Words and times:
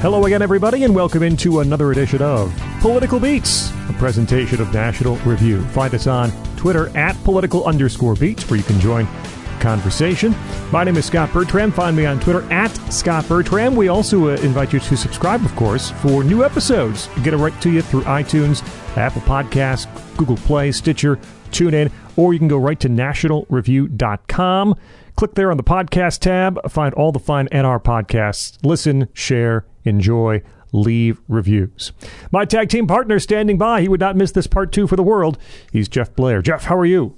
Hello 0.00 0.24
again, 0.24 0.40
everybody, 0.40 0.84
and 0.84 0.94
welcome 0.94 1.22
into 1.22 1.60
another 1.60 1.92
edition 1.92 2.22
of 2.22 2.58
Political 2.80 3.20
Beats, 3.20 3.70
a 3.90 3.92
presentation 3.98 4.58
of 4.62 4.72
National 4.72 5.16
Review. 5.16 5.60
Find 5.66 5.94
us 5.94 6.06
on 6.06 6.30
Twitter 6.56 6.88
at 6.96 7.22
political 7.22 7.66
underscore 7.66 8.14
beats, 8.14 8.48
where 8.48 8.56
you 8.56 8.64
can 8.64 8.80
join 8.80 9.06
conversation. 9.60 10.34
My 10.72 10.84
name 10.84 10.96
is 10.96 11.04
Scott 11.04 11.30
Bertram. 11.34 11.70
Find 11.70 11.94
me 11.94 12.06
on 12.06 12.18
Twitter 12.18 12.50
at 12.50 12.70
Scott 12.90 13.28
Bertram. 13.28 13.76
We 13.76 13.88
also 13.88 14.30
uh, 14.30 14.36
invite 14.36 14.72
you 14.72 14.80
to 14.80 14.96
subscribe, 14.96 15.44
of 15.44 15.54
course, 15.54 15.90
for 15.90 16.24
new 16.24 16.44
episodes. 16.44 17.10
Get 17.22 17.34
it 17.34 17.36
right 17.36 17.60
to 17.60 17.70
you 17.70 17.82
through 17.82 18.04
iTunes, 18.04 18.66
Apple 18.96 19.20
Podcasts, 19.20 19.86
Google 20.16 20.38
Play, 20.38 20.72
Stitcher, 20.72 21.16
TuneIn, 21.50 21.92
or 22.16 22.32
you 22.32 22.38
can 22.38 22.48
go 22.48 22.56
right 22.56 22.80
to 22.80 22.88
nationalreview.com. 22.88 24.74
Click 25.16 25.34
there 25.34 25.50
on 25.50 25.58
the 25.58 25.62
podcast 25.62 26.20
tab, 26.20 26.58
find 26.70 26.94
all 26.94 27.12
the 27.12 27.18
fine 27.18 27.48
NR 27.48 27.82
podcasts, 27.82 28.56
listen, 28.64 29.06
share, 29.12 29.66
enjoy, 29.84 30.42
leave 30.72 31.20
reviews. 31.28 31.92
My 32.30 32.44
tag 32.44 32.68
team 32.68 32.86
partner 32.86 33.18
standing 33.18 33.58
by. 33.58 33.80
He 33.80 33.88
would 33.88 34.00
not 34.00 34.16
miss 34.16 34.32
this 34.32 34.46
part 34.46 34.72
two 34.72 34.86
for 34.86 34.96
the 34.96 35.02
world. 35.02 35.38
He's 35.72 35.88
Jeff 35.88 36.14
Blehar. 36.14 36.42
Jeff, 36.42 36.64
how 36.64 36.76
are 36.76 36.86
you? 36.86 37.14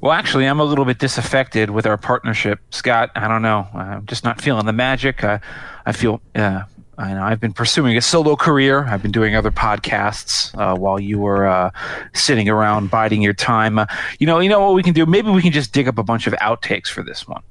Well, 0.00 0.12
actually, 0.12 0.46
I'm 0.46 0.60
a 0.60 0.64
little 0.64 0.86
bit 0.86 0.98
disaffected 0.98 1.70
with 1.70 1.86
our 1.86 1.98
partnership, 1.98 2.58
Scott. 2.70 3.10
I 3.14 3.28
don't 3.28 3.42
know. 3.42 3.68
I'm 3.74 4.06
just 4.06 4.24
not 4.24 4.40
feeling 4.40 4.64
the 4.64 4.72
magic. 4.72 5.22
I, 5.22 5.40
I 5.84 5.92
feel 5.92 6.22
uh, 6.34 6.62
I 7.00 7.14
know 7.14 7.22
I've 7.22 7.40
been 7.40 7.54
pursuing 7.54 7.96
a 7.96 8.00
solo 8.02 8.36
career. 8.36 8.84
I've 8.84 9.00
been 9.00 9.10
doing 9.10 9.34
other 9.34 9.50
podcasts 9.50 10.56
uh, 10.58 10.76
while 10.76 11.00
you 11.00 11.18
were 11.18 11.46
uh, 11.46 11.70
sitting 12.12 12.48
around 12.48 12.90
biding 12.90 13.22
your 13.22 13.32
time. 13.32 13.78
Uh, 13.78 13.86
you 14.18 14.26
know, 14.26 14.38
you 14.38 14.50
know 14.50 14.60
what 14.60 14.74
we 14.74 14.82
can 14.82 14.92
do? 14.92 15.06
Maybe 15.06 15.30
we 15.30 15.40
can 15.40 15.52
just 15.52 15.72
dig 15.72 15.88
up 15.88 15.96
a 15.96 16.02
bunch 16.02 16.26
of 16.26 16.34
outtakes 16.34 16.88
for 16.88 17.02
this 17.02 17.26
one. 17.26 17.42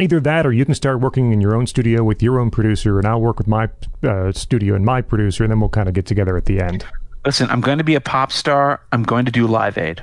Either 0.00 0.18
that, 0.20 0.46
or 0.46 0.52
you 0.52 0.64
can 0.64 0.74
start 0.74 1.00
working 1.00 1.32
in 1.32 1.40
your 1.40 1.54
own 1.54 1.66
studio 1.66 2.02
with 2.02 2.22
your 2.22 2.40
own 2.40 2.50
producer, 2.50 2.98
and 2.98 3.06
I'll 3.06 3.20
work 3.20 3.38
with 3.38 3.46
my 3.46 3.68
uh, 4.02 4.32
studio 4.32 4.74
and 4.74 4.84
my 4.84 5.02
producer, 5.02 5.44
and 5.44 5.50
then 5.50 5.60
we'll 5.60 5.68
kind 5.68 5.88
of 5.88 5.94
get 5.94 6.06
together 6.06 6.36
at 6.36 6.46
the 6.46 6.60
end. 6.60 6.86
Listen, 7.26 7.50
I'm 7.50 7.60
going 7.60 7.76
to 7.76 7.84
be 7.84 7.96
a 7.96 8.00
pop 8.00 8.32
star. 8.32 8.80
I'm 8.92 9.02
going 9.02 9.26
to 9.26 9.30
do 9.30 9.46
Live 9.46 9.76
Aid. 9.76 10.02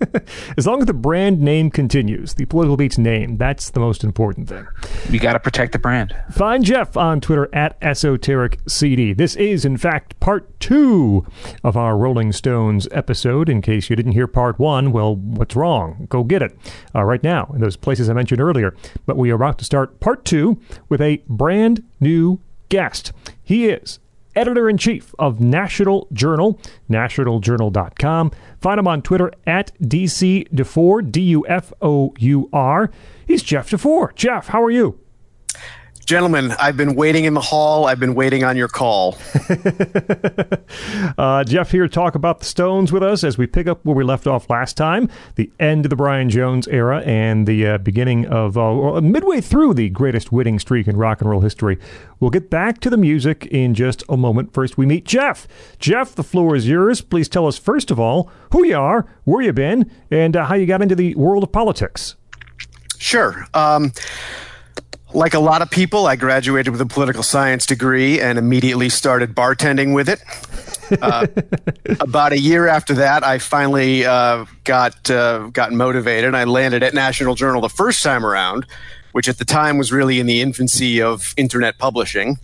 as 0.56 0.66
long 0.66 0.80
as 0.80 0.86
the 0.86 0.92
brand 0.92 1.40
name 1.40 1.70
continues, 1.70 2.34
the 2.34 2.46
Political 2.46 2.76
Beats 2.76 2.98
name, 2.98 3.36
that's 3.36 3.70
the 3.70 3.78
most 3.78 4.02
important 4.02 4.48
thing. 4.48 4.66
We 5.08 5.20
got 5.20 5.34
to 5.34 5.40
protect 5.40 5.70
the 5.70 5.78
brand. 5.78 6.16
Find 6.32 6.64
Jeff 6.64 6.96
on 6.96 7.20
Twitter 7.20 7.48
at 7.54 7.76
Esoteric 7.80 8.58
CD. 8.66 9.12
This 9.12 9.36
is, 9.36 9.64
in 9.64 9.76
fact, 9.76 10.18
part 10.18 10.58
two 10.58 11.24
of 11.62 11.76
our 11.76 11.96
Rolling 11.96 12.32
Stones 12.32 12.88
episode. 12.90 13.48
In 13.48 13.62
case 13.62 13.88
you 13.88 13.94
didn't 13.94 14.12
hear 14.12 14.26
part 14.26 14.58
one, 14.58 14.90
well, 14.90 15.14
what's 15.14 15.54
wrong? 15.54 16.08
Go 16.10 16.24
get 16.24 16.42
it 16.42 16.58
uh, 16.92 17.04
right 17.04 17.22
now 17.22 17.52
in 17.54 17.60
those 17.60 17.76
places 17.76 18.10
I 18.10 18.14
mentioned 18.14 18.40
earlier. 18.40 18.74
But 19.06 19.16
we 19.16 19.30
are 19.30 19.36
about 19.36 19.58
to 19.58 19.64
start 19.64 20.00
part 20.00 20.24
two 20.24 20.60
with 20.88 21.00
a 21.00 21.22
brand 21.28 21.84
new 22.00 22.40
guest. 22.68 23.12
He 23.44 23.68
is 23.68 24.00
editor 24.38 24.68
in 24.68 24.78
chief 24.78 25.14
of 25.18 25.40
National 25.40 26.06
Journal, 26.12 26.60
nationaljournal.com. 26.88 28.32
Find 28.60 28.78
him 28.78 28.88
on 28.88 29.02
Twitter 29.02 29.32
at 29.46 29.72
DC 29.82 30.48
DuFour, 30.50 31.10
D 31.10 31.20
U 31.22 31.46
F 31.46 31.72
O 31.82 32.14
U 32.18 32.48
R. 32.52 32.90
He's 33.26 33.42
Jeff 33.42 33.68
DuFour. 33.70 34.14
Jeff, 34.14 34.48
how 34.48 34.62
are 34.62 34.70
you? 34.70 34.98
Gentlemen, 36.08 36.52
I've 36.58 36.78
been 36.78 36.94
waiting 36.94 37.26
in 37.26 37.34
the 37.34 37.40
hall. 37.42 37.84
I've 37.84 38.00
been 38.00 38.14
waiting 38.14 38.42
on 38.42 38.56
your 38.56 38.66
call. 38.66 39.18
uh, 41.18 41.44
Jeff 41.44 41.70
here 41.70 41.82
to 41.82 41.88
talk 41.90 42.14
about 42.14 42.38
the 42.38 42.46
Stones 42.46 42.90
with 42.90 43.02
us 43.02 43.22
as 43.22 43.36
we 43.36 43.46
pick 43.46 43.66
up 43.66 43.84
where 43.84 43.94
we 43.94 44.02
left 44.02 44.26
off 44.26 44.48
last 44.48 44.74
time 44.74 45.10
the 45.34 45.52
end 45.60 45.84
of 45.84 45.90
the 45.90 45.96
Brian 45.96 46.30
Jones 46.30 46.66
era 46.68 47.02
and 47.02 47.46
the 47.46 47.66
uh, 47.66 47.76
beginning 47.76 48.24
of 48.24 48.56
uh, 48.56 49.02
midway 49.02 49.42
through 49.42 49.74
the 49.74 49.90
greatest 49.90 50.32
winning 50.32 50.58
streak 50.58 50.88
in 50.88 50.96
rock 50.96 51.20
and 51.20 51.28
roll 51.28 51.42
history. 51.42 51.78
We'll 52.20 52.30
get 52.30 52.48
back 52.48 52.80
to 52.80 52.88
the 52.88 52.96
music 52.96 53.44
in 53.44 53.74
just 53.74 54.02
a 54.08 54.16
moment. 54.16 54.54
First, 54.54 54.78
we 54.78 54.86
meet 54.86 55.04
Jeff. 55.04 55.46
Jeff, 55.78 56.14
the 56.14 56.24
floor 56.24 56.56
is 56.56 56.66
yours. 56.66 57.02
Please 57.02 57.28
tell 57.28 57.46
us, 57.46 57.58
first 57.58 57.90
of 57.90 58.00
all, 58.00 58.30
who 58.50 58.64
you 58.64 58.78
are, 58.78 59.04
where 59.24 59.42
you've 59.42 59.56
been, 59.56 59.90
and 60.10 60.38
uh, 60.38 60.46
how 60.46 60.54
you 60.54 60.64
got 60.64 60.80
into 60.80 60.94
the 60.94 61.14
world 61.16 61.42
of 61.42 61.52
politics. 61.52 62.16
Sure. 62.96 63.44
Um, 63.52 63.92
like 65.12 65.34
a 65.34 65.38
lot 65.38 65.62
of 65.62 65.70
people, 65.70 66.06
I 66.06 66.16
graduated 66.16 66.70
with 66.70 66.80
a 66.80 66.86
political 66.86 67.22
science 67.22 67.66
degree 67.66 68.20
and 68.20 68.38
immediately 68.38 68.88
started 68.88 69.34
bartending 69.34 69.94
with 69.94 70.08
it. 70.08 70.22
Uh, 71.02 71.26
about 72.00 72.32
a 72.32 72.38
year 72.38 72.66
after 72.66 72.94
that, 72.94 73.24
I 73.24 73.38
finally 73.38 74.04
uh, 74.04 74.44
got 74.64 75.10
uh, 75.10 75.48
got 75.52 75.72
motivated. 75.72 76.34
I 76.34 76.44
landed 76.44 76.82
at 76.82 76.94
National 76.94 77.34
Journal 77.34 77.60
the 77.60 77.68
first 77.68 78.02
time 78.02 78.24
around, 78.24 78.66
which 79.12 79.28
at 79.28 79.38
the 79.38 79.44
time 79.44 79.78
was 79.78 79.92
really 79.92 80.20
in 80.20 80.26
the 80.26 80.40
infancy 80.40 81.00
of 81.00 81.34
internet 81.36 81.78
publishing. 81.78 82.38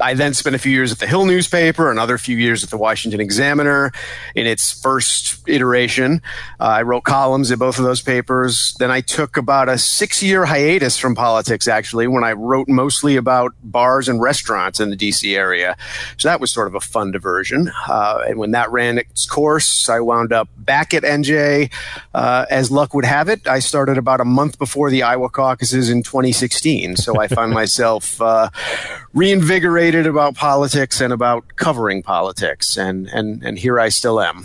I 0.00 0.14
then 0.14 0.34
spent 0.34 0.56
a 0.56 0.58
few 0.58 0.72
years 0.72 0.92
at 0.92 0.98
the 0.98 1.06
Hill 1.06 1.24
newspaper, 1.24 1.90
another 1.90 2.18
few 2.18 2.36
years 2.36 2.64
at 2.64 2.70
the 2.70 2.76
Washington 2.76 3.20
Examiner 3.20 3.92
in 4.34 4.46
its 4.46 4.72
first 4.72 5.46
iteration. 5.48 6.22
Uh, 6.58 6.64
I 6.64 6.82
wrote 6.82 7.04
columns 7.04 7.50
in 7.50 7.58
both 7.58 7.78
of 7.78 7.84
those 7.84 8.00
papers. 8.00 8.74
Then 8.78 8.90
I 8.90 9.00
took 9.00 9.36
about 9.36 9.68
a 9.68 9.78
six 9.78 10.22
year 10.22 10.46
hiatus 10.46 10.96
from 10.96 11.14
politics, 11.14 11.68
actually, 11.68 12.06
when 12.06 12.24
I 12.24 12.32
wrote 12.32 12.68
mostly 12.68 13.16
about 13.16 13.54
bars 13.62 14.08
and 14.08 14.20
restaurants 14.20 14.80
in 14.80 14.90
the 14.90 14.96
DC 14.96 15.36
area. 15.36 15.76
So 16.16 16.28
that 16.28 16.40
was 16.40 16.52
sort 16.52 16.68
of 16.68 16.74
a 16.74 16.80
fun 16.80 17.10
diversion. 17.10 17.70
Uh, 17.88 18.24
and 18.26 18.38
when 18.38 18.52
that 18.52 18.70
ran 18.70 18.98
its 18.98 19.26
course, 19.26 19.88
I 19.88 20.00
wound 20.00 20.32
up 20.32 20.48
back 20.56 20.94
at 20.94 21.02
NJ. 21.02 21.70
Uh, 22.14 22.46
as 22.50 22.70
luck 22.70 22.94
would 22.94 23.04
have 23.04 23.28
it, 23.28 23.46
I 23.46 23.58
started 23.58 23.98
about 23.98 24.20
a 24.20 24.24
month 24.24 24.58
before 24.58 24.90
the 24.90 25.02
Iowa 25.02 25.28
caucuses 25.28 25.90
in 25.90 26.02
2016. 26.02 26.96
So 26.96 27.20
I 27.20 27.28
found 27.28 27.52
myself 27.60 28.20
uh, 28.20 28.50
reinvigorated 29.90 30.10
about 30.10 30.36
politics 30.36 31.00
and 31.00 31.12
about 31.12 31.56
covering 31.56 32.02
politics, 32.02 32.76
and 32.76 33.08
and 33.08 33.42
and 33.42 33.58
here 33.58 33.80
I 33.80 33.88
still 33.88 34.20
am. 34.20 34.44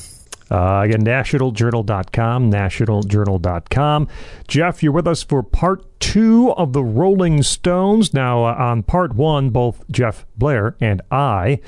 Uh, 0.50 0.82
again, 0.84 1.04
nationaljournal.com, 1.04 2.52
nationaljournal.com. 2.52 4.08
Jeff, 4.48 4.84
you're 4.84 4.92
with 4.92 5.08
us 5.08 5.24
for 5.24 5.42
part 5.42 6.00
two 6.00 6.52
of 6.54 6.74
the 6.74 6.84
Rolling 6.84 7.42
Stones. 7.42 8.14
Now, 8.14 8.46
uh, 8.46 8.54
on 8.54 8.84
part 8.84 9.16
one, 9.16 9.50
both 9.50 9.84
Jeff 9.90 10.26
Blehar 10.38 10.76
and 10.80 11.02
I 11.10 11.60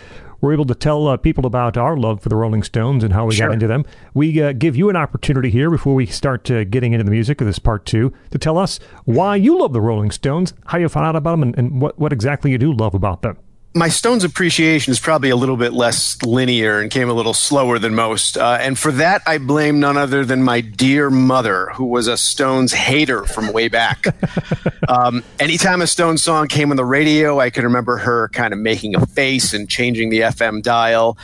were 0.42 0.54
able 0.54 0.66
to 0.66 0.76
tell 0.76 1.08
uh, 1.08 1.18
people 1.18 1.48
about 1.48 1.76
our 1.76 1.98
love 1.98 2.22
for 2.22 2.30
the 2.30 2.36
Rolling 2.36 2.62
Stones 2.62 3.04
and 3.04 3.14
how 3.14 3.26
we 3.26 3.34
sure. 3.34 3.48
got 3.48 3.54
into 3.54 3.66
them. 3.66 3.84
We 4.14 4.40
uh, 4.40 4.52
give 4.52 4.76
you 4.76 4.90
an 4.90 4.96
opportunity 4.96 5.50
here 5.50 5.72
before 5.72 5.96
we 5.96 6.06
start 6.06 6.50
uh, 6.52 6.64
getting 6.64 6.94
into 6.94 7.04
the 7.04 7.10
music 7.10 7.42
of 7.42 7.48
this 7.48 7.58
part 7.58 7.84
two 7.84 8.14
to 8.30 8.38
tell 8.38 8.60
us 8.60 8.80
why 9.06 9.38
you 9.38 9.60
love 9.60 9.74
the 9.74 9.82
Rolling 9.82 10.12
Stones, 10.12 10.54
how 10.68 10.78
you 10.78 10.88
found 10.88 11.08
out 11.08 11.16
about 11.16 11.32
them, 11.32 11.42
and, 11.42 11.58
and 11.58 11.82
what, 11.82 11.98
what 11.98 12.14
exactly 12.14 12.52
you 12.52 12.60
do 12.60 12.72
love 12.72 12.94
about 12.94 13.24
them 13.24 13.38
my 13.78 13.90
Stones 13.90 14.24
appreciation 14.24 14.92
is 14.92 15.00
probably 15.00 15.30
a 15.30 15.36
little 15.36 15.58
bit 15.58 15.74
less 15.74 16.22
linear 16.24 16.80
and 16.80 16.90
came 16.90 17.10
a 17.10 17.14
little 17.14 17.34
slower 17.34 17.80
than 17.80 17.94
most. 17.94 18.38
Uh, 18.38 18.58
and 18.60 18.78
for 18.78 18.92
that, 18.94 19.22
I 19.26 19.38
blame 19.38 19.80
none 19.80 19.98
other 19.98 20.26
than 20.26 20.44
my 20.44 20.62
dear 20.62 21.10
mother, 21.10 21.70
who 21.74 21.86
was 21.86 22.08
a 22.08 22.18
Stones 22.18 22.74
hater 22.74 23.26
from 23.26 23.54
way 23.54 23.68
back. 23.68 24.06
um, 24.90 25.24
anytime 25.40 25.82
a 25.82 25.88
Stones 25.88 26.24
song 26.24 26.48
came 26.48 26.72
on 26.72 26.78
the 26.78 26.86
radio, 26.86 27.40
I 27.40 27.50
can 27.50 27.64
remember 27.64 27.98
her 27.98 28.30
kind 28.30 28.54
of 28.54 28.60
making 28.60 28.96
a 28.96 29.06
face 29.06 29.54
and 29.54 29.70
changing 29.70 30.10
the 30.10 30.22
FM 30.22 30.62
dial. 30.64 31.18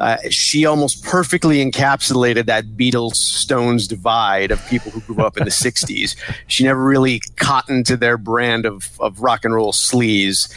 Uh, 0.00 0.16
she 0.30 0.64
almost 0.64 1.04
perfectly 1.04 1.62
encapsulated 1.62 2.46
that 2.46 2.64
Beatles 2.68 3.16
Stones 3.16 3.86
divide 3.86 4.50
of 4.50 4.66
people 4.66 4.90
who 4.90 5.00
grew 5.02 5.24
up 5.24 5.36
in 5.36 5.44
the 5.44 5.50
60s. 5.50 6.16
She 6.46 6.64
never 6.64 6.82
really 6.82 7.20
cottoned 7.36 7.84
to 7.86 7.98
their 7.98 8.16
brand 8.16 8.64
of, 8.64 8.98
of 8.98 9.20
rock 9.20 9.44
and 9.44 9.54
roll 9.54 9.72
sleaze. 9.72 10.52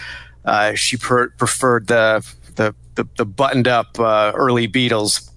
Uh, 0.45 0.73
she 0.73 0.97
per- 0.97 1.29
preferred 1.29 1.87
the 1.87 2.25
the, 2.55 2.75
the, 2.95 3.07
the 3.17 3.25
buttoned 3.25 3.67
up 3.67 3.99
uh, 3.99 4.31
early 4.35 4.67
Beatles. 4.67 5.29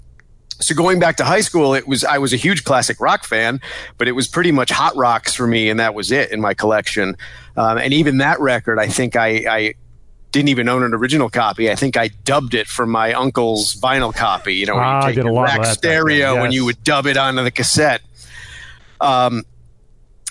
So 0.59 0.75
going 0.75 0.99
back 0.99 1.17
to 1.19 1.25
high 1.25 1.43
school, 1.43 1.75
it 1.75 1.87
was 1.87 2.03
I 2.03 2.19
was 2.19 2.33
a 2.33 2.37
huge 2.37 2.65
classic 2.65 3.00
rock 3.00 3.25
fan, 3.25 3.61
but 3.99 4.09
it 4.09 4.12
was 4.12 4.27
pretty 4.27 4.53
much 4.53 4.71
hot 4.71 4.97
rocks 4.97 5.34
for 5.34 5.47
me, 5.47 5.69
and 5.69 5.79
that 5.79 5.94
was 5.94 6.11
it 6.11 6.31
in 6.31 6.41
my 6.41 6.55
collection. 6.55 7.17
Um, 7.56 7.79
and 7.79 7.93
even 7.93 8.19
that 8.19 8.41
record, 8.41 8.79
I 8.79 8.88
think 8.88 9.17
I, 9.17 9.29
I 9.49 9.75
didn't 10.32 10.49
even 10.49 10.69
own 10.69 10.82
an 10.82 10.94
original 10.94 11.29
copy. 11.29 11.70
I 11.70 11.75
think 11.75 11.97
I 11.97 12.09
dubbed 12.09 12.55
it 12.55 12.67
from 12.67 12.91
my 12.91 13.12
uncle's 13.12 13.75
vinyl 13.76 14.14
copy. 14.14 14.55
You 14.55 14.67
know, 14.67 14.76
ah, 14.76 15.09
you 15.09 15.14
take 15.14 15.25
a 15.25 15.32
rack 15.32 15.64
stereo 15.67 16.35
yes. 16.35 16.44
and 16.44 16.55
you 16.55 16.64
would 16.64 16.82
dub 16.82 17.06
it 17.06 17.17
onto 17.17 17.43
the 17.43 17.50
cassette. 17.50 18.00
Um, 19.00 19.44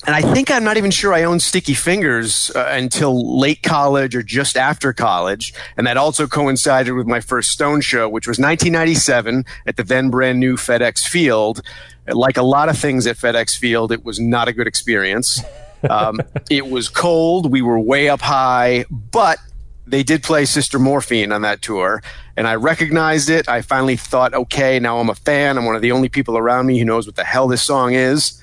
and 0.05 0.15
I 0.15 0.21
think 0.33 0.51
I'm 0.51 0.63
not 0.63 0.77
even 0.77 0.91
sure 0.91 1.13
I 1.13 1.23
owned 1.23 1.41
Sticky 1.41 1.73
Fingers 1.73 2.51
uh, 2.55 2.67
until 2.69 3.39
late 3.39 3.63
college 3.63 4.15
or 4.15 4.21
just 4.21 4.55
after 4.55 4.93
college. 4.93 5.53
And 5.77 5.87
that 5.87 5.97
also 5.97 6.27
coincided 6.27 6.93
with 6.93 7.07
my 7.07 7.19
first 7.19 7.49
Stone 7.49 7.81
show, 7.81 8.07
which 8.07 8.27
was 8.27 8.37
1997 8.37 9.45
at 9.65 9.77
the 9.77 9.83
then 9.83 10.09
brand 10.09 10.39
new 10.39 10.57
FedEx 10.57 11.07
Field. 11.07 11.61
Like 12.07 12.37
a 12.37 12.43
lot 12.43 12.69
of 12.69 12.77
things 12.77 13.07
at 13.07 13.17
FedEx 13.17 13.57
Field, 13.57 13.91
it 13.91 14.05
was 14.05 14.19
not 14.19 14.47
a 14.47 14.53
good 14.53 14.67
experience. 14.67 15.41
Um, 15.89 16.21
it 16.51 16.67
was 16.67 16.87
cold. 16.87 17.51
We 17.51 17.63
were 17.63 17.79
way 17.79 18.07
up 18.07 18.21
high, 18.21 18.85
but 18.91 19.39
they 19.87 20.03
did 20.03 20.21
play 20.21 20.45
Sister 20.45 20.77
Morphine 20.77 21.31
on 21.31 21.41
that 21.43 21.61
tour, 21.61 22.01
and 22.37 22.47
I 22.47 22.55
recognized 22.55 23.29
it. 23.29 23.47
I 23.47 23.61
finally 23.61 23.95
thought, 23.95 24.33
okay, 24.33 24.79
now 24.79 24.99
I'm 24.99 25.09
a 25.09 25.15
fan. 25.15 25.57
I'm 25.57 25.65
one 25.65 25.75
of 25.75 25.81
the 25.81 25.91
only 25.91 26.09
people 26.09 26.37
around 26.37 26.65
me 26.65 26.79
who 26.79 26.85
knows 26.85 27.05
what 27.05 27.15
the 27.15 27.23
hell 27.23 27.47
this 27.47 27.63
song 27.63 27.93
is. 27.93 28.41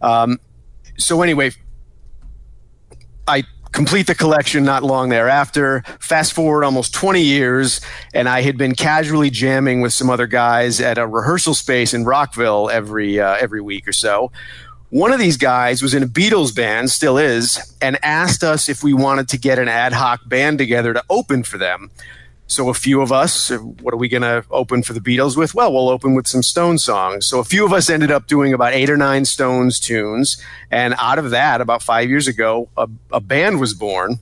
Um, 0.00 0.38
so 1.02 1.22
anyway, 1.22 1.52
I 3.26 3.44
complete 3.72 4.06
the 4.06 4.14
collection 4.14 4.64
not 4.64 4.82
long 4.82 5.08
thereafter. 5.08 5.82
Fast 6.00 6.32
forward 6.32 6.64
almost 6.64 6.92
20 6.94 7.22
years, 7.22 7.80
and 8.12 8.28
I 8.28 8.42
had 8.42 8.56
been 8.56 8.74
casually 8.74 9.30
jamming 9.30 9.80
with 9.80 9.92
some 9.92 10.10
other 10.10 10.26
guys 10.26 10.80
at 10.80 10.98
a 10.98 11.06
rehearsal 11.06 11.54
space 11.54 11.94
in 11.94 12.04
Rockville 12.04 12.70
every 12.70 13.20
uh, 13.20 13.36
every 13.40 13.60
week 13.60 13.86
or 13.86 13.92
so. 13.92 14.32
One 14.90 15.12
of 15.12 15.20
these 15.20 15.36
guys 15.36 15.82
was 15.82 15.94
in 15.94 16.02
a 16.02 16.06
Beatles 16.08 16.54
band, 16.54 16.90
still 16.90 17.16
is, 17.16 17.76
and 17.80 17.96
asked 18.04 18.42
us 18.42 18.68
if 18.68 18.82
we 18.82 18.92
wanted 18.92 19.28
to 19.28 19.38
get 19.38 19.60
an 19.60 19.68
ad 19.68 19.92
hoc 19.92 20.28
band 20.28 20.58
together 20.58 20.92
to 20.92 21.04
open 21.08 21.44
for 21.44 21.58
them. 21.58 21.92
So 22.50 22.68
a 22.68 22.74
few 22.74 23.00
of 23.00 23.12
us, 23.12 23.50
what 23.50 23.94
are 23.94 23.96
we 23.96 24.08
going 24.08 24.22
to 24.22 24.44
open 24.50 24.82
for 24.82 24.92
the 24.92 25.00
Beatles 25.00 25.36
with? 25.36 25.54
Well, 25.54 25.72
we'll 25.72 25.88
open 25.88 26.14
with 26.14 26.26
some 26.26 26.42
Stones 26.42 26.82
songs. 26.82 27.26
So 27.26 27.38
a 27.38 27.44
few 27.44 27.64
of 27.64 27.72
us 27.72 27.88
ended 27.88 28.10
up 28.10 28.26
doing 28.26 28.52
about 28.52 28.72
eight 28.72 28.90
or 28.90 28.96
nine 28.96 29.24
Stones 29.24 29.78
tunes. 29.78 30.36
And 30.68 30.94
out 30.98 31.20
of 31.20 31.30
that, 31.30 31.60
about 31.60 31.80
five 31.80 32.08
years 32.08 32.26
ago, 32.26 32.68
a, 32.76 32.88
a 33.12 33.20
band 33.20 33.60
was 33.60 33.72
born 33.72 34.18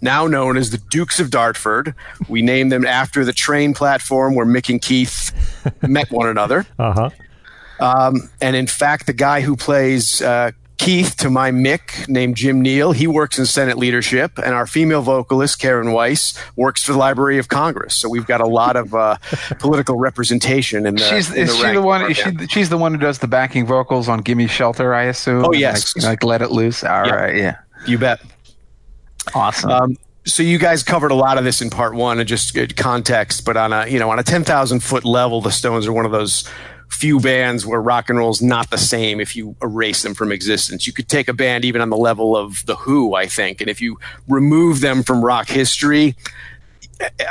now 0.00 0.26
known 0.26 0.56
as 0.56 0.70
the 0.70 0.78
Dukes 0.78 1.18
of 1.18 1.30
Dartford. 1.30 1.94
We 2.28 2.42
named 2.42 2.70
them 2.70 2.86
after 2.86 3.24
the 3.24 3.32
train 3.32 3.74
platform 3.74 4.34
where 4.34 4.46
Mick 4.46 4.68
and 4.68 4.80
Keith 4.80 5.32
met 5.82 6.10
one 6.10 6.28
another. 6.28 6.66
Uh-huh. 6.78 7.10
Um, 7.80 8.30
and 8.40 8.54
in 8.54 8.66
fact, 8.66 9.06
the 9.06 9.12
guy 9.12 9.40
who 9.40 9.56
plays 9.56 10.22
uh, 10.22 10.52
Keith 10.84 11.16
to 11.16 11.30
my 11.30 11.50
Mick 11.50 12.06
named 12.08 12.36
Jim 12.36 12.60
Neal. 12.60 12.92
He 12.92 13.06
works 13.06 13.38
in 13.38 13.46
Senate 13.46 13.78
leadership, 13.78 14.36
and 14.36 14.54
our 14.54 14.66
female 14.66 15.00
vocalist 15.00 15.58
Karen 15.58 15.92
Weiss 15.92 16.38
works 16.56 16.84
for 16.84 16.92
the 16.92 16.98
Library 16.98 17.38
of 17.38 17.48
Congress. 17.48 17.96
So 17.96 18.08
we've 18.08 18.26
got 18.26 18.42
a 18.42 18.46
lot 18.46 18.76
of 18.76 18.94
uh, 18.94 19.16
political 19.58 19.96
representation 19.96 20.84
in 20.84 20.96
the. 20.96 21.02
She's 21.02 21.32
in 21.32 21.44
is 21.44 21.58
the 21.58 21.68
she 21.68 21.72
the 21.72 21.80
one? 21.80 22.10
Is 22.10 22.18
she, 22.18 22.46
she's 22.48 22.68
the 22.68 22.76
one 22.76 22.92
who 22.92 22.98
does 22.98 23.18
the 23.20 23.26
backing 23.26 23.64
vocals 23.66 24.10
on 24.10 24.20
"Gimme 24.20 24.46
Shelter," 24.46 24.92
I 24.92 25.04
assume. 25.04 25.46
Oh, 25.46 25.52
yes. 25.54 25.96
like, 25.96 26.04
like 26.04 26.22
let 26.22 26.42
it 26.42 26.50
loose. 26.50 26.84
All 26.84 27.02
right, 27.02 27.34
Yeah. 27.34 27.56
You 27.86 27.96
bet. 27.96 28.20
awesome. 29.34 29.70
Um, 29.70 29.96
so 30.26 30.42
you 30.42 30.58
guys 30.58 30.82
covered 30.82 31.10
a 31.10 31.14
lot 31.14 31.38
of 31.38 31.44
this 31.44 31.60
in 31.62 31.70
part 31.70 31.94
one 31.94 32.18
and 32.18 32.28
just 32.28 32.54
good 32.54 32.76
context, 32.76 33.44
but 33.44 33.56
on 33.56 33.72
a 33.72 33.86
you 33.86 33.98
know 33.98 34.10
on 34.10 34.18
a 34.18 34.22
ten 34.22 34.44
thousand 34.44 34.80
foot 34.80 35.04
level, 35.04 35.40
the 35.40 35.50
Stones 35.50 35.86
are 35.86 35.92
one 35.92 36.04
of 36.04 36.12
those 36.12 36.48
few 36.94 37.20
bands 37.20 37.66
where 37.66 37.80
rock 37.80 38.08
and 38.08 38.18
roll 38.18 38.30
is 38.30 38.40
not 38.42 38.70
the 38.70 38.78
same 38.78 39.20
if 39.20 39.36
you 39.36 39.56
erase 39.62 40.02
them 40.02 40.14
from 40.14 40.32
existence. 40.32 40.86
You 40.86 40.92
could 40.92 41.08
take 41.08 41.28
a 41.28 41.32
band 41.32 41.64
even 41.64 41.80
on 41.80 41.90
the 41.90 41.96
level 41.96 42.36
of 42.36 42.64
the 42.66 42.76
Who, 42.76 43.14
I 43.14 43.26
think, 43.26 43.60
and 43.60 43.68
if 43.68 43.80
you 43.80 43.98
remove 44.28 44.80
them 44.80 45.02
from 45.02 45.24
rock 45.24 45.48
history. 45.48 46.16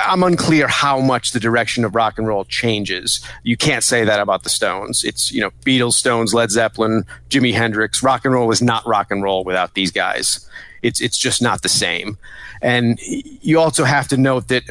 I'm 0.05 0.23
unclear 0.23 0.67
how 0.67 0.99
much 0.99 1.31
the 1.31 1.39
direction 1.39 1.85
of 1.85 1.95
rock 1.95 2.17
and 2.17 2.27
roll 2.27 2.43
changes. 2.43 3.25
You 3.43 3.55
can't 3.55 3.83
say 3.83 4.03
that 4.03 4.19
about 4.19 4.43
the 4.43 4.49
Stones. 4.49 5.05
It's, 5.05 5.31
you 5.31 5.39
know, 5.39 5.51
Beatles, 5.65 5.93
Stones, 5.93 6.33
Led 6.33 6.51
Zeppelin, 6.51 7.05
Jimi 7.29 7.53
Hendrix. 7.53 8.03
Rock 8.03 8.25
and 8.25 8.33
roll 8.33 8.51
is 8.51 8.61
not 8.61 8.85
rock 8.85 9.09
and 9.09 9.23
roll 9.23 9.45
without 9.45 9.73
these 9.73 9.89
guys. 9.89 10.47
It's, 10.81 10.99
it's 10.99 11.17
just 11.17 11.41
not 11.41 11.61
the 11.61 11.69
same. 11.69 12.17
And 12.61 12.99
you 13.01 13.57
also 13.57 13.85
have 13.85 14.09
to 14.09 14.17
note 14.17 14.49
that 14.49 14.63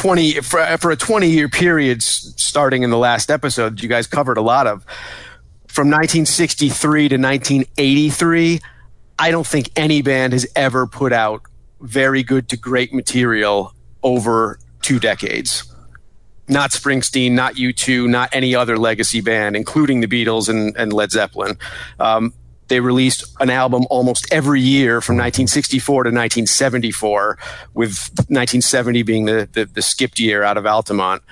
20 0.00 0.40
for, 0.40 0.64
for 0.78 0.90
a 0.90 0.96
20 0.96 1.28
year 1.28 1.48
period 1.48 2.02
starting 2.02 2.82
in 2.82 2.88
the 2.88 2.96
last 2.96 3.30
episode 3.30 3.82
you 3.82 3.88
guys 3.88 4.06
covered 4.06 4.38
a 4.38 4.40
lot 4.40 4.66
of 4.66 4.82
from 5.68 5.88
1963 5.88 7.10
to 7.10 7.16
1983 7.16 8.60
i 9.18 9.30
don't 9.30 9.46
think 9.46 9.68
any 9.76 10.00
band 10.00 10.32
has 10.32 10.46
ever 10.56 10.86
put 10.86 11.12
out 11.12 11.42
very 11.82 12.22
good 12.22 12.48
to 12.48 12.56
great 12.56 12.94
material 12.94 13.74
over 14.02 14.58
two 14.80 14.98
decades 14.98 15.66
not 16.48 16.72
Springsteen, 16.72 17.30
not 17.30 17.54
U2, 17.54 18.08
not 18.08 18.28
any 18.32 18.56
other 18.56 18.76
legacy 18.76 19.20
band, 19.20 19.54
including 19.54 20.00
the 20.00 20.08
Beatles 20.08 20.48
and, 20.48 20.76
and 20.76 20.92
Led 20.92 21.12
Zeppelin. 21.12 21.56
Um, 22.00 22.34
they 22.70 22.80
released 22.80 23.24
an 23.40 23.50
album 23.50 23.84
almost 23.90 24.26
every 24.32 24.62
year 24.62 25.02
from 25.02 25.16
1964 25.16 26.04
to 26.04 26.08
1974, 26.08 27.38
with 27.74 28.08
1970 28.16 29.02
being 29.02 29.26
the, 29.26 29.46
the, 29.52 29.66
the 29.66 29.82
skipped 29.82 30.18
year 30.18 30.42
out 30.42 30.56
of 30.56 30.64
Altamont. 30.64 31.22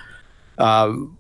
Um, 0.59 1.17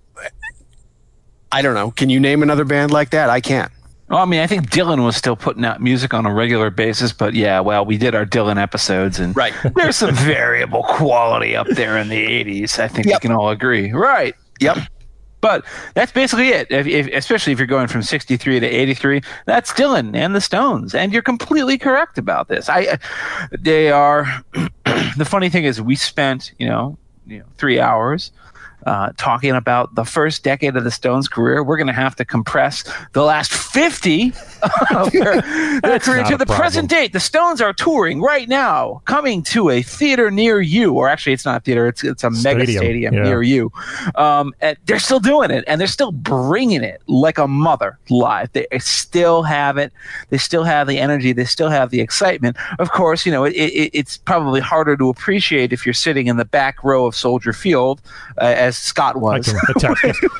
I 1.50 1.62
don't 1.62 1.74
know. 1.74 1.90
Can 1.90 2.10
you 2.10 2.20
name 2.20 2.42
another 2.42 2.64
band 2.64 2.90
like 2.90 3.10
that? 3.10 3.30
I 3.30 3.40
can't. 3.40 3.72
well, 4.08 4.18
I 4.18 4.26
mean, 4.26 4.40
I 4.40 4.46
think 4.46 4.68
Dylan 4.70 5.02
was 5.04 5.16
still 5.16 5.36
putting 5.36 5.64
out 5.64 5.80
music 5.80 6.12
on 6.12 6.26
a 6.26 6.32
regular 6.34 6.68
basis, 6.70 7.12
but 7.12 7.32
yeah, 7.34 7.60
well, 7.60 7.84
we 7.86 7.96
did 7.96 8.14
our 8.14 8.26
Dylan 8.26 8.60
episodes, 8.60 9.18
and 9.18 9.34
Right. 9.34 9.54
there's 9.74 9.96
some 9.96 10.14
variable 10.14 10.82
quality 10.82 11.56
up 11.56 11.66
there 11.68 11.96
in 11.96 12.08
the 12.08 12.22
'80s. 12.26 12.78
I 12.78 12.88
think 12.88 13.06
Yep. 13.06 13.22
we 13.22 13.28
can 13.28 13.32
all 13.36 13.48
agree, 13.48 13.92
right? 13.92 14.34
Yep. 14.60 14.78
But 15.40 15.64
that's 15.94 16.12
basically 16.12 16.48
it. 16.48 16.68
If, 16.70 16.86
if, 16.86 17.06
especially 17.08 17.52
if 17.52 17.58
you're 17.58 17.66
going 17.66 17.86
from 17.86 18.02
63 18.02 18.60
to 18.60 18.66
83, 18.66 19.22
that's 19.46 19.72
Dylan 19.72 20.14
and 20.16 20.34
the 20.34 20.40
Stones, 20.40 20.94
and 20.94 21.12
you're 21.12 21.22
completely 21.22 21.78
correct 21.78 22.18
about 22.18 22.48
this. 22.48 22.68
I, 22.68 22.86
uh, 22.86 22.96
they 23.58 23.90
are. 23.90 24.26
the 25.16 25.26
funny 25.28 25.48
thing 25.48 25.64
is, 25.64 25.80
we 25.80 25.94
spent 25.94 26.52
you 26.58 26.66
know, 26.66 26.98
you 27.26 27.38
know 27.38 27.46
three 27.56 27.78
hours. 27.78 28.32
Uh, 28.88 29.12
talking 29.18 29.50
about 29.50 29.94
the 29.96 30.04
first 30.04 30.42
decade 30.42 30.74
of 30.74 30.82
the 30.82 30.90
Stones' 30.90 31.28
career, 31.28 31.62
we're 31.62 31.76
going 31.76 31.88
to 31.88 31.92
have 31.92 32.16
to 32.16 32.24
compress 32.24 32.90
the 33.12 33.22
last 33.22 33.52
50 33.52 34.32
of 34.94 35.12
their, 35.12 35.42
their 35.82 35.98
career 35.98 36.24
to 36.24 36.38
the 36.38 36.46
problem. 36.46 36.58
present 36.58 36.88
date. 36.88 37.12
The 37.12 37.20
Stones 37.20 37.60
are 37.60 37.74
touring 37.74 38.22
right 38.22 38.48
now, 38.48 39.02
coming 39.04 39.42
to 39.42 39.68
a 39.68 39.82
theater 39.82 40.30
near 40.30 40.62
you, 40.62 40.94
or 40.94 41.06
actually, 41.10 41.34
it's 41.34 41.44
not 41.44 41.58
a 41.58 41.60
theater; 41.60 41.86
it's 41.86 42.02
it's 42.02 42.24
a 42.24 42.30
mega 42.30 42.62
Stadium, 42.62 42.82
stadium 42.82 43.14
yeah. 43.14 43.22
near 43.24 43.42
you. 43.42 43.70
Um, 44.14 44.54
and 44.62 44.78
they're 44.86 44.98
still 44.98 45.20
doing 45.20 45.50
it, 45.50 45.64
and 45.66 45.78
they're 45.78 45.86
still 45.86 46.12
bringing 46.12 46.82
it 46.82 47.02
like 47.08 47.36
a 47.36 47.46
mother 47.46 47.98
live. 48.08 48.50
They 48.52 48.66
still 48.78 49.42
have 49.42 49.76
it. 49.76 49.92
They 50.30 50.38
still 50.38 50.64
have 50.64 50.88
the 50.88 50.98
energy. 50.98 51.34
They 51.34 51.44
still 51.44 51.68
have 51.68 51.90
the 51.90 52.00
excitement. 52.00 52.56
Of 52.78 52.90
course, 52.92 53.26
you 53.26 53.32
know 53.32 53.44
it, 53.44 53.52
it, 53.52 53.90
it's 53.92 54.16
probably 54.16 54.60
harder 54.60 54.96
to 54.96 55.10
appreciate 55.10 55.74
if 55.74 55.84
you're 55.84 55.92
sitting 55.92 56.26
in 56.26 56.38
the 56.38 56.46
back 56.46 56.82
row 56.82 57.04
of 57.04 57.14
Soldier 57.14 57.52
Field, 57.52 58.00
uh, 58.38 58.54
as 58.56 58.77
Scott 58.78 59.16
was. 59.20 59.52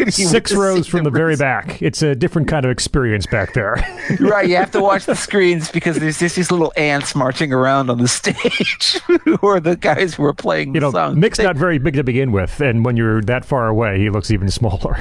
Six 0.08 0.52
rows 0.54 0.86
from 0.86 1.04
the 1.04 1.10
very 1.10 1.36
back. 1.36 1.80
It's 1.82 2.02
a 2.02 2.14
different 2.14 2.48
kind 2.48 2.64
of 2.64 2.70
experience 2.70 3.26
back 3.26 3.52
there. 3.54 3.74
right, 4.20 4.48
you 4.48 4.56
have 4.56 4.70
to 4.72 4.80
watch 4.80 5.06
the 5.06 5.14
screens 5.28 5.70
because 5.70 5.98
there's 5.98 6.18
just 6.18 6.36
these 6.36 6.50
little 6.50 6.72
ants 6.76 7.14
marching 7.14 7.52
around 7.52 7.90
on 7.90 7.98
the 7.98 8.08
stage 8.08 9.00
who 9.24 9.38
are 9.46 9.60
the 9.60 9.76
guys 9.76 10.14
who 10.14 10.24
are 10.24 10.34
playing 10.34 10.74
You 10.74 10.80
know, 10.80 10.90
songs. 10.90 11.16
Mick's 11.16 11.38
They- 11.38 11.44
not 11.44 11.56
very 11.56 11.78
big 11.78 11.94
to 11.94 12.04
begin 12.04 12.32
with, 12.32 12.60
and 12.60 12.84
when 12.84 12.96
you're 12.96 13.20
that 13.22 13.44
far 13.44 13.68
away, 13.68 13.98
he 13.98 14.10
looks 14.10 14.30
even 14.30 14.50
smaller. 14.50 14.98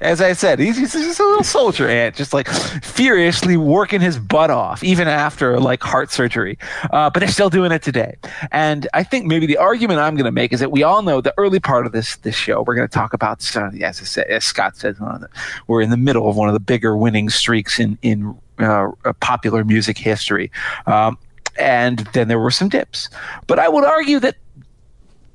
As 0.00 0.20
I 0.20 0.32
said, 0.32 0.58
he's, 0.58 0.76
he's 0.76 0.92
just 0.92 1.20
a 1.20 1.24
little 1.24 1.44
soldier 1.44 1.88
ant, 1.88 2.14
just 2.16 2.32
like 2.32 2.48
furiously 2.48 3.56
working 3.56 4.00
his 4.00 4.18
butt 4.18 4.50
off, 4.50 4.82
even 4.84 5.08
after 5.08 5.58
like 5.60 5.82
heart 5.82 6.10
surgery. 6.12 6.58
Uh, 6.90 7.10
but 7.10 7.20
they're 7.20 7.28
still 7.28 7.50
doing 7.50 7.72
it 7.72 7.82
today. 7.82 8.16
And 8.52 8.88
I 8.94 9.02
think 9.02 9.26
maybe 9.26 9.46
the 9.46 9.56
argument 9.58 10.00
I'm 10.00 10.14
going 10.14 10.24
to 10.26 10.32
make 10.32 10.52
is 10.52 10.60
that 10.60 10.70
we 10.70 10.82
all 10.82 11.02
know 11.02 11.20
the 11.20 11.34
early 11.38 11.60
part 11.60 11.86
of 11.86 11.92
this 11.92 12.15
this 12.22 12.34
show. 12.34 12.62
We're 12.62 12.74
going 12.74 12.88
to 12.88 12.92
talk 12.94 13.12
about, 13.12 13.56
uh, 13.56 13.70
as 13.82 13.98
said, 13.98 14.26
as 14.28 14.44
Scott 14.44 14.76
said, 14.76 14.96
the, 14.96 15.28
we're 15.66 15.82
in 15.82 15.90
the 15.90 15.96
middle 15.96 16.28
of 16.28 16.36
one 16.36 16.48
of 16.48 16.54
the 16.54 16.60
bigger 16.60 16.96
winning 16.96 17.30
streaks 17.30 17.78
in 17.78 17.98
in 18.02 18.36
uh, 18.58 18.88
popular 19.20 19.64
music 19.64 19.98
history. 19.98 20.50
Um, 20.86 21.18
and 21.58 22.00
then 22.12 22.28
there 22.28 22.38
were 22.38 22.50
some 22.50 22.68
dips. 22.68 23.08
But 23.46 23.58
I 23.58 23.68
would 23.68 23.84
argue 23.84 24.20
that 24.20 24.36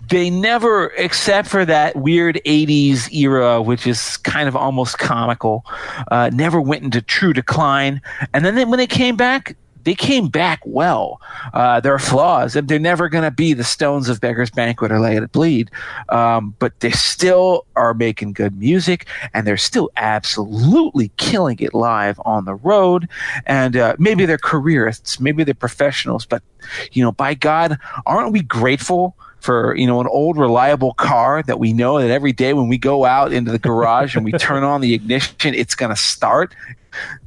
they 0.10 0.30
never, 0.30 0.88
except 0.98 1.48
for 1.48 1.64
that 1.66 1.96
weird 1.96 2.40
80s 2.46 3.12
era, 3.14 3.62
which 3.62 3.88
is 3.88 4.18
kind 4.18 4.48
of 4.48 4.56
almost 4.56 5.00
comical, 5.00 5.66
uh, 6.12 6.30
never 6.34 6.60
went 6.60 6.84
into 6.84 7.02
true 7.02 7.34
decline. 7.34 8.02
And 8.34 8.44
then 8.44 8.56
they, 8.56 8.66
when 8.66 8.78
they 8.78 8.88
came 8.88 9.16
back, 9.16 9.56
they 9.84 9.96
came 9.96 10.28
back 10.28 10.62
well. 10.66 11.22
Uh, 11.54 11.80
there 11.80 11.94
are 11.94 12.00
flaws, 12.00 12.56
and 12.56 12.68
they're 12.68 12.80
never 12.80 13.10
going 13.10 13.24
to 13.24 13.32
be 13.32 13.54
the 13.54 13.64
Stones 13.64 14.10
of 14.10 14.22
Beggar's 14.22 14.50
Banquet 14.50 14.92
or 14.92 15.00
Let 15.00 15.24
It 15.24 15.32
Bleed. 15.32 15.70
Um, 16.10 16.56
but 16.60 16.80
they 16.80 16.92
still 16.92 17.66
are 17.76 17.94
making 17.94 18.34
good 18.34 18.58
music, 18.58 19.08
and 19.34 19.46
they're 19.46 19.58
still 19.58 19.90
absolutely 19.98 21.12
killing 21.18 21.60
it 21.60 21.74
live 21.74 22.20
on 22.26 22.46
the 22.46 22.56
road. 22.56 23.08
And 23.46 23.76
uh, 23.76 23.96
maybe 24.00 24.26
they're 24.26 24.38
careerists, 24.38 25.20
maybe 25.20 25.44
they're 25.44 25.54
professionals, 25.54 26.26
but 26.26 26.44
you 26.92 27.04
know, 27.04 27.12
by 27.12 27.34
God, 27.34 27.78
aren't 28.06 28.32
we 28.32 28.42
grateful? 28.42 29.16
for 29.42 29.76
you 29.76 29.88
know 29.88 30.00
an 30.00 30.08
old 30.08 30.38
reliable 30.38 30.94
car 30.94 31.44
that 31.44 31.60
we 31.60 31.74
know 31.74 32.00
that 32.00 32.12
every 32.12 32.32
day 32.32 32.54
when 32.54 32.68
we 32.68 32.78
go 32.78 33.06
out 33.06 33.34
into 33.34 33.52
the 33.52 33.60
garage 33.60 34.16
and 34.16 34.24
we 34.24 34.32
turn 34.34 34.64
on 34.64 34.82
the 34.82 34.94
ignition 34.94 35.54
it's 35.54 35.76
going 35.76 35.90
to 35.90 35.96
start 35.96 36.56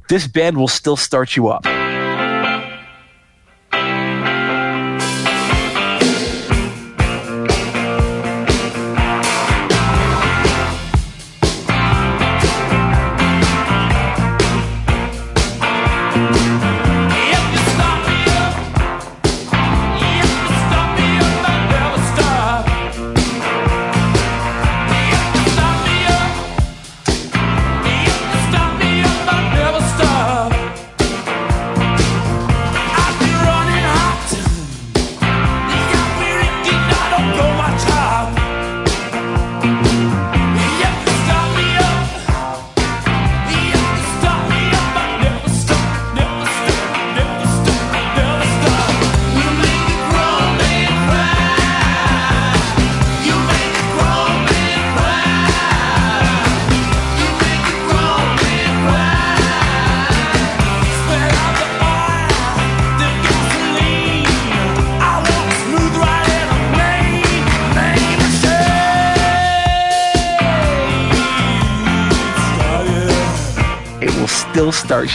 this 0.07 0.25
band 0.25 0.57
will 0.57 0.67
still 0.67 0.95
start 0.95 1.35
you 1.35 1.49
up 1.49 1.65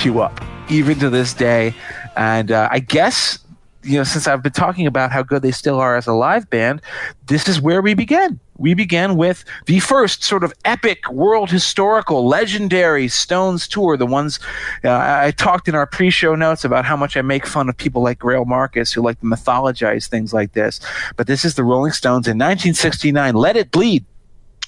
you 0.05 0.21
up, 0.21 0.45
even 0.69 0.99
to 1.01 1.11
this 1.11 1.35
day. 1.35 1.75
And 2.17 2.51
uh, 2.51 2.69
I 2.71 2.81
guess 2.81 3.39
you 3.83 3.97
know, 3.97 4.05
since 4.05 4.27
I've 4.27 4.43
been 4.43 4.53
talking 4.53 4.87
about 4.87 5.11
how 5.11 5.23
good 5.23 5.43
they 5.43 5.53
still 5.53 5.77
are 5.77 5.97
as 5.97 6.07
a 6.07 6.13
live 6.13 6.49
band, 6.51 6.83
this 7.27 7.49
is 7.49 7.61
where 7.61 7.81
we 7.81 7.95
begin. 7.95 8.39
We 8.59 8.75
began 8.75 9.17
with 9.17 9.45
the 9.67 9.81
first 9.81 10.23
sort 10.23 10.45
of 10.45 10.53
epic, 10.67 11.11
world 11.11 11.51
historical, 11.51 12.27
legendary 12.27 13.09
Stones 13.09 13.67
tour. 13.67 13.97
The 13.97 14.05
ones 14.05 14.39
uh, 14.85 14.91
I 14.91 15.31
talked 15.31 15.67
in 15.67 15.75
our 15.75 15.87
pre-show 15.87 16.35
notes 16.35 16.63
about 16.63 16.85
how 16.85 16.97
much 16.97 17.17
I 17.17 17.23
make 17.23 17.47
fun 17.47 17.71
of 17.71 17.77
people 17.77 18.03
like 18.03 18.19
Greil 18.19 18.47
Marcus 18.47 18.93
who 18.93 19.01
like 19.01 19.19
to 19.21 19.27
mythologize 19.27 20.09
things 20.09 20.35
like 20.35 20.53
this. 20.53 20.79
But 21.17 21.27
this 21.27 21.45
is 21.45 21.55
the 21.55 21.65
Rolling 21.65 21.93
Stones 21.93 22.27
in 22.27 22.37
1969. 22.37 23.35
Let 23.35 23.57
It 23.57 23.71
Bleed 23.71 24.05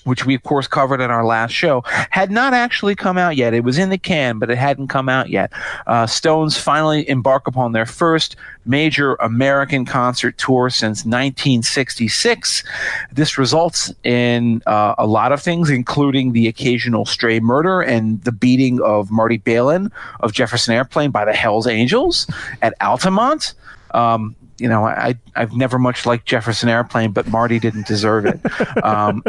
which 0.05 0.27
we 0.27 0.35
of 0.35 0.43
course 0.43 0.67
covered 0.67 1.01
in 1.01 1.11
our 1.11 1.25
last 1.25 1.53
show, 1.53 1.83
had 2.11 2.31
not 2.31 2.55
actually 2.55 2.95
come 2.95 3.19
out 3.19 3.37
yet. 3.37 3.55
It 3.55 3.65
was 3.65 3.79
in 3.79 3.91
the 3.91 3.99
can, 3.99 4.39
but 4.39 4.51
it 4.51 4.59
hadn't 4.59 4.89
come 4.89 5.09
out 5.09 5.29
yet. 5.31 5.53
Uh, 5.87 6.07
Stones 6.07 6.57
finally 6.57 7.09
embark 7.09 7.47
upon 7.47 7.73
their 7.73 7.87
first 7.87 8.37
major 8.65 9.15
American 9.17 9.85
concert 9.85 10.39
tour 10.39 10.71
since 10.71 11.05
1966. 11.05 12.63
This 13.13 13.39
results 13.39 13.93
in 14.05 14.63
uh, 14.67 14.95
a 14.99 15.07
lot 15.07 15.33
of 15.33 15.43
things, 15.43 15.71
including 15.71 16.33
the 16.33 16.49
occasional 16.49 17.05
stray 17.05 17.41
murder 17.41 17.81
and 17.81 18.23
the 18.23 18.33
beating 18.33 18.81
of 18.83 19.11
Marty 19.11 19.39
Balin 19.39 19.91
of 20.21 20.33
Jefferson 20.33 20.75
Airplane 20.75 21.11
by 21.11 21.25
the 21.25 21.33
Hells 21.33 21.67
Angels 21.67 22.27
at 22.61 22.75
Altamont. 22.81 23.55
Um, 23.93 24.37
you 24.59 24.69
know, 24.69 24.85
I 24.87 25.17
I've 25.35 25.55
never 25.55 25.79
much 25.79 26.07
liked 26.07 26.27
Jefferson 26.27 26.69
Airplane, 26.69 27.13
but 27.13 27.27
Marty 27.29 27.59
didn't 27.59 27.87
deserve 27.87 28.27
it. 28.27 28.41
Um, 28.83 29.23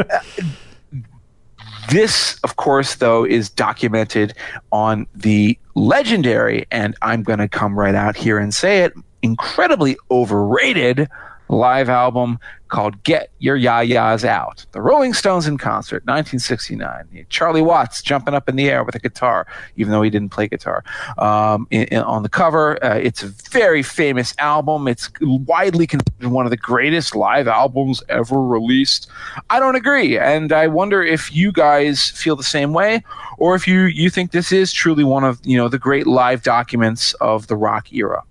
this, 1.90 2.40
of 2.42 2.56
course, 2.56 2.96
though, 2.96 3.24
is 3.24 3.50
documented 3.50 4.34
on 4.72 5.06
the 5.14 5.58
legendary, 5.74 6.66
and 6.70 6.96
I'm 7.02 7.22
going 7.22 7.38
to 7.38 7.48
come 7.48 7.78
right 7.78 7.94
out 7.94 8.16
here 8.16 8.38
and 8.38 8.54
say 8.54 8.84
it, 8.84 8.94
incredibly 9.22 9.96
overrated 10.10 11.08
live 11.48 11.88
album 11.88 12.38
called 12.68 13.00
Get 13.04 13.30
Your 13.38 13.54
Ya-Ya's 13.56 14.24
Out. 14.24 14.66
The 14.72 14.80
Rolling 14.80 15.14
Stones 15.14 15.46
in 15.46 15.58
concert, 15.58 16.02
1969. 16.06 17.26
Charlie 17.28 17.62
Watts 17.62 18.02
jumping 18.02 18.34
up 18.34 18.48
in 18.48 18.56
the 18.56 18.68
air 18.68 18.82
with 18.82 18.94
a 18.96 18.98
guitar, 18.98 19.46
even 19.76 19.92
though 19.92 20.02
he 20.02 20.10
didn't 20.10 20.30
play 20.30 20.48
guitar. 20.48 20.82
Um, 21.18 21.68
in, 21.70 21.84
in- 21.84 22.02
on 22.02 22.22
the 22.24 22.28
cover, 22.28 22.82
uh, 22.84 22.96
it's 22.96 23.22
a 23.22 23.28
very 23.50 23.82
famous 23.82 24.34
album. 24.38 24.88
It's 24.88 25.08
widely 25.20 25.86
considered 25.86 26.30
one 26.32 26.46
of 26.46 26.50
the 26.50 26.56
greatest 26.56 27.14
live 27.14 27.46
albums 27.46 28.02
ever 28.08 28.42
released. 28.42 29.08
I 29.50 29.60
don't 29.60 29.76
agree, 29.76 30.18
and 30.18 30.52
I 30.52 30.66
wonder 30.66 31.02
if 31.02 31.32
you 31.34 31.52
guys 31.52 32.10
feel 32.10 32.34
the 32.34 32.42
same 32.42 32.72
way, 32.72 33.04
or 33.38 33.54
if 33.54 33.68
you 33.68 33.82
you 33.82 34.10
think 34.10 34.32
this 34.32 34.50
is 34.50 34.72
truly 34.72 35.04
one 35.04 35.22
of 35.24 35.38
you 35.44 35.56
know 35.56 35.68
the 35.68 35.78
great 35.78 36.06
live 36.06 36.42
documents 36.42 37.14
of 37.14 37.46
the 37.46 37.56
rock 37.56 37.92
era. 37.92 38.22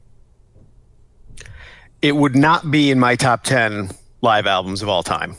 It 2.03 2.17
would 2.17 2.35
not 2.35 2.69
be 2.69 2.91
in 2.91 2.99
my 2.99 3.15
top 3.15 3.43
10 3.43 3.89
live 4.21 4.45
albums 4.45 4.83
of 4.83 4.89
all 4.89 5.01
time. 5.01 5.37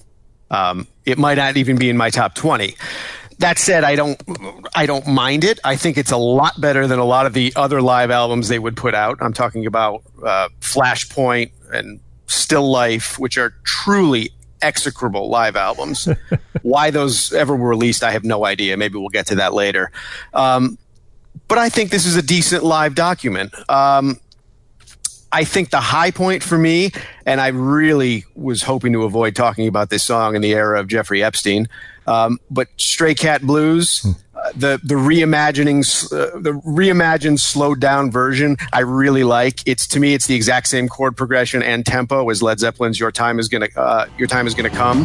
Um, 0.50 0.88
it 1.04 1.18
might 1.18 1.34
not 1.34 1.58
even 1.58 1.76
be 1.76 1.90
in 1.90 1.96
my 1.96 2.08
top 2.08 2.34
20. 2.34 2.74
That 3.38 3.58
said, 3.58 3.84
I 3.84 3.96
don't, 3.96 4.20
I 4.74 4.86
don't 4.86 5.06
mind 5.06 5.44
it. 5.44 5.60
I 5.62 5.76
think 5.76 5.98
it's 5.98 6.10
a 6.10 6.16
lot 6.16 6.58
better 6.60 6.86
than 6.86 6.98
a 6.98 7.04
lot 7.04 7.26
of 7.26 7.34
the 7.34 7.52
other 7.54 7.82
live 7.82 8.10
albums 8.10 8.48
they 8.48 8.58
would 8.58 8.76
put 8.76 8.94
out. 8.94 9.18
I'm 9.20 9.34
talking 9.34 9.66
about 9.66 10.02
uh, 10.24 10.48
Flashpoint 10.60 11.50
and 11.72 12.00
Still 12.28 12.70
Life, 12.70 13.18
which 13.18 13.36
are 13.36 13.52
truly 13.64 14.30
execrable 14.62 15.28
live 15.28 15.56
albums. 15.56 16.08
Why 16.62 16.90
those 16.90 17.32
ever 17.34 17.54
were 17.54 17.68
released, 17.68 18.02
I 18.02 18.12
have 18.12 18.24
no 18.24 18.46
idea. 18.46 18.76
Maybe 18.78 18.98
we'll 18.98 19.10
get 19.10 19.26
to 19.26 19.34
that 19.34 19.52
later. 19.52 19.90
Um, 20.32 20.78
but 21.48 21.58
I 21.58 21.68
think 21.68 21.90
this 21.90 22.06
is 22.06 22.16
a 22.16 22.22
decent 22.22 22.64
live 22.64 22.94
document. 22.94 23.52
Um, 23.68 24.18
I 25.34 25.42
think 25.42 25.70
the 25.70 25.80
high 25.80 26.12
point 26.12 26.44
for 26.44 26.56
me, 26.56 26.92
and 27.26 27.40
I 27.40 27.48
really 27.48 28.24
was 28.36 28.62
hoping 28.62 28.92
to 28.92 29.02
avoid 29.02 29.34
talking 29.34 29.66
about 29.66 29.90
this 29.90 30.04
song 30.04 30.36
in 30.36 30.42
the 30.42 30.52
era 30.52 30.78
of 30.78 30.86
Jeffrey 30.86 31.24
Epstein, 31.24 31.68
um, 32.06 32.38
but 32.52 32.68
Stray 32.76 33.16
Cat 33.16 33.42
Blues, 33.42 34.06
uh, 34.36 34.52
the 34.54 34.80
the 34.84 34.94
reimagining, 34.94 35.82
uh, 36.12 36.38
the 36.38 36.52
reimagined 36.52 37.40
slowed 37.40 37.80
down 37.80 38.12
version, 38.12 38.56
I 38.72 38.80
really 38.80 39.24
like. 39.24 39.60
It's 39.66 39.88
to 39.88 39.98
me, 39.98 40.14
it's 40.14 40.28
the 40.28 40.36
exact 40.36 40.68
same 40.68 40.88
chord 40.88 41.16
progression 41.16 41.64
and 41.64 41.84
tempo 41.84 42.30
as 42.30 42.40
Led 42.40 42.60
Zeppelin's 42.60 43.00
"Your 43.00 43.10
Time 43.10 43.40
Is 43.40 43.48
Gonna 43.48 43.68
uh, 43.76 44.06
Your 44.16 44.28
Time 44.28 44.46
Is 44.46 44.54
Gonna 44.54 44.70
Come." 44.70 45.04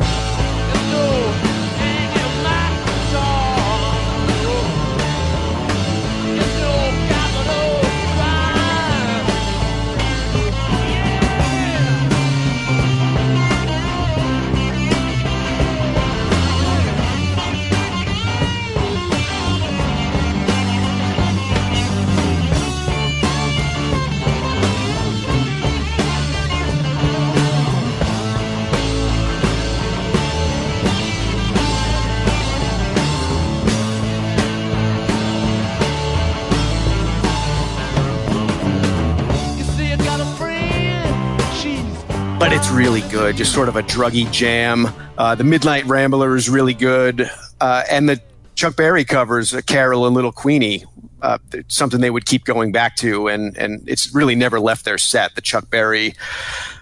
Good. 43.29 43.37
Just 43.37 43.53
sort 43.53 43.69
of 43.69 43.75
a 43.75 43.83
druggy 43.83 44.31
jam. 44.31 44.87
Uh, 45.17 45.35
the 45.35 45.43
Midnight 45.43 45.85
Rambler 45.85 46.35
is 46.35 46.49
really 46.49 46.73
good, 46.73 47.29
uh, 47.61 47.83
and 47.89 48.09
the 48.09 48.19
Chuck 48.55 48.75
Berry 48.75 49.05
covers, 49.05 49.53
uh, 49.53 49.61
Carol 49.61 50.07
and 50.07 50.15
Little 50.15 50.31
Queenie, 50.31 50.83
uh, 51.21 51.37
something 51.67 52.01
they 52.01 52.09
would 52.09 52.25
keep 52.25 52.43
going 52.43 52.71
back 52.71 52.95
to, 52.97 53.27
and 53.27 53.55
and 53.55 53.87
it's 53.87 54.15
really 54.15 54.33
never 54.33 54.59
left 54.59 54.83
their 54.83 54.97
set. 54.97 55.35
The 55.35 55.41
Chuck 55.41 55.69
Berry 55.69 56.15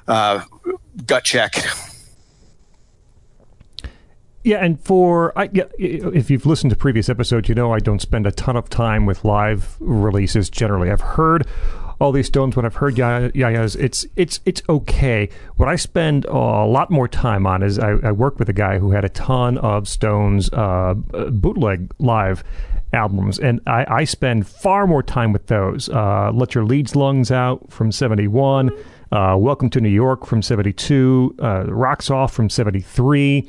uh, 0.08 0.44
gut 1.06 1.26
check. 1.26 1.56
Yeah, 4.46 4.64
and 4.64 4.80
for 4.80 5.38
I, 5.38 5.50
yeah, 5.52 5.66
if 5.78 6.30
you've 6.30 6.46
listened 6.46 6.70
to 6.70 6.78
previous 6.78 7.10
episodes, 7.10 7.50
you 7.50 7.56
know 7.56 7.74
I 7.74 7.80
don't 7.80 8.02
spend 8.02 8.26
a 8.26 8.32
ton 8.32 8.56
of 8.56 8.70
time 8.70 9.06
with 9.06 9.26
live 9.26 9.76
releases. 9.82 10.50
Generally, 10.50 10.92
I've 10.92 11.02
heard 11.02 11.46
all 12.00 12.12
these 12.12 12.28
Stones. 12.28 12.56
When 12.56 12.66
I've 12.66 12.76
heard 12.76 12.98
Ya- 12.98 13.30
Yeah, 13.34 13.50
it's 13.64 14.06
it's 14.16 14.40
it's 14.46 14.62
okay. 14.70 15.30
What 15.56 15.68
I 15.70 15.76
spend 15.76 16.26
a 16.26 16.34
lot 16.38 16.90
more 16.92 17.08
time 17.08 17.46
on 17.48 17.64
is 17.64 17.80
I, 17.80 17.92
I 18.04 18.12
work 18.12 18.40
with 18.40 18.50
a 18.50 18.54
guy 18.54 18.78
who 18.80 18.92
had 18.92 19.04
a 19.06 19.10
ton 19.10 19.58
of 19.58 19.88
Stones 19.88 20.50
uh, 20.54 20.94
bootleg 20.96 21.92
live 22.00 22.44
albums, 22.94 23.38
and 23.40 23.60
I, 23.68 23.86
I 23.90 24.04
spend 24.06 24.48
far 24.48 24.88
more 24.88 25.04
time 25.04 25.34
with 25.34 25.48
those. 25.48 25.90
Uh, 25.90 26.32
Get 26.38 26.56
Your 26.56 26.66
Leeds 26.66 26.96
Lungs 26.96 27.32
Out 27.32 27.72
from 27.72 27.92
'71. 27.92 28.72
Uh, 29.12 29.36
Welcome 29.40 29.70
to 29.70 29.80
New 29.80 29.88
York 29.88 30.26
from 30.26 30.42
72, 30.42 31.36
uh, 31.42 31.64
Rocks 31.68 32.10
Off 32.12 32.34
from 32.34 32.50
73. 32.50 33.48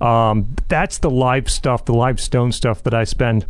Um, 0.00 0.54
that's 0.68 0.96
the 0.96 1.10
live 1.10 1.50
stuff, 1.50 1.84
the 1.84 1.92
live 1.92 2.18
Stone 2.18 2.52
stuff 2.52 2.82
that 2.84 2.94
I 2.94 3.04
spend 3.04 3.44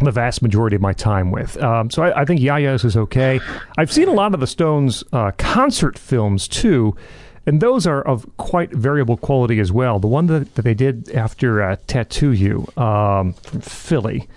the 0.00 0.10
vast 0.10 0.42
majority 0.42 0.76
of 0.76 0.82
my 0.82 0.92
time 0.92 1.30
with. 1.30 1.56
Um, 1.62 1.90
so 1.90 2.02
I, 2.02 2.22
I 2.22 2.24
think 2.24 2.40
Yaya's 2.40 2.84
is 2.84 2.96
okay. 2.96 3.40
I've 3.78 3.92
seen 3.92 4.08
a 4.08 4.12
lot 4.12 4.34
of 4.34 4.40
the 4.40 4.46
Stones 4.46 5.04
uh, 5.12 5.32
concert 5.38 5.98
films 5.98 6.48
too, 6.48 6.96
and 7.46 7.60
those 7.60 7.86
are 7.86 8.02
of 8.02 8.26
quite 8.36 8.72
variable 8.72 9.16
quality 9.16 9.60
as 9.60 9.70
well. 9.72 9.98
The 9.98 10.08
one 10.08 10.26
that, 10.26 10.54
that 10.54 10.62
they 10.62 10.74
did 10.74 11.10
after 11.10 11.62
uh, 11.62 11.76
Tattoo 11.86 12.32
You 12.32 12.66
um, 12.76 13.34
from 13.34 13.60
Philly. 13.60 14.28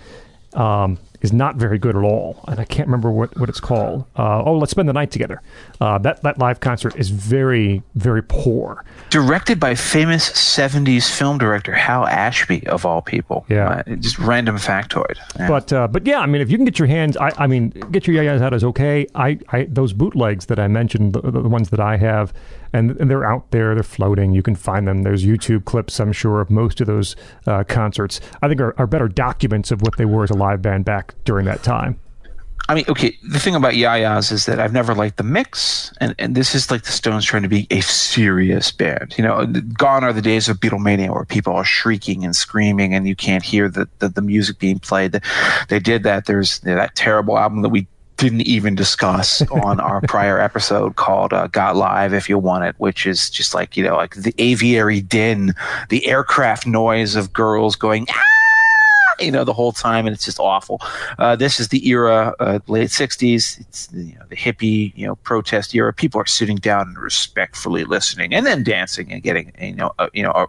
Um, 0.54 0.98
is 1.20 1.32
not 1.32 1.56
very 1.56 1.78
good 1.78 1.96
at 1.96 2.02
all, 2.02 2.44
and 2.46 2.60
I 2.60 2.64
can't 2.64 2.86
remember 2.86 3.10
what, 3.10 3.36
what 3.38 3.48
it's 3.48 3.60
called. 3.60 4.04
Uh, 4.16 4.42
oh, 4.44 4.56
let's 4.56 4.70
spend 4.70 4.88
the 4.88 4.92
night 4.92 5.10
together. 5.10 5.42
Uh, 5.80 5.98
that 5.98 6.22
that 6.22 6.38
live 6.38 6.60
concert 6.60 6.96
is 6.96 7.10
very 7.10 7.82
very 7.94 8.22
poor. 8.22 8.84
Directed 9.10 9.58
by 9.58 9.74
famous 9.74 10.30
70s 10.30 11.10
film 11.10 11.38
director 11.38 11.72
Hal 11.72 12.06
Ashby, 12.06 12.66
of 12.68 12.86
all 12.86 13.02
people. 13.02 13.44
Yeah. 13.48 13.82
Uh, 13.86 13.96
just 13.96 14.18
random 14.18 14.56
factoid. 14.56 15.16
Yeah. 15.38 15.48
But 15.48 15.72
uh, 15.72 15.88
but 15.88 16.06
yeah, 16.06 16.20
I 16.20 16.26
mean, 16.26 16.40
if 16.40 16.50
you 16.50 16.56
can 16.56 16.64
get 16.64 16.78
your 16.78 16.88
hands, 16.88 17.16
I, 17.16 17.32
I 17.36 17.46
mean, 17.46 17.70
get 17.90 18.06
your 18.06 18.22
yayas 18.22 18.40
out 18.40 18.54
is 18.54 18.64
okay. 18.64 19.06
I, 19.14 19.38
I 19.50 19.64
those 19.64 19.92
bootlegs 19.92 20.46
that 20.46 20.58
I 20.58 20.68
mentioned, 20.68 21.14
the, 21.14 21.20
the 21.20 21.48
ones 21.48 21.70
that 21.70 21.80
I 21.80 21.96
have, 21.96 22.32
and, 22.72 22.92
and 23.00 23.10
they're 23.10 23.24
out 23.24 23.50
there, 23.50 23.74
they're 23.74 23.82
floating. 23.82 24.32
You 24.32 24.42
can 24.42 24.54
find 24.54 24.86
them. 24.86 25.02
There's 25.02 25.24
YouTube 25.24 25.64
clips, 25.64 26.00
I'm 26.00 26.12
sure, 26.12 26.40
of 26.40 26.50
most 26.50 26.80
of 26.80 26.86
those 26.86 27.16
uh, 27.46 27.64
concerts. 27.64 28.20
I 28.42 28.48
think 28.48 28.60
are, 28.60 28.74
are 28.78 28.86
better 28.86 29.08
documents 29.08 29.70
of 29.70 29.82
what 29.82 29.96
they 29.96 30.04
were 30.04 30.24
as 30.24 30.30
a 30.30 30.34
live 30.34 30.62
band 30.62 30.84
back 30.84 31.14
during 31.24 31.46
that 31.46 31.62
time. 31.62 32.00
I 32.70 32.74
mean, 32.74 32.84
okay, 32.86 33.16
the 33.22 33.38
thing 33.38 33.54
about 33.54 33.72
Yayas 33.72 34.30
is 34.30 34.44
that 34.44 34.60
I've 34.60 34.74
never 34.74 34.94
liked 34.94 35.16
the 35.16 35.22
mix, 35.22 35.90
and, 36.02 36.14
and 36.18 36.34
this 36.34 36.54
is 36.54 36.70
like 36.70 36.82
the 36.82 36.90
Stones 36.90 37.24
trying 37.24 37.42
to 37.42 37.48
be 37.48 37.66
a 37.70 37.80
serious 37.80 38.70
band. 38.70 39.14
You 39.16 39.24
know, 39.24 39.46
gone 39.46 40.04
are 40.04 40.12
the 40.12 40.20
days 40.20 40.50
of 40.50 40.58
Beatlemania 40.58 41.14
where 41.14 41.24
people 41.24 41.54
are 41.54 41.64
shrieking 41.64 42.26
and 42.26 42.36
screaming 42.36 42.92
and 42.92 43.08
you 43.08 43.16
can't 43.16 43.42
hear 43.42 43.70
the, 43.70 43.88
the, 44.00 44.10
the 44.10 44.20
music 44.20 44.58
being 44.58 44.78
played. 44.80 45.18
They 45.70 45.78
did 45.78 46.02
that. 46.02 46.26
There's 46.26 46.58
that 46.60 46.94
terrible 46.94 47.38
album 47.38 47.62
that 47.62 47.70
we 47.70 47.86
didn't 48.18 48.42
even 48.42 48.74
discuss 48.74 49.42
on 49.50 49.80
our 49.80 50.00
prior 50.02 50.38
episode 50.48 50.96
called 50.96 51.32
uh, 51.32 51.46
Got 51.46 51.76
Live 51.76 52.12
If 52.12 52.28
You 52.28 52.38
Want 52.38 52.64
It, 52.64 52.74
which 52.78 53.06
is 53.06 53.30
just 53.30 53.54
like, 53.54 53.76
you 53.76 53.84
know, 53.84 53.96
like 53.96 54.14
the 54.16 54.34
aviary 54.38 55.00
din, 55.00 55.54
the 55.88 56.06
aircraft 56.06 56.66
noise 56.66 57.16
of 57.16 57.32
girls 57.32 57.76
going, 57.76 58.06
ah! 58.10 58.22
you 59.20 59.30
know, 59.30 59.44
the 59.44 59.52
whole 59.52 59.72
time, 59.72 60.06
and 60.06 60.14
it's 60.14 60.24
just 60.24 60.38
awful. 60.38 60.80
Uh, 61.18 61.36
this 61.36 61.58
is 61.60 61.68
the 61.68 61.88
era, 61.88 62.34
uh, 62.40 62.58
late 62.66 62.90
'60s. 62.90 63.60
It's 63.60 63.86
the, 63.88 64.04
you 64.04 64.14
know, 64.14 64.24
the 64.28 64.36
hippie, 64.36 64.92
you 64.96 65.06
know, 65.06 65.16
protest 65.16 65.74
era. 65.74 65.92
People 65.92 66.20
are 66.20 66.26
sitting 66.26 66.56
down 66.56 66.88
and 66.88 66.98
respectfully 66.98 67.84
listening, 67.84 68.32
and 68.34 68.46
then 68.46 68.62
dancing 68.62 69.12
and 69.12 69.22
getting, 69.22 69.52
you 69.60 69.74
know, 69.74 69.92
uh, 69.98 70.08
you 70.12 70.22
know, 70.22 70.30
uh, 70.30 70.46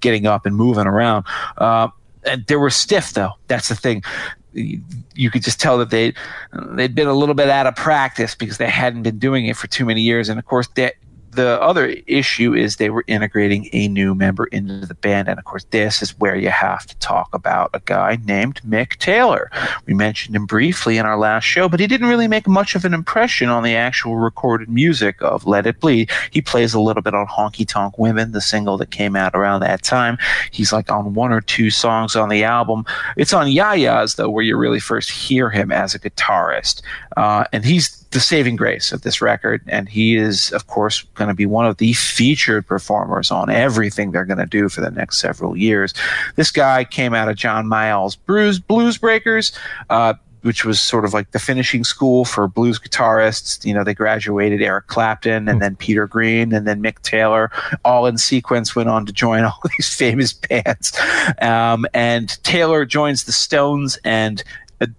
getting 0.00 0.26
up 0.26 0.46
and 0.46 0.56
moving 0.56 0.86
around. 0.86 1.24
Uh, 1.56 1.88
and 2.24 2.44
they 2.46 2.56
were 2.56 2.70
stiff, 2.70 3.12
though. 3.14 3.32
That's 3.48 3.68
the 3.68 3.74
thing. 3.74 4.02
You 4.52 5.30
could 5.30 5.42
just 5.42 5.60
tell 5.60 5.78
that 5.78 5.90
they 5.90 6.12
they'd 6.70 6.94
been 6.94 7.08
a 7.08 7.14
little 7.14 7.34
bit 7.34 7.48
out 7.48 7.66
of 7.66 7.76
practice 7.76 8.34
because 8.34 8.58
they 8.58 8.68
hadn't 8.68 9.02
been 9.02 9.18
doing 9.18 9.46
it 9.46 9.56
for 9.56 9.66
too 9.66 9.84
many 9.84 10.02
years, 10.02 10.28
and 10.28 10.38
of 10.38 10.44
course 10.44 10.68
that 10.74 10.94
the 11.32 11.60
other 11.62 11.94
issue 12.06 12.54
is 12.54 12.76
they 12.76 12.90
were 12.90 13.04
integrating 13.06 13.68
a 13.72 13.88
new 13.88 14.14
member 14.14 14.46
into 14.46 14.86
the 14.86 14.94
band. 14.94 15.28
And 15.28 15.38
of 15.38 15.44
course, 15.44 15.64
this 15.70 16.02
is 16.02 16.18
where 16.18 16.36
you 16.36 16.50
have 16.50 16.86
to 16.86 16.96
talk 16.98 17.32
about 17.32 17.70
a 17.72 17.80
guy 17.84 18.18
named 18.24 18.60
Mick 18.66 18.96
Taylor. 18.96 19.50
We 19.86 19.94
mentioned 19.94 20.34
him 20.34 20.46
briefly 20.46 20.98
in 20.98 21.06
our 21.06 21.18
last 21.18 21.44
show, 21.44 21.68
but 21.68 21.80
he 21.80 21.86
didn't 21.86 22.08
really 22.08 22.28
make 22.28 22.48
much 22.48 22.74
of 22.74 22.84
an 22.84 22.94
impression 22.94 23.48
on 23.48 23.62
the 23.62 23.76
actual 23.76 24.16
recorded 24.16 24.68
music 24.68 25.22
of 25.22 25.46
Let 25.46 25.66
It 25.66 25.80
Bleed. 25.80 26.10
He 26.30 26.40
plays 26.40 26.74
a 26.74 26.80
little 26.80 27.02
bit 27.02 27.14
on 27.14 27.26
Honky 27.26 27.66
Tonk 27.66 27.98
Women, 27.98 28.32
the 28.32 28.40
single 28.40 28.76
that 28.78 28.90
came 28.90 29.14
out 29.14 29.34
around 29.34 29.60
that 29.60 29.82
time. 29.82 30.18
He's 30.50 30.72
like 30.72 30.90
on 30.90 31.14
one 31.14 31.32
or 31.32 31.40
two 31.40 31.70
songs 31.70 32.16
on 32.16 32.28
the 32.28 32.42
album. 32.42 32.84
It's 33.16 33.32
on 33.32 33.46
Yaya's, 33.46 34.16
though, 34.16 34.30
where 34.30 34.44
you 34.44 34.56
really 34.56 34.80
first 34.80 35.10
hear 35.10 35.50
him 35.50 35.70
as 35.70 35.94
a 35.94 35.98
guitarist. 35.98 36.82
Uh, 37.16 37.44
and 37.52 37.64
he's 37.64 37.99
the 38.10 38.20
saving 38.20 38.56
grace 38.56 38.92
of 38.92 39.02
this 39.02 39.22
record. 39.22 39.62
And 39.66 39.88
he 39.88 40.16
is, 40.16 40.52
of 40.52 40.66
course, 40.66 41.02
going 41.14 41.28
to 41.28 41.34
be 41.34 41.46
one 41.46 41.66
of 41.66 41.76
the 41.76 41.92
featured 41.92 42.66
performers 42.66 43.30
on 43.30 43.50
everything 43.50 44.10
they're 44.10 44.24
going 44.24 44.38
to 44.38 44.46
do 44.46 44.68
for 44.68 44.80
the 44.80 44.90
next 44.90 45.18
several 45.18 45.56
years. 45.56 45.94
This 46.36 46.50
guy 46.50 46.84
came 46.84 47.14
out 47.14 47.28
of 47.28 47.36
John 47.36 47.68
Mayall's 47.68 48.16
Blues, 48.16 48.58
Blues 48.58 48.98
Breakers. 48.98 49.52
Uh, 49.88 50.14
which 50.42 50.64
was 50.64 50.80
sort 50.80 51.04
of 51.04 51.12
like 51.12 51.30
the 51.32 51.38
finishing 51.38 51.84
school 51.84 52.24
for 52.24 52.48
blues 52.48 52.78
guitarists. 52.78 53.64
You 53.64 53.74
know, 53.74 53.84
they 53.84 53.94
graduated 53.94 54.62
Eric 54.62 54.86
Clapton 54.86 55.48
and 55.48 55.60
then 55.60 55.76
Peter 55.76 56.06
Green 56.06 56.52
and 56.52 56.66
then 56.66 56.82
Mick 56.82 57.00
Taylor, 57.02 57.50
all 57.84 58.06
in 58.06 58.18
sequence, 58.18 58.74
went 58.74 58.88
on 58.88 59.06
to 59.06 59.12
join 59.12 59.44
all 59.44 59.60
these 59.76 59.94
famous 59.94 60.32
bands. 60.32 60.98
Um, 61.42 61.86
and 61.92 62.42
Taylor 62.42 62.84
joins 62.84 63.24
the 63.24 63.32
Stones 63.32 63.98
and 64.04 64.42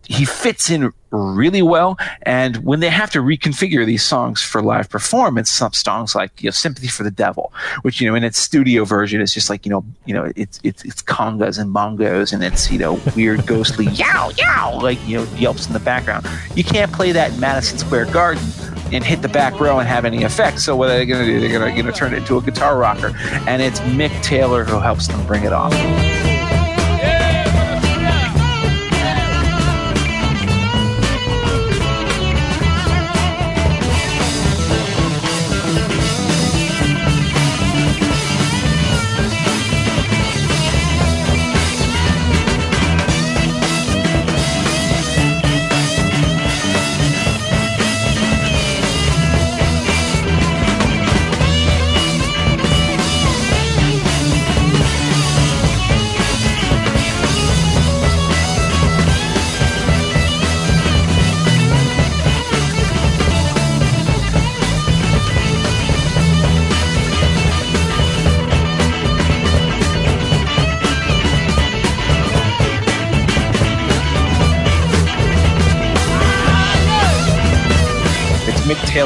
he 0.06 0.26
fits 0.26 0.70
in 0.70 0.94
really 1.12 1.62
well. 1.62 1.98
And 2.24 2.58
when 2.58 2.80
they 2.80 2.90
have 2.90 3.12
to 3.12 3.20
reconfigure 3.20 3.86
these 3.86 4.04
songs 4.04 4.42
for 4.42 4.62
live 4.62 4.90
performance, 4.90 5.50
some 5.50 5.74
songs 5.74 6.16
like 6.16 6.42
you 6.42 6.48
know 6.48 6.52
"Sympathy 6.52 6.88
for 6.88 7.04
the 7.04 7.12
Devil," 7.12 7.52
which 7.82 8.00
you 8.00 8.10
know 8.10 8.16
in 8.16 8.24
its 8.24 8.38
studio 8.38 8.86
version 8.86 9.22
is 9.22 9.34
just 9.34 9.50
like 9.50 9.66
you 9.66 9.72
know 9.72 9.84
you 10.06 10.14
know 10.14 10.32
it's 10.36 10.60
it's 10.64 10.84
it's 10.86 11.02
congas 11.02 11.60
and 11.60 11.74
bongos 11.74 12.32
and 12.34 12.44
it's 12.44 12.72
you 12.72 12.78
know 12.78 13.00
weird 13.16 13.46
ghostly 13.48 13.86
yow 13.88 14.30
yow 14.38 14.80
like 14.82 15.00
you 15.08 15.18
know 15.18 15.24
yelps 15.36 15.68
in 15.68 15.74
the 15.74 15.80
background. 15.80 16.26
You 16.56 16.64
can't 16.64 16.92
play 16.92 17.12
that 17.12 17.34
in 17.34 17.40
Madison 17.40 17.78
Square 17.78 18.06
Garden 18.08 18.44
and 18.92 19.04
hit 19.04 19.22
the 19.22 19.30
back 19.30 19.60
row 19.60 19.80
and 19.80 19.88
have 19.88 20.06
any 20.06 20.24
effect. 20.24 20.60
So 20.60 20.76
what 20.76 20.90
are 20.90 20.98
they 20.98 21.06
going 21.06 21.26
to 21.26 21.32
do? 21.32 21.40
They're 21.40 21.72
going 21.72 21.86
to 21.86 21.92
turn 21.92 22.14
it 22.14 22.18
into 22.18 22.38
a 22.38 22.42
guitar 22.42 22.78
rocker, 22.78 23.14
and 23.48 23.62
it's 23.62 23.80
Mick 23.82 24.12
Taylor 24.22 24.64
who 24.64 24.80
helps 24.80 25.08
them 25.08 25.26
bring 25.26 25.44
it 25.44 25.54
off. 25.54 25.74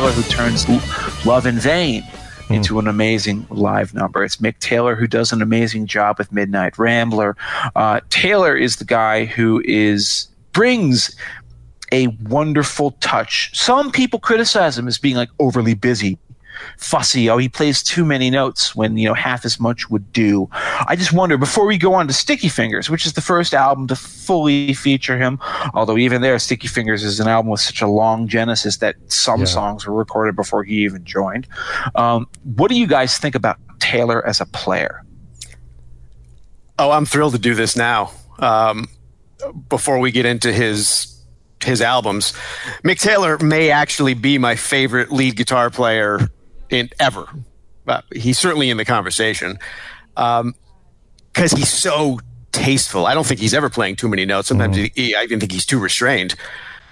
Taylor 0.06 0.22
who 0.22 0.30
turns 0.30 1.26
Love 1.26 1.48
in 1.48 1.56
Vain 1.56 2.04
into 2.52 2.78
an 2.78 2.88
amazing 2.88 3.48
live 3.50 3.96
number. 3.96 4.24
It's 4.24 4.36
Mick 4.38 4.60
Taylor 4.60 4.94
who 4.94 5.08
does 5.08 5.34
an 5.34 5.42
amazing 5.42 5.88
job 5.88 6.20
with 6.20 6.32
Midnight 6.32 6.78
Rambler. 6.78 7.36
Uh, 7.76 8.02
Taylor 8.12 8.56
is 8.56 8.76
the 8.76 8.86
guy 8.86 9.26
who 9.26 9.64
is 9.66 10.28
brings 10.52 11.16
a 11.92 12.08
wonderful 12.30 12.92
touch. 13.00 13.50
Some 13.58 13.92
people 13.92 14.20
criticize 14.20 14.78
him 14.78 14.88
as 14.88 15.00
being 15.00 15.16
like 15.16 15.30
overly 15.40 15.74
busy, 15.74 16.20
fussy. 16.78 17.30
Oh, 17.30 17.38
he 17.38 17.50
plays 17.50 17.82
too 17.84 18.06
many 18.06 18.30
notes 18.30 18.76
when 18.76 18.98
you 18.98 19.08
know 19.08 19.14
half 19.14 19.46
as 19.46 19.60
much 19.60 19.90
would 19.90 20.12
do. 20.14 20.48
I 20.52 20.96
just 20.98 21.14
wonder 21.14 21.38
before 21.38 21.66
we 21.66 21.78
go 21.78 21.94
on 21.94 22.08
to 22.08 22.14
Sticky 22.14 22.50
Fingers, 22.50 22.90
which 22.90 23.06
is 23.06 23.14
the 23.14 23.22
first 23.22 23.54
album 23.54 23.88
to 23.88 23.96
fully 23.96 24.74
feature 24.74 25.18
him. 25.18 25.40
Although 25.74 25.98
even 25.98 26.22
there, 26.22 26.38
Sticky 26.40 26.68
Fingers 26.68 27.04
is 27.04 27.20
an 27.20 27.28
album 27.28 27.52
with 27.52 27.62
such 27.62 27.82
a 27.82 27.88
long 27.88 28.28
genesis 28.28 28.78
that 28.78 28.96
some 29.08 29.42
Yeah. 29.42 29.46
songs 29.46 29.86
were 29.86 29.94
recorded 29.94 30.36
before 30.36 30.64
he 30.64 30.84
even 30.84 31.04
joined. 31.06 31.48
Um, 31.96 32.28
what 32.44 32.70
do 32.70 32.78
you 32.78 32.88
guys 32.88 33.18
think 33.18 33.36
about 33.36 33.58
Taylor 33.80 34.26
as 34.26 34.42
a 34.42 34.46
player? 34.46 35.04
Oh, 36.78 36.92
I'm 36.92 37.06
thrilled 37.06 37.34
to 37.34 37.40
do 37.40 37.56
this 37.56 37.76
now. 37.76 38.12
Um, 38.40 38.88
before 39.70 40.00
we 40.00 40.12
get 40.12 40.26
into 40.26 40.52
his 40.52 41.12
his 41.64 41.82
albums, 41.82 42.34
Mick 42.84 43.00
Taylor 43.00 43.38
may 43.40 43.72
actually 43.72 44.14
be 44.14 44.38
my 44.38 44.56
favorite 44.56 45.12
lead 45.12 45.36
guitar 45.36 45.70
player 45.70 46.20
in 46.70 46.90
ever. 47.00 47.28
But 47.86 48.06
he's 48.14 48.38
certainly 48.40 48.70
in 48.70 48.78
the 48.78 48.86
conversation 48.86 49.60
because 50.16 51.52
he's 51.52 51.70
so 51.72 52.20
tasteful. 52.52 53.06
I 53.06 53.14
don't 53.14 53.26
think 53.26 53.40
he's 53.40 53.54
ever 53.54 53.70
playing 53.70 53.98
too 53.98 54.08
many 54.10 54.26
notes. 54.26 54.48
Sometimes 54.48 54.76
he, 54.78 54.92
he- 54.96 55.16
I 55.16 55.24
even 55.24 55.40
think 55.40 55.52
he's 55.52 55.66
too 55.66 55.80
restrained. 55.80 56.36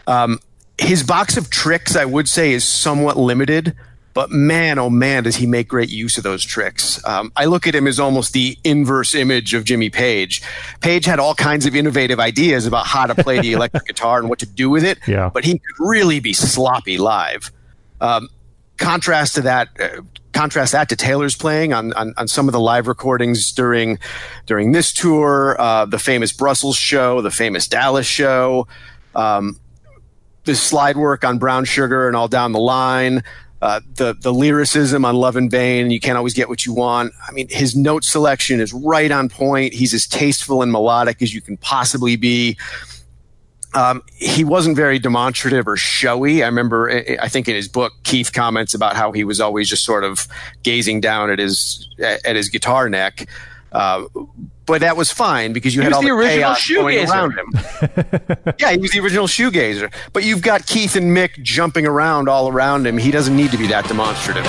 Um, 0.07 0.39
his 0.77 1.03
box 1.03 1.37
of 1.37 1.49
tricks, 1.49 1.95
I 1.95 2.05
would 2.05 2.27
say, 2.27 2.51
is 2.51 2.65
somewhat 2.65 3.15
limited, 3.15 3.75
but 4.13 4.29
man, 4.31 4.77
oh 4.79 4.89
man, 4.89 5.23
does 5.23 5.37
he 5.37 5.45
make 5.47 5.67
great 5.67 5.89
use 5.89 6.17
of 6.17 6.23
those 6.23 6.43
tricks. 6.43 7.03
Um, 7.05 7.31
I 7.35 7.45
look 7.45 7.65
at 7.67 7.73
him 7.73 7.87
as 7.87 7.99
almost 7.99 8.33
the 8.33 8.57
inverse 8.63 9.15
image 9.15 9.53
of 9.53 9.63
Jimmy 9.63 9.89
Page. 9.89 10.41
Page 10.81 11.05
had 11.05 11.19
all 11.19 11.33
kinds 11.35 11.65
of 11.65 11.75
innovative 11.75 12.19
ideas 12.19 12.65
about 12.67 12.85
how 12.85 13.05
to 13.05 13.15
play 13.15 13.39
the 13.39 13.53
electric 13.53 13.85
guitar 13.85 14.19
and 14.19 14.29
what 14.29 14.39
to 14.39 14.45
do 14.45 14.69
with 14.69 14.83
it, 14.83 14.99
Yeah. 15.07 15.29
but 15.33 15.45
he 15.45 15.53
could 15.53 15.75
really 15.79 16.19
be 16.19 16.33
sloppy 16.33 16.97
live. 16.97 17.51
Um, 18.01 18.29
contrast 18.77 19.35
to 19.35 19.41
that, 19.41 19.69
uh, 19.79 20.01
contrast 20.31 20.71
that 20.71 20.89
to 20.89 20.95
Taylor's 20.95 21.35
playing 21.35 21.73
on, 21.73 21.93
on 21.93 22.13
on 22.17 22.27
some 22.27 22.47
of 22.47 22.53
the 22.53 22.59
live 22.59 22.87
recordings 22.87 23.51
during 23.51 23.99
during 24.45 24.71
this 24.71 24.91
tour, 24.91 25.55
uh, 25.59 25.85
the 25.85 25.99
famous 25.99 26.31
Brussels 26.31 26.75
show, 26.75 27.21
the 27.21 27.31
famous 27.31 27.67
Dallas 27.67 28.05
show, 28.05 28.67
um, 29.15 29.59
the 30.45 30.55
slide 30.55 30.97
work 30.97 31.23
on 31.23 31.37
Brown 31.37 31.65
Sugar 31.65 32.07
and 32.07 32.15
all 32.15 32.27
down 32.27 32.51
the 32.51 32.59
line. 32.59 33.23
Uh, 33.61 33.79
the 33.95 34.13
the 34.19 34.33
lyricism 34.33 35.05
on 35.05 35.15
Love 35.15 35.37
in 35.37 35.49
Vain, 35.49 35.89
you 35.89 35.99
can't 36.01 36.17
always 36.17 36.33
get 36.33 36.49
what 36.49 36.65
you 36.65 36.73
want. 36.73 37.13
I 37.25 37.31
mean, 37.31 37.47
his 37.49 37.77
note 37.77 38.03
selection 38.03 38.59
is 38.59 38.73
right 38.73 39.09
on 39.09 39.29
point. 39.29 39.73
He's 39.73 39.93
as 39.93 40.05
tasteful 40.05 40.61
and 40.61 40.69
melodic 40.69 41.21
as 41.21 41.33
you 41.33 41.39
can 41.39 41.55
possibly 41.55 42.17
be 42.17 42.57
um, 43.73 44.03
he 44.15 44.43
wasn't 44.43 44.75
very 44.75 44.99
demonstrative 44.99 45.67
or 45.67 45.77
showy. 45.77 46.43
I 46.43 46.47
remember, 46.47 46.89
I 47.19 47.27
think 47.27 47.47
in 47.47 47.55
his 47.55 47.67
book, 47.67 47.93
Keith 48.03 48.31
comments 48.33 48.73
about 48.73 48.95
how 48.95 49.11
he 49.11 49.23
was 49.23 49.39
always 49.41 49.69
just 49.69 49.83
sort 49.83 50.03
of 50.03 50.27
gazing 50.63 51.01
down 51.01 51.29
at 51.29 51.39
his 51.39 51.87
at 51.99 52.35
his 52.35 52.49
guitar 52.49 52.89
neck. 52.89 53.27
Uh, 53.71 54.05
but 54.65 54.81
that 54.81 54.95
was 54.95 55.11
fine 55.11 55.51
because 55.51 55.75
you 55.75 55.81
He 55.81 55.85
had 55.85 55.93
all 55.93 56.01
the 56.01 56.09
the, 56.09 56.13
original 56.13 56.51
shoegazer. 56.51 57.09
around 57.09 57.31
him. 57.33 58.53
yeah, 58.59 58.71
he 58.71 58.77
was 58.77 58.91
the 58.91 58.99
original 58.99 59.25
shoegazer. 59.27 59.91
But 60.13 60.23
you've 60.23 60.43
got 60.43 60.67
Keith 60.67 60.95
and 60.95 61.15
Mick 61.15 61.41
jumping 61.41 61.87
around 61.87 62.29
all 62.29 62.49
around 62.49 62.85
him. 62.85 62.97
He 62.99 63.09
doesn't 63.11 63.35
need 63.35 63.51
to 63.51 63.57
be 63.57 63.67
that 63.67 63.87
demonstrative. 63.87 64.45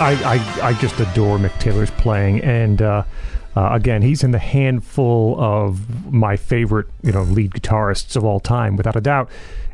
I, 0.00 0.12
I, 0.62 0.68
I 0.68 0.72
just 0.74 0.98
adore 0.98 1.36
Mick 1.36 1.58
Taylor's 1.60 1.90
playing, 1.90 2.40
and 2.40 2.80
uh, 2.80 3.04
uh, 3.54 3.70
again, 3.72 4.00
he's 4.00 4.24
in 4.24 4.30
the 4.30 4.38
handful 4.38 5.38
of 5.38 6.10
my 6.10 6.36
favorite, 6.36 6.86
you 7.02 7.12
know, 7.12 7.22
lead 7.22 7.50
guitarists 7.50 8.16
of 8.16 8.24
all 8.24 8.40
time, 8.40 8.76
without 8.76 8.96
a 8.96 9.00
doubt. 9.00 9.28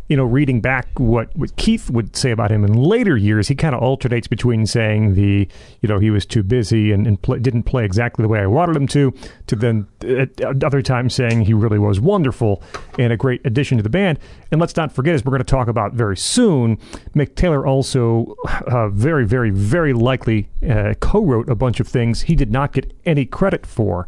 You 0.08 0.16
know, 0.16 0.24
reading 0.24 0.60
back 0.60 0.86
what, 0.98 1.36
what 1.36 1.56
Keith 1.56 1.90
would 1.90 2.14
say 2.14 2.30
about 2.30 2.52
him 2.52 2.64
in 2.64 2.74
later 2.74 3.16
years, 3.16 3.48
he 3.48 3.54
kind 3.54 3.74
of 3.74 3.82
alternates 3.82 4.28
between 4.28 4.64
saying 4.66 5.14
the, 5.14 5.48
you 5.80 5.88
know, 5.88 5.98
he 5.98 6.10
was 6.10 6.24
too 6.24 6.42
busy 6.42 6.92
and, 6.92 7.06
and 7.06 7.20
didn't 7.42 7.64
play 7.64 7.84
exactly 7.84 8.22
the 8.22 8.28
way 8.28 8.40
I 8.40 8.46
wanted 8.46 8.76
him 8.76 8.86
to, 8.88 9.12
to 9.48 9.56
then 9.56 9.88
at 10.02 10.62
other 10.62 10.80
times 10.80 11.14
saying 11.14 11.42
he 11.42 11.54
really 11.54 11.78
was 11.78 11.98
wonderful 11.98 12.62
and 12.98 13.12
a 13.12 13.16
great 13.16 13.44
addition 13.44 13.78
to 13.78 13.82
the 13.82 13.90
band. 13.90 14.18
And 14.52 14.60
let's 14.60 14.76
not 14.76 14.92
forget, 14.92 15.14
as 15.14 15.24
we're 15.24 15.30
going 15.30 15.38
to 15.38 15.44
talk 15.44 15.66
about 15.66 15.92
very 15.92 16.16
soon, 16.16 16.76
Mick 17.14 17.34
Taylor 17.34 17.66
also 17.66 18.36
uh, 18.68 18.88
very, 18.90 19.26
very, 19.26 19.50
very 19.50 19.92
likely 19.92 20.48
uh, 20.68 20.94
co-wrote 21.00 21.48
a 21.48 21.56
bunch 21.56 21.80
of 21.80 21.88
things 21.88 22.22
he 22.22 22.36
did 22.36 22.52
not 22.52 22.72
get 22.72 22.92
any 23.04 23.26
credit 23.26 23.66
for. 23.66 24.06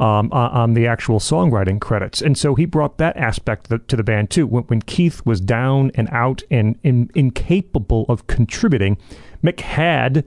Um, 0.00 0.32
on, 0.32 0.72
the 0.72 0.86
actual 0.86 1.18
songwriting 1.18 1.78
credits, 1.78 2.22
and 2.22 2.38
so 2.38 2.54
he 2.54 2.64
brought 2.64 2.96
that 2.96 3.18
aspect 3.18 3.68
to 3.68 3.96
the, 3.96 4.02
band 4.02 4.30
too. 4.30 4.46
When, 4.46 4.62
when 4.64 4.80
Keith 4.80 5.20
was 5.26 5.42
down 5.42 5.90
and 5.94 6.08
out 6.10 6.42
and 6.50 6.78
in, 6.82 7.10
incapable 7.14 8.06
of 8.08 8.26
contributing, 8.26 8.96
Mick 9.44 9.60
had 9.60 10.24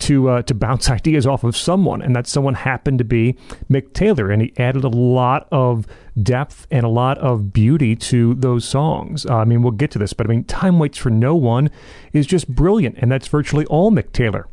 to 0.00 0.28
uh, 0.28 0.42
to 0.42 0.54
bounce 0.54 0.90
ideas 0.98 1.26
off 1.26 1.44
of 1.44 1.56
someone, 1.56 2.02
and 2.02 2.14
that 2.14 2.26
someone 2.26 2.54
happened 2.54 2.98
to 2.98 3.04
be 3.04 3.36
Mick 3.70 3.92
Taylor, 3.94 4.30
and 4.30 4.42
he 4.42 4.52
added 4.58 4.84
a 4.84 4.88
lot 4.88 5.48
of 5.50 5.86
depth 6.22 6.66
and 6.70 6.84
a 6.84 6.88
lot 6.88 7.16
of 7.18 7.52
beauty 7.52 7.96
to 7.96 8.34
those 8.34 8.64
songs. 8.64 9.24
Uh, 9.26 9.36
I 9.36 9.44
mean, 9.44 9.62
we'll 9.62 9.72
get 9.72 9.90
to 9.92 9.98
this, 9.98 10.12
but 10.12 10.26
I 10.26 10.30
mean, 10.30 10.44
"Time 10.44 10.78
Waits 10.78 10.98
for 10.98 11.10
No 11.10 11.34
One" 11.34 11.70
is 12.12 12.26
just 12.26 12.48
brilliant, 12.48 12.96
and 12.98 13.10
that's 13.10 13.28
virtually 13.28 13.64
all 13.66 13.90
Mick 13.90 14.12
Taylor. 14.12 14.48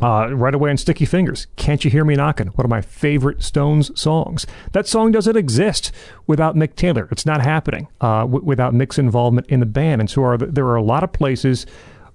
Uh, 0.00 0.34
right 0.34 0.54
away 0.54 0.70
on 0.70 0.78
Sticky 0.78 1.04
Fingers, 1.04 1.46
Can't 1.56 1.84
You 1.84 1.90
Hear 1.90 2.06
Me 2.06 2.14
Knocking? 2.14 2.46
One 2.48 2.64
of 2.64 2.70
my 2.70 2.80
favorite 2.80 3.42
Stones 3.42 3.90
songs. 4.00 4.46
That 4.72 4.86
song 4.86 5.12
doesn't 5.12 5.36
exist 5.36 5.92
without 6.26 6.56
Mick 6.56 6.74
Taylor. 6.74 7.06
It's 7.10 7.26
not 7.26 7.42
happening 7.42 7.86
uh, 8.00 8.20
w- 8.20 8.42
without 8.42 8.72
Mick's 8.72 8.98
involvement 8.98 9.46
in 9.48 9.60
the 9.60 9.66
band. 9.66 10.00
And 10.00 10.08
so 10.08 10.24
are, 10.24 10.38
there 10.38 10.66
are 10.66 10.76
a 10.76 10.82
lot 10.82 11.04
of 11.04 11.12
places 11.12 11.66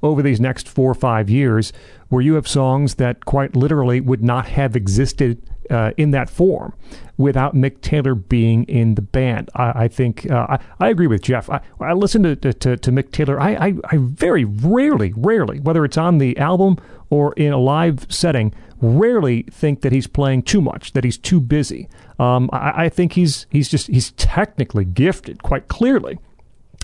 over 0.05 0.21
these 0.21 0.39
next 0.39 0.67
four 0.67 0.91
or 0.91 0.95
five 0.95 1.29
years 1.29 1.73
where 2.09 2.21
you 2.21 2.35
have 2.35 2.47
songs 2.47 2.95
that 2.95 3.25
quite 3.25 3.55
literally 3.55 3.99
would 3.99 4.23
not 4.23 4.47
have 4.47 4.75
existed 4.75 5.41
uh, 5.69 5.91
in 5.97 6.11
that 6.11 6.29
form 6.29 6.73
without 7.17 7.55
Mick 7.55 7.81
Taylor 7.81 8.13
being 8.13 8.63
in 8.65 8.95
the 8.95 9.01
band. 9.01 9.49
I, 9.55 9.85
I 9.85 9.87
think 9.87 10.29
uh, 10.29 10.47
I, 10.49 10.59
I 10.79 10.89
agree 10.89 11.07
with 11.07 11.21
Jeff. 11.21 11.49
I, 11.49 11.61
I 11.79 11.93
listen 11.93 12.23
to, 12.23 12.35
to, 12.35 12.77
to 12.77 12.91
Mick 12.91 13.11
Taylor. 13.11 13.39
I, 13.39 13.73
I, 13.83 13.97
very 13.97 14.45
rarely, 14.45 15.13
rarely, 15.15 15.59
whether 15.59 15.85
it's 15.85 15.97
on 15.97 16.17
the 16.19 16.37
album 16.37 16.77
or 17.09 17.33
in 17.33 17.53
a 17.53 17.57
live 17.57 18.05
setting, 18.09 18.53
rarely 18.81 19.43
think 19.43 19.81
that 19.81 19.91
he's 19.91 20.07
playing 20.07 20.43
too 20.43 20.61
much, 20.61 20.93
that 20.93 21.03
he's 21.03 21.17
too 21.17 21.39
busy. 21.39 21.87
Um, 22.19 22.49
I, 22.53 22.85
I 22.85 22.89
think 22.89 23.13
he's 23.13 23.45
he's 23.49 23.69
just 23.69 23.87
he's 23.87 24.11
technically 24.11 24.85
gifted, 24.85 25.43
quite 25.43 25.67
clearly. 25.67 26.19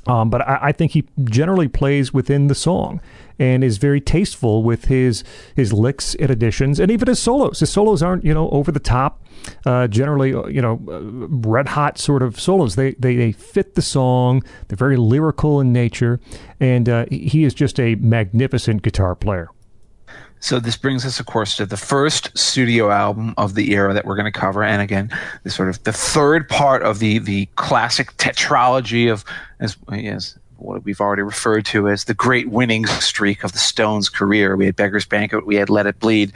Um, 0.07 0.29
but 0.29 0.41
I, 0.41 0.59
I 0.61 0.71
think 0.71 0.93
he 0.93 1.03
generally 1.23 1.67
plays 1.67 2.13
within 2.13 2.47
the 2.47 2.55
song 2.55 3.01
and 3.37 3.63
is 3.63 3.77
very 3.77 4.01
tasteful 4.01 4.63
with 4.63 4.85
his 4.85 5.23
his 5.55 5.73
licks 5.73 6.15
and 6.15 6.29
additions, 6.29 6.79
and 6.79 6.91
even 6.91 7.07
his 7.07 7.19
solos. 7.19 7.59
His 7.59 7.69
solos 7.69 8.01
aren't 8.01 8.23
you 8.23 8.33
know 8.33 8.49
over 8.49 8.71
the 8.71 8.79
top. 8.79 9.23
Uh, 9.65 9.87
generally, 9.87 10.33
uh, 10.33 10.45
you 10.45 10.61
know, 10.61 10.79
uh, 10.87 10.99
red 11.49 11.67
hot 11.69 11.97
sort 11.97 12.21
of 12.21 12.39
solos. 12.39 12.75
They, 12.75 12.93
they 12.93 13.15
they 13.15 13.31
fit 13.31 13.75
the 13.75 13.81
song. 13.81 14.43
They're 14.67 14.77
very 14.77 14.97
lyrical 14.97 15.59
in 15.59 15.73
nature, 15.73 16.19
and 16.59 16.87
uh, 16.87 17.05
he 17.09 17.43
is 17.43 17.53
just 17.53 17.79
a 17.79 17.95
magnificent 17.95 18.81
guitar 18.81 19.15
player. 19.15 19.49
So 20.41 20.59
this 20.59 20.75
brings 20.75 21.05
us, 21.05 21.19
of 21.19 21.27
course, 21.27 21.55
to 21.57 21.65
the 21.65 21.77
first 21.77 22.35
studio 22.37 22.89
album 22.89 23.35
of 23.37 23.53
the 23.53 23.71
era 23.73 23.93
that 23.93 24.05
we're 24.05 24.15
going 24.15 24.31
to 24.31 24.37
cover, 24.37 24.63
and 24.63 24.81
again, 24.81 25.09
the 25.43 25.51
sort 25.51 25.69
of 25.69 25.81
the 25.83 25.93
third 25.93 26.49
part 26.49 26.81
of 26.83 26.99
the 26.99 27.19
the 27.19 27.45
classic 27.55 28.17
tetralogy 28.17 29.11
of 29.11 29.23
as 29.59 29.77
as 29.91 30.37
what 30.57 30.83
we've 30.83 31.01
already 31.01 31.21
referred 31.21 31.65
to 31.65 31.89
as 31.89 32.05
the 32.05 32.13
great 32.13 32.49
winning 32.49 32.85
streak 32.85 33.43
of 33.43 33.51
the 33.51 33.59
Stones' 33.59 34.09
career. 34.09 34.55
We 34.55 34.65
had 34.65 34.75
Beggar's 34.75 35.05
Banquet, 35.05 35.45
we 35.45 35.55
had 35.55 35.69
Let 35.69 35.87
It 35.87 35.99
Bleed, 35.99 36.33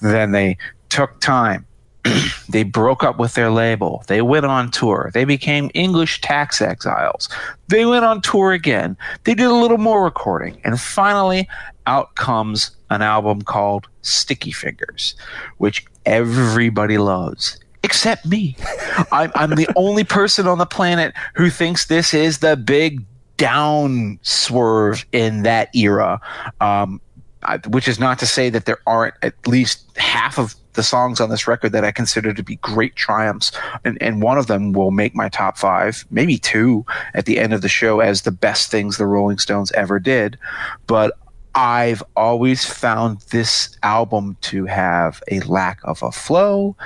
then 0.00 0.32
they 0.32 0.56
took 0.88 1.20
time. 1.20 1.66
they 2.48 2.64
broke 2.64 3.04
up 3.04 3.18
with 3.18 3.34
their 3.34 3.50
label. 3.50 4.02
They 4.08 4.22
went 4.22 4.44
on 4.44 4.70
tour. 4.70 5.10
They 5.14 5.24
became 5.24 5.70
English 5.72 6.20
tax 6.20 6.60
exiles. 6.60 7.28
They 7.68 7.86
went 7.86 8.04
on 8.04 8.20
tour 8.20 8.52
again. 8.52 8.96
They 9.24 9.34
did 9.34 9.46
a 9.46 9.54
little 9.54 9.78
more 9.78 10.02
recording. 10.02 10.60
And 10.64 10.80
finally, 10.80 11.48
out 11.86 12.14
comes 12.14 12.70
an 12.90 13.02
album 13.02 13.42
called 13.42 13.88
Sticky 14.02 14.52
Fingers, 14.52 15.14
which 15.58 15.84
everybody 16.06 16.98
loves. 16.98 17.58
Except 17.82 18.24
me. 18.26 18.56
I'm, 19.12 19.32
I'm 19.34 19.50
the 19.54 19.68
only 19.76 20.04
person 20.04 20.46
on 20.46 20.58
the 20.58 20.66
planet 20.66 21.14
who 21.34 21.50
thinks 21.50 21.86
this 21.86 22.14
is 22.14 22.38
the 22.38 22.56
big 22.56 23.04
down 23.36 24.18
swerve 24.22 25.04
in 25.12 25.42
that 25.42 25.74
era. 25.74 26.20
Um, 26.60 27.00
I, 27.44 27.58
which 27.68 27.88
is 27.88 27.98
not 27.98 28.20
to 28.20 28.26
say 28.26 28.50
that 28.50 28.66
there 28.66 28.78
aren't 28.86 29.14
at 29.22 29.34
least 29.48 29.84
half 29.96 30.38
of 30.38 30.54
the 30.74 30.82
songs 30.82 31.20
on 31.20 31.28
this 31.28 31.46
record 31.46 31.72
that 31.72 31.84
I 31.84 31.92
consider 31.92 32.32
to 32.32 32.42
be 32.42 32.56
great 32.56 32.96
triumphs, 32.96 33.52
and, 33.84 34.00
and 34.00 34.22
one 34.22 34.38
of 34.38 34.46
them 34.46 34.72
will 34.72 34.90
make 34.90 35.14
my 35.14 35.28
top 35.28 35.58
five, 35.58 36.06
maybe 36.10 36.38
two 36.38 36.86
at 37.14 37.26
the 37.26 37.38
end 37.38 37.52
of 37.52 37.62
the 37.62 37.68
show 37.68 38.00
as 38.00 38.22
the 38.22 38.30
best 38.30 38.70
things 38.70 38.96
the 38.96 39.06
Rolling 39.06 39.38
Stones 39.38 39.72
ever 39.72 39.98
did. 39.98 40.38
But 40.86 41.12
I've 41.54 42.02
always 42.16 42.64
found 42.64 43.20
this 43.30 43.76
album 43.82 44.36
to 44.42 44.64
have 44.66 45.22
a 45.30 45.40
lack 45.40 45.80
of 45.84 46.02
a 46.02 46.10
flow. 46.10 46.76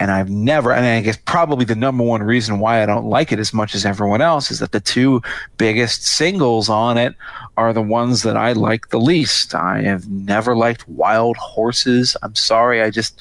And 0.00 0.10
I've 0.10 0.30
never, 0.30 0.72
and 0.72 0.84
I 0.84 1.00
guess 1.00 1.16
probably 1.16 1.64
the 1.64 1.74
number 1.74 2.04
one 2.04 2.22
reason 2.22 2.60
why 2.60 2.82
I 2.82 2.86
don't 2.86 3.06
like 3.06 3.32
it 3.32 3.38
as 3.38 3.52
much 3.52 3.74
as 3.74 3.84
everyone 3.84 4.20
else 4.20 4.50
is 4.50 4.60
that 4.60 4.72
the 4.72 4.80
two 4.80 5.22
biggest 5.56 6.04
singles 6.04 6.68
on 6.68 6.96
it 6.96 7.14
are 7.56 7.72
the 7.72 7.82
ones 7.82 8.22
that 8.22 8.36
I 8.36 8.52
like 8.52 8.90
the 8.90 9.00
least. 9.00 9.54
I 9.54 9.82
have 9.82 10.08
never 10.08 10.54
liked 10.54 10.88
Wild 10.88 11.36
Horses. 11.36 12.16
I'm 12.22 12.36
sorry, 12.36 12.80
I 12.80 12.90
just, 12.90 13.20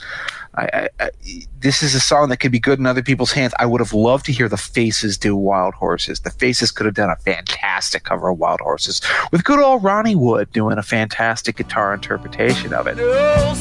I, 0.53 0.69
I, 0.71 0.89
I, 0.99 1.09
this 1.59 1.81
is 1.81 1.95
a 1.95 1.99
song 1.99 2.29
that 2.29 2.37
could 2.37 2.51
be 2.51 2.59
good 2.59 2.77
in 2.77 2.85
other 2.85 3.01
people's 3.01 3.31
hands. 3.31 3.53
I 3.57 3.65
would 3.65 3.81
have 3.81 3.93
loved 3.93 4.25
to 4.27 4.31
hear 4.31 4.47
the 4.47 4.57
Faces 4.57 5.17
do 5.17 5.35
Wild 5.35 5.73
Horses. 5.73 6.19
The 6.19 6.29
Faces 6.29 6.71
could 6.71 6.85
have 6.85 6.95
done 6.95 7.09
a 7.09 7.15
fantastic 7.15 8.03
cover 8.03 8.29
of 8.29 8.37
Wild 8.37 8.61
Horses 8.61 9.01
with 9.31 9.43
good 9.43 9.59
old 9.59 9.83
Ronnie 9.83 10.15
Wood 10.15 10.51
doing 10.51 10.77
a 10.77 10.83
fantastic 10.83 11.57
guitar 11.57 11.95
interpretation 11.95 12.71
of 12.71 12.85
it. 12.85 12.97
No 12.97 13.53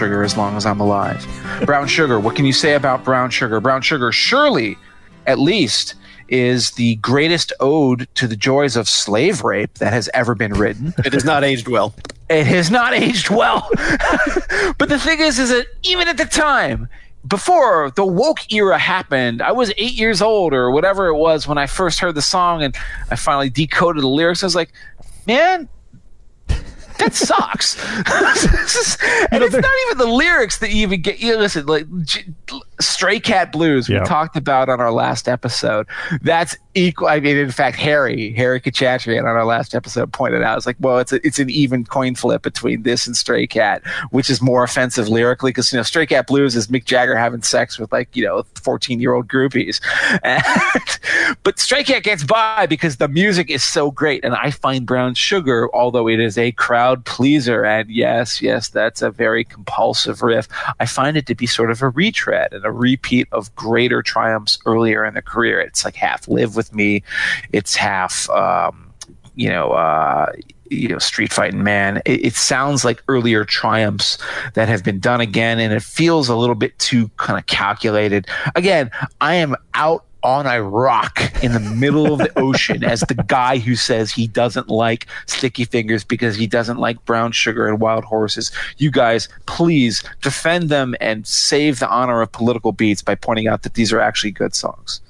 sugar 0.00 0.22
as 0.22 0.34
long 0.34 0.56
as 0.56 0.64
I'm 0.64 0.80
alive. 0.80 1.26
Brown 1.66 1.86
sugar, 1.86 2.18
what 2.18 2.34
can 2.34 2.46
you 2.46 2.54
say 2.54 2.72
about 2.72 3.04
brown 3.04 3.28
sugar? 3.28 3.60
Brown 3.60 3.82
sugar, 3.82 4.10
surely, 4.12 4.78
at 5.26 5.38
least, 5.38 5.94
is 6.30 6.70
the 6.70 6.94
greatest 6.96 7.52
ode 7.60 8.08
to 8.14 8.26
the 8.26 8.34
joys 8.34 8.76
of 8.76 8.88
slave 8.88 9.44
rape 9.44 9.74
that 9.74 9.92
has 9.92 10.08
ever 10.14 10.34
been 10.34 10.54
written. 10.54 10.94
It 11.04 11.12
has 11.12 11.22
not 11.22 11.44
aged 11.44 11.68
well. 11.68 11.94
It 12.30 12.46
has 12.46 12.70
not 12.70 12.94
aged 12.94 13.28
well. 13.28 13.68
but 14.78 14.88
the 14.88 14.98
thing 14.98 15.20
is, 15.20 15.38
is 15.38 15.50
that 15.50 15.66
even 15.82 16.08
at 16.08 16.16
the 16.16 16.24
time, 16.24 16.88
before 17.28 17.90
the 17.90 18.06
woke 18.06 18.50
era 18.50 18.78
happened, 18.78 19.42
I 19.42 19.52
was 19.52 19.70
eight 19.76 19.92
years 19.92 20.22
old 20.22 20.54
or 20.54 20.70
whatever 20.70 21.08
it 21.08 21.16
was 21.16 21.46
when 21.46 21.58
I 21.58 21.66
first 21.66 22.00
heard 22.00 22.14
the 22.14 22.22
song 22.22 22.62
and 22.62 22.74
I 23.10 23.16
finally 23.16 23.50
decoded 23.50 24.02
the 24.02 24.08
lyrics. 24.08 24.42
I 24.42 24.46
was 24.46 24.54
like, 24.54 24.72
man, 25.26 25.68
that 27.00 27.14
sucks. 27.14 27.76
and 29.32 29.42
it's 29.42 29.54
not 29.54 29.72
even 29.86 29.98
the 29.98 30.06
lyrics 30.06 30.58
that 30.58 30.70
you 30.70 30.82
even 30.82 31.02
get. 31.02 31.20
You 31.20 31.36
listen, 31.36 31.66
like 31.66 31.86
Stray 32.80 33.20
Cat 33.20 33.52
Blues 33.52 33.88
we 33.88 33.98
talked 34.00 34.36
about 34.36 34.68
on 34.68 34.80
our 34.80 34.92
last 34.92 35.28
episode. 35.28 35.86
That's 36.22 36.56
equal. 36.74 37.08
I 37.08 37.20
mean, 37.20 37.36
in 37.36 37.50
fact, 37.50 37.76
Harry 37.76 38.32
Harry 38.32 38.60
Khachatrian 38.60 39.20
on 39.20 39.26
our 39.26 39.44
last 39.44 39.74
episode 39.74 40.12
pointed 40.12 40.42
out. 40.42 40.56
It's 40.56 40.66
like, 40.66 40.76
well, 40.80 40.98
it's 40.98 41.12
a, 41.12 41.24
it's 41.26 41.38
an 41.38 41.50
even 41.50 41.84
coin 41.84 42.14
flip 42.14 42.42
between 42.42 42.82
this 42.82 43.06
and 43.06 43.16
Stray 43.16 43.46
Cat, 43.46 43.82
which 44.10 44.30
is 44.30 44.40
more 44.40 44.64
offensive 44.64 45.08
lyrically 45.08 45.50
because 45.50 45.72
you 45.72 45.76
know 45.78 45.82
Stray 45.82 46.06
Cat 46.06 46.26
Blues 46.26 46.56
is 46.56 46.68
Mick 46.68 46.84
Jagger 46.84 47.16
having 47.16 47.42
sex 47.42 47.78
with 47.78 47.92
like 47.92 48.14
you 48.14 48.24
know 48.24 48.44
fourteen 48.54 49.00
year 49.00 49.14
old 49.14 49.28
groupies, 49.28 49.80
and, 50.22 51.38
but 51.42 51.58
Stray 51.58 51.84
Cat 51.84 52.02
gets 52.02 52.24
by 52.24 52.66
because 52.66 52.96
the 52.96 53.08
music 53.08 53.50
is 53.50 53.64
so 53.64 53.90
great, 53.90 54.24
and 54.24 54.34
I 54.34 54.50
find 54.50 54.86
Brown 54.86 55.14
Sugar, 55.14 55.68
although 55.74 56.08
it 56.08 56.20
is 56.20 56.38
a 56.38 56.52
crowd 56.52 57.04
pleaser, 57.04 57.64
and 57.64 57.90
yes, 57.90 58.40
yes, 58.40 58.68
that's 58.68 59.02
a 59.02 59.10
very 59.10 59.44
compulsive 59.44 60.22
riff. 60.22 60.48
I 60.78 60.86
find 60.86 61.16
it 61.16 61.26
to 61.26 61.34
be 61.34 61.46
sort 61.46 61.70
of 61.70 61.82
a 61.82 61.88
retread 61.88 62.52
and 62.52 62.64
a 62.64 62.69
repeat 62.72 63.28
of 63.32 63.54
greater 63.54 64.02
triumphs 64.02 64.58
earlier 64.66 65.04
in 65.04 65.14
the 65.14 65.22
career. 65.22 65.60
It's 65.60 65.84
like 65.84 65.96
half 65.96 66.28
"Live 66.28 66.56
with 66.56 66.74
Me," 66.74 67.02
it's 67.52 67.76
half. 67.76 68.28
Um, 68.30 68.92
you 69.34 69.48
know, 69.48 69.70
uh, 69.70 70.32
you 70.70 70.88
know, 70.88 70.98
Street 70.98 71.32
Fighting 71.32 71.62
Man. 71.62 71.98
It, 72.04 72.26
it 72.26 72.34
sounds 72.34 72.84
like 72.84 73.02
earlier 73.08 73.44
triumphs 73.44 74.18
that 74.54 74.68
have 74.68 74.84
been 74.84 75.00
done 75.00 75.20
again, 75.20 75.58
and 75.58 75.72
it 75.72 75.82
feels 75.82 76.28
a 76.28 76.36
little 76.36 76.54
bit 76.54 76.78
too 76.78 77.10
kind 77.16 77.38
of 77.38 77.46
calculated. 77.46 78.26
Again, 78.54 78.90
I 79.20 79.34
am 79.36 79.56
out 79.74 80.04
on 80.22 80.46
a 80.46 80.62
rock 80.62 81.20
in 81.42 81.52
the 81.52 81.60
middle 81.60 82.12
of 82.12 82.18
the 82.18 82.30
ocean 82.38 82.84
as 82.84 83.00
the 83.00 83.14
guy 83.14 83.58
who 83.58 83.74
says 83.74 84.10
he 84.12 84.26
doesn't 84.26 84.68
like 84.68 85.06
sticky 85.26 85.64
fingers 85.64 86.04
because 86.04 86.36
he 86.36 86.46
doesn't 86.46 86.78
like 86.78 87.02
brown 87.04 87.32
sugar 87.32 87.66
and 87.68 87.80
wild 87.80 88.04
horses. 88.04 88.52
You 88.78 88.90
guys, 88.90 89.28
please 89.46 90.02
defend 90.22 90.68
them 90.68 90.94
and 91.00 91.26
save 91.26 91.78
the 91.78 91.88
honor 91.88 92.20
of 92.22 92.32
political 92.32 92.72
beats 92.72 93.02
by 93.02 93.14
pointing 93.14 93.48
out 93.48 93.62
that 93.62 93.74
these 93.74 93.92
are 93.92 94.00
actually 94.00 94.32
good 94.32 94.54
songs. 94.54 95.00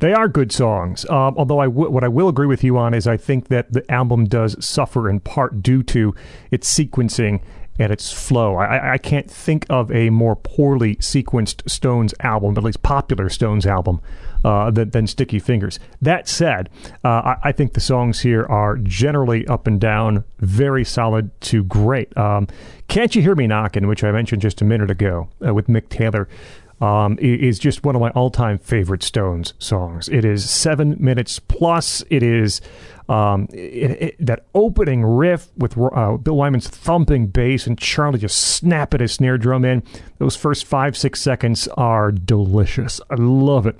They 0.00 0.12
are 0.12 0.26
good 0.26 0.50
songs. 0.50 1.08
Um, 1.08 1.34
although 1.36 1.60
I 1.60 1.66
w- 1.66 1.88
what 1.90 2.02
I 2.02 2.08
will 2.08 2.28
agree 2.28 2.48
with 2.48 2.64
you 2.64 2.76
on 2.76 2.92
is 2.92 3.06
I 3.06 3.16
think 3.16 3.48
that 3.48 3.72
the 3.72 3.88
album 3.90 4.24
does 4.24 4.56
suffer 4.64 5.08
in 5.08 5.20
part 5.20 5.62
due 5.62 5.82
to 5.84 6.12
its 6.50 6.68
sequencing 6.76 7.40
and 7.78 7.92
its 7.92 8.12
flow. 8.12 8.56
I, 8.56 8.64
I- 8.78 8.92
I 8.94 8.98
can't 8.98 9.30
think 9.30 9.64
of 9.70 9.92
a 9.92 10.10
more 10.10 10.34
poorly 10.34 10.96
sequenced 10.96 11.70
Stones 11.70 12.14
album, 12.18 12.58
at 12.58 12.64
least 12.64 12.82
popular 12.82 13.28
Stones 13.28 13.64
album, 13.64 14.00
uh, 14.44 14.70
than, 14.70 14.90
than 14.90 15.06
Sticky 15.06 15.38
Fingers. 15.38 15.78
That 16.00 16.28
said, 16.28 16.68
uh, 17.04 17.08
I, 17.08 17.36
I 17.44 17.52
think 17.52 17.74
the 17.74 17.80
songs 17.80 18.20
here 18.20 18.44
are 18.46 18.76
generally 18.76 19.46
up 19.46 19.66
and 19.66 19.80
down, 19.80 20.24
very 20.38 20.84
solid 20.84 21.38
to 21.42 21.64
great. 21.64 22.16
Um, 22.16 22.48
Can't 22.88 23.14
You 23.14 23.22
Hear 23.22 23.34
Me 23.34 23.46
Knocking, 23.46 23.86
which 23.86 24.04
I 24.04 24.12
mentioned 24.12 24.42
just 24.42 24.60
a 24.60 24.64
minute 24.64 24.90
ago 24.90 25.28
uh, 25.46 25.54
with 25.54 25.66
Mick 25.66 25.88
Taylor 25.88 26.28
um, 26.82 27.16
is 27.20 27.60
just 27.60 27.84
one 27.84 27.94
of 27.94 28.00
my 28.00 28.10
all-time 28.10 28.58
favorite 28.58 29.04
Stones 29.04 29.54
songs. 29.60 30.08
It 30.08 30.24
is 30.24 30.50
seven 30.50 30.96
minutes 30.98 31.38
plus. 31.38 32.02
It 32.10 32.24
is 32.24 32.60
um, 33.08 33.46
it, 33.52 33.90
it, 34.02 34.26
that 34.26 34.46
opening 34.54 35.04
riff 35.04 35.48
with 35.56 35.78
uh, 35.78 36.16
Bill 36.16 36.36
Wyman's 36.36 36.68
thumping 36.68 37.28
bass 37.28 37.66
and 37.66 37.78
Charlie 37.78 38.18
just 38.18 38.36
snapping 38.36 39.00
his 39.00 39.12
snare 39.12 39.38
drum 39.38 39.64
in. 39.64 39.82
Those 40.18 40.34
first 40.34 40.64
five 40.64 40.96
six 40.96 41.20
seconds 41.20 41.68
are 41.76 42.10
delicious. 42.10 43.00
I 43.10 43.14
love 43.16 43.66
it. 43.66 43.78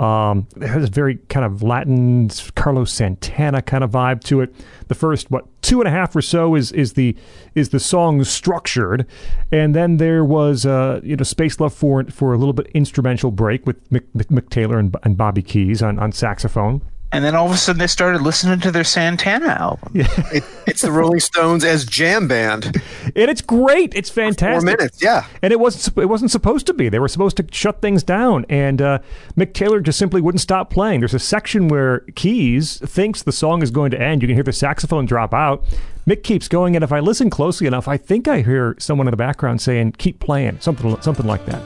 Um, 0.00 0.48
it 0.56 0.66
has 0.66 0.84
a 0.84 0.86
very 0.90 1.16
kind 1.28 1.44
of 1.44 1.62
Latin 1.62 2.30
Carlos 2.54 2.90
Santana 2.90 3.60
kind 3.60 3.84
of 3.84 3.90
vibe 3.90 4.24
to 4.24 4.40
it. 4.40 4.54
The 4.88 4.94
first 4.94 5.30
what 5.30 5.44
two 5.60 5.82
and 5.82 5.86
a 5.86 5.90
half 5.90 6.16
or 6.16 6.22
so 6.22 6.54
is 6.54 6.72
is 6.72 6.94
the 6.94 7.14
is 7.54 7.68
the 7.68 7.78
song 7.78 8.24
structured, 8.24 9.06
and 9.52 9.74
then 9.74 9.98
there 9.98 10.24
was 10.24 10.64
uh, 10.64 11.00
you 11.02 11.16
know 11.16 11.22
space 11.22 11.60
left 11.60 11.76
for 11.76 12.02
for 12.04 12.32
a 12.32 12.38
little 12.38 12.54
bit 12.54 12.68
instrumental 12.68 13.30
break 13.30 13.66
with 13.66 13.90
Mick, 13.90 14.06
Mick, 14.16 14.28
Mick 14.28 14.48
Taylor 14.48 14.78
and, 14.78 14.96
and 15.02 15.18
Bobby 15.18 15.42
Keys 15.42 15.82
on, 15.82 15.98
on 15.98 16.12
saxophone. 16.12 16.80
And 17.12 17.24
then 17.24 17.34
all 17.34 17.46
of 17.46 17.52
a 17.52 17.56
sudden 17.56 17.80
they 17.80 17.88
started 17.88 18.22
listening 18.22 18.60
to 18.60 18.70
their 18.70 18.84
Santana 18.84 19.48
album. 19.48 19.92
It, 19.94 20.44
it's 20.66 20.82
the 20.82 20.92
Rolling 20.92 21.18
Stones 21.18 21.64
as 21.64 21.84
jam 21.84 22.28
band. 22.28 22.66
And 23.04 23.28
it's 23.28 23.40
great. 23.40 23.94
It's 23.96 24.10
fantastic. 24.10 24.60
Four 24.60 24.76
minutes, 24.78 25.02
yeah. 25.02 25.26
And 25.42 25.52
it 25.52 25.58
wasn't 25.58 25.98
it 25.98 26.06
wasn't 26.06 26.30
supposed 26.30 26.66
to 26.66 26.74
be. 26.74 26.88
They 26.88 27.00
were 27.00 27.08
supposed 27.08 27.36
to 27.38 27.46
shut 27.50 27.80
things 27.82 28.04
down, 28.04 28.46
and 28.48 28.80
uh, 28.80 28.98
Mick 29.36 29.54
Taylor 29.54 29.80
just 29.80 29.98
simply 29.98 30.20
wouldn't 30.20 30.40
stop 30.40 30.70
playing. 30.70 31.00
There's 31.00 31.14
a 31.14 31.18
section 31.18 31.66
where 31.66 32.00
Keys 32.14 32.78
thinks 32.78 33.22
the 33.22 33.32
song 33.32 33.62
is 33.62 33.72
going 33.72 33.90
to 33.90 34.00
end. 34.00 34.22
You 34.22 34.28
can 34.28 34.36
hear 34.36 34.44
the 34.44 34.52
saxophone 34.52 35.06
drop 35.06 35.34
out. 35.34 35.64
Mick 36.06 36.22
keeps 36.22 36.46
going, 36.46 36.76
and 36.76 36.84
if 36.84 36.92
I 36.92 37.00
listen 37.00 37.28
closely 37.28 37.66
enough, 37.66 37.88
I 37.88 37.96
think 37.96 38.28
I 38.28 38.42
hear 38.42 38.76
someone 38.78 39.08
in 39.08 39.10
the 39.10 39.16
background 39.16 39.60
saying, 39.60 39.92
"Keep 39.98 40.20
playing," 40.20 40.60
something 40.60 41.00
something 41.02 41.26
like 41.26 41.44
that. 41.46 41.62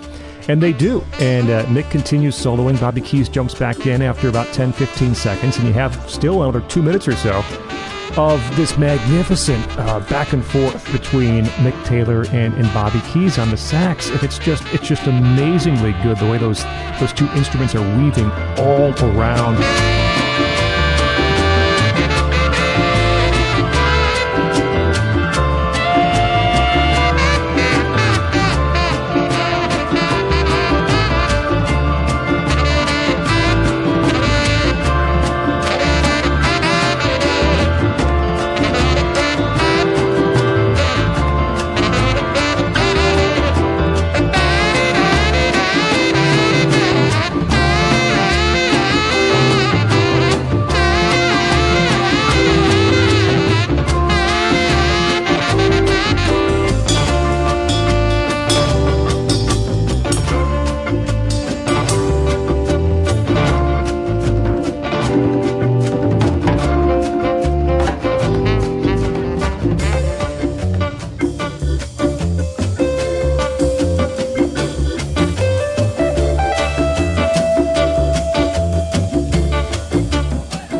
And 0.48 0.62
they 0.62 0.72
do. 0.72 1.04
And 1.20 1.50
uh, 1.50 1.64
Mick 1.66 1.90
continues 1.90 2.36
soloing. 2.36 2.78
Bobby 2.80 3.00
Keys 3.00 3.28
jumps 3.28 3.54
back 3.54 3.86
in 3.86 4.02
after 4.02 4.28
about 4.28 4.46
10, 4.54 4.72
15 4.72 5.14
seconds, 5.14 5.56
and 5.56 5.66
you 5.66 5.72
have 5.72 6.10
still 6.10 6.42
another 6.42 6.60
two 6.68 6.82
minutes 6.82 7.08
or 7.08 7.16
so 7.16 7.42
of 8.16 8.56
this 8.56 8.78
magnificent 8.78 9.66
uh, 9.78 9.98
back 10.08 10.32
and 10.32 10.44
forth 10.44 10.90
between 10.92 11.44
Mick 11.64 11.84
Taylor 11.84 12.26
and, 12.26 12.54
and 12.54 12.72
Bobby 12.72 13.00
Keys 13.12 13.38
on 13.38 13.50
the 13.50 13.56
sax, 13.56 14.08
and 14.10 14.22
it's 14.22 14.38
just 14.38 14.64
it's 14.72 14.86
just 14.86 15.06
amazingly 15.06 15.92
good 16.02 16.18
the 16.18 16.26
way 16.26 16.38
those 16.38 16.64
those 17.00 17.12
two 17.12 17.26
instruments 17.30 17.74
are 17.74 17.98
weaving 17.98 18.30
all 18.58 18.92
around. 19.04 20.03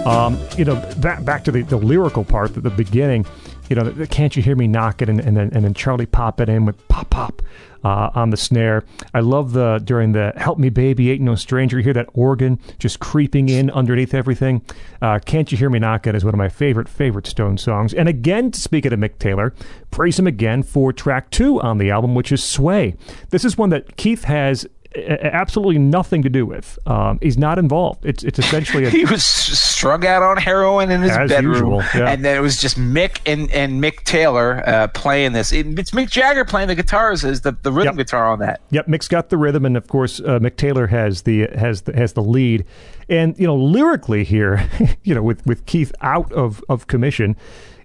Um, 0.07 0.39
you 0.57 0.65
know, 0.65 0.77
back 0.99 1.25
back 1.25 1.45
to 1.45 1.53
the, 1.53 1.63
the 1.63 1.79
lyrical 1.79 2.25
part 2.25 2.57
at 2.57 2.63
the 2.63 2.71
beginning. 2.71 3.27
You 3.71 3.77
know, 3.77 3.85
the, 3.85 4.07
can't 4.07 4.37
you 4.37 4.43
hear 4.43 4.57
me 4.57 4.67
knock 4.67 5.01
it, 5.01 5.09
and, 5.09 5.19
and 5.21 5.37
then 5.37 5.51
and 5.55 5.65
then 5.65 5.73
Charlie 5.73 6.05
pop 6.07 6.41
it 6.41 6.51
in 6.51 6.67
with 6.67 6.87
pop 6.89 7.09
pop 7.09 7.41
uh, 7.83 8.11
on 8.15 8.29
the 8.29 8.37
snare. 8.37 8.85
I 9.15 9.21
love 9.21 9.53
the 9.53 9.81
during 9.83 10.13
the 10.13 10.35
"Help 10.37 10.59
Me 10.59 10.69
Baby, 10.69 11.11
Ain't 11.11 11.23
No 11.23 11.35
Stranger." 11.35 11.79
You 11.79 11.85
hear 11.85 11.95
that 11.95 12.11
organ 12.13 12.59
just 12.79 13.01
creeping 13.01 13.49
in 13.49 13.71
underneath 13.71 14.13
everything. 14.13 14.61
Uh, 15.01 15.19
"Can't 15.21 15.51
You 15.51 15.57
Hear 15.57 15.71
Me 15.71 15.79
Knock 15.79 16.07
It" 16.07 16.15
is 16.15 16.25
one 16.25 16.35
of 16.35 16.39
my 16.39 16.51
favorite 16.51 16.89
favorite 16.91 17.27
Stone 17.27 17.57
songs. 17.57 17.95
And 17.95 18.07
again, 18.07 18.51
to 18.51 18.61
speak 18.61 18.85
of 18.85 18.93
Mick 18.93 19.19
Taylor, 19.19 19.55
praise 19.91 20.19
him 20.19 20.27
again 20.27 20.63
for 20.63 20.93
track 20.93 21.31
two 21.31 21.59
on 21.63 21.79
the 21.79 21.91
album, 21.91 22.15
which 22.15 22.31
is 22.31 22.45
"Sway." 22.45 22.97
This 23.31 23.47
is 23.47 23.57
one 23.57 23.71
that 23.71 23.97
Keith 23.97 24.25
has 24.25 24.67
absolutely 24.97 25.79
nothing 25.79 26.23
to 26.23 26.29
do 26.31 26.47
with. 26.47 26.79
Um, 26.87 27.19
he's 27.21 27.37
not 27.39 27.59
involved. 27.59 28.05
It's 28.07 28.23
it's 28.23 28.39
essentially 28.39 28.85
a 28.85 28.91
he 28.95 29.05
was 29.05 29.25
strung 29.25 30.07
out 30.07 30.23
on 30.23 30.37
heroin 30.37 30.91
in 30.91 31.03
his 31.03 31.17
bedroom, 31.17 31.53
usual, 31.53 31.83
yeah. 31.95 32.11
and 32.11 32.25
then 32.25 32.37
it 32.37 32.41
was 32.41 32.61
just 32.61 32.79
Mick 32.79 33.21
and, 33.27 33.51
and 33.53 33.83
Mick 33.83 34.05
Taylor 34.05 34.63
uh, 34.67 34.89
playing 34.89 35.33
this. 35.33 35.53
It- 35.53 35.79
it's 35.79 35.91
Mick 35.91 36.11
Jagger 36.11 36.45
playing 36.45 36.69
the 36.69 36.75
guitars 36.75 37.25
as 37.25 37.41
the, 37.41 37.57
the 37.63 37.73
rhythm 37.73 37.97
Yep. 37.97 38.07
guitar 38.07 38.29
on 38.29 38.39
that. 38.39 38.61
Yep, 38.71 38.87
Mick's 38.87 39.09
got 39.09 39.29
the 39.31 39.37
rhythm, 39.37 39.65
and 39.67 39.77
of 39.77 39.89
course, 39.89 40.21
uh, 40.21 40.39
Mick 40.39 40.57
Taylor 40.57 40.87
has 40.87 41.23
the 41.23 41.49
has 41.55 41.83
the 41.83 41.95
has 41.95 42.13
the 42.13 42.23
lead. 42.23 42.65
And 43.09 43.39
you 43.39 43.47
know, 43.47 43.57
lyrically 43.57 44.25
here, 44.25 44.69
you 45.03 45.15
know, 45.15 45.23
with 45.23 45.45
with 45.47 45.67
Keith 45.67 45.93
out 46.01 46.33
of 46.33 46.63
of 46.69 46.87
commission, 46.87 47.37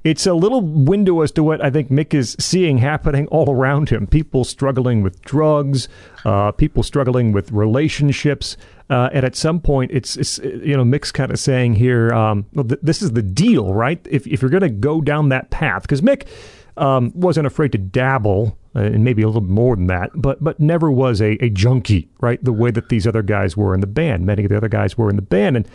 it's 0.03 0.25
a 0.25 0.33
little 0.33 0.62
window 0.62 1.21
as 1.21 1.31
to 1.33 1.43
what 1.43 1.63
I 1.63 1.69
think 1.69 1.89
Mick 1.89 2.13
is 2.13 2.35
seeing 2.39 2.77
happening 2.77 3.27
all 3.31 3.49
around 3.49 3.89
him. 3.89 4.07
People 4.07 4.43
struggling 4.43 5.01
with 5.01 5.21
drugs, 5.21 5.88
uh, 6.25 6.51
people 6.51 6.83
struggling 6.83 7.31
with 7.31 7.51
relationships. 7.51 8.57
Uh, 8.89 9.09
and 9.13 9.23
at 9.23 9.35
some 9.35 9.59
point, 9.59 9.91
it's, 9.91 10.17
it's 10.17 10.39
you 10.39 10.75
know 10.75 10.83
Mick's 10.83 11.12
kind 11.12 11.31
of 11.31 11.39
saying 11.39 11.75
here, 11.75 12.12
um, 12.12 12.45
well, 12.53 12.65
th- 12.65 12.79
this 12.81 13.01
is 13.01 13.12
the 13.12 13.21
deal, 13.21 13.73
right? 13.73 14.05
If 14.09 14.25
if 14.25 14.41
you're 14.41 14.49
going 14.49 14.62
to 14.62 14.69
go 14.69 14.99
down 14.99 15.29
that 15.29 15.51
path, 15.51 15.83
because 15.83 16.01
Mick 16.01 16.27
um, 16.75 17.12
wasn't 17.13 17.45
afraid 17.45 17.71
to 17.73 17.77
dabble, 17.77 18.57
uh, 18.75 18.79
and 18.79 19.03
maybe 19.03 19.21
a 19.21 19.27
little 19.27 19.41
more 19.41 19.75
than 19.75 19.88
that, 19.88 20.09
but 20.15 20.43
but 20.43 20.59
never 20.59 20.89
was 20.89 21.21
a, 21.21 21.33
a 21.43 21.49
junkie, 21.49 22.09
right? 22.19 22.43
The 22.43 22.53
way 22.53 22.71
that 22.71 22.89
these 22.89 23.05
other 23.05 23.21
guys 23.21 23.55
were 23.55 23.75
in 23.75 23.81
the 23.81 23.88
band, 23.88 24.25
many 24.25 24.43
of 24.45 24.49
the 24.49 24.57
other 24.57 24.69
guys 24.69 24.97
were 24.97 25.09
in 25.09 25.17
the 25.17 25.21
band, 25.21 25.55
and 25.57 25.67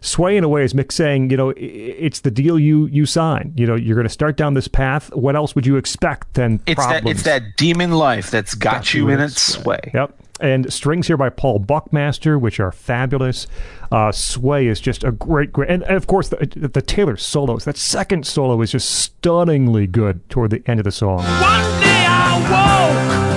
sway 0.00 0.36
in 0.36 0.44
a 0.44 0.48
way 0.48 0.64
is 0.64 0.72
Mick 0.72 0.92
saying, 0.92 1.30
you 1.30 1.36
know, 1.36 1.52
it's 1.56 2.20
the 2.20 2.30
deal 2.30 2.58
you 2.58 2.86
you 2.86 3.06
sign. 3.06 3.52
You 3.56 3.66
know, 3.66 3.74
you're 3.74 3.96
going 3.96 4.06
to 4.06 4.12
start 4.12 4.36
down 4.36 4.54
this 4.54 4.68
path. 4.68 5.14
What 5.14 5.36
else 5.36 5.54
would 5.54 5.66
you 5.66 5.76
expect 5.76 6.34
than 6.34 6.60
It's 6.66 6.74
problems? 6.76 7.04
that 7.04 7.10
it's 7.10 7.22
that 7.24 7.56
demon 7.56 7.92
life 7.92 8.30
that's 8.30 8.54
got, 8.54 8.94
you 8.94 9.08
in 9.08 9.20
its 9.20 9.40
sway. 9.40 9.80
Yep. 9.94 10.14
And 10.40 10.72
strings 10.72 11.08
here 11.08 11.16
by 11.16 11.30
Paul 11.30 11.58
Buckmaster, 11.58 12.38
which 12.38 12.60
are 12.60 12.70
fabulous. 12.70 13.48
Uh, 13.90 14.12
Sway 14.12 14.68
is 14.68 14.80
just 14.80 15.02
a 15.02 15.10
great, 15.10 15.52
great, 15.52 15.68
and, 15.68 15.82
and 15.82 15.96
of 15.96 16.06
course 16.06 16.28
the, 16.28 16.36
the 16.36 16.80
Taylor 16.80 17.16
solos. 17.16 17.64
That 17.64 17.76
second 17.76 18.24
solo 18.24 18.60
is 18.62 18.70
just 18.70 18.88
stunningly 18.88 19.88
good 19.88 20.28
toward 20.30 20.50
the 20.50 20.62
end 20.70 20.78
of 20.78 20.84
the 20.84 20.92
song. 20.92 21.18
One 21.18 21.80
day 21.80 22.06
I 22.06 23.18
woke 23.22 23.27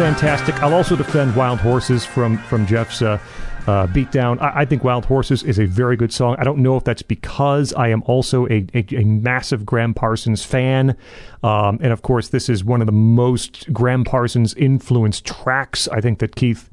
fantastic. 0.00 0.62
I'll 0.62 0.72
also 0.72 0.96
defend 0.96 1.36
Wild 1.36 1.58
Horses 1.60 2.06
from 2.06 2.38
from 2.38 2.66
Jeff's 2.66 3.02
uh, 3.02 3.18
uh, 3.66 3.86
beatdown. 3.88 4.40
I, 4.40 4.60
I 4.60 4.64
think 4.64 4.82
Wild 4.82 5.04
Horses 5.04 5.42
is 5.42 5.58
a 5.58 5.66
very 5.66 5.94
good 5.96 6.10
song. 6.10 6.36
I 6.38 6.44
don't 6.44 6.58
know 6.62 6.76
if 6.78 6.84
that's 6.84 7.02
because 7.02 7.74
I 7.74 7.88
am 7.88 8.02
also 8.06 8.46
a, 8.46 8.64
a, 8.74 8.84
a 8.96 9.04
massive 9.04 9.66
Gram 9.66 9.92
Parsons 9.92 10.42
fan, 10.42 10.96
um, 11.42 11.78
and 11.82 11.92
of 11.92 12.00
course, 12.00 12.28
this 12.28 12.48
is 12.48 12.64
one 12.64 12.80
of 12.80 12.86
the 12.86 12.92
most 12.92 13.70
Gram 13.74 14.02
Parsons 14.04 14.54
influenced 14.54 15.26
tracks 15.26 15.86
I 15.88 16.00
think 16.00 16.20
that 16.20 16.34
Keith 16.34 16.70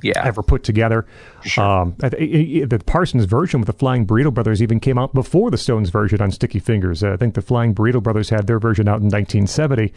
Yeah. 0.00 0.22
ever 0.24 0.42
put 0.44 0.62
together. 0.62 1.04
Um, 1.56 1.96
i- 2.02 2.06
i- 2.06 2.64
the 2.64 2.80
Parsons 2.86 3.24
version 3.24 3.58
with 3.60 3.66
the 3.66 3.72
Flying 3.72 4.06
Burrito 4.06 4.32
Brothers 4.32 4.62
even 4.62 4.78
came 4.78 4.98
out 4.98 5.14
before 5.14 5.50
the 5.50 5.58
Stones 5.58 5.90
version 5.90 6.20
on 6.20 6.30
Sticky 6.30 6.60
Fingers. 6.60 7.02
Uh, 7.02 7.12
I 7.14 7.16
think 7.16 7.34
the 7.34 7.42
Flying 7.42 7.74
Burrito 7.74 8.00
Brothers 8.00 8.30
had 8.30 8.46
their 8.46 8.60
version 8.60 8.86
out 8.86 9.00
in 9.00 9.08
1970. 9.08 9.92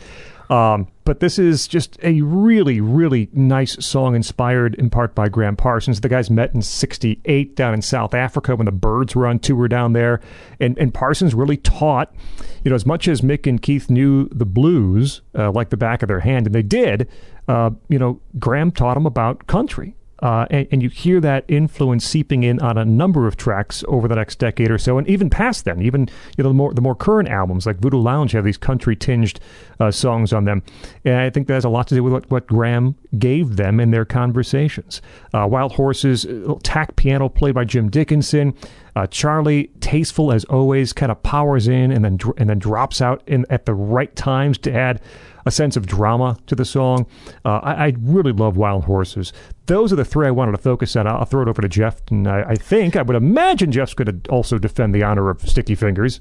Um, 0.51 0.89
but 1.05 1.21
this 1.21 1.39
is 1.39 1.65
just 1.65 1.97
a 2.03 2.19
really, 2.19 2.81
really 2.81 3.29
nice 3.31 3.83
song 3.83 4.15
inspired 4.15 4.75
in 4.75 4.89
part 4.89 5.15
by 5.15 5.29
Gram 5.29 5.55
Parsons. 5.55 6.01
The 6.01 6.09
guys 6.09 6.29
met 6.29 6.53
in 6.53 6.61
68 6.61 7.55
down 7.55 7.73
in 7.73 7.81
South 7.81 8.13
Africa 8.13 8.57
when 8.57 8.65
the 8.65 8.71
Byrds 8.73 9.15
were 9.15 9.27
on 9.27 9.39
tour 9.39 9.69
down 9.69 9.93
there. 9.93 10.19
And, 10.59 10.77
and 10.77 10.93
Parsons 10.93 11.33
really 11.33 11.55
taught, 11.55 12.13
you 12.65 12.69
know, 12.69 12.75
as 12.75 12.85
much 12.85 13.07
as 13.07 13.21
Mick 13.21 13.47
and 13.47 13.61
Keith 13.61 13.89
knew 13.89 14.27
the 14.27 14.45
blues 14.45 15.21
uh, 15.35 15.51
like 15.51 15.69
the 15.69 15.77
back 15.77 16.03
of 16.03 16.09
their 16.09 16.19
hand, 16.19 16.47
and 16.47 16.53
they 16.53 16.61
did, 16.61 17.07
uh, 17.47 17.71
you 17.87 17.97
know, 17.97 18.19
Gram 18.37 18.71
taught 18.71 18.95
them 18.95 19.05
about 19.05 19.47
country. 19.47 19.95
Uh, 20.21 20.45
and, 20.49 20.67
and 20.71 20.83
you 20.83 20.89
hear 20.89 21.19
that 21.19 21.43
influence 21.47 22.05
seeping 22.05 22.43
in 22.43 22.59
on 22.59 22.77
a 22.77 22.85
number 22.85 23.27
of 23.27 23.37
tracks 23.37 23.83
over 23.87 24.07
the 24.07 24.15
next 24.15 24.37
decade 24.39 24.69
or 24.69 24.77
so, 24.77 24.97
and 24.97 25.07
even 25.07 25.29
past 25.29 25.65
then. 25.65 25.81
Even 25.81 26.07
you 26.37 26.43
know 26.43 26.49
the 26.49 26.53
more 26.53 26.73
the 26.73 26.81
more 26.81 26.95
current 26.95 27.29
albums 27.29 27.65
like 27.65 27.77
Voodoo 27.77 27.97
Lounge 27.97 28.31
have 28.33 28.43
these 28.43 28.57
country 28.57 28.95
tinged 28.95 29.39
uh, 29.79 29.91
songs 29.91 30.31
on 30.33 30.45
them, 30.45 30.61
and 31.05 31.15
I 31.15 31.29
think 31.29 31.47
that 31.47 31.55
has 31.55 31.65
a 31.65 31.69
lot 31.69 31.87
to 31.87 31.95
do 31.95 32.03
with 32.03 32.13
what, 32.13 32.29
what 32.29 32.47
Gram 32.47 32.95
gave 33.17 33.55
them 33.55 33.79
in 33.79 33.91
their 33.91 34.05
conversations. 34.05 35.01
Uh, 35.33 35.47
Wild 35.49 35.73
Horses, 35.73 36.25
uh, 36.25 36.55
tack 36.63 36.95
piano 36.95 37.29
played 37.29 37.55
by 37.55 37.65
Jim 37.65 37.89
Dickinson. 37.89 38.53
Uh, 38.95 39.07
Charlie, 39.07 39.71
tasteful 39.79 40.31
as 40.31 40.43
always, 40.45 40.93
kind 40.93 41.11
of 41.11 41.21
powers 41.23 41.67
in 41.67 41.91
and 41.91 42.03
then 42.03 42.17
dr- 42.17 42.35
and 42.37 42.49
then 42.49 42.59
drops 42.59 43.01
out 43.01 43.23
in 43.27 43.45
at 43.49 43.65
the 43.65 43.73
right 43.73 44.15
times 44.15 44.57
to 44.59 44.73
add 44.73 45.01
a 45.45 45.51
sense 45.51 45.75
of 45.75 45.85
drama 45.85 46.37
to 46.47 46.55
the 46.55 46.65
song. 46.65 47.05
Uh, 47.45 47.59
I, 47.63 47.87
I 47.87 47.93
really 47.99 48.31
love 48.31 48.57
Wild 48.57 48.83
Horses. 48.85 49.33
Those 49.65 49.91
are 49.91 49.95
the 49.95 50.05
three 50.05 50.27
I 50.27 50.31
wanted 50.31 50.51
to 50.51 50.57
focus 50.57 50.95
on. 50.95 51.07
I'll, 51.07 51.25
throw 51.25 51.41
it 51.41 51.47
over 51.47 51.61
to 51.61 51.69
Jeff, 51.69 52.01
and 52.11 52.27
I, 52.27 52.43
I 52.49 52.55
think 52.55 52.95
I 52.95 53.01
would 53.01 53.15
imagine 53.15 53.71
Jeff's 53.71 53.93
going 53.93 54.21
to 54.21 54.29
also 54.29 54.57
defend 54.57 54.93
the 54.93 55.03
honor 55.03 55.29
of 55.29 55.41
Sticky 55.41 55.75
Fingers. 55.75 56.19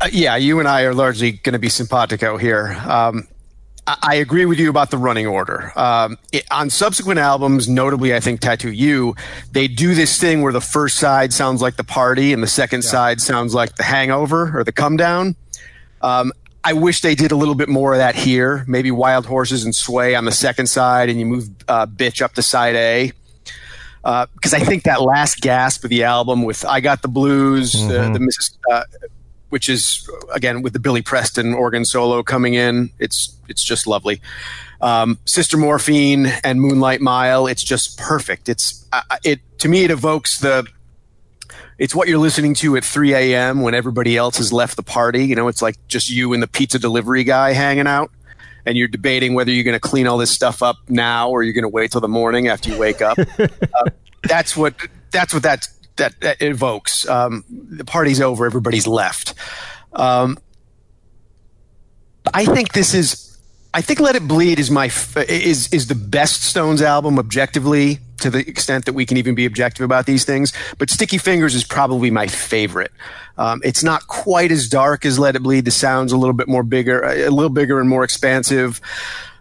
Uh, 0.00 0.08
yeah, 0.12 0.36
you 0.36 0.58
and 0.58 0.68
I 0.68 0.82
are 0.82 0.94
largely 0.94 1.32
going 1.32 1.52
to 1.52 1.58
be 1.58 1.68
simpatico 1.68 2.36
here. 2.36 2.76
Um, 2.86 3.28
I, 3.86 4.14
agree 4.16 4.46
with 4.46 4.60
you 4.60 4.70
about 4.70 4.90
the 4.90 4.98
running 4.98 5.26
order. 5.26 5.72
Um, 5.76 6.16
it, 6.30 6.44
on 6.50 6.70
subsequent 6.70 7.18
albums, 7.18 7.68
notably, 7.68 8.14
I 8.14 8.20
think 8.20 8.40
Tattoo 8.40 8.70
You, 8.70 9.16
they 9.50 9.66
do 9.66 9.94
this 9.94 10.20
thing 10.20 10.42
where 10.42 10.52
the 10.52 10.60
first 10.60 10.98
side 10.98 11.32
sounds 11.32 11.60
like 11.60 11.76
the 11.76 11.84
party 11.84 12.32
and 12.32 12.42
the 12.42 12.48
second 12.48 12.82
side 12.82 13.20
sounds 13.20 13.54
like 13.54 13.74
the 13.76 13.82
hangover 13.82 14.56
or 14.56 14.62
the 14.62 14.72
come 14.72 14.96
down. 14.96 15.34
Um, 16.00 16.32
I 16.64 16.74
wish 16.74 17.00
they 17.00 17.16
did 17.16 17.32
a 17.32 17.36
little 17.36 17.56
bit 17.56 17.68
more 17.68 17.92
of 17.92 17.98
that 17.98 18.14
here. 18.14 18.64
Maybe 18.68 18.92
Wild 18.92 19.26
Horses 19.26 19.64
and 19.64 19.74
Sway 19.74 20.14
on 20.14 20.26
the 20.26 20.32
second 20.32 20.68
side, 20.68 21.08
and 21.08 21.18
you 21.18 21.26
move 21.26 21.48
uh, 21.66 21.86
Bitch 21.86 22.22
up 22.22 22.34
to 22.34 22.42
side 22.42 22.76
A. 22.76 23.12
Because 24.02 24.54
I 24.54 24.60
think 24.60 24.84
that 24.84 25.02
last 25.02 25.40
gasp 25.40 25.82
of 25.84 25.90
the 25.90 26.04
album 26.04 26.44
with 26.44 26.64
"I 26.64 26.80
Got 26.80 27.02
the 27.02 27.08
Blues," 27.08 27.72
the, 27.72 28.10
the 28.12 28.18
Mrs. 28.18 28.56
Uh, 28.70 28.84
which 29.52 29.68
is 29.68 30.08
again 30.32 30.62
with 30.62 30.72
the 30.72 30.78
Billy 30.78 31.02
Preston 31.02 31.52
organ 31.52 31.84
solo 31.84 32.22
coming 32.22 32.54
in. 32.54 32.90
It's 32.98 33.36
it's 33.50 33.62
just 33.62 33.86
lovely. 33.86 34.22
Um, 34.80 35.18
Sister 35.26 35.58
Morphine 35.58 36.24
and 36.42 36.58
Moonlight 36.58 37.02
Mile. 37.02 37.46
It's 37.46 37.62
just 37.62 37.98
perfect. 37.98 38.48
It's 38.48 38.88
uh, 38.94 39.02
it 39.22 39.40
to 39.58 39.68
me. 39.68 39.84
It 39.84 39.90
evokes 39.90 40.40
the. 40.40 40.66
It's 41.76 41.94
what 41.94 42.08
you're 42.08 42.18
listening 42.18 42.54
to 42.54 42.76
at 42.76 42.84
3 42.84 43.12
a.m. 43.12 43.60
when 43.60 43.74
everybody 43.74 44.16
else 44.16 44.38
has 44.38 44.54
left 44.54 44.76
the 44.76 44.82
party. 44.82 45.26
You 45.26 45.34
know, 45.34 45.48
it's 45.48 45.60
like 45.60 45.76
just 45.86 46.08
you 46.08 46.32
and 46.32 46.42
the 46.42 46.46
pizza 46.46 46.78
delivery 46.78 47.22
guy 47.22 47.52
hanging 47.52 47.86
out, 47.86 48.10
and 48.64 48.78
you're 48.78 48.88
debating 48.88 49.34
whether 49.34 49.52
you're 49.52 49.64
going 49.64 49.74
to 49.74 49.80
clean 49.80 50.06
all 50.06 50.16
this 50.16 50.30
stuff 50.30 50.62
up 50.62 50.76
now 50.88 51.28
or 51.28 51.42
you're 51.42 51.52
going 51.52 51.62
to 51.62 51.68
wait 51.68 51.92
till 51.92 52.00
the 52.00 52.08
morning 52.08 52.48
after 52.48 52.70
you 52.70 52.78
wake 52.78 53.02
up. 53.02 53.18
uh, 53.38 53.46
that's 54.22 54.56
what 54.56 54.74
that's 55.10 55.34
what 55.34 55.42
that 55.42 55.68
that, 55.96 56.20
that 56.20 56.42
evokes. 56.42 57.08
Um, 57.08 57.44
the 57.48 57.84
party's 57.84 58.20
over, 58.20 58.46
everybody's 58.46 58.86
left. 58.86 59.34
Um, 59.92 60.38
I 62.32 62.44
think 62.44 62.72
this 62.72 62.94
is 62.94 63.32
I 63.74 63.80
think 63.80 64.00
Let 64.00 64.16
It 64.16 64.28
Bleed 64.28 64.58
is 64.58 64.70
my 64.70 64.90
is 65.28 65.72
is 65.72 65.86
the 65.86 65.94
best 65.94 66.44
Stones 66.44 66.82
album 66.82 67.18
objectively 67.18 68.00
to 68.18 68.28
the 68.28 68.46
extent 68.46 68.84
that 68.84 68.92
we 68.92 69.06
can 69.06 69.16
even 69.16 69.34
be 69.34 69.46
objective 69.46 69.82
about 69.82 70.04
these 70.04 70.24
things. 70.24 70.52
But 70.78 70.90
Sticky 70.90 71.18
Fingers 71.18 71.54
is 71.54 71.64
probably 71.64 72.10
my 72.10 72.26
favorite. 72.26 72.92
Um, 73.38 73.62
it's 73.64 73.82
not 73.82 74.06
quite 74.08 74.52
as 74.52 74.68
dark 74.68 75.06
as 75.06 75.18
Let 75.18 75.36
It 75.36 75.42
Bleed. 75.42 75.64
The 75.64 75.70
sound's 75.70 76.12
a 76.12 76.18
little 76.18 76.34
bit 76.34 76.48
more 76.48 76.62
bigger, 76.62 77.02
a 77.02 77.30
little 77.30 77.50
bigger 77.50 77.80
and 77.80 77.88
more 77.88 78.04
expansive. 78.04 78.80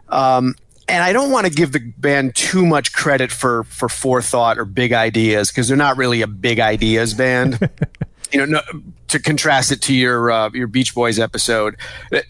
Um, 0.07 0.55
and 0.91 1.01
I 1.01 1.13
don't 1.13 1.31
want 1.31 1.47
to 1.47 1.51
give 1.51 1.71
the 1.71 1.79
band 1.97 2.35
too 2.35 2.65
much 2.65 2.91
credit 2.91 3.31
for 3.31 3.63
for 3.63 3.87
forethought 3.87 4.59
or 4.59 4.65
big 4.65 4.91
ideas 4.91 5.49
because 5.49 5.69
they're 5.69 5.77
not 5.77 5.95
really 5.95 6.21
a 6.21 6.27
big 6.27 6.59
ideas 6.59 7.13
band. 7.13 7.69
you 8.33 8.39
know, 8.39 8.45
no, 8.45 8.81
to 9.07 9.19
contrast 9.19 9.71
it 9.71 9.81
to 9.83 9.93
your 9.93 10.29
uh, 10.29 10.49
your 10.53 10.67
Beach 10.67 10.93
Boys 10.93 11.17
episode, 11.17 11.77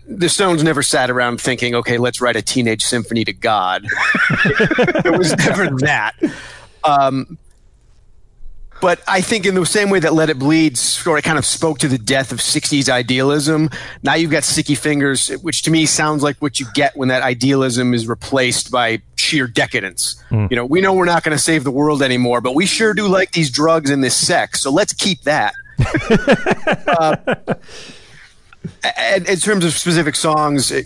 the 0.07 0.29
Stones 0.29 0.63
never 0.63 0.83
sat 0.83 1.09
around 1.09 1.41
thinking, 1.41 1.73
"Okay, 1.73 1.97
let's 1.97 2.21
write 2.21 2.35
a 2.35 2.41
teenage 2.43 2.83
symphony 2.83 3.25
to 3.25 3.33
God." 3.33 3.83
it 4.45 5.17
was 5.17 5.35
never 5.37 5.75
that. 5.79 6.13
Um, 6.83 7.39
but 8.81 8.99
I 9.07 9.21
think 9.21 9.45
in 9.45 9.55
the 9.55 9.65
same 9.65 9.89
way 9.89 9.99
that 9.99 10.13
Let 10.13 10.29
It 10.29 10.39
Bleed 10.39 10.77
sort 10.77 11.19
of 11.19 11.23
kind 11.23 11.37
of 11.37 11.45
spoke 11.45 11.77
to 11.79 11.87
the 11.87 11.97
death 11.97 12.31
of 12.31 12.39
60s 12.39 12.89
idealism, 12.89 13.69
now 14.03 14.15
you've 14.15 14.31
got 14.31 14.43
Sticky 14.43 14.75
Fingers, 14.75 15.29
which 15.41 15.61
to 15.63 15.71
me 15.71 15.85
sounds 15.85 16.23
like 16.23 16.37
what 16.39 16.59
you 16.59 16.65
get 16.73 16.95
when 16.97 17.09
that 17.09 17.21
idealism 17.21 17.93
is 17.93 18.07
replaced 18.07 18.71
by 18.71 19.01
sheer 19.15 19.47
decadence. 19.47 20.21
You 20.31 20.55
know, 20.55 20.65
we 20.65 20.81
know 20.81 20.93
we're 20.93 21.05
not 21.05 21.23
going 21.23 21.35
to 21.37 21.41
save 21.43 21.63
the 21.63 21.71
world 21.71 22.01
anymore, 22.01 22.41
but 22.41 22.55
we 22.55 22.65
sure 22.65 22.93
do 22.93 23.07
like 23.07 23.31
these 23.31 23.51
drugs 23.51 23.89
and 23.89 24.03
this 24.03 24.15
sex, 24.15 24.61
so 24.61 24.71
let's 24.71 24.93
keep 24.93 25.21
that. 25.23 25.53
uh, 26.87 27.15
and 28.83 29.27
in 29.27 29.37
terms 29.37 29.65
of 29.65 29.73
specific 29.73 30.15
songs, 30.15 30.71
uh, 30.71 30.81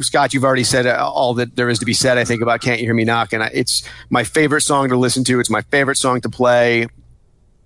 Scott, 0.00 0.34
you've 0.34 0.44
already 0.44 0.64
said 0.64 0.86
uh, 0.86 1.08
all 1.12 1.34
that 1.34 1.54
there 1.56 1.68
is 1.68 1.78
to 1.78 1.84
be 1.84 1.92
said. 1.94 2.18
I 2.18 2.24
think 2.24 2.42
about 2.42 2.60
"Can't 2.60 2.80
You 2.80 2.86
Hear 2.86 2.94
Me 2.94 3.04
Knock," 3.04 3.32
I- 3.32 3.50
It's 3.54 3.82
my 4.08 4.24
favorite 4.24 4.62
song 4.62 4.88
to 4.88 4.96
listen 4.96 5.22
to. 5.24 5.38
It's 5.40 5.50
my 5.50 5.62
favorite 5.62 5.96
song 5.96 6.20
to 6.22 6.28
play. 6.28 6.88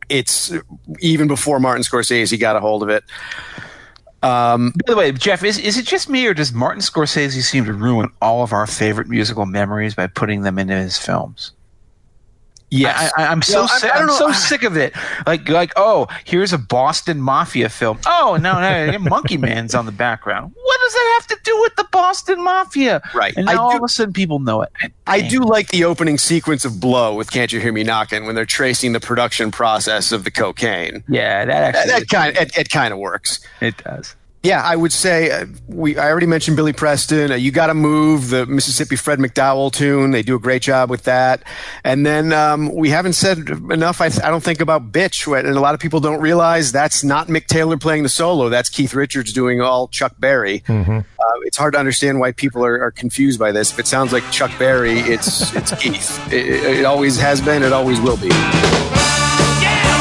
It's 0.09 0.53
even 1.01 1.29
before 1.29 1.61
Martin 1.61 1.83
Scorsese 1.83 2.39
got 2.39 2.57
a 2.57 2.61
hold 2.61 2.83
of 2.83 2.89
it. 2.89 3.05
Um, 4.23 4.73
by 4.87 4.93
the 4.93 4.97
way, 4.97 5.13
Jeff, 5.13 5.45
is, 5.45 5.59
is 5.59 5.77
it 5.77 5.85
just 5.85 6.09
me 6.09 6.27
or 6.27 6.33
does 6.33 6.53
Martin 6.53 6.81
Scorsese 6.81 7.43
seem 7.43 7.67
to 7.67 7.75
ruin 7.75 8.09
all 8.23 8.43
of 8.43 8.55
our 8.55 8.67
favorite 8.67 9.07
musical 9.07 9.45
memories 9.45 9.95
by 9.95 10.07
putting 10.07 10.43
them 10.43 10.59
into 10.59 10.75
his 10.75 10.97
films? 10.97 11.53
Yes, 12.71 13.13
I, 13.17 13.23
I, 13.23 13.27
I'm 13.29 13.41
so 13.43 13.61
Well, 13.61 13.69
I- 13.73 13.79
sick. 13.79 13.95
I 13.95 13.99
don't 13.99 14.11
I'm 14.11 14.17
so 14.17 14.33
sick 14.33 14.63
of 14.65 14.77
it. 14.77 14.95
Like 15.27 15.49
like 15.49 15.73
oh, 15.77 16.09
here's 16.25 16.53
a 16.53 16.59
Boston 16.59 17.21
Mafia 17.21 17.69
film. 17.69 17.99
Oh 18.07 18.37
no, 18.41 18.61
no, 18.61 18.99
Monkey 18.99 19.37
Man's 19.37 19.75
on 19.75 19.87
the 19.87 19.93
background. 19.93 20.53
What 20.61 20.81
does 20.83 20.93
that 20.93 21.19
have 21.21 21.39
to 21.39 21.45
do 21.45 21.61
with 21.61 21.77
the 21.77 21.87
Boston 21.93 22.43
Mafia? 22.43 23.01
Right. 23.15 23.37
And 23.37 23.49
I 23.49 23.55
now 23.55 23.63
all 23.63 23.77
of 23.77 23.83
a 23.85 23.89
sudden 23.89 24.13
people 24.13 24.41
know 24.41 24.63
it. 24.63 24.73
I 25.07 25.21
do 25.21 25.41
like 25.41 25.69
the 25.69 25.85
opening 25.85 26.19
sequence 26.19 26.65
of 26.65 26.81
"Blow" 26.81 27.15
with 27.15 27.31
"Can't 27.31 27.53
You 27.53 27.61
Hear 27.61 27.73
Me 27.73 27.85
Knocking" 27.85 28.25
when 28.27 28.35
they're 28.35 28.45
tracing 28.45 28.93
the 28.93 29.01
production 29.01 29.51
process 29.53 30.11
of 30.11 30.25
the 30.25 30.31
cocaine. 30.33 31.05
Yeah, 31.09 31.45
that 31.45 31.75
That, 31.75 31.87
that 31.87 32.09
kind 32.09 32.37
it, 32.37 32.57
it 32.59 32.71
kind 32.71 32.93
of 32.93 32.99
works. 32.99 33.39
it 33.61 33.77
does. 33.85 34.17
Yeah, 34.45 34.63
I 34.63 34.77
would 34.77 34.93
say 34.93 35.31
uh, 35.31 35.47
we. 35.69 35.97
I 35.97 36.11
already 36.11 36.27
mentioned 36.27 36.55
Billy 36.55 36.75
Preston. 36.75 37.33
Uh, 37.33 37.35
you 37.35 37.51
got 37.51 37.69
to 37.69 37.75
move 37.75 38.29
the 38.29 38.45
Mississippi 38.45 38.95
Fred 38.95 39.19
McDowell 39.19 39.73
tune. 39.73 40.11
They 40.11 40.21
do 40.21 40.37
a 40.37 40.39
great 40.39 40.61
job 40.61 40.91
with 40.91 41.05
that. 41.05 41.43
And 41.83 42.05
then 42.05 42.35
um, 42.35 42.71
we 42.75 42.91
haven't 42.91 43.15
said 43.15 43.39
enough. 43.49 44.03
I, 44.03 44.11
I 44.23 44.29
don't 44.29 44.45
think 44.45 44.61
about 44.61 44.93
"Bitch," 44.93 45.27
and 45.35 45.49
a 45.49 45.61
lot 45.61 45.73
of 45.73 45.81
people 45.81 45.99
don't 45.99 46.21
realize 46.21 46.73
that's 46.73 47.03
not 47.03 47.29
Mick 47.29 47.47
Taylor 47.47 47.79
playing 47.79 48.03
the 48.03 48.11
solo. 48.11 48.51
That's 48.51 48.69
Keith 48.69 48.93
Richards 48.93 49.33
doing 49.33 49.63
all 49.63 49.89
Chuck 49.89 50.13
Berry. 50.19 50.63
Uh, 50.99 51.03
it's 51.45 51.57
hard 51.57 51.73
to 51.73 51.79
understand 51.79 52.21
why 52.21 52.33
people 52.33 52.63
are, 52.67 52.79
are 52.83 52.91
confused 52.91 53.41
by 53.41 53.51
this. 53.51 53.73
If 53.73 53.79
it 53.79 53.87
sounds 53.87 54.13
like 54.13 54.31
Chuck 54.31 54.51
Berry, 54.59 54.99
it's 54.99 55.57
it's 55.57 55.75
Keith. 55.81 56.21
It, 56.31 56.47
it, 56.47 56.65
it 56.81 56.85
always 56.85 57.19
has 57.19 57.41
been. 57.41 57.63
It 57.63 57.73
always 57.73 57.99
will 57.99 58.19
be. 58.19 58.29
Yeah, 58.29 59.95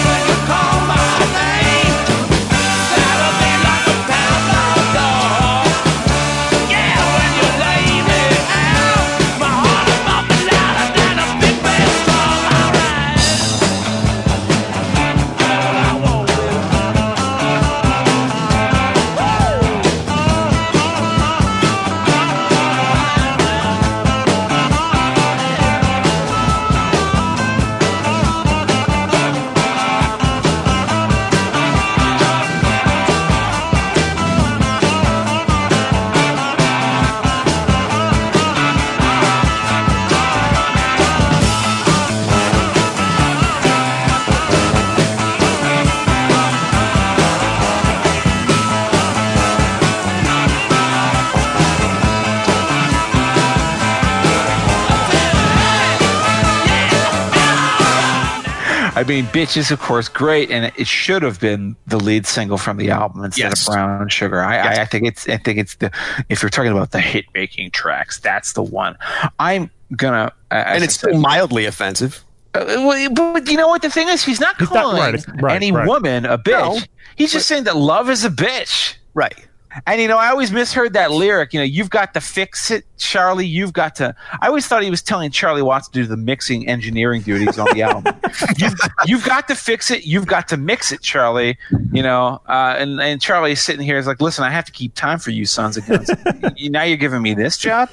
mean, 59.13 59.25
"Bitch" 59.25 59.55
is 59.57 59.71
of 59.71 59.79
course 59.79 60.07
great, 60.09 60.51
and 60.51 60.71
it 60.77 60.87
should 60.87 61.21
have 61.23 61.39
been 61.39 61.75
the 61.87 61.97
lead 61.97 62.25
single 62.25 62.57
from 62.57 62.77
the 62.77 62.89
album 62.91 63.23
instead 63.23 63.49
Yes. 63.49 63.67
of 63.67 63.73
"Brown 63.73 64.09
Sugar." 64.09 64.41
I, 64.41 64.57
I, 64.57 64.71
I 64.81 64.85
think 64.85 65.05
it's 65.05 65.27
I 65.29 65.37
think 65.37 65.59
it's 65.59 65.75
the 65.75 65.91
if 66.29 66.41
you're 66.41 66.49
talking 66.49 66.71
about 66.71 66.91
the 66.91 66.99
hit 67.01 67.25
making 67.33 67.71
tracks, 67.71 68.19
that's 68.19 68.53
the 68.53 68.63
one. 68.63 68.97
I'm 69.39 69.69
gonna 69.95 70.31
as 70.51 70.75
And 70.75 70.83
it's 70.83 70.95
said, 70.99 71.09
still 71.09 71.19
mildly 71.21 71.65
offensive. 71.65 72.23
Uh, 72.55 72.63
well, 72.67 73.09
but 73.11 73.47
you 73.49 73.57
know 73.57 73.67
what 73.67 73.81
the 73.81 73.89
thing 73.89 74.07
is? 74.09 74.23
He's 74.23 74.39
not 74.39 74.55
He's 74.59 74.69
not- 74.71 74.83
calling 74.83 74.97
right, 75.13 75.25
right, 75.41 75.55
any 75.55 75.71
right. 75.71 75.87
woman 75.87 76.25
a 76.25 76.37
bitch. 76.37 76.51
No. 76.51 76.79
He's 77.15 77.31
just 77.31 77.47
saying 77.47 77.63
that 77.63 77.75
love 77.77 78.09
is 78.09 78.23
a 78.25 78.29
bitch. 78.29 78.95
Right. 79.15 79.47
And 79.87 80.01
you 80.01 80.07
know, 80.07 80.17
I 80.17 80.29
always 80.29 80.51
misheard 80.51 80.93
that 80.93 81.11
lyric. 81.11 81.53
You 81.53 81.59
know, 81.59 81.65
you've 81.65 81.89
got 81.89 82.13
to 82.13 82.21
fix 82.21 82.69
it, 82.71 82.85
Charlie. 82.97 83.45
You've 83.45 83.73
got 83.73 83.95
to. 83.95 84.15
I 84.41 84.47
always 84.47 84.67
thought 84.67 84.83
he 84.83 84.89
was 84.89 85.01
telling 85.01 85.31
Charlie 85.31 85.61
Watts 85.61 85.87
to 85.89 85.93
do 85.93 86.05
the 86.05 86.17
mixing, 86.17 86.67
engineering 86.67 87.21
duties 87.21 87.57
on 87.57 87.67
the 87.73 87.81
album. 87.81 88.15
you've, 88.57 88.75
you've 89.05 89.25
got 89.25 89.47
to 89.47 89.55
fix 89.55 89.91
it. 89.91 90.05
You've 90.05 90.27
got 90.27 90.47
to 90.49 90.57
mix 90.57 90.91
it, 90.91 91.01
Charlie. 91.01 91.57
You 91.91 92.03
know, 92.03 92.41
uh, 92.47 92.75
and 92.77 92.99
and 93.01 93.21
Charlie's 93.21 93.61
sitting 93.61 93.85
here 93.85 93.97
is 93.97 94.07
like, 94.07 94.21
listen, 94.21 94.43
I 94.43 94.49
have 94.49 94.65
to 94.65 94.71
keep 94.71 94.93
time 94.95 95.19
for 95.19 95.31
you, 95.31 95.45
sons 95.45 95.77
of 95.77 95.87
guns. 95.87 96.09
You- 96.57 96.69
now 96.69 96.83
you're 96.83 96.97
giving 96.97 97.21
me 97.21 97.33
this 97.33 97.57
job. 97.57 97.89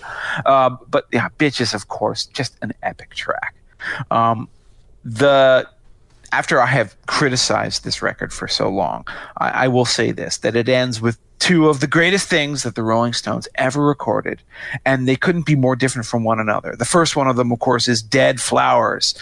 Uh, 0.46 0.76
but 0.88 1.06
yeah, 1.12 1.28
bitches, 1.38 1.74
of 1.74 1.88
course, 1.88 2.26
just 2.26 2.56
an 2.62 2.72
epic 2.82 3.14
track. 3.14 3.54
Um, 4.10 4.48
the 5.04 5.68
after 6.32 6.60
I 6.60 6.66
have 6.66 6.96
criticized 7.06 7.84
this 7.84 8.02
record 8.02 8.32
for 8.32 8.48
so 8.48 8.68
long, 8.68 9.06
I, 9.38 9.50
I 9.64 9.68
will 9.68 9.84
say 9.84 10.12
this 10.12 10.38
that 10.38 10.56
it 10.56 10.68
ends 10.68 11.00
with 11.00 11.18
two 11.38 11.68
of 11.68 11.80
the 11.80 11.86
greatest 11.86 12.28
things 12.28 12.62
that 12.62 12.74
the 12.74 12.82
Rolling 12.82 13.14
Stones 13.14 13.48
ever 13.56 13.84
recorded, 13.84 14.42
and 14.84 15.08
they 15.08 15.16
couldn't 15.16 15.46
be 15.46 15.56
more 15.56 15.74
different 15.74 16.06
from 16.06 16.22
one 16.22 16.38
another. 16.38 16.76
The 16.76 16.84
first 16.84 17.16
one 17.16 17.28
of 17.28 17.36
them, 17.36 17.50
of 17.50 17.58
course, 17.58 17.88
is 17.88 18.02
Dead 18.02 18.40
Flowers. 18.40 19.14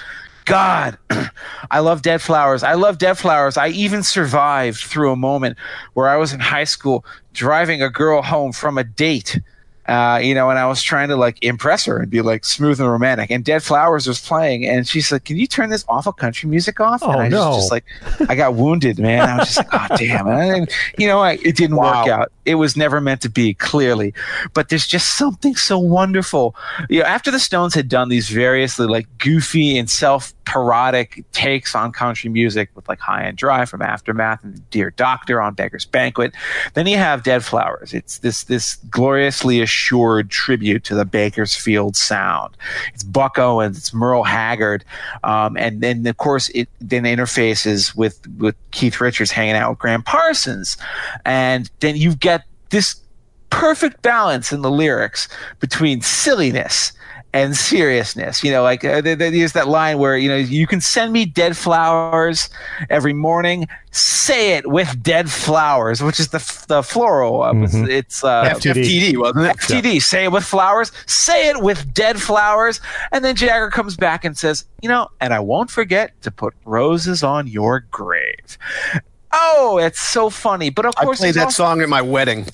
God, 0.44 0.98
I 1.70 1.80
love 1.80 2.02
Dead 2.02 2.20
Flowers. 2.22 2.62
I 2.62 2.74
love 2.74 2.98
Dead 2.98 3.18
Flowers. 3.18 3.56
I 3.56 3.68
even 3.68 4.02
survived 4.02 4.78
through 4.78 5.12
a 5.12 5.16
moment 5.16 5.58
where 5.94 6.08
I 6.08 6.16
was 6.16 6.32
in 6.32 6.40
high 6.40 6.64
school 6.64 7.04
driving 7.32 7.82
a 7.82 7.90
girl 7.90 8.22
home 8.22 8.52
from 8.52 8.78
a 8.78 8.84
date 8.84 9.40
uh, 9.88 10.20
you 10.22 10.34
know, 10.34 10.50
and 10.50 10.58
I 10.58 10.66
was 10.66 10.82
trying 10.82 11.08
to 11.08 11.16
like 11.16 11.42
impress 11.42 11.86
her 11.86 11.98
and 11.98 12.10
be 12.10 12.20
like 12.20 12.44
smooth 12.44 12.78
and 12.80 12.90
romantic. 12.90 13.30
And 13.30 13.42
Dead 13.44 13.62
Flowers 13.62 14.06
was 14.06 14.20
playing, 14.20 14.66
and 14.66 14.86
she's 14.86 15.10
like, 15.10 15.24
"Can 15.24 15.36
you 15.38 15.46
turn 15.46 15.70
this 15.70 15.84
awful 15.88 16.12
country 16.12 16.48
music 16.48 16.78
off?" 16.80 17.02
Oh, 17.02 17.10
and 17.12 17.20
I 17.22 17.28
no. 17.28 17.48
was 17.50 17.56
just 17.56 17.72
like, 17.72 17.84
I 18.28 18.34
got 18.34 18.54
wounded, 18.54 18.98
man. 18.98 19.28
I 19.28 19.38
was 19.38 19.54
just 19.54 19.58
like, 19.72 19.90
"Oh 19.90 19.96
damn!" 19.96 20.26
And 20.28 20.68
I 20.70 20.74
you 20.98 21.06
know, 21.08 21.20
I, 21.20 21.32
it 21.42 21.56
didn't 21.56 21.76
Wow. 21.76 22.02
work 22.02 22.08
out. 22.12 22.32
It 22.44 22.54
was 22.56 22.76
never 22.76 23.00
meant 23.00 23.20
to 23.22 23.28
be, 23.30 23.54
clearly. 23.54 24.14
But 24.54 24.68
there's 24.68 24.86
just 24.86 25.16
something 25.16 25.54
so 25.56 25.78
wonderful. 25.78 26.54
You 26.88 27.00
know, 27.00 27.06
after 27.06 27.30
the 27.30 27.38
Stones 27.40 27.74
had 27.74 27.88
done 27.88 28.08
these 28.08 28.28
variously 28.28 28.86
like 28.86 29.06
goofy 29.18 29.78
and 29.78 29.88
self 29.88 30.32
parodic 30.48 31.22
takes 31.32 31.74
on 31.74 31.92
country 31.92 32.30
music 32.30 32.70
with 32.74 32.88
like 32.88 32.98
High 33.00 33.22
and 33.22 33.36
Dry 33.36 33.66
from 33.66 33.82
Aftermath 33.82 34.42
and 34.42 34.68
Dear 34.70 34.90
Doctor 34.92 35.42
on 35.42 35.52
Beggar's 35.52 35.84
Banquet. 35.84 36.34
Then 36.72 36.86
you 36.86 36.96
have 36.96 37.22
Dead 37.22 37.44
Flowers. 37.44 37.92
It's 37.92 38.18
this 38.18 38.44
this 38.44 38.76
gloriously 38.90 39.60
assured 39.60 40.30
tribute 40.30 40.84
to 40.84 40.94
the 40.94 41.04
Bakersfield 41.04 41.96
sound. 41.96 42.56
It's 42.94 43.04
Buck 43.04 43.38
Owens, 43.38 43.76
it's 43.76 43.92
Merle 43.92 44.24
Haggard, 44.24 44.86
um, 45.22 45.58
and 45.58 45.82
then 45.82 46.06
of 46.06 46.16
course 46.16 46.48
it 46.54 46.70
then 46.80 47.02
interfaces 47.02 47.94
with 47.94 48.26
with 48.38 48.56
Keith 48.70 49.02
Richards 49.02 49.30
hanging 49.30 49.54
out 49.54 49.68
with 49.68 49.78
Gram 49.80 50.02
Parsons, 50.02 50.78
and 51.26 51.70
then 51.80 51.94
you 51.94 52.16
get 52.16 52.44
this 52.70 52.96
perfect 53.50 54.00
balance 54.00 54.50
in 54.50 54.62
the 54.62 54.70
lyrics 54.70 55.28
between 55.60 56.00
silliness 56.00 56.92
and 57.32 57.56
seriousness. 57.56 58.42
You 58.42 58.50
know, 58.50 58.62
like 58.62 58.84
uh, 58.84 59.00
they 59.00 59.14
that 59.14 59.68
line 59.68 59.98
where 59.98 60.16
you 60.16 60.28
know 60.28 60.36
you 60.36 60.66
can 60.66 60.80
send 60.80 61.12
me 61.12 61.24
dead 61.26 61.56
flowers 61.56 62.48
every 62.90 63.12
morning. 63.12 63.66
Say 63.90 64.52
it 64.56 64.66
with 64.70 65.02
dead 65.02 65.30
flowers, 65.30 66.02
which 66.02 66.20
is 66.20 66.28
the 66.28 66.38
the 66.68 66.82
floral. 66.82 67.42
Uh, 67.42 67.52
it's- 67.62 67.74
It's 67.74 68.24
uh, 68.24 68.54
FTD. 68.56 68.84
FTD, 68.84 69.16
wasn't 69.18 69.46
it? 69.46 69.56
FTD. 69.56 70.02
Say 70.02 70.24
it 70.24 70.32
with 70.32 70.44
flowers. 70.44 70.92
Say 71.06 71.48
it 71.48 71.62
with 71.62 71.92
dead 71.94 72.20
flowers. 72.20 72.80
And 73.12 73.24
then 73.24 73.34
Jagger 73.36 73.70
comes 73.70 73.96
back 73.96 74.24
and 74.24 74.36
says, 74.36 74.64
you 74.82 74.88
know, 74.88 75.08
and 75.20 75.32
I 75.34 75.40
won't 75.40 75.70
forget 75.70 76.20
to 76.22 76.30
put 76.30 76.54
roses 76.64 77.22
on 77.22 77.46
your 77.46 77.80
grave. 77.90 78.58
Oh, 79.32 79.78
it's 79.78 80.00
so 80.00 80.30
funny. 80.30 80.70
But 80.70 80.86
of 80.86 80.94
course, 80.96 81.20
I 81.20 81.24
played 81.24 81.34
that 81.34 81.44
also- 81.46 81.64
song 81.64 81.80
at 81.82 81.88
my 81.88 82.02
wedding. 82.02 82.46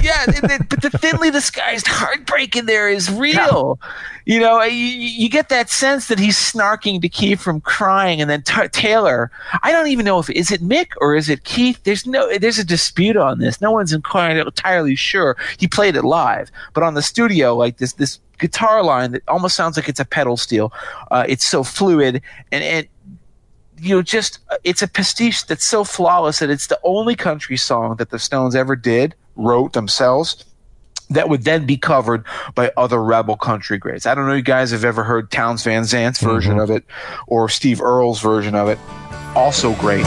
Yeah, 0.00 0.24
th- 0.26 0.42
th- 0.42 0.60
but 0.68 0.82
the 0.82 0.90
thinly 0.90 1.30
disguised 1.30 1.86
heartbreak 1.86 2.56
in 2.56 2.66
there 2.66 2.88
is 2.88 3.10
real. 3.10 3.78
You 4.26 4.40
know, 4.40 4.62
you, 4.62 4.74
you 4.74 5.28
get 5.28 5.48
that 5.50 5.68
sense 5.70 6.08
that 6.08 6.18
he's 6.18 6.36
snarking 6.36 7.02
to 7.02 7.08
keep 7.08 7.38
from 7.38 7.60
crying, 7.60 8.20
and 8.20 8.30
then 8.30 8.42
Ta 8.42 8.68
Taylor. 8.72 9.30
I 9.62 9.72
don't 9.72 9.88
even 9.88 10.04
know 10.04 10.18
if 10.18 10.30
is 10.30 10.50
it 10.50 10.62
Mick 10.62 10.88
or 10.98 11.14
is 11.14 11.28
it 11.28 11.44
Keith. 11.44 11.80
There's 11.84 12.06
no, 12.06 12.36
there's 12.38 12.58
a 12.58 12.64
dispute 12.64 13.16
on 13.16 13.38
this. 13.38 13.60
No 13.60 13.70
one's 13.70 13.92
entirely 13.92 14.40
entirely 14.40 14.96
sure. 14.96 15.36
He 15.58 15.68
played 15.68 15.96
it 15.96 16.04
live, 16.04 16.50
but 16.72 16.82
on 16.82 16.94
the 16.94 17.02
studio, 17.02 17.54
like 17.54 17.78
this 17.78 17.94
this 17.94 18.18
guitar 18.38 18.82
line 18.82 19.12
that 19.12 19.22
almost 19.28 19.56
sounds 19.56 19.76
like 19.76 19.88
it's 19.88 20.00
a 20.00 20.04
pedal 20.04 20.36
steel. 20.36 20.72
Uh, 21.10 21.24
it's 21.28 21.44
so 21.44 21.62
fluid, 21.62 22.22
and 22.52 22.64
and 22.64 22.88
you 23.78 23.96
know, 23.96 24.02
just 24.02 24.38
uh, 24.50 24.56
it's 24.64 24.82
a 24.82 24.88
pastiche 24.88 25.44
that's 25.44 25.64
so 25.64 25.84
flawless 25.84 26.38
that 26.38 26.50
it's 26.50 26.66
the 26.68 26.78
only 26.84 27.14
country 27.14 27.56
song 27.56 27.96
that 27.96 28.10
the 28.10 28.18
Stones 28.18 28.54
ever 28.54 28.76
did, 28.76 29.14
wrote 29.36 29.72
themselves, 29.72 30.44
that 31.10 31.28
would 31.28 31.44
then 31.44 31.66
be 31.66 31.76
covered 31.76 32.24
by 32.54 32.72
other 32.76 33.02
rebel 33.02 33.36
country 33.36 33.78
greats. 33.78 34.06
I 34.06 34.14
don't 34.14 34.26
know 34.26 34.32
if 34.32 34.38
you 34.38 34.42
guys 34.42 34.70
have 34.70 34.84
ever 34.84 35.04
heard 35.04 35.30
Townes 35.30 35.62
Van 35.62 35.82
Zandt's 35.82 36.20
version 36.20 36.58
of 36.58 36.70
it 36.70 36.84
or 37.26 37.48
Steve 37.48 37.80
Earle's 37.80 38.20
version 38.20 38.54
of 38.54 38.68
it. 38.68 38.78
Also 39.34 39.74
great. 39.74 40.04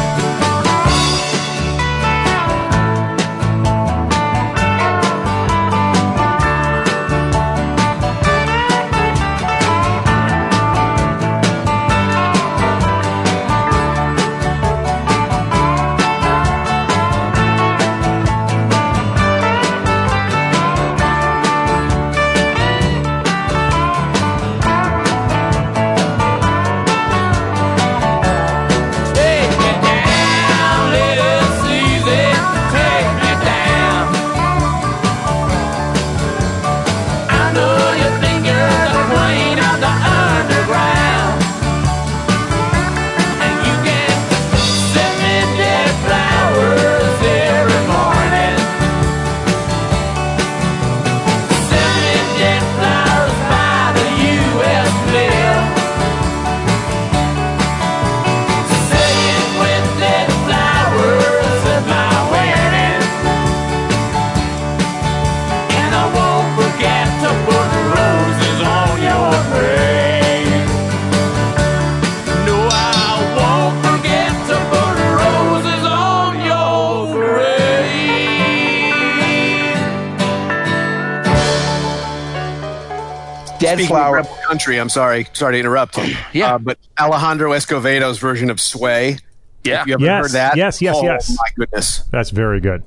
Country, 84.68 84.80
I'm 84.80 84.90
sorry, 84.90 85.28
sorry 85.34 85.54
to 85.54 85.60
interrupt. 85.60 85.98
Yeah. 86.34 86.56
Uh, 86.56 86.58
but 86.58 86.78
Alejandro 87.00 87.54
Escovedo's 87.54 88.20
version 88.20 88.50
of 88.50 88.60
"Sway." 88.60 89.18
Yeah. 89.64 89.84
You 89.86 89.94
ever 89.96 90.04
Yes, 90.04 90.24
heard 90.26 90.32
that? 90.32 90.58
yes, 90.58 90.82
yes, 90.82 90.96
oh, 90.98 91.04
yes. 91.04 91.30
My 91.30 91.50
goodness. 91.56 92.00
That's 92.12 92.30
very 92.30 92.60
good. 92.60 92.84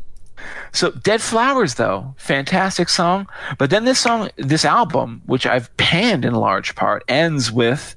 So 0.72 0.91
Dead 0.93 1.20
Flowers, 1.20 1.74
though, 1.74 2.14
fantastic 2.16 2.89
song. 2.89 3.26
But 3.59 3.70
then 3.70 3.85
this 3.85 3.99
song, 3.99 4.31
this 4.37 4.64
album, 4.64 5.20
which 5.26 5.45
I've 5.47 5.74
panned 5.76 6.24
in 6.24 6.35
large 6.35 6.74
part, 6.76 7.03
ends 7.09 7.51
with 7.53 7.95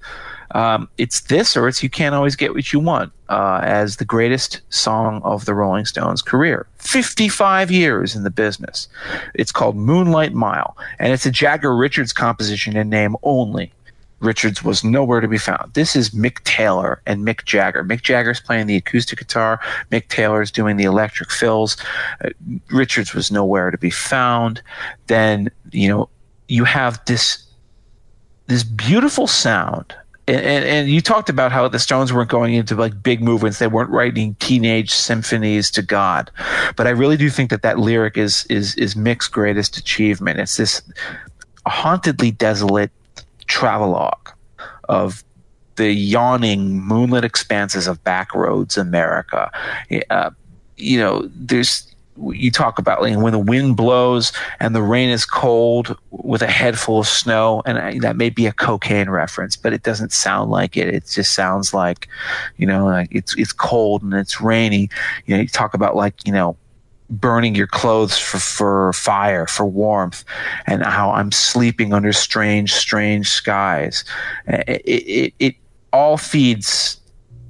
um, 0.51 0.89
it's 0.97 1.21
this 1.21 1.55
or 1.55 1.67
it's 1.67 1.81
You 1.84 1.89
Can't 1.89 2.13
Always 2.15 2.36
Get 2.36 2.53
What 2.53 2.73
You 2.73 2.79
Want 2.79 3.11
uh, 3.29 3.61
as 3.63 3.97
the 3.97 4.05
greatest 4.05 4.61
song 4.69 5.21
of 5.23 5.45
the 5.45 5.53
Rolling 5.53 5.86
Stones' 5.86 6.21
career. 6.21 6.67
55 6.84 7.71
years 7.71 8.15
in 8.15 8.23
the 8.23 8.29
business. 8.29 8.88
It's 9.34 9.51
called 9.51 9.75
Moonlight 9.75 10.34
Mile, 10.34 10.77
and 10.99 11.13
it's 11.13 11.25
a 11.25 11.31
Jagger 11.31 11.75
Richards 11.75 12.13
composition 12.13 12.75
in 12.77 12.89
name 12.89 13.15
only. 13.23 13.71
Richards 14.23 14.63
was 14.63 14.84
nowhere 14.84 15.19
to 15.19 15.27
be 15.27 15.38
found. 15.38 15.73
This 15.73 15.95
is 15.95 16.11
Mick 16.11 16.41
Taylor 16.45 17.01
and 17.05 17.27
Mick 17.27 17.43
Jagger. 17.43 17.84
Mick 17.84 18.01
Jagger's 18.01 18.39
playing 18.39 18.67
the 18.67 18.77
acoustic 18.77 19.19
guitar. 19.19 19.59
Mick 19.91 20.07
Taylor's 20.07 20.49
doing 20.49 20.77
the 20.77 20.86
electric 20.86 21.29
fills. 21.29 21.75
Uh, 22.23 22.29
Richards 22.71 23.13
was 23.13 23.31
nowhere 23.31 23.69
to 23.69 23.77
be 23.77 23.89
found. 23.89 24.61
Then 25.07 25.51
you 25.71 25.89
know 25.89 26.09
you 26.47 26.63
have 26.63 27.03
this 27.05 27.45
this 28.47 28.63
beautiful 28.63 29.27
sound. 29.27 29.93
And, 30.26 30.65
and, 30.65 30.89
you 30.89 31.01
talked 31.01 31.30
about 31.30 31.51
how 31.51 31.67
the 31.67 31.80
Stones 31.80 32.13
weren't 32.13 32.30
going 32.30 32.53
into 32.53 32.76
like 32.76 33.03
big 33.03 33.21
movements; 33.21 33.59
they 33.59 33.67
weren't 33.67 33.89
writing 33.89 34.36
teenage 34.36 34.91
symphonies 34.91 35.69
to 35.71 35.82
God. 35.82 36.32
But 36.78 36.88
I 36.88 36.91
really 36.91 37.17
do 37.17 37.30
think 37.30 37.49
that 37.49 37.61
that 37.63 37.78
lyric 37.78 38.17
is 38.17 38.45
is 38.45 38.76
is 38.76 38.95
Mick's 38.95 39.28
greatest 39.28 39.76
achievement. 39.78 40.39
It's 40.39 40.55
this 40.55 40.82
hauntedly 41.65 42.32
desolate 42.32 42.91
travelogue 43.47 44.30
of 44.88 45.24
the 45.76 45.91
yawning 45.91 46.80
moonlit 46.80 47.26
expanses 47.26 47.88
of 47.88 48.01
backroads 48.03 48.78
America. 48.78 49.51
Uh, 50.09 50.30
you 50.78 50.99
know, 50.99 51.30
there's 51.36 51.92
you 52.18 52.51
talk 52.51 52.80
about 52.80 53.01
when 53.01 53.32
the 53.32 53.39
wind 53.39 53.76
blows 53.76 54.32
and 54.59 54.76
the 54.76 54.82
rain 54.82 55.09
is 55.09 55.26
cold 55.26 55.97
with 56.11 56.41
a 56.41 56.47
head 56.47 56.78
full 56.78 56.99
of 56.99 57.07
snow, 57.07 57.61
and 57.66 57.78
I, 57.78 57.99
that 57.99 58.16
may 58.16 58.30
be 58.30 58.45
a 58.45 58.51
cocaine 58.51 59.09
reference, 59.09 59.55
but 59.55 59.74
it 59.74 59.84
doesn't 59.84 60.11
sound 60.11 60.51
like 60.51 60.78
it. 60.78 60.88
It 60.93 61.07
just 61.07 61.34
sounds 61.34 61.74
like, 61.74 62.07
you 62.57 62.68
know, 62.68 62.86
like 62.86 63.09
it's 63.11 63.36
it's 63.38 63.51
cold 63.51 64.03
and 64.03 64.14
it's 64.14 64.41
rainy. 64.41 64.89
You 65.26 65.36
know, 65.36 65.41
you 65.41 65.47
talk 65.47 65.74
about 65.74 65.95
like 65.95 66.16
you 66.26 66.34
know 66.34 66.57
burning 67.09 67.53
your 67.55 67.68
clothes 67.68 68.18
for, 68.18 68.39
for 68.39 68.93
fire, 68.93 69.45
for 69.47 69.66
warmth, 69.66 70.24
and 70.66 70.84
how 70.84 71.11
I'm 71.11 71.32
sleeping 71.32 71.93
under 71.93 72.14
strange, 72.14 72.74
strange 72.74 73.30
skies. 73.30 74.03
It, 74.47 74.82
it, 74.86 75.34
it 75.39 75.55
all 75.91 76.18
feeds 76.18 76.99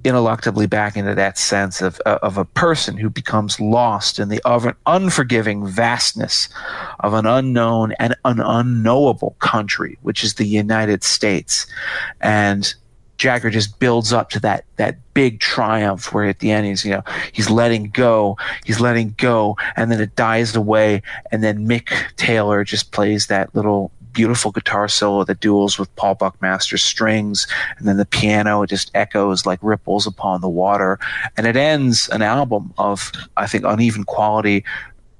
ineluctably 0.03 0.69
back 0.69 0.97
into 0.97 1.15
that 1.15 1.37
sense 1.37 1.81
of, 1.81 1.99
uh, 2.05 2.19
of 2.21 2.37
a 2.37 2.45
person 2.45 2.97
who 2.97 3.09
becomes 3.09 3.59
lost 3.59 4.19
in 4.19 4.29
the 4.29 4.41
unforgiving 4.85 5.65
vastness 5.65 6.49
of 6.99 7.13
an 7.13 7.25
unknown 7.25 7.93
and 7.93 8.15
an 8.25 8.39
unknowable 8.39 9.35
country, 9.39 9.97
which 10.01 10.23
is 10.23 10.35
the 10.35 10.45
United 10.45 11.03
States. 11.03 11.65
And 12.21 12.73
Jagger 13.17 13.49
just 13.49 13.79
builds 13.79 14.11
up 14.11 14.29
to 14.31 14.39
that 14.41 14.65
that 14.77 14.97
big 15.13 15.39
triumph 15.39 16.13
where 16.13 16.25
at 16.25 16.39
the 16.39 16.51
end 16.51 16.65
he's 16.65 16.83
you 16.83 16.91
know 16.91 17.03
he's 17.31 17.49
letting 17.49 17.89
go, 17.89 18.37
he's 18.65 18.81
letting 18.81 19.15
go, 19.17 19.55
and 19.75 19.91
then 19.91 20.01
it 20.01 20.15
dies 20.15 20.55
away, 20.55 21.01
and 21.31 21.43
then 21.43 21.67
Mick 21.67 21.89
Taylor 22.17 22.63
just 22.63 22.91
plays 22.91 23.27
that 23.27 23.55
little 23.55 23.91
beautiful 24.13 24.51
guitar 24.51 24.87
solo 24.87 25.23
that 25.23 25.39
duels 25.39 25.77
with 25.79 25.93
Paul 25.95 26.15
Buckmaster's 26.15 26.83
strings, 26.83 27.47
and 27.77 27.87
then 27.87 27.97
the 27.97 28.05
piano 28.05 28.61
it 28.61 28.69
just 28.69 28.91
echoes 28.93 29.45
like 29.45 29.59
ripples 29.61 30.07
upon 30.07 30.41
the 30.41 30.49
water, 30.49 30.99
and 31.37 31.47
it 31.47 31.55
ends 31.55 32.09
an 32.09 32.21
album 32.21 32.73
of 32.77 33.11
I 33.35 33.47
think 33.47 33.65
uneven 33.65 34.03
quality, 34.03 34.63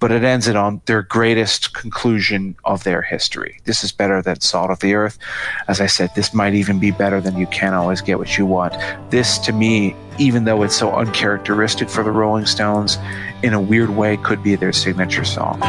but 0.03 0.11
it 0.11 0.25
ends 0.25 0.49
it 0.49 0.57
on 0.57 0.81
their 0.85 1.01
greatest 1.01 1.73
conclusion 1.73 2.57
of 2.65 2.83
their 2.83 3.01
history. 3.01 3.61
This 3.63 3.85
is 3.85 3.93
better 3.93 4.21
than 4.21 4.41
Salt 4.41 4.69
of 4.69 4.79
the 4.81 4.95
Earth. 4.95 5.17
As 5.69 5.79
I 5.79 5.85
said, 5.85 6.09
this 6.13 6.33
might 6.33 6.53
even 6.53 6.77
be 6.77 6.91
better 6.91 7.21
than 7.21 7.37
You 7.37 7.47
Can't 7.47 7.73
Always 7.73 8.01
Get 8.01 8.19
What 8.19 8.37
You 8.37 8.45
Want. 8.45 8.75
This, 9.11 9.37
to 9.37 9.53
me, 9.53 9.95
even 10.19 10.43
though 10.43 10.61
it's 10.61 10.75
so 10.75 10.91
uncharacteristic 10.91 11.89
for 11.89 12.03
the 12.03 12.11
Rolling 12.11 12.45
Stones, 12.45 12.97
in 13.43 13.53
a 13.53 13.61
weird 13.61 13.91
way, 13.91 14.17
could 14.17 14.43
be 14.43 14.55
their 14.55 14.73
signature 14.73 15.23
song. 15.23 15.61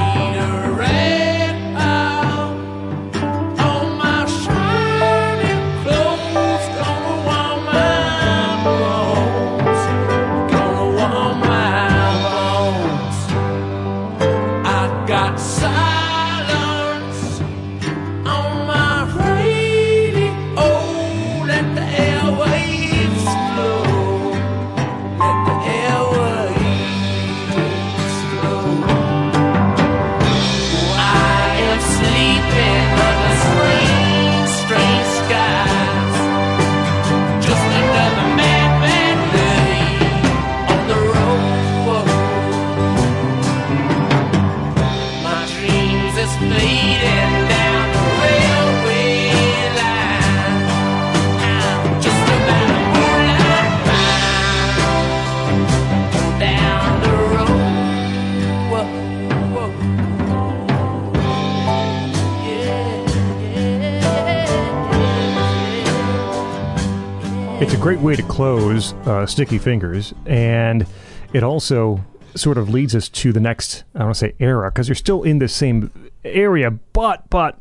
Great 67.85 67.99
way 67.99 68.16
to 68.16 68.22
close 68.22 68.95
uh, 69.05 69.26
Sticky 69.26 69.59
Fingers, 69.59 70.14
and 70.24 70.87
it 71.35 71.43
also 71.43 72.03
sort 72.35 72.57
of 72.57 72.70
leads 72.70 72.95
us 72.95 73.11
to 73.11 73.30
the 73.30 73.41
next, 73.41 73.85
I 73.95 73.99
don't 73.99 74.07
want 74.07 74.16
to 74.16 74.20
say 74.20 74.35
era, 74.41 74.70
because 74.70 74.89
you're 74.89 74.95
still 74.95 75.22
in 75.22 75.39
the 75.39 75.49
same 75.49 75.91
area, 76.24 76.70
but, 76.70 77.28
but, 77.28 77.61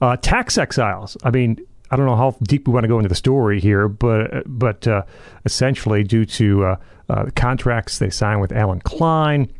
uh, 0.00 0.16
tax 0.18 0.58
exiles. 0.58 1.16
I 1.24 1.32
mean, 1.32 1.58
I 1.90 1.96
don't 1.96 2.06
know 2.06 2.14
how 2.14 2.36
deep 2.40 2.68
we 2.68 2.72
want 2.72 2.84
to 2.84 2.88
go 2.88 3.00
into 3.00 3.08
the 3.08 3.16
story 3.16 3.58
here, 3.58 3.88
but, 3.88 4.44
but 4.46 4.86
uh, 4.86 5.02
essentially, 5.44 6.04
due 6.04 6.24
to 6.24 6.64
uh, 6.64 6.76
uh, 7.08 7.24
the 7.24 7.32
contracts 7.32 7.98
they 7.98 8.10
signed 8.10 8.40
with 8.40 8.52
Allen 8.52 8.80
Klein, 8.82 9.52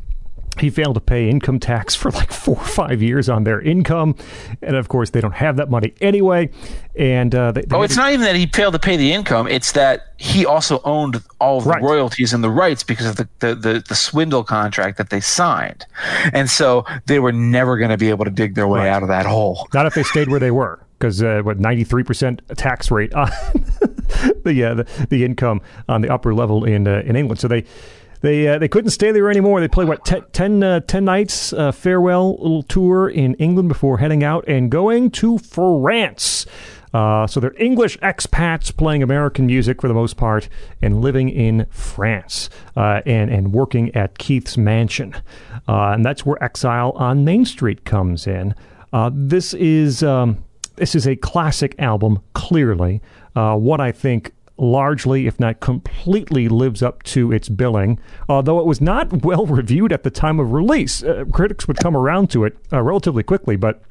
he 0.57 0.69
failed 0.69 0.95
to 0.95 1.01
pay 1.01 1.29
income 1.29 1.59
tax 1.59 1.95
for 2.01 2.11
like 2.11 2.31
four 2.31 2.57
or 2.57 2.63
five 2.63 3.01
years 3.01 3.29
on 3.29 3.43
their 3.43 3.61
income, 3.61 4.15
and 4.61 4.75
of 4.75 4.87
course 4.89 5.11
they 5.11 5.21
don't 5.21 5.35
have 5.35 5.57
that 5.57 5.69
money 5.69 5.93
anyway. 6.01 6.49
And 6.97 7.33
uh, 7.33 7.51
they, 7.53 7.61
they 7.61 7.75
Oh, 7.75 7.81
it's 7.83 7.93
to- 7.93 7.99
not 8.01 8.11
even 8.11 8.25
that 8.25 8.35
he 8.35 8.45
failed 8.47 8.73
to 8.73 8.79
pay 8.79 8.97
the 8.97 9.13
income. 9.13 9.47
It's 9.47 9.71
that 9.73 10.13
he 10.17 10.45
also 10.45 10.81
owned 10.83 11.21
all 11.39 11.61
the 11.61 11.69
Right. 11.69 11.81
royalties 11.81 12.33
and 12.33 12.43
the 12.43 12.49
rights 12.49 12.83
because 12.83 13.05
of 13.05 13.15
the, 13.15 13.29
the, 13.39 13.55
the, 13.55 13.83
the 13.87 13.95
swindle 13.95 14.43
contract 14.43 14.97
that 14.97 15.09
they 15.09 15.21
signed. 15.21 15.85
And 16.33 16.49
so 16.49 16.83
they 17.05 17.19
were 17.19 17.31
never 17.31 17.77
going 17.77 17.91
to 17.91 17.97
be 17.97 18.09
able 18.09 18.25
to 18.25 18.31
dig 18.31 18.55
their 18.55 18.67
way 18.67 18.79
Right. 18.81 18.89
out 18.89 19.01
of 19.03 19.07
that 19.09 19.25
hole. 19.25 19.67
Not 19.73 19.85
if 19.85 19.93
they 19.93 20.03
stayed 20.03 20.27
where 20.29 20.41
they 20.41 20.51
were, 20.51 20.83
because 20.97 21.23
uh, 21.23 21.41
what 21.43 21.57
ninety 21.59 21.85
three 21.85 22.03
percent 22.03 22.41
tax 22.57 22.91
rate 22.91 23.13
on 23.13 23.27
the, 24.43 24.63
uh, 24.69 24.73
the 24.73 25.07
the 25.09 25.23
income 25.25 25.61
on 25.87 26.01
the 26.01 26.09
upper 26.13 26.33
level 26.33 26.65
in 26.65 26.87
uh, 26.87 27.01
in 27.05 27.15
England. 27.15 27.39
So 27.39 27.47
they 27.47 27.63
they 28.21 28.47
uh, 28.47 28.57
they 28.57 28.67
couldn't 28.67 28.91
stay 28.91 29.11
there 29.11 29.29
anymore. 29.29 29.59
They 29.59 29.67
played 29.67 29.87
what 29.87 30.05
10, 30.05 30.25
10, 30.31 30.63
uh, 30.63 30.79
10 30.81 31.05
nights 31.05 31.53
uh, 31.53 31.71
farewell 31.71 32.37
little 32.37 32.63
tour 32.63 33.09
in 33.09 33.33
England 33.35 33.69
before 33.69 33.99
heading 33.99 34.23
out 34.23 34.45
and 34.47 34.69
going 34.69 35.11
to 35.11 35.37
France. 35.37 36.45
Uh, 36.91 37.27
so 37.27 37.39
they're 37.39 37.53
English 37.57 37.97
expats 37.99 38.75
playing 38.75 39.03
American 39.03 39.45
music 39.45 39.79
for 39.79 39.87
the 39.87 39.93
most 39.93 40.17
part 40.17 40.49
and 40.81 41.01
living 41.01 41.29
in 41.29 41.65
France 41.69 42.49
uh, 42.75 43.01
and 43.05 43.29
and 43.29 43.53
working 43.53 43.93
at 43.95 44.17
Keith's 44.17 44.57
mansion, 44.57 45.13
uh, 45.67 45.91
and 45.91 46.03
that's 46.03 46.25
where 46.25 46.41
Exile 46.43 46.91
on 46.95 47.23
Main 47.23 47.45
Street 47.45 47.85
comes 47.85 48.25
in. 48.25 48.55
This 49.11 49.53
is 49.53 50.01
um, 50.01 50.43
this 50.77 50.95
is 50.95 51.07
a 51.07 51.15
classic 51.15 51.75
album. 51.77 52.19
Clearly, 52.33 53.01
uh, 53.35 53.55
what 53.55 53.79
I 53.79 53.91
think 53.91 54.33
largely, 54.59 55.27
if 55.27 55.39
not 55.39 55.59
completely, 55.59 56.47
lives 56.49 56.83
up 56.83 57.03
to 57.03 57.31
its 57.31 57.49
billing. 57.49 57.99
Although 58.27 58.59
it 58.59 58.65
was 58.65 58.81
not 58.81 59.23
well 59.23 59.45
reviewed 59.45 59.91
at 59.91 60.03
the 60.03 60.11
time 60.11 60.39
of 60.39 60.51
release, 60.51 61.03
uh, 61.03 61.25
critics 61.31 61.67
would 61.67 61.77
come 61.77 61.95
around 61.95 62.29
to 62.31 62.43
it 62.43 62.57
uh, 62.71 62.81
relatively 62.81 63.23
quickly, 63.23 63.55
but 63.55 63.81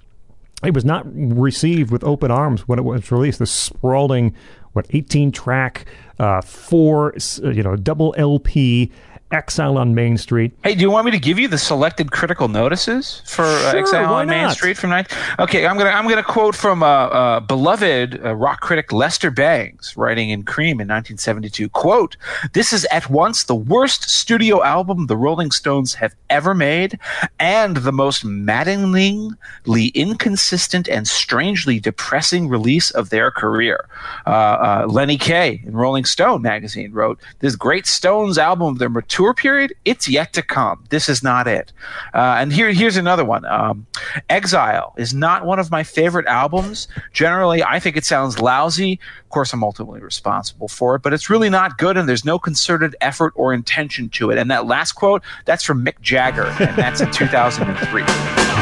it 0.65 0.75
was 0.75 0.85
not 0.85 1.05
received 1.15 1.91
with 1.91 2.03
open 2.03 2.31
arms 2.31 2.67
when 2.67 2.79
it 2.79 2.83
was 2.83 3.11
released. 3.13 3.39
The 3.39 3.47
sprawling, 3.47 4.35
what, 4.73 4.87
18 4.91 5.31
track, 5.31 5.87
uh, 6.19 6.41
four, 6.41 7.15
uh, 7.45 7.51
you 7.51 7.63
know, 7.63 7.77
double 7.77 8.15
LP, 8.19 8.91
Exile 9.31 9.77
on 9.77 9.95
Main 9.95 10.17
Street. 10.17 10.53
Hey, 10.65 10.75
do 10.75 10.81
you 10.81 10.91
want 10.91 11.05
me 11.05 11.11
to 11.11 11.19
give 11.19 11.39
you 11.39 11.49
the 11.49 11.59
selected 11.59 12.11
critical 12.11 12.49
notices 12.49 13.23
for 13.27 13.45
uh, 13.45 13.71
Sure, 13.71 13.81
Exile 13.81 14.15
on 14.15 14.27
Main? 14.27 14.49
Street 14.51 14.79
from 14.79 14.91
nine? 14.91 15.07
Okay, 15.39 15.67
I'm 15.67 15.77
gonna 15.77 15.91
I'm 15.91 16.09
gonna 16.09 16.23
quote 16.23 16.55
from 16.55 16.83
uh, 16.83 16.87
uh, 16.87 17.41
beloved 17.41 18.25
uh, 18.25 18.35
rock 18.35 18.61
critic 18.61 18.91
Lester 18.91 19.31
Bangs, 19.31 19.95
writing 19.99 20.31
in 20.31 20.45
Creem 20.45 20.81
in 20.81 20.89
1972. 20.89 21.69
Quote: 21.69 22.17
This 22.55 22.73
is 22.73 22.87
at 22.87 23.11
once 23.11 23.45
the 23.45 23.55
worst 23.55 24.09
studio 24.09 24.63
album 24.63 25.07
the 25.09 25.17
Rolling 25.17 25.51
Stones 25.51 25.95
have 25.95 26.15
ever 26.31 26.55
made, 26.55 26.99
and 27.39 27.77
the 27.79 27.93
most 27.93 28.25
maddeningly 28.25 29.89
inconsistent 29.89 30.89
and 30.89 31.07
strangely 31.07 31.79
depressing 31.79 32.49
release 32.49 32.91
of 32.93 33.11
their 33.11 33.31
career. 33.31 33.89
Uh, 34.27 34.31
uh, 34.31 34.87
Lenny 34.89 35.19
Kaye 35.19 35.61
in 35.67 35.75
Rolling 35.75 36.07
Stone 36.07 36.41
magazine 36.41 36.93
wrote, 36.93 37.21
"This 37.41 37.57
great 37.57 37.87
Stones 37.87 38.39
album 38.39 38.69
of 38.69 38.79
their 38.79 38.89
mature 38.89 39.18
period, 39.35 39.75
it's 39.85 40.09
yet 40.09 40.33
to 40.35 40.43
come. 40.43 40.85
This 40.91 41.09
is 41.09 41.23
not 41.23 41.47
it." 41.47 41.73
Uh, 42.15 42.37
and 42.39 42.53
here, 42.53 42.71
here's 42.73 42.97
another 42.97 43.25
one. 43.25 43.45
Um, 43.45 43.87
Exile 44.29 44.95
is 44.97 45.15
not 45.15 45.45
one 45.45 45.59
of 45.59 45.71
my 45.71 45.83
favorite 45.83 46.27
albums. 46.27 46.89
Generally, 47.13 47.63
I 47.63 47.79
think 47.81 47.97
it 47.97 48.05
sounds 48.05 48.41
lousy. 48.41 49.01
Of 49.23 49.29
course, 49.31 49.53
I'm 49.53 49.63
ultimately 49.63 50.01
responsible 50.01 50.69
for 50.69 50.95
it, 50.97 51.03
but 51.03 51.13
it's 51.13 51.29
really 51.29 51.51
not 51.51 51.79
good, 51.79 51.97
and 51.97 52.09
there's 52.09 52.25
no 52.25 52.39
concerted 52.39 52.97
effort 53.01 53.33
or 53.37 53.53
intention 53.53 54.09
to 54.11 54.31
it. 54.31 54.39
And 54.39 54.51
that 54.51 54.67
last 54.67 54.93
quote, 54.93 55.23
that's 55.45 55.65
from 55.65 55.85
Mick 55.85 56.01
Jagger, 56.01 56.47
and 56.61 56.77
that's 56.77 57.01
in 57.01 57.11
2003. 57.11 58.58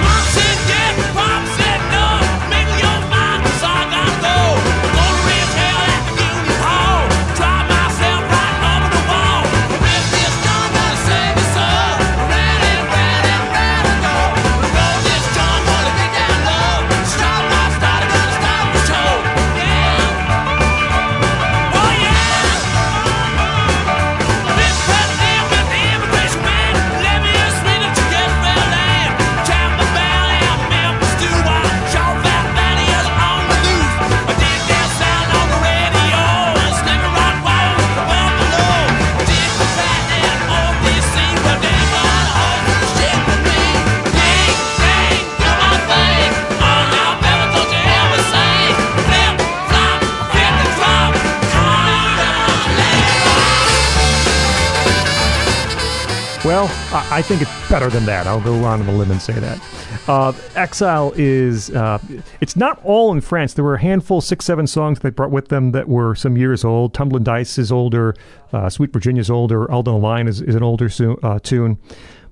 Well, 56.57 56.71
I, 57.11 57.21
think 57.21 57.43
it's 57.43 57.69
better 57.69 57.91
than 57.91 58.07
that. 58.07 58.27
I'll 58.27 58.41
go 58.41 58.65
on 58.65 58.87
the 58.87 58.91
limb 58.91 59.11
and 59.11 59.21
say 59.21 59.35
that. 59.35 60.09
Uh, 60.09 60.33
Exile 60.55 61.13
is, 61.15 61.69
uh, 61.69 61.99
it's 62.41 62.57
not 62.57 62.83
all 62.83 63.13
in 63.13 63.21
France. 63.21 63.53
There 63.53 63.63
were 63.63 63.75
a 63.75 63.81
handful, 63.83 64.23
six, 64.23 64.47
seven 64.47 64.67
songs 64.67 65.01
they 65.01 65.11
brought 65.11 65.31
with 65.31 65.49
them 65.49 65.73
that 65.73 65.87
were 65.87 66.15
some 66.15 66.39
years 66.39 66.65
old. 66.65 66.95
Tumbling 66.95 67.25
Dice 67.25 67.59
is 67.59 67.71
older. 67.71 68.15
Uh, 68.55 68.71
Sweet 68.71 68.91
Virginia's 68.91 69.29
older. 69.29 69.71
Alden 69.71 70.01
Line 70.01 70.29
is, 70.29 70.41
is 70.41 70.55
an 70.55 70.63
older 70.63 70.89
su- 70.89 71.19
uh, 71.23 71.39
tune. 71.41 71.77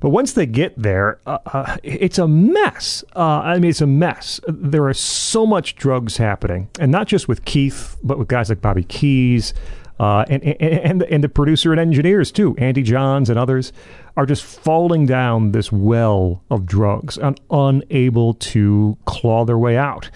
But 0.01 0.09
once 0.09 0.33
they 0.33 0.47
get 0.47 0.73
there, 0.75 1.21
uh, 1.27 1.41
uh, 1.45 1.77
it's 1.83 2.17
a 2.17 2.27
mess. 2.27 3.05
Uh, 3.15 3.21
I 3.45 3.59
mean, 3.59 3.73
it's 3.73 3.83
a 3.83 3.87
mess. 3.87 4.41
There 4.49 4.87
are 4.87 4.95
so 4.95 5.45
much 5.45 5.77
drugs 5.77 6.17
happening, 6.17 6.71
and 6.81 6.91
not 6.91 7.09
just 7.09 7.29
with 7.29 7.45
Keith, 7.45 7.99
but 8.03 8.19
with 8.19 8.29
guys 8.29 8.49
like 8.49 8.63
Bobby 8.63 8.85
Keys, 8.85 9.53
uh, 9.99 10.25
and, 10.29 10.43
and 10.43 11.03
and 11.05 11.23
the 11.23 11.29
producer 11.29 11.71
and 11.73 11.81
engineers 11.81 12.33
too, 12.33 12.57
Andy 12.59 12.83
Johns 12.83 13.31
and 13.31 13.39
others, 13.39 13.73
are 14.17 14.27
just 14.27 14.43
falling 14.45 15.07
down 15.07 15.53
this 15.53 15.71
well 15.71 16.43
of 16.51 16.67
drugs 16.67 17.17
and 17.17 17.41
unable 17.51 18.35
to 18.35 18.97
claw 19.05 19.45
their 19.45 19.59
way 19.59 19.77
out. 19.77 20.11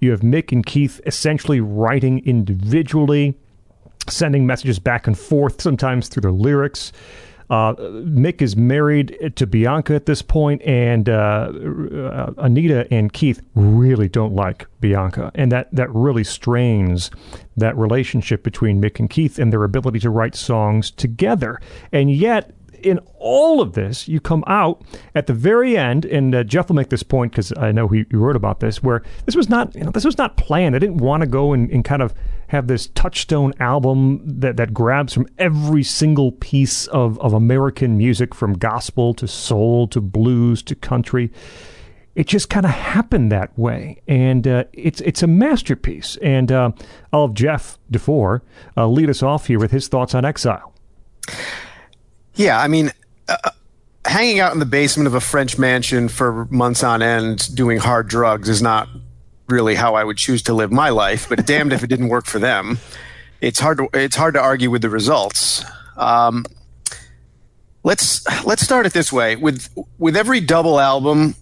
You 0.00 0.10
have 0.12 0.20
Mick 0.20 0.52
and 0.52 0.64
Keith 0.64 1.00
essentially 1.06 1.60
writing 1.60 2.24
individually, 2.26 3.34
sending 4.08 4.46
messages 4.46 4.78
back 4.78 5.06
and 5.06 5.18
forth, 5.18 5.60
sometimes 5.60 6.08
through 6.08 6.22
their 6.22 6.32
lyrics. 6.32 6.92
Uh, 7.50 7.74
Mick 7.74 8.40
is 8.40 8.56
married 8.56 9.32
to 9.36 9.46
Bianca 9.46 9.94
at 9.94 10.06
this 10.06 10.22
point, 10.22 10.62
and 10.62 11.08
uh, 11.08 11.52
uh, 11.52 12.32
Anita 12.38 12.86
and 12.92 13.12
Keith 13.12 13.42
really 13.54 14.08
don't 14.08 14.34
like 14.34 14.66
Bianca, 14.80 15.30
and 15.34 15.52
that 15.52 15.68
that 15.74 15.92
really 15.94 16.24
strains 16.24 17.10
that 17.56 17.76
relationship 17.76 18.42
between 18.42 18.80
Mick 18.80 18.98
and 18.98 19.10
Keith 19.10 19.38
and 19.38 19.52
their 19.52 19.64
ability 19.64 20.00
to 20.00 20.10
write 20.10 20.34
songs 20.34 20.90
together. 20.90 21.60
And 21.92 22.10
yet, 22.10 22.52
in 22.82 23.00
all 23.18 23.60
of 23.60 23.72
this, 23.72 24.08
you 24.08 24.20
come 24.20 24.44
out 24.46 24.82
at 25.14 25.26
the 25.26 25.32
very 25.32 25.76
end, 25.76 26.04
and 26.04 26.34
uh, 26.34 26.44
Jeff 26.44 26.68
will 26.68 26.76
make 26.76 26.90
this 26.90 27.02
point 27.02 27.32
because 27.32 27.52
I 27.56 27.72
know 27.72 27.88
he, 27.88 28.04
he 28.10 28.16
wrote 28.16 28.36
about 28.36 28.60
this, 28.60 28.82
where 28.82 29.02
this 29.24 29.36
was 29.36 29.48
not, 29.48 29.74
you 29.74 29.84
know, 29.84 29.90
this 29.90 30.04
was 30.04 30.18
not 30.18 30.36
planned. 30.36 30.76
I 30.76 30.78
didn't 30.78 30.98
want 30.98 31.22
to 31.22 31.26
go 31.26 31.52
and, 31.52 31.70
and 31.70 31.84
kind 31.84 32.02
of 32.02 32.14
have 32.48 32.66
this 32.66 32.88
touchstone 32.88 33.52
album 33.60 34.22
that, 34.24 34.56
that 34.56 34.74
grabs 34.74 35.12
from 35.12 35.26
every 35.38 35.82
single 35.82 36.32
piece 36.32 36.86
of, 36.88 37.18
of 37.20 37.32
American 37.32 37.96
music, 37.96 38.34
from 38.34 38.54
gospel 38.54 39.14
to 39.14 39.26
soul 39.26 39.88
to 39.88 40.00
blues 40.00 40.62
to 40.64 40.74
country. 40.74 41.30
It 42.14 42.28
just 42.28 42.48
kind 42.48 42.64
of 42.64 42.72
happened 42.72 43.32
that 43.32 43.58
way, 43.58 44.00
and 44.06 44.46
uh, 44.46 44.64
it's 44.72 45.00
it's 45.00 45.22
a 45.24 45.26
masterpiece. 45.26 46.16
And 46.22 46.52
uh, 46.52 46.70
I'll 47.12 47.26
have 47.26 47.34
Jeff 47.34 47.78
DeFore 47.90 48.42
uh, 48.76 48.86
lead 48.86 49.10
us 49.10 49.20
off 49.20 49.48
here 49.48 49.58
with 49.58 49.72
his 49.72 49.88
thoughts 49.88 50.14
on 50.14 50.24
Exile. 50.24 50.72
Yeah, 52.34 52.60
I 52.60 52.68
mean, 52.68 52.92
uh, 53.28 53.50
hanging 54.04 54.38
out 54.38 54.52
in 54.52 54.58
the 54.58 54.66
basement 54.66 55.06
of 55.06 55.14
a 55.14 55.20
French 55.20 55.58
mansion 55.58 56.08
for 56.08 56.44
months 56.46 56.84
on 56.84 57.02
end 57.02 57.54
doing 57.54 57.78
hard 57.78 58.08
drugs 58.08 58.48
is 58.48 58.62
not 58.62 58.88
really 59.48 59.74
how 59.74 59.94
I 59.94 60.04
would 60.04 60.16
choose 60.16 60.42
to 60.44 60.54
live 60.54 60.72
my 60.72 60.90
life. 60.90 61.28
But 61.28 61.46
damned 61.46 61.72
if 61.72 61.82
it 61.82 61.88
didn't 61.88 62.08
work 62.08 62.26
for 62.26 62.38
them. 62.38 62.78
It's 63.40 63.60
hard 63.60 63.78
to 63.78 63.88
it's 63.92 64.16
hard 64.16 64.34
to 64.34 64.40
argue 64.40 64.70
with 64.70 64.82
the 64.82 64.90
results. 64.90 65.64
Um, 65.96 66.44
let's 67.82 68.24
let's 68.44 68.62
start 68.62 68.86
it 68.86 68.92
this 68.92 69.12
way 69.12 69.36
with 69.36 69.68
with 69.98 70.16
every 70.16 70.40
double 70.40 70.80
album. 70.80 71.34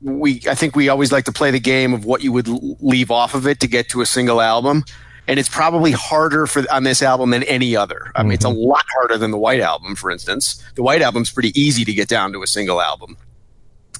We 0.00 0.42
I 0.48 0.54
think 0.54 0.74
we 0.74 0.88
always 0.88 1.12
like 1.12 1.26
to 1.26 1.32
play 1.32 1.50
the 1.50 1.60
game 1.60 1.92
of 1.92 2.04
what 2.04 2.22
you 2.22 2.32
would 2.32 2.48
leave 2.48 3.10
off 3.10 3.34
of 3.34 3.46
it 3.46 3.60
to 3.60 3.66
get 3.66 3.88
to 3.90 4.00
a 4.00 4.06
single 4.06 4.40
album 4.40 4.84
and 5.30 5.38
it's 5.38 5.48
probably 5.48 5.92
harder 5.92 6.44
for 6.48 6.64
on 6.72 6.82
this 6.82 7.02
album 7.02 7.30
than 7.30 7.44
any 7.44 7.76
other. 7.76 8.10
I 8.16 8.24
mean, 8.24 8.32
it's 8.32 8.44
a 8.44 8.48
lot 8.48 8.84
harder 8.96 9.16
than 9.16 9.30
the 9.30 9.38
White 9.38 9.60
Album, 9.60 9.94
for 9.94 10.10
instance. 10.10 10.60
The 10.74 10.82
White 10.82 11.02
Album's 11.02 11.30
pretty 11.30 11.58
easy 11.58 11.84
to 11.84 11.92
get 11.92 12.08
down 12.08 12.32
to 12.32 12.42
a 12.42 12.48
single 12.48 12.80
album. 12.82 13.16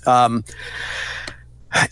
Um, 0.07 0.45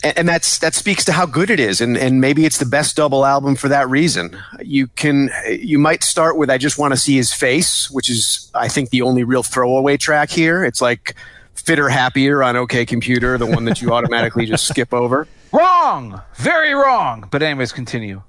and, 0.03 0.17
and 0.17 0.29
that's 0.29 0.59
that 0.59 0.73
speaks 0.73 1.05
to 1.05 1.11
how 1.11 1.25
good 1.25 1.49
it 1.49 1.59
is, 1.59 1.81
and 1.81 1.97
and 1.97 2.21
maybe 2.21 2.45
it's 2.45 2.57
the 2.57 2.65
best 2.65 2.95
double 2.95 3.25
album 3.25 3.55
for 3.55 3.67
that 3.69 3.89
reason. 3.89 4.37
You 4.61 4.87
can 4.87 5.29
you 5.49 5.79
might 5.79 6.03
start 6.03 6.37
with 6.37 6.49
"I 6.49 6.57
Just 6.57 6.77
Want 6.77 6.93
to 6.93 6.97
See 6.97 7.15
His 7.15 7.33
Face," 7.33 7.89
which 7.89 8.09
is 8.09 8.51
I 8.53 8.67
think 8.67 8.89
the 8.89 9.01
only 9.01 9.23
real 9.23 9.43
throwaway 9.43 9.97
track 9.97 10.29
here. 10.29 10.63
It's 10.63 10.81
like 10.81 11.15
"Fitter 11.55 11.89
Happier" 11.89 12.43
on 12.43 12.55
OK 12.55 12.85
Computer, 12.85 13.37
the 13.37 13.45
one 13.45 13.65
that 13.65 13.81
you 13.81 13.93
automatically 13.93 14.45
just 14.45 14.67
skip 14.67 14.93
over. 14.93 15.27
Wrong, 15.51 16.21
very 16.35 16.73
wrong. 16.73 17.27
But 17.31 17.41
anyways, 17.41 17.71
continue. 17.71 18.21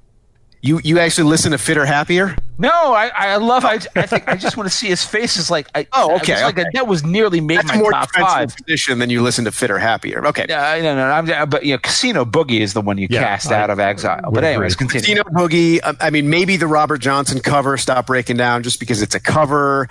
You 0.63 0.79
you 0.85 0.99
actually 0.99 1.25
listen 1.31 1.53
to 1.53 1.59
"Fitter 1.59 1.87
Happier"? 1.87 2.37
No, 2.59 2.69
I, 2.71 3.11
I 3.17 3.37
love. 3.37 3.65
I, 3.65 3.77
I 3.97 4.05
think 4.05 4.29
I 4.29 4.37
just 4.37 4.59
want 4.59 4.69
to 4.69 4.75
see 4.75 4.89
his 4.89 5.03
face. 5.03 5.39
Is 5.39 5.51
like, 5.51 5.67
I, 5.75 5.87
Oh, 5.95 6.11
I 6.11 6.17
okay, 6.17 6.45
like 6.45 6.59
okay. 6.59 6.69
that 6.75 6.87
was 6.87 7.03
nearly 7.03 7.41
made 7.41 7.57
That's 7.61 7.69
my 7.69 7.79
more 7.79 7.91
top 7.91 8.09
defensive 8.13 8.29
five. 8.29 8.57
position 8.57 8.99
than 8.99 9.09
you 9.09 9.23
listen 9.23 9.47
to 9.47 9.53
"Fitter 9.53 9.79
Happier." 9.79 10.27
Okay. 10.27 10.45
Yeah, 10.51 10.77
no, 10.83 10.95
no, 10.95 11.09
no. 11.25 11.33
I'm, 11.35 11.49
but 11.49 11.65
you 11.65 11.73
know, 11.73 11.79
Casino 11.79 12.27
Boogie 12.27 12.61
is 12.61 12.75
the 12.75 12.83
one 12.83 12.99
you 12.99 13.09
Yeah, 13.11 13.23
cast 13.23 13.51
I 13.51 13.59
out 13.63 13.71
of 13.71 13.81
exile. 13.81 14.21
But 14.31 14.45
anyways, 14.45 14.75
agree. 14.75 14.89
continue. 14.89 15.23
Casino 15.23 15.41
Boogie. 15.41 15.81
um, 15.83 15.97
I 16.01 16.11
mean, 16.11 16.29
maybe 16.29 16.59
the 16.59 16.67
Robert 16.67 16.99
Johnson 16.99 17.41
cover 17.41 17.79
"Stop 17.79 18.09
Breaking 18.09 18.37
Down" 18.37 18.63
just 18.63 18.79
because 18.79 19.01
it's 19.01 19.15
a 19.15 19.21
cover. 19.21 19.89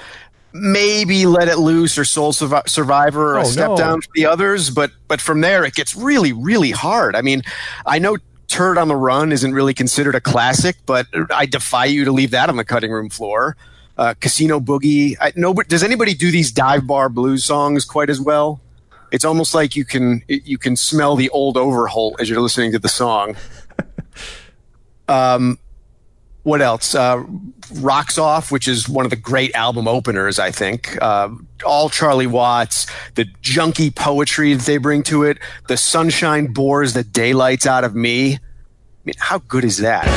Maybe 0.53 1.26
"Let 1.26 1.47
It 1.47 1.57
Loose" 1.57 1.97
or 1.97 2.05
"Soul 2.05 2.32
Survivor" 2.32 3.34
or 3.36 3.39
Oh, 3.39 3.41
a 3.41 3.45
step 3.45 3.70
no. 3.70 3.78
down 3.78 4.01
for 4.01 4.09
the 4.13 4.26
others, 4.28 4.70
but 4.70 4.91
but 5.07 5.20
from 5.22 5.41
there 5.41 5.63
it 5.65 5.74
gets 5.74 5.95
really 5.95 6.34
really 6.34 6.72
hard. 6.72 7.15
I 7.15 7.22
mean, 7.24 7.41
I 7.88 7.97
know 7.99 8.17
"Turd 8.50 8.78
on 8.78 8.89
the 8.89 8.95
Run" 8.95 9.32
isn't 9.32 9.54
really 9.54 9.74
considered 9.74 10.16
a 10.16 10.22
classic, 10.22 10.76
but 10.86 11.08
I 11.34 11.45
defy 11.45 11.86
you 11.86 12.04
to 12.06 12.12
leave 12.12 12.32
that 12.32 12.50
on 12.50 12.58
the 12.58 12.66
cutting 12.66 12.91
room 12.91 13.10
floor. 13.10 13.56
Uh, 13.97 14.14
Casino 14.20 14.60
Boogie. 14.60 15.16
I, 15.22 15.32
no, 15.36 15.54
but 15.54 15.68
does 15.68 15.84
anybody 15.84 16.14
do 16.14 16.32
these 16.32 16.52
dive 16.52 16.86
bar 16.86 17.10
blues 17.10 17.45
songs 17.45 17.86
quite 17.86 18.10
as 18.10 18.20
well? 18.20 18.60
It's 19.12 19.26
almost 19.26 19.56
like 19.56 19.76
you 19.76 19.86
can 19.86 20.24
you 20.28 20.58
can 20.58 20.76
smell 20.76 21.16
the 21.16 21.30
old 21.30 21.58
Overholt 21.58 22.20
as 22.20 22.30
you're 22.30 22.41
listening 22.41 22.72
to 22.74 22.80
the 22.80 22.89
song. 22.89 23.36
Um, 25.10 25.58
what 26.43 26.62
else? 26.62 26.95
Uh, 26.95 27.24
Rocks 27.72 28.17
Off, 28.17 28.51
which 28.51 28.67
is 28.67 28.89
one 28.89 29.05
of 29.05 29.09
the 29.09 29.15
great 29.15 29.53
album 29.55 29.88
openers, 29.88 30.39
I 30.39 30.51
think. 30.51 30.97
Uh, 31.01 31.30
all 31.65 31.89
Charlie 31.89 32.28
Watts, 32.28 32.88
the 33.15 33.26
junky 33.41 33.93
poetry 33.93 34.53
that 34.53 34.65
they 34.65 34.78
bring 34.78 35.03
to 35.03 35.24
it, 35.24 35.38
the 35.67 35.78
sunshine 35.78 36.47
bores 36.47 36.93
the 36.93 37.03
daylights 37.03 37.65
out 37.65 37.84
of 37.84 37.95
me. 37.95 38.36
I 38.36 38.39
mean, 39.05 39.15
how 39.17 39.39
good 39.39 39.63
is 39.63 39.78
that? 39.78 40.07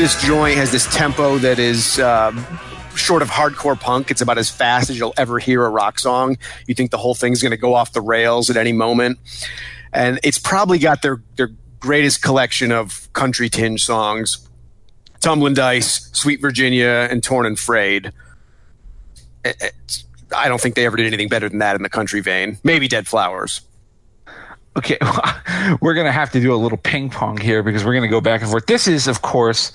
This 0.00 0.22
Joint 0.24 0.56
has 0.56 0.72
this 0.72 0.86
tempo 0.96 1.36
that 1.36 1.58
is 1.58 2.00
um, 2.00 2.42
short 2.94 3.20
of 3.20 3.28
hardcore 3.28 3.78
punk. 3.78 4.10
It's 4.10 4.22
about 4.22 4.38
as 4.38 4.48
fast 4.48 4.88
as 4.88 4.98
you'll 4.98 5.12
ever 5.18 5.38
hear 5.38 5.62
a 5.62 5.68
rock 5.68 5.98
song. 5.98 6.38
You 6.66 6.74
think 6.74 6.90
the 6.90 6.96
whole 6.96 7.14
thing's 7.14 7.42
going 7.42 7.50
to 7.50 7.58
go 7.58 7.74
off 7.74 7.92
the 7.92 8.00
rails 8.00 8.48
at 8.48 8.56
any 8.56 8.72
moment. 8.72 9.18
And 9.92 10.18
it's 10.22 10.38
probably 10.38 10.78
got 10.78 11.02
their, 11.02 11.20
their 11.36 11.50
greatest 11.80 12.22
collection 12.22 12.72
of 12.72 13.12
country 13.12 13.50
tinge 13.50 13.84
songs 13.84 14.48
Tumbling 15.20 15.52
Dice, 15.52 16.08
Sweet 16.14 16.40
Virginia, 16.40 17.06
and 17.10 17.22
Torn 17.22 17.44
and 17.44 17.58
Frayed. 17.58 18.06
It- 19.44 19.56
it's- 19.60 20.04
I 20.34 20.48
don't 20.48 20.62
think 20.62 20.76
they 20.76 20.86
ever 20.86 20.96
did 20.96 21.08
anything 21.08 21.28
better 21.28 21.50
than 21.50 21.58
that 21.58 21.76
in 21.76 21.82
the 21.82 21.90
country 21.90 22.20
vein. 22.20 22.56
Maybe 22.64 22.88
Dead 22.88 23.06
Flowers. 23.06 23.60
Okay, 24.76 24.98
we're 25.80 25.94
going 25.94 26.06
to 26.06 26.12
have 26.12 26.30
to 26.30 26.40
do 26.40 26.54
a 26.54 26.56
little 26.56 26.78
ping 26.78 27.10
pong 27.10 27.36
here 27.36 27.62
because 27.62 27.84
we're 27.84 27.92
going 27.92 28.02
to 28.04 28.08
go 28.08 28.20
back 28.20 28.40
and 28.40 28.50
forth. 28.50 28.66
This 28.66 28.86
is, 28.86 29.08
of 29.08 29.22
course, 29.22 29.72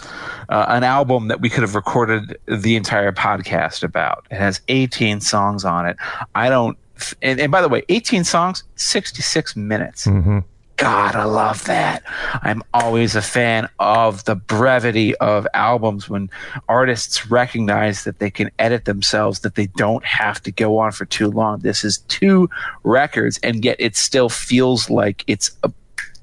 uh, 0.50 0.66
an 0.70 0.84
album 0.84 1.28
that 1.28 1.42
we 1.42 1.50
could 1.50 1.62
have 1.64 1.76
recorded 1.76 2.38
the 2.48 2.76
entire 2.78 3.12
podcast 3.12 3.84
about. 3.84 4.26
It 4.32 4.38
has 4.38 4.62
18 4.70 5.20
songs 5.20 5.66
on 5.66 5.86
it. 5.86 5.98
I 6.34 6.48
don't, 6.50 6.78
and, 7.22 7.40
and 7.42 7.52
by 7.52 7.62
the 7.62 7.68
way, 7.68 7.84
18 7.90 8.24
songs, 8.24 8.64
66 8.78 9.56
minutes. 9.58 10.08
God, 10.08 10.46
I 10.82 11.24
love 11.24 11.64
that. 11.66 12.04
I'm 12.42 12.62
always 12.74 13.16
a 13.16 13.22
fan 13.22 13.70
of 13.80 14.26
the 14.26 14.36
brevity 14.36 15.16
of 15.18 15.48
albums 15.54 16.10
when 16.10 16.30
artists 16.68 17.32
recognize 17.32 18.04
that 18.04 18.20
they 18.20 18.30
can 18.30 18.52
edit 18.60 18.86
themselves, 18.86 19.40
that 19.40 19.56
they 19.56 19.68
don't 19.68 20.04
have 20.04 20.42
to 20.44 20.52
go 20.52 20.78
on 20.78 20.92
for 20.92 21.06
too 21.06 21.30
long. 21.30 21.60
This 21.60 21.84
is 21.84 22.00
two 22.10 22.50
records, 22.84 23.40
and 23.42 23.64
yet 23.64 23.78
it 23.80 23.96
still 23.96 24.28
feels 24.28 24.90
like 24.90 25.24
it's, 25.28 25.52
a, 25.64 25.72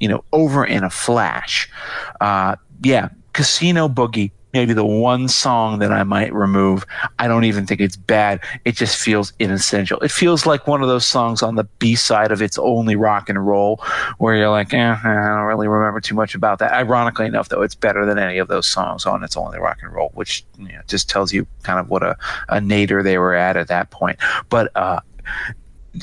you 0.01 0.09
know, 0.09 0.23
over 0.33 0.65
in 0.65 0.85
a 0.85 0.91
flash. 0.91 1.71
Uh, 2.21 2.57
yeah, 2.83 3.09
Casino 3.33 3.89
Boogie 3.89 4.33
maybe 4.53 4.73
the 4.73 4.85
one 4.85 5.29
song 5.29 5.79
that 5.79 5.93
I 5.93 6.03
might 6.03 6.33
remove. 6.33 6.85
I 7.19 7.29
don't 7.29 7.45
even 7.45 7.67
think 7.67 7.81
it's 7.81 7.97
bad. 7.97 8.41
It 8.65 8.77
just 8.77 9.01
feels 9.01 9.33
inessential. 9.39 9.99
It 10.01 10.11
feels 10.11 10.47
like 10.47 10.67
one 10.67 10.83
of 10.83 10.89
those 10.89 11.07
songs 11.07 11.43
on 11.43 11.57
the 11.57 11.65
B 11.65 11.95
side 11.95 12.33
of 12.33 12.43
It's 12.43 12.59
Only 12.59 12.97
Rock 12.97 13.29
and 13.29 13.47
Roll, 13.47 13.83
where 14.19 14.37
you're 14.37 14.51
like, 14.51 14.75
eh, 14.75 14.97
I 15.03 15.15
don't 15.37 15.47
really 15.47 15.69
remember 15.69 16.01
too 16.01 16.15
much 16.15 16.35
about 16.35 16.59
that. 16.59 16.73
Ironically 16.73 17.27
enough, 17.27 17.49
though, 17.49 17.63
it's 17.63 17.75
better 17.75 18.05
than 18.05 18.19
any 18.19 18.39
of 18.39 18.49
those 18.49 18.67
songs 18.67 19.07
on 19.07 19.25
It's 19.25 19.37
Only 19.37 19.59
Rock 19.59 19.79
and 19.83 19.93
Roll, 19.93 20.11
which 20.15 20.45
you 20.59 20.69
know, 20.69 20.81
just 20.87 21.09
tells 21.09 21.33
you 21.33 21.47
kind 21.63 21.79
of 21.79 21.89
what 21.89 22.03
a, 22.03 22.17
a 22.49 22.61
nadir 22.61 23.03
they 23.03 23.19
were 23.19 23.35
at 23.35 23.57
at 23.57 23.69
that 23.69 23.91
point. 23.91 24.19
But, 24.49 24.71
uh, 24.75 25.01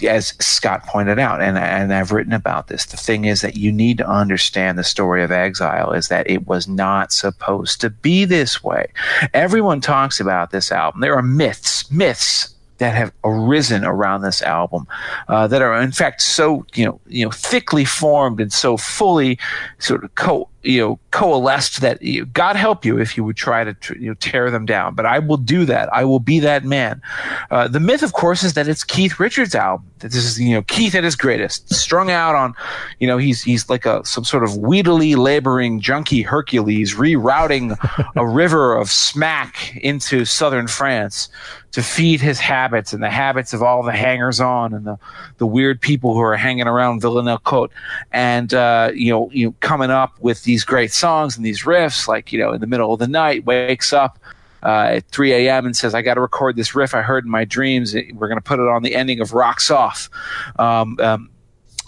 as 0.07 0.33
Scott 0.39 0.85
pointed 0.85 1.19
out, 1.19 1.41
and 1.41 1.57
and 1.57 1.93
I've 1.93 2.11
written 2.11 2.33
about 2.33 2.67
this. 2.67 2.85
The 2.85 2.97
thing 2.97 3.25
is 3.25 3.41
that 3.41 3.57
you 3.57 3.71
need 3.71 3.97
to 3.97 4.07
understand 4.07 4.77
the 4.77 4.83
story 4.83 5.23
of 5.23 5.31
exile 5.31 5.91
is 5.93 6.07
that 6.09 6.29
it 6.29 6.47
was 6.47 6.67
not 6.67 7.11
supposed 7.11 7.81
to 7.81 7.89
be 7.89 8.25
this 8.25 8.63
way. 8.63 8.91
Everyone 9.33 9.81
talks 9.81 10.19
about 10.19 10.51
this 10.51 10.71
album. 10.71 11.01
There 11.01 11.15
are 11.15 11.23
myths, 11.23 11.89
myths 11.91 12.53
that 12.79 12.95
have 12.95 13.11
arisen 13.23 13.83
around 13.83 14.21
this 14.21 14.41
album 14.41 14.87
uh, 15.27 15.47
that 15.47 15.61
are 15.61 15.79
in 15.81 15.91
fact 15.91 16.21
so 16.21 16.65
you 16.73 16.85
know 16.85 16.99
you 17.07 17.25
know 17.25 17.31
thickly 17.31 17.85
formed 17.85 18.39
and 18.39 18.51
so 18.51 18.77
fully 18.77 19.37
sort 19.77 20.03
of 20.03 20.15
co 20.15 20.47
you 20.63 20.79
know 20.79 20.99
coalesced 21.11 21.81
that 21.81 22.01
you, 22.01 22.25
God 22.25 22.55
help 22.55 22.85
you 22.85 22.99
if 22.99 23.15
you 23.15 23.23
would 23.23 23.37
try 23.37 23.63
to 23.63 23.73
tr- 23.73 23.97
you 23.97 24.09
know, 24.09 24.13
tear 24.15 24.51
them 24.51 24.65
down. 24.65 24.93
But 24.93 25.05
I 25.05 25.19
will 25.19 25.37
do 25.37 25.65
that. 25.65 25.91
I 25.93 26.03
will 26.03 26.19
be 26.19 26.39
that 26.39 26.63
man. 26.65 27.01
Uh, 27.49 27.67
the 27.67 27.79
myth, 27.79 28.03
of 28.03 28.13
course, 28.13 28.43
is 28.43 28.53
that 28.53 28.67
it's 28.67 28.83
Keith 28.83 29.19
Richards' 29.19 29.55
album. 29.55 29.89
That 29.99 30.11
this 30.11 30.25
is 30.25 30.39
you 30.39 30.53
know 30.53 30.61
Keith 30.63 30.95
at 30.95 31.03
his 31.03 31.15
greatest, 31.15 31.73
strung 31.73 32.11
out 32.11 32.35
on, 32.35 32.53
you 32.99 33.07
know 33.07 33.17
he's 33.17 33.41
he's 33.41 33.69
like 33.69 33.85
a 33.85 34.03
some 34.05 34.23
sort 34.23 34.43
of 34.43 34.57
weedily 34.57 35.15
laboring 35.15 35.79
junkie 35.79 36.21
Hercules 36.21 36.95
rerouting 36.95 37.77
a 38.15 38.27
river 38.39 38.75
of 38.75 38.89
smack 38.89 39.75
into 39.77 40.25
southern 40.25 40.67
France 40.67 41.29
to 41.71 41.83
feed 41.83 42.19
his 42.19 42.39
habits 42.39 42.93
and 42.93 43.03
the 43.03 43.09
habits 43.09 43.53
of 43.53 43.61
all 43.61 43.83
the 43.83 43.91
hangers 43.91 44.39
on 44.39 44.73
and 44.73 44.85
the, 44.85 44.97
the 45.37 45.45
weird 45.45 45.79
people 45.79 46.13
who 46.13 46.19
are 46.19 46.35
hanging 46.35 46.67
around 46.67 46.99
Villeneuve-Côte 46.99 47.69
and 48.11 48.53
uh, 48.53 48.91
you 48.93 49.11
know 49.11 49.29
you 49.31 49.47
know 49.47 49.55
coming 49.59 49.91
up 49.91 50.19
with 50.19 50.43
these 50.49 50.65
great 50.65 50.91
songs 50.91 51.37
and 51.37 51.45
these 51.45 51.61
riffs 51.61 52.07
like 52.07 52.33
you 52.33 52.39
know 52.39 52.51
in 52.51 52.59
the 52.59 52.65
middle 52.65 52.91
of 52.91 52.97
the 52.97 53.07
night 53.07 53.45
wakes 53.45 53.93
up 53.93 54.17
uh, 54.63 54.95
at 54.97 55.07
3 55.09 55.31
a.m. 55.31 55.67
and 55.67 55.75
says 55.75 55.93
I 55.93 56.01
got 56.01 56.15
to 56.15 56.21
record 56.21 56.55
this 56.55 56.73
riff 56.73 56.95
I 56.95 57.03
heard 57.03 57.23
in 57.23 57.29
my 57.29 57.45
dreams 57.45 57.93
we're 57.93 58.27
going 58.27 58.39
to 58.39 58.43
put 58.43 58.59
it 58.59 58.67
on 58.67 58.81
the 58.81 58.95
ending 58.95 59.19
of 59.19 59.33
Rocks 59.33 59.69
Off 59.69 60.09
um, 60.57 60.97
um, 60.99 61.29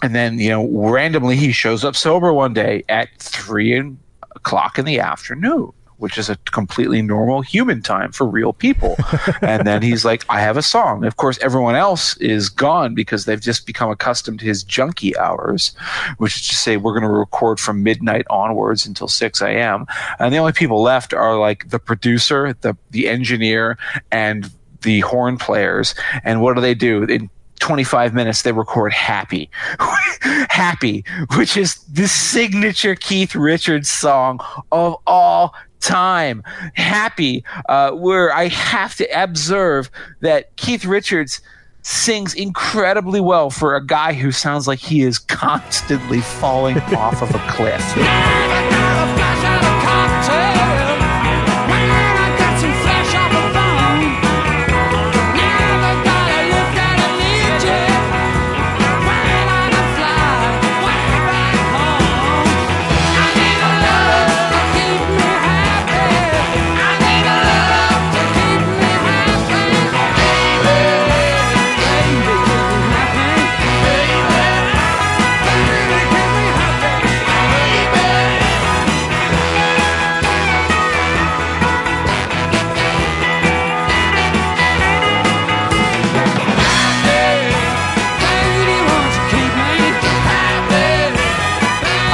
and 0.00 0.14
then 0.14 0.38
you 0.38 0.48
know 0.48 0.64
randomly 0.88 1.34
he 1.36 1.50
shows 1.50 1.84
up 1.84 1.96
sober 1.96 2.32
one 2.32 2.54
day 2.54 2.84
at 2.88 3.08
three 3.18 3.96
o'clock 4.36 4.78
in 4.78 4.84
the 4.84 5.00
afternoon 5.00 5.72
which 6.02 6.18
is 6.18 6.28
a 6.28 6.34
completely 6.50 7.00
normal 7.00 7.42
human 7.42 7.80
time 7.80 8.10
for 8.10 8.26
real 8.26 8.52
people. 8.52 8.96
and 9.40 9.64
then 9.64 9.82
he's 9.82 10.04
like, 10.04 10.24
I 10.28 10.40
have 10.40 10.56
a 10.56 10.62
song. 10.62 11.04
Of 11.04 11.16
course, 11.16 11.38
everyone 11.38 11.76
else 11.76 12.16
is 12.16 12.48
gone 12.48 12.96
because 12.96 13.24
they've 13.24 13.40
just 13.40 13.68
become 13.68 13.88
accustomed 13.88 14.40
to 14.40 14.44
his 14.44 14.64
junkie 14.64 15.16
hours, 15.16 15.76
which 16.18 16.34
is 16.34 16.48
to 16.48 16.56
say, 16.56 16.76
we're 16.76 16.98
going 16.98 17.04
to 17.04 17.08
record 17.08 17.60
from 17.60 17.84
midnight 17.84 18.26
onwards 18.30 18.84
until 18.84 19.06
6 19.06 19.40
a.m. 19.42 19.86
And 20.18 20.34
the 20.34 20.38
only 20.38 20.52
people 20.52 20.82
left 20.82 21.14
are 21.14 21.38
like 21.38 21.70
the 21.70 21.78
producer, 21.78 22.52
the, 22.62 22.76
the 22.90 23.08
engineer, 23.08 23.78
and 24.10 24.50
the 24.80 25.00
horn 25.00 25.38
players. 25.38 25.94
And 26.24 26.42
what 26.42 26.56
do 26.56 26.60
they 26.60 26.74
do? 26.74 27.04
In 27.04 27.30
25 27.60 28.12
minutes, 28.12 28.42
they 28.42 28.50
record 28.50 28.92
Happy. 28.92 29.48
Happy, 30.50 31.04
which 31.36 31.56
is 31.56 31.76
the 31.84 32.08
signature 32.08 32.96
Keith 32.96 33.36
Richards 33.36 33.88
song 33.88 34.40
of 34.72 34.96
all 35.06 35.54
time. 35.82 36.42
Happy, 36.74 37.44
uh, 37.68 37.90
where 37.92 38.34
I 38.34 38.48
have 38.48 38.94
to 38.96 39.22
observe 39.22 39.90
that 40.20 40.54
Keith 40.56 40.84
Richards 40.84 41.40
sings 41.82 42.32
incredibly 42.34 43.20
well 43.20 43.50
for 43.50 43.74
a 43.74 43.84
guy 43.84 44.12
who 44.12 44.30
sounds 44.32 44.68
like 44.68 44.78
he 44.78 45.02
is 45.02 45.18
constantly 45.18 46.20
falling 46.20 46.78
off 46.96 47.22
of 47.22 47.34
a 47.34 47.38
cliff. 47.50 47.82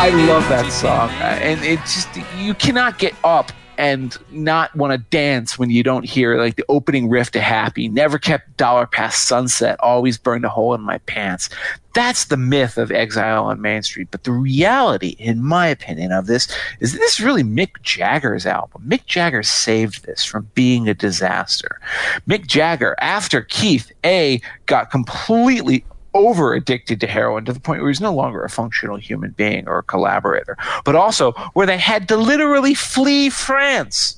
I 0.09 0.27
love 0.27 0.49
that 0.49 0.73
song, 0.73 1.11
and 1.21 1.63
it 1.63 1.81
just 1.81 2.09
you 2.39 2.55
cannot 2.55 2.99
get 2.99 3.15
up 3.25 3.53
and 3.77 4.17
not 4.31 4.75
want 4.75 4.91
to 4.91 4.97
dance 5.11 5.59
when 5.59 5.69
you 5.69 5.83
don't 5.83 6.07
hear 6.07 6.39
like 6.39 6.57
the 6.57 6.65
opening 6.71 7.11
riff 7.11 7.31
to 7.33 7.43
Happy. 7.43 7.91
Never 7.91 8.19
kept 8.19 8.57
dollar 8.57 8.87
past 8.87 9.29
sunset. 9.29 9.79
Always 9.81 10.17
burned 10.17 10.47
a 10.47 10.49
hole 10.49 10.73
in 10.73 10.81
my 10.81 10.97
pants. 10.97 11.51
That's 11.93 12.25
the 12.25 12.39
myth 12.39 12.79
of 12.79 12.91
Exile 12.91 13.45
on 13.45 13.61
Main 13.61 13.83
Street. 13.83 14.09
But 14.11 14.25
the 14.25 14.33
reality, 14.33 15.15
in 15.19 15.45
my 15.45 15.67
opinion, 15.67 16.11
of 16.11 16.27
this 16.27 16.49
is 16.81 16.95
this 16.95 17.19
is 17.19 17.21
really 17.21 17.43
Mick 17.45 17.83
Jagger's 17.83 18.47
album. 18.47 18.85
Mick 18.89 19.05
Jagger 19.05 19.43
saved 19.43 20.07
this 20.07 20.25
from 20.25 20.49
being 20.55 20.89
a 20.89 20.95
disaster. 20.95 21.81
Mick 22.27 22.47
Jagger, 22.47 22.97
after 22.99 23.43
Keith 23.43 23.93
A 24.07 24.41
got 24.65 24.91
completely 24.91 25.85
over 26.15 26.55
addicted 26.55 27.01
to 27.01 27.07
heroin 27.07 27.45
to 27.45 27.53
the 27.53 27.61
point 27.61 27.81
where 27.81 27.91
he's 27.91 28.01
no 28.01 28.15
longer 28.15 28.43
a 28.43 28.51
functional 28.51 28.97
human 28.97 29.31
being 29.33 29.69
or 29.69 29.79
a 29.79 29.83
collaborator, 29.83 30.57
but 30.85 30.95
also 30.95 31.33
where 31.53 31.67
they 31.67 31.79
had 31.79 32.09
to 32.09 32.17
literally 32.17 32.75
flee 32.75 33.31
France 33.31 34.17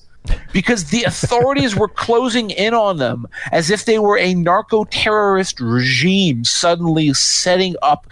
because 0.53 0.91
the 0.91 1.05
authorities 1.05 1.74
were 1.74 1.88
closing 2.07 2.51
in 2.51 2.74
on 2.74 2.99
them 2.99 3.26
as 3.53 3.70
if 3.70 3.84
they 3.84 3.99
were 3.99 4.18
a 4.18 4.34
narco 4.34 4.84
terrorist 4.84 5.61
regime 5.61 6.45
suddenly 6.45 7.12
setting 7.14 7.74
up 7.82 8.07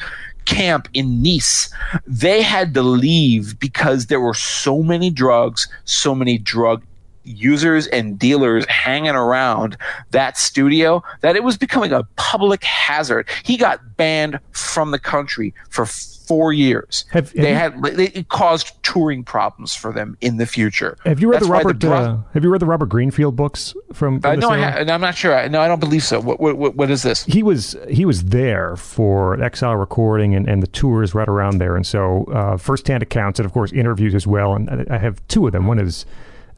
camp 0.49 0.89
in 0.95 1.23
Nice. 1.23 1.73
They 2.07 2.41
had 2.41 2.73
to 2.75 2.83
leave 2.83 3.61
because 3.61 4.07
there 4.07 4.21
were 4.21 4.35
so 4.35 4.83
many 4.83 5.11
drugs, 5.11 5.69
so 5.85 6.15
many 6.15 6.39
drug 6.39 6.83
users 7.29 7.87
and 7.89 8.19
dealers 8.19 8.65
hanging 8.67 9.11
around 9.15 9.77
that 10.11 10.37
studio 10.37 11.03
that 11.21 11.37
it 11.37 11.45
was 11.45 11.57
becoming 11.57 11.93
a 11.93 12.03
public 12.17 12.65
hazard. 12.65 13.29
He 13.45 13.57
got 13.57 13.97
banned 13.97 14.41
from 14.53 14.91
the 14.91 14.99
country 14.99 15.55
for 15.71 15.87
four 15.87 16.53
years. 16.53 17.07
Have- 17.11 17.33
they 17.33 17.55
had 17.55 17.83
they, 17.83 18.09
it 18.09 18.29
caused 18.29 18.73
touring 18.83 19.25
problems 19.25 19.75
for 19.75 19.93
them 19.95 20.17
in 20.21 20.37
the 20.37 20.45
future. 20.47 20.97
Have 21.07 21.21
you 21.21 21.29
read 21.31 21.37
That's 21.41 21.47
the 21.47 21.53
Robert? 21.53 21.79
Bro- 21.79 21.93
uh, 21.93 22.19
have 22.35 22.45
you 22.45 22.51
read 22.51 22.61
the 22.61 22.67
Robert 22.67 22.87
Greenfield 22.91 23.35
books 23.35 23.75
from? 23.95 24.21
from 24.21 24.31
uh, 24.33 24.35
no, 24.37 24.51
I 24.51 24.59
ha- 24.61 24.79
I'm 24.93 25.01
not 25.01 25.15
sure. 25.17 25.35
I, 25.35 25.49
no, 25.49 25.61
I 25.61 25.69
don't 25.69 25.81
believe 25.81 26.03
so. 26.03 26.21
What, 26.21 26.39
what, 26.39 26.75
what- 26.77 26.91
is 26.91 27.03
this? 27.03 27.25
he 27.25 27.43
was 27.43 27.77
he 27.91 28.05
was 28.05 28.25
there 28.25 28.77
for 28.77 29.41
Exile 29.43 29.77
recording 29.77 30.35
and, 30.35 30.47
and 30.49 30.63
the 30.63 30.67
tours 30.67 31.15
right 31.15 31.29
around 31.29 31.59
there, 31.59 31.77
and 31.77 31.87
so 31.87 32.25
uh, 32.25 32.57
firsthand 32.59 33.03
accounts 33.03 33.39
and 33.39 33.47
of 33.47 33.53
course 33.53 33.73
interviews 33.73 34.15
as 34.15 34.27
well. 34.27 34.55
And 34.55 34.87
I- 34.91 34.99
have 34.99 35.27
two 35.29 35.47
of 35.47 35.53
them. 35.53 35.67
One 35.67 35.79
is 35.79 36.05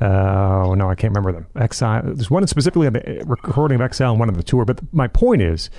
oh 0.00 0.74
no, 0.74 0.90
I 0.90 0.94
can't 0.94 1.14
remember 1.14 1.32
them. 1.32 1.46
Exile. 1.56 2.02
There's 2.04 2.30
one 2.30 2.46
specifically 2.46 2.86
on 2.86 2.94
the 2.94 3.22
recording 3.26 3.76
of 3.76 3.80
Exile 3.80 4.12
and 4.12 4.20
one 4.20 4.28
on 4.28 4.36
the 4.36 4.42
tour. 4.42 4.64
But 4.64 4.80
my 4.92 5.08
point 5.08 5.42
is, 5.42 5.70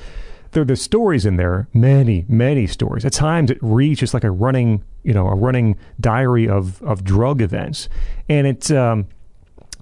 there 0.52 0.64
there's 0.64 0.82
stories 0.82 1.26
in 1.26 1.38
there, 1.38 1.68
many 1.74 2.26
many 2.28 2.68
stories. 2.68 3.06
At 3.06 3.14
times 3.14 3.52
it 3.52 3.58
reads 3.62 4.00
just 4.00 4.14
like 4.14 4.24
a 4.24 4.32
running 4.32 4.84
you 5.04 5.14
know 5.14 5.28
a 5.28 5.36
running 5.36 5.78
diary 6.00 6.48
of 6.48 6.82
of 6.84 7.04
drug 7.04 7.42
events, 7.42 7.90
and 8.30 8.48
it's. 8.48 8.72
Um, 8.72 9.08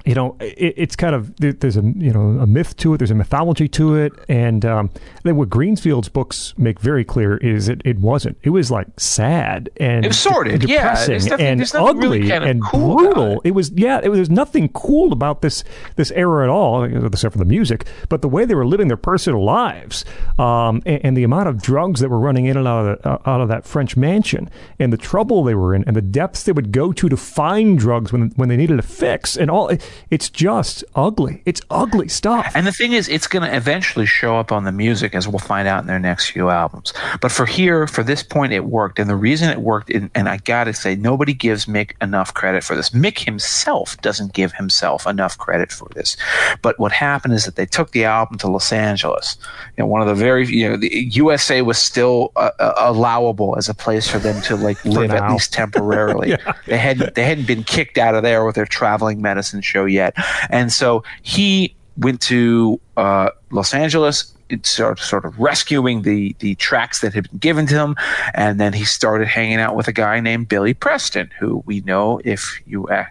you 0.05 0.15
know, 0.15 0.35
it, 0.39 0.73
it's 0.77 0.95
kind 0.95 1.15
of 1.15 1.35
there's 1.37 1.77
a 1.77 1.81
you 1.81 2.11
know 2.13 2.39
a 2.41 2.47
myth 2.47 2.75
to 2.77 2.93
it. 2.93 2.97
There's 2.97 3.11
a 3.11 3.15
mythology 3.15 3.67
to 3.69 3.95
it, 3.95 4.13
and 4.27 4.65
um, 4.65 4.89
then 5.23 5.35
what 5.35 5.49
Greenfield's 5.49 6.09
books 6.09 6.53
make 6.57 6.79
very 6.79 7.03
clear 7.03 7.37
is 7.37 7.69
it, 7.69 7.81
it 7.85 7.99
wasn't. 7.99 8.37
It 8.43 8.49
was 8.51 8.71
like 8.71 8.87
sad 8.99 9.69
and 9.77 10.05
It 10.05 10.09
was 10.09 10.19
sordid, 10.19 10.61
de- 10.61 10.67
yeah. 10.67 10.77
depressing 11.05 11.37
There's 11.57 11.73
and 11.73 11.97
really 11.97 12.19
ugly 12.21 12.27
kinda 12.27 12.47
and 12.47 12.63
cool 12.63 12.97
brutal. 12.97 13.31
it. 13.41 13.49
It 13.49 13.51
was 13.51 13.71
yeah. 13.71 13.99
It 14.03 14.09
was, 14.09 14.17
there's 14.17 14.29
nothing 14.29 14.69
cool 14.69 15.11
about 15.13 15.41
this 15.41 15.63
this 15.95 16.11
era 16.11 16.43
at 16.43 16.49
all, 16.49 16.83
except 16.83 17.33
for 17.33 17.39
the 17.39 17.45
music. 17.45 17.85
But 18.09 18.21
the 18.21 18.29
way 18.29 18.45
they 18.45 18.55
were 18.55 18.65
living 18.65 18.87
their 18.87 18.97
personal 18.97 19.43
lives, 19.43 20.05
um, 20.37 20.81
and, 20.85 21.03
and 21.05 21.17
the 21.17 21.23
amount 21.23 21.49
of 21.49 21.61
drugs 21.61 21.99
that 21.99 22.09
were 22.09 22.19
running 22.19 22.45
in 22.45 22.57
and 22.57 22.67
out 22.67 22.85
of 22.85 23.01
the, 23.01 23.09
uh, 23.09 23.19
out 23.25 23.41
of 23.41 23.47
that 23.49 23.65
French 23.65 23.95
mansion, 23.97 24.49
and 24.79 24.91
the 24.93 24.97
trouble 24.97 25.43
they 25.43 25.55
were 25.55 25.75
in, 25.75 25.83
and 25.85 25.95
the 25.95 26.01
depths 26.01 26.43
they 26.43 26.51
would 26.51 26.71
go 26.71 26.91
to 26.93 27.09
to 27.09 27.17
find 27.17 27.77
drugs 27.79 28.11
when 28.11 28.29
when 28.35 28.49
they 28.49 28.57
needed 28.57 28.79
a 28.79 28.83
fix, 28.83 29.35
and 29.37 29.49
all. 29.51 29.67
It, 29.69 29.85
it's 30.09 30.29
just 30.29 30.83
ugly. 30.95 31.41
It's 31.45 31.61
ugly 31.69 32.07
stuff. 32.07 32.51
And 32.55 32.65
the 32.65 32.71
thing 32.71 32.93
is, 32.93 33.07
it's 33.07 33.27
going 33.27 33.49
to 33.49 33.55
eventually 33.55 34.05
show 34.05 34.37
up 34.37 34.51
on 34.51 34.63
the 34.63 34.71
music, 34.71 35.15
as 35.15 35.27
we'll 35.27 35.39
find 35.39 35.67
out 35.67 35.81
in 35.81 35.87
their 35.87 35.99
next 35.99 36.29
few 36.31 36.49
albums. 36.49 36.93
But 37.21 37.31
for 37.31 37.45
here, 37.45 37.87
for 37.87 38.03
this 38.03 38.23
point, 38.23 38.53
it 38.53 38.65
worked. 38.65 38.99
And 38.99 39.09
the 39.09 39.15
reason 39.15 39.49
it 39.49 39.59
worked, 39.59 39.89
and, 39.89 40.09
and 40.15 40.27
I 40.29 40.37
got 40.37 40.65
to 40.65 40.73
say, 40.73 40.95
nobody 40.95 41.33
gives 41.33 41.65
Mick 41.65 41.91
enough 42.01 42.33
credit 42.33 42.63
for 42.63 42.75
this. 42.75 42.91
Mick 42.91 43.19
himself 43.19 43.97
doesn't 44.01 44.33
give 44.33 44.53
himself 44.53 45.05
enough 45.07 45.37
credit 45.37 45.71
for 45.71 45.87
this. 45.95 46.17
But 46.61 46.79
what 46.79 46.91
happened 46.91 47.33
is 47.33 47.45
that 47.45 47.55
they 47.55 47.65
took 47.65 47.91
the 47.91 48.05
album 48.05 48.37
to 48.39 48.47
Los 48.47 48.71
Angeles. 48.71 49.37
You 49.77 49.83
know, 49.83 49.87
one 49.87 50.01
of 50.01 50.07
the 50.07 50.15
very, 50.15 50.47
you 50.47 50.69
know, 50.69 50.77
the 50.77 51.09
USA 51.11 51.61
was 51.61 51.77
still 51.77 52.31
uh, 52.35 52.51
uh, 52.59 52.73
allowable 52.77 53.57
as 53.57 53.69
a 53.69 53.73
place 53.73 54.07
for 54.07 54.19
them 54.19 54.41
to 54.43 54.55
like 54.55 54.83
live 54.85 55.11
at 55.11 55.31
least 55.31 55.53
temporarily. 55.53 56.35
They 56.65 56.77
hadn't 56.77 57.15
they 57.15 57.23
hadn't 57.23 57.47
been 57.47 57.63
kicked 57.63 57.97
out 57.97 58.15
of 58.15 58.21
there 58.21 58.45
with 58.45 58.55
their 58.55 58.65
traveling 58.65 59.21
medicine 59.21 59.61
show 59.61 59.78
yet, 59.85 60.15
and 60.49 60.71
so 60.71 61.03
he 61.21 61.75
went 61.97 62.21
to 62.21 62.79
uh, 62.97 63.29
Los 63.51 63.73
Angeles. 63.73 64.33
Started 64.63 65.03
sort 65.03 65.25
of 65.25 65.39
rescuing 65.39 66.01
the 66.01 66.35
the 66.39 66.55
tracks 66.55 67.01
that 67.01 67.13
had 67.13 67.29
been 67.29 67.37
given 67.37 67.67
to 67.67 67.75
him, 67.75 67.95
and 68.33 68.59
then 68.59 68.73
he 68.73 68.83
started 68.83 69.27
hanging 69.27 69.59
out 69.59 69.75
with 69.75 69.87
a 69.87 69.91
guy 69.91 70.19
named 70.19 70.47
Billy 70.47 70.73
Preston, 70.73 71.29
who 71.37 71.61
we 71.67 71.81
know 71.81 72.19
if 72.25 72.59
you. 72.65 72.87
Uh, 72.87 73.05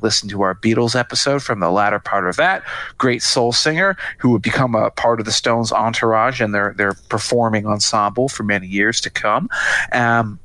Listen 0.00 0.28
to 0.28 0.42
our 0.42 0.54
Beatles 0.54 0.94
episode 0.94 1.42
from 1.42 1.60
the 1.60 1.70
latter 1.70 1.98
part 1.98 2.28
of 2.28 2.36
that. 2.36 2.62
Great 2.98 3.20
soul 3.20 3.52
singer 3.52 3.96
who 4.18 4.30
would 4.30 4.42
become 4.42 4.74
a 4.74 4.90
part 4.90 5.18
of 5.18 5.26
the 5.26 5.32
Stones 5.32 5.72
entourage 5.72 6.40
and 6.40 6.54
their 6.54 6.72
their 6.76 6.92
performing 7.08 7.66
ensemble 7.66 8.28
for 8.28 8.44
many 8.44 8.66
years 8.66 9.00
to 9.00 9.10
come. 9.10 9.48
Um, 9.92 10.38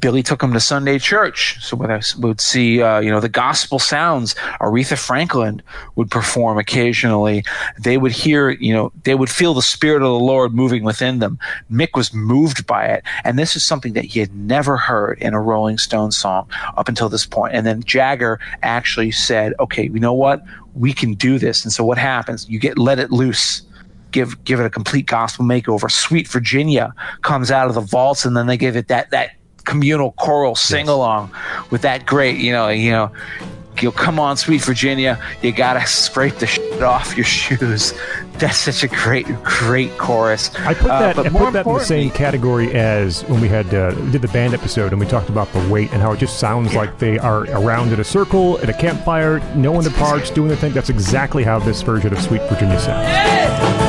Billy 0.00 0.22
took 0.22 0.42
him 0.42 0.52
to 0.52 0.60
Sunday 0.60 0.98
church. 0.98 1.58
So 1.60 1.80
s- 1.82 2.16
would 2.16 2.40
see, 2.40 2.82
uh, 2.82 3.00
you 3.00 3.10
know, 3.10 3.20
the 3.20 3.28
gospel 3.28 3.78
sounds, 3.78 4.34
Aretha 4.60 4.98
Franklin 4.98 5.62
would 5.94 6.10
perform 6.10 6.58
occasionally. 6.58 7.44
They 7.80 7.98
would 7.98 8.12
hear, 8.12 8.50
you 8.50 8.72
know, 8.72 8.92
they 9.04 9.14
would 9.14 9.30
feel 9.30 9.54
the 9.54 9.62
spirit 9.62 10.02
of 10.02 10.08
the 10.08 10.18
Lord 10.18 10.54
moving 10.54 10.84
within 10.84 11.18
them. 11.18 11.38
Mick 11.70 11.94
was 11.94 12.12
moved 12.12 12.66
by 12.66 12.86
it. 12.86 13.04
And 13.24 13.38
this 13.38 13.56
is 13.56 13.64
something 13.64 13.92
that 13.94 14.04
he 14.04 14.20
had 14.20 14.34
never 14.34 14.76
heard 14.76 15.18
in 15.20 15.34
a 15.34 15.40
Rolling 15.40 15.78
Stones 15.78 16.16
song 16.16 16.48
up 16.76 16.88
until 16.88 17.08
this 17.08 17.26
point. 17.26 17.54
And 17.54 17.66
then 17.66 17.82
Jagger 17.82 18.40
actually 18.62 19.10
said, 19.10 19.54
okay, 19.60 19.84
you 19.84 20.00
know 20.00 20.14
what? 20.14 20.42
We 20.74 20.92
can 20.92 21.14
do 21.14 21.38
this. 21.38 21.64
And 21.64 21.72
so 21.72 21.84
what 21.84 21.98
happens? 21.98 22.48
You 22.48 22.58
get 22.58 22.78
let 22.78 22.98
it 22.98 23.10
loose 23.10 23.62
give 24.16 24.42
give 24.44 24.60
it 24.60 24.66
a 24.66 24.70
complete 24.70 25.06
gospel 25.06 25.44
makeover. 25.44 25.90
Sweet 25.90 26.28
Virginia 26.28 26.94
comes 27.22 27.50
out 27.50 27.68
of 27.68 27.74
the 27.74 27.80
vaults, 27.80 28.24
and 28.24 28.36
then 28.36 28.46
they 28.46 28.56
give 28.56 28.76
it 28.76 28.88
that 28.88 29.10
that 29.10 29.32
communal 29.66 30.12
choral 30.12 30.54
sing 30.56 30.88
along 30.88 31.30
with 31.70 31.82
that 31.82 32.06
great, 32.06 32.38
you 32.38 32.52
know, 32.52 32.68
you 32.68 32.90
know. 32.92 33.10
You 33.82 33.92
come 33.92 34.18
on, 34.18 34.38
sweet 34.38 34.62
Virginia. 34.64 35.22
You 35.42 35.52
gotta 35.52 35.86
scrape 35.86 36.36
the 36.36 36.46
shit 36.46 36.82
off 36.82 37.14
your 37.14 37.26
shoes. 37.26 37.92
That's 38.38 38.56
such 38.56 38.82
a 38.84 38.88
great, 38.88 39.26
great 39.44 39.98
chorus. 39.98 40.50
I 40.60 40.72
put 40.72 40.90
Uh, 40.90 40.98
that, 41.00 41.16
but 41.16 41.26
I 41.26 41.28
put 41.28 41.52
that 41.52 41.66
in 41.66 41.74
the 41.74 41.80
same 41.84 42.10
category 42.10 42.72
as 42.74 43.22
when 43.24 43.38
we 43.42 43.48
had 43.48 43.66
uh, 43.74 43.90
did 44.12 44.22
the 44.22 44.28
band 44.28 44.54
episode 44.54 44.92
and 44.92 44.98
we 45.00 45.06
talked 45.06 45.28
about 45.28 45.52
the 45.52 45.68
weight 45.68 45.92
and 45.92 46.00
how 46.00 46.12
it 46.12 46.18
just 46.18 46.38
sounds 46.38 46.72
like 46.72 46.98
they 46.98 47.18
are 47.18 47.42
around 47.50 47.92
in 47.92 48.00
a 48.00 48.04
circle 48.04 48.58
at 48.60 48.70
a 48.70 48.74
campfire, 48.74 49.40
knowing 49.54 49.82
the 49.82 49.90
parts, 49.90 50.30
doing 50.30 50.48
the 50.48 50.56
thing. 50.56 50.72
That's 50.72 50.88
exactly 50.88 51.44
how 51.44 51.58
this 51.58 51.82
version 51.82 52.14
of 52.14 52.20
Sweet 52.22 52.40
Virginia 52.48 52.80
sounds. 52.80 53.06
it 53.06 53.85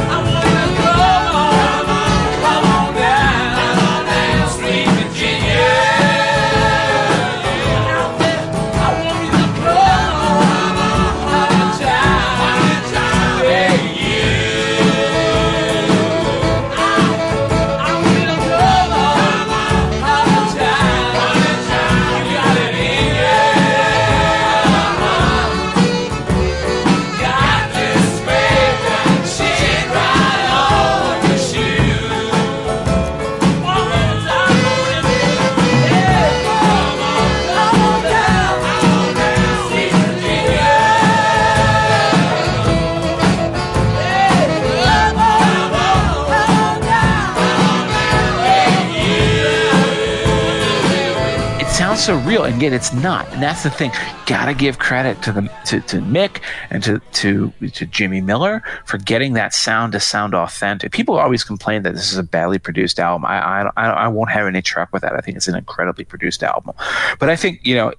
so 52.08 52.18
real 52.20 52.46
and 52.46 52.62
yet 52.62 52.72
it's 52.72 52.94
not. 52.94 53.28
And 53.34 53.44
that's 53.44 53.64
the 53.64 53.70
thing. 53.70 53.92
Gotta 54.28 54.54
give 54.54 54.80
credit 54.80 55.22
to 55.24 55.34
the 55.34 55.42
to, 55.66 55.82
to 55.82 55.98
mick 55.98 56.40
and 56.70 56.82
to, 56.82 57.00
to 57.00 57.52
to 57.70 57.86
jimmy 57.86 58.22
miller 58.22 58.64
for 58.86 58.98
getting 58.98 59.34
that 59.34 59.54
sound 59.54 59.92
to 59.92 60.00
sound 60.00 60.34
authentic. 60.34 60.94
People 60.94 61.18
always 61.18 61.44
complain 61.44 61.84
that 61.84 61.96
this 61.96 62.14
is 62.14 62.18
a 62.18 62.24
badly 62.24 62.60
produced 62.60 62.98
album. 62.98 63.26
I 63.26 63.70
i, 63.76 63.90
I 63.90 64.08
won't 64.08 64.30
have 64.30 64.48
any 64.48 64.62
truck 64.62 64.94
with 64.94 65.02
that. 65.02 65.18
I 65.18 65.20
think 65.20 65.36
it's 65.36 65.50
an 65.50 65.56
incredibly 65.56 66.06
produced 66.06 66.44
album. 66.44 66.74
But 67.20 67.30
i 67.30 67.36
think 67.36 67.60
you 67.66 67.76
know 67.76 67.92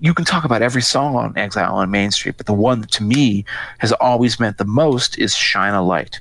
you 0.00 0.14
can 0.14 0.24
talk 0.24 0.44
about 0.44 0.62
every 0.62 0.82
song 0.82 1.16
on 1.16 1.36
exile 1.36 1.74
on 1.74 1.90
main 1.90 2.10
street 2.10 2.36
but 2.36 2.46
the 2.46 2.52
one 2.52 2.80
that 2.80 2.90
to 2.90 3.02
me 3.02 3.44
has 3.78 3.92
always 3.92 4.40
meant 4.40 4.58
the 4.58 4.64
most 4.64 5.18
is 5.18 5.34
shine 5.34 5.74
a 5.74 5.82
light 5.82 6.20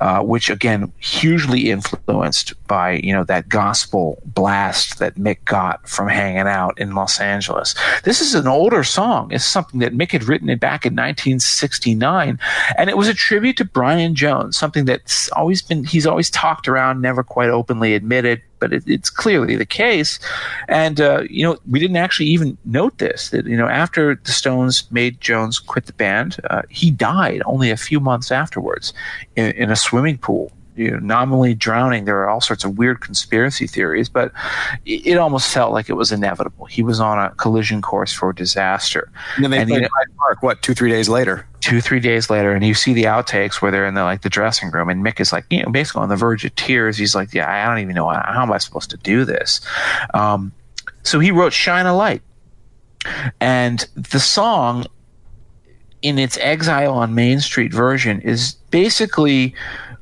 uh, 0.00 0.20
which 0.20 0.50
again 0.50 0.92
hugely 0.98 1.70
influenced 1.70 2.54
by 2.66 2.92
you 2.92 3.12
know 3.12 3.24
that 3.24 3.48
gospel 3.48 4.20
blast 4.26 4.98
that 4.98 5.14
Mick 5.14 5.44
got 5.44 5.86
from 5.88 6.08
hanging 6.08 6.40
out 6.40 6.78
in 6.78 6.94
Los 6.94 7.20
Angeles. 7.20 7.74
This 8.04 8.20
is 8.20 8.34
an 8.34 8.46
older 8.46 8.84
song. 8.84 9.30
It's 9.32 9.44
something 9.44 9.80
that 9.80 9.94
Mick 9.94 10.12
had 10.12 10.24
written 10.24 10.48
it 10.48 10.60
back 10.60 10.84
in 10.84 10.92
1969, 10.92 12.38
and 12.76 12.90
it 12.90 12.96
was 12.96 13.08
a 13.08 13.14
tribute 13.14 13.56
to 13.58 13.64
Brian 13.64 14.14
Jones, 14.14 14.56
something 14.56 14.84
that's 14.84 15.28
always 15.30 15.62
been 15.62 15.84
he's 15.84 16.06
always 16.06 16.30
talked 16.30 16.68
around, 16.68 17.00
never 17.00 17.22
quite 17.22 17.50
openly 17.50 17.94
admitted. 17.94 18.42
But 18.64 18.72
it, 18.72 18.82
it's 18.86 19.10
clearly 19.10 19.56
the 19.56 19.66
case, 19.66 20.18
and 20.68 20.98
uh, 21.02 21.24
you 21.28 21.42
know 21.44 21.58
we 21.70 21.78
didn't 21.78 21.98
actually 21.98 22.28
even 22.28 22.56
note 22.64 22.96
this. 22.96 23.28
That 23.28 23.44
you 23.44 23.58
know 23.58 23.68
after 23.68 24.14
the 24.14 24.32
Stones 24.32 24.90
made 24.90 25.20
Jones 25.20 25.58
quit 25.58 25.84
the 25.84 25.92
band, 25.92 26.36
uh, 26.48 26.62
he 26.70 26.90
died 26.90 27.42
only 27.44 27.70
a 27.70 27.76
few 27.76 28.00
months 28.00 28.32
afterwards 28.32 28.94
in, 29.36 29.50
in 29.52 29.70
a 29.70 29.76
swimming 29.76 30.16
pool 30.16 30.50
you 30.76 30.90
know, 30.90 30.98
nominally 30.98 31.54
drowning. 31.54 32.06
There 32.06 32.18
are 32.22 32.28
all 32.28 32.40
sorts 32.40 32.64
of 32.64 32.78
weird 32.78 33.00
conspiracy 33.00 33.66
theories, 33.66 34.08
but 34.08 34.32
it, 34.86 35.06
it 35.06 35.18
almost 35.18 35.52
felt 35.52 35.72
like 35.72 35.88
it 35.90 35.92
was 35.92 36.10
inevitable. 36.10 36.64
He 36.66 36.82
was 36.82 37.00
on 37.00 37.18
a 37.18 37.30
collision 37.36 37.82
course 37.82 38.12
for 38.14 38.32
disaster. 38.32 39.10
And 39.36 39.44
then 39.44 39.50
they 39.50 39.58
And, 39.60 39.68
played 39.68 39.76
you 39.76 39.82
know- 39.82 40.14
Park, 40.18 40.42
what, 40.42 40.62
two, 40.62 40.72
three 40.74 40.90
days 40.90 41.08
later? 41.08 41.46
Two, 41.64 41.80
three 41.80 41.98
days 41.98 42.28
later, 42.28 42.52
and 42.52 42.62
you 42.62 42.74
see 42.74 42.92
the 42.92 43.04
outtakes 43.04 43.62
where 43.62 43.72
they're 43.72 43.86
in 43.86 43.94
the 43.94 44.02
like 44.04 44.20
the 44.20 44.28
dressing 44.28 44.70
room, 44.70 44.90
and 44.90 45.02
Mick 45.02 45.18
is 45.18 45.32
like, 45.32 45.46
you 45.48 45.62
know, 45.62 45.70
basically 45.70 46.02
on 46.02 46.10
the 46.10 46.16
verge 46.16 46.44
of 46.44 46.54
tears. 46.56 46.98
He's 46.98 47.14
like, 47.14 47.32
"Yeah, 47.32 47.50
I 47.50 47.66
don't 47.66 47.78
even 47.78 47.94
know 47.94 48.06
how 48.06 48.42
am 48.42 48.52
I 48.52 48.58
supposed 48.58 48.90
to 48.90 48.98
do 48.98 49.24
this." 49.24 49.62
Um, 50.12 50.52
so 51.04 51.20
he 51.20 51.30
wrote 51.30 51.54
"Shine 51.54 51.86
a 51.86 51.96
Light," 51.96 52.20
and 53.40 53.88
the 53.94 54.20
song 54.20 54.84
in 56.02 56.18
its 56.18 56.36
Exile 56.36 56.92
on 56.92 57.14
Main 57.14 57.40
Street 57.40 57.72
version 57.72 58.20
is 58.20 58.56
basically 58.70 59.54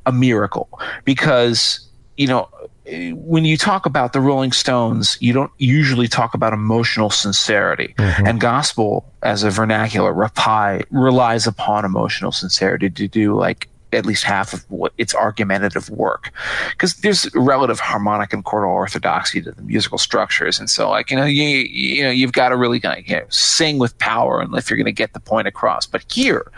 a 0.04 0.10
miracle 0.10 0.68
because 1.04 1.88
you 2.16 2.26
know 2.26 2.48
when 2.84 3.44
you 3.44 3.56
talk 3.56 3.86
about 3.86 4.12
the 4.12 4.20
Rolling 4.20 4.52
Stones, 4.52 5.16
you 5.20 5.32
don't 5.32 5.52
usually 5.58 6.08
talk 6.08 6.34
about 6.34 6.52
emotional 6.52 7.10
sincerity, 7.10 7.94
and 7.98 8.40
gospel 8.40 9.04
as 9.22 9.44
a 9.44 9.50
vernacular 9.50 10.12
reply 10.12 10.82
relies 10.90 11.46
upon 11.46 11.84
emotional 11.84 12.32
sincerity 12.32 12.90
to 12.90 13.08
do 13.08 13.36
like 13.36 13.68
at 13.92 14.06
least 14.06 14.24
half 14.24 14.54
of 14.54 14.68
what 14.70 14.92
its 14.98 15.14
argumentative 15.14 15.90
work. 15.90 16.32
Because 16.70 16.94
there's 16.96 17.32
relative 17.34 17.78
harmonic 17.78 18.32
and 18.32 18.44
chordal 18.44 18.70
orthodoxy 18.70 19.40
to 19.42 19.52
the 19.52 19.62
musical 19.62 19.98
structures. 19.98 20.58
And 20.58 20.68
so 20.68 20.90
like 20.90 21.10
you 21.10 21.16
know 21.16 21.24
you 21.24 21.44
you 21.44 22.02
know 22.02 22.10
you've 22.10 22.32
got 22.32 22.48
to 22.48 22.56
really 22.56 22.80
kind 22.80 22.98
of 22.98 23.08
you 23.08 23.16
know, 23.16 23.26
sing 23.28 23.78
with 23.78 23.96
power 23.98 24.40
and 24.40 24.52
if 24.56 24.68
you're 24.68 24.76
going 24.76 24.86
to 24.86 24.92
get 24.92 25.12
the 25.12 25.20
point 25.20 25.46
across. 25.46 25.86
But 25.86 26.04
here 26.12 26.50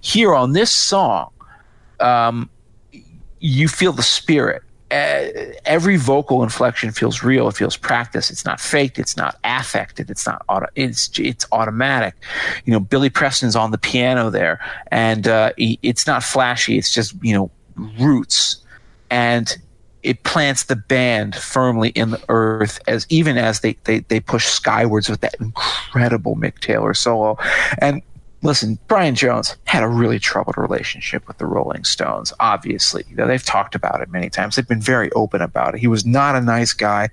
here 0.00 0.34
on 0.34 0.54
this 0.54 0.72
song 0.72 1.30
um, 2.00 2.50
you 3.40 3.68
feel 3.68 3.92
the 3.92 4.02
spirit 4.02 4.62
every 4.90 5.96
vocal 5.96 6.42
inflection 6.42 6.90
feels 6.92 7.22
real. 7.22 7.48
It 7.48 7.56
feels 7.56 7.76
practiced. 7.76 8.30
It's 8.30 8.44
not 8.44 8.60
faked. 8.60 8.98
It's 8.98 9.16
not 9.16 9.38
affected. 9.44 10.10
It's 10.10 10.26
not 10.26 10.44
auto. 10.48 10.66
It's 10.74 11.10
it's 11.18 11.46
automatic. 11.52 12.14
You 12.64 12.72
know, 12.72 12.80
Billy 12.80 13.10
Preston's 13.10 13.56
on 13.56 13.70
the 13.70 13.78
piano 13.78 14.30
there, 14.30 14.60
and 14.90 15.28
uh, 15.28 15.52
it's 15.56 16.06
not 16.06 16.22
flashy. 16.22 16.78
It's 16.78 16.92
just 16.92 17.14
you 17.22 17.34
know 17.34 17.50
roots, 17.98 18.58
and 19.10 19.56
it 20.02 20.22
plants 20.22 20.64
the 20.64 20.76
band 20.76 21.34
firmly 21.34 21.90
in 21.90 22.10
the 22.10 22.22
earth 22.28 22.80
as 22.86 23.06
even 23.10 23.36
as 23.36 23.60
they 23.60 23.76
they 23.84 24.00
they 24.00 24.20
push 24.20 24.46
skywards 24.46 25.08
with 25.08 25.20
that 25.20 25.34
incredible 25.40 26.36
Mick 26.36 26.60
Taylor 26.60 26.94
solo, 26.94 27.36
and 27.80 28.02
listen, 28.42 28.78
Brian 28.86 29.14
Jones 29.14 29.56
had 29.64 29.82
a 29.82 29.88
really 29.88 30.18
troubled 30.18 30.56
relationship 30.56 31.26
with 31.26 31.38
the 31.38 31.46
Rolling 31.46 31.84
Stones. 31.84 32.32
Obviously, 32.40 33.04
you 33.08 33.16
know, 33.16 33.26
they've 33.26 33.44
talked 33.44 33.74
about 33.74 34.00
it 34.00 34.10
many 34.10 34.30
times. 34.30 34.56
They've 34.56 34.68
been 34.68 34.80
very 34.80 35.10
open 35.12 35.42
about 35.42 35.74
it. 35.74 35.80
He 35.80 35.88
was 35.88 36.06
not 36.06 36.36
a 36.36 36.40
nice 36.40 36.72
guy. 36.72 37.08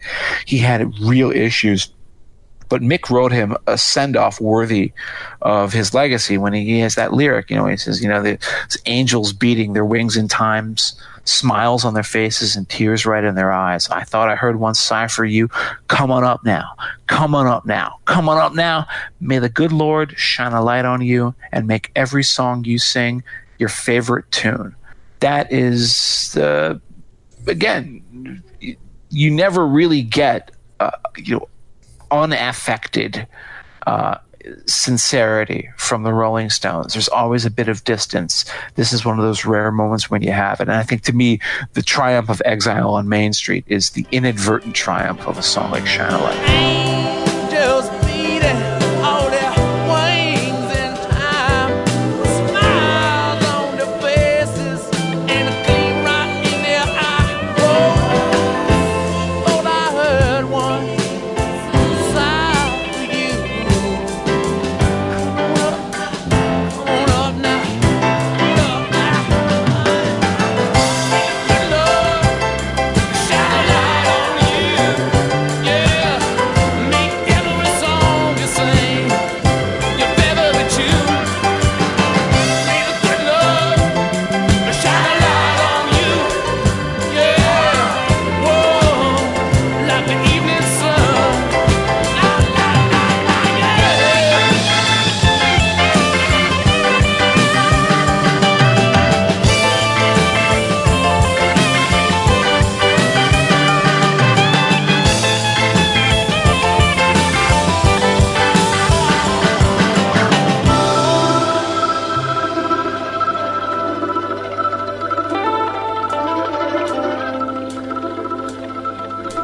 He 0.45 0.59
had 0.59 0.97
real 0.99 1.31
issues. 1.31 1.89
But 2.69 2.81
Mick 2.81 3.09
wrote 3.09 3.31
him 3.31 3.55
a 3.67 3.77
send 3.77 4.17
off 4.17 4.41
worthy 4.41 4.91
of 5.41 5.73
his 5.73 5.93
legacy 5.93 6.37
when 6.37 6.53
he 6.53 6.79
has 6.79 6.95
that 6.95 7.13
lyric. 7.13 7.49
You 7.49 7.57
know, 7.57 7.67
he 7.67 7.77
says, 7.77 8.01
you 8.01 8.09
know, 8.09 8.21
the 8.21 8.37
angels 8.85 9.33
beating 9.33 9.73
their 9.73 9.85
wings 9.85 10.17
in 10.17 10.27
times, 10.27 10.99
smiles 11.25 11.85
on 11.85 11.93
their 11.93 12.03
faces 12.03 12.55
and 12.55 12.67
tears 12.69 13.05
right 13.05 13.23
in 13.23 13.35
their 13.35 13.51
eyes. 13.51 13.89
I 13.89 14.03
thought 14.03 14.29
I 14.29 14.35
heard 14.35 14.59
one 14.59 14.75
sigh 14.75 15.07
for 15.07 15.25
you. 15.25 15.47
Come 15.87 16.11
on 16.11 16.23
up 16.23 16.43
now. 16.43 16.69
Come 17.07 17.35
on 17.35 17.47
up 17.47 17.65
now. 17.65 17.99
Come 18.05 18.29
on 18.29 18.37
up 18.37 18.53
now. 18.53 18.87
May 19.19 19.39
the 19.39 19.49
good 19.49 19.71
Lord 19.71 20.13
shine 20.17 20.53
a 20.53 20.63
light 20.63 20.85
on 20.85 21.01
you 21.01 21.35
and 21.51 21.67
make 21.67 21.91
every 21.95 22.23
song 22.23 22.63
you 22.63 22.79
sing 22.79 23.23
your 23.57 23.69
favorite 23.69 24.29
tune. 24.31 24.75
That 25.19 25.51
is 25.51 26.33
the, 26.33 26.81
again, 27.47 28.43
you 29.09 29.31
never 29.31 29.65
really 29.65 30.01
get, 30.01 30.51
uh, 30.79 30.91
you 31.17 31.35
know, 31.35 31.49
unaffected 32.11 33.27
uh, 33.87 34.17
sincerity 34.65 35.69
from 35.77 36.03
the 36.03 36.13
Rolling 36.13 36.49
Stones. 36.49 36.93
There's 36.93 37.09
always 37.09 37.45
a 37.45 37.51
bit 37.51 37.67
of 37.67 37.83
distance. 37.83 38.45
This 38.75 38.93
is 38.93 39.05
one 39.05 39.17
of 39.17 39.25
those 39.25 39.45
rare 39.45 39.71
moments 39.71 40.09
when 40.09 40.21
you 40.21 40.31
have 40.31 40.59
it. 40.59 40.67
And 40.67 40.77
I 40.77 40.83
think 40.83 41.01
to 41.03 41.13
me, 41.13 41.39
the 41.73 41.81
triumph 41.81 42.29
of 42.29 42.41
Exile 42.45 42.93
on 42.93 43.09
Main 43.09 43.33
Street 43.33 43.65
is 43.67 43.91
the 43.91 44.05
inadvertent 44.11 44.75
triumph 44.75 45.27
of 45.27 45.37
a 45.37 45.43
song 45.43 45.71
like 45.71 45.85
Shine 45.87 46.13
a 46.13 46.17
Light. 46.17 47.04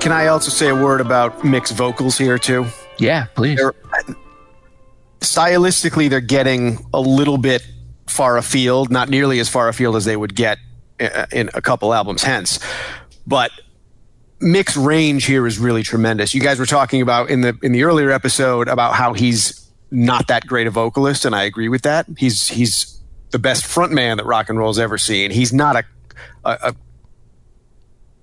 Can 0.02 0.12
I 0.12 0.28
also 0.28 0.50
say 0.50 0.68
a 0.68 0.76
word 0.76 1.00
about 1.00 1.46
Mick's 1.46 1.70
vocals 1.70 2.18
here 2.18 2.40
too? 2.40 2.66
Yeah, 2.98 3.28
please. 3.36 3.58
They're, 3.58 3.76
stylistically, 5.20 6.10
they're 6.10 6.20
getting 6.22 6.84
a 6.92 7.00
little 7.00 7.38
bit 7.38 7.64
far 8.08 8.36
afield, 8.38 8.90
not 8.90 9.10
nearly 9.10 9.40
as 9.40 9.48
far 9.48 9.70
afield 9.70 9.96
as 9.96 10.06
they 10.06 10.18
would 10.18 10.34
get 10.34 10.58
uh, 11.00 11.28
in 11.32 11.52
a 11.54 11.62
couple 11.62 11.94
albums 11.94 12.24
hence. 12.24 12.58
But 13.28 13.52
Mick's 14.40 14.76
range 14.76 15.26
here 15.26 15.46
is 15.46 15.60
really 15.60 15.84
tremendous. 15.84 16.34
You 16.34 16.42
guys 16.42 16.58
were 16.58 16.66
talking 16.66 17.04
about 17.04 17.30
in 17.30 17.42
the 17.42 17.56
in 17.62 17.72
the 17.72 17.84
earlier 17.84 18.10
episode 18.10 18.70
about 18.70 18.96
how 18.96 19.14
he's 19.14 19.72
not 19.92 20.26
that 20.30 20.48
great 20.48 20.66
a 20.66 20.72
vocalist, 20.72 21.26
and 21.26 21.36
I 21.36 21.44
agree 21.44 21.70
with 21.70 21.84
that. 21.84 22.08
He's 22.18 22.48
he's 22.48 23.00
the 23.30 23.38
best 23.38 23.66
frontman 23.66 24.18
that 24.18 24.26
rock 24.26 24.50
and 24.50 24.58
roll's 24.58 24.80
ever 24.80 24.98
seen. 24.98 25.30
He's 25.30 25.54
not 25.54 25.76
a 25.76 25.84
a, 26.44 26.58
a 26.70 26.76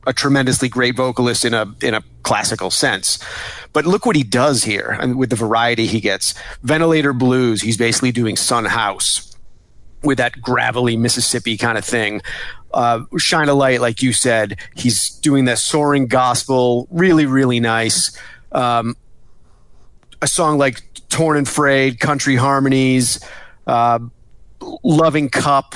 a 0.08 0.12
tremendously 0.14 0.70
great 0.70 0.96
vocalist 0.96 1.44
in 1.44 1.54
a 1.54 1.72
in 1.82 1.94
a 1.94 2.02
classical 2.22 2.70
sense. 2.70 3.18
But 3.74 3.84
look 3.84 4.06
what 4.06 4.16
he 4.16 4.24
does 4.24 4.64
here 4.64 4.96
and 5.00 5.18
with 5.18 5.30
the 5.30 5.36
variety 5.36 5.86
he 5.86 6.00
gets. 6.00 6.34
Ventilator 6.62 7.12
blues, 7.12 7.60
he's 7.60 7.76
basically 7.76 8.10
doing 8.10 8.34
Sun 8.34 8.64
House 8.64 9.36
with 10.02 10.18
that 10.18 10.40
gravelly 10.40 10.96
Mississippi 10.96 11.56
kind 11.56 11.76
of 11.76 11.84
thing. 11.84 12.22
Uh, 12.72 13.00
Shine 13.18 13.48
a 13.48 13.54
light, 13.54 13.80
like 13.80 14.02
you 14.02 14.12
said, 14.12 14.58
he's 14.74 15.10
doing 15.10 15.44
that 15.44 15.58
soaring 15.58 16.06
gospel, 16.06 16.88
really, 16.90 17.26
really 17.26 17.60
nice. 17.60 18.16
Um, 18.52 18.96
a 20.22 20.26
song 20.26 20.58
like 20.58 20.82
Torn 21.08 21.36
and 21.36 21.48
Frayed, 21.48 22.00
Country 22.00 22.36
Harmonies, 22.36 23.20
uh, 23.66 23.98
Loving 24.82 25.28
Cup, 25.28 25.74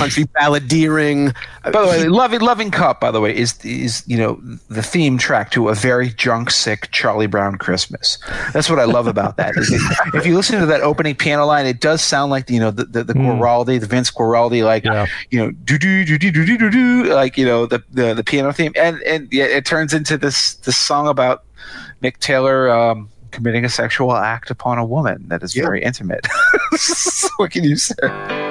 country 0.00 0.24
balladeering. 0.24 1.34
By 1.64 1.70
the 1.70 1.86
way, 1.86 2.08
"Loving 2.08 2.40
Loving 2.40 2.70
Cup," 2.70 3.00
by 3.00 3.10
the 3.10 3.20
way, 3.20 3.36
is 3.36 3.62
is 3.64 4.02
you 4.06 4.16
know 4.16 4.40
the 4.68 4.82
theme 4.82 5.18
track 5.18 5.50
to 5.52 5.68
a 5.68 5.74
very 5.74 6.08
drunk, 6.10 6.50
sick 6.50 6.90
Charlie 6.90 7.26
Brown 7.26 7.56
Christmas. 7.56 8.18
That's 8.52 8.70
what 8.70 8.78
I 8.78 8.84
love 8.84 9.06
about 9.06 9.36
that. 9.36 9.54
It, 9.56 10.14
if 10.14 10.26
you 10.26 10.34
listen 10.34 10.58
to 10.60 10.66
that 10.66 10.80
opening 10.80 11.14
piano 11.14 11.46
line, 11.46 11.66
it 11.66 11.80
does 11.80 12.02
sound 12.02 12.30
like 12.30 12.48
you 12.50 12.60
know 12.60 12.70
the 12.70 12.84
the, 12.84 13.04
the 13.04 13.14
mm. 13.14 13.38
Guaraldi, 13.38 13.80
the 13.80 13.86
Vince 13.86 14.10
Guaraldi, 14.10 14.64
like 14.64 14.84
yeah. 14.84 15.06
you 15.30 15.38
know 15.38 15.50
do 15.50 15.78
do 15.78 16.04
do 16.04 16.18
do 16.18 16.30
do 16.30 16.46
do 16.46 16.58
do 16.58 16.70
do 16.70 17.04
like 17.14 17.36
you 17.36 17.44
know 17.44 17.66
the, 17.66 17.82
the 17.90 18.14
the 18.14 18.24
piano 18.24 18.52
theme, 18.52 18.72
and 18.76 19.00
and 19.02 19.28
yeah, 19.32 19.44
it 19.44 19.64
turns 19.64 19.92
into 19.92 20.16
this 20.16 20.54
this 20.54 20.76
song 20.76 21.08
about 21.08 21.44
Mick 22.02 22.18
Taylor. 22.18 22.70
Um, 22.70 23.08
committing 23.30 23.64
a 23.64 23.68
sexual 23.68 24.12
act 24.12 24.50
upon 24.50 24.76
a 24.76 24.84
woman 24.84 25.24
that 25.28 25.42
is 25.44 25.54
yeah. 25.54 25.62
very 25.62 25.82
intimate. 25.82 26.26
what 27.36 27.52
can 27.52 27.62
you 27.62 27.76
say? 27.76 28.49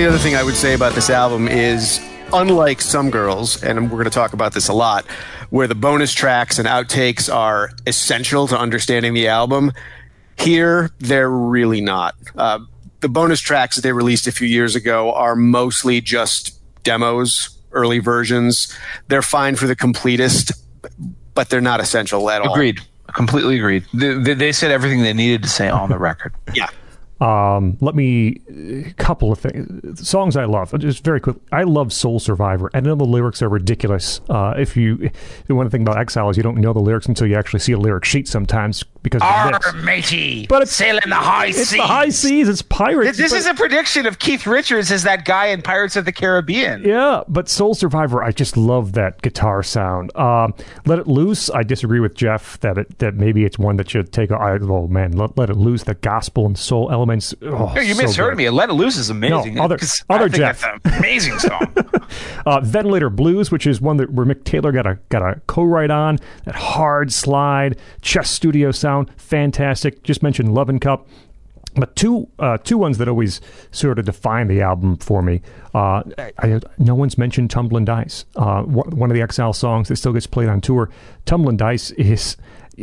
Only 0.00 0.14
other 0.14 0.22
thing 0.22 0.34
I 0.34 0.42
would 0.42 0.54
say 0.54 0.72
about 0.72 0.94
this 0.94 1.10
album 1.10 1.46
is 1.46 2.00
unlike 2.32 2.80
some 2.80 3.10
girls, 3.10 3.62
and 3.62 3.90
we're 3.90 3.98
going 3.98 4.04
to 4.04 4.10
talk 4.10 4.32
about 4.32 4.54
this 4.54 4.68
a 4.68 4.72
lot, 4.72 5.04
where 5.50 5.66
the 5.66 5.74
bonus 5.74 6.14
tracks 6.14 6.58
and 6.58 6.66
outtakes 6.66 7.30
are 7.30 7.68
essential 7.86 8.46
to 8.46 8.58
understanding 8.58 9.12
the 9.12 9.28
album, 9.28 9.72
here 10.38 10.90
they're 11.00 11.28
really 11.28 11.82
not. 11.82 12.14
Uh, 12.34 12.60
the 13.00 13.10
bonus 13.10 13.40
tracks 13.40 13.76
that 13.76 13.82
they 13.82 13.92
released 13.92 14.26
a 14.26 14.32
few 14.32 14.48
years 14.48 14.74
ago 14.74 15.12
are 15.12 15.36
mostly 15.36 16.00
just 16.00 16.58
demos, 16.82 17.58
early 17.72 17.98
versions. 17.98 18.74
They're 19.08 19.20
fine 19.20 19.54
for 19.54 19.66
the 19.66 19.76
completist, 19.76 20.50
but 21.34 21.50
they're 21.50 21.60
not 21.60 21.78
essential 21.78 22.30
at 22.30 22.40
all. 22.40 22.54
Agreed. 22.54 22.80
Completely 23.12 23.58
agreed. 23.58 23.84
They, 23.92 24.14
they, 24.14 24.32
they 24.32 24.52
said 24.52 24.70
everything 24.70 25.02
they 25.02 25.12
needed 25.12 25.42
to 25.42 25.48
say 25.50 25.68
on 25.68 25.90
the 25.90 25.98
record. 25.98 26.32
Yeah. 26.54 26.70
Um, 27.20 27.76
let 27.80 27.94
me 27.94 28.40
a 28.48 28.92
couple 28.94 29.30
of 29.30 29.38
things. 29.38 30.08
Songs 30.08 30.36
I 30.36 30.44
love. 30.46 30.76
Just 30.78 31.04
very 31.04 31.20
quick. 31.20 31.36
I 31.52 31.64
love 31.64 31.92
Soul 31.92 32.18
Survivor. 32.18 32.70
I 32.72 32.80
know 32.80 32.94
the 32.94 33.04
lyrics 33.04 33.42
are 33.42 33.48
ridiculous. 33.48 34.20
Uh, 34.28 34.54
if 34.56 34.76
you 34.76 35.10
the 35.46 35.54
one 35.54 35.68
thing 35.68 35.82
about 35.82 35.98
Exile 35.98 36.30
is 36.30 36.36
you 36.36 36.42
don't 36.42 36.56
know 36.58 36.72
the 36.72 36.80
lyrics 36.80 37.06
until 37.06 37.26
you 37.26 37.36
actually 37.36 37.60
see 37.60 37.72
a 37.72 37.78
lyric 37.78 38.04
sheet 38.04 38.26
sometimes 38.28 38.82
because 39.02 39.20
the 39.20 39.72
matey, 39.82 40.46
But 40.46 40.62
it's- 40.62 40.72
sailing 40.76 41.00
the 41.08 41.14
high 41.14 41.46
It's 41.46 41.56
seas. 41.58 41.72
It's 41.72 41.80
the 41.80 41.86
high 41.86 42.08
seas. 42.10 42.48
It's 42.48 42.62
pirates. 42.62 43.18
This 43.18 43.32
but- 43.32 43.38
is 43.38 43.46
a 43.46 43.54
prediction 43.54 44.06
of 44.06 44.18
Keith 44.18 44.46
Richards 44.46 44.90
as 44.92 45.02
that 45.04 45.24
guy 45.24 45.46
in 45.46 45.62
Pirates 45.62 45.96
of 45.96 46.04
the 46.04 46.12
Caribbean. 46.12 46.84
Yeah, 46.84 47.22
but 47.28 47.48
Soul 47.48 47.74
Survivor, 47.74 48.22
I 48.22 48.30
just 48.32 48.56
love 48.56 48.92
that 48.92 49.22
guitar 49.22 49.62
sound. 49.62 50.14
Um, 50.16 50.54
Let 50.86 50.98
It 50.98 51.06
Loose, 51.06 51.50
I 51.50 51.62
disagree 51.62 52.00
with 52.00 52.14
Jeff 52.14 52.58
that 52.60 52.76
it, 52.78 52.98
that 52.98 53.14
maybe 53.14 53.44
it's 53.44 53.58
one 53.58 53.76
that 53.76 53.88
should 53.90 54.12
take. 54.12 54.30
I, 54.30 54.58
oh 54.60 54.86
man, 54.86 55.12
Let, 55.12 55.36
Let 55.38 55.48
It 55.50 55.56
Loose, 55.56 55.84
the 55.84 55.94
gospel 55.94 56.44
and 56.46 56.58
soul 56.58 56.90
elements. 57.10 57.34
Oh, 57.42 57.78
you 57.78 57.94
so 57.94 58.02
misheard 58.02 58.32
good. 58.32 58.38
me. 58.44 58.50
Let 58.50 58.70
It 58.70 58.74
Loose 58.74 58.96
is 58.96 59.10
amazing. 59.10 59.54
No, 59.54 59.64
other- 59.64 59.78
other 60.10 60.28
Jeff. 60.28 60.64
Amazing 60.84 61.38
song. 61.38 61.74
Uh, 62.46 62.60
Ventilator 62.60 63.10
Blues, 63.10 63.50
which 63.50 63.66
is 63.66 63.80
one 63.80 63.96
that 63.98 64.12
where 64.12 64.26
Mick 64.26 64.44
Taylor 64.44 64.72
got 64.72 64.86
a 64.86 64.98
got 65.08 65.22
a 65.22 65.40
co-write 65.46 65.90
on 65.90 66.18
that 66.44 66.54
hard 66.54 67.12
slide, 67.12 67.78
chest 68.02 68.32
studio 68.34 68.70
sound, 68.70 69.10
fantastic. 69.16 70.02
Just 70.02 70.22
mentioned 70.22 70.54
Loving 70.54 70.78
Cup. 70.80 71.06
But 71.76 71.94
two 71.94 72.26
uh, 72.40 72.58
two 72.58 72.78
ones 72.78 72.98
that 72.98 73.06
always 73.08 73.40
sort 73.70 74.00
of 74.00 74.04
define 74.04 74.48
the 74.48 74.60
album 74.60 74.96
for 74.96 75.22
me. 75.22 75.40
Uh, 75.72 76.02
I, 76.18 76.32
I, 76.38 76.60
no 76.78 76.96
one's 76.96 77.16
mentioned 77.16 77.50
Tumbling 77.50 77.84
Dice. 77.84 78.24
Uh, 78.34 78.62
one 78.62 78.90
one 78.90 79.08
of 79.10 79.14
the 79.14 79.22
Exile 79.22 79.52
songs 79.52 79.86
that 79.86 79.96
still 79.96 80.12
gets 80.12 80.26
played 80.26 80.48
on 80.48 80.60
tour. 80.60 80.90
Tumbling 81.26 81.56
Dice 81.56 81.92
is, 81.92 82.36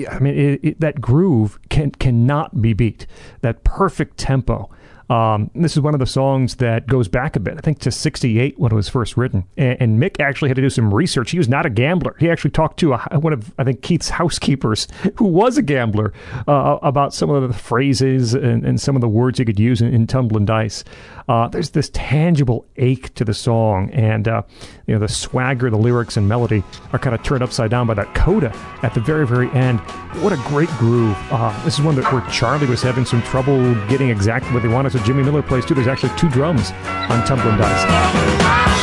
I 0.09 0.19
mean, 0.19 0.37
it, 0.37 0.59
it, 0.63 0.79
that 0.79 1.01
groove 1.01 1.59
can 1.69 1.91
cannot 1.91 2.61
be 2.61 2.73
beat. 2.73 3.07
That 3.41 3.63
perfect 3.63 4.17
tempo. 4.17 4.69
Um, 5.09 5.49
this 5.55 5.73
is 5.73 5.81
one 5.81 5.93
of 5.93 5.99
the 5.99 6.05
songs 6.05 6.55
that 6.55 6.87
goes 6.87 7.07
back 7.07 7.35
a 7.35 7.39
bit, 7.39 7.55
I 7.57 7.61
think 7.61 7.79
to 7.79 7.91
68 7.91 8.59
when 8.59 8.71
it 8.71 8.75
was 8.75 8.89
first 8.89 9.15
written. 9.15 9.45
And, 9.55 9.81
and 9.81 10.01
Mick 10.01 10.19
actually 10.19 10.49
had 10.49 10.55
to 10.55 10.61
do 10.61 10.69
some 10.69 10.93
research. 10.93 11.31
He 11.31 11.37
was 11.37 11.47
not 11.47 11.65
a 11.65 11.69
gambler. 11.69 12.15
He 12.19 12.29
actually 12.29 12.51
talked 12.51 12.79
to 12.79 12.93
a, 12.93 13.19
one 13.19 13.33
of, 13.33 13.53
I 13.57 13.63
think, 13.63 13.81
Keith's 13.81 14.09
housekeepers 14.17 14.87
who 15.15 15.25
was 15.25 15.57
a 15.57 15.61
gambler 15.61 16.13
uh, 16.47 16.79
about 16.81 17.13
some 17.13 17.29
of 17.29 17.47
the 17.47 17.57
phrases 17.57 18.33
and, 18.33 18.65
and 18.65 18.81
some 18.81 18.95
of 18.95 19.01
the 19.01 19.07
words 19.07 19.39
he 19.39 19.45
could 19.45 19.59
use 19.59 19.81
in, 19.81 19.93
in 19.93 20.45
Dice. 20.45 20.83
Uh, 21.27 21.47
there's 21.49 21.71
this 21.71 21.89
tangible 21.93 22.65
ache 22.77 23.13
to 23.15 23.25
the 23.25 23.33
song, 23.33 23.89
and 23.91 24.29
uh, 24.29 24.41
you 24.85 24.93
know 24.93 24.99
the 24.99 25.09
swagger, 25.09 25.69
the 25.69 25.77
lyrics, 25.77 26.15
and 26.15 26.27
melody 26.27 26.63
are 26.93 26.99
kind 26.99 27.13
of 27.13 27.21
turned 27.21 27.43
upside 27.43 27.69
down 27.69 27.85
by 27.85 27.93
that 27.93 28.13
coda 28.15 28.49
at 28.81 28.93
the 28.93 29.01
very, 29.01 29.27
very 29.27 29.49
end. 29.51 29.79
What 30.21 30.31
a 30.31 30.37
great 30.47 30.69
groove! 30.77 31.17
Uh, 31.29 31.65
this 31.65 31.77
is 31.77 31.81
one 31.83 31.95
that 31.95 32.13
where 32.13 32.25
Charlie 32.31 32.67
was 32.67 32.81
having 32.81 33.03
some 33.03 33.21
trouble 33.23 33.73
getting 33.87 34.09
exactly 34.09 34.53
what 34.53 34.63
they 34.63 34.69
wanted. 34.69 34.93
Jimmy 35.03 35.23
Miller 35.23 35.41
plays 35.41 35.65
too. 35.65 35.73
There's 35.73 35.87
actually 35.87 36.17
two 36.17 36.29
drums 36.29 36.71
on 37.09 37.25
Tumblin' 37.25 37.57
Dice. 37.57 38.76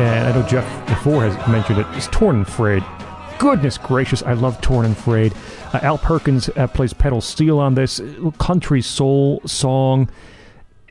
And 0.00 0.28
I 0.28 0.32
know 0.32 0.46
Jeff 0.46 0.86
before 0.86 1.22
has 1.22 1.36
mentioned 1.48 1.78
it. 1.78 1.86
is 1.96 2.08
Torn 2.08 2.36
and 2.36 2.48
Frayed. 2.48 2.84
Goodness 3.38 3.78
gracious, 3.78 4.22
I 4.22 4.32
love 4.32 4.60
Torn 4.60 4.86
and 4.86 4.96
Frayed. 4.96 5.34
Uh, 5.72 5.80
Al 5.82 5.98
Perkins 5.98 6.48
uh, 6.56 6.66
plays 6.66 6.92
pedal 6.92 7.20
steel 7.20 7.58
on 7.58 7.74
this 7.74 8.00
country 8.38 8.82
soul 8.82 9.40
song. 9.46 10.10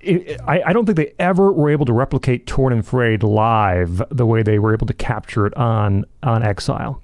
It, 0.01 0.39
I, 0.47 0.61
I 0.61 0.73
don't 0.73 0.85
think 0.85 0.95
they 0.95 1.13
ever 1.19 1.51
were 1.51 1.69
able 1.69 1.85
to 1.85 1.93
replicate 1.93 2.47
Torn 2.47 2.71
and 2.71 2.85
Frayed 2.85 3.23
live 3.23 4.01
the 4.09 4.25
way 4.25 4.43
they 4.43 4.59
were 4.59 4.73
able 4.73 4.87
to 4.87 4.93
capture 4.93 5.45
it 5.45 5.55
on 5.57 6.05
on 6.23 6.43
Exile. 6.43 7.01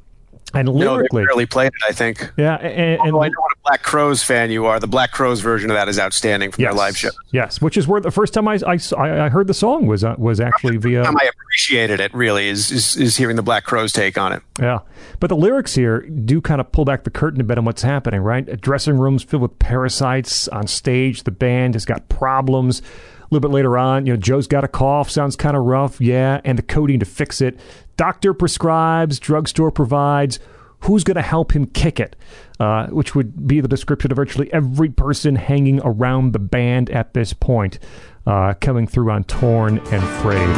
And 0.55 0.67
No, 0.67 0.73
lyrically, 0.95 1.25
barely 1.25 1.45
played 1.45 1.67
it, 1.67 1.81
I 1.87 1.91
think. 1.91 2.31
yeah, 2.37 2.55
and, 2.55 2.99
and 3.01 3.09
I 3.09 3.09
know 3.09 3.17
what 3.17 3.51
a 3.51 3.59
Black 3.65 3.83
Crowes 3.83 4.23
fan 4.23 4.51
you 4.51 4.65
are. 4.65 4.79
The 4.79 4.87
Black 4.87 5.11
Crowes 5.11 5.41
version 5.41 5.69
of 5.69 5.75
that 5.75 5.89
is 5.89 5.99
outstanding 5.99 6.51
from 6.51 6.61
yes, 6.63 6.71
their 6.71 6.77
live 6.77 6.97
show. 6.97 7.09
yes, 7.31 7.61
which 7.61 7.77
is 7.77 7.87
where 7.87 7.99
the 8.01 8.11
first 8.11 8.33
time 8.33 8.47
I 8.47 8.57
I, 8.65 8.79
I 8.97 9.29
heard 9.29 9.47
the 9.47 9.53
song 9.53 9.85
was 9.85 10.03
uh, 10.03 10.15
was 10.17 10.39
actually 10.39 10.77
via 10.77 11.03
time 11.03 11.17
I 11.19 11.25
appreciated 11.25 11.99
it 11.99 12.13
really 12.13 12.47
is, 12.47 12.71
is 12.71 12.95
is 12.95 13.17
hearing 13.17 13.35
the 13.35 13.43
Black 13.43 13.65
Crowes 13.65 13.91
take 13.91 14.17
on 14.17 14.31
it. 14.33 14.41
Yeah. 14.59 14.79
But 15.19 15.27
the 15.27 15.35
lyrics 15.35 15.75
here 15.75 16.01
do 16.01 16.41
kind 16.41 16.61
of 16.61 16.71
pull 16.71 16.85
back 16.85 17.03
the 17.03 17.09
curtain 17.09 17.41
a 17.41 17.43
bit 17.43 17.57
on 17.57 17.65
what's 17.65 17.81
happening, 17.81 18.21
right? 18.21 18.59
Dressing 18.61 18.97
rooms 18.97 19.23
filled 19.23 19.41
with 19.41 19.59
parasites. 19.59 20.47
On 20.49 20.67
stage, 20.67 21.23
the 21.23 21.31
band 21.31 21.75
has 21.75 21.85
got 21.85 22.07
problems. 22.09 22.81
A 22.81 23.27
little 23.31 23.49
bit 23.49 23.53
later 23.53 23.75
on, 23.77 24.05
you 24.05 24.13
know, 24.13 24.17
Joe's 24.17 24.45
got 24.47 24.63
a 24.63 24.67
cough, 24.67 25.09
sounds 25.09 25.35
kind 25.35 25.57
of 25.57 25.63
rough, 25.63 25.99
yeah, 25.99 26.41
and 26.45 26.59
the 26.59 26.61
codeine 26.61 26.99
to 26.99 27.05
fix 27.07 27.41
it. 27.41 27.59
Doctor 27.97 28.33
prescribes, 28.33 29.19
drugstore 29.19 29.71
provides. 29.71 30.39
Who's 30.81 31.03
going 31.03 31.15
to 31.15 31.21
help 31.21 31.55
him 31.55 31.65
kick 31.65 31.99
it? 31.99 32.15
Uh, 32.59 32.87
which 32.87 33.15
would 33.15 33.47
be 33.47 33.59
the 33.59 33.67
description 33.67 34.11
of 34.11 34.15
virtually 34.15 34.51
every 34.53 34.89
person 34.89 35.35
hanging 35.35 35.81
around 35.83 36.33
the 36.33 36.39
band 36.39 36.89
at 36.89 37.13
this 37.13 37.33
point, 37.33 37.79
uh, 38.27 38.53
coming 38.61 38.87
through 38.87 39.11
on 39.11 39.23
Torn 39.23 39.79
and 39.79 40.03
Frayed. 40.21 40.55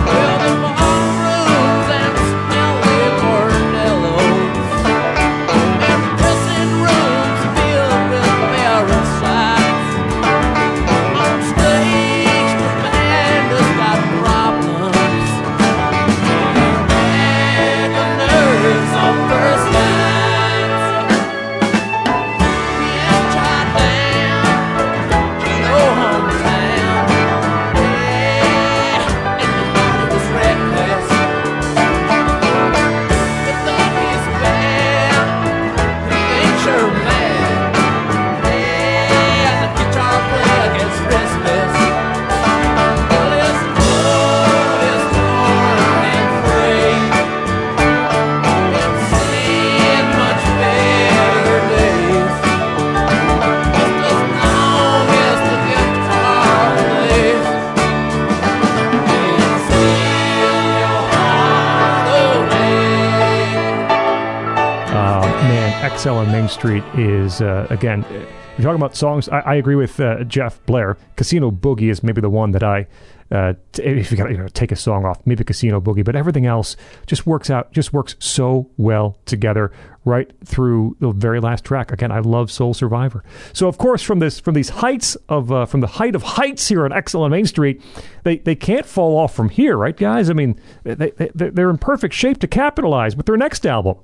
Uh, 66.05 66.13
on 66.13 66.31
Main 66.31 66.47
Street 66.47 66.83
is 66.95 67.41
uh, 67.41 67.67
again. 67.69 68.05
You're 68.11 68.63
talking 68.63 68.75
about 68.75 68.95
songs. 68.95 69.27
I, 69.29 69.39
I 69.39 69.55
agree 69.55 69.75
with 69.75 69.99
uh, 69.99 70.23
Jeff 70.23 70.63
Blehar. 70.65 70.95
Casino 71.15 71.51
Boogie 71.51 71.89
is 71.89 72.01
maybe 72.01 72.21
the 72.21 72.29
one 72.29 72.51
that 72.51 72.63
I, 72.63 72.87
uh, 73.29 73.55
t- 73.73 73.83
if 73.83 74.11
you 74.11 74.17
got 74.17 74.27
to 74.27 74.31
you 74.31 74.37
know, 74.37 74.47
take 74.47 74.71
a 74.71 74.75
song 74.75 75.05
off, 75.05 75.19
maybe 75.25 75.43
Casino 75.43 75.81
Boogie, 75.81 76.05
but 76.05 76.15
everything 76.15 76.45
else 76.45 76.77
just 77.07 77.25
works 77.25 77.49
out, 77.49 77.73
just 77.73 77.93
works 77.93 78.15
so 78.19 78.69
well 78.77 79.17
together 79.25 79.71
right 80.05 80.31
through 80.45 80.95
the 80.99 81.11
very 81.11 81.41
last 81.41 81.65
track. 81.65 81.91
Again, 81.91 82.11
I 82.11 82.19
love 82.19 82.51
Soul 82.51 82.73
Survivor. 82.73 83.23
So 83.51 83.67
of 83.67 83.77
course, 83.77 84.01
from 84.01 84.19
this, 84.19 84.39
from 84.39 84.53
these 84.53 84.69
heights 84.69 85.15
of, 85.27 85.51
uh, 85.51 85.65
from 85.65 85.81
the 85.81 85.87
height 85.87 86.15
of 86.15 86.23
heights 86.23 86.67
here 86.69 86.85
on 86.85 86.93
Exile 86.93 87.23
on 87.23 87.31
Main 87.31 87.47
Street, 87.47 87.81
they 88.23 88.37
they 88.37 88.55
can't 88.55 88.85
fall 88.85 89.17
off 89.17 89.35
from 89.35 89.49
here, 89.49 89.75
right, 89.75 89.97
guys? 89.97 90.29
I 90.29 90.33
mean, 90.33 90.59
they, 90.83 91.11
they 91.11 91.49
they're 91.49 91.69
in 91.69 91.79
perfect 91.79 92.13
shape 92.13 92.39
to 92.39 92.47
capitalize 92.47 93.15
with 93.17 93.25
their 93.25 93.37
next 93.37 93.65
album 93.65 93.97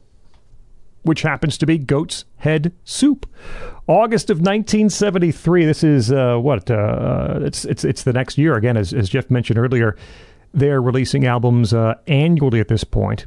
which 1.03 1.21
happens 1.21 1.57
to 1.59 1.65
be 1.65 1.77
Goat's 1.77 2.25
Head 2.37 2.73
Soup. 2.83 3.25
August 3.87 4.29
of 4.29 4.37
1973. 4.37 5.65
This 5.65 5.83
is 5.83 6.11
uh, 6.11 6.37
what 6.37 6.71
uh, 6.71 7.39
it's 7.41 7.65
it's 7.65 7.83
it's 7.83 8.03
the 8.03 8.13
next 8.13 8.37
year 8.37 8.55
again, 8.55 8.77
as 8.77 8.93
as 8.93 9.09
Jeff 9.09 9.29
mentioned 9.29 9.59
earlier. 9.59 9.95
They're 10.53 10.81
releasing 10.81 11.25
albums 11.25 11.73
uh, 11.73 11.95
annually 12.07 12.59
at 12.59 12.67
this 12.67 12.83
point, 12.83 13.25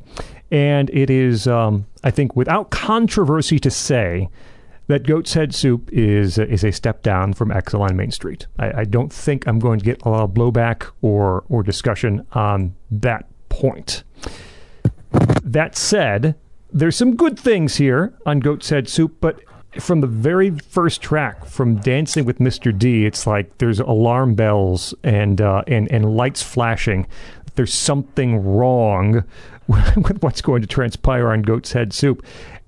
and 0.50 0.90
it 0.90 1.10
is 1.10 1.46
um, 1.46 1.86
I 2.02 2.10
think 2.10 2.36
without 2.36 2.70
controversy 2.70 3.58
to 3.58 3.70
say 3.70 4.28
that 4.86 5.06
Goat's 5.06 5.34
Head 5.34 5.54
Soup 5.54 5.88
is 5.92 6.38
is 6.38 6.64
a 6.64 6.70
step 6.70 7.02
down 7.02 7.34
from 7.34 7.50
Exile 7.50 7.82
on 7.82 7.96
Main 7.96 8.10
Street. 8.10 8.46
I, 8.58 8.80
I 8.80 8.84
don't 8.84 9.12
think 9.12 9.46
I'm 9.46 9.58
going 9.58 9.78
to 9.78 9.84
get 9.84 10.02
a 10.04 10.08
lot 10.08 10.22
of 10.22 10.30
blowback 10.30 10.90
or 11.02 11.44
or 11.48 11.62
discussion 11.62 12.26
on 12.32 12.74
that 12.90 13.26
point. 13.48 14.04
That 15.42 15.76
said, 15.76 16.36
there's 16.76 16.94
some 16.94 17.16
good 17.16 17.38
things 17.38 17.76
here 17.76 18.12
on 18.26 18.38
Goat's 18.38 18.68
Head 18.68 18.86
Soup, 18.86 19.16
but 19.22 19.40
from 19.80 20.02
the 20.02 20.06
very 20.06 20.50
first 20.50 21.00
track, 21.00 21.46
from 21.46 21.76
Dancing 21.76 22.26
with 22.26 22.38
Mr. 22.38 22.76
D, 22.76 23.06
it's 23.06 23.26
like 23.26 23.56
there's 23.58 23.80
alarm 23.80 24.34
bells 24.34 24.94
and 25.02 25.40
uh, 25.40 25.62
and 25.66 25.90
and 25.90 26.16
lights 26.16 26.42
flashing. 26.42 27.06
There's 27.54 27.72
something 27.72 28.44
wrong 28.44 29.24
with 29.66 30.22
what's 30.22 30.42
going 30.42 30.60
to 30.60 30.68
transpire 30.68 31.30
on 31.30 31.42
Goat's 31.42 31.72
Head 31.72 31.94
Soup. 31.94 32.24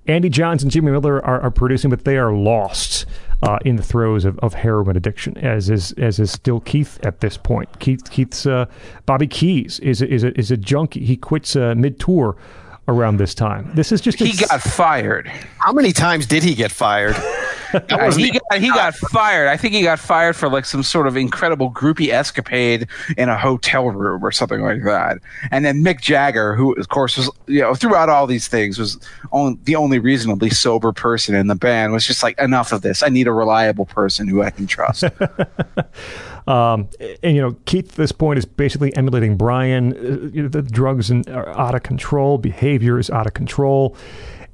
Andy 0.07 0.31
Johns 0.31 0.63
and 0.63 0.73
Jimmy 0.73 0.91
Miller 0.91 1.23
are, 1.23 1.43
are 1.43 1.51
producing, 1.51 1.91
but 1.91 2.05
they 2.05 2.17
are 2.17 2.33
lost 2.33 3.05
uh, 3.43 3.59
in 3.67 3.77
the 3.77 3.83
throes 3.83 4.25
of, 4.25 4.39
of 4.39 4.55
heroin 4.55 4.97
addiction, 4.97 5.37
as 5.37 5.69
is 5.69 5.93
as 5.93 6.19
is 6.19 6.33
still 6.33 6.61
Keith 6.61 6.99
at 7.03 7.21
this 7.21 7.37
point. 7.37 7.79
Keith 7.79 8.11
Keith's 8.11 8.47
uh, 8.47 8.65
Bobby 9.05 9.27
Keys 9.27 9.79
is 9.81 10.01
a, 10.01 10.11
is 10.11 10.25
a, 10.25 10.39
is 10.39 10.51
a 10.51 10.57
junkie. 10.57 11.05
He 11.05 11.15
quits 11.15 11.55
uh, 11.55 11.75
mid 11.77 12.01
tour 12.01 12.39
around 12.89 13.19
this 13.19 13.35
time. 13.35 13.71
This 13.75 13.93
is 13.93 14.01
just 14.01 14.19
He 14.19 14.33
got 14.33 14.61
fired. 14.61 15.29
How 15.59 15.73
many 15.73 15.93
times 15.93 16.27
did 16.27 16.43
he 16.43 16.55
get 16.55 16.73
fired? 16.73 17.17
Uh, 17.75 17.81
wasn't 17.91 18.25
he 18.25 18.31
got 18.31 18.61
he 18.61 18.69
got 18.69 18.95
fired. 18.95 19.49
I 19.49 19.57
think 19.57 19.75
he 19.75 19.83
got 19.83 19.99
fired 19.99 20.37
for 20.37 20.49
like 20.49 20.65
some 20.65 20.83
sort 20.83 21.07
of 21.07 21.17
incredible 21.17 21.71
groupie 21.71 22.11
escapade 22.11 22.89
in 23.17 23.29
a 23.29 23.37
hotel 23.37 23.91
room 23.91 24.25
or 24.25 24.33
something 24.33 24.63
like 24.63 24.85
that. 24.85 25.19
And 25.51 25.65
then 25.65 25.85
Mick 25.85 26.01
Jagger, 26.01 26.55
who 26.55 26.73
of 26.75 26.89
course 26.89 27.17
was 27.17 27.31
you 27.47 27.61
know 27.61 27.75
throughout 27.75 28.09
all 28.09 28.27
these 28.27 28.49
things 28.49 28.79
was 28.79 28.99
only, 29.33 29.59
the 29.65 29.77
only 29.77 29.99
reasonably 29.99 30.51
sober 30.51 30.93
person 30.93 31.35
in 31.35 31.47
the 31.47 31.55
band, 31.55 31.93
was 31.93 32.07
just 32.07 32.23
like 32.23 32.39
enough 32.39 32.73
of 32.73 32.83
this. 32.83 33.03
I 33.03 33.09
need 33.09 33.27
a 33.27 33.33
reliable 33.33 33.87
person 33.87 34.29
who 34.29 34.43
I 34.43 34.51
can 34.51 34.67
trust. 34.67 35.05
Um, 36.49 36.89
and 37.23 37.37
you 37.37 37.43
know, 37.43 37.57
Keith 37.67 37.91
at 37.91 37.97
this 37.97 38.11
point 38.11 38.39
is 38.39 38.47
basically 38.47 38.97
emulating 38.97 39.37
Brian. 39.37 39.93
Uh, 39.93 40.29
you 40.33 40.43
know, 40.43 40.49
the 40.49 40.63
drugs 40.63 41.11
and 41.11 41.29
are 41.29 41.51
out 41.51 41.75
of 41.75 41.83
control, 41.83 42.39
behavior 42.39 42.99
is 42.99 43.11
out 43.11 43.27
of 43.27 43.35
control. 43.35 43.95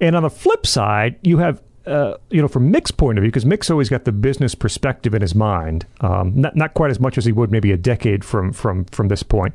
And 0.01 0.16
on 0.16 0.24
the 0.24 0.31
flip 0.31 0.66
side, 0.66 1.16
you 1.23 1.39
have. 1.39 1.62
Uh, 1.86 2.16
you 2.31 2.40
know, 2.40 2.48
from 2.48 2.70
Mick's 2.70 2.90
point 2.90 3.19
of 3.19 3.23
view, 3.23 3.31
because 3.31 3.44
Mick's 3.44 3.70
always 3.70 3.90
got 3.90 4.05
the 4.05 4.12
business 4.12 4.55
perspective 4.55 5.15
in 5.15 5.20
his 5.20 5.35
mind, 5.35 5.85
um, 6.01 6.32
not 6.35 6.56
not 6.56 6.73
quite 6.73 6.90
as 6.90 6.98
much 6.98 7.19
as 7.19 7.27
he 7.27 7.32
would 7.32 7.51
maybe 7.51 7.73
a 7.73 7.77
decade 7.77 8.24
from 8.24 8.52
from 8.52 8.86
from 8.86 9.09
this 9.09 9.23
point. 9.23 9.55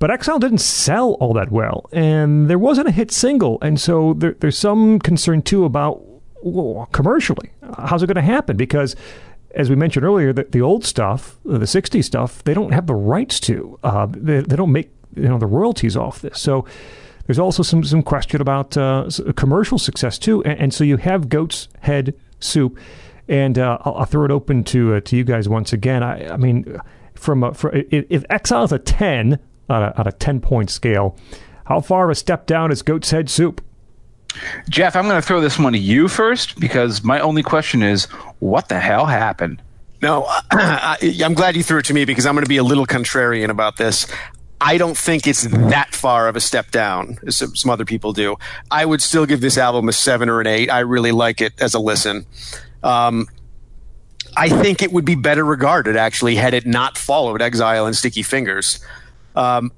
But 0.00 0.10
Exile 0.10 0.38
didn't 0.40 0.58
sell 0.58 1.12
all 1.14 1.32
that 1.34 1.52
well, 1.52 1.88
and 1.92 2.50
there 2.50 2.58
wasn't 2.58 2.88
a 2.88 2.90
hit 2.92 3.12
single, 3.12 3.58
and 3.62 3.80
so 3.80 4.14
there, 4.14 4.34
there's 4.40 4.58
some 4.58 4.98
concern 4.98 5.42
too 5.42 5.64
about 5.64 6.02
well, 6.42 6.88
commercially, 6.92 7.50
how's 7.78 8.02
it 8.02 8.06
going 8.06 8.16
to 8.16 8.22
happen? 8.22 8.56
Because 8.56 8.96
as 9.54 9.70
we 9.70 9.76
mentioned 9.76 10.04
earlier, 10.04 10.32
the, 10.32 10.44
the 10.44 10.60
old 10.60 10.84
stuff, 10.84 11.38
the 11.44 11.58
'60s 11.60 12.04
stuff, 12.04 12.42
they 12.44 12.54
don't 12.54 12.72
have 12.72 12.86
the 12.86 12.94
rights 12.94 13.40
to. 13.40 13.78
Uh, 13.82 14.06
they, 14.10 14.40
they 14.40 14.56
don't 14.56 14.72
make 14.72 14.90
you 15.14 15.28
know 15.28 15.38
the 15.38 15.46
royalties 15.46 15.96
off 15.96 16.20
this. 16.20 16.40
So 16.40 16.64
there's 17.28 17.38
also 17.38 17.62
some 17.62 17.84
some 17.84 18.02
question 18.02 18.40
about 18.40 18.76
uh, 18.76 19.08
commercial 19.36 19.78
success 19.78 20.18
too. 20.18 20.42
And, 20.44 20.60
and 20.60 20.74
so 20.74 20.82
you 20.82 20.96
have 20.96 21.28
Goat's 21.28 21.68
Head 21.80 22.14
Soup, 22.40 22.76
and 23.28 23.58
uh, 23.58 23.78
I'll, 23.82 23.94
I'll 23.96 24.04
throw 24.06 24.24
it 24.24 24.30
open 24.30 24.64
to 24.64 24.94
uh, 24.94 25.00
to 25.02 25.16
you 25.16 25.24
guys 25.24 25.46
once 25.46 25.72
again. 25.74 26.02
I, 26.02 26.32
I 26.32 26.36
mean, 26.38 26.80
from 27.14 27.44
a, 27.44 27.52
for, 27.52 27.70
if, 27.74 28.06
if 28.08 28.24
Exile 28.30 28.64
is 28.64 28.72
a 28.72 28.78
ten 28.78 29.38
on 29.68 29.82
a, 29.82 29.94
on 29.98 30.08
a 30.08 30.12
ten 30.12 30.40
point 30.40 30.70
scale, 30.70 31.16
how 31.66 31.82
far 31.82 32.04
of 32.04 32.10
a 32.10 32.14
step 32.14 32.46
down 32.46 32.72
is 32.72 32.80
Goat's 32.80 33.10
Head 33.10 33.28
Soup? 33.28 33.62
Jeff, 34.70 34.96
I'm 34.96 35.04
going 35.04 35.20
to 35.20 35.26
throw 35.26 35.42
this 35.42 35.58
one 35.58 35.74
to 35.74 35.78
you 35.78 36.08
first 36.08 36.58
because 36.58 37.04
my 37.04 37.20
only 37.20 37.42
question 37.42 37.82
is, 37.82 38.06
what 38.38 38.68
the 38.70 38.80
hell 38.80 39.04
happened? 39.04 39.60
No, 40.00 40.24
I, 40.50 41.18
I'm 41.22 41.34
glad 41.34 41.56
you 41.56 41.62
threw 41.62 41.78
it 41.78 41.86
to 41.86 41.94
me 41.94 42.04
because 42.06 42.24
I'm 42.24 42.34
going 42.34 42.44
to 42.44 42.48
be 42.48 42.56
a 42.56 42.62
little 42.62 42.86
contrarian 42.86 43.50
about 43.50 43.76
this. 43.76 44.06
I 44.60 44.78
don't 44.78 44.96
think 44.96 45.26
it's 45.26 45.42
that 45.44 45.94
far 45.94 46.28
of 46.28 46.36
a 46.36 46.40
step 46.40 46.70
down 46.70 47.18
as 47.26 47.36
some, 47.36 47.70
other 47.70 47.84
people 47.84 48.12
do. 48.12 48.36
I 48.70 48.84
would 48.84 49.00
still 49.00 49.24
give 49.24 49.40
this 49.40 49.56
album 49.56 49.88
a 49.88 49.92
seven 49.92 50.28
or 50.28 50.40
an 50.40 50.46
eight. 50.46 50.70
I 50.70 50.80
really 50.80 51.12
like 51.12 51.40
it 51.40 51.52
as 51.60 51.74
a 51.74 51.78
listen. 51.78 52.26
Um, 52.82 53.28
I 54.36 54.48
think 54.48 54.82
it 54.82 54.92
would 54.92 55.04
be 55.04 55.14
better 55.14 55.44
regarded 55.44 55.96
actually 55.96 56.36
had 56.36 56.54
it 56.54 56.66
not 56.66 56.98
followed 56.98 57.40
Exile 57.40 57.86
and 57.86 57.96
Sticky 57.96 58.22
Fingers. 58.22 58.84
Um, 59.36 59.70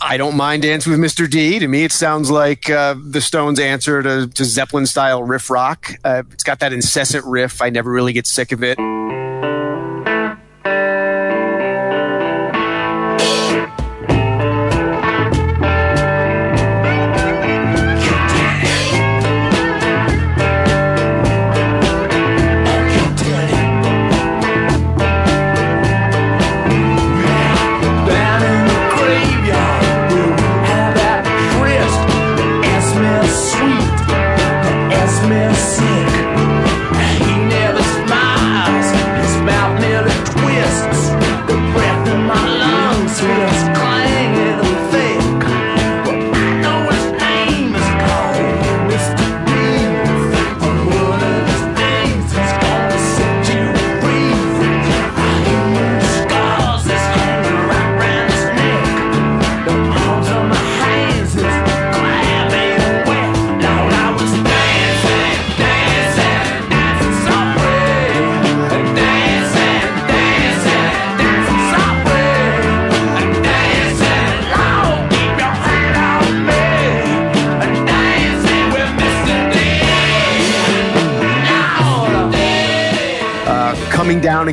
I 0.00 0.16
don't 0.16 0.36
mind 0.36 0.62
Dance 0.62 0.86
with 0.86 1.00
Mr. 1.00 1.28
D. 1.28 1.58
To 1.58 1.66
me, 1.66 1.82
it 1.82 1.90
sounds 1.90 2.30
like 2.30 2.70
uh, 2.70 2.94
the 3.02 3.20
Stones' 3.20 3.58
answer 3.58 4.02
to, 4.02 4.28
to 4.28 4.44
Zeppelin 4.44 4.86
style 4.86 5.24
riff 5.24 5.50
rock. 5.50 5.94
Uh, 6.04 6.22
it's 6.30 6.44
got 6.44 6.60
that 6.60 6.72
incessant 6.72 7.24
riff. 7.24 7.60
I 7.60 7.70
never 7.70 7.90
really 7.90 8.12
get 8.12 8.26
sick 8.26 8.52
of 8.52 8.62
it. 8.62 8.78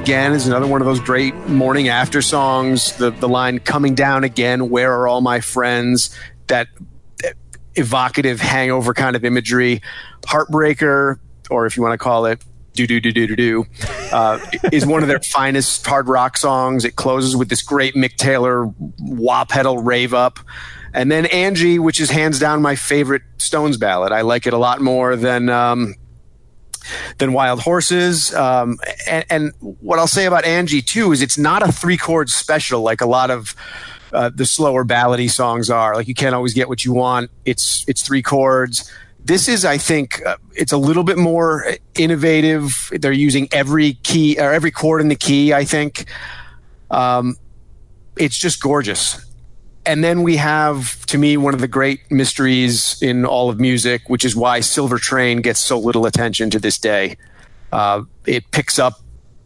Again 0.08 0.32
is 0.32 0.48
another 0.48 0.68
one 0.68 0.80
of 0.80 0.88
those 0.88 1.02
great 1.02 1.36
morning 1.50 1.90
after 1.90 2.22
songs. 2.22 2.96
The, 2.96 3.12
the 3.12 3.28
line 3.28 3.60
Coming 3.60 3.94
Down 3.94 4.24
Again, 4.24 4.70
Where 4.70 4.94
Are 4.94 5.06
All 5.06 5.20
My 5.20 5.42
Friends? 5.42 6.18
That 6.48 6.70
that 7.18 7.34
evocative 7.76 8.40
hangover 8.40 8.94
kind 8.94 9.18
of 9.18 9.26
imagery. 9.26 9.82
Heartbreaker, 10.26 11.20
or 11.52 11.66
if 11.66 11.76
you 11.76 11.84
want 11.84 11.92
to 11.92 11.98
call 11.98 12.26
it 12.26 12.42
do 12.72 12.88
do 12.88 13.02
do 13.02 13.12
do 13.12 13.28
do 13.28 13.36
do, 13.36 13.66
uh, 14.14 14.40
is 14.72 14.86
one 14.86 15.02
of 15.02 15.10
their 15.10 15.20
finest 15.34 15.86
hard 15.86 16.08
rock 16.08 16.38
songs. 16.38 16.86
It 16.86 16.96
closes 16.96 17.36
with 17.36 17.50
this 17.50 17.62
great 17.62 17.94
Mick 17.94 18.16
Taylor 18.16 18.74
wah 19.00 19.44
pedal 19.44 19.80
rave 19.80 20.14
up. 20.14 20.40
And 20.94 21.12
then 21.12 21.26
Angie, 21.26 21.80
which 21.80 22.00
is 22.00 22.10
hands 22.10 22.40
down 22.40 22.62
my 22.62 22.78
favorite 22.78 23.24
Stones 23.40 23.76
ballad. 23.76 24.14
I 24.14 24.22
like 24.22 24.48
it 24.48 24.54
a 24.54 24.58
lot 24.58 24.80
more 24.80 25.18
than 25.18 25.50
um, 25.50 25.96
than 27.18 27.34
Wild 27.34 27.62
Horses. 27.62 28.34
Um, 28.34 28.78
and, 29.08 29.26
and 29.30 29.52
what 29.60 30.00
I'll 30.00 30.08
say 30.08 30.26
about 30.26 30.46
Angie 30.46 30.82
too 30.82 31.12
is 31.12 31.22
it's 31.22 31.38
not 31.38 31.68
a 31.68 31.72
three 31.72 31.98
chord 31.98 32.30
special 32.30 32.82
like 32.82 33.02
a 33.02 33.08
lot 33.08 33.32
of 33.32 33.56
uh, 34.14 34.30
the 34.34 34.46
slower 34.46 34.86
ballady 34.86 35.30
songs 35.30 35.70
are. 35.70 35.96
Like 35.96 36.08
you 36.08 36.16
can't 36.16 36.34
always 36.36 36.54
get 36.54 36.70
what 36.70 36.86
you 36.86 36.94
want. 36.94 37.30
It's 37.46 37.84
it's 37.88 38.02
three 38.02 38.22
chords. 38.22 38.92
This 39.28 39.50
is, 39.50 39.66
I 39.66 39.78
think, 39.78 40.26
uh, 40.26 40.38
it's 40.54 40.72
a 40.72 40.78
little 40.78 41.04
bit 41.04 41.18
more 41.18 41.66
innovative. 41.96 42.90
They're 42.94 43.12
using 43.12 43.50
every 43.52 43.96
key 43.96 44.38
or 44.40 44.54
every 44.54 44.72
chord 44.72 45.02
in 45.02 45.10
the 45.10 45.18
key. 45.18 45.52
I 45.54 45.66
think 45.66 46.06
um, 46.90 47.36
it's 48.16 48.38
just 48.38 48.62
gorgeous. 48.62 49.27
And 49.88 50.04
then 50.04 50.22
we 50.22 50.36
have, 50.36 51.06
to 51.06 51.18
me, 51.18 51.38
one 51.38 51.54
of 51.54 51.62
the 51.62 51.68
great 51.68 52.12
mysteries 52.12 53.02
in 53.02 53.26
all 53.26 53.50
of 53.50 53.58
music, 53.58 54.10
which 54.10 54.26
is 54.26 54.36
why 54.36 54.60
Silver 54.60 54.98
Train 55.00 55.42
gets 55.42 55.62
so 55.62 55.80
little 55.80 56.06
attention 56.06 56.50
to 56.50 56.60
this 56.60 56.78
day. 56.78 57.16
Uh, 57.72 58.02
it 58.26 58.52
picks 58.52 58.80
up 58.80 59.00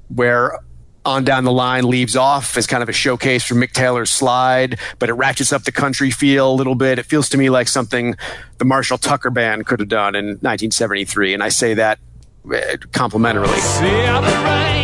where 0.09 0.57
on 1.05 1.23
down 1.23 1.43
the 1.43 1.51
line 1.51 1.88
leaves 1.88 2.15
off 2.15 2.57
as 2.57 2.65
kind 2.65 2.81
of 2.81 2.89
a 2.89 2.93
showcase 2.93 3.43
for 3.43 3.53
Mick 3.53 3.72
Taylor's 3.72 4.09
slide, 4.09 4.80
but 4.97 5.09
it 5.09 5.13
ratchets 5.13 5.53
up 5.53 5.63
the 5.63 5.72
country 5.72 6.09
feel 6.09 6.51
a 6.51 6.55
little 6.55 6.76
bit. 6.76 6.97
It 6.97 7.05
feels 7.05 7.30
to 7.30 7.38
me 7.38 7.51
like 7.51 7.68
something 7.68 8.15
the 8.57 8.65
Marshall 8.65 8.97
Tucker 8.97 9.30
Band 9.30 9.68
could 9.68 9.80
have 9.80 9.89
done 9.89 10.15
in 10.15 10.26
1973, 10.26 11.35
and 11.35 11.43
I 11.43 11.49
say 11.49 11.76
that 11.76 11.99
uh, 12.45 12.49
complimentarily. 12.91 14.81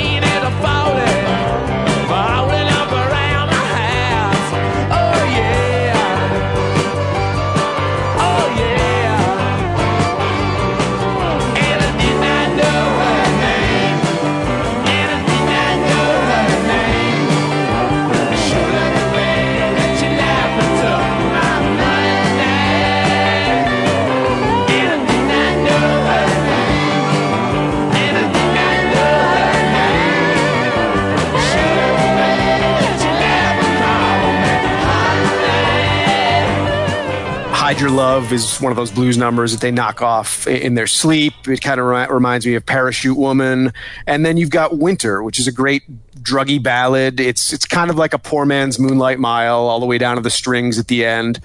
Hide 37.67 37.81
Your 37.81 37.89
Love 37.89 38.31
is 38.31 38.61
one 38.61 38.71
of 38.71 38.77
those 38.77 38.91
blues 38.91 39.17
numbers 39.17 39.51
that 39.51 39.59
they 39.59 39.71
knock 39.71 40.01
off 40.01 40.47
in 40.47 40.75
their 40.75 40.87
sleep. 40.87 41.33
It 41.49 41.59
kind 41.59 41.81
of 41.81 41.85
ri- 41.85 42.07
reminds 42.07 42.45
me 42.47 42.55
of 42.55 42.65
Parachute 42.65 43.17
Woman. 43.17 43.73
And 44.05 44.25
then 44.25 44.37
you've 44.37 44.51
got 44.51 44.77
Winter, 44.77 45.21
which 45.21 45.37
is 45.37 45.47
a 45.47 45.51
great 45.51 45.83
druggy 46.15 46.63
ballad. 46.63 47.19
It's 47.19 47.51
it's 47.51 47.65
kind 47.65 47.89
of 47.89 47.97
like 47.97 48.13
a 48.13 48.19
poor 48.19 48.45
man's 48.45 48.79
Moonlight 48.79 49.19
Mile, 49.19 49.67
all 49.67 49.81
the 49.81 49.85
way 49.85 49.97
down 49.97 50.15
to 50.15 50.21
the 50.21 50.29
strings 50.29 50.79
at 50.79 50.87
the 50.87 51.03
end. 51.03 51.41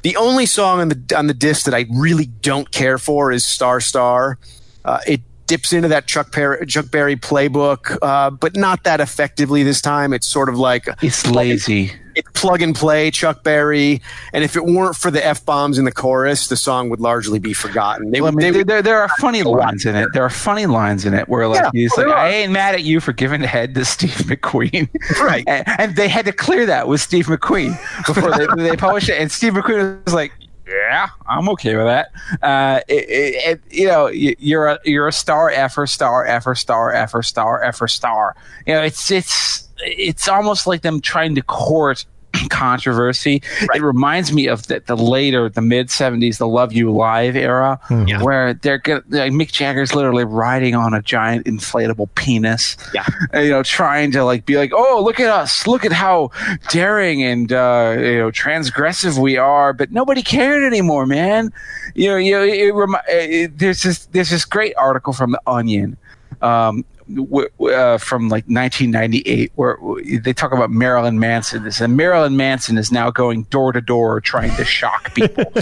The 0.00 0.16
only 0.16 0.46
song 0.46 0.80
on 0.80 0.88
the 0.88 1.14
on 1.14 1.26
the 1.26 1.34
disc 1.34 1.66
that 1.66 1.74
I 1.74 1.84
really 1.92 2.24
don't 2.24 2.70
care 2.70 2.96
for 2.96 3.30
is 3.30 3.44
Star 3.44 3.82
Star. 3.82 4.38
Uh, 4.82 5.00
it 5.06 5.20
dips 5.46 5.74
into 5.74 5.88
that 5.88 6.06
Chuck, 6.06 6.32
Perry, 6.32 6.64
Chuck 6.64 6.90
Berry 6.90 7.16
playbook, 7.16 7.98
uh, 8.00 8.30
but 8.30 8.56
not 8.56 8.84
that 8.84 9.00
effectively 9.00 9.62
this 9.62 9.82
time. 9.82 10.14
It's 10.14 10.26
sort 10.26 10.48
of 10.48 10.58
like 10.58 10.88
It's 11.02 11.26
lazy. 11.26 11.92
It's 12.14 12.28
plug 12.32 12.62
and 12.62 12.74
play 12.74 13.10
Chuck 13.10 13.42
Berry, 13.42 14.00
and 14.32 14.44
if 14.44 14.56
it 14.56 14.64
weren't 14.64 14.96
for 14.96 15.10
the 15.10 15.24
f 15.24 15.44
bombs 15.44 15.78
in 15.78 15.84
the 15.84 15.92
chorus, 15.92 16.48
the 16.48 16.56
song 16.56 16.88
would 16.90 17.00
largely 17.00 17.38
be 17.38 17.52
forgotten. 17.52 18.10
They, 18.10 18.20
Well, 18.20 18.32
I 18.32 18.34
mean, 18.34 18.52
they 18.52 18.62
there, 18.62 18.82
there, 18.82 19.00
are 19.00 19.08
funny 19.18 19.42
lines 19.44 19.84
in 19.86 19.94
it. 19.96 20.08
There 20.12 20.22
are 20.24 20.30
funny 20.30 20.66
lines 20.66 21.04
in 21.04 21.14
it 21.14 21.28
where 21.28 21.46
like 21.48 21.62
Yeah, 21.62 21.70
he's 21.72 21.92
well, 21.96 22.08
like. 22.08 22.16
"I 22.16 22.28
ain't 22.28 22.52
mad 22.52 22.74
at 22.74 22.82
you 22.82 23.00
for 23.00 23.12
giving 23.12 23.40
the 23.40 23.46
head 23.46 23.74
to 23.74 23.84
Steve 23.84 24.10
McQueen," 24.10 24.88
Right. 25.20 25.44
and, 25.48 25.64
and 25.78 25.96
they 25.96 26.08
had 26.08 26.24
to 26.26 26.32
clear 26.32 26.66
that 26.66 26.88
with 26.88 27.00
Steve 27.00 27.26
McQueen 27.26 27.72
before 28.06 28.30
they, 28.56 28.62
they 28.70 28.76
published 28.76 29.08
it. 29.08 29.20
And 29.20 29.30
Steve 29.30 29.52
McQueen 29.54 30.04
was 30.04 30.14
like, 30.14 30.32
"Yeah, 30.66 31.08
I'm 31.26 31.48
okay 31.50 31.76
with 31.76 31.86
that." 31.86 32.08
Uh, 32.42 32.80
it, 32.88 33.08
it, 33.08 33.34
it, 33.44 33.60
you 33.70 33.86
know, 33.86 34.06
you- 34.08 34.36
you're 34.38 34.68
a 34.68 34.78
you're 34.84 35.08
a 35.08 35.12
star 35.12 35.50
effer, 35.50 35.86
star 35.86 36.24
effer, 36.26 36.54
star 36.54 36.92
effer, 36.92 37.22
star 37.22 37.62
effer, 37.62 37.88
star. 37.88 38.36
You 38.66 38.74
know, 38.74 38.82
it's 38.82 39.10
it's 39.10 39.68
it's 39.84 40.28
almost 40.28 40.66
like 40.66 40.82
them 40.82 41.00
trying 41.00 41.34
to 41.34 41.42
court 41.42 42.04
controversy. 42.50 43.42
It 43.74 43.82
reminds 43.82 44.32
me 44.32 44.46
of 44.46 44.66
the, 44.68 44.80
the 44.86 44.96
later, 44.96 45.48
the 45.48 45.60
mid 45.60 45.88
'70s, 45.88 46.38
the 46.38 46.46
"Love 46.46 46.72
You 46.72 46.92
Live" 46.92 47.34
era, 47.34 47.80
Yeah. 48.06 48.22
where 48.22 48.54
they're 48.54 48.78
gonna, 48.78 49.02
like 49.08 49.32
Mick 49.32 49.50
Jagger's 49.50 49.94
literally 49.96 50.24
riding 50.24 50.76
on 50.76 50.94
a 50.94 51.02
giant 51.02 51.46
inflatable 51.46 52.08
penis. 52.14 52.76
Yeah. 52.94 53.04
and, 53.32 53.44
you 53.46 53.50
know, 53.50 53.62
trying 53.64 54.12
to 54.12 54.24
like 54.24 54.46
be 54.46 54.56
like, 54.58 54.70
"Oh, 54.72 55.02
look 55.04 55.18
at 55.18 55.28
us! 55.28 55.66
Look 55.66 55.84
at 55.84 55.90
how 55.92 56.30
daring 56.68 57.22
and 57.24 57.52
uh, 57.52 57.96
you 57.98 58.18
know 58.18 58.30
transgressive 58.30 59.18
we 59.18 59.36
are," 59.36 59.72
but 59.72 59.90
nobody 59.90 60.22
cared 60.22 60.62
anymore, 60.62 61.06
man. 61.06 61.52
You 61.96 62.10
know, 62.10 62.16
you 62.16 62.32
know, 62.32 62.42
it, 62.44 62.72
remi- 62.72 62.98
it, 63.08 63.58
there's 63.58 63.82
this 63.82 64.06
there's 64.06 64.30
this 64.30 64.44
great 64.44 64.74
article 64.76 65.12
from 65.12 65.32
the 65.32 65.40
Onion. 65.48 65.96
Um, 66.42 66.84
w- 67.14 67.48
uh, 67.72 67.98
from 67.98 68.28
like 68.28 68.44
1998, 68.44 69.52
where 69.56 69.76
they 70.22 70.32
talk 70.32 70.52
about 70.52 70.70
Marilyn 70.70 71.18
Manson. 71.18 71.64
This 71.64 71.80
and 71.80 71.96
Marilyn 71.96 72.36
Manson 72.36 72.78
is 72.78 72.92
now 72.92 73.10
going 73.10 73.42
door 73.44 73.72
to 73.72 73.80
door 73.80 74.20
trying 74.20 74.54
to 74.56 74.64
shock 74.64 75.14
people 75.14 75.44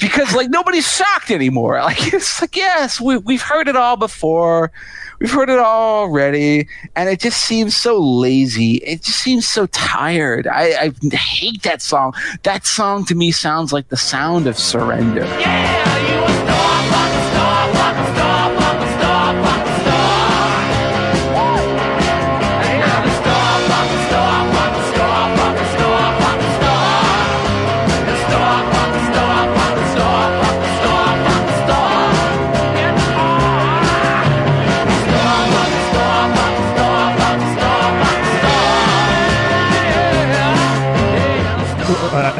because 0.00 0.34
like 0.34 0.50
nobody's 0.50 0.90
shocked 0.90 1.30
anymore. 1.30 1.80
Like 1.90 2.12
it's 2.12 2.40
like 2.40 2.54
yes, 2.54 3.00
we 3.00 3.16
we've 3.16 3.42
heard 3.42 3.66
it 3.66 3.74
all 3.74 3.96
before. 3.96 4.70
We've 5.18 5.30
heard 5.30 5.50
it 5.50 5.58
all 5.58 6.02
already, 6.02 6.68
and 6.94 7.08
it 7.08 7.20
just 7.20 7.40
seems 7.42 7.76
so 7.76 7.98
lazy. 7.98 8.76
It 8.76 9.02
just 9.02 9.18
seems 9.18 9.46
so 9.48 9.66
tired. 9.66 10.46
I, 10.46 10.92
I 11.10 11.14
hate 11.16 11.62
that 11.62 11.82
song. 11.82 12.14
That 12.44 12.66
song 12.66 13.04
to 13.06 13.14
me 13.14 13.32
sounds 13.32 13.72
like 13.72 13.88
the 13.88 13.96
sound 13.96 14.46
of 14.46 14.56
surrender. 14.56 15.24
Yeah, 15.24 15.98
you 16.09 16.09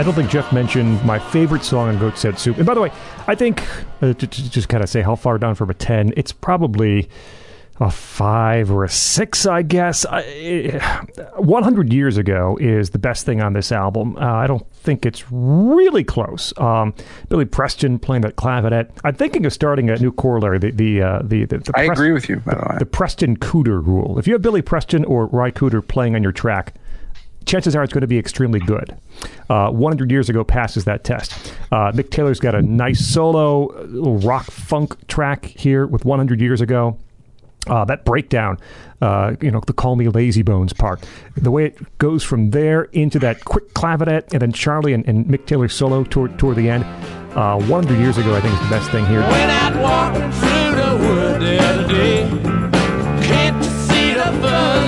I 0.01 0.03
don't 0.03 0.15
think 0.15 0.31
Jeff 0.31 0.51
mentioned 0.51 1.05
my 1.05 1.19
favorite 1.19 1.63
song 1.63 1.91
on 1.91 1.99
Goat's 1.99 2.23
Head 2.23 2.39
Soup. 2.39 2.57
And 2.57 2.65
by 2.65 2.73
the 2.73 2.81
way, 2.81 2.91
I 3.27 3.35
think, 3.35 3.63
uh, 4.01 4.15
to, 4.15 4.27
to 4.27 4.51
just 4.51 4.67
kind 4.71 4.83
of 4.83 4.89
say 4.89 5.03
how 5.03 5.15
far 5.15 5.37
down 5.37 5.55
from 5.55 5.69
a 5.69 5.75
10, 5.75 6.15
it's 6.17 6.33
probably 6.33 7.11
a 7.81 7.91
5 7.91 8.71
or 8.71 8.85
a 8.85 8.89
6, 8.89 9.45
I 9.45 9.61
guess. 9.61 10.07
I, 10.07 10.23
eh, 10.23 11.01
100 11.37 11.93
Years 11.93 12.17
Ago 12.17 12.57
is 12.59 12.89
the 12.91 12.99
best 12.99 13.27
thing 13.27 13.43
on 13.43 13.53
this 13.53 13.71
album. 13.73 14.17
Uh, 14.17 14.21
I 14.21 14.47
don't 14.47 14.67
think 14.73 15.05
it's 15.05 15.23
really 15.31 16.03
close. 16.03 16.59
Um, 16.59 16.95
Billy 17.29 17.45
Preston 17.45 17.99
playing 17.99 18.23
that 18.23 18.37
clavinet. 18.37 18.89
I'm 19.05 19.15
thinking 19.15 19.45
of 19.45 19.53
starting 19.53 19.91
a 19.91 19.99
new 19.99 20.13
corollary, 20.13 20.59
the, 20.59 20.71
the, 20.71 21.03
uh, 21.03 21.21
the, 21.23 21.45
the, 21.45 21.59
the 21.59 21.73
I 21.77 21.83
agree 21.83 22.13
with 22.13 22.27
you, 22.27 22.37
by 22.37 22.55
the 22.55 22.67
way. 22.71 22.77
the 22.79 22.87
Preston 22.87 23.37
Cooder 23.37 23.87
rule. 23.87 24.19
If 24.19 24.27
you 24.27 24.33
have 24.33 24.41
Billy 24.41 24.63
Preston 24.63 25.05
or 25.05 25.27
Ry 25.27 25.51
Cooder 25.51 25.87
playing 25.87 26.15
on 26.15 26.23
your 26.23 26.33
track, 26.33 26.77
chances 27.47 27.75
are 27.75 27.83
it's 27.83 27.93
going 27.93 28.03
to 28.03 28.07
be 28.07 28.19
extremely 28.19 28.61
good. 28.61 28.97
Uh, 29.49 29.71
100 29.71 30.11
years 30.11 30.29
ago 30.29 30.45
passes 30.45 30.85
that 30.85 31.05
test. 31.05 31.55
Uh, 31.73 31.93
Mick 31.93 32.11
Taylor's 32.11 32.41
got 32.41 32.55
a 32.55 32.63
nice 32.63 33.05
solo 33.05 33.69
uh, 33.69 34.19
rock 34.27 34.51
funk 34.51 35.07
track 35.09 35.45
here 35.47 35.87
with 35.87 36.05
100 36.05 36.41
years 36.41 36.61
ago. 36.61 36.97
Uh, 37.67 37.85
that 37.85 38.07
breakdown, 38.07 38.59
uh, 39.03 39.37
you 39.43 39.51
know, 39.51 39.61
the 39.67 39.75
"Call 39.75 39.95
Me 39.95 40.09
Lazy 40.09 40.41
Bones" 40.43 40.73
part, 40.73 41.05
the 41.37 41.51
way 41.51 41.67
it 41.67 41.99
goes 41.99 42.25
from 42.25 42.51
there 42.51 42.85
into 42.85 43.19
that 43.19 43.45
quick 43.45 43.75
clavinet, 43.75 44.33
and 44.33 44.41
then 44.41 44.51
Charlie 44.51 44.95
and, 44.95 45.07
and 45.07 45.27
Mick 45.27 45.45
Taylor 45.45 45.69
solo 45.69 46.03
toward 46.05 46.39
toward 46.39 46.57
the 46.57 46.71
end. 46.71 46.85
Uh, 47.37 47.61
100 47.61 47.99
years 47.99 48.17
ago, 48.17 48.35
I 48.35 48.41
think 48.41 48.55
is 48.55 48.61
the 48.61 48.71
best 48.71 48.91
thing 48.91 49.05
here. 49.07 49.21
Out 49.21 49.77
walking 49.77 50.33
through 50.33 50.75
the 50.75 50.97
wood 51.07 51.41
the 51.43 51.63
other 51.63 51.87
day. 51.87 52.23
Can't 53.27 53.63
see 53.63 54.15
the 54.15 54.39
buzz 54.41 54.80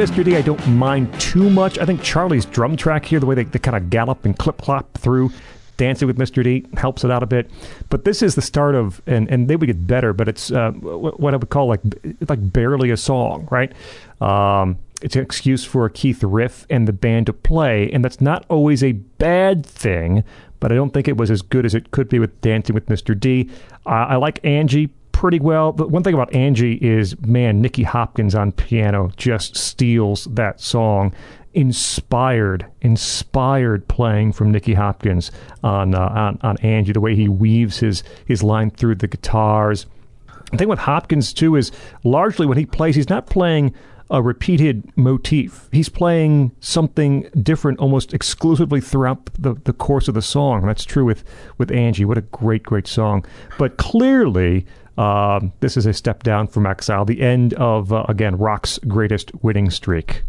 Mr. 0.00 0.24
D, 0.24 0.34
I 0.34 0.40
don't 0.40 0.66
mind 0.66 1.12
too 1.20 1.50
much. 1.50 1.78
I 1.78 1.84
think 1.84 2.02
Charlie's 2.02 2.46
drum 2.46 2.74
track 2.74 3.04
here, 3.04 3.20
the 3.20 3.26
way 3.26 3.34
they, 3.34 3.44
they 3.44 3.58
kind 3.58 3.76
of 3.76 3.90
gallop 3.90 4.24
and 4.24 4.34
clip 4.38 4.56
clop 4.56 4.96
through 4.96 5.30
Dancing 5.76 6.08
with 6.08 6.16
Mr. 6.16 6.42
D 6.42 6.64
helps 6.78 7.04
it 7.04 7.10
out 7.10 7.22
a 7.22 7.26
bit. 7.26 7.50
But 7.90 8.06
this 8.06 8.22
is 8.22 8.34
the 8.34 8.40
start 8.40 8.74
of, 8.74 9.02
and, 9.06 9.28
and 9.28 9.46
they 9.46 9.56
would 9.56 9.66
get 9.66 9.86
better, 9.86 10.14
but 10.14 10.26
it's 10.26 10.50
uh, 10.50 10.70
what 10.70 11.34
I 11.34 11.36
would 11.36 11.50
call 11.50 11.66
like 11.66 11.82
like 12.26 12.50
barely 12.50 12.90
a 12.90 12.96
song, 12.96 13.46
right? 13.50 13.74
Um, 14.22 14.78
it's 15.02 15.16
an 15.16 15.22
excuse 15.22 15.66
for 15.66 15.84
a 15.84 15.90
Keith 15.90 16.24
riff 16.24 16.64
and 16.70 16.88
the 16.88 16.94
band 16.94 17.26
to 17.26 17.34
play, 17.34 17.90
and 17.92 18.02
that's 18.02 18.22
not 18.22 18.46
always 18.48 18.82
a 18.82 18.92
bad 18.92 19.66
thing. 19.66 20.24
But 20.60 20.72
I 20.72 20.76
don't 20.76 20.94
think 20.94 21.08
it 21.08 21.18
was 21.18 21.30
as 21.30 21.42
good 21.42 21.66
as 21.66 21.74
it 21.74 21.90
could 21.90 22.08
be 22.08 22.18
with 22.18 22.40
Dancing 22.40 22.72
with 22.72 22.86
Mr. 22.86 23.18
D. 23.18 23.50
Uh, 23.84 23.90
I 24.08 24.16
like 24.16 24.42
Angie 24.44 24.88
pretty 25.20 25.38
well. 25.38 25.70
But 25.70 25.90
one 25.90 26.02
thing 26.02 26.14
about 26.14 26.34
Angie 26.34 26.76
is, 26.76 27.14
man, 27.20 27.60
Nicky 27.60 27.82
Hopkins 27.82 28.34
on 28.34 28.52
piano 28.52 29.12
just 29.18 29.54
steals 29.54 30.24
that 30.30 30.62
song. 30.62 31.14
Inspired, 31.52 32.64
inspired 32.80 33.86
playing 33.86 34.32
from 34.32 34.50
Nicky 34.50 34.72
Hopkins 34.72 35.30
on 35.62 35.94
uh, 35.94 36.00
on 36.00 36.38
on 36.40 36.56
Angie. 36.58 36.92
The 36.92 37.02
way 37.02 37.14
he 37.14 37.28
weaves 37.28 37.80
his 37.80 38.02
his 38.24 38.42
line 38.42 38.70
through 38.70 38.94
the 38.94 39.08
guitars. 39.08 39.84
The 40.52 40.56
thing 40.56 40.68
with 40.68 40.78
Hopkins 40.78 41.34
too 41.34 41.54
is 41.54 41.70
largely 42.02 42.46
when 42.46 42.56
he 42.56 42.64
plays, 42.64 42.94
he's 42.94 43.10
not 43.10 43.26
playing 43.26 43.74
a 44.10 44.22
repeated 44.22 44.90
motif. 44.96 45.68
He's 45.70 45.88
playing 45.88 46.52
something 46.60 47.28
different 47.42 47.78
almost 47.78 48.12
exclusively 48.14 48.80
throughout 48.80 49.26
the, 49.38 49.54
the 49.64 49.72
course 49.72 50.08
of 50.08 50.14
the 50.14 50.22
song. 50.22 50.66
That's 50.66 50.84
true 50.84 51.04
with, 51.04 51.24
with 51.58 51.70
Angie. 51.70 52.04
What 52.04 52.18
a 52.18 52.22
great, 52.22 52.64
great 52.64 52.88
song. 52.88 53.24
But 53.56 53.76
clearly, 53.76 54.66
um, 55.00 55.52
this 55.60 55.78
is 55.78 55.86
a 55.86 55.94
step 55.94 56.22
down 56.22 56.46
from 56.46 56.66
Exile, 56.66 57.06
the 57.06 57.22
end 57.22 57.54
of, 57.54 57.90
uh, 57.90 58.04
again, 58.08 58.36
rock's 58.36 58.78
greatest 58.86 59.32
winning 59.42 59.70
streak. 59.70 60.22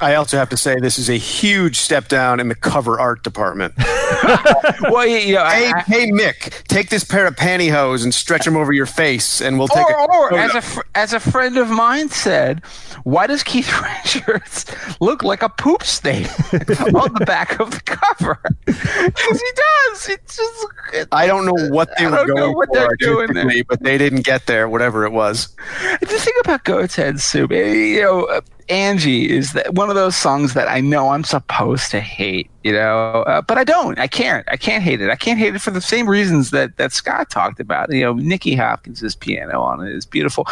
I 0.00 0.14
also 0.14 0.36
have 0.36 0.48
to 0.50 0.56
say 0.56 0.76
this 0.80 0.98
is 0.98 1.08
a 1.10 1.16
huge 1.16 1.78
step 1.78 2.08
down 2.08 2.40
in 2.40 2.48
the 2.48 2.54
cover 2.54 3.00
art 3.00 3.22
department. 3.24 3.74
well, 4.82 5.06
you 5.06 5.34
know, 5.34 5.44
hey, 5.44 5.72
I, 5.72 5.82
hey, 5.86 6.10
Mick, 6.10 6.62
take 6.64 6.90
this 6.90 7.04
pair 7.04 7.26
of 7.26 7.34
pantyhose 7.36 8.04
and 8.04 8.14
stretch 8.14 8.44
them 8.44 8.56
over 8.56 8.72
your 8.72 8.86
face, 8.86 9.40
and 9.40 9.58
we'll 9.58 9.68
take 9.68 9.88
or, 9.88 9.94
a 9.94 10.34
or 10.34 10.38
as 10.38 10.54
a 10.54 10.62
fr- 10.62 10.80
as 10.94 11.12
a 11.12 11.20
friend 11.20 11.56
of 11.58 11.68
mine 11.68 12.08
said, 12.08 12.64
why 13.04 13.26
does 13.26 13.42
Keith 13.42 13.72
Richards 14.04 14.66
look 15.00 15.22
like 15.22 15.42
a 15.42 15.48
poop 15.48 15.82
stain 15.82 16.26
on 16.54 17.12
the 17.14 17.24
back 17.26 17.58
of 17.58 17.70
the 17.70 17.80
cover? 17.84 18.40
Because 18.66 19.40
he 19.40 19.50
does. 19.54 20.08
It's 20.08 20.36
just. 20.36 20.66
It, 20.92 21.08
I 21.12 21.26
don't 21.26 21.44
know 21.44 21.68
what 21.70 21.90
they 21.98 22.06
were 22.06 22.26
going 22.26 22.54
what 22.54 22.74
for 22.74 22.96
doing 22.96 23.32
there. 23.34 23.64
but 23.68 23.82
they 23.82 23.98
didn't 23.98 24.24
get 24.24 24.46
there, 24.46 24.68
whatever 24.68 25.04
it 25.04 25.12
was. 25.12 25.54
the 26.00 26.06
thing 26.06 26.34
about 26.40 26.64
Goat's 26.64 26.96
Head 26.96 27.20
Soup, 27.20 27.50
eh, 27.50 27.72
you 27.72 28.02
know, 28.02 28.24
uh, 28.24 28.40
Angie 28.70 29.30
is 29.30 29.52
that 29.52 29.74
one 29.74 29.88
of 29.88 29.94
those 29.94 30.16
songs 30.16 30.54
that 30.54 30.68
I 30.68 30.80
know 30.80 31.10
I'm 31.10 31.24
supposed 31.24 31.90
to 31.90 32.00
hate, 32.00 32.50
you 32.64 32.72
know, 32.72 33.22
uh, 33.26 33.40
but 33.42 33.58
I 33.58 33.64
don't. 33.64 33.98
I 33.98 34.06
can't. 34.06 34.46
I 34.50 34.56
can't 34.56 34.82
hate 34.82 35.00
it. 35.00 35.10
I 35.10 35.16
can't 35.16 35.38
hate 35.38 35.54
it 35.54 35.60
for 35.60 35.70
the 35.70 35.80
same 35.80 36.08
reasons 36.08 36.50
that 36.50 36.76
that 36.76 36.92
Scott 36.92 37.30
talked 37.30 37.60
about. 37.60 37.92
You 37.92 38.02
know, 38.02 38.12
Nicky 38.14 38.54
Hopkins' 38.54 39.14
piano 39.16 39.62
on 39.62 39.86
it 39.86 39.94
is 39.94 40.04
beautiful. 40.04 40.46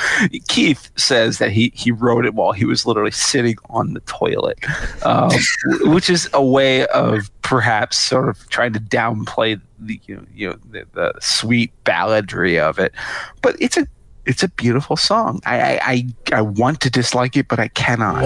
Keith 0.48 0.90
says 0.96 1.38
that 1.38 1.50
he 1.50 1.72
he 1.74 1.90
wrote 1.90 2.24
it 2.24 2.34
while 2.34 2.52
he 2.52 2.64
was 2.64 2.86
literally 2.86 3.10
sitting 3.10 3.56
on 3.70 3.94
the 3.94 4.00
toilet, 4.00 4.58
um, 5.04 5.30
which 5.82 6.08
is 6.08 6.28
a 6.32 6.44
way 6.44 6.86
of 6.88 7.30
perhaps 7.42 7.96
sort 7.98 8.28
of 8.28 8.48
trying 8.48 8.72
to 8.72 8.80
downplay 8.80 9.60
the 9.78 10.00
you 10.06 10.16
know, 10.16 10.26
you 10.34 10.48
know 10.48 10.58
the, 10.70 10.86
the 10.94 11.14
sweet 11.20 11.72
balladry 11.84 12.60
of 12.60 12.78
it, 12.78 12.92
but 13.42 13.56
it's 13.60 13.76
a 13.76 13.86
it's 14.26 14.42
a 14.42 14.48
beautiful 14.48 14.96
song. 14.96 15.40
I, 15.46 15.78
I, 15.82 16.36
I, 16.38 16.42
want 16.42 16.80
to 16.80 16.90
dislike 16.90 17.36
it, 17.36 17.48
but 17.48 17.58
I 17.58 17.68
cannot. 17.68 18.24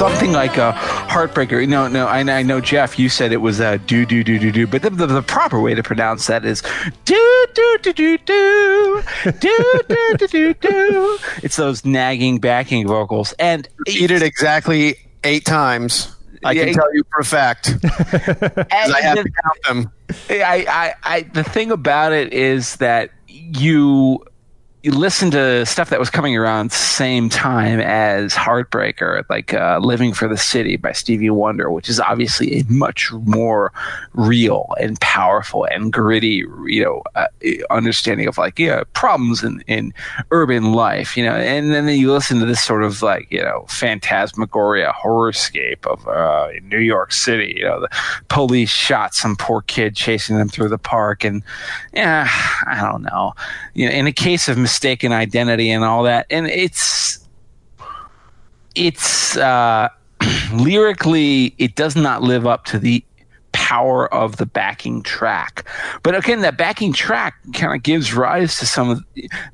Something 0.00 0.32
like 0.32 0.56
a 0.56 0.72
heartbreaker. 0.72 1.68
No, 1.68 1.86
no, 1.86 2.06
I, 2.06 2.20
I 2.20 2.42
know, 2.42 2.58
Jeff, 2.58 2.98
you 2.98 3.10
said 3.10 3.32
it 3.32 3.42
was 3.42 3.60
a 3.60 3.76
do, 3.76 4.06
do, 4.06 4.24
do, 4.24 4.38
do, 4.38 4.50
do, 4.50 4.66
but 4.66 4.80
the, 4.80 4.88
the, 4.88 5.04
the 5.06 5.20
proper 5.20 5.60
way 5.60 5.74
to 5.74 5.82
pronounce 5.82 6.26
that 6.28 6.42
is 6.42 6.62
do, 7.04 7.46
do, 7.52 7.78
do, 7.82 7.92
do, 7.92 8.16
do, 8.18 9.02
do, 9.24 9.80
do, 9.88 10.16
do, 10.16 10.26
do, 10.26 10.54
do. 10.54 11.18
It's 11.42 11.56
those 11.56 11.84
nagging 11.84 12.38
backing 12.38 12.88
vocals. 12.88 13.34
And 13.38 13.68
Eat 13.86 14.10
it 14.10 14.22
exactly 14.22 14.94
eight 15.22 15.44
times. 15.44 16.16
I 16.46 16.52
Yeah, 16.52 16.64
can 16.64 16.74
tell 16.76 16.94
you 16.94 17.02
for 17.12 17.20
a 17.20 17.24
fact. 17.26 17.68
and 17.68 17.82
I 18.94 19.00
have 19.02 19.18
the- 19.18 19.24
to 19.24 19.30
count 19.42 19.62
them. 19.68 19.92
I, 20.30 20.64
I, 20.66 20.94
I, 21.16 21.20
the 21.34 21.44
thing 21.44 21.70
about 21.70 22.12
it 22.14 22.32
is 22.32 22.76
that 22.76 23.10
you 23.26 24.24
you 24.82 24.92
listen 24.92 25.30
to 25.30 25.66
stuff 25.66 25.90
that 25.90 25.98
was 25.98 26.08
coming 26.08 26.34
around 26.36 26.72
same 26.72 27.28
time 27.28 27.80
as 27.80 28.32
Heartbreaker, 28.32 29.24
like 29.28 29.52
uh, 29.52 29.78
"Living 29.82 30.14
for 30.14 30.26
the 30.26 30.38
City" 30.38 30.76
by 30.76 30.92
Stevie 30.92 31.28
Wonder, 31.28 31.70
which 31.70 31.90
is 31.90 32.00
obviously 32.00 32.58
a 32.58 32.64
much 32.68 33.12
more 33.12 33.72
real 34.14 34.72
and 34.80 34.98
powerful 35.00 35.64
and 35.64 35.92
gritty, 35.92 36.44
you 36.66 36.82
know, 36.82 37.02
uh, 37.14 37.26
understanding 37.68 38.26
of 38.26 38.38
like 38.38 38.58
yeah 38.58 38.84
problems 38.94 39.42
in 39.44 39.62
in 39.66 39.92
urban 40.30 40.72
life, 40.72 41.14
you 41.14 41.24
know. 41.24 41.34
And 41.34 41.72
then 41.72 41.86
you 41.88 42.10
listen 42.10 42.38
to 42.38 42.46
this 42.46 42.62
sort 42.62 42.82
of 42.82 43.02
like 43.02 43.30
you 43.30 43.42
know 43.42 43.66
phantasmagoria 43.68 44.94
horrorscape 44.96 45.86
of 45.86 46.08
uh, 46.08 46.48
New 46.62 46.80
York 46.80 47.12
City. 47.12 47.54
You 47.58 47.64
know, 47.64 47.80
the 47.82 47.90
police 48.28 48.70
shot 48.70 49.14
some 49.14 49.36
poor 49.36 49.60
kid 49.60 49.94
chasing 49.94 50.38
them 50.38 50.48
through 50.48 50.70
the 50.70 50.78
park, 50.78 51.22
and 51.22 51.42
yeah, 51.92 52.28
I 52.66 52.80
don't 52.80 53.02
know. 53.02 53.34
You 53.74 53.86
know, 53.86 53.92
in 53.92 54.06
a 54.06 54.12
case 54.12 54.48
of 54.48 54.69
mistaken 54.70 55.10
identity 55.10 55.68
and 55.72 55.82
all 55.82 56.04
that, 56.04 56.26
and 56.30 56.46
it's 56.46 57.26
it's 58.76 59.36
uh, 59.36 59.88
lyrically 60.54 61.52
it 61.58 61.74
does 61.74 61.96
not 61.96 62.22
live 62.22 62.46
up 62.46 62.64
to 62.66 62.78
the 62.78 63.02
power 63.70 64.12
of 64.12 64.38
the 64.38 64.46
backing 64.46 65.00
track. 65.00 65.64
But 66.02 66.16
again, 66.16 66.40
that 66.40 66.58
backing 66.58 66.92
track 66.92 67.36
kind 67.54 67.72
of 67.72 67.84
gives 67.84 68.12
rise 68.12 68.58
to 68.58 68.66
some 68.66 68.90
of 68.90 69.04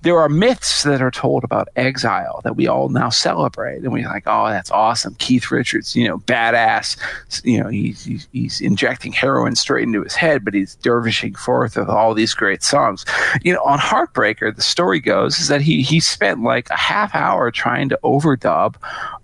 there 0.00 0.18
are 0.18 0.30
myths 0.30 0.84
that 0.84 1.02
are 1.02 1.10
told 1.10 1.44
about 1.44 1.68
exile 1.76 2.40
that 2.42 2.56
we 2.56 2.66
all 2.66 2.88
now 2.88 3.10
celebrate. 3.10 3.82
And 3.82 3.92
we're 3.92 4.08
like, 4.08 4.22
oh, 4.24 4.48
that's 4.48 4.70
awesome. 4.70 5.16
Keith 5.16 5.50
Richards, 5.50 5.94
you 5.94 6.08
know, 6.08 6.16
badass. 6.16 6.96
You 7.44 7.62
know, 7.62 7.68
he's, 7.68 8.06
he's, 8.06 8.26
he's 8.32 8.60
injecting 8.62 9.12
heroin 9.12 9.54
straight 9.54 9.82
into 9.82 10.02
his 10.02 10.14
head, 10.14 10.46
but 10.46 10.54
he's 10.54 10.76
dervishing 10.76 11.34
forth 11.34 11.76
with 11.76 11.90
all 11.90 12.14
these 12.14 12.32
great 12.32 12.62
songs. 12.62 13.04
You 13.42 13.52
know, 13.52 13.62
on 13.64 13.78
Heartbreaker, 13.78 14.56
the 14.56 14.62
story 14.62 14.98
goes 14.98 15.38
is 15.38 15.48
that 15.48 15.60
he, 15.60 15.82
he 15.82 16.00
spent 16.00 16.42
like 16.42 16.70
a 16.70 16.78
half 16.78 17.14
hour 17.14 17.50
trying 17.50 17.90
to 17.90 17.98
overdub 18.02 18.76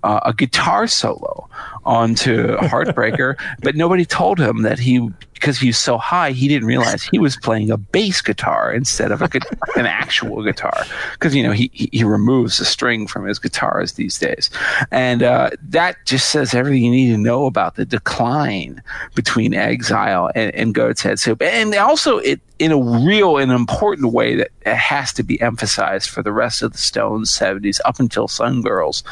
uh, 0.02 0.20
a 0.26 0.34
guitar 0.34 0.86
solo 0.86 1.48
onto 1.84 2.56
Heartbreaker, 2.58 3.36
but 3.60 3.74
nobody 3.74 4.04
told 4.04 4.38
him 4.38 4.62
that 4.62 4.81
he 4.82 5.08
because 5.34 5.58
he 5.58 5.68
was 5.68 5.78
so 5.78 5.98
high 5.98 6.30
he 6.30 6.46
didn't 6.46 6.68
realize 6.68 7.02
he 7.02 7.18
was 7.18 7.36
playing 7.36 7.68
a 7.70 7.76
bass 7.76 8.22
guitar 8.22 8.72
instead 8.72 9.10
of 9.10 9.22
a 9.22 9.28
an 9.76 9.86
actual 9.86 10.42
guitar. 10.42 10.84
Because 11.12 11.34
you 11.34 11.42
know 11.42 11.52
he 11.52 11.70
he 11.72 12.04
removes 12.04 12.58
the 12.58 12.64
string 12.64 13.06
from 13.06 13.26
his 13.26 13.38
guitars 13.38 13.94
these 13.94 14.18
days. 14.18 14.50
And 14.90 15.22
uh, 15.22 15.50
that 15.62 15.96
just 16.06 16.30
says 16.30 16.54
everything 16.54 16.84
you 16.84 16.90
need 16.90 17.10
to 17.12 17.18
know 17.18 17.46
about 17.46 17.76
the 17.76 17.84
decline 17.84 18.82
between 19.14 19.54
exile 19.54 20.30
and, 20.34 20.54
and 20.54 20.74
goat's 20.74 21.02
head 21.02 21.18
soup. 21.18 21.42
And 21.42 21.74
also 21.74 22.18
it 22.18 22.40
in 22.58 22.70
a 22.70 22.78
real 22.78 23.38
and 23.38 23.50
important 23.50 24.12
way 24.12 24.36
that 24.36 24.50
has 24.64 25.12
to 25.14 25.24
be 25.24 25.40
emphasized 25.40 26.08
for 26.08 26.22
the 26.22 26.32
rest 26.32 26.62
of 26.62 26.70
the 26.72 26.78
stones 26.78 27.30
70s 27.30 27.80
up 27.84 27.98
until 27.98 28.28
some 28.28 28.62
girls 28.62 29.02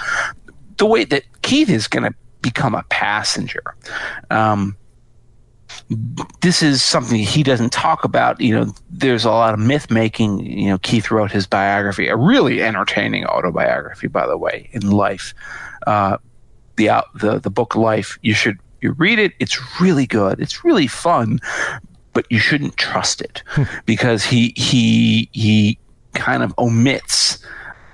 the 0.77 0.87
way 0.87 1.05
that 1.05 1.25
keith 1.43 1.69
is 1.69 1.89
going 1.89 2.05
to 2.05 2.15
become 2.43 2.77
a 2.77 2.85
passenger 2.85 3.75
um, 4.31 4.77
this 6.41 6.63
is 6.63 6.83
something 6.83 7.19
he 7.19 7.43
doesn't 7.43 7.73
talk 7.73 8.05
about. 8.05 8.41
You 8.41 8.55
know, 8.55 8.75
there's 8.91 9.25
a 9.25 9.31
lot 9.31 9.55
of 9.55 9.61
myth 9.61 9.91
making. 9.91 10.41
You 10.41 10.71
know, 10.71 10.79
Keith 10.79 11.11
wrote 11.11 11.31
his 11.31 11.47
biography, 11.47 12.09
a 12.09 12.17
really 12.17 12.63
entertaining 12.63 13.25
autobiography, 13.27 14.07
by 14.07 14.27
the 14.27 14.39
way, 14.39 14.69
in 14.73 14.91
Life. 14.91 15.35
Uh, 15.87 16.19
the 16.77 16.89
out 16.91 17.07
the 17.15 17.39
the 17.39 17.51
book 17.51 17.75
Life. 17.75 18.19
You 18.23 18.35
should 18.35 18.59
you 18.81 18.93
read 18.93 19.19
it, 19.19 19.33
it's 19.39 19.81
really 19.81 20.07
good. 20.07 20.41
It's 20.41 20.65
really 20.65 20.87
fun, 20.87 21.41
but 22.13 22.27
you 22.31 22.39
shouldn't 22.39 22.77
trust 22.77 23.21
it 23.21 23.43
because 23.87 24.25
he 24.25 24.53
he 24.57 25.29
he 25.33 25.79
kind 26.15 26.43
of 26.43 26.55
omits 26.59 27.45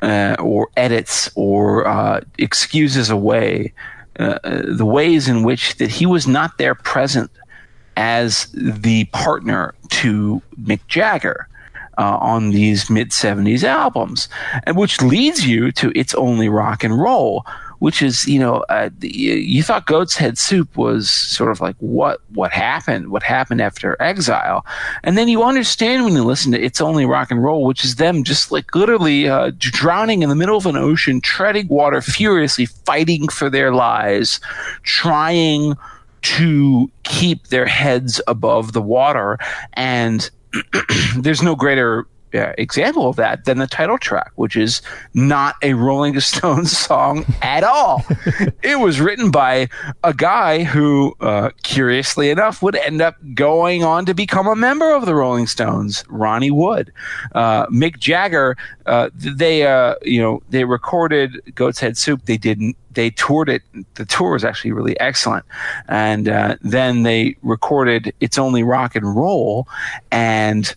uh, 0.03 0.37
or 0.39 0.69
edits 0.77 1.31
or 1.35 1.87
uh, 1.87 2.21
excuses 2.39 3.11
away 3.11 3.73
uh, 4.19 4.39
the 4.43 4.87
ways 4.87 5.29
in 5.29 5.43
which 5.43 5.77
that 5.77 5.91
he 5.91 6.07
was 6.07 6.27
not 6.27 6.57
there 6.59 6.75
present 6.75 7.31
as 7.97 8.47
the 8.53 9.05
partner 9.07 9.75
to 9.91 10.43
Mick 10.61 10.81
Jagger. 10.89 11.49
Uh, 11.99 12.19
on 12.21 12.51
these 12.51 12.91
mid 12.91 13.09
70s 13.09 13.65
albums, 13.65 14.29
and 14.65 14.77
which 14.77 15.01
leads 15.01 15.47
you 15.47 15.73
to 15.73 15.91
It's 15.95 16.15
Only 16.15 16.47
Rock 16.47 16.85
and 16.85 17.01
Roll, 17.01 17.43
which 17.79 18.03
is, 18.03 18.27
you 18.27 18.39
know, 18.39 18.65
uh, 18.69 18.91
you, 19.01 19.63
thought 19.63 19.87
Goat's 19.87 20.17
Head 20.17 20.39
Soup 20.39 20.75
was 20.77 21.11
sort 21.11 21.51
of 21.51 21.61
like 21.61 21.77
what 21.79 22.21
what 22.33 22.53
happened, 22.53 23.11
what 23.11 23.23
happened 23.23 23.61
after 23.61 24.01
exile, 24.01 24.65
and 25.05 25.17
then 25.19 25.29
you 25.29 25.43
understand 25.43 26.05
when 26.05 26.15
you 26.15 26.25
listen 26.25 26.53
to 26.53 26.61
It's 26.61 26.81
Only 26.81 27.05
Rock 27.05 27.31
and 27.31 27.43
Roll, 27.43 27.65
which 27.65 27.85
is 27.85 27.97
them 27.97 28.25
just 28.25 28.51
like 28.51 28.75
literally 28.75 29.29
uh, 29.29 29.53
drowning 29.59 30.23
in 30.23 30.29
the 30.29 30.35
middle 30.35 30.57
of 30.57 30.67
an 30.67 30.77
ocean, 30.77 31.21
treading 31.21 31.69
water 31.69 32.01
furiously, 32.01 32.67
fighting 32.67 33.29
for 33.29 33.51
their 33.51 33.75
lives, 33.75 34.41
trying 34.83 35.77
to 36.27 36.91
keep 37.05 37.47
their 37.49 37.67
heads 37.67 38.21
above 38.27 38.73
the 38.73 38.83
water 38.83 39.39
and 39.75 40.31
there's 41.17 41.43
no 41.43 41.55
greater 41.55 42.07
uh, 42.37 42.53
example 42.59 43.09
of 43.09 43.17
that 43.17 43.45
than 43.45 43.59
the 43.59 43.67
title 43.67 43.99
track, 43.99 44.33
which 44.37 44.57
is 44.57 44.83
not 45.15 45.57
a 45.63 45.75
Rolling 45.75 46.19
Stones 46.27 46.77
song 46.77 47.25
at 47.43 47.65
all. 47.65 48.05
it 48.63 48.79
was 48.81 49.01
written 49.01 49.31
by 49.31 49.69
a 50.05 50.15
guy 50.15 50.65
who, 50.65 51.15
uh, 51.21 51.51
curiously 51.63 52.31
enough, 52.31 52.63
would 52.63 52.77
end 52.77 53.01
up 53.01 53.17
going 53.35 53.85
on 53.85 54.07
to 54.07 54.15
become 54.15 54.47
a 54.47 54.57
member 54.57 54.93
of 54.93 55.07
the 55.07 55.15
Rolling 55.15 55.47
Stones, 55.47 56.05
Ronnie 56.09 56.51
Wood. 56.51 56.93
Uh, 57.35 57.67
Mick 57.67 57.99
Jagger, 57.99 58.57
uh, 58.87 59.11
they, 59.15 59.67
uh, 59.67 59.95
you 60.03 60.21
know, 60.21 60.43
they 60.51 60.65
recorded 60.65 61.41
Goat's 61.55 61.81
Head 61.81 61.97
Soup. 61.97 62.25
They 62.25 62.37
didn't 62.37 62.77
they 62.97 63.11
toured 63.11 63.49
it. 63.51 63.63
The 63.95 64.07
tour 64.07 64.33
was 64.33 64.43
actually 64.43 64.73
really 64.73 64.99
excellent, 64.99 65.45
and 65.87 66.29
uh, 66.29 66.57
then 66.63 67.03
they 67.05 67.37
recorded 67.43 68.13
"It's 68.21 68.39
Only 68.39 68.63
Rock 68.63 68.97
and 68.97 69.15
Roll," 69.15 69.69
and 70.11 70.75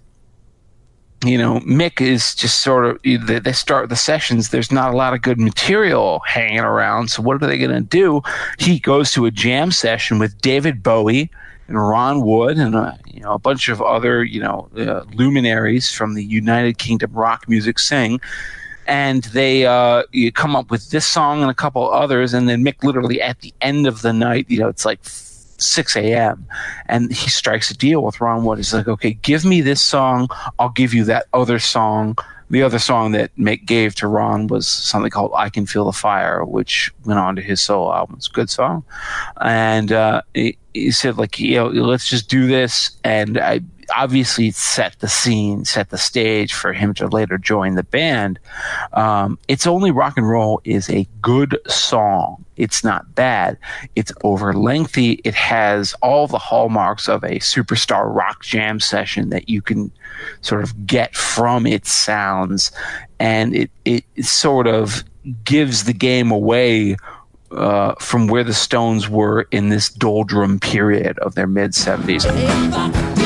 you 1.26 1.38
know, 1.38 1.60
Mick 1.62 2.00
is 2.00 2.34
just 2.34 2.60
sort 2.60 2.86
of 2.86 3.02
they 3.04 3.52
start 3.52 3.90
the 3.90 3.96
sessions. 3.96 4.50
There's 4.50 4.72
not 4.72 4.94
a 4.94 4.98
lot 4.98 5.14
of 5.14 5.22
good 5.22 5.40
material 5.40 6.22
hanging 6.26 6.60
around. 6.60 7.10
So 7.10 7.22
what 7.22 7.42
are 7.42 7.48
they 7.48 7.58
going 7.58 7.72
to 7.72 7.82
do? 7.82 8.22
He 8.58 8.80
goes 8.80 9.12
to 9.14 9.26
a 9.26 9.32
jam 9.32 9.72
session 9.72 10.20
with 10.20 10.40
David 10.42 10.82
Bowie 10.82 11.30
and 11.68 11.78
Ron 11.78 12.22
Wood 12.22 12.58
and 12.58 12.76
uh, 12.76 12.94
you 13.06 13.22
know 13.22 13.34
a 13.34 13.40
bunch 13.40 13.70
of 13.70 13.82
other 13.82 14.24
you 14.24 14.42
know 14.42 14.70
uh, 14.78 15.04
luminaries 15.14 15.92
from 15.92 16.14
the 16.14 16.24
United 16.24 16.78
Kingdom 16.78 17.12
rock 17.14 17.48
music 17.48 17.80
sing. 17.80 18.20
And 18.88 19.24
they 19.26 19.66
uh, 19.66 20.04
you 20.12 20.32
come 20.32 20.56
up 20.56 20.72
with 20.72 20.90
this 20.90 21.06
song 21.06 21.42
and 21.42 21.52
a 21.52 21.54
couple 21.54 21.92
others, 21.92 22.34
and 22.34 22.50
then 22.50 22.64
Mick 22.64 22.84
literally 22.84 23.22
at 23.22 23.42
the 23.42 23.54
end 23.62 23.86
of 23.86 24.02
the 24.02 24.14
night, 24.14 24.48
you 24.50 24.58
know, 24.58 24.68
it's 24.68 24.84
like 24.84 25.00
6 25.62 25.96
a.m. 25.96 26.48
And 26.88 27.12
he 27.12 27.30
strikes 27.30 27.72
a 27.72 27.78
deal 27.78 28.04
with 28.04 28.22
Ron 28.22 28.44
Wood. 28.44 28.58
He's 28.58 28.74
like, 28.74 28.88
okay, 28.88 29.14
give 29.14 29.46
me 29.46 29.62
this 29.62 29.82
song. 29.82 30.28
I'll 30.58 30.70
give 30.70 30.94
you 30.94 31.04
that 31.06 31.28
other 31.34 31.60
song. 31.60 32.18
The 32.52 32.64
other 32.64 32.80
song 32.80 33.12
that 33.12 33.36
Mick 33.38 33.66
gave 33.66 33.94
to 33.96 34.08
Ron 34.08 34.48
was 34.48 34.68
something 34.68 35.12
called 35.12 35.32
I 35.36 35.50
Can 35.50 35.68
Feel 35.68 35.86
the 35.86 35.92
Fire, 35.92 36.44
which 36.44 36.92
went 37.06 37.20
on 37.20 37.36
to 37.36 37.44
his 37.44 37.62
solo 37.62 37.94
album. 37.94 38.16
It's 38.18 38.28
a 38.28 38.32
good 38.32 38.50
song. 38.50 38.84
And 39.40 39.92
uh, 39.92 40.24
he, 40.34 40.58
he 40.74 40.90
said, 40.90 41.18
like, 41.18 41.40
you 41.40 41.56
know, 41.56 41.68
let's 41.68 42.10
just 42.10 42.28
do 42.28 42.48
this. 42.48 42.98
And 43.04 43.38
I, 43.38 43.62
obviously 43.96 44.52
set 44.52 44.98
the 45.00 45.08
scene, 45.08 45.66
set 45.66 45.90
the 45.90 45.98
stage 45.98 46.54
for 46.54 46.74
him 46.74 46.94
to 46.96 47.08
later 47.08 47.38
join 47.38 47.76
the 47.76 47.84
band. 47.84 48.40
Um, 48.94 49.38
it's 49.48 49.68
only 49.68 49.92
rock 49.92 50.18
and 50.18 50.30
roll 50.30 50.62
is 50.64 50.90
a 50.90 51.08
good 51.22 51.58
song. 51.68 52.46
It's 52.58 52.84
not 52.84 53.16
bad. 53.16 53.58
It's 53.96 54.12
over 54.24 54.54
lengthy. 54.54 55.14
It 55.24 55.34
has 55.34 55.94
all 56.02 56.28
the 56.28 56.38
hallmarks 56.38 57.08
of 57.08 57.24
a 57.24 57.40
superstar 57.40 58.14
rock 58.14 58.44
jam 58.44 58.80
session 58.80 59.30
that 59.30 59.48
you 59.48 59.62
can 59.62 59.92
sort 60.42 60.64
of 60.64 60.86
get 60.86 61.16
from 61.16 61.66
its 61.66 61.92
sounds, 61.92 62.72
and 63.20 63.56
it 63.56 63.72
it 63.86 64.04
sort 64.22 64.68
of 64.68 65.04
gives 65.44 65.86
the 65.86 65.94
game 65.94 66.32
away 66.32 66.98
uh, 67.52 67.94
from 68.00 68.28
where 68.28 68.44
the 68.44 68.54
Stones 68.54 69.10
were 69.10 69.48
in 69.52 69.70
this 69.70 69.90
doldrum 69.90 70.60
period 70.60 71.18
of 71.20 71.36
their 71.36 71.48
mid 71.48 71.72
70s. 71.72 73.19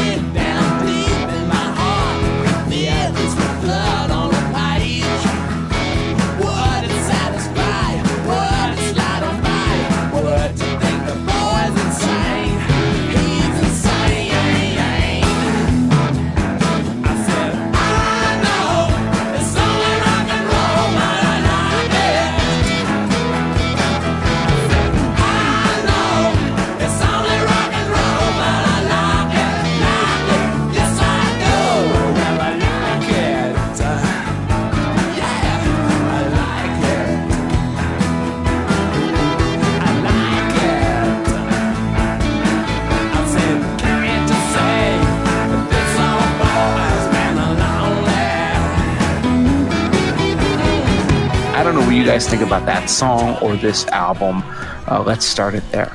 About 52.53 52.65
that 52.67 52.88
song 52.88 53.35
or 53.41 53.55
this 53.55 53.88
album. 53.88 54.43
Uh, 54.88 55.03
let's 55.03 55.25
start 55.25 55.55
it 55.55 55.63
there. 55.71 55.91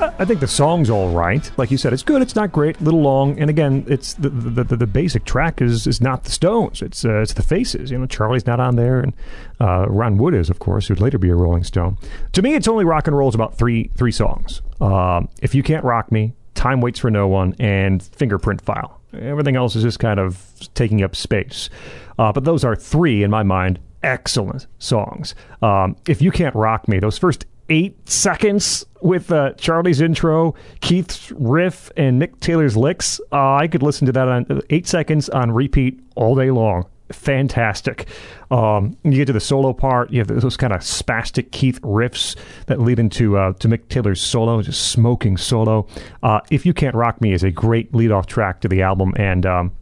I 0.00 0.24
think 0.24 0.40
the 0.40 0.48
song's 0.48 0.90
all 0.90 1.12
right. 1.12 1.48
Like 1.56 1.70
you 1.70 1.78
said, 1.78 1.92
it's 1.92 2.02
good. 2.02 2.22
It's 2.22 2.34
not 2.34 2.50
great. 2.50 2.80
A 2.80 2.82
little 2.82 3.02
long. 3.02 3.38
And 3.38 3.48
again, 3.48 3.84
it's 3.86 4.14
the 4.14 4.28
the, 4.28 4.64
the, 4.64 4.76
the 4.78 4.86
basic 4.86 5.24
track 5.24 5.62
is 5.62 5.86
is 5.86 6.00
not 6.00 6.24
the 6.24 6.32
Stones. 6.32 6.82
It's 6.82 7.04
uh, 7.04 7.20
it's 7.20 7.34
the 7.34 7.42
Faces. 7.44 7.92
You 7.92 7.98
know, 7.98 8.06
Charlie's 8.06 8.46
not 8.46 8.58
on 8.58 8.74
there, 8.74 8.98
and 8.98 9.12
uh, 9.60 9.86
Ron 9.88 10.16
Wood 10.18 10.34
is, 10.34 10.50
of 10.50 10.58
course, 10.58 10.88
who'd 10.88 10.98
later 10.98 11.18
be 11.18 11.28
a 11.28 11.36
Rolling 11.36 11.62
Stone. 11.62 11.98
To 12.32 12.42
me, 12.42 12.54
it's 12.54 12.66
only 12.66 12.84
rock 12.84 13.06
and 13.06 13.16
roll 13.16 13.28
is 13.28 13.36
about 13.36 13.56
three 13.56 13.92
three 13.96 14.10
songs. 14.10 14.60
Um, 14.80 15.28
if 15.40 15.54
you 15.54 15.62
can't 15.62 15.84
rock 15.84 16.10
me, 16.10 16.34
Time 16.54 16.80
waits 16.80 16.98
for 16.98 17.12
no 17.12 17.28
one, 17.28 17.54
and 17.60 18.02
Fingerprint 18.02 18.60
File. 18.60 19.00
Everything 19.12 19.54
else 19.54 19.76
is 19.76 19.84
just 19.84 20.00
kind 20.00 20.18
of 20.18 20.52
taking 20.74 21.04
up 21.04 21.14
space. 21.14 21.70
Uh, 22.18 22.32
but 22.32 22.42
those 22.42 22.64
are 22.64 22.74
three 22.74 23.22
in 23.22 23.30
my 23.30 23.44
mind 23.44 23.78
excellent 24.02 24.66
songs. 24.78 25.34
Um, 25.60 25.96
if 26.06 26.22
you 26.22 26.30
can't 26.30 26.54
rock 26.54 26.88
me, 26.88 26.98
those 26.98 27.18
first 27.18 27.46
eight 27.68 28.08
seconds 28.08 28.84
with 29.00 29.32
uh, 29.32 29.52
Charlie's 29.54 30.00
intro, 30.00 30.54
Keith's 30.80 31.30
riff, 31.32 31.90
and 31.96 32.20
Mick 32.20 32.38
Taylor's 32.40 32.76
licks, 32.76 33.20
uh, 33.32 33.54
I 33.54 33.68
could 33.68 33.82
listen 33.82 34.06
to 34.06 34.12
that 34.12 34.28
on 34.28 34.60
eight 34.70 34.86
seconds 34.86 35.28
on 35.28 35.50
repeat 35.52 36.00
all 36.14 36.34
day 36.34 36.50
long. 36.50 36.86
Fantastic. 37.10 38.08
Um, 38.50 38.96
you 39.02 39.12
get 39.12 39.26
to 39.26 39.32
the 39.32 39.40
solo 39.40 39.72
part, 39.72 40.10
you 40.10 40.18
have 40.18 40.28
those 40.28 40.56
kind 40.56 40.72
of 40.72 40.80
spastic 40.80 41.50
Keith 41.50 41.80
riffs 41.82 42.36
that 42.66 42.80
lead 42.80 42.98
into 42.98 43.36
uh, 43.36 43.52
to 43.54 43.68
Mick 43.68 43.88
Taylor's 43.88 44.20
solo, 44.20 44.62
just 44.62 44.90
smoking 44.90 45.36
solo. 45.36 45.86
Uh, 46.22 46.40
if 46.50 46.64
you 46.64 46.72
can't 46.72 46.94
rock 46.94 47.20
me 47.20 47.32
is 47.32 47.42
a 47.42 47.50
great 47.50 47.94
lead-off 47.94 48.26
track 48.26 48.60
to 48.62 48.68
the 48.68 48.82
album, 48.82 49.12
and 49.16 49.46
um, 49.46 49.72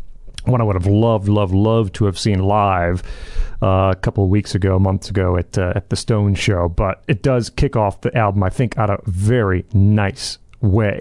one 0.44 0.60
I 0.60 0.64
would 0.64 0.76
have 0.76 0.86
loved, 0.86 1.28
loved, 1.28 1.54
loved 1.54 1.94
to 1.96 2.06
have 2.06 2.18
seen 2.18 2.40
live 2.40 3.02
uh, 3.62 3.92
a 3.92 3.96
couple 3.96 4.24
of 4.24 4.30
weeks 4.30 4.54
ago, 4.54 4.78
months 4.78 5.10
ago 5.10 5.36
at 5.36 5.58
uh, 5.58 5.72
at 5.76 5.90
the 5.90 5.96
Stone 5.96 6.34
Show. 6.34 6.68
But 6.68 7.02
it 7.08 7.22
does 7.22 7.50
kick 7.50 7.76
off 7.76 8.00
the 8.00 8.16
album, 8.16 8.42
I 8.42 8.50
think, 8.50 8.78
out 8.78 8.90
a 8.90 8.98
very 9.04 9.64
nice 9.72 10.38
way. 10.60 11.00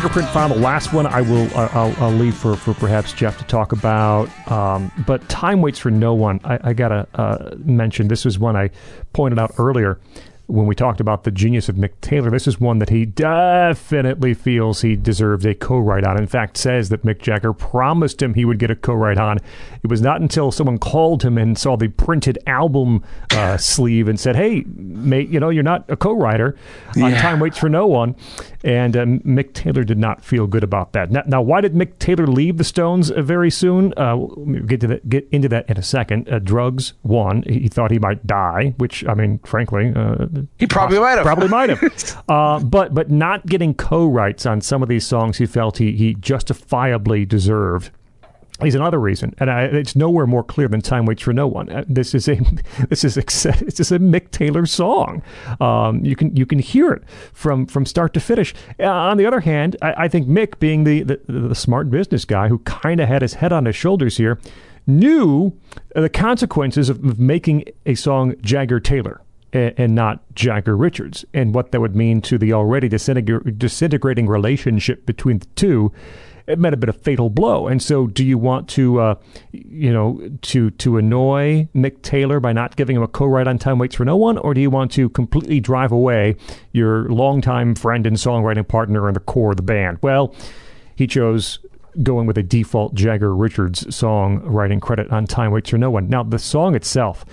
Fingerprint 0.00 0.32
the 0.32 0.58
last 0.60 0.94
one 0.94 1.06
I 1.06 1.20
will 1.20 1.46
uh, 1.54 1.68
I'll, 1.72 1.94
I'll 2.02 2.10
leave 2.10 2.34
for, 2.34 2.56
for 2.56 2.72
perhaps 2.72 3.12
Jeff 3.12 3.36
to 3.36 3.44
talk 3.44 3.72
about. 3.72 4.30
Um, 4.50 4.90
but 5.06 5.28
time 5.28 5.60
waits 5.60 5.78
for 5.78 5.90
no 5.90 6.14
one. 6.14 6.40
I, 6.42 6.58
I 6.70 6.72
gotta 6.72 7.06
uh, 7.14 7.54
mention 7.58 8.08
this 8.08 8.24
was 8.24 8.38
one 8.38 8.56
I 8.56 8.70
pointed 9.12 9.38
out 9.38 9.52
earlier 9.58 10.00
when 10.50 10.66
we 10.66 10.74
talked 10.74 11.00
about 11.00 11.24
the 11.24 11.30
genius 11.30 11.68
of 11.68 11.76
Mick 11.76 11.92
Taylor, 12.00 12.30
this 12.30 12.46
is 12.46 12.60
one 12.60 12.78
that 12.78 12.88
he 12.88 13.04
definitely 13.06 14.34
feels 14.34 14.82
he 14.82 14.96
deserves 14.96 15.46
a 15.46 15.54
co-write 15.54 16.04
on. 16.04 16.18
In 16.18 16.26
fact, 16.26 16.56
says 16.56 16.88
that 16.88 17.04
Mick 17.04 17.20
Jagger 17.20 17.52
promised 17.52 18.20
him 18.20 18.34
he 18.34 18.44
would 18.44 18.58
get 18.58 18.70
a 18.70 18.76
co-write 18.76 19.18
on. 19.18 19.38
It 19.82 19.88
was 19.88 20.00
not 20.02 20.20
until 20.20 20.50
someone 20.50 20.78
called 20.78 21.22
him 21.22 21.38
and 21.38 21.56
saw 21.56 21.76
the 21.76 21.88
printed 21.88 22.38
album 22.46 23.04
uh, 23.32 23.56
sleeve 23.56 24.08
and 24.08 24.18
said, 24.18 24.36
"Hey, 24.36 24.64
mate, 24.66 25.28
you 25.28 25.40
know 25.40 25.50
you're 25.50 25.62
not 25.62 25.84
a 25.88 25.96
co-writer 25.96 26.56
on 26.96 27.12
Yeah. 27.12 27.22
Time 27.22 27.40
Waits 27.40 27.58
for 27.58 27.68
No 27.68 27.86
One," 27.86 28.16
and 28.64 28.96
um, 28.96 29.20
Mick 29.20 29.52
Taylor 29.54 29.84
did 29.84 29.98
not 29.98 30.24
feel 30.24 30.46
good 30.46 30.64
about 30.64 30.92
that. 30.92 31.10
Now, 31.10 31.22
now 31.26 31.42
why 31.42 31.60
did 31.60 31.74
Mick 31.74 31.98
Taylor 31.98 32.26
leave 32.26 32.56
the 32.58 32.64
Stones 32.64 33.10
uh, 33.10 33.22
very 33.22 33.50
soon? 33.50 33.94
Uh, 33.96 34.16
we'll 34.16 34.62
get 34.62 34.80
to 34.80 34.86
that, 34.88 35.08
get 35.08 35.28
into 35.30 35.48
that 35.48 35.68
in 35.70 35.76
a 35.76 35.82
second. 35.82 36.28
Uh, 36.28 36.38
drugs, 36.40 36.94
one. 37.02 37.42
He, 37.46 37.60
he 37.60 37.68
thought 37.68 37.90
he 37.90 37.98
might 37.98 38.26
die, 38.26 38.74
which 38.78 39.06
I 39.06 39.14
mean, 39.14 39.38
frankly. 39.44 39.92
He 40.58 40.66
probably 40.66 40.98
might 40.98 41.12
have. 41.12 41.24
Probably 41.24 41.48
might 41.48 41.70
have. 41.70 42.22
uh, 42.28 42.60
but 42.60 42.94
but 42.94 43.10
not 43.10 43.46
getting 43.46 43.74
co-writes 43.74 44.46
on 44.46 44.60
some 44.60 44.82
of 44.82 44.88
these 44.88 45.06
songs 45.06 45.38
he 45.38 45.46
felt 45.46 45.78
he, 45.78 45.92
he 45.92 46.14
justifiably 46.14 47.24
deserved 47.24 47.90
is 48.66 48.74
another 48.74 49.00
reason, 49.00 49.34
and 49.38 49.50
I, 49.50 49.62
it's 49.64 49.96
nowhere 49.96 50.26
more 50.26 50.44
clear 50.44 50.68
than 50.68 50.80
"Time 50.80 51.06
Waits 51.06 51.22
for 51.22 51.32
No 51.32 51.46
One." 51.46 51.70
Uh, 51.70 51.84
This 51.88 52.14
is 52.14 52.28
a 52.28 52.38
this 52.88 53.04
is 53.04 53.16
ex- 53.16 53.42
this 53.60 53.80
is 53.80 53.92
a 53.92 53.98
Mick 53.98 54.30
Taylor 54.30 54.66
song. 54.66 55.22
Um, 55.60 56.04
you 56.04 56.16
can 56.16 56.34
you 56.36 56.46
can 56.46 56.58
hear 56.58 56.92
it 56.92 57.02
from 57.32 57.66
from 57.66 57.86
start 57.86 58.12
to 58.14 58.20
finish. 58.20 58.54
Uh, 58.78 58.86
on 58.86 59.16
the 59.16 59.26
other 59.26 59.40
hand, 59.40 59.76
I, 59.82 60.04
I 60.04 60.08
think 60.08 60.28
Mick, 60.28 60.58
being 60.58 60.84
the, 60.84 61.02
the 61.02 61.20
the 61.26 61.54
smart 61.54 61.90
business 61.90 62.24
guy 62.24 62.48
who 62.48 62.58
kind 62.60 63.00
of 63.00 63.08
had 63.08 63.22
his 63.22 63.34
head 63.34 63.52
on 63.52 63.64
his 63.64 63.76
shoulders 63.76 64.16
here, 64.16 64.38
knew 64.86 65.52
the 65.94 66.08
consequences 66.08 66.88
of, 66.88 67.04
of 67.04 67.18
making 67.18 67.64
a 67.86 67.94
song 67.94 68.34
Jagger 68.42 68.80
Taylor 68.80 69.20
and 69.52 69.94
not 69.94 70.22
Jagger 70.34 70.76
Richards, 70.76 71.24
and 71.34 71.54
what 71.54 71.72
that 71.72 71.80
would 71.80 71.96
mean 71.96 72.20
to 72.22 72.38
the 72.38 72.52
already 72.52 72.88
disintegr- 72.88 73.58
disintegrating 73.58 74.26
relationship 74.26 75.06
between 75.06 75.38
the 75.38 75.46
two. 75.56 75.92
It 76.46 76.58
might 76.58 76.72
have 76.72 76.80
been 76.80 76.90
a 76.90 76.94
fatal 76.94 77.30
blow. 77.30 77.68
And 77.68 77.80
so, 77.80 78.08
do 78.08 78.24
you 78.24 78.36
want 78.36 78.68
to, 78.70 79.00
uh, 79.00 79.14
you 79.52 79.92
know, 79.92 80.20
to 80.42 80.70
to 80.70 80.96
annoy 80.96 81.68
Mick 81.74 82.02
Taylor 82.02 82.40
by 82.40 82.52
not 82.52 82.76
giving 82.76 82.96
him 82.96 83.02
a 83.02 83.08
co-write 83.08 83.46
on 83.46 83.58
"Time 83.58 83.78
Waits 83.78 83.94
for 83.94 84.04
No 84.04 84.16
One," 84.16 84.38
or 84.38 84.54
do 84.54 84.60
you 84.60 84.70
want 84.70 84.90
to 84.92 85.08
completely 85.10 85.60
drive 85.60 85.92
away 85.92 86.36
your 86.72 87.08
longtime 87.08 87.74
friend 87.74 88.06
and 88.06 88.16
songwriting 88.16 88.66
partner 88.66 89.06
and 89.06 89.14
the 89.14 89.20
core 89.20 89.50
of 89.50 89.58
the 89.58 89.62
band? 89.62 89.98
Well, 90.02 90.34
he 90.96 91.06
chose 91.06 91.60
going 92.02 92.26
with 92.26 92.38
a 92.38 92.42
default 92.42 92.94
Jagger 92.94 93.34
Richards 93.34 93.94
song 93.94 94.40
writing 94.44 94.80
credit 94.80 95.10
on 95.10 95.26
Time 95.26 95.50
Waits 95.50 95.70
for 95.70 95.78
No 95.78 95.90
One. 95.90 96.08
Now, 96.08 96.22
the 96.22 96.38
song 96.38 96.74
itself 96.74 97.24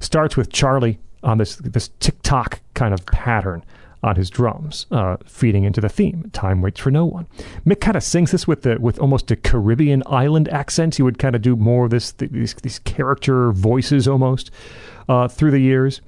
starts 0.00 0.36
with 0.36 0.52
Charlie 0.52 0.98
on 1.24 1.38
this 1.38 1.56
this 1.56 1.90
tick 2.00 2.20
tock 2.22 2.60
kind 2.74 2.94
of 2.94 3.04
pattern 3.06 3.64
on 4.04 4.16
his 4.16 4.28
drums, 4.28 4.86
uh, 4.90 5.16
feeding 5.24 5.64
into 5.64 5.80
the 5.80 5.88
theme. 5.88 6.28
Time 6.34 6.60
waits 6.60 6.78
for 6.78 6.90
no 6.90 7.06
one. 7.06 7.26
Mick 7.66 7.80
kind 7.80 7.96
of 7.96 8.02
sings 8.02 8.32
this 8.32 8.46
with 8.46 8.62
the 8.62 8.76
with 8.78 8.98
almost 8.98 9.30
a 9.30 9.36
Caribbean 9.36 10.02
island 10.06 10.48
accent. 10.50 10.96
He 10.96 11.02
would 11.02 11.18
kind 11.18 11.34
of 11.34 11.40
do 11.40 11.56
more 11.56 11.86
of 11.86 11.90
this 11.90 12.12
th- 12.12 12.30
these 12.30 12.54
these 12.54 12.78
character 12.80 13.50
voices 13.50 14.06
almost 14.06 14.50
uh, 15.08 15.26
through 15.26 15.52
the 15.52 15.58
years. 15.58 16.02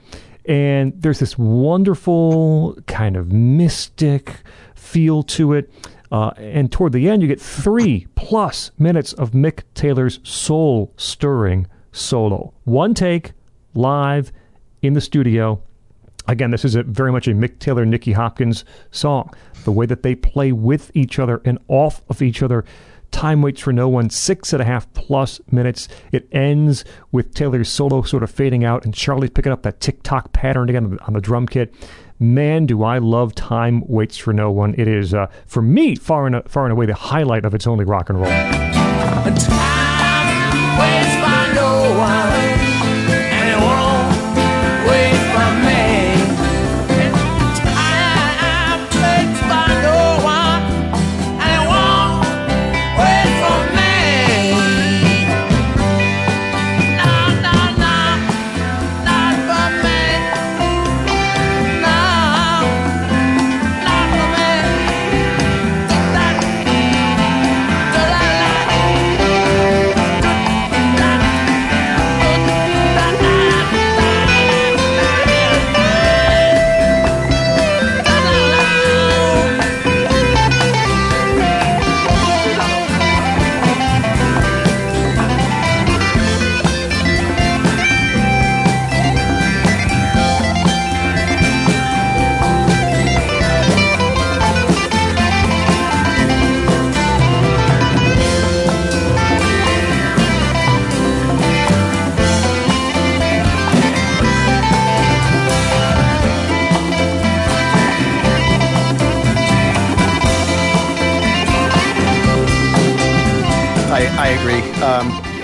And 0.45 0.93
there's 1.03 1.19
this 1.19 1.37
wonderful 1.37 2.79
kind 2.87 3.17
of 3.17 3.33
mystic 3.33 4.43
feel 4.75 5.23
to 5.25 5.55
it. 5.55 5.73
Uh, 6.13 6.31
and 6.37 6.71
toward 6.71 6.93
the 6.93 7.09
end, 7.09 7.21
you 7.23 7.27
get 7.29 7.41
three 7.41 8.07
plus 8.15 8.71
minutes 8.79 9.13
of 9.15 9.33
Mick 9.33 9.63
Taylor's 9.75 10.21
soul 10.23 10.93
stirring 10.97 11.67
solo. 11.91 12.53
One 12.63 12.95
take, 12.95 13.33
live, 13.75 14.31
in 14.83 14.95
the 14.95 15.01
studio. 15.01 15.61
Again, 16.29 16.51
this 16.51 16.65
is 16.65 16.75
a, 16.75 16.83
very 16.83 17.13
much 17.13 17.29
a 17.29 17.33
Mick 17.33 17.59
Taylor, 17.59 17.87
Nicky 17.87 18.13
Hopkins 18.13 18.65
song. 18.91 19.33
The 19.65 19.73
way 19.73 19.87
that 19.87 20.03
they 20.03 20.15
play 20.15 20.53
with 20.53 20.91
each 20.95 21.19
other 21.19 21.41
and 21.45 21.59
off 21.69 22.03
of 22.09 22.23
each 22.23 22.43
other. 22.43 22.65
Time 23.13 23.41
waits 23.41 23.61
for 23.61 23.73
no 23.73 23.89
one, 23.89 24.11
six 24.11 24.53
and 24.53 24.61
a 24.61 24.65
half 24.65 24.93
plus 24.93 25.41
minutes. 25.51 25.89
It 26.11 26.29
ends 26.33 26.85
with 27.13 27.35
Taylor's 27.35 27.69
solo 27.69 28.03
sort 28.03 28.23
of 28.25 28.31
fading 28.31 28.65
out 28.65 28.85
and 28.85 28.93
Charlie 28.93 29.29
picking 29.29 29.53
up 29.53 29.63
that 29.63 29.81
tick 29.81 30.03
tock 30.03 30.33
pattern 30.33 30.69
again 30.69 30.85
on 30.85 30.91
the, 30.91 31.05
on 31.05 31.13
the 31.15 31.21
drum 31.21 31.47
kit. 31.47 31.73
Man, 32.19 32.67
do 32.67 32.83
I 32.83 32.99
love 32.99 33.35
Time 33.35 33.87
Waits 33.87 34.17
for 34.17 34.33
No 34.33 34.51
One. 34.51 34.75
It 34.77 34.89
is, 34.89 35.15
uh, 35.15 35.29
for 35.47 35.63
me, 35.63 35.95
far 35.95 36.27
and, 36.27 36.49
far 36.51 36.65
and 36.65 36.73
away 36.73 36.87
the 36.87 36.95
highlight 36.95 37.45
of 37.45 37.55
its 37.55 37.67
only 37.67 37.85
rock 37.85 38.11
and 38.11 38.21
roll. 38.21 39.96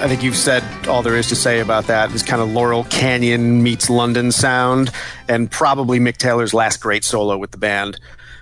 I 0.03 0.09
think 0.09 0.25
you've 0.25 0.37
said 0.37 0.65
all 0.89 1.01
there 1.03 1.15
is 1.15 1.29
to 1.29 1.37
say 1.37 1.61
about 1.61 1.87
that. 1.87 2.11
This 2.11 2.25
kind 2.25 2.43
of 2.43 2.51
Laurel 2.51 2.83
Canyon 2.83 3.63
meets 3.63 3.89
London 3.89 4.33
sound, 4.33 4.91
and 5.29 5.49
probably 5.49 6.01
Mick 6.01 6.17
Taylor's 6.17 6.53
last 6.53 6.81
great 6.81 7.05
solo 7.05 7.39
with 7.39 7.53
the 7.53 7.57
band. 7.57 8.01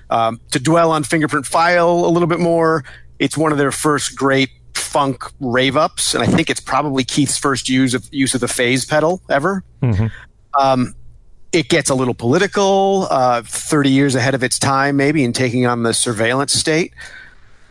Um, 0.09 0.41
to 0.53 0.59
dwell 0.59 0.91
on 0.91 1.05
Fingerprint 1.05 1.45
File 1.45 2.07
a 2.07 2.09
little 2.09 2.29
bit 2.29 2.41
more, 2.41 2.83
it's 3.19 3.37
one 3.37 3.53
of 3.53 3.59
their 3.59 3.73
first 3.73 4.17
great 4.17 4.49
funk 4.73 5.23
rave 5.39 5.77
ups, 5.77 6.15
and 6.15 6.25
I 6.25 6.29
think 6.29 6.49
it's 6.49 6.61
probably 6.61 7.05
Keith's 7.05 7.37
first 7.37 7.69
use 7.69 7.93
of 7.93 8.09
use 8.11 8.35
of 8.35 8.41
the 8.41 8.49
phase 8.49 8.87
pedal 8.87 9.21
ever. 9.29 9.63
Um, 10.59 10.95
it 11.53 11.69
gets 11.69 11.91
a 11.91 11.95
little 11.95 12.15
political, 12.15 13.07
uh, 13.11 13.43
30 13.45 13.91
years 13.91 14.15
ahead 14.15 14.35
of 14.35 14.43
its 14.43 14.59
time, 14.59 14.97
maybe, 14.97 15.25
in 15.25 15.35
taking 15.35 15.67
on 15.67 15.83
the 15.83 15.93
surveillance 15.93 16.55
state. 16.55 16.95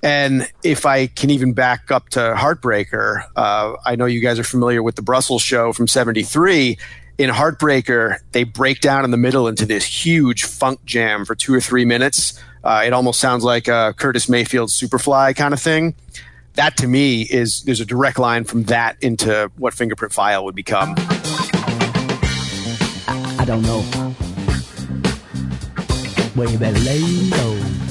And 0.02 0.50
if 0.64 0.86
I 0.86 1.08
can 1.08 1.30
even 1.30 1.54
back 1.54 1.92
up 1.92 2.10
to 2.10 2.20
Heartbreaker, 2.38 3.26
uh, 3.36 3.76
I 3.86 3.96
know 3.96 4.06
you 4.06 4.22
guys 4.22 4.40
are 4.40 4.44
familiar 4.44 4.82
with 4.82 4.96
the 4.96 5.02
Brussels 5.02 5.42
show 5.42 5.74
from 5.74 5.88
73. 5.88 6.78
In 7.18 7.30
Heartbreaker, 7.30 8.20
they 8.32 8.46
break 8.46 8.80
down 8.80 9.04
in 9.04 9.12
the 9.12 9.18
middle 9.18 9.48
into 9.48 9.66
this 9.66 9.86
huge 9.86 10.46
funk 10.46 10.84
jam 10.86 11.26
for 11.26 11.36
two 11.36 11.54
or 11.54 11.60
three 11.60 11.84
minutes. 11.84 12.42
Uh, 12.64 12.84
it 12.86 12.94
almost 12.94 13.20
sounds 13.20 13.44
like 13.44 13.68
a 13.68 13.94
Curtis 13.98 14.30
Mayfield 14.30 14.70
Superfly 14.70 15.36
kind 15.36 15.54
of 15.54 15.62
thing. 15.62 15.96
That 16.54 16.78
to 16.78 16.88
me 16.88 17.24
is 17.24 17.62
there's 17.64 17.82
a 17.82 17.86
direct 17.86 18.20
line 18.20 18.44
from 18.44 18.64
that 18.64 18.98
into 19.02 19.52
what 19.58 19.74
Fingerprint 19.74 20.14
File 20.14 20.46
would 20.46 20.56
become. 20.56 20.96
I 23.08 23.44
don't 23.46 23.62
know. 23.64 23.84
Well, 26.36 26.50
you 26.50 26.58
better 26.58 26.80
lay 26.80 27.00
low. 27.02 27.89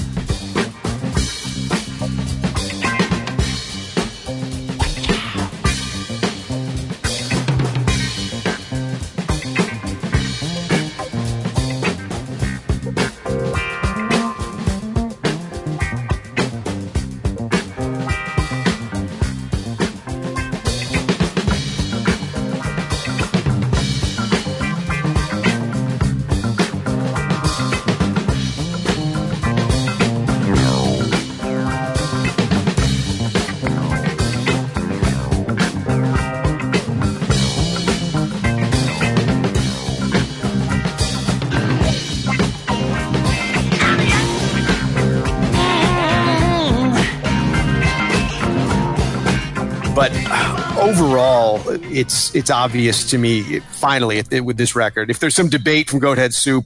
It's 51.90 52.34
it's 52.34 52.50
obvious 52.50 53.08
to 53.10 53.18
me. 53.18 53.60
Finally, 53.60 54.22
it- 54.30 54.44
with 54.44 54.56
this 54.56 54.74
record, 54.76 55.10
if 55.10 55.18
there's 55.18 55.34
some 55.34 55.48
debate 55.48 55.88
from 55.90 56.00
Goathead 56.00 56.32
Soup, 56.34 56.64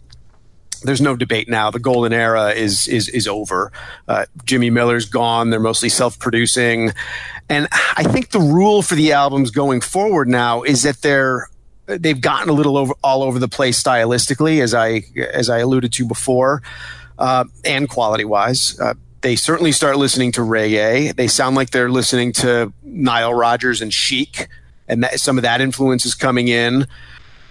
there's 0.85 1.01
no 1.01 1.15
debate 1.17 1.49
now. 1.49 1.71
The 1.71 1.79
golden 1.79 2.13
era 2.13 2.51
is 2.51 2.89
is 2.89 3.09
is 3.09 3.29
over. 3.29 3.73
Uh, 4.09 4.27
Jimmy 4.45 4.71
Miller's 4.71 5.05
gone. 5.07 5.51
They're 5.51 5.61
mostly 5.61 5.89
self-producing, 5.89 6.93
and 7.49 7.69
I 7.97 8.03
think 8.05 8.31
the 8.31 8.41
rule 8.41 8.83
for 8.83 8.95
the 8.95 9.13
albums 9.13 9.51
going 9.51 9.81
forward 9.81 10.29
now 10.29 10.63
is 10.63 10.83
that 10.83 11.01
they're 11.03 11.49
they've 11.87 12.21
gotten 12.21 12.49
a 12.49 12.53
little 12.53 12.77
over 12.77 12.95
all 13.03 13.23
over 13.23 13.39
the 13.39 13.49
place 13.49 13.81
stylistically, 13.83 14.61
as 14.61 14.75
I 14.75 15.03
as 15.33 15.49
I 15.51 15.59
alluded 15.59 15.93
to 15.95 16.07
before, 16.07 16.63
uh, 17.19 17.45
and 17.65 17.89
quality 17.89 18.25
wise. 18.25 18.79
Uh, 18.81 18.95
they 19.21 19.37
certainly 19.37 19.71
start 19.71 19.99
listening 19.99 20.33
to 20.33 20.41
reggae. 20.41 21.15
They 21.15 21.29
sound 21.29 21.55
like 21.55 21.71
they're 21.71 21.91
listening 21.91 22.33
to 22.35 22.73
Nile 22.83 23.33
Rodgers 23.33 23.81
and 23.81 23.95
Chic, 23.95 24.49
and 24.89 25.03
that, 25.03 25.21
some 25.21 25.39
of 25.39 25.43
that 25.43 25.61
influence 25.61 26.05
is 26.05 26.15
coming 26.15 26.49
in 26.49 26.87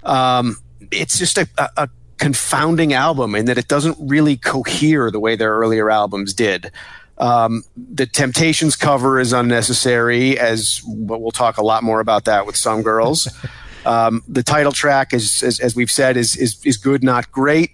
um, 0.04 0.56
it's 0.90 1.18
just 1.18 1.38
a, 1.38 1.48
a, 1.58 1.68
a 1.76 1.88
confounding 2.18 2.92
album 2.92 3.34
in 3.34 3.46
that 3.46 3.58
it 3.58 3.68
doesn't 3.68 3.96
really 4.00 4.36
cohere 4.36 5.10
the 5.10 5.20
way 5.20 5.36
their 5.36 5.52
earlier 5.54 5.90
albums 5.90 6.34
did. 6.34 6.70
Um, 7.18 7.62
the 7.76 8.06
Temptations 8.06 8.74
cover 8.74 9.20
is 9.20 9.32
unnecessary, 9.32 10.38
as 10.38 10.80
but 10.86 11.20
we'll 11.20 11.30
talk 11.30 11.58
a 11.58 11.62
lot 11.62 11.82
more 11.82 12.00
about 12.00 12.24
that 12.24 12.46
with 12.46 12.56
some 12.56 12.82
girls. 12.82 13.28
um, 13.86 14.22
the 14.26 14.42
title 14.42 14.72
track, 14.72 15.12
is, 15.12 15.42
as, 15.42 15.60
as 15.60 15.76
we've 15.76 15.90
said, 15.90 16.16
is, 16.16 16.36
is 16.36 16.60
is 16.64 16.76
good, 16.76 17.04
not 17.04 17.30
great. 17.30 17.70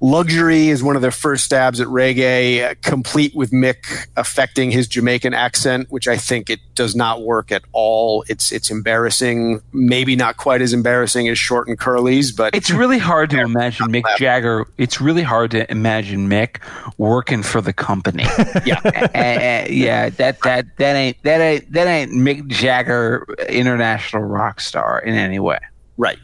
Luxury 0.00 0.68
is 0.68 0.82
one 0.82 0.94
of 0.96 1.02
their 1.02 1.10
first 1.10 1.44
stabs 1.44 1.80
at 1.80 1.86
reggae, 1.88 2.70
uh, 2.70 2.74
complete 2.82 3.34
with 3.34 3.50
Mick 3.50 4.06
affecting 4.16 4.70
his 4.70 4.86
Jamaican 4.88 5.32
accent, 5.34 5.90
which 5.90 6.06
I 6.06 6.16
think 6.16 6.50
it 6.50 6.60
does 6.74 6.94
not 6.94 7.22
work 7.22 7.50
at 7.50 7.62
all. 7.72 8.24
It's 8.28 8.52
it's 8.52 8.70
embarrassing, 8.70 9.62
maybe 9.72 10.14
not 10.14 10.36
quite 10.36 10.60
as 10.60 10.72
embarrassing 10.72 11.28
as 11.28 11.38
Short 11.38 11.66
and 11.68 11.78
Curlies, 11.78 12.36
but 12.36 12.54
It's 12.54 12.70
really 12.70 12.98
hard 12.98 13.30
to 13.30 13.40
imagine 13.40 13.86
Mick 13.88 14.04
Jagger. 14.18 14.66
It's 14.76 15.00
really 15.00 15.22
hard 15.22 15.50
to 15.52 15.70
imagine 15.70 16.28
Mick 16.28 16.60
working 16.98 17.42
for 17.42 17.60
the 17.60 17.72
company. 17.72 18.24
yeah, 18.64 18.80
Uh, 19.16 19.18
uh, 19.18 19.66
yeah, 19.70 20.10
that 20.10 20.40
that 20.42 20.66
that 20.76 20.94
ain't 20.96 21.22
that 21.22 21.40
ain't 21.40 21.72
that 21.72 21.86
ain't 21.86 22.12
Mick 22.12 22.46
Jagger, 22.48 23.26
international 23.48 24.22
rock 24.24 24.60
star 24.60 24.98
in 25.00 25.14
any 25.14 25.38
way. 25.38 25.58
right. 25.96 26.18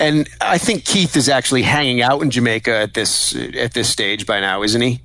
And 0.00 0.28
I 0.40 0.58
think 0.58 0.84
Keith 0.84 1.16
is 1.16 1.28
actually 1.28 1.62
hanging 1.62 2.02
out 2.02 2.22
in 2.22 2.30
Jamaica 2.30 2.74
at 2.74 2.94
this 2.94 3.34
at 3.36 3.74
this 3.74 3.88
stage 3.88 4.26
by 4.26 4.40
now, 4.40 4.62
isn't 4.62 4.80
he? 4.80 5.00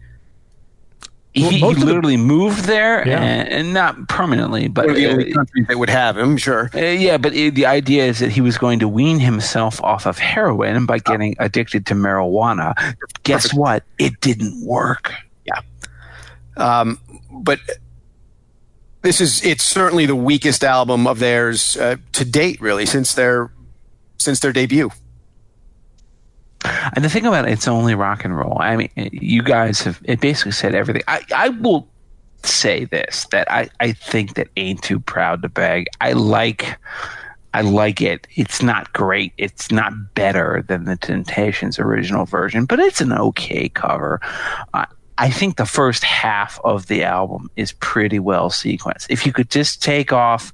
Well, 1.36 1.50
he, 1.52 1.58
he 1.58 1.62
most 1.62 1.76
of 1.76 1.80
the- 1.82 1.86
literally 1.86 2.18
moved 2.18 2.64
there, 2.66 3.08
Yeah. 3.08 3.22
and, 3.22 3.48
and 3.50 3.74
not 3.74 4.08
permanently, 4.08 4.68
but 4.70 4.86
One 4.88 4.92
of 4.92 4.96
the 4.96 5.08
only 5.08 5.32
uh, 5.32 5.36
countries 5.36 5.68
that 5.68 5.78
would 5.78 5.90
have 5.90 6.18
him, 6.18 6.36
sure. 6.38 6.72
Uh, 6.74 6.80
yeah, 6.80 7.18
but 7.18 7.34
it, 7.36 7.54
the 7.54 7.68
idea 7.68 8.06
is 8.06 8.18
that 8.20 8.32
he 8.32 8.42
was 8.42 8.58
going 8.58 8.80
to 8.80 8.88
wean 8.88 9.20
himself 9.20 9.80
off 9.84 10.08
of 10.08 10.18
heroin 10.18 10.88
by 10.88 10.98
getting 10.98 11.36
addicted 11.38 11.86
to 11.88 11.94
marijuana. 11.94 12.74
Guess 13.22 13.54
what? 13.54 13.84
It 14.00 14.20
didn't 14.20 14.66
work. 14.66 15.14
Yeah, 15.46 15.62
um, 16.56 17.00
but 17.32 17.60
this 19.04 19.22
is 19.22 19.46
it's 19.46 19.64
certainly 19.64 20.08
the 20.08 20.16
weakest 20.16 20.64
album 20.64 21.06
of 21.06 21.20
theirs 21.20 21.78
uh, 21.78 21.98
to 22.14 22.26
date, 22.26 22.60
really, 22.62 22.88
since 22.88 23.14
their 23.14 23.52
since 24.18 24.40
their 24.40 24.54
debut. 24.54 24.90
And 26.96 27.04
the 27.04 27.10
thing 27.10 27.26
about 27.26 27.48
it, 27.48 27.52
it's 27.52 27.68
only 27.68 27.96
rock 27.96 28.26
and 28.26 28.36
roll. 28.36 28.58
I 28.60 28.76
mean, 28.76 28.90
you 28.96 29.44
guys 29.44 29.82
have 29.82 30.02
it 30.04 30.20
basically 30.20 30.52
said 30.52 30.76
everything. 30.76 31.04
I, 31.08 31.22
I 31.36 31.50
will 31.50 31.88
say 32.44 32.86
this 32.86 33.26
that 33.32 33.50
I, 33.52 33.70
I 33.80 33.92
think 33.92 34.36
that 34.36 34.48
ain't 34.58 34.82
too 34.82 35.00
proud 35.00 35.42
to 35.44 35.50
beg. 35.50 35.88
I 36.02 36.14
like 36.14 36.78
I 37.54 37.62
like 37.62 38.02
it. 38.02 38.28
It's 38.36 38.62
not 38.62 38.92
great. 38.94 39.34
It's 39.38 39.72
not 39.72 40.14
better 40.14 40.64
than 40.68 40.86
the 40.86 40.98
Temptations 40.98 41.80
original 41.80 42.26
version, 42.26 42.66
but 42.66 42.80
it's 42.80 43.02
an 43.02 43.14
okay 43.14 43.70
cover. 43.70 44.20
Uh, 44.74 44.86
I 45.18 45.32
think 45.32 45.58
the 45.58 45.66
first 45.66 46.04
half 46.04 46.60
of 46.64 46.86
the 46.86 47.04
album 47.04 47.50
is 47.56 47.72
pretty 47.72 48.20
well 48.20 48.52
sequenced. 48.52 49.08
If 49.10 49.26
you 49.26 49.34
could 49.34 49.50
just 49.50 49.82
take 49.82 50.14
off, 50.14 50.54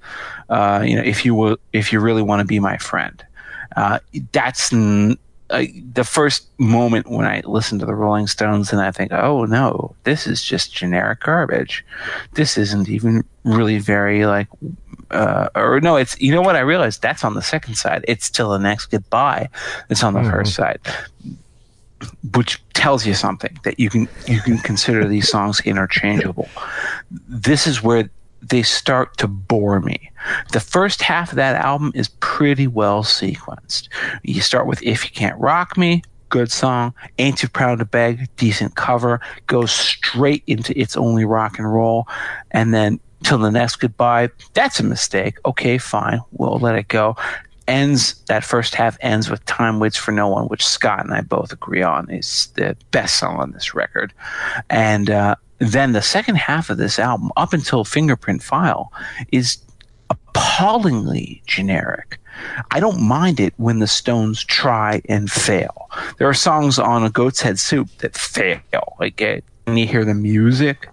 uh, 0.50 0.84
you 0.86 0.96
know, 0.96 1.04
if 1.04 1.26
you 1.26 1.36
will, 1.36 1.58
if 1.74 1.92
you 1.92 2.00
really 2.00 2.22
want 2.22 2.40
to 2.40 2.46
be 2.46 2.60
my 2.60 2.78
friend, 2.78 3.24
uh, 3.76 4.00
that's 4.32 4.72
n- 4.74 5.18
uh, 5.50 5.66
the 5.94 6.04
first 6.04 6.48
moment 6.58 7.08
when 7.10 7.26
I 7.26 7.42
listen 7.46 7.78
to 7.80 7.86
the 7.86 7.94
Rolling 7.94 8.28
Stones 8.28 8.72
and 8.72 8.82
I 8.82 8.92
think, 8.92 9.12
oh 9.12 9.46
no, 9.46 9.96
this 10.04 10.26
is 10.26 10.42
just 10.44 10.74
generic 10.74 11.22
garbage. 11.22 11.86
This 12.34 12.58
isn't 12.58 12.90
even 12.90 13.24
really 13.44 13.78
very 13.78 14.26
like, 14.26 14.48
uh, 15.12 15.50
or 15.56 15.80
no, 15.80 15.96
it's 15.96 16.20
you 16.20 16.34
know 16.34 16.42
what 16.42 16.56
I 16.56 16.62
realized 16.62 17.02
that's 17.02 17.24
on 17.24 17.36
the 17.36 17.42
second 17.42 17.76
side. 17.76 18.04
It's 18.08 18.30
till 18.30 18.50
the 18.50 18.58
next 18.58 18.88
goodbye. 18.88 19.50
It's 19.90 20.04
on 20.04 20.14
the 20.14 20.24
first 20.24 20.56
side, 20.56 20.80
which 22.34 22.64
tells 22.74 23.06
you 23.06 23.14
something 23.14 23.60
that 23.64 23.80
you 23.80 23.90
can 23.90 24.08
you 24.28 24.42
can 24.42 24.58
consider 24.58 25.08
these 25.08 25.30
songs 25.30 25.60
interchangeable. 25.62 26.50
This 27.28 27.68
is 27.68 27.84
where 27.84 28.10
they 28.50 28.64
start 28.64 29.18
to 29.18 29.28
bore 29.28 29.80
me. 29.80 30.12
The 30.52 30.60
first 30.60 31.02
half 31.02 31.32
of 31.32 31.36
that 31.38 31.56
album 31.56 31.92
is 31.96 32.10
pretty 32.20 32.68
well 32.68 33.04
sequenced. 33.04 33.90
You 34.24 34.42
start 34.42 34.68
with 34.68 34.82
If 34.84 35.06
You 35.06 35.12
Can't 35.12 35.40
Rock 35.40 35.78
Me, 35.78 36.04
good 36.30 36.52
song. 36.52 36.94
Ain't 37.20 37.38
Too 37.38 37.48
Proud 37.48 37.80
to 37.80 37.86
Beg, 37.86 38.28
decent 38.38 38.76
cover. 38.76 39.22
Goes 39.48 39.72
straight 39.72 40.44
into 40.48 40.78
It's 40.78 40.98
Only 40.98 41.26
Rock 41.26 41.60
and 41.60 41.72
Roll. 41.72 42.08
And 42.52 42.74
then 42.74 43.00
Till 43.24 43.38
the 43.38 43.52
Next 43.52 43.78
Goodbye, 43.78 44.30
that's 44.54 44.80
a 44.80 44.84
mistake. 44.84 45.38
Okay, 45.46 45.78
fine. 45.78 46.20
We'll 46.32 46.60
let 46.60 46.76
it 46.76 46.90
go. 46.90 47.16
Ends, 47.68 48.16
that 48.26 48.44
first 48.44 48.76
half 48.76 48.98
ends 49.00 49.30
with 49.30 49.46
Time 49.46 49.80
Waits 49.80 49.96
for 49.96 50.12
No 50.12 50.28
One, 50.28 50.48
which 50.48 50.66
Scott 50.66 51.06
and 51.06 51.14
I 51.14 51.22
both 51.22 51.54
agree 51.54 51.82
on 51.82 52.10
is 52.10 52.50
the 52.56 52.76
best 52.92 53.18
song 53.20 53.38
on 53.38 53.52
this 53.52 53.74
record. 53.74 54.14
And, 54.70 55.10
uh, 55.10 55.36
then 55.68 55.92
the 55.92 56.02
second 56.02 56.36
half 56.36 56.70
of 56.70 56.78
this 56.78 57.00
album, 57.00 57.32
up 57.38 57.54
until 57.54 57.84
Fingerprint 57.84 58.44
File, 58.44 58.92
is 59.32 59.58
appallingly 60.10 61.42
generic. 61.46 62.20
I 62.72 62.80
don't 62.80 63.02
mind 63.02 63.40
it 63.40 63.54
when 63.58 63.80
the 63.80 63.88
Stones 63.88 64.44
try 64.44 65.02
and 65.08 65.32
fail. 65.32 65.90
There 66.18 66.28
are 66.28 66.34
songs 66.34 66.80
on 66.80 67.04
a 67.04 67.10
Goat's 67.10 67.42
Head 67.42 67.60
Soup 67.60 67.88
that 68.00 68.16
fail. 68.16 68.96
Like 69.00 69.22
uh, 69.22 69.42
when 69.66 69.78
you 69.78 69.86
hear 69.86 70.04
the 70.04 70.16
music, 70.16 70.90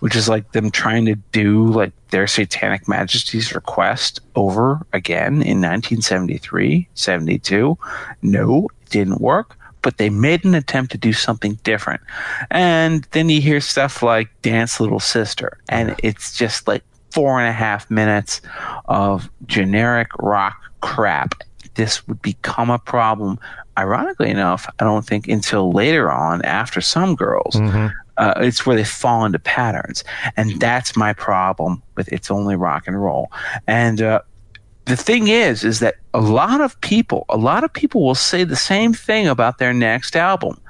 which 0.00 0.16
is 0.16 0.28
like 0.28 0.52
them 0.52 0.70
trying 0.70 1.06
to 1.06 1.14
do 1.32 1.66
like 1.66 1.92
their 2.08 2.26
Satanic 2.26 2.88
Majesties 2.88 3.54
request 3.54 4.20
over 4.34 4.84
again 4.92 5.34
in 5.34 5.60
1973, 5.60 6.88
72. 6.94 7.78
No, 8.22 8.68
it 8.82 8.90
didn't 8.90 9.20
work 9.20 9.56
but 9.82 9.98
they 9.98 10.10
made 10.10 10.44
an 10.44 10.54
attempt 10.54 10.92
to 10.92 10.98
do 10.98 11.12
something 11.12 11.54
different. 11.64 12.00
And 12.50 13.06
then 13.12 13.28
you 13.28 13.40
hear 13.40 13.60
stuff 13.60 14.02
like 14.02 14.28
Dance 14.42 14.80
Little 14.80 15.00
Sister, 15.00 15.58
and 15.68 15.94
it's 16.02 16.36
just 16.36 16.66
like 16.68 16.82
four 17.10 17.40
and 17.40 17.48
a 17.48 17.52
half 17.52 17.90
minutes 17.90 18.40
of 18.86 19.28
generic 19.46 20.08
rock 20.18 20.56
crap. 20.80 21.34
This 21.74 22.06
would 22.08 22.20
become 22.22 22.70
a 22.70 22.78
problem, 22.78 23.38
ironically 23.78 24.30
enough, 24.30 24.68
I 24.78 24.84
don't 24.84 25.06
think 25.06 25.28
until 25.28 25.72
later 25.72 26.10
on 26.10 26.42
after 26.42 26.80
some 26.80 27.14
girls. 27.16 27.56
Uh, 28.16 28.34
it's 28.36 28.66
where 28.66 28.76
they 28.76 28.84
fall 28.84 29.24
into 29.24 29.38
patterns. 29.38 30.04
And 30.36 30.60
that's 30.60 30.94
my 30.94 31.14
problem 31.14 31.82
with 31.96 32.12
It's 32.12 32.30
Only 32.30 32.54
Rock 32.54 32.86
and 32.86 33.02
Roll. 33.02 33.32
And, 33.66 34.02
uh, 34.02 34.20
the 34.90 34.96
thing 34.96 35.28
is 35.28 35.62
is 35.62 35.78
that 35.78 35.94
a 36.14 36.20
lot 36.20 36.60
of 36.60 36.78
people 36.80 37.24
a 37.28 37.36
lot 37.36 37.62
of 37.62 37.72
people 37.72 38.04
will 38.04 38.16
say 38.16 38.42
the 38.42 38.56
same 38.56 38.92
thing 38.92 39.28
about 39.28 39.58
their 39.58 39.72
next 39.72 40.16
album. 40.16 40.60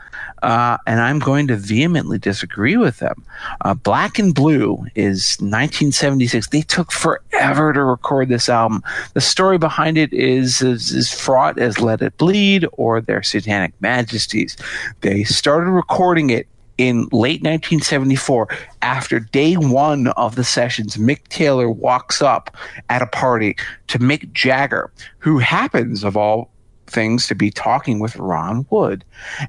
Uh, 0.42 0.78
and 0.86 1.00
i'm 1.00 1.18
going 1.18 1.46
to 1.46 1.56
vehemently 1.56 2.18
disagree 2.18 2.76
with 2.76 2.98
them. 2.98 3.24
Uh, 3.62 3.74
black 3.74 4.18
and 4.18 4.34
blue 4.34 4.86
is 4.94 5.36
1976 5.40 6.48
they 6.48 6.62
took 6.62 6.92
forever 6.92 7.72
to 7.72 7.82
record 7.82 8.28
this 8.28 8.48
album. 8.48 8.82
The 9.14 9.20
story 9.22 9.56
behind 9.58 9.96
it 9.96 10.12
is 10.12 10.60
is, 10.60 10.92
is 10.92 11.12
fraught 11.12 11.58
as 11.58 11.80
let 11.80 12.02
it 12.02 12.16
bleed 12.18 12.66
or 12.72 13.00
their 13.00 13.22
satanic 13.22 13.72
majesties. 13.80 14.56
They 15.00 15.24
started 15.24 15.70
recording 15.70 16.28
it 16.28 16.46
in 16.80 17.02
late 17.12 17.42
1974, 17.42 18.48
after 18.80 19.20
day 19.20 19.54
one 19.54 20.06
of 20.08 20.34
the 20.34 20.44
sessions, 20.44 20.96
Mick 20.96 21.28
Taylor 21.28 21.70
walks 21.70 22.22
up 22.22 22.56
at 22.88 23.02
a 23.02 23.06
party 23.06 23.54
to 23.88 23.98
Mick 23.98 24.32
Jagger, 24.32 24.90
who 25.18 25.36
happens, 25.36 26.02
of 26.02 26.16
all 26.16 26.50
things, 26.86 27.26
to 27.26 27.34
be 27.34 27.50
talking 27.50 27.98
with 28.00 28.16
Ron 28.16 28.66
Wood, 28.70 29.04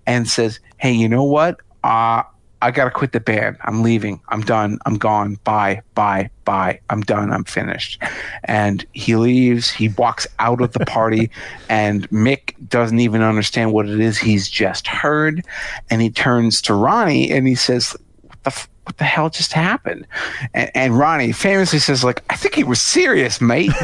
and 0.05 0.27
says, 0.27 0.59
Hey, 0.75 0.91
you 0.91 1.07
know 1.07 1.23
what? 1.23 1.61
Uh, 1.85 2.23
I 2.61 2.71
got 2.71 2.85
to 2.85 2.91
quit 2.91 3.11
the 3.11 3.19
band. 3.19 3.57
I'm 3.61 3.81
leaving. 3.81 4.21
I'm 4.29 4.41
done. 4.41 4.77
I'm 4.85 4.97
gone. 4.97 5.39
Bye, 5.43 5.81
bye, 5.95 6.29
bye. 6.45 6.79
I'm 6.89 7.01
done. 7.01 7.31
I'm 7.31 7.43
finished. 7.43 8.01
And 8.43 8.85
he 8.93 9.15
leaves. 9.15 9.71
He 9.71 9.89
walks 9.89 10.27
out 10.39 10.61
of 10.61 10.73
the 10.73 10.85
party, 10.85 11.29
and 11.69 12.09
Mick 12.09 12.53
doesn't 12.69 12.99
even 12.99 13.21
understand 13.21 13.73
what 13.73 13.89
it 13.89 13.99
is 13.99 14.17
he's 14.17 14.47
just 14.49 14.88
heard. 14.88 15.45
And 15.89 16.01
he 16.01 16.09
turns 16.09 16.61
to 16.63 16.73
Ronnie 16.73 17.31
and 17.31 17.47
he 17.47 17.55
says, 17.55 17.95
"What 18.21 18.43
the 18.43 18.51
f- 18.51 18.69
what 18.85 18.97
the 18.97 19.03
hell 19.03 19.29
just 19.29 19.53
happened? 19.53 20.07
And, 20.53 20.71
and 20.75 20.97
Ronnie 20.97 21.31
famously 21.31 21.79
says, 21.79 22.03
like, 22.03 22.23
I 22.29 22.35
think 22.35 22.55
he 22.55 22.63
was 22.63 22.81
serious, 22.81 23.39
mate. 23.39 23.71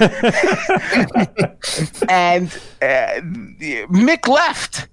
and 2.09 2.47
uh, 2.81 3.21
Mick 3.89 4.27
left. 4.27 4.87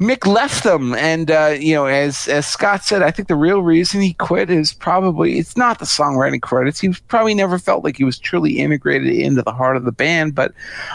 Mick 0.00 0.26
left 0.26 0.62
them, 0.62 0.94
and 0.94 1.28
uh, 1.28 1.56
you 1.58 1.74
know, 1.74 1.86
as 1.86 2.28
as 2.28 2.46
Scott 2.46 2.84
said, 2.84 3.02
I 3.02 3.10
think 3.10 3.26
the 3.26 3.34
real 3.34 3.62
reason 3.62 4.00
he 4.00 4.14
quit 4.14 4.48
is 4.48 4.72
probably 4.72 5.38
it's 5.38 5.56
not 5.56 5.80
the 5.80 5.86
songwriting 5.86 6.40
credits. 6.40 6.78
He 6.78 6.90
probably 7.08 7.34
never 7.34 7.58
felt 7.58 7.82
like 7.82 7.96
he 7.96 8.04
was 8.04 8.16
truly 8.16 8.60
integrated 8.60 9.12
into 9.12 9.42
the 9.42 9.52
heart 9.52 9.76
of 9.76 9.84
the 9.84 9.90
band, 9.90 10.36
but 10.36 10.52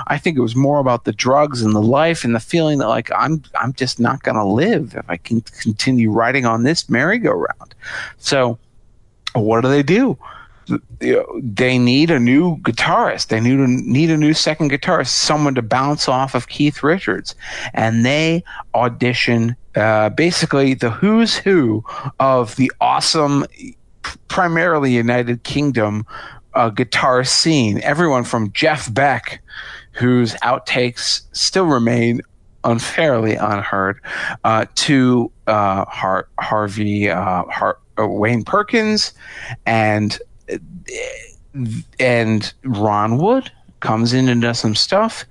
I 0.08 0.18
think 0.18 0.38
it 0.38 0.42
was 0.42 0.56
more 0.56 0.80
about 0.80 1.04
the 1.04 1.12
drugs 1.12 1.62
and 1.62 1.76
the 1.76 1.82
life 1.82 2.24
and 2.24 2.34
the 2.34 2.40
feeling 2.40 2.80
that 2.80 2.88
like 2.88 3.12
I'm 3.14 3.44
I'm 3.60 3.74
just 3.74 4.00
not 4.00 4.24
going 4.24 4.38
to 4.38 4.46
live 4.46 4.96
if 4.96 5.10
I 5.10 5.18
can 5.18 5.42
continue 5.42 6.10
riding 6.10 6.46
on 6.46 6.64
this 6.64 6.90
merry-go-round. 6.90 7.76
So, 8.20 8.58
what 9.34 9.62
do 9.62 9.68
they 9.68 9.84
do? 9.84 10.18
You 10.68 11.16
know, 11.16 11.42
they 11.42 11.78
need 11.78 12.12
a 12.12 12.20
new 12.20 12.58
guitarist. 12.58 13.28
They 13.28 13.40
need 13.40 13.60
a, 13.60 13.68
need 13.68 14.10
a 14.10 14.18
new 14.18 14.34
second 14.34 14.72
guitarist, 14.72 15.08
someone 15.10 15.56
to 15.56 15.62
bounce 15.62 16.08
off 16.08 16.36
of 16.36 16.48
Keith 16.48 16.84
Richards, 16.84 17.36
and 17.74 18.06
they 18.06 18.44
audition 18.74 19.56
uh, 19.76 20.10
basically 20.10 20.74
the 20.74 20.90
who's 20.90 21.36
who 21.36 21.84
of 22.20 22.56
the 22.56 22.72
awesome, 22.80 23.46
primarily 24.28 24.94
United 24.94 25.44
Kingdom 25.44 26.06
uh, 26.54 26.70
guitar 26.70 27.24
scene. 27.24 27.82
Everyone 27.82 28.24
from 28.24 28.52
Jeff 28.52 28.94
Beck, 28.94 29.42
whose 29.92 30.34
outtakes 30.36 31.22
still 31.32 31.66
remain 31.66 32.22
unfairly 32.64 33.36
unheard, 33.36 34.00
uh, 34.44 34.66
to 34.76 35.32
uh, 35.48 35.86
Har- 35.86 36.30
Harvey 36.40 37.10
uh, 37.10 37.44
Har- 37.46 37.80
uh, 38.00 38.08
Wayne 38.08 38.44
Perkins 38.44 39.14
and 39.66 40.18
and 42.00 42.54
Ron 42.64 43.18
Wood 43.18 43.52
comes 43.80 44.14
in 44.14 44.30
and 44.30 44.42
does 44.42 44.60
some 44.60 44.76
stuff. 44.76 45.26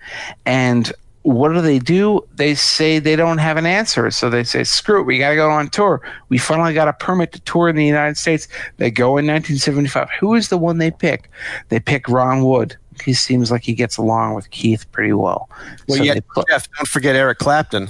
And 0.46 0.92
what 1.22 1.50
do 1.52 1.60
they 1.60 1.78
do? 1.78 2.20
They 2.34 2.54
say 2.54 2.98
they 2.98 3.16
don't 3.16 3.38
have 3.38 3.56
an 3.56 3.66
answer. 3.66 4.10
So 4.10 4.28
they 4.28 4.44
say, 4.44 4.64
screw 4.64 5.00
it, 5.00 5.04
we 5.04 5.18
got 5.18 5.30
to 5.30 5.36
go 5.36 5.50
on 5.50 5.68
tour. 5.68 6.00
We 6.28 6.38
finally 6.38 6.74
got 6.74 6.88
a 6.88 6.92
permit 6.92 7.32
to 7.32 7.40
tour 7.40 7.68
in 7.68 7.76
the 7.76 7.86
United 7.86 8.16
States. 8.16 8.48
They 8.78 8.90
go 8.90 9.10
in 9.18 9.26
1975. 9.26 10.08
Who 10.20 10.34
is 10.34 10.48
the 10.48 10.58
one 10.58 10.78
they 10.78 10.90
pick? 10.90 11.30
They 11.68 11.80
pick 11.80 12.08
Ron 12.08 12.44
Wood. 12.44 12.76
He 13.04 13.14
seems 13.14 13.50
like 13.50 13.62
he 13.62 13.72
gets 13.74 13.96
along 13.96 14.34
with 14.34 14.50
Keith 14.50 14.90
pretty 14.92 15.12
well. 15.12 15.48
Well, 15.88 15.98
So 15.98 16.04
yeah, 16.04 16.20
put- 16.34 16.46
Jeff, 16.48 16.68
don't 16.76 16.88
forget 16.88 17.16
Eric 17.16 17.38
Clapton. 17.38 17.88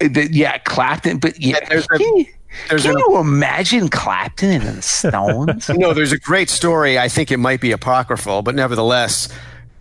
the- 0.00 0.28
yeah, 0.32 0.58
Clapton, 0.58 1.18
but 1.18 1.38
yeah, 1.40 1.58
Yeah, 1.62 1.68
there's 1.68 1.86
a- 2.00 2.26
there's 2.68 2.82
can 2.82 2.92
an- 2.92 2.98
you 2.98 3.18
imagine 3.18 3.88
Clapton 3.88 4.62
and 4.62 4.78
the 4.78 4.82
Stones? 4.82 5.68
No, 5.80 5.92
there's 5.94 6.12
a 6.12 6.18
great 6.18 6.50
story. 6.50 6.98
I 6.98 7.08
think 7.08 7.30
it 7.30 7.38
might 7.38 7.60
be 7.60 7.72
apocryphal, 7.72 8.42
but 8.42 8.54
nevertheless, 8.54 9.28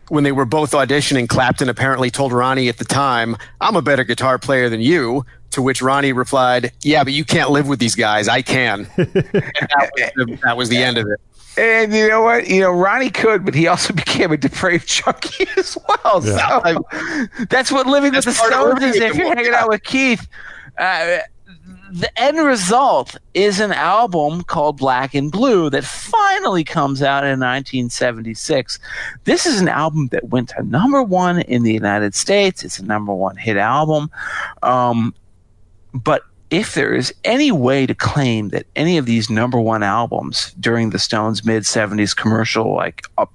when 0.10 0.24
they 0.24 0.32
were 0.32 0.46
both 0.46 0.72
auditioning, 0.72 1.28
Clapton 1.28 1.70
apparently 1.70 2.10
told 2.10 2.32
Ronnie 2.34 2.70
at 2.70 2.78
the 2.78 2.86
time, 2.86 3.36
I'm 3.62 3.76
a 3.76 3.82
better 3.82 4.04
guitar 4.04 4.38
player 4.40 4.70
than 4.70 4.82
you. 4.82 5.26
To 5.52 5.64
which 5.64 5.82
Ronnie 5.82 6.14
replied, 6.14 6.72
Yeah, 6.82 7.04
but 7.04 7.14
you 7.14 7.26
can't 7.26 7.50
live 7.50 7.68
with 7.68 7.80
these 7.80 7.96
guys. 7.96 8.28
I 8.28 8.44
can. 8.44 8.88
and 8.98 9.08
that 9.08 9.90
was, 9.96 10.12
the, 10.16 10.40
that 10.44 10.58
was 10.58 10.70
the 10.70 10.78
end 10.78 11.00
of 11.00 11.08
it. 11.08 11.20
And 11.58 11.91
you 11.91 12.08
know 12.08 12.22
what? 12.22 12.48
You 12.48 12.62
know, 12.62 12.72
Ronnie 12.72 13.10
could, 13.10 13.44
but 13.44 13.56
he 13.56 13.68
also 13.68 13.91
became 13.96 14.32
a 14.32 14.38
depraved 14.38 14.88
junkie 14.88 15.48
as 15.58 15.76
well. 15.88 16.22
So 16.22 16.86
that's 17.50 17.72
what 17.72 17.88
living 17.88 18.14
with 18.14 18.26
the 18.26 18.30
That's 18.30 18.40
part 18.40 18.54
of 18.54 18.78
Stones 18.78 18.96
is. 18.96 19.02
If 19.02 19.16
you're 19.16 19.36
hanging 19.36 19.54
out 19.54 19.70
with 19.70 19.84
Keith, 19.84 20.28
uh, 20.78 21.18
the 21.91 22.20
end 22.20 22.38
result 22.38 23.18
is 23.34 23.60
an 23.60 23.72
album 23.72 24.44
called 24.44 24.78
Black 24.78 25.16
and 25.16 25.32
Blue 25.32 25.70
that 25.70 25.84
finally 25.84 26.64
comes 26.64 27.02
out 27.02 27.24
in 27.24 27.40
1976. 27.40 28.80
This 29.24 29.45
is 29.45 29.60
an 29.60 29.68
album 29.68 30.07
that 30.07 30.30
went 30.30 30.49
to 30.49 30.64
number 30.64 31.02
one 31.02 31.41
in 31.41 31.64
the 31.64 31.74
United 31.74 32.14
States. 32.14 32.64
It's 32.64 32.80
a 32.80 32.86
number 32.86 33.14
one 33.14 33.38
hit 33.38 33.57
album. 33.57 34.11
Um, 34.61 35.16
but 35.94 36.24
if 36.49 36.74
there 36.74 36.94
is 36.94 37.14
any 37.24 37.52
way 37.52 37.86
to 37.86 37.94
claim 37.94 38.49
that 38.49 38.66
any 38.76 38.98
of 38.98 39.06
these 39.06 39.30
number 39.30 39.60
one 39.60 39.84
albums 39.84 40.53
during 40.60 40.90
the 40.90 40.99
Stones 40.99 41.45
mid 41.45 41.64
70s 41.64 42.16
commercial 42.16 42.74
like 42.76 43.03
uh, 43.18 43.26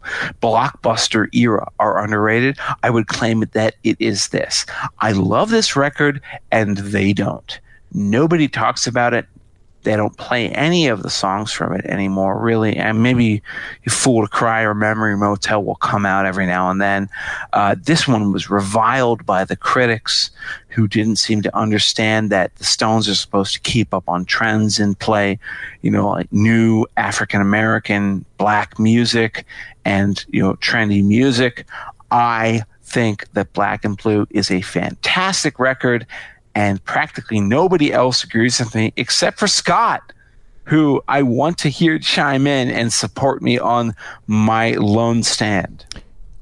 blockbuster 0.43 1.33
era 1.33 1.69
are 1.79 2.03
underrated, 2.03 2.59
I 2.83 2.91
would 2.91 3.07
claim 3.07 3.45
that 3.53 3.77
it 3.85 3.97
is 4.01 4.29
this. 4.29 4.67
I 4.99 5.13
love 5.13 5.51
this 5.51 5.77
record 5.77 6.21
and 6.51 6.79
they 6.79 7.13
don't. 7.13 7.61
Nobody 7.95 8.49
talks 8.49 8.87
about 8.87 9.15
it. 9.15 9.27
They 9.85 9.97
don't 9.97 10.17
play 10.17 10.49
any 10.49 10.89
of 10.89 11.03
the 11.03 11.11
songs 11.11 11.53
from 11.53 11.75
it 11.75 11.85
anymore, 11.85 12.39
really. 12.39 12.75
And 12.75 13.03
maybe 13.03 13.43
Fool 13.87 14.23
to 14.23 14.29
Cry" 14.29 14.63
or 14.63 14.75
"Memory 14.75 15.15
Motel" 15.17 15.63
will 15.63 15.75
come 15.75 16.07
out 16.07 16.25
every 16.25 16.47
now 16.47 16.71
and 16.71 16.81
then. 16.81 17.09
Uh, 17.53 17.77
this 17.79 18.09
one 18.09 18.33
was 18.33 18.49
reviled 18.49 19.27
by 19.27 19.45
the 19.45 19.57
critics, 19.57 20.31
who 20.69 20.89
didn't 20.89 21.17
seem 21.17 21.43
to 21.43 21.55
understand 21.55 22.31
that 22.31 22.57
the 22.57 22.65
Stones 22.65 23.09
are 23.11 23.15
supposed 23.15 23.53
to 23.53 23.61
keep 23.61 23.93
up 23.93 24.09
on 24.09 24.25
trends 24.25 24.81
and 24.81 24.99
play, 24.99 25.39
you 25.83 25.91
know, 25.91 26.09
like 26.09 26.33
new 26.33 26.87
African 26.97 27.43
American 27.43 28.25
black 28.39 28.79
music 28.79 29.45
and 29.85 30.25
you 30.31 30.43
know 30.43 30.55
trendy 30.55 31.05
music. 31.05 31.67
I 32.11 32.63
think 32.83 33.31
that 33.33 33.53
Black 33.53 33.85
and 33.85 33.97
Blue 33.97 34.27
is 34.31 34.51
a 34.51 34.61
fantastic 34.61 35.59
record 35.59 36.07
and 36.55 36.83
practically 36.85 37.41
nobody 37.41 37.93
else 37.93 38.25
agrees 38.25 38.59
with 38.59 38.75
me 38.75 38.93
except 38.97 39.39
for 39.39 39.47
Scott, 39.47 40.13
who 40.65 41.03
I 41.09 41.23
want 41.23 41.59
to 41.59 41.69
hear 41.69 41.99
chime 41.99 42.47
in 42.47 42.71
and 42.71 42.93
support 42.93 43.43
me 43.43 43.59
on 43.59 43.95
my 44.27 44.73
lone 44.73 45.23
stand. 45.23 45.85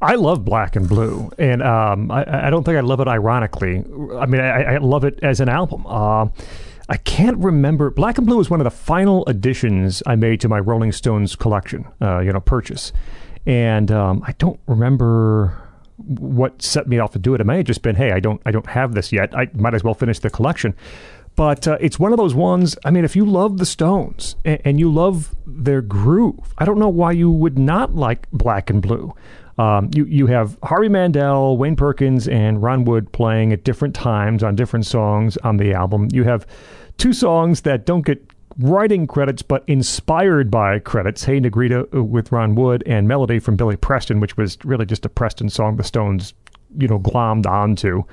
I 0.00 0.16
love 0.16 0.44
Black 0.44 0.74
and 0.74 0.88
Blue, 0.88 1.30
and 1.38 1.62
um, 1.62 2.10
I, 2.10 2.48
I 2.48 2.50
don't 2.50 2.64
think 2.64 2.76
I 2.76 2.80
love 2.80 2.98
it 2.98 3.06
ironically. 3.06 3.84
I 4.16 4.26
mean, 4.26 4.40
I, 4.40 4.74
I 4.74 4.76
love 4.78 5.04
it 5.04 5.20
as 5.22 5.38
an 5.38 5.48
album. 5.48 5.86
Uh, 5.86 6.26
I 6.88 6.96
can't 6.96 7.38
remember. 7.38 7.88
Black 7.90 8.18
and 8.18 8.26
Blue 8.26 8.36
was 8.36 8.50
one 8.50 8.60
of 8.60 8.64
the 8.64 8.70
final 8.72 9.24
additions 9.28 10.02
I 10.04 10.16
made 10.16 10.40
to 10.40 10.48
my 10.48 10.58
Rolling 10.58 10.90
Stones 10.90 11.36
collection, 11.36 11.86
uh, 12.00 12.18
you 12.18 12.32
know, 12.32 12.40
purchase, 12.40 12.92
and 13.46 13.92
um, 13.92 14.24
I 14.26 14.32
don't 14.32 14.58
remember 14.66 15.61
what 16.06 16.62
set 16.62 16.86
me 16.86 16.98
off 16.98 17.12
to 17.12 17.18
do 17.18 17.34
it. 17.34 17.40
It 17.40 17.44
may 17.44 17.58
have 17.58 17.66
just 17.66 17.82
been, 17.82 17.96
hey, 17.96 18.12
I 18.12 18.20
don't, 18.20 18.40
I 18.44 18.50
don't 18.50 18.66
have 18.66 18.94
this 18.94 19.12
yet. 19.12 19.36
I 19.36 19.48
might 19.54 19.74
as 19.74 19.84
well 19.84 19.94
finish 19.94 20.18
the 20.18 20.30
collection. 20.30 20.74
But 21.34 21.66
uh, 21.66 21.78
it's 21.80 21.98
one 21.98 22.12
of 22.12 22.18
those 22.18 22.34
ones. 22.34 22.76
I 22.84 22.90
mean, 22.90 23.04
if 23.04 23.16
you 23.16 23.24
love 23.24 23.58
the 23.58 23.66
Stones 23.66 24.36
and, 24.44 24.60
and 24.64 24.80
you 24.80 24.92
love 24.92 25.34
their 25.46 25.80
groove, 25.80 26.54
I 26.58 26.64
don't 26.64 26.78
know 26.78 26.88
why 26.88 27.12
you 27.12 27.30
would 27.30 27.58
not 27.58 27.94
like 27.94 28.30
Black 28.32 28.68
and 28.68 28.82
Blue. 28.82 29.14
Um, 29.58 29.90
you 29.94 30.04
you 30.06 30.26
have 30.28 30.58
Harvey 30.62 30.88
Mandel, 30.88 31.56
Wayne 31.56 31.76
Perkins, 31.76 32.26
and 32.26 32.62
Ron 32.62 32.84
Wood 32.84 33.12
playing 33.12 33.52
at 33.52 33.64
different 33.64 33.94
times 33.94 34.42
on 34.42 34.56
different 34.56 34.86
songs 34.86 35.36
on 35.38 35.58
the 35.58 35.74
album. 35.74 36.08
You 36.12 36.24
have 36.24 36.46
two 36.96 37.12
songs 37.12 37.62
that 37.62 37.84
don't 37.84 38.04
get 38.04 38.22
writing 38.58 39.06
credits 39.06 39.42
but 39.42 39.64
inspired 39.66 40.50
by 40.50 40.78
credits. 40.78 41.24
Hey 41.24 41.40
Negrita 41.40 41.94
uh, 41.94 42.02
with 42.02 42.32
Ron 42.32 42.54
Wood 42.54 42.82
and 42.86 43.08
Melody 43.08 43.38
from 43.38 43.56
Billy 43.56 43.76
Preston, 43.76 44.20
which 44.20 44.36
was 44.36 44.58
really 44.64 44.86
just 44.86 45.04
a 45.04 45.08
Preston 45.08 45.48
song 45.48 45.76
the 45.76 45.84
Stones, 45.84 46.34
you 46.78 46.88
know, 46.88 46.98
glommed 46.98 47.46
onto. 47.46 48.04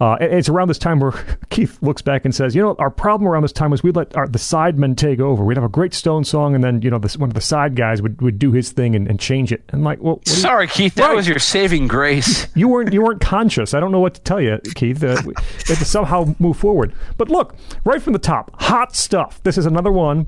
Uh, 0.00 0.16
it's 0.20 0.48
around 0.48 0.68
this 0.68 0.78
time 0.78 0.98
where 1.00 1.12
Keith 1.50 1.78
looks 1.82 2.02
back 2.02 2.24
and 2.24 2.34
says, 2.34 2.54
"You 2.54 2.62
know, 2.62 2.76
our 2.78 2.90
problem 2.90 3.28
around 3.28 3.42
this 3.42 3.52
time 3.52 3.70
was 3.70 3.82
we 3.82 3.92
let 3.92 4.16
our, 4.16 4.26
the 4.26 4.38
sidemen 4.38 4.96
take 4.96 5.20
over. 5.20 5.44
We'd 5.44 5.56
have 5.56 5.64
a 5.64 5.68
great 5.68 5.94
Stone 5.94 6.24
song, 6.24 6.54
and 6.54 6.62
then 6.64 6.82
you 6.82 6.90
know, 6.90 6.98
this, 6.98 7.16
one 7.16 7.30
of 7.30 7.34
the 7.34 7.40
side 7.40 7.76
guys 7.76 8.02
would, 8.02 8.20
would 8.20 8.38
do 8.38 8.52
his 8.52 8.72
thing 8.72 8.94
and, 8.96 9.06
and 9.08 9.20
change 9.20 9.52
it. 9.52 9.62
And 9.68 9.84
like, 9.84 10.00
well, 10.02 10.20
do 10.24 10.30
you- 10.32 10.36
Sorry, 10.38 10.66
Keith. 10.66 10.94
That 10.96 11.08
Right. 11.08 11.16
was 11.16 11.28
your 11.28 11.38
saving 11.38 11.86
grace. 11.88 12.46
you 12.56 12.68
weren't 12.68 12.92
you 12.92 13.02
weren't 13.02 13.20
conscious. 13.20 13.72
I 13.74 13.80
don't 13.80 13.92
know 13.92 14.00
what 14.00 14.14
to 14.14 14.20
tell 14.22 14.40
you, 14.40 14.58
Keith. 14.74 15.02
Uh, 15.02 15.20
we 15.24 15.34
had 15.66 15.78
to 15.78 15.84
somehow 15.84 16.34
move 16.38 16.56
forward. 16.56 16.92
But 17.16 17.28
look, 17.28 17.54
right 17.84 18.02
from 18.02 18.12
the 18.14 18.18
top, 18.18 18.50
hot 18.60 18.94
stuff. 18.96 19.40
This 19.44 19.56
is 19.58 19.66
another 19.66 19.92
one 19.92 20.26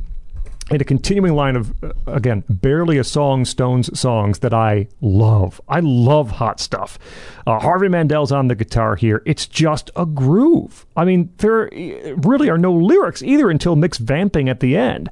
in 0.70 0.80
a 0.80 0.84
continuing 0.84 1.34
line 1.34 1.56
of 1.56 1.72
uh, 1.82 1.92
again 2.06 2.42
barely 2.48 2.98
a 2.98 3.04
song 3.04 3.44
Stones 3.44 3.98
songs 3.98 4.40
that 4.40 4.52
I 4.52 4.88
love. 5.00 5.60
I 5.68 5.80
love 5.80 6.32
hot 6.32 6.60
stuff. 6.60 6.98
Uh, 7.46 7.58
Harvey 7.60 7.88
Mandel's 7.88 8.32
on 8.32 8.48
the 8.48 8.54
guitar 8.54 8.96
here. 8.96 9.22
It's 9.24 9.46
just 9.46 9.90
a 9.94 10.06
groove. 10.06 10.86
I 10.96 11.04
mean, 11.04 11.32
there 11.38 11.72
uh, 11.72 12.16
really 12.16 12.50
are 12.50 12.58
no 12.58 12.72
lyrics 12.72 13.22
either 13.22 13.50
until 13.50 13.76
Mick's 13.76 13.98
vamping 13.98 14.48
at 14.48 14.60
the 14.60 14.76
end. 14.76 15.08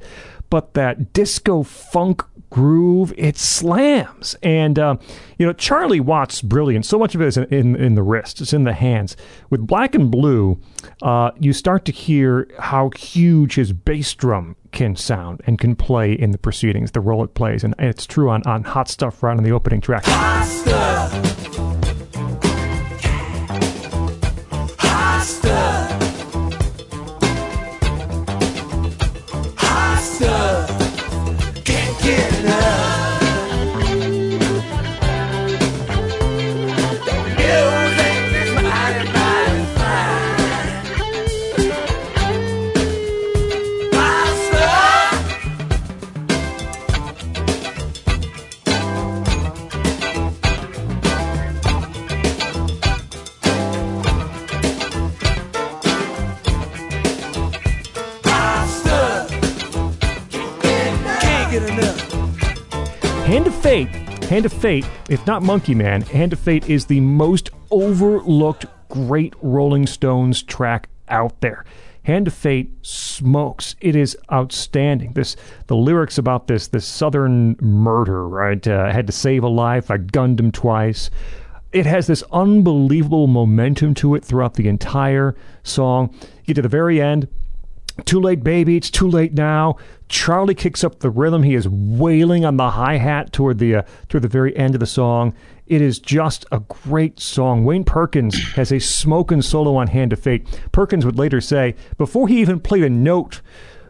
But 0.50 0.74
that 0.74 1.12
disco 1.12 1.62
funk 1.62 2.22
groove, 2.54 3.12
it 3.18 3.36
slams. 3.36 4.36
And, 4.40 4.78
uh, 4.78 4.96
you 5.38 5.44
know, 5.44 5.52
Charlie 5.52 5.98
Watts' 5.98 6.40
brilliant. 6.40 6.86
So 6.86 7.00
much 7.00 7.16
of 7.16 7.20
it 7.20 7.26
is 7.26 7.36
in, 7.36 7.44
in, 7.52 7.74
in 7.74 7.94
the 7.96 8.02
wrist, 8.04 8.40
it's 8.40 8.52
in 8.52 8.62
the 8.62 8.72
hands. 8.72 9.16
With 9.50 9.66
Black 9.66 9.96
and 9.96 10.08
Blue, 10.08 10.60
uh, 11.02 11.32
you 11.40 11.52
start 11.52 11.84
to 11.86 11.92
hear 11.92 12.48
how 12.60 12.90
huge 12.90 13.56
his 13.56 13.72
bass 13.72 14.14
drum 14.14 14.54
can 14.70 14.94
sound 14.94 15.40
and 15.48 15.58
can 15.58 15.74
play 15.74 16.12
in 16.12 16.30
the 16.30 16.38
proceedings, 16.38 16.92
the 16.92 17.00
role 17.00 17.24
it 17.24 17.34
plays. 17.34 17.64
And 17.64 17.74
it's 17.80 18.06
true 18.06 18.30
on, 18.30 18.44
on 18.44 18.62
Hot 18.62 18.88
Stuff 18.88 19.24
right 19.24 19.36
on 19.36 19.42
the 19.42 19.50
opening 19.50 19.80
track. 19.80 20.04
Hot 20.06 20.46
stuff. 20.46 21.73
Get 32.04 32.44
up. 32.44 32.83
Hand 63.34 63.48
of 63.48 63.54
Fate, 63.56 63.88
Hand 64.26 64.46
of 64.46 64.52
Fate, 64.52 64.86
if 65.10 65.26
not 65.26 65.42
Monkey 65.42 65.74
Man, 65.74 66.02
Hand 66.02 66.32
of 66.32 66.38
Fate 66.38 66.70
is 66.70 66.86
the 66.86 67.00
most 67.00 67.50
overlooked 67.72 68.64
great 68.88 69.34
Rolling 69.42 69.88
Stones 69.88 70.40
track 70.40 70.88
out 71.08 71.40
there. 71.40 71.64
Hand 72.04 72.28
of 72.28 72.32
Fate 72.32 72.70
smokes. 72.82 73.74
It 73.80 73.96
is 73.96 74.16
outstanding. 74.32 75.14
This 75.14 75.34
the 75.66 75.74
lyrics 75.74 76.16
about 76.16 76.46
this 76.46 76.68
this 76.68 76.86
southern 76.86 77.56
murder, 77.60 78.28
right? 78.28 78.64
Uh, 78.64 78.86
I 78.88 78.92
had 78.92 79.08
to 79.08 79.12
save 79.12 79.42
a 79.42 79.48
life. 79.48 79.90
I 79.90 79.96
gunned 79.96 80.38
him 80.38 80.52
twice. 80.52 81.10
It 81.72 81.86
has 81.86 82.06
this 82.06 82.22
unbelievable 82.30 83.26
momentum 83.26 83.94
to 83.94 84.14
it 84.14 84.24
throughout 84.24 84.54
the 84.54 84.68
entire 84.68 85.34
song. 85.64 86.14
You 86.44 86.46
get 86.46 86.54
to 86.54 86.62
the 86.62 86.68
very 86.68 87.02
end, 87.02 87.26
too 88.04 88.20
late, 88.20 88.42
baby. 88.42 88.76
It's 88.76 88.90
too 88.90 89.08
late 89.08 89.34
now. 89.34 89.76
Charlie 90.08 90.54
kicks 90.54 90.82
up 90.84 91.00
the 91.00 91.10
rhythm. 91.10 91.42
He 91.42 91.54
is 91.54 91.68
wailing 91.68 92.44
on 92.44 92.56
the 92.56 92.70
hi 92.70 92.96
hat 92.96 93.32
toward 93.32 93.58
the 93.58 93.76
uh, 93.76 93.82
toward 94.08 94.22
the 94.22 94.28
very 94.28 94.56
end 94.56 94.74
of 94.74 94.80
the 94.80 94.86
song. 94.86 95.34
It 95.66 95.80
is 95.80 95.98
just 95.98 96.44
a 96.52 96.60
great 96.60 97.20
song. 97.20 97.64
Wayne 97.64 97.84
Perkins 97.84 98.38
has 98.54 98.72
a 98.72 98.80
smoking 98.80 99.42
solo 99.42 99.76
on 99.76 99.86
Hand 99.88 100.12
of 100.12 100.20
Fate. 100.20 100.46
Perkins 100.72 101.06
would 101.06 101.18
later 101.18 101.40
say, 101.40 101.74
before 101.96 102.28
he 102.28 102.40
even 102.40 102.60
played 102.60 102.84
a 102.84 102.90
note 102.90 103.40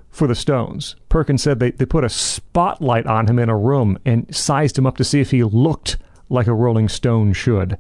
for 0.09 0.29
the 0.29 0.37
Stones, 0.37 0.95
Perkins 1.09 1.43
said 1.43 1.59
they, 1.59 1.73
they 1.73 1.85
put 1.85 2.05
a 2.05 2.09
spotlight 2.09 3.07
on 3.07 3.27
him 3.27 3.41
in 3.41 3.49
a 3.49 3.57
room 3.57 3.99
and 4.05 4.33
sized 4.35 4.79
him 4.79 4.87
up 4.87 4.97
to 4.99 5.05
see 5.05 5.21
if 5.21 5.33
he 5.33 5.43
looked 5.43 5.97
like 6.29 6.47
a 6.47 6.55
Rolling 6.55 6.89
Stone 6.89 7.33
should. 7.33 7.77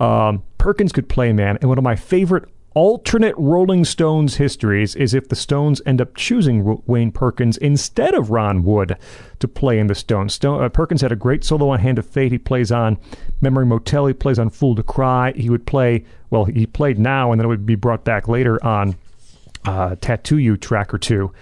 Um, 0.00 0.42
Perkins 0.56 0.92
could 0.92 1.08
play, 1.08 1.32
man. 1.32 1.58
And 1.60 1.68
one 1.68 1.78
of 1.78 1.84
my 1.84 1.96
favorite 1.96 2.48
alternate 2.76 3.34
Rolling 3.38 3.86
Stones 3.86 4.36
histories 4.36 4.94
is 4.94 5.14
if 5.14 5.30
the 5.30 5.34
Stones 5.34 5.80
end 5.86 5.98
up 5.98 6.14
choosing 6.14 6.82
Wayne 6.84 7.10
Perkins 7.10 7.56
instead 7.56 8.12
of 8.12 8.30
Ron 8.30 8.64
Wood 8.64 8.98
to 9.38 9.48
play 9.48 9.78
in 9.78 9.86
the 9.86 9.94
Stones. 9.94 10.34
Stone, 10.34 10.62
uh, 10.62 10.68
Perkins 10.68 11.00
had 11.00 11.10
a 11.10 11.16
great 11.16 11.42
solo 11.42 11.70
on 11.70 11.78
Hand 11.78 11.98
of 11.98 12.04
Fate. 12.04 12.32
He 12.32 12.38
plays 12.38 12.70
on 12.70 12.98
Memory 13.40 13.64
Motel. 13.64 14.06
He 14.06 14.12
plays 14.12 14.38
on 14.38 14.50
Fool 14.50 14.74
to 14.74 14.82
Cry. 14.82 15.32
He 15.32 15.48
would 15.48 15.66
play, 15.66 16.04
well, 16.28 16.44
he 16.44 16.66
played 16.66 16.98
now 16.98 17.32
and 17.32 17.40
then 17.40 17.46
it 17.46 17.48
would 17.48 17.64
be 17.64 17.76
brought 17.76 18.04
back 18.04 18.28
later 18.28 18.62
on 18.62 18.94
uh, 19.64 19.96
Tattoo 20.02 20.36
You 20.36 20.58
track 20.58 20.92
or 20.92 20.98
two. 20.98 21.32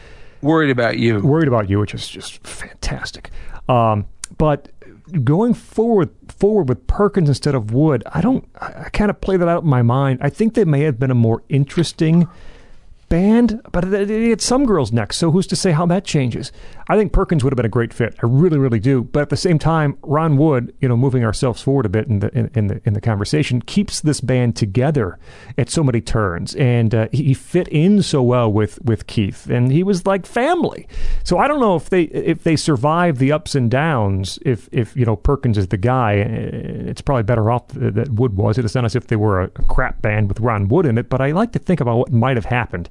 Worried 0.41 0.71
about 0.71 0.99
you. 0.99 1.19
Worried 1.19 1.49
About 1.49 1.69
You, 1.69 1.81
which 1.81 1.95
is 1.95 2.07
just 2.07 2.47
fantastic. 2.47 3.31
Um, 3.69 4.07
but 4.39 4.69
going 5.23 5.55
forward 5.55 6.11
forward 6.29 6.69
with 6.69 6.87
Perkins 6.87 7.29
instead 7.29 7.55
of 7.55 7.73
Wood, 7.73 8.03
I 8.13 8.21
don't. 8.21 8.49
I, 8.61 8.89
kind 8.93 9.11
of 9.11 9.21
play 9.21 9.37
that 9.37 9.49
out 9.49 9.65
in 9.65 9.69
my 9.69 9.83
mind. 9.83 10.21
I 10.23 10.31
think 10.31 10.55
they 10.55 10.65
may 10.65 10.81
have 10.81 10.99
been 10.99 11.11
a 11.11 11.15
more 11.15 11.43
interesting 11.49 12.29
band, 13.09 13.61
but 13.71 13.85
it 13.85 14.29
had 14.31 14.41
some 14.41 14.67
girls 14.67 14.93
next. 14.93 15.19
So 15.19 15.31
who's 15.31 15.47
to 15.49 15.57
say 15.57 15.73
how 15.73 15.87
that 15.87 16.05
changes? 16.05 16.53
I 16.89 16.97
think 16.97 17.13
Perkins 17.13 17.43
would 17.43 17.53
have 17.53 17.57
been 17.57 17.67
a 17.67 17.71
great 17.71 17.95
fit. 17.95 18.15
I 18.23 18.27
really, 18.27 18.59
really 18.59 18.79
do. 18.79 19.05
But 19.05 19.23
at 19.23 19.31
the 19.31 19.37
same 19.37 19.59
time, 19.59 19.97
Ron 20.03 20.37
Wood, 20.37 20.75
you 20.81 20.89
know, 20.89 20.97
moving 20.97 21.25
ourselves 21.25 21.63
forward 21.63 21.87
a 21.87 21.89
bit 21.89 22.07
in 22.09 22.19
the 22.21 22.37
in, 22.37 22.51
in 22.55 22.67
the 22.67 22.81
in 22.85 22.95
the 22.95 23.01
conversation, 23.01 23.63
keeps 23.63 24.01
this 24.01 24.21
band 24.21 24.57
together 24.57 25.19
at 25.57 25.71
so 25.71 25.83
many 25.83 26.01
turns, 26.01 26.55
and 26.57 26.95
uh, 26.95 27.09
he, 27.13 27.25
he 27.25 27.35
fit 27.35 27.69
in 27.69 28.03
so 28.03 28.23
well 28.23 28.53
with 28.53 28.83
with 28.85 29.07
Keith, 29.07 29.49
and 29.49 29.73
he 29.73 29.83
was 29.83 30.07
like 30.07 30.27
family. 30.27 30.87
So 31.23 31.39
I 31.39 31.49
don't 31.49 31.61
know 31.61 31.77
if 31.77 31.91
they 31.91 32.03
if 32.03 32.43
they 32.43 32.57
survive 32.57 33.19
the 33.19 33.33
ups 33.33 33.55
and 33.55 33.71
downs. 33.71 34.39
If 34.43 34.69
if 34.73 34.97
you 34.97 35.05
know 35.05 35.17
Perkins 35.17 35.59
is 35.59 35.69
the 35.69 35.77
guy, 35.77 36.21
uh, 36.21 36.27
it's 36.91 37.01
probably 37.01 37.23
better 37.23 37.51
off 37.51 37.69
that 37.69 38.11
Wood 38.11 38.37
was. 38.37 38.59
It's 38.59 38.75
not 38.75 38.85
as 38.85 38.95
if 38.95 39.07
they 39.07 39.17
were 39.17 39.43
a 39.43 39.49
crap 39.49 40.03
band 40.03 40.29
with 40.29 40.41
Ron 40.41 40.69
Wood 40.69 40.87
in 40.87 40.99
it. 40.99 41.09
But 41.09 41.21
I 41.21 41.33
like 41.33 41.53
to 41.53 41.59
think 41.59 41.81
about 41.81 41.97
what 41.97 42.13
might 42.13 42.37
have 42.37 42.47
happened 42.47 42.89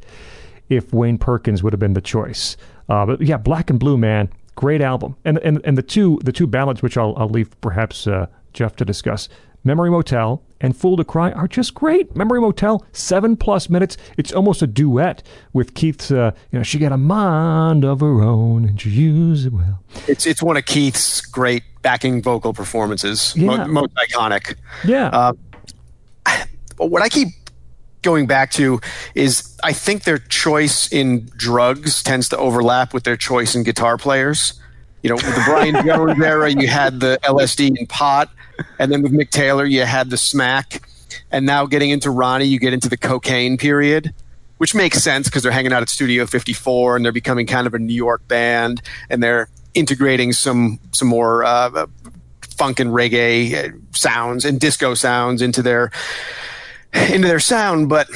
if 0.70 0.94
Wayne 0.94 1.18
Perkins 1.18 1.62
would 1.64 1.74
have 1.74 1.80
been 1.80 1.94
the 1.94 2.02
choice. 2.02 2.58
Uh, 2.90 3.06
but 3.06 3.22
yeah, 3.22 3.38
Black 3.38 3.70
and 3.70 3.80
Blue, 3.80 3.98
man, 3.98 4.30
great 4.56 4.82
album. 4.82 5.16
And 5.26 5.38
and 5.40 5.62
and 5.64 5.78
the 5.78 5.82
two 5.84 6.20
the 6.24 6.32
two 6.32 6.48
ballads, 6.48 6.82
which 6.82 6.98
I'll 6.98 7.14
I'll 7.18 7.30
leave 7.30 7.50
perhaps 7.62 8.08
uh, 8.08 8.28
Jeff 8.54 8.76
to 8.78 8.86
discuss. 8.86 9.30
Memory 9.66 9.90
Motel 9.92 10.42
and 10.60 10.76
Fool 10.76 10.98
to 10.98 11.06
Cry 11.06 11.32
are 11.32 11.48
just 11.48 11.74
great. 11.74 12.14
Memory 12.18 12.42
Motel, 12.42 12.86
seven 12.92 13.38
plus 13.38 13.70
minutes. 13.70 13.96
It's 14.18 14.34
almost 14.34 14.62
a 14.62 14.68
duet 14.68 15.24
with 15.54 15.74
Keith's. 15.74 16.12
Uh, 16.12 16.32
you 16.52 16.60
know, 16.60 16.64
she 16.64 16.80
got 16.80 16.92
a 16.92 16.98
mind 16.98 17.86
of 17.86 18.02
her 18.02 18.22
own 18.22 18.66
and 18.66 18.80
she 18.82 18.90
used 18.90 19.46
it 19.48 19.54
well. 19.54 19.80
It's 20.10 20.26
it's 20.26 20.44
one 20.44 20.58
of 20.58 20.66
Keith's 20.66 21.22
great 21.22 21.64
backing 21.82 22.22
vocal 22.22 22.54
performances, 22.54 23.34
Yeah. 23.38 23.66
mo- 23.66 23.68
most 23.68 23.94
iconic. 23.96 24.56
Yeah, 24.84 25.08
Uh, 25.08 25.34
But 26.78 26.88
what 26.92 27.02
I 27.02 27.08
keep 27.08 27.28
going 28.04 28.28
back 28.28 28.52
to 28.52 28.80
is 29.16 29.58
I 29.64 29.74
think 29.74 30.04
their 30.04 30.20
choice 30.20 30.92
in 30.92 31.26
drugs 31.36 32.04
tends 32.04 32.30
to 32.30 32.38
overlap 32.38 32.94
with 32.94 33.04
their 33.04 33.18
choice 33.18 33.56
in 33.56 33.64
guitar 33.64 33.98
players. 33.98 34.54
You 35.02 35.10
know, 35.10 35.16
with 35.16 35.36
the 35.36 35.44
Brian 35.46 35.86
Jones 35.86 36.22
era, 36.22 36.50
you 36.50 36.68
had 36.68 37.00
the 37.00 37.20
LSD 37.24 37.78
and 37.78 37.90
pot, 37.90 38.30
and 38.80 38.92
then 38.92 39.02
with 39.02 39.12
Mick 39.12 39.32
Taylor, 39.32 39.66
you 39.66 39.84
had 39.84 40.10
the 40.10 40.18
smack, 40.18 40.88
and 41.32 41.46
now 41.46 41.66
getting 41.66 41.90
into 41.90 42.10
Ronnie, 42.10 42.46
you 42.46 42.60
get 42.60 42.74
into 42.74 42.88
the 42.88 42.96
cocaine 42.96 43.58
period, 43.58 44.14
which 44.60 44.74
makes 44.74 45.04
sense 45.04 45.28
because 45.28 45.44
they're 45.44 45.52
hanging 45.52 45.74
out 45.74 45.82
at 45.82 45.90
Studio 45.90 46.26
54 46.26 46.96
and 46.96 47.04
they're 47.04 47.12
becoming 47.12 47.46
kind 47.46 47.68
of 47.68 47.74
a 47.74 47.80
New 47.80 47.94
York 47.94 48.26
band, 48.28 48.82
and 49.10 49.22
they're 49.22 49.50
integrating 49.74 50.32
some 50.32 50.80
some 50.92 51.08
more 51.08 51.44
uh, 51.44 51.86
funk 52.42 52.80
and 52.80 52.92
reggae 52.92 53.54
uh, 53.54 53.78
sounds 53.92 54.46
and 54.46 54.60
disco 54.60 54.94
sounds 54.94 55.42
into 55.42 55.62
their 55.62 55.92
into 57.12 57.28
their 57.28 57.40
sound, 57.40 57.90
but 57.90 58.08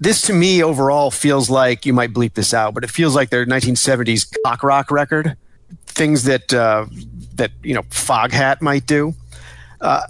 this 0.00 0.22
to 0.22 0.32
me 0.32 0.62
overall 0.62 1.10
feels 1.10 1.48
like 1.48 1.86
you 1.86 1.92
might 1.92 2.12
bleep 2.12 2.34
this 2.34 2.52
out, 2.52 2.74
but 2.74 2.84
it 2.84 2.90
feels 2.90 3.14
like 3.14 3.30
their 3.30 3.46
1970s 3.46 4.34
cock 4.44 4.62
rock 4.62 4.90
record, 4.90 5.36
things 5.86 6.24
that 6.24 6.52
uh, 6.52 6.86
that 7.36 7.50
you 7.62 7.74
know 7.74 7.82
Foghat 7.84 8.60
might 8.60 8.86
do, 8.86 9.14
uh, 9.80 10.02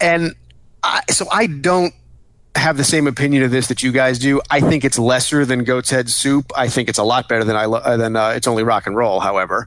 and 0.00 0.34
I, 0.82 1.02
so 1.10 1.26
I 1.30 1.46
don't 1.46 1.94
have 2.54 2.76
the 2.76 2.84
same 2.84 3.06
opinion 3.06 3.42
of 3.42 3.50
this 3.50 3.68
that 3.68 3.82
you 3.82 3.92
guys 3.92 4.18
do. 4.18 4.40
I 4.50 4.60
think 4.60 4.84
it's 4.84 4.98
lesser 4.98 5.44
than 5.44 5.64
Goat's 5.64 5.90
Head 5.90 6.10
Soup. 6.10 6.50
I 6.54 6.68
think 6.68 6.88
it's 6.88 6.98
a 6.98 7.04
lot 7.04 7.28
better 7.28 7.44
than 7.44 7.56
I 7.56 7.64
lo- 7.64 7.78
uh, 7.78 7.96
than 7.96 8.14
uh, 8.14 8.28
it's 8.30 8.46
only 8.46 8.62
rock 8.62 8.86
and 8.86 8.94
roll. 8.94 9.20
However, 9.20 9.66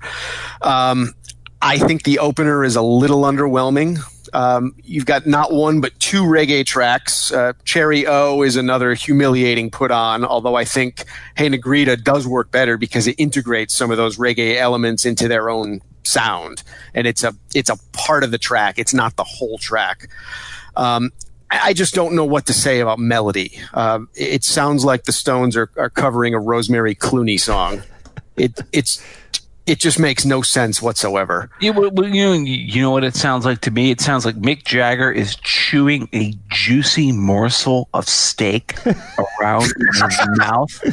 um, 0.62 1.14
I 1.62 1.80
think 1.80 2.04
the 2.04 2.20
opener 2.20 2.64
is 2.64 2.76
a 2.76 2.82
little 2.82 3.24
underwhelming. 3.24 4.00
Um, 4.34 4.76
you've 4.84 5.06
got 5.06 5.26
not 5.26 5.52
one 5.52 5.82
but 5.82 5.98
two 6.00 6.24
reggae 6.24 6.66
tracks. 6.66 7.32
Uh, 7.32 7.54
Cherry 7.64 8.06
O 8.08 8.42
is 8.42 8.56
another 8.56 8.94
humiliating 8.94 9.72
put 9.72 9.92
on, 9.92 10.26
although 10.26 10.56
I 10.56 10.66
think 10.66 11.06
Hey 11.36 11.50
Negrita 11.50 12.04
does 12.04 12.28
work 12.28 12.52
better 12.52 12.78
because 12.78 13.08
it 13.08 13.16
integrates 13.18 13.74
some 13.74 13.92
of 13.92 13.98
those 13.98 14.18
reggae 14.18 14.56
elements 14.56 15.06
into 15.06 15.28
their 15.28 15.50
own 15.50 15.82
sound, 16.04 16.64
and 16.94 17.08
it's 17.08 17.24
a 17.24 17.34
it's 17.54 17.70
a 17.70 17.78
part 17.94 18.24
of 18.24 18.32
the 18.32 18.38
track. 18.38 18.80
It's 18.80 18.94
not 18.94 19.16
the 19.16 19.24
whole 19.24 19.58
track. 19.58 20.10
Um, 20.76 21.12
I 21.52 21.74
just 21.74 21.94
don't 21.94 22.16
know 22.16 22.26
what 22.26 22.48
to 22.48 22.54
say 22.54 22.80
about 22.80 23.00
melody. 23.00 23.60
It 23.76 24.08
it 24.16 24.44
sounds 24.44 24.84
like 24.84 25.04
the 25.04 25.12
Stones 25.12 25.56
are, 25.56 25.70
are 25.78 25.90
covering 25.90 26.34
a 26.34 26.40
Rosemary 26.40 26.96
Clooney 26.96 27.40
song. 27.40 27.84
It 28.36 28.60
it's 28.72 29.04
it 29.66 29.80
just 29.80 30.00
makes 30.00 30.26
no 30.26 30.42
sense 30.42 30.82
whatsoever. 30.82 31.50
You, 31.60 31.74
well, 31.74 32.08
you 32.08 32.24
know, 32.24 32.34
you 32.34 32.82
know 32.82 32.92
what 32.92 33.04
it 33.04 33.16
sounds 33.16 33.46
like 33.46 33.62
to 33.62 33.72
me. 33.72 33.90
It 33.90 34.00
sounds 34.00 34.26
like 34.26 34.36
Mick 34.36 34.64
Jagger 34.64 35.12
is 35.12 35.36
chewing 35.38 36.08
a 36.14 36.34
juicy 36.50 37.12
morsel 37.12 37.90
of 37.94 38.08
steak 38.08 38.76
around 39.42 39.64
his 39.64 40.20
mouth, 40.38 40.84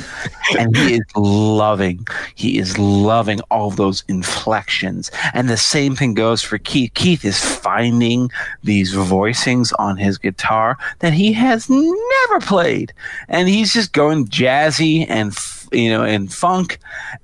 and 0.58 0.74
he 0.76 0.94
is 0.94 1.04
loving. 1.16 2.06
He 2.34 2.58
is 2.58 2.78
loving 2.78 3.40
all 3.50 3.70
those 3.70 4.04
inflections, 4.08 5.10
and 5.34 5.48
the 5.48 5.56
same 5.56 5.94
thing 5.94 6.14
goes 6.14 6.42
for 6.42 6.58
Keith. 6.58 6.92
Keith 6.94 7.24
is 7.24 7.38
finding 7.44 8.30
these 8.62 8.94
voicings 8.94 9.72
on 9.78 9.96
his 9.98 10.16
guitar 10.16 10.78
that 11.00 11.12
he 11.12 11.32
has 11.34 11.68
never 11.68 12.40
played, 12.40 12.92
and 13.28 13.48
he's 13.48 13.72
just 13.74 13.92
going 13.92 14.26
jazzy 14.28 15.06
and 15.08 15.32
f- 15.32 15.61
you 15.72 15.90
know 15.90 16.02
and 16.02 16.32
funk, 16.32 16.78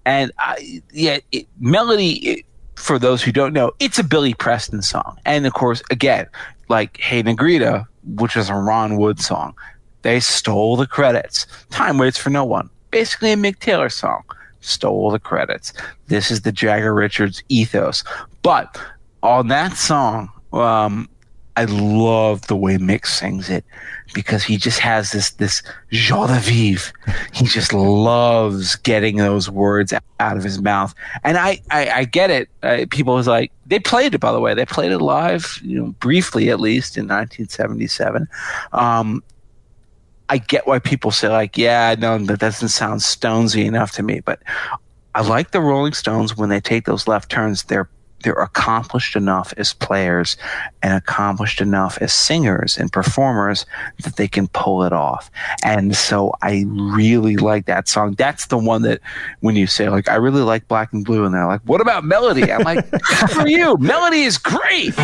and 0.04 0.32
I, 0.38 0.82
it, 0.92 1.46
melody. 1.60 2.12
It, 2.26 2.44
for 2.76 2.96
those 2.96 3.22
who 3.22 3.32
don't 3.32 3.52
know, 3.52 3.72
it's 3.80 3.98
a 3.98 4.04
Billy 4.04 4.34
Preston 4.34 4.82
song. 4.82 5.18
And 5.24 5.46
of 5.46 5.52
course, 5.52 5.82
again, 5.90 6.26
like 6.68 6.96
Hey 6.98 7.22
Negrita, 7.22 7.86
which 8.04 8.36
is 8.36 8.48
a 8.48 8.54
Ron 8.54 8.96
Wood 8.96 9.20
song, 9.20 9.54
they 10.02 10.20
stole 10.20 10.76
the 10.76 10.86
credits. 10.86 11.46
Time 11.70 11.98
waits 11.98 12.18
for 12.18 12.30
no 12.30 12.44
one. 12.44 12.70
Basically 12.90 13.32
a 13.32 13.36
Mick 13.36 13.58
Taylor 13.58 13.88
song. 13.88 14.22
Stole 14.60 15.10
the 15.10 15.18
credits. 15.18 15.72
This 16.06 16.30
is 16.30 16.42
the 16.42 16.52
Jagger 16.52 16.94
Richards 16.94 17.42
ethos. 17.48 18.04
But 18.42 18.80
on 19.22 19.48
that 19.48 19.76
song, 19.76 20.30
um, 20.52 21.08
I 21.58 21.64
love 21.64 22.46
the 22.46 22.54
way 22.54 22.76
Mick 22.76 23.04
sings 23.04 23.50
it 23.50 23.64
because 24.14 24.44
he 24.44 24.56
just 24.58 24.78
has 24.78 25.10
this 25.10 25.30
this 25.30 25.60
joie 25.90 26.28
de 26.28 26.38
vivre. 26.38 26.92
He 27.32 27.46
just 27.46 27.72
loves 27.72 28.76
getting 28.76 29.16
those 29.16 29.50
words 29.50 29.92
out 30.20 30.36
of 30.36 30.44
his 30.44 30.60
mouth, 30.62 30.94
and 31.24 31.36
I 31.36 31.60
I, 31.72 31.90
I 31.90 32.04
get 32.04 32.30
it. 32.30 32.48
Uh, 32.62 32.86
people 32.92 33.14
was 33.14 33.26
like 33.26 33.50
they 33.66 33.80
played 33.80 34.14
it 34.14 34.20
by 34.20 34.30
the 34.30 34.38
way. 34.38 34.54
They 34.54 34.66
played 34.66 34.92
it 34.92 35.00
live, 35.00 35.58
you 35.64 35.82
know, 35.82 35.88
briefly 35.98 36.48
at 36.48 36.60
least 36.60 36.96
in 36.96 37.08
1977. 37.08 38.28
Um, 38.70 39.24
I 40.28 40.38
get 40.38 40.64
why 40.64 40.78
people 40.78 41.10
say 41.10 41.26
like, 41.26 41.58
yeah, 41.58 41.96
no, 41.98 42.18
that 42.18 42.38
doesn't 42.38 42.68
sound 42.68 43.00
Stonesy 43.00 43.64
enough 43.64 43.90
to 43.92 44.04
me, 44.04 44.20
but 44.20 44.40
I 45.16 45.22
like 45.22 45.50
the 45.50 45.60
Rolling 45.60 45.94
Stones 45.94 46.36
when 46.36 46.50
they 46.50 46.60
take 46.60 46.84
those 46.84 47.08
left 47.08 47.32
turns. 47.32 47.64
They're 47.64 47.88
they're 48.22 48.34
accomplished 48.34 49.16
enough 49.16 49.54
as 49.56 49.72
players 49.72 50.36
and 50.82 50.94
accomplished 50.94 51.60
enough 51.60 51.98
as 52.00 52.12
singers 52.12 52.76
and 52.76 52.92
performers 52.92 53.66
that 54.02 54.16
they 54.16 54.28
can 54.28 54.48
pull 54.48 54.82
it 54.82 54.92
off. 54.92 55.30
And 55.64 55.94
so 55.96 56.32
I 56.42 56.64
really 56.68 57.36
like 57.36 57.66
that 57.66 57.88
song. 57.88 58.14
That's 58.14 58.46
the 58.46 58.58
one 58.58 58.82
that 58.82 59.00
when 59.40 59.56
you 59.56 59.66
say 59.66 59.88
like 59.88 60.08
I 60.08 60.16
really 60.16 60.42
like 60.42 60.68
Black 60.68 60.92
and 60.92 61.04
Blue 61.04 61.24
and 61.24 61.34
they're 61.34 61.46
like, 61.46 61.62
"What 61.62 61.80
about 61.80 62.04
Melody?" 62.04 62.50
I'm 62.52 62.62
like, 62.62 62.86
for 63.30 63.46
you. 63.46 63.76
Melody 63.78 64.22
is 64.22 64.38
great." 64.38 64.94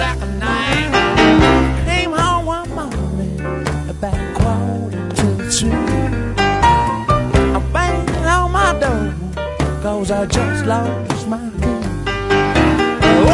Second 0.00 0.34
name. 0.48 0.92
Came 1.88 2.12
home 2.20 2.46
one 2.56 2.70
morning 2.78 3.38
about 3.94 4.22
quarter 4.38 5.04
to 5.18 5.26
two. 5.56 5.80
I'm 7.54 7.64
banging 7.74 8.26
on 8.36 8.46
my 8.60 8.70
door, 8.82 9.12
cause 9.82 10.10
I 10.10 10.24
just 10.36 10.64
lost 10.64 11.24
my 11.28 11.42
key. 11.60 11.80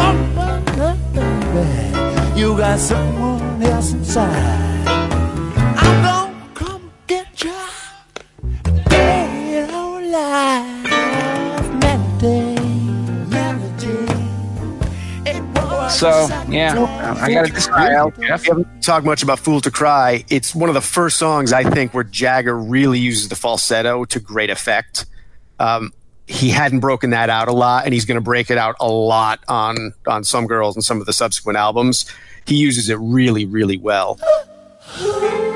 Open 0.07 0.81
up, 0.89 0.97
baby, 1.13 2.39
you 2.39 2.47
got 2.57 2.79
someone 2.79 3.63
else 3.63 3.93
inside. 3.93 4.87
I'm 5.83 5.95
gonna 6.07 6.49
come 6.53 6.85
get 7.11 7.27
you. 7.45 7.59
Dead 8.89 9.69
or 9.81 9.99
alive, 10.01 10.96
So, 15.97 16.27
yeah, 16.47 16.75
time. 16.75 17.17
I 17.17 17.33
got 17.33 17.47
to 17.47 17.51
disagree 17.51 18.03
with 18.03 18.21
Jeff. 18.21 18.41
We 18.43 18.47
haven't 18.49 18.83
talked 18.83 19.03
much 19.03 19.23
about 19.23 19.39
Fool 19.39 19.61
to 19.61 19.71
Cry. 19.71 20.23
It's 20.29 20.53
one 20.53 20.69
of 20.69 20.75
the 20.75 20.81
first 20.81 21.17
songs 21.17 21.51
I 21.51 21.63
think 21.63 21.95
where 21.95 22.03
Jagger 22.03 22.55
really 22.55 22.99
uses 22.99 23.29
the 23.29 23.35
falsetto 23.35 24.05
to 24.05 24.19
great 24.19 24.51
effect. 24.51 25.07
Um, 25.59 25.91
he 26.27 26.49
hadn't 26.49 26.81
broken 26.81 27.09
that 27.11 27.31
out 27.31 27.47
a 27.47 27.53
lot, 27.53 27.85
and 27.85 27.95
he's 27.95 28.05
going 28.05 28.17
to 28.17 28.21
break 28.21 28.51
it 28.51 28.59
out 28.59 28.75
a 28.79 28.87
lot 28.87 29.39
on 29.47 29.93
on 30.05 30.23
some 30.23 30.45
girls 30.45 30.75
and 30.75 30.83
some 30.83 30.99
of 30.99 31.07
the 31.07 31.13
subsequent 31.13 31.57
albums. 31.57 32.05
He 32.45 32.57
uses 32.57 32.89
it 32.89 32.99
really, 32.99 33.45
really 33.45 33.77
well. 33.77 34.19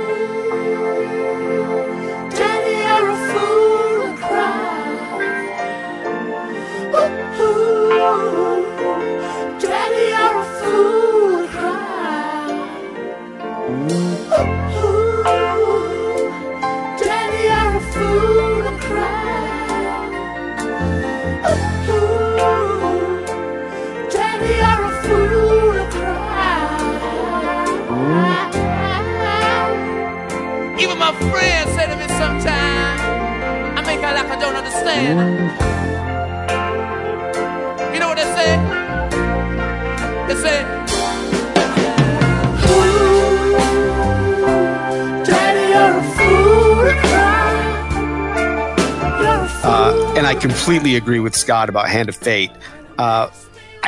cry. 31.30 31.62
Even 31.62 31.74
say 31.76 31.86
to 31.88 31.96
me 31.96 32.08
sometimes, 32.08 33.02
I 33.78 33.82
make 33.86 34.04
out 34.04 34.16
like 34.16 34.30
I 34.30 34.36
don't 34.40 34.56
understand. 34.56 35.20
You 37.94 38.00
know 38.00 38.08
what 38.08 38.18
they 38.18 38.30
say? 38.38 38.58
They 40.28 40.36
say, 40.42 40.58
Ooh, 42.72 43.56
Daddy, 45.26 45.66
you're 45.74 45.98
a 45.98 46.04
fool 46.16 46.84
to 46.86 46.94
cry. 47.02 47.52
You're 49.22 49.44
a 49.44 49.48
fool. 49.48 49.72
Uh, 49.72 50.14
and 50.18 50.26
I 50.28 50.36
completely 50.36 50.96
agree 50.96 51.20
with 51.20 51.36
Scott 51.36 51.70
about 51.70 51.90
Hand 51.90 52.10
of 52.10 52.16
Fate. 52.16 52.52
Uh, 52.98 53.30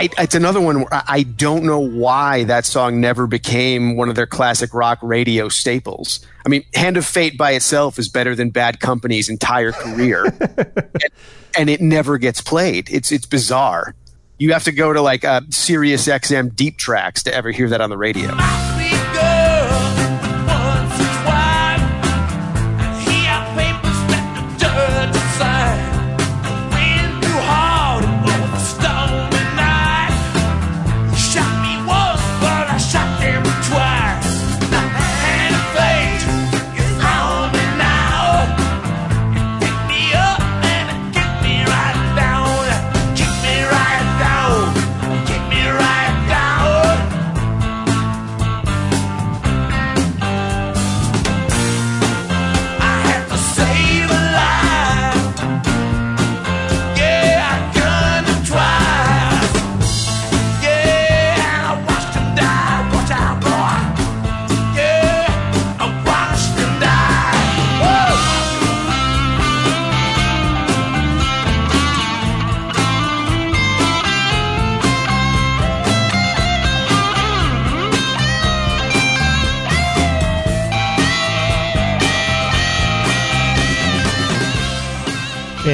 I, 0.04 0.24
it's 0.24 0.36
another 0.36 0.60
one 0.60 0.80
where 0.80 0.88
I- 0.92 1.24
don't 1.24 1.64
know 1.64 1.80
why 1.80 2.44
that 2.46 2.66
song 2.66 3.00
never 3.00 3.26
became 3.28 3.96
one 3.96 4.10
of 4.10 4.16
their 4.16 4.28
classic 4.28 4.74
rock 4.74 5.00
radio 5.02 5.50
staples. 5.50 6.26
I 6.46 6.50
mean, 6.50 6.64
Hand 6.74 6.98
of 6.98 7.06
Fate 7.06 7.38
by 7.38 7.52
itself 7.52 7.98
is 7.98 8.10
better 8.10 8.36
than 8.36 8.50
Bad 8.50 8.80
Company's 8.80 9.30
entire 9.30 9.72
career, 9.72 10.26
and, 10.58 11.12
and 11.58 11.70
it 11.70 11.80
never 11.82 12.18
gets 12.18 12.42
played. 12.42 12.90
It's 12.92 13.12
it's 13.12 13.26
bizarre. 13.26 13.96
You 14.38 14.52
have 14.54 14.66
to 14.66 14.72
go 14.74 14.92
to 14.92 15.02
like 15.02 15.24
uh, 15.24 15.42
Sirius 15.50 16.08
XM 16.08 16.54
deep 16.56 16.78
tracks 16.78 17.24
to 17.24 17.34
ever 17.34 17.52
hear 17.52 17.70
that 17.70 17.80
on 17.82 17.90
the 17.90 17.98
radio. 17.98 18.36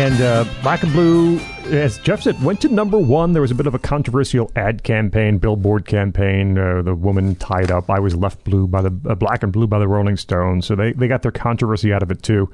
And 0.10 0.22
uh, 0.22 0.46
Black 0.64 0.82
and 0.82 0.92
Blue, 0.92 1.38
as 1.68 2.00
Jeff 2.00 2.24
said, 2.24 2.44
went 2.44 2.62
to 2.62 2.68
number 2.68 2.98
one. 2.98 3.34
There 3.34 3.44
was 3.44 3.52
a 3.52 3.56
bit 3.56 3.68
of 3.68 3.76
a 3.76 3.80
controversial 3.80 4.52
ad 4.56 4.82
campaign, 4.82 5.38
billboard 5.38 5.86
campaign. 5.86 6.58
Uh, 6.58 6.82
the 6.82 6.96
woman 6.96 7.36
tied 7.36 7.70
up. 7.70 7.92
I 7.92 8.00
was 8.00 8.16
left 8.16 8.44
blue 8.44 8.66
by 8.66 8.82
the 8.82 8.88
uh, 9.08 9.14
black 9.14 9.44
and 9.44 9.54
blue 9.54 9.68
by 9.68 9.78
the 9.78 9.88
Rolling 9.88 10.18
Stones. 10.18 10.66
So 10.66 10.76
they, 10.76 10.94
they 10.94 11.08
got 11.08 11.22
their 11.22 11.32
controversy 11.32 11.94
out 11.94 12.02
of 12.02 12.10
it 12.10 12.24
too. 12.24 12.52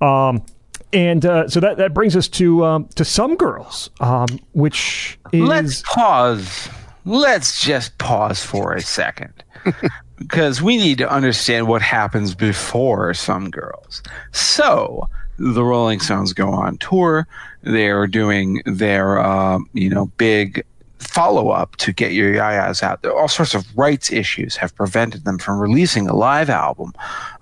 Um, 0.00 0.46
and 0.90 1.26
uh, 1.26 1.48
so 1.48 1.60
that, 1.60 1.76
that 1.76 1.92
brings 1.92 2.16
us 2.16 2.26
to 2.28 2.64
um, 2.64 2.88
to 2.94 3.04
some 3.04 3.36
girls, 3.36 3.90
um, 4.00 4.26
which 4.52 5.18
is 5.30 5.42
Let's 5.42 5.82
pause. 5.82 6.70
Let's 7.04 7.62
just 7.62 7.98
pause 7.98 8.42
for 8.42 8.72
a 8.72 8.80
second. 8.80 9.34
because 10.18 10.62
we 10.62 10.78
need 10.78 10.96
to 10.98 11.10
understand 11.10 11.68
what 11.68 11.82
happens 11.82 12.34
before 12.34 13.12
some 13.12 13.50
girls. 13.50 14.02
So 14.32 15.06
the 15.38 15.64
Rolling 15.64 16.00
Stones 16.00 16.32
go 16.32 16.50
on 16.50 16.78
tour. 16.78 17.26
They're 17.62 18.06
doing 18.06 18.62
their, 18.66 19.18
uh, 19.18 19.58
you 19.72 19.90
know, 19.90 20.06
big 20.16 20.64
follow 20.98 21.50
up 21.50 21.76
to 21.76 21.92
Get 21.92 22.12
Your 22.12 22.34
Ya-Ya's 22.34 22.82
Out. 22.82 23.04
All 23.06 23.28
sorts 23.28 23.54
of 23.54 23.64
rights 23.76 24.10
issues 24.10 24.56
have 24.56 24.74
prevented 24.74 25.24
them 25.24 25.38
from 25.38 25.58
releasing 25.58 26.08
a 26.08 26.14
live 26.14 26.50
album 26.50 26.92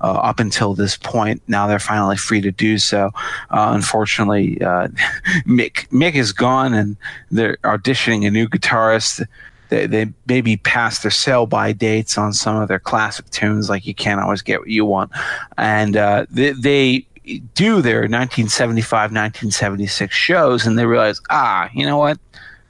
uh, 0.02 0.12
up 0.12 0.40
until 0.40 0.74
this 0.74 0.96
point. 0.96 1.42
Now 1.48 1.66
they're 1.66 1.78
finally 1.78 2.16
free 2.16 2.40
to 2.42 2.52
do 2.52 2.78
so. 2.78 3.10
Uh, 3.50 3.72
unfortunately, 3.72 4.60
uh, 4.60 4.88
Mick 5.46 5.88
Mick 5.88 6.14
is 6.14 6.32
gone, 6.32 6.74
and 6.74 6.96
they're 7.30 7.56
auditioning 7.64 8.26
a 8.26 8.30
new 8.30 8.46
guitarist 8.48 9.26
they, 9.68 9.86
they 9.86 10.06
maybe 10.26 10.56
passed 10.56 11.02
their 11.02 11.10
sell 11.10 11.46
by 11.46 11.72
dates 11.72 12.16
on 12.16 12.32
some 12.32 12.56
of 12.56 12.68
their 12.68 12.78
classic 12.78 13.28
tunes, 13.30 13.68
like 13.68 13.86
"You 13.86 13.94
Can't 13.94 14.20
Always 14.20 14.42
Get 14.42 14.60
What 14.60 14.68
You 14.68 14.84
Want," 14.84 15.10
and 15.58 15.96
uh, 15.96 16.26
they, 16.30 16.52
they 16.52 17.06
do 17.54 17.82
their 17.82 18.02
1975, 18.02 19.10
1976 19.10 20.14
shows, 20.14 20.66
and 20.66 20.78
they 20.78 20.86
realize, 20.86 21.20
ah, 21.30 21.68
you 21.74 21.84
know 21.84 21.98
what, 21.98 22.18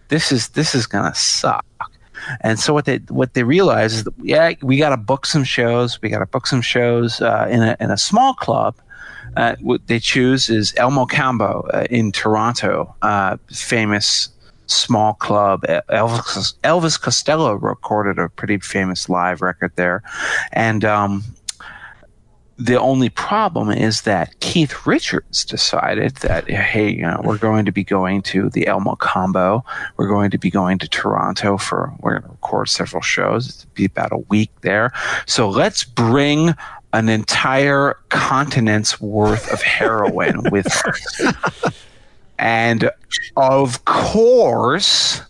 this 0.08 0.32
is 0.32 0.48
this 0.50 0.74
is 0.74 0.86
gonna 0.86 1.14
suck. 1.14 1.64
And 2.40 2.58
so 2.58 2.72
what 2.72 2.86
they 2.86 2.98
what 3.08 3.34
they 3.34 3.44
realize 3.44 3.94
is 3.94 4.04
that 4.04 4.14
yeah, 4.22 4.52
we 4.62 4.78
got 4.78 4.90
to 4.90 4.96
book 4.96 5.26
some 5.26 5.44
shows. 5.44 6.00
We 6.02 6.08
got 6.08 6.20
to 6.20 6.26
book 6.26 6.46
some 6.46 6.62
shows 6.62 7.20
uh, 7.20 7.46
in 7.50 7.62
a 7.62 7.76
in 7.80 7.90
a 7.90 7.96
small 7.96 8.34
club. 8.34 8.74
Uh, 9.36 9.54
what 9.60 9.86
they 9.86 9.98
choose 9.98 10.48
is 10.48 10.72
El 10.76 10.90
Mocambo 10.90 11.68
uh, 11.74 11.86
in 11.90 12.10
Toronto, 12.10 12.94
uh, 13.02 13.36
famous 13.52 14.30
small 14.66 15.14
club. 15.14 15.62
Elvis, 15.90 16.54
Elvis 16.64 17.00
Costello 17.00 17.54
recorded 17.54 18.18
a 18.18 18.30
pretty 18.30 18.58
famous 18.58 19.08
live 19.08 19.42
record 19.42 19.72
there, 19.76 20.02
and 20.52 20.84
um, 20.84 21.22
the 22.58 22.78
only 22.80 23.10
problem 23.10 23.70
is 23.70 24.02
that 24.02 24.38
Keith 24.40 24.86
Richards 24.86 25.44
decided 25.44 26.16
that 26.16 26.48
hey, 26.48 26.90
you 26.90 27.02
know, 27.02 27.20
we're 27.22 27.38
going 27.38 27.64
to 27.66 27.72
be 27.72 27.84
going 27.84 28.22
to 28.22 28.48
the 28.50 28.66
El 28.66 28.80
Mocambo. 28.80 29.62
We're 29.96 30.08
going 30.08 30.30
to 30.30 30.38
be 30.38 30.50
going 30.50 30.78
to 30.78 30.88
Toronto 30.88 31.58
for 31.58 31.92
we're 32.00 32.12
going 32.12 32.22
to 32.22 32.28
record 32.28 32.68
several 32.68 33.02
shows. 33.02 33.48
It's 33.48 33.64
be 33.66 33.84
about 33.84 34.12
a 34.12 34.18
week 34.28 34.50
there. 34.62 34.92
So 35.26 35.48
let's 35.48 35.84
bring 35.84 36.54
an 36.92 37.08
entire 37.08 37.98
continent's 38.08 39.00
worth 39.00 39.52
of 39.52 39.60
heroin 39.60 40.50
with 40.50 40.66
us. 40.66 41.34
And 42.38 42.90
of 43.36 43.84
course, 43.84 45.22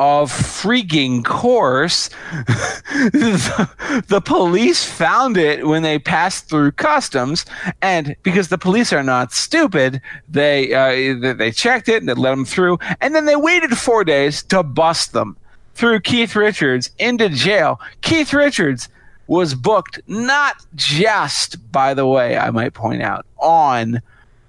of 0.00 0.32
freaking 0.32 1.22
course, 1.22 2.08
the, 2.40 4.02
the 4.08 4.22
police 4.22 4.82
found 4.82 5.36
it 5.36 5.66
when 5.66 5.82
they 5.82 5.98
passed 5.98 6.48
through 6.48 6.72
customs, 6.72 7.44
and 7.82 8.16
because 8.22 8.48
the 8.48 8.56
police 8.56 8.94
are 8.94 9.02
not 9.02 9.30
stupid, 9.30 10.00
they 10.26 10.72
uh, 10.72 11.34
they 11.34 11.52
checked 11.52 11.90
it 11.90 11.98
and 11.98 12.08
they 12.08 12.14
let 12.14 12.30
them 12.30 12.46
through, 12.46 12.78
and 13.02 13.14
then 13.14 13.26
they 13.26 13.36
waited 13.36 13.76
four 13.76 14.02
days 14.02 14.42
to 14.44 14.62
bust 14.62 15.12
them. 15.12 15.36
through 15.74 16.00
Keith 16.00 16.34
Richards 16.34 16.90
into 16.98 17.28
jail. 17.28 17.78
Keith 18.00 18.32
Richards 18.32 18.88
was 19.26 19.54
booked 19.54 20.00
not 20.06 20.64
just, 20.74 21.70
by 21.70 21.92
the 21.94 22.06
way, 22.06 22.38
I 22.38 22.50
might 22.50 22.72
point 22.72 23.02
out, 23.02 23.26
on 23.38 24.00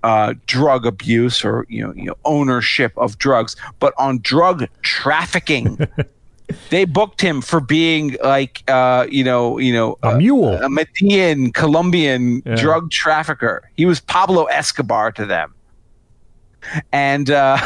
uh, 0.04 0.34
drug 0.48 0.86
abuse 0.86 1.44
or 1.46 1.66
you 1.70 1.86
know, 1.86 1.94
you 1.94 2.06
know 2.06 2.16
ownership 2.26 2.92
of 2.98 3.18
drugs, 3.18 3.56
but 3.80 3.94
on 3.98 4.20
drug 4.20 4.68
trafficking. 4.82 5.78
they 6.70 6.84
booked 6.84 7.22
him 7.22 7.40
for 7.42 7.60
being 7.62 8.18
like 8.24 8.62
uh, 8.68 9.08
you 9.10 9.24
know 9.24 9.58
you 9.58 9.72
know 9.72 9.98
A 10.04 10.18
mule. 10.18 10.56
a 10.56 10.68
Medellín 10.68 11.54
Colombian 11.54 12.42
Yeah. 12.46 12.56
drug 12.56 12.92
trafficker. 12.92 13.62
He 13.78 13.86
was 13.86 14.02
Pablo 14.02 14.46
Escobar 14.46 15.12
to 15.14 15.26
them. 15.26 15.54
And 16.92 17.30
uh, 17.30 17.58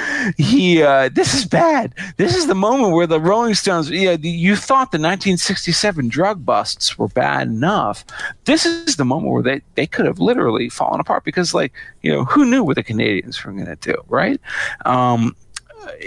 he, 0.36 0.82
uh, 0.82 1.08
this 1.12 1.34
is 1.34 1.44
bad. 1.44 1.94
This 2.16 2.36
is 2.36 2.46
the 2.46 2.54
moment 2.54 2.92
where 2.92 3.06
the 3.06 3.20
Rolling 3.20 3.54
Stones, 3.54 3.90
yeah, 3.90 4.16
you 4.20 4.56
thought 4.56 4.92
the 4.92 4.98
1967 4.98 6.08
drug 6.08 6.44
busts 6.44 6.98
were 6.98 7.08
bad 7.08 7.48
enough. 7.48 8.04
This 8.44 8.66
is 8.66 8.96
the 8.96 9.04
moment 9.04 9.32
where 9.32 9.42
they, 9.42 9.62
they 9.74 9.86
could 9.86 10.06
have 10.06 10.18
literally 10.18 10.68
fallen 10.68 11.00
apart 11.00 11.24
because, 11.24 11.54
like, 11.54 11.72
you 12.02 12.12
know, 12.12 12.24
who 12.24 12.44
knew 12.44 12.64
what 12.64 12.76
the 12.76 12.82
Canadians 12.82 13.42
were 13.44 13.52
going 13.52 13.66
to 13.66 13.76
do, 13.76 13.96
right? 14.08 14.40
Um, 14.84 15.36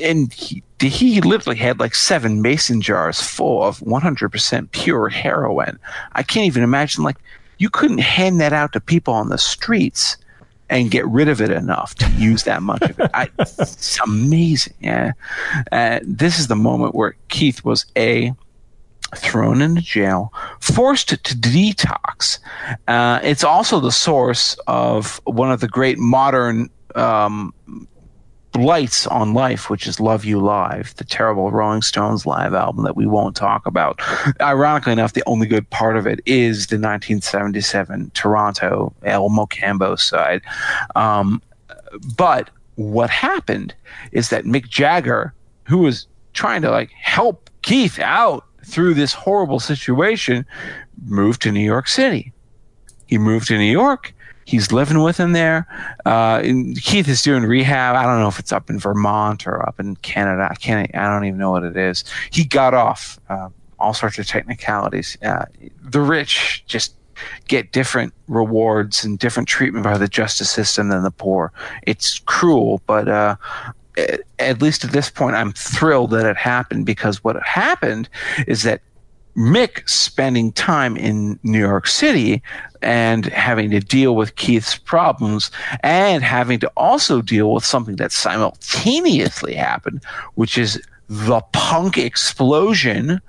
and 0.02 0.32
he, 0.32 0.64
he 0.80 1.22
literally 1.22 1.58
had 1.58 1.80
like 1.80 1.96
seven 1.96 2.42
mason 2.42 2.82
jars 2.82 3.22
full 3.22 3.64
of 3.64 3.80
100% 3.80 4.72
pure 4.72 5.10
heroin. 5.10 5.80
I 6.14 6.24
can't 6.24 6.46
even 6.46 6.64
imagine, 6.64 7.04
like, 7.04 7.18
you 7.58 7.70
couldn't 7.70 8.00
hand 8.00 8.42
that 8.42 8.54
out 8.54 8.74
to 8.74 8.80
people 8.80 9.14
on 9.14 9.30
the 9.30 9.38
streets 9.38 10.18
and 10.70 10.92
get 10.92 11.08
rid 11.08 11.28
of 11.28 11.42
it 11.42 11.52
enough 11.52 11.96
to 11.96 12.10
use 12.12 12.44
that 12.44 12.64
much 12.64 12.82
of 12.82 13.00
it. 13.00 13.12
I, 13.14 13.30
it's 13.40 14.00
amazing. 14.06 14.74
Yeah. 14.80 15.14
Uh, 15.72 16.00
this 16.04 16.40
is 16.40 16.48
the 16.48 16.56
moment 16.56 16.96
where 16.96 17.16
Keith 17.28 17.64
was 17.64 17.86
A, 17.98 18.34
thrown 19.16 19.62
into 19.62 19.82
jail, 19.82 20.34
forced 20.60 21.10
to 21.10 21.18
detox. 21.18 22.40
Uh, 22.88 23.20
it's 23.24 23.44
also 23.44 23.80
the 23.80 23.92
source 23.92 24.58
of 24.68 25.22
one 25.26 25.52
of 25.52 25.60
the 25.60 25.68
great 25.68 25.98
modern 25.98 26.70
um, 26.96 27.54
blights 28.56 29.06
on 29.08 29.34
life, 29.34 29.70
which 29.70 29.86
is 29.86 30.00
Love 30.00 30.24
You 30.24 30.40
Live, 30.40 30.96
the 30.96 31.04
terrible 31.04 31.52
Rolling 31.52 31.82
Stones 31.82 32.26
live 32.26 32.54
album 32.54 32.86
that 32.86 32.96
we 32.96 33.06
won't 33.06 33.36
talk 33.36 33.66
about. 33.66 34.00
Ironically 34.42 34.94
enough, 34.94 35.12
the 35.12 35.24
only 35.28 35.46
good 35.46 35.70
part 35.72 35.98
of 35.98 36.08
it 36.08 36.22
is 36.26 36.68
the 36.68 36.78
1977 36.78 38.12
Toronto 38.14 38.94
El 39.04 39.30
Mocambo 39.30 40.00
side. 40.00 40.42
Um, 40.96 41.42
but 42.16 42.50
what 42.76 43.10
happened 43.10 43.76
is 44.14 44.30
that 44.30 44.46
Mick 44.46 44.70
Jagger, 44.70 45.34
who 45.66 45.80
was 45.80 46.08
trying 46.32 46.62
to 46.62 46.72
like 46.72 46.92
help 46.92 47.50
Keith 47.62 48.00
out 48.00 48.46
through 48.64 48.94
this 48.94 49.14
horrible 49.14 49.60
situation, 49.60 50.46
moved 51.06 51.42
to 51.42 51.52
New 51.52 51.60
York 51.60 51.90
City. 51.90 52.32
He 53.08 53.18
moved 53.18 53.48
to 53.48 53.58
New 53.58 53.72
York. 53.72 54.14
He's 54.46 54.72
living 54.72 55.02
with 55.02 55.18
him 55.18 55.34
there. 55.34 55.68
Uh, 56.06 56.42
Keith 56.82 57.08
is 57.08 57.22
doing 57.24 57.44
rehab. 57.44 57.96
I 57.96 58.04
don't 58.04 58.20
know 58.20 58.28
if 58.28 58.40
it's 58.40 58.52
up 58.52 58.70
in 58.70 58.80
Vermont 58.80 59.48
or 59.48 59.68
up 59.68 59.80
in 59.80 59.96
Canada. 59.98 60.48
I 60.50 60.56
can't. 60.56 60.94
I 60.96 61.10
don't 61.10 61.26
even 61.26 61.40
know 61.40 61.52
what 61.52 61.64
it 61.64 61.76
is. 61.76 62.04
He 62.30 62.46
got 62.46 62.74
off 62.74 63.20
uh, 63.30 63.50
all 63.80 63.94
sorts 63.94 64.20
of 64.20 64.28
technicalities. 64.28 65.18
Uh, 65.24 65.46
the 65.82 66.02
rich 66.02 66.64
just 66.68 66.96
get 67.48 67.72
different 67.72 68.14
rewards 68.28 69.04
and 69.04 69.18
different 69.18 69.50
treatment 69.50 69.84
by 69.84 69.98
the 69.98 70.08
justice 70.08 70.50
system 70.50 70.90
than 70.90 71.04
the 71.04 71.12
poor. 71.12 71.52
It's 71.84 72.20
cruel, 72.20 72.82
but 72.86 73.08
uh, 73.08 73.36
at 74.40 74.62
least 74.62 74.84
at 74.84 74.92
this 74.92 75.10
point, 75.10 75.36
I'm 75.36 75.54
thrilled 75.54 76.12
that 76.12 76.26
it 76.26 76.38
happened 76.38 76.86
because 76.86 77.24
what 77.24 77.42
happened 77.44 78.10
is 78.48 78.64
that 78.64 78.82
Mick 79.36 79.88
spending 79.90 80.52
time 80.54 80.96
in 80.96 81.38
New 81.44 81.60
York 81.60 81.88
City 81.88 82.42
and 82.82 83.26
having 83.26 83.70
to 83.72 83.80
deal 83.80 84.16
with 84.16 84.36
Keith's 84.36 84.78
problems 84.78 85.52
and 85.82 86.24
having 86.24 86.60
to 86.60 86.72
also 86.78 87.22
deal 87.22 87.52
with 87.52 87.66
something 87.66 87.98
that 87.98 88.12
simultaneously 88.12 89.54
happened, 89.54 90.04
which 90.36 90.58
is 90.58 90.82
the 91.10 91.42
punk 91.52 91.98
explosion 91.98 93.20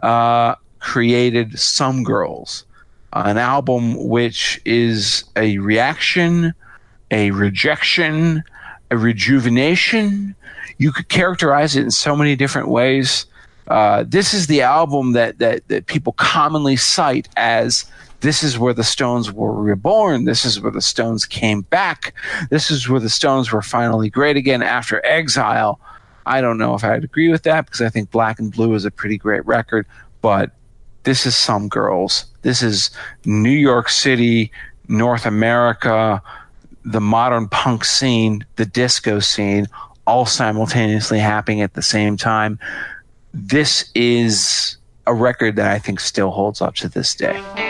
uh, 0.00 0.56
created 0.80 1.58
Some 1.58 2.02
Girls, 2.02 2.64
an 3.12 3.38
album 3.38 4.08
which 4.08 4.60
is 4.64 5.24
a 5.36 5.58
reaction, 5.58 6.54
a 7.10 7.30
rejection, 7.30 8.42
a 8.90 8.96
rejuvenation. 8.96 10.34
You 10.78 10.92
could 10.92 11.08
characterize 11.08 11.76
it 11.76 11.82
in 11.82 11.90
so 11.90 12.16
many 12.16 12.36
different 12.36 12.68
ways. 12.68 13.26
Uh, 13.68 14.04
this 14.06 14.32
is 14.32 14.46
the 14.46 14.62
album 14.62 15.12
that, 15.12 15.38
that 15.38 15.66
that 15.68 15.86
people 15.86 16.12
commonly 16.12 16.76
cite 16.76 17.28
as 17.36 17.84
this 18.20 18.42
is 18.42 18.58
where 18.58 18.72
the 18.72 18.84
Stones 18.84 19.32
were 19.32 19.52
reborn. 19.52 20.24
This 20.24 20.44
is 20.44 20.60
where 20.60 20.72
the 20.72 20.80
Stones 20.80 21.26
came 21.26 21.62
back. 21.62 22.14
This 22.50 22.70
is 22.70 22.88
where 22.88 23.00
the 23.00 23.10
Stones 23.10 23.52
were 23.52 23.62
finally 23.62 24.08
great 24.08 24.36
again 24.36 24.62
after 24.62 25.04
exile. 25.04 25.80
I 26.24 26.40
don't 26.40 26.58
know 26.58 26.74
if 26.74 26.82
I'd 26.82 27.04
agree 27.04 27.28
with 27.28 27.44
that 27.44 27.66
because 27.66 27.80
I 27.80 27.88
think 27.88 28.10
Black 28.10 28.38
and 28.38 28.52
Blue 28.52 28.74
is 28.74 28.84
a 28.84 28.90
pretty 28.90 29.16
great 29.18 29.44
record, 29.46 29.86
but 30.22 30.50
this 31.04 31.24
is 31.24 31.36
some 31.36 31.68
girls. 31.68 32.26
This 32.42 32.62
is 32.62 32.90
New 33.24 33.50
York 33.50 33.88
City, 33.88 34.50
North 34.88 35.24
America, 35.24 36.20
the 36.84 37.00
modern 37.00 37.48
punk 37.48 37.84
scene, 37.84 38.44
the 38.56 38.66
disco 38.66 39.20
scene, 39.20 39.66
all 40.06 40.26
simultaneously 40.26 41.18
happening 41.18 41.60
at 41.60 41.74
the 41.74 41.82
same 41.82 42.16
time. 42.16 42.58
This 43.38 43.90
is 43.94 44.78
a 45.06 45.12
record 45.12 45.56
that 45.56 45.70
I 45.70 45.78
think 45.78 46.00
still 46.00 46.30
holds 46.30 46.62
up 46.62 46.74
to 46.76 46.88
this 46.88 47.14
day. 47.14 47.65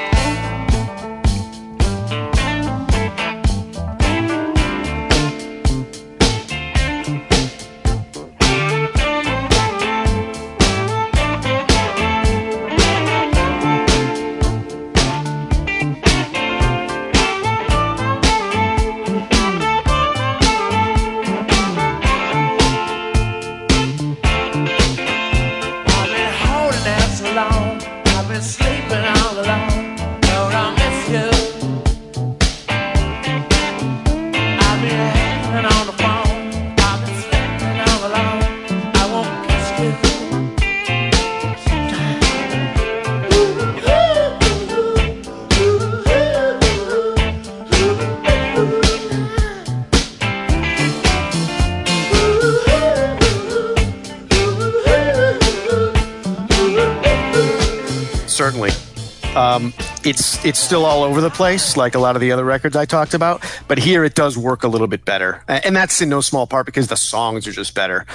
It's 60.47 60.61
still 60.61 60.85
all 60.85 61.03
over 61.03 61.21
the 61.21 61.31
place, 61.31 61.77
like 61.77 61.97
a 61.97 61.99
lot 61.99 62.15
of 62.15 62.21
the 62.21 62.31
other 62.31 62.45
records 62.45 62.77
I 62.77 62.85
talked 62.85 63.15
about. 63.15 63.45
But 63.67 63.79
here 63.79 64.05
it 64.05 64.15
does 64.15 64.39
work 64.39 64.63
a 64.63 64.69
little 64.69 64.87
bit 64.87 65.05
better, 65.05 65.43
and 65.49 65.75
that's 65.75 66.01
in 66.01 66.09
no 66.09 66.21
small 66.21 66.47
part 66.47 66.67
because 66.67 66.87
the 66.87 66.97
songs 66.97 67.49
are 67.49 67.53
just 67.53 67.75
better. 67.75 68.07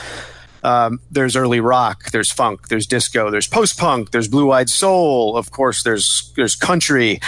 Um, 0.63 0.99
there's 1.11 1.35
early 1.35 1.59
rock, 1.59 2.11
there's 2.11 2.31
funk, 2.31 2.69
there's 2.69 2.87
disco, 2.87 3.31
there's 3.31 3.47
post 3.47 3.77
punk, 3.77 4.11
there's 4.11 4.27
blue 4.27 4.51
eyed 4.51 4.69
soul. 4.69 5.35
Of 5.35 5.51
course, 5.51 5.83
there's 5.83 6.31
there's 6.37 6.55
country. 6.55 7.19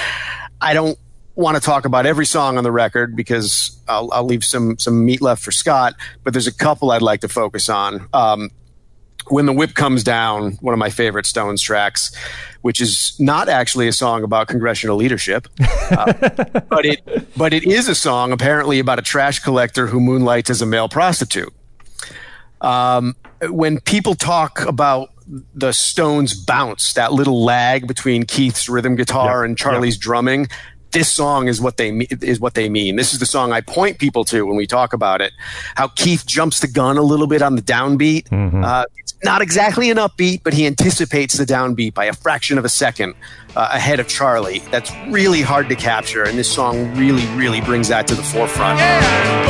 I 0.62 0.74
don't 0.74 0.98
want 1.36 1.58
to 1.58 1.62
talk 1.62 1.84
about 1.86 2.06
every 2.06 2.26
song 2.26 2.58
on 2.58 2.64
the 2.64 2.72
record 2.72 3.16
because 3.16 3.78
I'll, 3.88 4.10
I'll 4.14 4.26
leave 4.26 4.46
some 4.46 4.78
some 4.80 5.06
meat 5.06 5.22
left 5.22 5.44
for 5.44 5.52
Scott. 5.52 5.96
But 6.24 6.34
there's 6.34 6.48
a 6.48 6.54
couple 6.54 6.92
I'd 6.92 7.02
like 7.02 7.22
to 7.22 7.30
focus 7.30 7.68
on. 7.68 8.08
Um, 8.14 8.50
when 9.28 9.46
the 9.46 9.54
whip 9.54 9.74
comes 9.74 10.04
down, 10.04 10.54
one 10.62 10.74
of 10.74 10.80
my 10.80 10.90
favorite 10.90 11.26
Stones 11.26 11.62
tracks, 11.62 12.12
which 12.64 12.82
is 12.82 13.16
not 13.20 13.50
actually 13.50 13.90
a 13.90 13.92
song 13.92 14.24
about 14.24 14.48
congressional 14.48 14.96
leadership, 14.96 15.48
uh, 15.92 16.12
but 16.70 16.86
it 16.86 17.02
but 17.38 17.54
it 17.54 17.64
is 17.66 17.88
a 17.88 17.96
song 17.96 18.32
apparently 18.32 18.80
about 18.80 18.98
a 18.98 19.02
trash 19.02 19.40
collector 19.40 19.86
who 19.86 20.00
moonlights 20.00 20.50
as 20.50 20.62
a 20.62 20.66
male 20.66 20.90
prostitute. 20.90 21.54
Um, 22.62 23.16
when 23.42 23.82
people 23.82 24.16
talk 24.16 24.62
about 24.62 25.10
the 25.54 25.74
Stones 25.74 26.34
bounce, 26.34 26.94
that 26.94 27.12
little 27.12 27.44
lag 27.44 27.86
between 27.86 28.24
Keith's 28.24 28.70
rhythm 28.70 28.96
guitar 28.96 29.42
Yeah, 29.42 29.50
and 29.50 29.58
Charlie's 29.58 29.98
drumming, 29.98 30.48
this 30.94 31.12
song 31.12 31.50
is 31.50 31.60
what 31.60 31.76
they 31.76 31.90
is 32.22 32.40
what 32.40 32.54
they 32.54 32.70
mean. 32.70 32.96
This 32.96 33.12
is 33.14 33.20
the 33.20 33.26
song 33.26 33.52
I 33.52 33.60
point 33.60 34.00
people 34.00 34.24
to 34.26 34.46
when 34.46 34.56
we 34.56 34.68
talk 34.68 34.94
about 34.94 35.20
it. 35.20 35.34
How 35.76 35.90
Keith 35.90 36.26
jumps 36.26 36.62
the 36.62 36.68
gun 36.68 36.98
a 36.98 37.02
little 37.02 37.28
bit 37.28 37.42
on 37.42 37.56
the 37.56 37.62
downbeat. 37.62 38.32
Uh, 38.64 38.86
it's 38.96 39.03
not 39.24 39.42
exactly 39.42 39.90
an 39.90 39.98
upbeat, 39.98 40.42
but 40.44 40.54
he 40.54 40.66
anticipates 40.68 41.38
the 41.38 41.46
downbeat 41.46 41.94
by 41.94 42.06
a 42.06 42.14
fraction 42.14 42.58
of 42.58 42.66
a 42.66 42.70
second 42.70 43.16
uh, 43.56 43.70
ahead 43.72 44.00
of 44.00 44.08
Charlie. 44.08 44.60
That's 44.72 44.92
really 45.08 45.42
hard 45.42 45.70
to 45.70 45.76
capture, 45.76 46.24
and 46.24 46.38
this 46.38 46.52
song 46.52 46.96
really, 46.96 47.26
really 47.38 47.62
brings 47.62 47.88
that 47.90 48.08
to 48.08 48.16
the 48.16 48.24
forefront. 48.24 48.80
Yeah, 48.80 49.44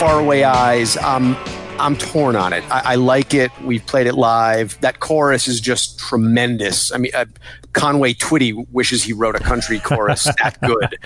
Faraway 0.00 0.44
Eyes. 0.44 0.96
Um, 0.96 1.36
I'm 1.78 1.94
torn 1.94 2.34
on 2.34 2.54
it. 2.54 2.64
I, 2.70 2.92
I 2.92 2.94
like 2.94 3.34
it. 3.34 3.50
We've 3.60 3.84
played 3.84 4.06
it 4.06 4.14
live. 4.14 4.80
That 4.80 4.98
chorus 4.98 5.46
is 5.46 5.60
just 5.60 5.98
tremendous. 5.98 6.90
I 6.90 6.96
mean, 6.96 7.12
uh, 7.14 7.26
Conway 7.74 8.14
Twitty 8.14 8.66
wishes 8.72 9.02
he 9.02 9.12
wrote 9.12 9.36
a 9.36 9.40
country 9.40 9.78
chorus 9.78 10.24
that 10.42 10.58
good. 10.62 10.96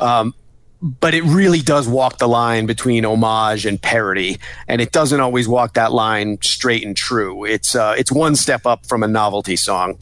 Um, 0.00 0.36
but 0.80 1.14
it 1.14 1.24
really 1.24 1.62
does 1.62 1.88
walk 1.88 2.18
the 2.18 2.28
line 2.28 2.66
between 2.66 3.04
homage 3.04 3.66
and 3.66 3.82
parody, 3.82 4.38
and 4.68 4.80
it 4.80 4.92
doesn't 4.92 5.18
always 5.18 5.48
walk 5.48 5.74
that 5.74 5.90
line 5.90 6.38
straight 6.40 6.86
and 6.86 6.96
true. 6.96 7.44
It's 7.44 7.74
uh, 7.74 7.96
it's 7.98 8.12
one 8.12 8.36
step 8.36 8.66
up 8.66 8.86
from 8.86 9.02
a 9.02 9.08
novelty 9.08 9.56
song. 9.56 9.98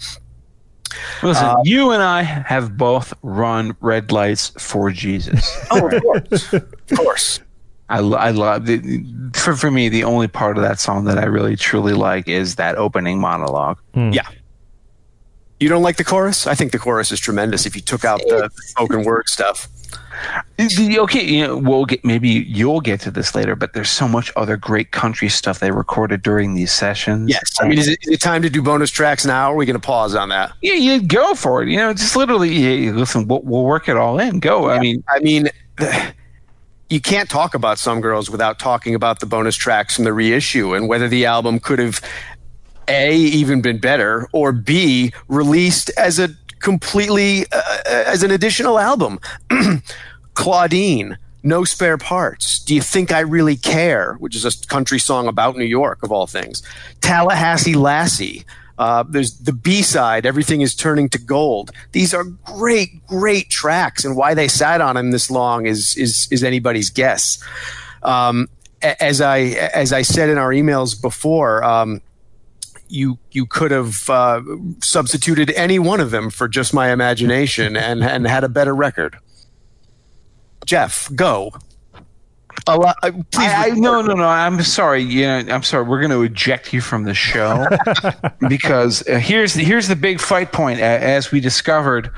Listen, 1.22 1.56
you 1.64 1.92
and 1.92 2.02
I 2.02 2.20
have 2.20 2.76
both 2.76 3.14
run 3.22 3.78
red 3.80 4.12
lights 4.12 4.52
for 4.58 4.90
Jesus. 4.90 5.50
Oh, 5.70 5.88
of 5.88 6.02
course, 6.02 6.52
of 6.52 6.98
course. 6.98 7.40
I, 7.92 7.98
I 7.98 8.30
love 8.30 8.64
the, 8.64 9.04
for 9.34 9.54
for 9.54 9.70
me 9.70 9.90
the 9.90 10.04
only 10.04 10.26
part 10.26 10.56
of 10.56 10.62
that 10.62 10.80
song 10.80 11.04
that 11.04 11.18
I 11.18 11.24
really 11.24 11.56
truly 11.56 11.92
like 11.92 12.26
is 12.26 12.56
that 12.56 12.76
opening 12.76 13.20
monologue. 13.20 13.78
Hmm. 13.92 14.12
Yeah. 14.12 14.26
You 15.60 15.68
don't 15.68 15.82
like 15.82 15.96
the 15.96 16.04
chorus? 16.04 16.46
I 16.46 16.54
think 16.54 16.72
the 16.72 16.78
chorus 16.78 17.12
is 17.12 17.20
tremendous. 17.20 17.66
If 17.66 17.76
you 17.76 17.82
took 17.82 18.04
out 18.04 18.20
the 18.20 18.50
spoken 18.56 19.04
word 19.04 19.28
stuff. 19.28 19.68
Okay, 20.58 21.24
you 21.24 21.46
know, 21.46 21.56
we'll 21.56 21.84
get 21.84 22.04
maybe 22.04 22.28
you'll 22.28 22.80
get 22.80 23.00
to 23.02 23.10
this 23.10 23.34
later, 23.34 23.54
but 23.54 23.74
there's 23.74 23.90
so 23.90 24.08
much 24.08 24.32
other 24.36 24.56
great 24.56 24.90
country 24.92 25.28
stuff 25.28 25.58
they 25.58 25.70
recorded 25.70 26.22
during 26.22 26.54
these 26.54 26.72
sessions. 26.72 27.28
Yes. 27.28 27.42
I 27.60 27.68
mean, 27.68 27.78
is 27.78 27.88
it, 27.88 27.98
is 28.02 28.14
it 28.14 28.20
time 28.20 28.42
to 28.42 28.50
do 28.50 28.62
bonus 28.62 28.90
tracks 28.90 29.26
now? 29.26 29.50
Or 29.50 29.54
are 29.54 29.56
we 29.56 29.66
going 29.66 29.80
to 29.80 29.86
pause 29.86 30.14
on 30.14 30.30
that? 30.30 30.52
yeah, 30.62 30.74
you 30.74 31.02
go 31.02 31.34
for 31.34 31.62
it. 31.62 31.68
You 31.68 31.76
know, 31.76 31.92
just 31.92 32.16
literally, 32.16 32.50
yeah, 32.50 32.92
listen, 32.92 33.28
we'll, 33.28 33.42
we'll 33.42 33.64
work 33.64 33.88
it 33.88 33.96
all 33.96 34.18
in. 34.18 34.40
Go. 34.40 34.70
I 34.70 34.80
mean, 34.80 35.04
I 35.08 35.18
mean, 35.20 35.48
you 36.92 37.00
can't 37.00 37.30
talk 37.30 37.54
about 37.54 37.78
Some 37.78 38.02
Girls 38.02 38.28
without 38.28 38.58
talking 38.58 38.94
about 38.94 39.20
the 39.20 39.26
bonus 39.26 39.56
tracks 39.56 39.96
from 39.96 40.04
the 40.04 40.12
reissue 40.12 40.74
and 40.74 40.88
whether 40.88 41.08
the 41.08 41.24
album 41.24 41.58
could 41.58 41.78
have 41.78 42.02
A, 42.86 43.16
even 43.16 43.62
been 43.62 43.78
better, 43.78 44.28
or 44.32 44.52
B, 44.52 45.14
released 45.26 45.90
as 45.96 46.18
a 46.18 46.28
completely, 46.60 47.46
uh, 47.50 47.78
as 47.86 48.22
an 48.22 48.30
additional 48.30 48.78
album. 48.78 49.18
Claudine, 50.34 51.16
No 51.42 51.64
Spare 51.64 51.96
Parts, 51.96 52.62
Do 52.62 52.74
You 52.74 52.82
Think 52.82 53.10
I 53.10 53.20
Really 53.20 53.56
Care, 53.56 54.16
which 54.18 54.36
is 54.36 54.44
a 54.44 54.66
country 54.66 54.98
song 54.98 55.28
about 55.28 55.56
New 55.56 55.64
York, 55.64 56.02
of 56.02 56.12
all 56.12 56.26
things. 56.26 56.62
Tallahassee 57.00 57.74
Lassie. 57.74 58.44
Uh, 58.78 59.04
there's 59.08 59.38
the 59.38 59.52
B 59.52 59.82
side, 59.82 60.26
Everything 60.26 60.60
is 60.60 60.74
Turning 60.74 61.08
to 61.10 61.18
Gold. 61.18 61.70
These 61.92 62.14
are 62.14 62.24
great, 62.24 63.06
great 63.06 63.50
tracks, 63.50 64.04
and 64.04 64.16
why 64.16 64.34
they 64.34 64.48
sat 64.48 64.80
on 64.80 64.96
them 64.96 65.10
this 65.10 65.30
long 65.30 65.66
is, 65.66 65.96
is, 65.96 66.28
is 66.30 66.42
anybody's 66.42 66.90
guess. 66.90 67.42
Um, 68.02 68.48
as 68.82 69.20
I 69.20 69.38
as 69.74 69.92
I 69.92 70.02
said 70.02 70.28
in 70.28 70.38
our 70.38 70.50
emails 70.50 71.00
before, 71.00 71.62
um, 71.64 72.00
you 72.88 73.18
you 73.30 73.46
could 73.46 73.70
have 73.70 74.08
uh, 74.10 74.42
substituted 74.80 75.50
any 75.52 75.78
one 75.78 76.00
of 76.00 76.10
them 76.10 76.30
for 76.30 76.48
just 76.48 76.74
my 76.74 76.92
imagination 76.92 77.76
and 77.76 78.02
and 78.02 78.26
had 78.26 78.44
a 78.44 78.48
better 78.48 78.74
record. 78.74 79.16
Jeff, 80.64 81.10
go. 81.14 81.52
A 82.68 82.76
lot, 82.76 82.96
uh, 83.02 83.10
please. 83.30 83.48
I, 83.50 83.66
I 83.66 83.70
no 83.70 84.02
no 84.02 84.14
no. 84.14 84.24
I'm 84.24 84.62
sorry. 84.62 85.02
You 85.02 85.26
know, 85.26 85.54
I'm 85.54 85.62
sorry. 85.62 85.84
We're 85.84 86.00
going 86.00 86.12
to 86.12 86.22
eject 86.22 86.72
you 86.72 86.80
from 86.80 87.04
the 87.04 87.14
show 87.14 87.66
because 88.48 89.06
uh, 89.08 89.18
here's 89.18 89.54
the, 89.54 89.64
here's 89.64 89.88
the 89.88 89.96
big 89.96 90.20
fight 90.20 90.52
point. 90.52 90.78
A- 90.78 90.82
As 90.84 91.32
we 91.32 91.40
discovered, 91.40 92.10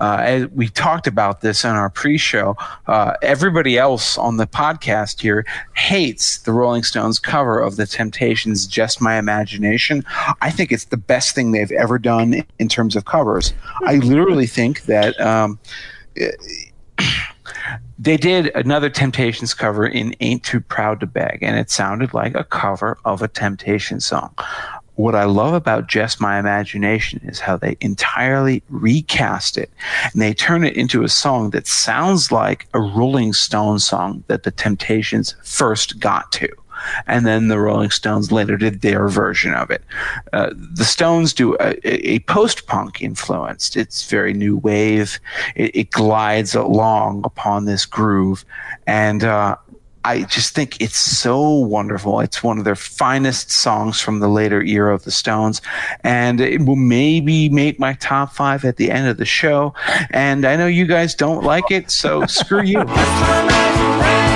uh, 0.00 0.16
as 0.20 0.48
we 0.48 0.68
talked 0.68 1.06
about 1.06 1.40
this 1.40 1.62
in 1.64 1.70
our 1.70 1.88
pre-show. 1.88 2.56
Uh, 2.88 3.12
everybody 3.22 3.78
else 3.78 4.18
on 4.18 4.38
the 4.38 4.46
podcast 4.46 5.20
here 5.20 5.46
hates 5.76 6.38
the 6.38 6.52
Rolling 6.52 6.82
Stones 6.82 7.20
cover 7.20 7.60
of 7.60 7.76
the 7.76 7.86
Temptations' 7.86 8.66
"Just 8.66 9.00
My 9.00 9.18
Imagination." 9.18 10.04
I 10.40 10.50
think 10.50 10.72
it's 10.72 10.86
the 10.86 10.96
best 10.96 11.34
thing 11.36 11.52
they've 11.52 11.70
ever 11.70 11.98
done 12.00 12.42
in 12.58 12.68
terms 12.68 12.96
of 12.96 13.04
covers. 13.04 13.52
I 13.86 13.96
literally 13.96 14.46
think 14.48 14.82
that. 14.86 15.20
Um, 15.20 15.60
they 17.98 18.16
did 18.16 18.50
another 18.54 18.90
Temptations 18.90 19.54
cover 19.54 19.86
in 19.86 20.14
Ain't 20.20 20.44
Too 20.44 20.60
Proud 20.60 21.00
to 21.00 21.06
Beg, 21.06 21.38
and 21.42 21.58
it 21.58 21.70
sounded 21.70 22.14
like 22.14 22.34
a 22.34 22.44
cover 22.44 22.98
of 23.04 23.22
a 23.22 23.28
Temptation 23.28 24.00
song. 24.00 24.34
What 24.96 25.14
I 25.14 25.24
love 25.24 25.54
about 25.54 25.88
Just 25.88 26.20
My 26.20 26.38
Imagination 26.38 27.20
is 27.24 27.40
how 27.40 27.56
they 27.56 27.76
entirely 27.80 28.62
recast 28.68 29.56
it 29.56 29.70
and 30.12 30.20
they 30.20 30.34
turn 30.34 30.64
it 30.64 30.76
into 30.76 31.02
a 31.02 31.08
song 31.08 31.50
that 31.50 31.66
sounds 31.66 32.30
like 32.30 32.68
a 32.74 32.80
Rolling 32.80 33.32
Stone 33.32 33.78
song 33.78 34.22
that 34.26 34.42
the 34.42 34.50
Temptations 34.50 35.34
first 35.42 35.98
got 35.98 36.30
to 36.32 36.48
and 37.06 37.26
then 37.26 37.48
the 37.48 37.58
Rolling 37.58 37.90
Stones 37.90 38.32
later 38.32 38.56
did 38.56 38.80
their 38.80 39.08
version 39.08 39.54
of 39.54 39.70
it. 39.70 39.82
Uh, 40.32 40.50
the 40.54 40.84
Stones 40.84 41.32
do 41.32 41.56
a, 41.60 41.76
a 41.84 42.18
post 42.20 42.66
punk 42.66 43.02
influenced. 43.02 43.76
It's 43.76 44.08
very 44.08 44.32
new 44.32 44.56
wave. 44.56 45.20
It, 45.54 45.76
it 45.76 45.90
glides 45.90 46.54
along 46.54 47.22
upon 47.24 47.64
this 47.64 47.84
groove, 47.86 48.44
and 48.86 49.24
uh, 49.24 49.56
I 50.04 50.22
just 50.22 50.54
think 50.54 50.80
it's 50.80 50.96
so 50.96 51.48
wonderful. 51.48 52.20
It's 52.20 52.42
one 52.42 52.58
of 52.58 52.64
their 52.64 52.74
finest 52.74 53.50
songs 53.50 54.00
from 54.00 54.18
the 54.18 54.28
later 54.28 54.62
era 54.62 54.94
of 54.94 55.04
the 55.04 55.10
Stones, 55.10 55.62
and 56.02 56.40
it 56.40 56.62
will 56.62 56.76
maybe 56.76 57.48
make 57.48 57.78
my 57.78 57.94
top 57.94 58.32
five 58.32 58.64
at 58.64 58.76
the 58.76 58.90
end 58.90 59.06
of 59.06 59.16
the 59.16 59.24
show. 59.24 59.74
And 60.10 60.44
I 60.44 60.56
know 60.56 60.66
you 60.66 60.86
guys 60.86 61.14
don't 61.14 61.44
like 61.44 61.70
it, 61.70 61.90
so 61.90 62.26
screw 62.26 62.62
you. 62.62 62.82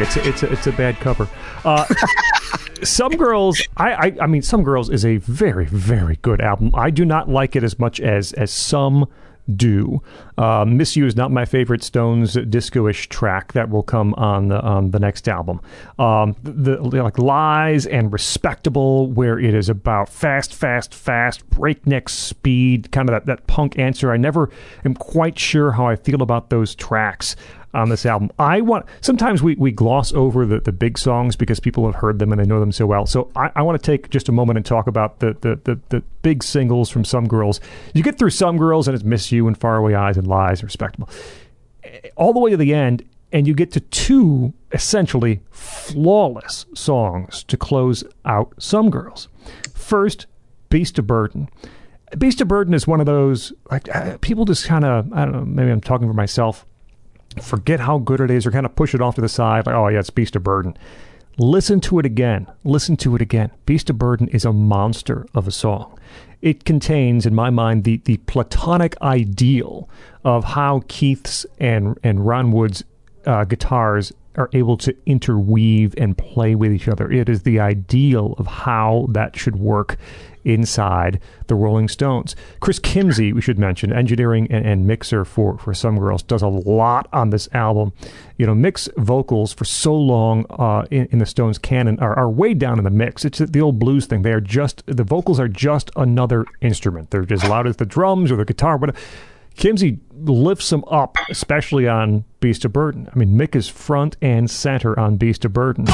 wrong. 0.00 0.08
It's 0.08 0.16
a, 0.16 0.28
it's 0.28 0.42
a, 0.42 0.52
it's 0.52 0.66
a 0.66 0.72
bad 0.72 0.96
cover. 0.96 1.28
Uh, 1.64 1.84
some 2.82 3.16
girls, 3.16 3.60
I, 3.76 3.92
I 3.92 4.16
I 4.22 4.26
mean, 4.26 4.42
some 4.42 4.62
girls 4.62 4.90
is 4.90 5.04
a 5.04 5.18
very 5.18 5.66
very 5.66 6.16
good 6.22 6.40
album. 6.40 6.70
I 6.74 6.90
do 6.90 7.04
not 7.04 7.28
like 7.28 7.56
it 7.56 7.64
as 7.64 7.78
much 7.78 8.00
as 8.00 8.32
as 8.32 8.50
some 8.50 9.06
do. 9.56 10.02
Uh, 10.38 10.64
Miss 10.64 10.96
You 10.96 11.06
is 11.06 11.16
not 11.16 11.30
my 11.30 11.44
favorite 11.44 11.82
Stones 11.82 12.34
disco-ish 12.34 13.08
track 13.08 13.52
that 13.52 13.68
will 13.68 13.82
come 13.82 14.14
on 14.14 14.48
the 14.48 14.60
on 14.60 14.90
the 14.90 14.98
next 14.98 15.28
album. 15.28 15.60
Um, 15.98 16.36
the, 16.42 16.76
the 16.76 17.02
like 17.02 17.18
Lies 17.18 17.86
and 17.86 18.12
Respectable, 18.12 19.08
where 19.08 19.38
it 19.38 19.54
is 19.54 19.68
about 19.68 20.08
fast, 20.08 20.54
fast, 20.54 20.94
fast, 20.94 21.48
breakneck 21.50 22.08
speed, 22.08 22.90
kind 22.92 23.08
of 23.08 23.14
that, 23.14 23.26
that 23.26 23.46
punk 23.46 23.78
answer. 23.78 24.12
I 24.12 24.16
never 24.16 24.50
am 24.84 24.94
quite 24.94 25.38
sure 25.38 25.72
how 25.72 25.86
I 25.86 25.96
feel 25.96 26.22
about 26.22 26.50
those 26.50 26.74
tracks 26.74 27.36
on 27.72 27.88
this 27.88 28.04
album. 28.04 28.30
I 28.38 28.60
want 28.60 28.86
sometimes 29.00 29.42
we, 29.42 29.54
we 29.54 29.70
gloss 29.70 30.12
over 30.12 30.44
the, 30.44 30.60
the 30.60 30.72
big 30.72 30.98
songs 30.98 31.36
because 31.36 31.60
people 31.60 31.86
have 31.86 31.96
heard 31.96 32.18
them 32.18 32.32
and 32.32 32.40
they 32.40 32.46
know 32.46 32.60
them 32.60 32.72
so 32.72 32.86
well. 32.86 33.06
So 33.06 33.30
I, 33.36 33.50
I 33.56 33.62
want 33.62 33.80
to 33.80 33.84
take 33.84 34.10
just 34.10 34.28
a 34.28 34.32
moment 34.32 34.56
and 34.56 34.66
talk 34.66 34.86
about 34.86 35.20
the, 35.20 35.36
the, 35.40 35.60
the, 35.64 35.80
the 35.88 36.02
big 36.22 36.42
singles 36.42 36.90
from 36.90 37.04
some 37.04 37.28
girls. 37.28 37.60
You 37.94 38.02
get 38.02 38.18
through 38.18 38.30
some 38.30 38.56
girls 38.56 38.88
and 38.88 38.94
it's 38.94 39.04
Miss 39.04 39.30
You 39.30 39.46
and 39.46 39.56
Faraway 39.56 39.94
Eyes 39.94 40.16
and 40.16 40.26
Lies 40.26 40.60
and 40.60 40.68
Respectable. 40.68 41.08
All 42.16 42.32
the 42.32 42.40
way 42.40 42.50
to 42.50 42.56
the 42.56 42.74
end, 42.74 43.04
and 43.32 43.46
you 43.46 43.54
get 43.54 43.70
to 43.72 43.80
two 43.80 44.52
essentially 44.72 45.40
flawless 45.50 46.66
songs 46.74 47.44
to 47.44 47.56
close 47.56 48.04
out 48.24 48.52
some 48.58 48.90
girls. 48.90 49.28
First, 49.72 50.26
Beast 50.68 50.98
of 50.98 51.06
Burden. 51.06 51.48
Beast 52.18 52.40
of 52.40 52.48
Burden 52.48 52.74
is 52.74 52.86
one 52.86 53.00
of 53.00 53.06
those 53.06 53.52
like 53.70 53.94
uh, 53.94 54.18
people 54.20 54.44
just 54.44 54.66
kind 54.66 54.84
of 54.84 55.12
I 55.12 55.24
don't 55.24 55.32
know 55.32 55.44
maybe 55.44 55.70
I'm 55.70 55.80
talking 55.80 56.08
for 56.08 56.14
myself 56.14 56.66
forget 57.40 57.80
how 57.80 57.98
good 57.98 58.20
it 58.20 58.30
is 58.30 58.46
or 58.46 58.50
kind 58.50 58.66
of 58.66 58.74
push 58.74 58.94
it 58.94 59.00
off 59.00 59.14
to 59.14 59.20
the 59.20 59.28
side 59.28 59.66
like 59.66 59.74
oh 59.74 59.88
yeah 59.88 60.00
it's 60.00 60.10
beast 60.10 60.36
of 60.36 60.42
burden. 60.42 60.76
Listen 61.38 61.80
to 61.80 61.98
it 61.98 62.04
again. 62.04 62.46
Listen 62.64 62.96
to 62.98 63.14
it 63.14 63.22
again. 63.22 63.50
Beast 63.64 63.88
of 63.88 63.98
burden 63.98 64.28
is 64.28 64.44
a 64.44 64.52
monster 64.52 65.26
of 65.34 65.48
a 65.48 65.50
song. 65.50 65.98
It 66.42 66.64
contains 66.64 67.24
in 67.24 67.34
my 67.34 67.50
mind 67.50 67.84
the, 67.84 67.98
the 68.04 68.18
platonic 68.18 69.00
ideal 69.00 69.88
of 70.24 70.44
how 70.44 70.82
keith's 70.88 71.46
and, 71.58 71.98
and 72.02 72.26
ron 72.26 72.52
wood's 72.52 72.84
uh, 73.26 73.44
guitars 73.44 74.12
are 74.36 74.50
able 74.52 74.76
to 74.78 74.96
interweave 75.06 75.94
and 75.96 76.16
play 76.16 76.54
with 76.54 76.72
each 76.72 76.88
other. 76.88 77.10
It 77.10 77.28
is 77.28 77.42
the 77.42 77.60
ideal 77.60 78.34
of 78.38 78.46
how 78.46 79.06
that 79.10 79.36
should 79.36 79.56
work 79.56 79.98
inside 80.44 81.20
the 81.46 81.54
Rolling 81.54 81.88
Stones. 81.88 82.34
Chris 82.60 82.78
Kimsey, 82.78 83.32
we 83.32 83.40
should 83.40 83.58
mention, 83.58 83.92
engineering 83.92 84.46
and, 84.50 84.64
and, 84.64 84.86
mixer 84.86 85.24
for, 85.24 85.58
for 85.58 85.74
Some 85.74 85.98
Girls, 85.98 86.22
does 86.22 86.42
a 86.42 86.48
lot 86.48 87.08
on 87.12 87.30
this 87.30 87.48
album. 87.52 87.92
You 88.36 88.46
know, 88.46 88.54
Mick's 88.54 88.88
vocals 88.96 89.52
for 89.52 89.64
so 89.64 89.94
long 89.94 90.46
uh, 90.50 90.86
in, 90.90 91.06
in, 91.12 91.18
the 91.18 91.26
Stones 91.26 91.58
canon 91.58 91.98
are, 92.00 92.18
are 92.18 92.30
way 92.30 92.54
down 92.54 92.78
in 92.78 92.84
the 92.84 92.90
mix. 92.90 93.24
It's 93.24 93.38
the 93.38 93.60
old 93.60 93.78
blues 93.78 94.06
thing. 94.06 94.22
They 94.22 94.32
are 94.32 94.40
just, 94.40 94.82
the 94.86 95.04
vocals 95.04 95.38
are 95.38 95.48
just 95.48 95.90
another 95.96 96.44
instrument. 96.60 97.10
They're 97.10 97.26
as 97.30 97.44
loud 97.44 97.66
as 97.66 97.76
the 97.76 97.86
drums 97.86 98.32
or 98.32 98.36
the 98.36 98.44
guitar, 98.44 98.78
but 98.78 98.96
Kimsey 99.56 99.98
lifts 100.14 100.70
them 100.70 100.84
up, 100.90 101.16
especially 101.28 101.86
on 101.86 102.24
Beast 102.40 102.64
of 102.64 102.72
Burden. 102.72 103.08
I 103.14 103.18
mean, 103.18 103.36
Mick 103.36 103.54
is 103.54 103.68
front 103.68 104.16
and 104.22 104.50
center 104.50 104.98
on 104.98 105.16
Beast 105.16 105.44
of 105.44 105.52
Burden. 105.52 105.86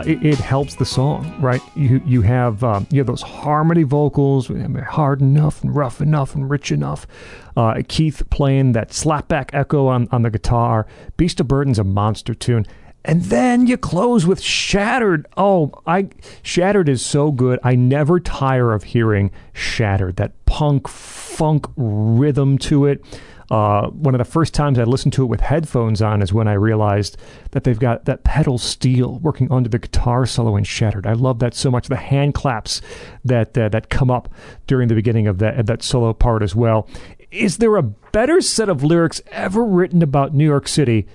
Uh, 0.00 0.04
it, 0.06 0.24
it, 0.24 0.38
helps 0.38 0.76
the 0.76 0.84
song, 0.86 1.34
right? 1.40 1.60
You 1.76 2.00
you 2.06 2.22
have 2.22 2.64
um, 2.64 2.86
you 2.90 3.00
have 3.00 3.06
those 3.06 3.20
harmony 3.20 3.82
vocals, 3.82 4.50
hard 4.88 5.20
enough 5.20 5.62
and 5.62 5.76
rough 5.76 6.00
enough 6.00 6.34
and 6.34 6.48
rich 6.48 6.72
enough. 6.72 7.06
Uh, 7.54 7.82
Keith 7.86 8.22
playing 8.30 8.72
that 8.72 8.90
slapback 8.90 9.50
echo 9.52 9.88
on, 9.88 10.08
on 10.10 10.22
the 10.22 10.30
guitar. 10.30 10.86
Beast 11.18 11.38
of 11.40 11.48
Burden's 11.48 11.78
a 11.78 11.84
monster 11.84 12.32
tune. 12.34 12.66
And 13.04 13.24
then 13.24 13.66
you 13.66 13.76
close 13.76 14.26
with 14.26 14.40
Shattered. 14.40 15.26
Oh, 15.36 15.72
I 15.86 16.08
Shattered 16.42 16.88
is 16.88 17.04
so 17.04 17.30
good. 17.30 17.58
I 17.62 17.74
never 17.74 18.20
tire 18.20 18.72
of 18.72 18.84
hearing 18.84 19.30
Shattered. 19.52 20.16
That 20.16 20.32
punk 20.46 20.88
funk 20.88 21.66
rhythm 21.76 22.56
to 22.58 22.86
it. 22.86 23.04
Uh, 23.50 23.88
one 23.88 24.14
of 24.14 24.18
the 24.18 24.24
first 24.24 24.54
times 24.54 24.78
I 24.78 24.84
listened 24.84 25.12
to 25.14 25.22
it 25.22 25.26
with 25.26 25.40
headphones 25.40 26.00
on 26.00 26.22
is 26.22 26.32
when 26.32 26.46
I 26.46 26.52
realized 26.52 27.16
that 27.50 27.64
they've 27.64 27.78
got 27.78 28.04
that 28.04 28.22
pedal 28.22 28.58
steel 28.58 29.18
working 29.18 29.50
under 29.50 29.68
the 29.68 29.78
guitar 29.78 30.24
solo 30.24 30.56
in 30.56 30.64
Shattered. 30.64 31.06
I 31.06 31.14
love 31.14 31.40
that 31.40 31.54
so 31.54 31.70
much. 31.70 31.88
The 31.88 31.96
hand 31.96 32.34
claps 32.34 32.80
that 33.24 33.56
uh, 33.58 33.68
that 33.70 33.88
come 33.88 34.10
up 34.10 34.32
during 34.66 34.88
the 34.88 34.94
beginning 34.94 35.26
of 35.26 35.38
that 35.38 35.66
that 35.66 35.82
solo 35.82 36.12
part 36.12 36.42
as 36.42 36.54
well. 36.54 36.88
Is 37.30 37.58
there 37.58 37.76
a 37.76 37.82
better 37.82 38.40
set 38.40 38.68
of 38.68 38.82
lyrics 38.82 39.20
ever 39.30 39.64
written 39.64 40.02
about 40.02 40.34
New 40.34 40.44
York 40.44 40.68
City 40.68 41.06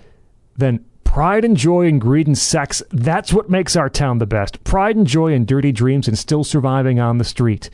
than 0.57 0.83
Pride 1.15 1.45
and 1.45 1.55
joy 1.55 1.87
and 1.87 2.01
greed 2.01 2.27
and 2.27 2.37
sex, 2.37 2.83
that's 2.91 3.31
what 3.31 3.49
makes 3.49 3.77
our 3.77 3.89
town 3.89 4.17
the 4.17 4.25
best. 4.25 4.61
Pride 4.65 4.97
and 4.97 5.07
joy 5.07 5.31
and 5.31 5.47
dirty 5.47 5.71
dreams 5.71 6.09
and 6.09 6.17
still 6.17 6.43
surviving 6.43 6.99
on 6.99 7.19
the 7.19 7.23
street. 7.23 7.69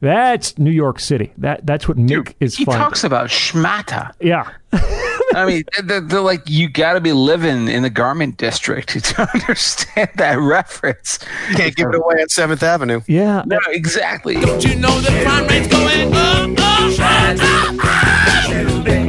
That's 0.00 0.58
New 0.58 0.70
York 0.70 1.00
City. 1.00 1.32
That 1.38 1.64
that's 1.64 1.88
what 1.88 1.96
Mick 1.96 2.08
Dude, 2.08 2.34
is. 2.40 2.56
He 2.56 2.64
fun. 2.64 2.78
talks 2.78 3.04
about 3.04 3.28
schmata. 3.30 4.12
Yeah. 4.20 4.50
I 5.34 5.46
mean, 5.46 5.64
they're, 5.84 6.00
they're 6.00 6.20
like 6.20 6.48
you 6.48 6.68
got 6.68 6.92
to 6.94 7.00
be 7.00 7.12
living 7.12 7.68
in 7.68 7.82
the 7.82 7.90
garment 7.90 8.36
district 8.36 8.88
to 9.04 9.30
understand 9.34 10.10
that 10.16 10.38
reference. 10.38 11.18
You 11.50 11.56
can't 11.56 11.74
give 11.74 11.88
it 11.88 11.94
away 11.94 12.20
on 12.20 12.28
Seventh 12.28 12.62
Avenue. 12.62 13.00
Yeah. 13.06 13.42
No, 13.46 13.58
exactly. 13.68 14.34
Don't 14.34 14.64
you 14.64 14.74
know 14.76 15.00
the 15.00 15.10
crime 15.22 15.46
rate's 15.46 15.68
going 15.68 16.12
up, 16.12 16.50
up, 16.58 17.00
up, 17.00 17.78
up? 17.78 19.03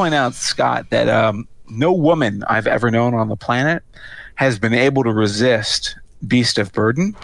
Point 0.00 0.14
out, 0.14 0.32
Scott, 0.34 0.88
that 0.88 1.10
um, 1.10 1.46
no 1.68 1.92
woman 1.92 2.42
I've 2.48 2.66
ever 2.66 2.90
known 2.90 3.12
on 3.12 3.28
the 3.28 3.36
planet 3.36 3.82
has 4.36 4.58
been 4.58 4.72
able 4.72 5.04
to 5.04 5.12
resist 5.12 5.94
Beast 6.26 6.56
of 6.56 6.72
Burden. 6.72 7.14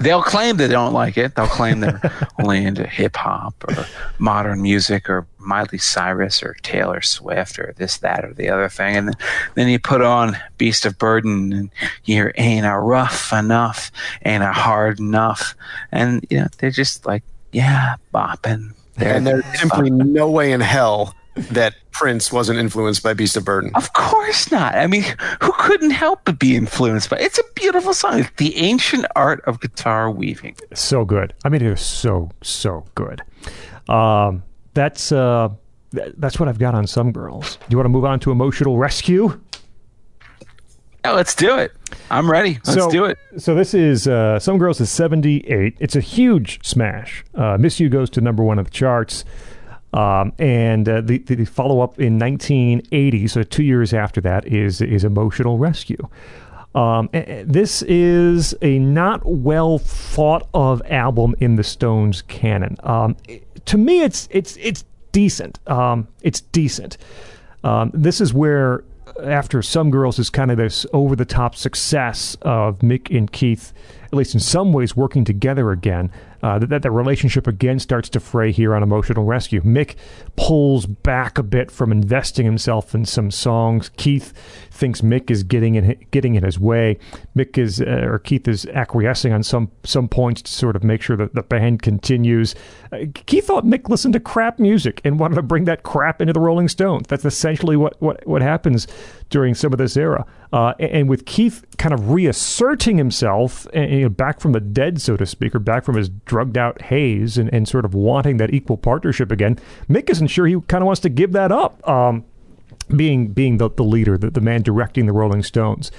They'll 0.00 0.24
claim 0.24 0.56
they 0.56 0.66
don't 0.66 0.92
like 0.92 1.16
it. 1.16 1.36
They'll 1.36 1.46
claim 1.46 1.78
they're 1.78 2.00
only 2.40 2.64
into 2.64 2.84
hip 2.84 3.14
hop 3.14 3.54
or 3.68 3.86
modern 4.18 4.60
music 4.60 5.08
or 5.08 5.24
Miley 5.38 5.78
Cyrus 5.78 6.42
or 6.42 6.56
Taylor 6.62 7.00
Swift 7.00 7.60
or 7.60 7.74
this, 7.76 7.98
that, 7.98 8.24
or 8.24 8.32
the 8.32 8.48
other 8.48 8.68
thing. 8.68 8.96
And 8.96 9.06
then, 9.06 9.16
then 9.54 9.68
you 9.68 9.78
put 9.78 10.00
on 10.00 10.36
Beast 10.58 10.84
of 10.84 10.98
Burden 10.98 11.52
and 11.52 11.70
you 12.06 12.16
hear 12.16 12.34
Ain't 12.38 12.66
a 12.66 12.76
Rough 12.76 13.32
Enough, 13.32 13.92
Ain't 14.24 14.42
a 14.42 14.52
Hard 14.52 14.98
Enough. 14.98 15.54
And, 15.92 16.26
you 16.28 16.40
know, 16.40 16.48
they're 16.58 16.72
just 16.72 17.06
like, 17.06 17.22
yeah, 17.52 17.94
bopping. 18.12 18.74
They're, 18.96 19.14
And 19.14 19.24
there's 19.24 19.44
simply 19.60 19.90
no 19.90 20.28
way 20.28 20.50
in 20.50 20.60
hell 20.60 21.14
that 21.34 21.74
Prince 21.92 22.32
wasn't 22.32 22.58
influenced 22.58 23.02
by 23.02 23.14
Beast 23.14 23.36
of 23.36 23.44
Burden. 23.44 23.70
Of 23.74 23.92
course 23.92 24.50
not. 24.50 24.74
I 24.74 24.86
mean, 24.86 25.04
who 25.40 25.52
couldn't 25.58 25.90
help 25.90 26.20
but 26.24 26.38
be 26.38 26.56
influenced 26.56 27.10
by 27.10 27.18
It's 27.18 27.38
a 27.38 27.42
beautiful 27.54 27.94
song. 27.94 28.20
It's 28.20 28.30
the 28.36 28.56
ancient 28.56 29.06
art 29.16 29.42
of 29.46 29.60
guitar 29.60 30.10
weaving. 30.10 30.56
so 30.74 31.04
good. 31.04 31.34
I 31.44 31.48
mean, 31.48 31.62
it 31.62 31.72
is 31.72 31.80
so 31.80 32.30
so 32.42 32.84
good. 32.94 33.22
Um, 33.88 34.42
that's 34.74 35.12
uh, 35.12 35.50
th- 35.94 36.14
that's 36.18 36.38
what 36.38 36.48
I've 36.48 36.58
got 36.58 36.74
on 36.74 36.86
some 36.86 37.12
girls. 37.12 37.56
Do 37.56 37.66
you 37.70 37.76
want 37.76 37.86
to 37.86 37.90
move 37.90 38.04
on 38.04 38.20
to 38.20 38.30
emotional 38.30 38.78
rescue? 38.78 39.40
Yeah, 41.04 41.12
let's 41.12 41.34
do 41.34 41.58
it. 41.58 41.72
I'm 42.10 42.30
ready. 42.30 42.60
Let's 42.64 42.74
so, 42.74 42.90
do 42.90 43.04
it. 43.06 43.18
So 43.36 43.54
this 43.56 43.74
is 43.74 44.06
uh, 44.06 44.38
some 44.38 44.56
girls 44.58 44.80
is 44.80 44.88
seventy 44.90 45.38
eight. 45.48 45.76
It's 45.80 45.96
a 45.96 46.00
huge 46.00 46.64
smash. 46.64 47.24
Uh, 47.34 47.56
Miss 47.58 47.80
You 47.80 47.88
goes 47.88 48.08
to 48.10 48.20
number 48.20 48.44
one 48.44 48.58
of 48.58 48.66
the 48.66 48.70
charts. 48.70 49.24
Um, 49.92 50.32
and 50.38 50.88
uh, 50.88 51.02
the, 51.02 51.18
the 51.18 51.44
follow 51.44 51.80
up 51.80 52.00
in 52.00 52.18
1980, 52.18 53.28
so 53.28 53.42
two 53.42 53.62
years 53.62 53.92
after 53.92 54.20
that, 54.22 54.46
is 54.46 54.80
is 54.80 55.04
Emotional 55.04 55.58
Rescue. 55.58 56.08
Um, 56.74 57.10
this 57.12 57.82
is 57.82 58.54
a 58.62 58.78
not 58.78 59.24
well 59.24 59.78
thought 59.78 60.48
of 60.54 60.80
album 60.86 61.34
in 61.38 61.56
the 61.56 61.64
Stones 61.64 62.22
canon. 62.22 62.76
Um, 62.82 63.16
to 63.66 63.76
me, 63.76 64.00
it's 64.00 64.28
it's 64.30 64.56
it's 64.56 64.84
decent. 65.12 65.58
Um, 65.68 66.08
it's 66.22 66.40
decent. 66.40 66.96
Um, 67.62 67.90
this 67.94 68.20
is 68.20 68.32
where, 68.34 68.84
after 69.22 69.62
Some 69.62 69.90
Girls, 69.90 70.18
is 70.18 70.30
kind 70.30 70.50
of 70.50 70.56
this 70.56 70.86
over 70.92 71.14
the 71.14 71.24
top 71.24 71.54
success 71.54 72.36
of 72.42 72.78
Mick 72.78 73.14
and 73.16 73.30
Keith, 73.30 73.72
at 74.04 74.14
least 74.14 74.34
in 74.34 74.40
some 74.40 74.72
ways, 74.72 74.96
working 74.96 75.24
together 75.24 75.70
again. 75.70 76.10
Uh, 76.42 76.58
that, 76.58 76.82
that 76.82 76.90
relationship 76.90 77.46
again 77.46 77.78
starts 77.78 78.08
to 78.08 78.18
fray 78.20 78.50
here 78.50 78.74
on 78.74 78.82
Emotional 78.82 79.24
Rescue. 79.24 79.60
Mick 79.60 79.94
pulls 80.36 80.86
back 80.86 81.38
a 81.38 81.42
bit 81.42 81.70
from 81.70 81.92
investing 81.92 82.44
himself 82.44 82.94
in 82.94 83.04
some 83.04 83.30
songs. 83.30 83.90
Keith 83.96 84.32
thinks 84.82 85.00
Mick 85.00 85.30
is 85.30 85.44
getting 85.44 85.76
in 85.76 85.96
getting 86.10 86.34
in 86.34 86.42
his 86.42 86.58
way. 86.58 86.98
Mick 87.36 87.56
is 87.56 87.80
uh, 87.80 88.02
or 88.02 88.18
Keith 88.18 88.48
is 88.48 88.66
acquiescing 88.66 89.32
on 89.32 89.44
some 89.44 89.70
some 89.84 90.08
points 90.08 90.42
to 90.42 90.50
sort 90.50 90.74
of 90.74 90.82
make 90.82 91.00
sure 91.00 91.16
that 91.16 91.36
the 91.36 91.42
band 91.44 91.82
continues. 91.82 92.56
Uh, 92.90 93.04
Keith 93.14 93.46
thought 93.46 93.64
Mick 93.64 93.88
listened 93.88 94.14
to 94.14 94.18
crap 94.18 94.58
music 94.58 95.00
and 95.04 95.20
wanted 95.20 95.36
to 95.36 95.42
bring 95.42 95.66
that 95.66 95.84
crap 95.84 96.20
into 96.20 96.32
the 96.32 96.40
Rolling 96.40 96.66
Stones. 96.66 97.06
That's 97.06 97.24
essentially 97.24 97.76
what 97.76 97.94
what 98.02 98.26
what 98.26 98.42
happens 98.42 98.88
during 99.30 99.54
some 99.54 99.72
of 99.72 99.78
this 99.78 99.96
era. 99.96 100.26
Uh, 100.52 100.74
and, 100.80 100.90
and 100.90 101.08
with 101.08 101.26
Keith 101.26 101.64
kind 101.78 101.94
of 101.94 102.10
reasserting 102.10 102.98
himself 102.98 103.66
and, 103.72 103.90
you 103.90 104.02
know, 104.02 104.08
back 104.08 104.40
from 104.40 104.52
the 104.52 104.60
dead, 104.60 105.00
so 105.00 105.16
to 105.16 105.24
speak, 105.24 105.54
or 105.54 105.58
back 105.58 105.84
from 105.84 105.96
his 105.96 106.10
drugged 106.26 106.58
out 106.58 106.82
haze, 106.82 107.38
and, 107.38 107.48
and 107.54 107.66
sort 107.66 107.86
of 107.86 107.94
wanting 107.94 108.36
that 108.36 108.52
equal 108.52 108.76
partnership 108.76 109.30
again, 109.30 109.58
Mick 109.88 110.10
isn't 110.10 110.26
sure 110.26 110.46
he 110.46 110.60
kind 110.62 110.82
of 110.82 110.86
wants 110.86 111.00
to 111.00 111.08
give 111.08 111.32
that 111.32 111.50
up. 111.50 111.88
Um, 111.88 112.24
being 112.88 113.28
being 113.28 113.58
the, 113.58 113.70
the 113.70 113.84
leader, 113.84 114.18
the, 114.18 114.30
the 114.30 114.40
man 114.40 114.62
directing 114.62 115.06
the 115.06 115.12
Rolling 115.12 115.42
Stones, 115.42 115.90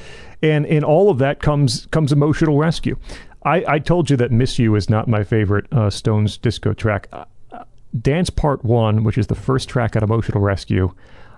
and 0.42 0.66
in 0.66 0.84
all 0.84 1.10
of 1.10 1.18
that 1.20 1.42
comes 1.42 1.88
comes 1.88 2.12
emotional 2.12 2.58
rescue. 2.58 2.98
I, 3.44 3.66
I 3.68 3.80
told 3.80 4.10
you 4.10 4.18
that 4.18 4.32
"Miss 4.32 4.58
You" 4.60 4.76
is 4.76 4.90
not 4.90 5.08
my 5.08 5.24
favorite 5.24 5.72
uh, 5.72 5.90
Stones 5.90 6.38
disco 6.38 6.74
track. 6.74 7.08
Uh, 7.12 7.26
uh, 7.52 7.66
Dance 8.00 8.30
Part 8.30 8.64
One, 8.64 9.04
which 9.04 9.18
is 9.18 9.28
the 9.28 9.36
first 9.36 9.70
track 9.70 9.96
on 9.96 10.04
Emotional 10.04 10.42
Rescue, 10.42 10.94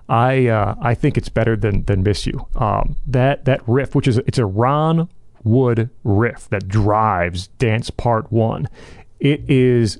I 0.08 0.46
uh, 0.46 0.74
I 0.80 0.94
think 0.94 1.16
it's 1.16 1.28
better 1.28 1.56
than 1.56 1.84
than 1.84 2.02
"Miss 2.02 2.26
You." 2.26 2.46
Um, 2.56 2.96
that 3.06 3.44
that 3.44 3.60
riff, 3.66 3.94
which 3.94 4.08
is 4.08 4.18
it's 4.18 4.38
a 4.38 4.46
Ron 4.46 5.08
Wood 5.42 5.90
riff 6.04 6.48
that 6.50 6.68
drives 6.68 7.48
Dance 7.58 7.90
Part 7.90 8.30
One. 8.32 8.68
It 9.18 9.48
is 9.48 9.98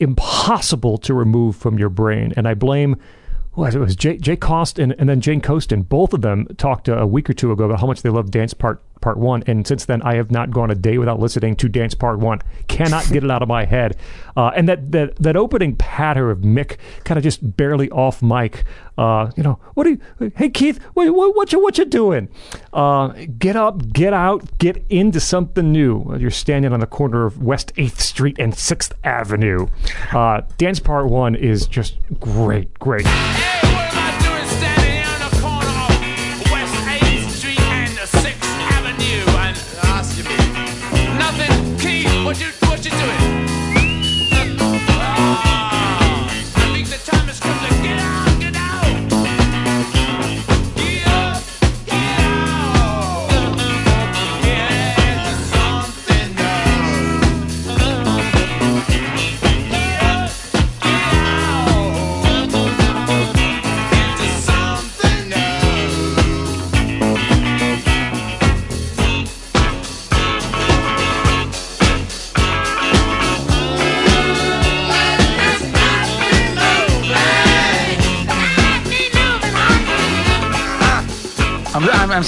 impossible 0.00 0.98
to 0.98 1.14
remove 1.14 1.54
from 1.54 1.78
your 1.78 1.90
brain. 1.90 2.32
And 2.36 2.48
I 2.48 2.54
blame 2.54 2.96
what 3.52 3.74
it 3.74 3.78
was 3.78 3.96
Jay, 3.96 4.16
Jay 4.16 4.36
Cost 4.36 4.78
and, 4.78 4.94
and 4.98 5.08
then 5.08 5.20
Jane 5.20 5.40
Coaston. 5.40 5.82
Both 5.82 6.12
of 6.12 6.22
them 6.22 6.46
talked 6.56 6.88
uh, 6.88 6.98
a 6.98 7.06
week 7.06 7.28
or 7.28 7.32
two 7.34 7.52
ago 7.52 7.64
about 7.64 7.80
how 7.80 7.86
much 7.86 8.02
they 8.02 8.10
love 8.10 8.30
Dance 8.30 8.54
Part 8.54 8.82
Part 9.00 9.18
One, 9.18 9.42
and 9.46 9.66
since 9.66 9.84
then 9.84 10.02
I 10.02 10.16
have 10.16 10.30
not 10.30 10.50
gone 10.50 10.70
a 10.70 10.74
day 10.74 10.98
without 10.98 11.18
listening 11.18 11.56
to 11.56 11.68
Dance 11.68 11.94
Part 11.94 12.18
One. 12.18 12.40
Cannot 12.68 13.08
get 13.08 13.24
it 13.24 13.30
out 13.30 13.42
of 13.42 13.48
my 13.48 13.64
head. 13.64 13.96
Uh, 14.36 14.50
and 14.54 14.68
that, 14.68 14.92
that 14.92 15.16
that 15.16 15.36
opening 15.36 15.76
patter 15.76 16.30
of 16.30 16.40
Mick, 16.40 16.76
kind 17.04 17.18
of 17.18 17.24
just 17.24 17.56
barely 17.56 17.90
off 17.90 18.22
mic. 18.22 18.64
Uh, 18.96 19.30
you 19.36 19.42
know, 19.42 19.58
what 19.74 19.86
are 19.86 19.90
you? 19.90 20.00
Hey 20.36 20.50
Keith, 20.50 20.82
what 20.94 21.08
what, 21.14 21.34
what 21.34 21.52
you 21.52 21.62
what 21.62 21.78
you 21.78 21.84
doing? 21.84 22.28
Uh, 22.72 23.08
get 23.38 23.56
up, 23.56 23.92
get 23.92 24.12
out, 24.12 24.58
get 24.58 24.84
into 24.88 25.20
something 25.20 25.72
new. 25.72 26.16
You're 26.18 26.30
standing 26.30 26.72
on 26.72 26.80
the 26.80 26.86
corner 26.86 27.26
of 27.26 27.42
West 27.42 27.72
Eighth 27.76 28.00
Street 28.00 28.36
and 28.38 28.54
Sixth 28.54 28.92
Avenue. 29.04 29.68
Uh, 30.12 30.42
Dance 30.58 30.80
Part 30.80 31.06
One 31.06 31.34
is 31.34 31.66
just 31.66 31.96
great, 32.20 32.78
great. 32.78 33.06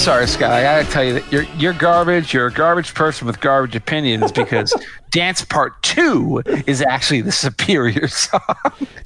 Sorry, 0.03 0.27
Scott. 0.27 0.51
I 0.51 0.61
gotta 0.63 0.91
tell 0.91 1.03
you 1.03 1.13
that 1.13 1.31
you're 1.31 1.43
you're 1.57 1.73
garbage. 1.73 2.33
You're 2.33 2.47
a 2.47 2.51
garbage 2.53 2.93
person 2.93 3.27
with 3.27 3.39
garbage 3.39 3.75
opinions 3.75 4.31
because 4.31 4.73
Dance 5.11 5.45
Part 5.45 5.81
Two 5.83 6.41
is 6.67 6.81
actually 6.81 7.21
the 7.21 7.31
superior 7.31 8.07
song. 8.09 8.39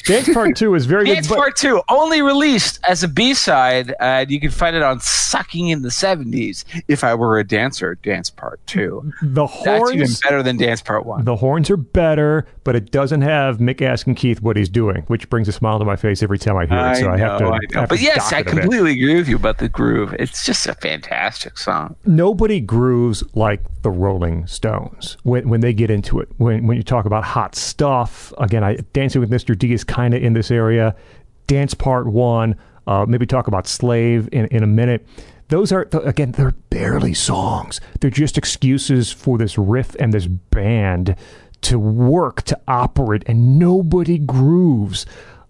Dance 0.06 0.34
Part 0.34 0.56
Two 0.56 0.74
is 0.76 0.86
very 0.86 1.06
Dance 1.06 1.28
good. 1.28 1.34
but- 1.36 1.38
Part 1.38 1.56
Two 1.58 1.82
only 1.90 2.22
released 2.22 2.80
as 2.88 3.04
a 3.04 3.08
B 3.08 3.34
side, 3.34 3.94
and 4.00 4.32
you 4.32 4.40
can 4.40 4.50
find 4.52 4.76
it 4.76 4.82
on 4.82 5.00
"Sucking 5.02 5.68
in 5.68 5.82
the 5.82 5.90
'70s." 5.90 6.64
If 6.88 7.04
I 7.04 7.14
were 7.14 7.38
a 7.40 7.44
dancer, 7.46 7.96
Dance 7.96 8.30
Part 8.30 8.66
Two. 8.66 9.12
the 9.22 9.46
That's 9.48 9.68
even 9.92 10.00
horns, 10.08 10.22
better 10.22 10.42
than 10.42 10.58
Dance 10.58 10.82
Part 10.82 11.06
One. 11.06 11.26
the 11.26 11.36
horns 11.36 11.70
are 11.70 11.78
better, 11.78 12.48
but 12.64 12.76
it 12.76 12.92
doesn't 12.92 13.22
have 13.22 13.58
Mick 13.58 13.82
asking 13.82 14.16
Keith 14.16 14.42
what 14.42 14.56
he's 14.58 14.70
doing, 14.70 15.04
which 15.08 15.30
brings 15.30 15.48
a 15.48 15.52
smile 15.52 15.78
to 15.80 15.86
my 15.86 15.96
face 15.98 16.24
every 16.24 16.40
time 16.40 16.56
I 16.58 16.66
hear 16.66 16.78
it. 16.92 16.96
So 16.98 17.10
I, 17.12 17.18
have 17.18 17.40
to. 17.40 17.48
I 17.48 17.60
have 17.80 17.90
But 17.90 17.98
to 17.98 18.02
yes, 18.04 18.32
I 18.34 18.44
completely 18.44 18.94
agree 18.94 19.16
with 19.16 19.28
you 19.28 19.36
about 19.36 19.58
the 19.60 19.70
groove. 19.70 20.16
It's 20.18 20.46
just 20.46 20.66
a 20.68 20.74
fantastic 20.88 21.58
song. 21.58 21.96
nobody 22.06 22.60
grooves 22.60 23.24
like 23.36 23.62
the 23.82 23.90
Rolling 23.90 24.48
Stones 24.48 25.18
when 25.24 25.50
when 25.50 25.62
they 25.62 25.74
get 25.74 25.90
into 25.90 26.20
it. 26.20 26.30
When 26.38 26.66
when 26.68 26.78
you 26.78 26.84
talk 26.84 27.06
about 27.06 27.24
hot 27.24 27.56
stuff, 27.56 28.34
again, 28.38 28.64
I 28.64 28.78
Dancing 28.94 29.22
with 29.22 29.30
Mr. 29.30 29.58
D 29.58 29.74
is 29.74 29.84
kind 29.84 30.14
of 30.14 30.24
in 30.24 30.34
this 30.34 30.52
area. 30.52 30.96
Dance 31.48 31.74
Part 31.74 32.08
One, 32.08 32.56
uh, 32.88 33.06
maybe 33.08 33.26
talk 33.26 33.48
about 33.48 33.68
Slave 33.68 34.30
in 34.32 34.46
in 34.48 34.64
a 34.64 34.68
minute. 34.68 35.06
Those 35.50 35.72
are 35.72 35.88
again, 36.04 36.32
they're 36.34 36.56
barely 36.70 37.14
songs. 37.14 37.80
They're 38.00 38.10
just 38.10 38.38
excuses 38.38 39.12
for 39.12 39.38
this 39.38 39.58
riff 39.58 39.96
and 40.00 40.14
this 40.14 40.28
band 40.28 41.16
to 41.62 41.80
work 41.80 42.44
to 42.44 42.60
operate, 42.68 43.24
and 43.28 43.58
nobody 43.58 44.18
grooves 44.18 45.06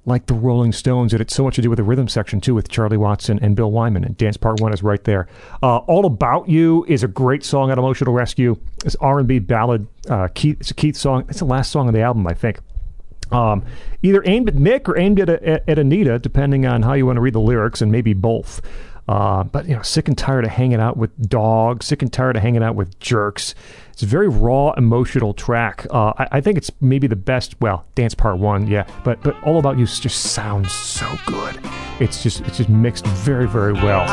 like 0.08 0.26
the 0.26 0.34
Rolling 0.34 0.72
Stones. 0.72 1.14
It 1.14 1.20
had 1.20 1.30
so 1.30 1.44
much 1.44 1.56
to 1.58 1.62
do 1.62 1.70
with 1.70 1.78
the 1.78 1.84
rhythm 1.84 2.08
section 2.08 2.40
too, 2.42 2.56
with 2.56 2.70
Charlie 2.70 2.98
Watson 2.98 3.38
and 3.42 3.56
Bill 3.56 3.70
Wyman. 3.70 4.04
And 4.06 4.18
Dance 4.18 4.38
Part 4.38 4.62
One 4.62 4.74
is 4.74 4.82
right 4.82 5.04
there. 5.04 5.28
Uh, 5.62 5.78
All 5.80 6.06
About 6.06 6.48
You 6.48 6.86
is 6.88 7.04
a 7.04 7.08
great 7.08 7.44
song 7.44 7.70
on 7.70 7.78
Emotional 7.78 8.14
Rescue. 8.14 8.58
It's 8.86 8.96
R 8.96 9.20
and 9.20 9.28
B 9.28 9.40
ballad. 9.40 9.86
Uh, 10.10 10.30
Keith, 10.34 10.62
it's 10.62 10.72
a 10.72 10.74
Keith 10.74 10.96
song. 10.96 11.26
It's 11.30 11.40
the 11.40 11.46
last 11.46 11.72
song 11.72 11.88
on 11.88 11.94
the 11.94 12.02
album, 12.02 12.26
I 12.26 12.34
think. 12.34 12.60
Um, 13.32 13.66
either 14.02 14.24
aimed 14.26 14.48
at 14.48 14.56
Mick 14.56 14.88
or 14.88 14.98
aimed 14.98 15.20
at, 15.20 15.30
at, 15.30 15.68
at 15.68 15.78
Anita, 15.78 16.18
depending 16.18 16.66
on 16.66 16.82
how 16.82 16.94
you 16.94 17.06
want 17.06 17.18
to 17.18 17.22
read 17.22 17.34
the 17.34 17.42
lyrics, 17.42 17.82
and 17.82 17.92
maybe 17.92 18.14
both. 18.14 18.62
Uh, 19.08 19.44
but 19.44 19.68
you 19.68 19.76
know, 19.76 19.82
sick 19.82 20.08
and 20.08 20.18
tired 20.18 20.44
of 20.44 20.52
hanging 20.52 20.80
out 20.80 20.98
with 20.98 21.30
dogs, 21.30 21.86
sick 21.86 22.02
and 22.02 22.12
tired 22.12 22.36
of 22.36 22.42
hanging 22.42 22.64
out 22.64 22.76
with 22.76 23.00
jerks. 23.00 23.56
It's 23.94 24.04
a 24.04 24.06
very 24.06 24.28
raw, 24.28 24.74
emotional 24.74 25.34
track. 25.34 25.88
Uh, 25.90 26.14
I, 26.18 26.28
I 26.34 26.42
think 26.42 26.58
it's 26.58 26.70
maybe 26.82 27.08
the 27.08 27.16
best. 27.16 27.60
Well, 27.62 27.86
dance 27.96 28.14
part 28.14 28.38
one, 28.38 28.68
yeah, 28.68 28.86
but 29.04 29.22
but 29.24 29.42
all 29.44 29.60
about 29.60 29.78
you 29.78 29.86
just 29.86 30.34
sounds 30.34 30.72
so 30.72 31.18
good. 31.26 31.60
It's 32.00 32.22
just 32.22 32.42
it's 32.42 32.58
just 32.58 32.70
mixed 32.70 33.08
very 33.08 33.48
very 33.48 33.74
well. 33.74 34.06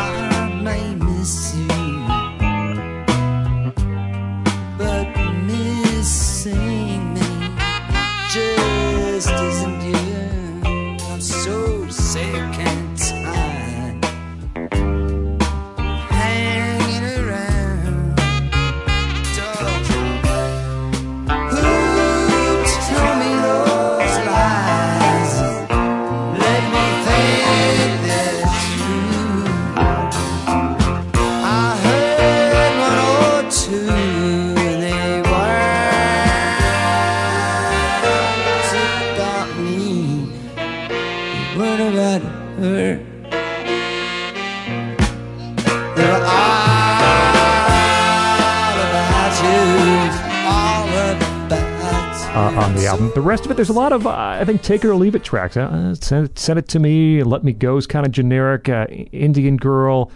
The 52.84 52.90
album. 52.90 53.12
The 53.14 53.20
rest 53.20 53.44
of 53.44 53.50
it, 53.50 53.54
there's 53.54 53.70
a 53.70 53.74
lot 53.74 53.92
of, 53.92 54.06
uh, 54.06 54.10
I 54.10 54.44
think, 54.44 54.62
take 54.62 54.84
it 54.84 54.88
or 54.88 54.96
leave 54.96 55.14
it 55.14 55.24
tracks. 55.24 55.56
Uh, 55.56 55.94
send, 55.94 56.26
it, 56.26 56.38
send 56.38 56.58
it 56.58 56.68
to 56.68 56.78
me, 56.78 57.22
let 57.22 57.44
me 57.44 57.52
go 57.52 57.76
is 57.76 57.86
kind 57.86 58.06
of 58.06 58.12
generic. 58.12 58.68
Uh, 58.68 58.86
Indian 59.12 59.56
Girl. 59.56 60.10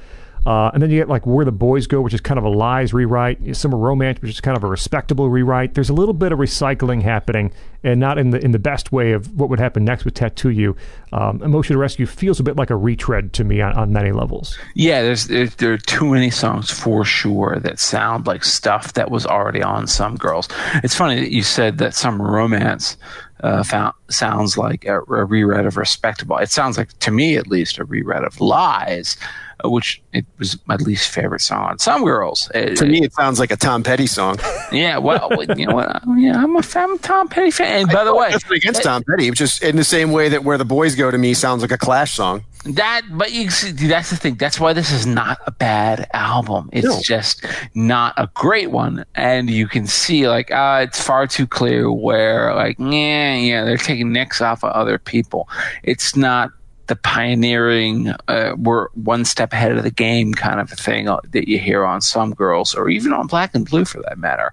Uh, 0.47 0.70
and 0.73 0.83
then 0.83 0.91
you 0.91 0.99
get 0.99 1.08
like 1.08 1.26
Where 1.26 1.44
the 1.44 1.52
Boys 1.52 1.86
Go, 1.86 2.00
which 2.00 2.15
is 2.15 2.20
kind 2.20 2.39
of 2.39 2.44
a 2.44 2.49
lies 2.49 2.92
rewrite. 2.92 3.57
Summer 3.57 3.76
Romance, 3.76 4.20
which 4.23 4.31
is 4.31 4.41
kind 4.41 4.57
of 4.57 4.65
a 4.65 4.68
respectable 4.68 5.28
rewrite. 5.28 5.75
There's 5.75 5.91
a 5.91 5.94
little 5.94 6.15
bit 6.15 6.33
of 6.33 6.39
recycling 6.39 7.02
happening, 7.02 7.52
and 7.83 8.00
not 8.00 8.18
in 8.18 8.31
the 8.31 8.44
in 8.44 8.52
the 8.52 8.58
best 8.58 8.92
way 8.92 9.12
of 9.12 9.39
what 9.39 9.49
would 9.50 9.60
happen 9.60 9.84
next 9.84 10.05
with 10.05 10.15
Tattoo 10.15 10.50
You. 10.50 10.76
Um, 11.12 11.42
Emotional 11.42 11.78
Rescue 11.78 12.07
feels 12.07 12.41
a 12.41 12.42
bit 12.42 12.57
like 12.57 12.70
a 12.70 12.76
retread 12.76 13.33
to 13.34 13.44
me 13.44 13.60
on, 13.60 13.73
on 13.75 13.92
many 13.92 14.12
levels. 14.12 14.58
Yeah, 14.75 15.02
there's 15.02 15.26
there, 15.26 15.47
there 15.47 15.73
are 15.73 15.78
too 15.78 16.12
many 16.12 16.31
songs 16.31 16.70
for 16.70 17.05
sure 17.05 17.58
that 17.60 17.78
sound 17.78 18.26
like 18.26 18.44
stuff 18.44 18.94
that 18.94 19.10
was 19.10 19.26
already 19.26 19.62
on 19.62 19.86
some 19.86 20.17
girls. 20.17 20.49
It's 20.83 20.94
funny 20.94 21.20
that 21.20 21.33
you 21.33 21.42
said 21.42 21.78
that 21.78 21.94
Summer 21.94 22.31
Romance 22.31 22.97
uh, 23.42 23.62
found, 23.62 23.94
sounds 24.10 24.57
like 24.58 24.84
a, 24.84 25.00
a 25.00 25.25
reread 25.25 25.67
of 25.67 25.76
Respectable. 25.76 26.36
It 26.39 26.50
sounds 26.50 26.76
like, 26.76 26.99
to 27.00 27.10
me 27.10 27.36
at 27.36 27.47
least, 27.47 27.78
a 27.78 27.84
reread 27.84 28.25
of 28.25 28.41
Lies, 28.41 29.17
which 29.65 30.03
it 30.12 30.25
was 30.39 30.59
my 30.67 30.77
least 30.77 31.09
favorite 31.11 31.41
song 31.41 31.65
on 31.65 31.78
Some 31.78 32.05
Girls. 32.05 32.51
Uh, 32.55 32.75
To 32.77 32.87
me, 32.87 33.03
it 33.05 33.12
sounds 33.12 33.39
like 33.41 33.51
a 33.51 33.57
Tom 33.57 33.83
Petty 33.83 34.07
song. 34.07 34.39
yeah, 34.73 34.99
well, 34.99 35.31
you 35.57 35.67
know 35.67 35.75
what? 35.75 36.03
Yeah, 36.17 36.43
I'm 36.43 36.57
a 36.57 36.62
fan, 36.62 36.99
Tom 36.99 37.28
Petty 37.28 37.51
fan. 37.51 37.83
And 37.83 37.91
by 37.93 38.05
the 38.05 38.15
way, 38.15 38.31
Nothing 38.31 38.57
against 38.57 38.83
Tom 38.83 39.03
Petty, 39.09 39.31
just 39.33 39.62
in 39.62 39.77
the 39.77 39.85
same 39.85 40.12
way 40.12 40.28
that 40.28 40.45
"Where 40.45 40.59
the 40.59 40.65
Boys 40.65 40.95
Go" 40.95 41.11
to 41.11 41.19
me 41.19 41.35
sounds 41.35 41.62
like 41.62 41.73
a 41.73 41.78
Clash 41.78 42.15
song. 42.15 42.45
That, 42.65 43.03
but 43.12 43.33
you 43.33 43.51
see, 43.51 43.70
that's 43.73 44.11
the 44.11 44.17
thing. 44.17 44.35
That's 44.35 44.59
why 44.59 44.73
this 44.73 44.91
is 44.91 45.07
not 45.07 45.39
a 45.47 45.53
bad 45.53 46.09
album. 46.12 46.69
It's 46.73 46.87
No. 46.87 47.01
just 47.01 47.45
not 47.75 48.15
a 48.17 48.28
great 48.35 48.70
one, 48.73 49.05
and 49.15 49.49
you 49.49 49.69
can 49.69 49.87
see 49.87 50.28
like, 50.28 50.51
uh, 50.51 50.81
it's 50.89 51.01
far 51.01 51.27
too 51.27 51.47
clear 51.47 51.91
where 51.91 52.55
like, 52.55 52.77
yeah, 52.78 53.35
yeah, 53.35 53.65
they're 53.65 53.77
taking 53.77 54.12
nicks 54.12 54.41
off 54.41 54.65
of 54.65 54.73
other 54.73 54.99
people. 54.99 55.49
It's 55.85 56.17
not 56.17 56.51
the 56.89 56.97
pioneering, 56.97 58.08
uh, 58.28 58.55
we're 58.57 58.89
one 58.94 59.25
step 59.25 59.52
ahead 59.52 59.73
of 59.73 59.84
the 59.84 59.91
game 59.91 60.33
kind 60.34 60.58
of 60.58 60.73
a 60.73 60.76
thing 60.76 61.08
uh, 61.08 61.20
that 61.31 61.47
you 61.47 61.58
hear 61.58 61.84
on 61.84 62.00
some 62.00 62.34
girls, 62.34 62.75
or 62.75 62.89
even 62.89 63.12
on 63.12 63.26
Black 63.26 63.55
and 63.55 63.68
Blue 63.68 63.84
for 63.84 64.02
that 64.02 64.18
matter. 64.18 64.50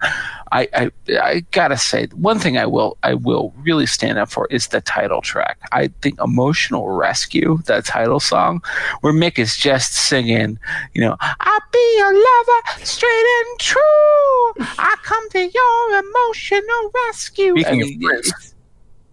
I, 0.51 0.67
I, 0.73 0.91
I 1.19 1.39
gotta 1.51 1.77
say, 1.77 2.07
one 2.07 2.39
thing 2.39 2.57
I 2.57 2.65
will, 2.65 2.97
I 3.03 3.13
will 3.13 3.53
really 3.57 3.85
stand 3.85 4.17
up 4.17 4.29
for 4.29 4.47
is 4.51 4.67
the 4.67 4.81
title 4.81 5.21
track. 5.21 5.57
I 5.71 5.87
think 6.01 6.19
"Emotional 6.21 6.89
Rescue," 6.89 7.59
that 7.65 7.85
title 7.85 8.19
song, 8.19 8.61
where 9.01 9.13
Mick 9.13 9.39
is 9.39 9.55
just 9.55 9.93
singing, 9.93 10.59
you 10.93 11.01
know, 11.01 11.15
"I'll 11.21 11.59
be 11.71 11.95
your 11.97 12.13
lover, 12.13 12.85
straight 12.85 13.25
and 13.39 13.59
true. 13.59 14.65
I 14.77 14.95
come 15.03 15.29
to 15.31 15.39
your 15.39 15.99
emotional 15.99 16.91
rescue." 17.07 17.53
Speaking 17.53 17.81
I 17.81 17.83
of 17.83 17.89
mean, 17.89 18.01
Prince. 18.01 18.54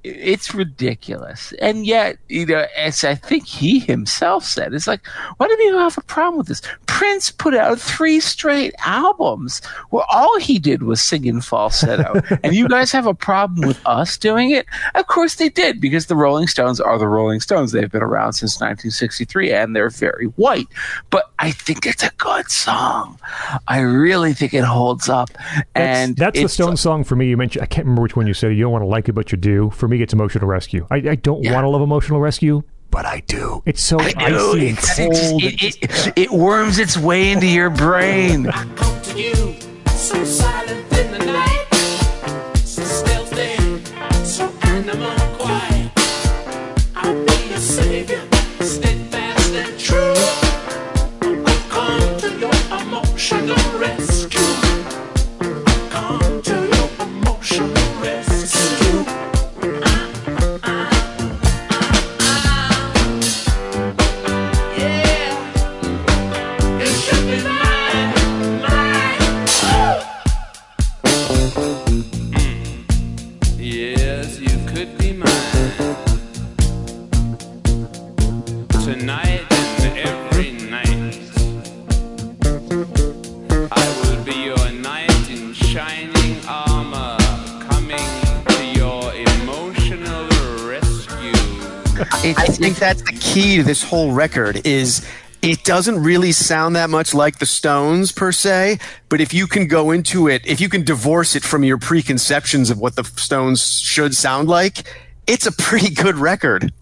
It's- 0.04 0.52
ridiculous. 0.54 1.52
And 1.60 1.86
yet, 1.86 2.18
you 2.28 2.46
know, 2.46 2.66
as 2.76 3.04
I 3.04 3.14
think 3.14 3.46
he 3.46 3.78
himself 3.78 4.44
said, 4.44 4.74
it's 4.74 4.86
like, 4.86 5.06
why 5.36 5.48
do 5.48 5.56
people 5.56 5.78
have 5.78 5.96
a 5.98 6.02
problem 6.02 6.38
with 6.38 6.48
this? 6.48 6.62
Prince 6.86 7.30
put 7.30 7.54
out 7.54 7.78
three 7.78 8.20
straight 8.20 8.74
albums 8.84 9.64
where 9.90 10.04
all 10.10 10.38
he 10.38 10.58
did 10.58 10.82
was 10.82 11.00
sing 11.02 11.24
in 11.24 11.40
falsetto. 11.40 12.20
and 12.42 12.54
you 12.54 12.68
guys 12.68 12.92
have 12.92 13.06
a 13.06 13.14
problem 13.14 13.66
with 13.66 13.80
us 13.86 14.16
doing 14.18 14.50
it? 14.50 14.66
Of 14.94 15.06
course 15.06 15.36
they 15.36 15.48
did, 15.48 15.80
because 15.80 16.06
the 16.06 16.16
Rolling 16.16 16.46
Stones 16.46 16.80
are 16.80 16.98
the 16.98 17.08
Rolling 17.08 17.40
Stones. 17.40 17.72
They've 17.72 17.90
been 17.90 18.02
around 18.02 18.34
since 18.34 18.56
1963 18.56 19.52
and 19.52 19.74
they're 19.74 19.90
very 19.90 20.26
white. 20.36 20.68
But 21.10 21.30
I 21.38 21.50
think 21.50 21.86
it's 21.86 22.02
a 22.02 22.10
good 22.18 22.50
song. 22.50 23.18
I 23.68 23.80
really 23.80 24.34
think 24.34 24.54
it 24.54 24.64
holds 24.64 25.08
up. 25.08 25.30
That's, 25.30 25.66
and 25.74 26.16
that's 26.16 26.40
the 26.40 26.48
Stone 26.48 26.76
song 26.76 27.04
for 27.04 27.16
me. 27.16 27.28
You 27.28 27.36
mentioned 27.36 27.62
I 27.62 27.66
can't 27.66 27.86
remember 27.86 28.02
which 28.02 28.16
one 28.16 28.26
you 28.26 28.34
said. 28.34 28.54
You 28.54 28.64
don't 28.64 28.72
want 28.72 28.82
to 28.82 28.86
like 28.86 29.08
it, 29.08 29.12
but 29.12 29.32
you 29.32 29.38
do. 29.38 29.70
For 29.70 29.88
me, 29.88 29.91
it's 30.00 30.12
Emotional 30.12 30.46
Rescue. 30.46 30.86
I, 30.90 30.96
I 30.96 31.14
don't 31.16 31.42
Yeah. 31.44 31.52
want 31.54 31.64
to 31.64 31.68
love 31.68 31.82
Emotional 31.82 32.20
Rescue, 32.20 32.62
but 32.90 33.04
I 33.06 33.20
do. 33.26 33.62
It's 33.66 33.82
so 33.82 33.98
I 34.00 34.12
know, 34.30 34.52
icy 34.52 34.68
and 34.68 34.78
it's- 34.78 34.98
it's- 34.98 35.30
cold. 35.30 35.42
it, 35.42 35.62
it, 35.62 36.12
it 36.16 36.30
worms 36.30 36.78
its 36.78 36.96
way 36.96 37.30
into 37.32 37.46
your 37.46 37.70
brain. 37.70 38.50
I 92.10 92.46
think 92.46 92.76
that's 92.76 93.02
the 93.02 93.12
key 93.12 93.56
to 93.56 93.62
this 93.62 93.82
whole 93.82 94.12
record 94.12 94.66
is 94.66 95.06
it 95.42 95.64
doesn't 95.64 96.02
really 96.02 96.32
sound 96.32 96.76
that 96.76 96.88
much 96.88 97.14
like 97.14 97.38
the 97.38 97.46
Stones 97.46 98.12
per 98.12 98.30
se, 98.30 98.78
but 99.08 99.20
if 99.20 99.34
you 99.34 99.46
can 99.46 99.66
go 99.66 99.90
into 99.90 100.28
it, 100.28 100.46
if 100.46 100.60
you 100.60 100.68
can 100.68 100.84
divorce 100.84 101.34
it 101.34 101.42
from 101.42 101.64
your 101.64 101.78
preconceptions 101.78 102.70
of 102.70 102.78
what 102.78 102.94
the 102.94 103.04
Stones 103.04 103.80
should 103.80 104.14
sound 104.14 104.48
like, 104.48 104.88
it's 105.26 105.46
a 105.46 105.52
pretty 105.52 105.92
good 105.92 106.16
record. 106.16 106.72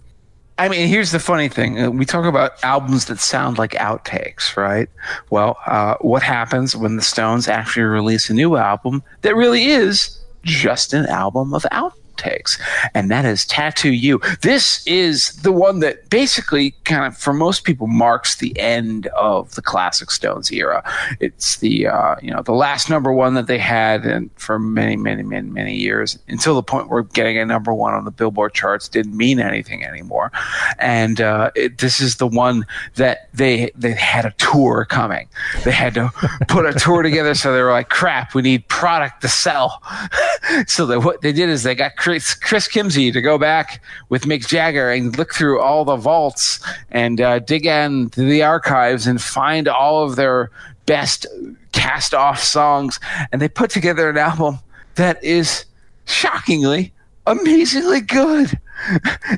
I 0.59 0.69
mean, 0.69 0.89
here's 0.89 1.11
the 1.11 1.19
funny 1.19 1.49
thing. 1.49 1.81
Uh, 1.81 1.91
We 1.91 2.05
talk 2.05 2.27
about 2.27 2.63
albums 2.63 3.07
that 3.07 3.19
sound 3.19 3.57
like 3.57 3.71
outtakes, 3.73 4.59
right? 4.59 4.91
Well, 5.31 5.57
uh, 5.67 5.95
what 6.03 6.23
happens 6.23 6.77
when 6.77 6.97
the 6.97 7.03
Stones 7.03 7.49
actually 7.49 7.85
release 7.85 8.29
a 8.29 8.35
new 8.35 8.57
album 8.57 9.03
that 9.23 9.35
really 9.35 9.67
is 9.67 10.19
just 10.45 10.93
an 10.93 11.07
album 11.07 11.55
of 11.55 11.63
outtakes? 11.73 11.95
Outtakes, 12.21 12.61
and 12.95 13.11
that 13.11 13.25
is 13.25 13.45
Tattoo 13.47 13.93
You. 13.93 14.21
This 14.43 14.87
is 14.87 15.33
the 15.43 15.53
one 15.53 15.81
that 15.81 16.09
basically 16.11 16.73
kind 16.85 17.05
of, 17.05 17.17
for 17.17 17.33
most 17.33 17.65
people, 17.65 17.87
marks 17.87 18.37
the 18.37 18.59
end 18.59 19.07
of 19.09 19.55
the 19.55 19.63
classic 19.63 20.11
Stones 20.11 20.51
era. 20.53 20.83
It's 21.21 21.57
the 21.59 21.87
uh, 21.87 22.17
you 22.23 22.31
know 22.31 22.43
the 22.43 22.53
last 22.53 22.91
number 22.91 23.13
one 23.13 23.35
that 23.35 23.47
they 23.47 23.59
had, 23.59 24.05
and 24.05 24.31
for 24.37 24.59
many, 24.59 24.97
many, 24.97 25.23
many, 25.23 25.49
many 25.49 25.77
years 25.77 26.19
until 26.29 26.55
the 26.55 26.63
point 26.63 26.89
where 26.89 27.03
getting 27.03 27.39
a 27.39 27.45
number 27.45 27.73
one 27.73 27.95
on 27.95 28.05
the 28.05 28.11
Billboard 28.11 28.55
charts 28.55 28.89
didn't 28.89 29.17
mean 29.17 29.41
anything 29.41 29.85
anymore. 29.85 30.33
And 30.79 31.21
uh, 31.21 31.51
it, 31.55 31.79
this 31.79 32.01
is 32.01 32.17
the 32.17 32.27
one 32.27 32.67
that 32.97 33.29
they 33.35 33.71
they 33.75 33.93
had 33.93 34.25
a 34.25 34.33
tour 34.33 34.87
coming. 34.89 35.29
They 35.65 35.73
had 35.73 35.95
to 35.95 36.11
put 36.49 36.67
a 36.67 36.73
tour 36.73 37.03
together, 37.03 37.35
so 37.35 37.53
they 37.53 37.63
were 37.63 37.73
like, 37.73 37.89
"Crap, 37.89 38.35
we 38.35 38.43
need 38.43 38.67
product 38.69 39.23
to 39.23 39.29
sell." 39.29 39.83
so 40.67 41.01
what 41.01 41.21
they 41.23 41.33
did 41.33 41.49
is 41.49 41.63
they 41.63 41.75
got 41.75 41.97
Chris, 41.97 42.10
Chris 42.19 42.69
Kimsey 42.69 43.13
to 43.13 43.21
go 43.21 43.39
back 43.39 43.83
with 44.09 44.25
Mick 44.25 44.47
Jagger 44.47 44.91
and 44.91 45.17
look 45.17 45.35
through 45.35 45.61
all 45.61 45.85
the 45.85 45.97
vaults 45.97 46.61
and 46.91 47.21
uh, 47.21 47.39
dig 47.39 47.67
into 47.67 48.23
the 48.23 48.43
archives 48.43 49.07
and 49.07 49.21
find 49.21 49.69
all 49.69 50.05
of 50.05 50.17
their 50.17 50.51
best 50.87 51.27
cast 51.73 52.15
off 52.15 52.41
songs, 52.41 52.99
and 53.31 53.41
they 53.41 53.49
put 53.49 53.71
together 53.71 54.11
an 54.11 54.19
album 54.19 54.59
that 54.97 55.23
is 55.23 55.65
shockingly 56.07 56.93
amazingly 57.27 58.01
good. 58.01 58.59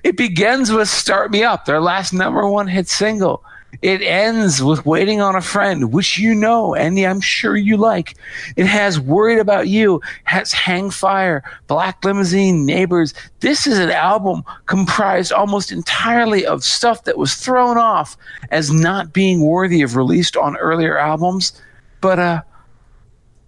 It 0.04 0.16
begins 0.16 0.70
with 0.70 0.88
Start 0.88 1.32
Me 1.32 1.42
Up, 1.42 1.64
their 1.64 1.80
last 1.80 2.12
number 2.12 2.48
one 2.48 2.68
hit 2.68 2.86
single. 2.86 3.44
It 3.80 4.02
ends 4.02 4.62
with 4.62 4.84
Waiting 4.84 5.20
on 5.20 5.34
a 5.34 5.40
Friend, 5.40 5.92
which 5.92 6.18
you 6.18 6.34
know, 6.34 6.74
and 6.74 6.98
I'm 6.98 7.20
sure 7.20 7.56
you 7.56 7.76
like. 7.76 8.16
It 8.56 8.66
has 8.66 9.00
Worried 9.00 9.38
About 9.38 9.66
You, 9.66 10.00
has 10.24 10.52
Hang 10.52 10.90
Fire, 10.90 11.42
Black 11.66 12.04
Limousine, 12.04 12.66
Neighbors. 12.66 13.14
This 13.40 13.66
is 13.66 13.78
an 13.78 13.90
album 13.90 14.44
comprised 14.66 15.32
almost 15.32 15.72
entirely 15.72 16.44
of 16.44 16.62
stuff 16.62 17.04
that 17.04 17.18
was 17.18 17.34
thrown 17.34 17.78
off 17.78 18.16
as 18.50 18.70
not 18.70 19.12
being 19.12 19.40
worthy 19.40 19.82
of 19.82 19.96
released 19.96 20.36
on 20.36 20.56
earlier 20.58 20.98
albums. 20.98 21.60
But 22.00 22.18
uh 22.18 22.42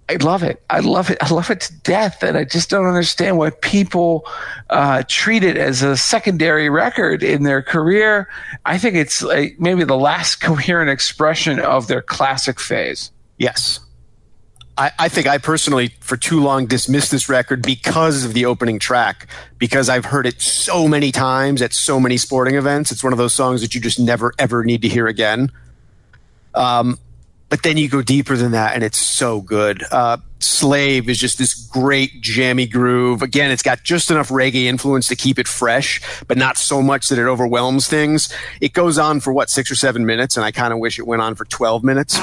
I 0.09 0.17
love 0.17 0.43
it. 0.43 0.63
I 0.69 0.81
love 0.81 1.11
it. 1.11 1.19
I 1.23 1.33
love 1.33 1.51
it 1.51 1.63
to 1.63 1.81
death. 1.81 2.23
And 2.23 2.37
I 2.37 2.45
just 2.45 2.69
don't 2.69 2.87
understand 2.87 3.39
why 3.39 3.51
people 3.51 4.27
uh, 4.69 5.03
treat 5.09 5.43
it 5.43 5.57
as 5.57 5.83
a 5.83 5.97
secondary 5.97 6.69
record 6.69 7.23
in 7.23 7.43
their 7.45 7.63
career. 7.63 8.29
I 8.67 8.77
think 8.77 8.97
it's 8.97 9.23
like 9.23 9.57
maybe 9.59 9.85
the 9.85 9.97
last 9.97 10.37
coherent 10.41 10.91
expression 10.91 11.59
of 11.59 11.87
their 11.87 12.03
classic 12.03 12.61
phase. 12.61 13.11
Yes. 13.39 13.81
I, 14.77 14.91
I 14.99 15.09
think 15.09 15.27
I 15.27 15.39
personally, 15.39 15.95
for 16.01 16.17
too 16.17 16.43
long, 16.43 16.67
dismissed 16.67 17.11
this 17.11 17.29
record 17.29 17.63
because 17.63 18.25
of 18.25 18.35
the 18.35 18.45
opening 18.45 18.79
track, 18.79 19.29
because 19.59 19.89
I've 19.89 20.05
heard 20.05 20.27
it 20.27 20.41
so 20.43 20.89
many 20.89 21.13
times 21.13 21.63
at 21.63 21.73
so 21.73 22.01
many 22.01 22.17
sporting 22.17 22.57
events. 22.57 22.91
It's 22.91 23.05
one 23.05 23.13
of 23.13 23.19
those 23.19 23.33
songs 23.33 23.63
that 23.63 23.75
you 23.75 23.81
just 23.81 24.01
never, 24.01 24.35
ever 24.39 24.65
need 24.65 24.83
to 24.83 24.89
hear 24.89 25.07
again. 25.07 25.51
Um, 26.55 26.99
but 27.55 27.63
then 27.63 27.77
you 27.77 27.89
go 27.89 28.03
deeper 28.03 28.37
than 28.37 28.51
that, 28.51 28.75
and 28.75 28.83
it's 28.83 28.99
so 28.99 29.41
good. 29.41 29.85
Uh, 29.93 30.17
Slave 30.41 31.09
is 31.09 31.21
just 31.21 31.39
this 31.39 31.55
great 31.55 32.21
jammy 32.21 32.67
groove. 32.67 33.23
Again, 33.23 33.53
it's 33.53 33.63
got 33.63 33.85
just 33.85 34.11
enough 34.11 34.29
reggae 34.29 34.65
influence 34.65 35.07
to 35.07 35.15
keep 35.15 35.39
it 35.39 35.47
fresh, 35.47 36.01
but 36.27 36.37
not 36.37 36.59
so 36.59 36.83
much 36.83 37.11
that 37.11 37.19
it 37.21 37.27
overwhelms 37.27 37.87
things. 37.87 38.29
It 38.61 38.73
goes 38.73 38.99
on 38.99 39.21
for 39.21 39.33
what, 39.33 39.51
six 39.51 39.71
or 39.71 39.77
seven 39.77 40.05
minutes, 40.05 40.37
and 40.37 40.45
I 40.45 40.51
kind 40.51 40.73
of 40.73 40.81
wish 40.81 40.99
it 40.99 41.07
went 41.07 41.23
on 41.23 41.37
for 41.37 41.45
12 41.45 41.85
minutes. 41.85 42.19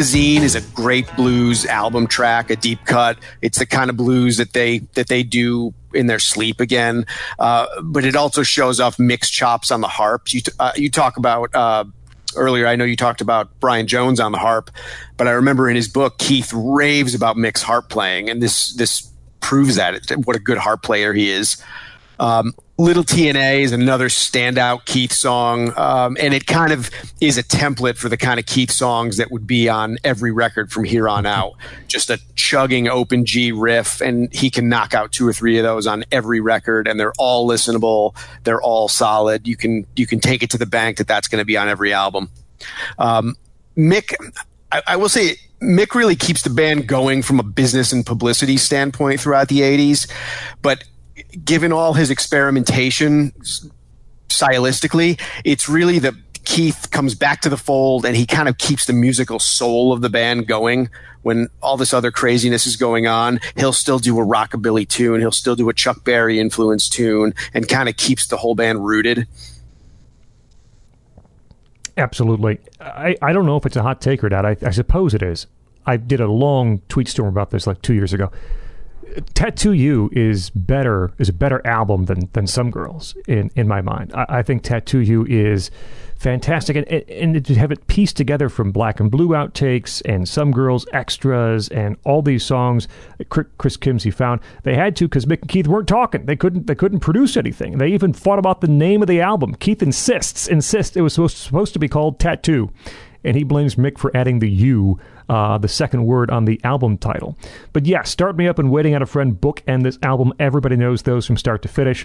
Limousine 0.00 0.42
is 0.42 0.54
a 0.54 0.62
great 0.72 1.14
blues 1.14 1.66
album 1.66 2.06
track, 2.06 2.48
a 2.48 2.56
deep 2.56 2.86
cut. 2.86 3.18
It's 3.42 3.58
the 3.58 3.66
kind 3.66 3.90
of 3.90 3.98
blues 3.98 4.38
that 4.38 4.54
they 4.54 4.78
that 4.94 5.08
they 5.08 5.22
do 5.22 5.74
in 5.92 6.06
their 6.06 6.18
sleep 6.18 6.58
again. 6.58 7.04
Uh, 7.38 7.66
but 7.82 8.06
it 8.06 8.16
also 8.16 8.42
shows 8.42 8.80
off 8.80 8.98
Mick's 8.98 9.28
chops 9.28 9.70
on 9.70 9.82
the 9.82 9.88
harps. 9.88 10.32
You 10.32 10.40
t- 10.40 10.52
uh, 10.58 10.72
you 10.74 10.90
talk 10.90 11.18
about. 11.18 11.54
Uh, 11.54 11.84
Earlier, 12.36 12.68
I 12.68 12.76
know 12.76 12.84
you 12.84 12.94
talked 12.94 13.20
about 13.20 13.50
Brian 13.58 13.88
Jones 13.88 14.20
on 14.20 14.30
the 14.30 14.38
harp, 14.38 14.70
but 15.16 15.26
I 15.26 15.32
remember 15.32 15.68
in 15.68 15.74
his 15.74 15.88
book 15.88 16.16
Keith 16.18 16.52
raves 16.54 17.12
about 17.12 17.36
Mick's 17.36 17.60
harp 17.60 17.88
playing, 17.88 18.30
and 18.30 18.40
this 18.40 18.72
this 18.74 19.10
proves 19.40 19.74
that 19.74 20.00
what 20.24 20.36
a 20.36 20.38
good 20.38 20.56
harp 20.56 20.82
player 20.82 21.12
he 21.12 21.28
is. 21.28 21.62
Um, 22.20 22.54
Little 22.80 23.04
T&A 23.04 23.62
is 23.62 23.72
another 23.72 24.08
standout 24.08 24.86
Keith 24.86 25.12
song, 25.12 25.74
um, 25.76 26.16
and 26.18 26.32
it 26.32 26.46
kind 26.46 26.72
of 26.72 26.90
is 27.20 27.36
a 27.36 27.42
template 27.42 27.98
for 27.98 28.08
the 28.08 28.16
kind 28.16 28.40
of 28.40 28.46
Keith 28.46 28.70
songs 28.70 29.18
that 29.18 29.30
would 29.30 29.46
be 29.46 29.68
on 29.68 29.98
every 30.02 30.32
record 30.32 30.72
from 30.72 30.84
here 30.84 31.06
on 31.06 31.26
out. 31.26 31.56
Just 31.88 32.08
a 32.08 32.18
chugging 32.36 32.88
open 32.88 33.26
G 33.26 33.52
riff, 33.52 34.00
and 34.00 34.32
he 34.32 34.48
can 34.48 34.70
knock 34.70 34.94
out 34.94 35.12
two 35.12 35.28
or 35.28 35.32
three 35.34 35.58
of 35.58 35.62
those 35.62 35.86
on 35.86 36.06
every 36.10 36.40
record, 36.40 36.88
and 36.88 36.98
they're 36.98 37.12
all 37.18 37.46
listenable. 37.46 38.16
They're 38.44 38.62
all 38.62 38.88
solid. 38.88 39.46
You 39.46 39.58
can 39.58 39.86
you 39.94 40.06
can 40.06 40.18
take 40.18 40.42
it 40.42 40.48
to 40.52 40.58
the 40.58 40.64
bank 40.64 40.96
that 40.96 41.06
that's 41.06 41.28
going 41.28 41.42
to 41.42 41.44
be 41.44 41.58
on 41.58 41.68
every 41.68 41.92
album. 41.92 42.30
Um, 42.98 43.36
Mick, 43.76 44.14
I, 44.72 44.80
I 44.86 44.96
will 44.96 45.10
say 45.10 45.36
Mick 45.60 45.94
really 45.94 46.16
keeps 46.16 46.40
the 46.40 46.50
band 46.50 46.86
going 46.86 47.20
from 47.20 47.40
a 47.40 47.44
business 47.44 47.92
and 47.92 48.06
publicity 48.06 48.56
standpoint 48.56 49.20
throughout 49.20 49.48
the 49.48 49.60
80s, 49.60 50.10
but 50.62 50.82
given 51.44 51.72
all 51.72 51.94
his 51.94 52.10
experimentation 52.10 53.32
stylistically, 54.28 55.20
it's 55.44 55.68
really 55.68 55.98
that 56.00 56.14
Keith 56.44 56.90
comes 56.90 57.14
back 57.14 57.42
to 57.42 57.48
the 57.48 57.56
fold 57.56 58.04
and 58.04 58.16
he 58.16 58.26
kind 58.26 58.48
of 58.48 58.58
keeps 58.58 58.86
the 58.86 58.92
musical 58.92 59.38
soul 59.38 59.92
of 59.92 60.00
the 60.00 60.08
band 60.08 60.46
going 60.46 60.88
when 61.22 61.48
all 61.62 61.76
this 61.76 61.92
other 61.92 62.10
craziness 62.10 62.66
is 62.66 62.76
going 62.76 63.06
on. 63.06 63.40
He'll 63.56 63.72
still 63.72 63.98
do 63.98 64.18
a 64.18 64.24
rockabilly 64.24 64.88
tune, 64.88 65.20
he'll 65.20 65.30
still 65.32 65.54
do 65.54 65.68
a 65.68 65.74
Chuck 65.74 66.04
Berry 66.04 66.40
influence 66.40 66.88
tune, 66.88 67.34
and 67.52 67.68
kind 67.68 67.88
of 67.88 67.96
keeps 67.96 68.26
the 68.26 68.36
whole 68.36 68.54
band 68.54 68.84
rooted. 68.84 69.28
Absolutely. 71.96 72.58
I, 72.80 73.16
I 73.20 73.32
don't 73.32 73.44
know 73.44 73.56
if 73.56 73.66
it's 73.66 73.76
a 73.76 73.82
hot 73.82 74.00
take 74.00 74.24
or 74.24 74.30
not. 74.30 74.46
I, 74.46 74.56
I 74.62 74.70
suppose 74.70 75.12
it 75.12 75.22
is. 75.22 75.46
I 75.84 75.98
did 75.98 76.20
a 76.20 76.28
long 76.28 76.80
tweet 76.88 77.08
storm 77.08 77.28
about 77.28 77.50
this 77.50 77.66
like 77.66 77.82
two 77.82 77.94
years 77.94 78.12
ago. 78.12 78.30
Tattoo 79.34 79.72
You 79.72 80.10
is 80.12 80.50
better 80.50 81.12
is 81.18 81.28
a 81.28 81.32
better 81.32 81.64
album 81.66 82.06
than 82.06 82.28
than 82.32 82.46
Some 82.46 82.70
Girls 82.70 83.14
in 83.26 83.50
in 83.56 83.68
my 83.68 83.80
mind. 83.80 84.12
I, 84.14 84.26
I 84.28 84.42
think 84.42 84.62
Tattoo 84.62 85.00
You 85.00 85.26
is 85.26 85.70
fantastic. 86.20 86.76
And, 86.76 86.86
and 87.08 87.44
to 87.46 87.54
have 87.54 87.72
it 87.72 87.86
pieced 87.86 88.16
together 88.16 88.50
from 88.50 88.72
black 88.72 89.00
and 89.00 89.10
blue 89.10 89.28
outtakes 89.28 90.02
and 90.04 90.28
some 90.28 90.52
girls 90.52 90.86
extras 90.92 91.68
and 91.68 91.96
all 92.04 92.20
these 92.20 92.44
songs 92.44 92.88
chris 93.30 93.78
kimsey 93.78 94.12
found 94.12 94.40
they 94.62 94.74
had 94.74 94.94
to 94.96 95.08
because 95.08 95.24
mick 95.24 95.40
and 95.40 95.48
keith 95.48 95.66
weren't 95.66 95.88
talking. 95.88 96.26
They 96.26 96.36
couldn't 96.36 96.66
they 96.66 96.74
couldn't 96.74 97.00
produce 97.00 97.36
anything. 97.36 97.78
They 97.78 97.88
even 97.88 98.12
fought 98.12 98.38
about 98.38 98.60
the 98.60 98.68
name 98.68 99.00
of 99.00 99.08
the 99.08 99.20
album. 99.20 99.54
Keith 99.54 99.82
insists 99.82 100.46
insists 100.46 100.96
it 100.96 101.00
was 101.00 101.14
supposed, 101.14 101.38
supposed 101.38 101.72
to 101.72 101.78
be 101.78 101.88
called 101.88 102.20
tattoo. 102.20 102.70
And 103.24 103.36
he 103.36 103.44
blames 103.44 103.74
mick 103.74 103.98
for 103.98 104.14
adding 104.14 104.38
the 104.38 104.50
u 104.50 104.98
uh, 105.30 105.58
the 105.58 105.68
second 105.68 106.04
word 106.04 106.28
on 106.28 106.44
the 106.44 106.60
album 106.64 106.98
title. 106.98 107.38
But 107.72 107.86
yeah, 107.86 108.02
Start 108.02 108.36
Me 108.36 108.48
Up 108.48 108.58
and 108.58 108.68
Waiting 108.68 108.96
on 108.96 109.00
a 109.00 109.06
Friend 109.06 109.40
book 109.40 109.62
and 109.64 109.84
this 109.84 109.96
album. 110.02 110.32
Everybody 110.40 110.74
knows 110.74 111.02
those 111.02 111.24
from 111.24 111.36
start 111.36 111.62
to 111.62 111.68
finish. 111.68 112.04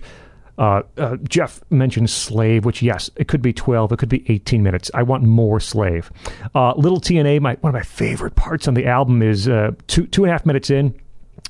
Uh, 0.60 0.84
uh, 0.98 1.18
Jeff 1.28 1.60
mentioned 1.72 2.12
Slave, 2.12 2.66
which, 2.66 2.84
yes, 2.84 3.10
it 3.16 3.28
could 3.28 3.42
be 3.42 3.52
12, 3.52 3.92
it 3.92 3.98
could 3.98 4.10
be 4.10 4.24
18 4.32 4.62
minutes. 4.62 4.92
I 4.94 5.02
want 5.02 5.24
more 5.24 5.60
Slave. 5.60 6.12
Uh, 6.54 6.76
Little 6.76 7.00
T&A, 7.00 7.40
my, 7.40 7.56
one 7.56 7.72
of 7.72 7.74
my 7.74 7.82
favorite 7.82 8.36
parts 8.36 8.68
on 8.68 8.76
the 8.76 8.86
album 8.86 9.24
is 9.24 9.50
uh, 9.50 9.72
two, 9.88 10.06
two 10.06 10.24
and 10.24 10.30
a 10.30 10.32
half 10.32 10.45
minutes 10.45 10.70
in. 10.70 10.94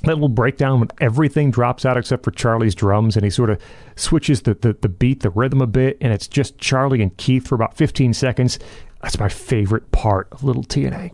That 0.04 0.14
little 0.14 0.30
breakdown 0.30 0.82
when 0.82 0.90
everything 1.00 1.52
drops 1.52 1.86
out 1.86 1.98
except 1.98 2.24
for 2.24 2.32
Charlie's 2.32 2.76
drums 2.76 3.16
and 3.16 3.24
he 3.24 3.30
sort 3.30 3.50
of 3.50 3.60
switches 3.96 4.44
the, 4.44 4.54
the, 4.54 4.74
the 4.74 4.90
beat, 4.90 5.22
the 5.22 5.30
rhythm 5.32 5.62
a 5.62 5.68
bit, 5.68 5.98
and 6.02 6.14
it's 6.14 6.28
just 6.28 6.58
Charlie 6.60 7.02
and 7.02 7.16
Keith 7.18 7.48
for 7.48 7.56
about 7.56 7.76
15 7.76 8.14
seconds. 8.14 8.60
That's 9.02 9.20
my 9.20 9.30
favorite 9.30 9.92
part 9.92 10.28
of 10.32 10.44
Little 10.44 10.64
T&A. 10.64 11.12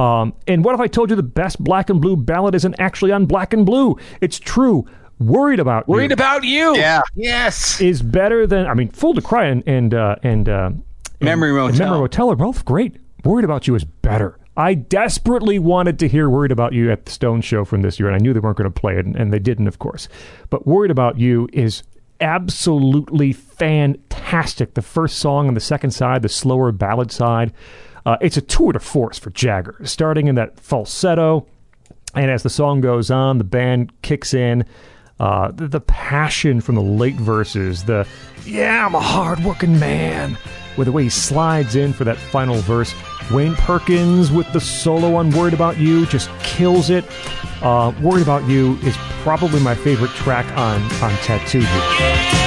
Um, 0.00 0.34
and 0.46 0.64
what 0.64 0.74
if 0.74 0.80
I 0.80 0.86
told 0.86 1.10
you 1.10 1.16
the 1.16 1.22
best 1.22 1.62
black 1.62 1.90
and 1.90 2.00
blue 2.00 2.16
ballad 2.16 2.54
isn't 2.54 2.76
actually 2.78 3.12
on 3.12 3.26
black 3.26 3.52
and 3.52 3.66
blue? 3.66 3.96
It's 4.20 4.38
true. 4.38 4.86
Worried 5.18 5.60
about 5.60 5.86
Worried 5.86 6.10
you 6.10 6.14
about 6.14 6.44
you. 6.44 6.76
Yeah. 6.76 7.02
Yes. 7.14 7.80
is 7.80 8.00
better 8.00 8.46
than 8.46 8.66
I 8.66 8.72
mean, 8.74 8.88
Fool 8.88 9.12
to 9.14 9.20
Cry 9.20 9.46
and 9.46 9.62
and 9.66 9.92
uh, 9.92 10.16
and 10.22 10.48
uh, 10.48 10.70
Memory 11.20 11.50
and 11.50 11.58
Motel. 11.58 11.86
Memory 11.86 12.00
Motel 12.00 12.30
are 12.30 12.36
both 12.36 12.64
great. 12.64 12.96
Worried 13.24 13.44
About 13.44 13.66
You 13.66 13.74
is 13.74 13.84
better. 13.84 14.38
I 14.60 14.74
desperately 14.74 15.58
wanted 15.58 15.98
to 16.00 16.08
hear 16.08 16.28
Worried 16.28 16.52
About 16.52 16.74
You 16.74 16.92
at 16.92 17.06
the 17.06 17.10
Stone 17.10 17.40
show 17.40 17.64
from 17.64 17.80
this 17.80 17.98
year, 17.98 18.08
and 18.08 18.14
I 18.14 18.18
knew 18.18 18.34
they 18.34 18.40
weren't 18.40 18.58
going 18.58 18.70
to 18.70 18.80
play 18.80 18.98
it, 18.98 19.06
and, 19.06 19.16
and 19.16 19.32
they 19.32 19.38
didn't, 19.38 19.68
of 19.68 19.78
course. 19.78 20.06
But 20.50 20.66
Worried 20.66 20.90
About 20.90 21.18
You 21.18 21.48
is 21.50 21.82
absolutely 22.20 23.32
fantastic. 23.32 24.74
The 24.74 24.82
first 24.82 25.18
song 25.18 25.48
on 25.48 25.54
the 25.54 25.60
second 25.60 25.92
side, 25.92 26.20
the 26.20 26.28
slower 26.28 26.72
ballad 26.72 27.10
side, 27.10 27.54
uh, 28.04 28.18
it's 28.20 28.36
a 28.36 28.42
tour 28.42 28.72
de 28.72 28.80
force 28.80 29.18
for 29.18 29.30
Jagger, 29.30 29.80
starting 29.84 30.28
in 30.28 30.34
that 30.34 30.60
falsetto. 30.60 31.46
And 32.14 32.30
as 32.30 32.42
the 32.42 32.50
song 32.50 32.82
goes 32.82 33.10
on, 33.10 33.38
the 33.38 33.44
band 33.44 34.02
kicks 34.02 34.34
in. 34.34 34.66
Uh, 35.18 35.52
the, 35.52 35.68
the 35.68 35.80
passion 35.80 36.60
from 36.60 36.74
the 36.74 36.82
late 36.82 37.16
verses, 37.16 37.84
the 37.84 38.06
yeah, 38.44 38.86
I'm 38.86 38.94
a 38.94 39.00
hardworking 39.00 39.78
man, 39.78 40.36
with 40.80 40.86
the 40.86 40.92
way 40.92 41.02
he 41.02 41.10
slides 41.10 41.76
in 41.76 41.92
for 41.92 42.04
that 42.04 42.16
final 42.16 42.56
verse. 42.62 42.94
Wayne 43.30 43.54
Perkins 43.54 44.32
with 44.32 44.50
the 44.54 44.60
solo 44.60 45.14
on 45.14 45.30
Worried 45.30 45.52
About 45.52 45.76
You 45.76 46.06
just 46.06 46.30
kills 46.38 46.88
it. 46.88 47.04
Uh, 47.60 47.92
Worried 48.00 48.22
About 48.22 48.48
You 48.48 48.76
is 48.78 48.96
probably 49.22 49.60
my 49.60 49.74
favorite 49.74 50.10
track 50.12 50.46
on, 50.56 50.80
on 51.02 51.14
Tattoo 51.18 52.39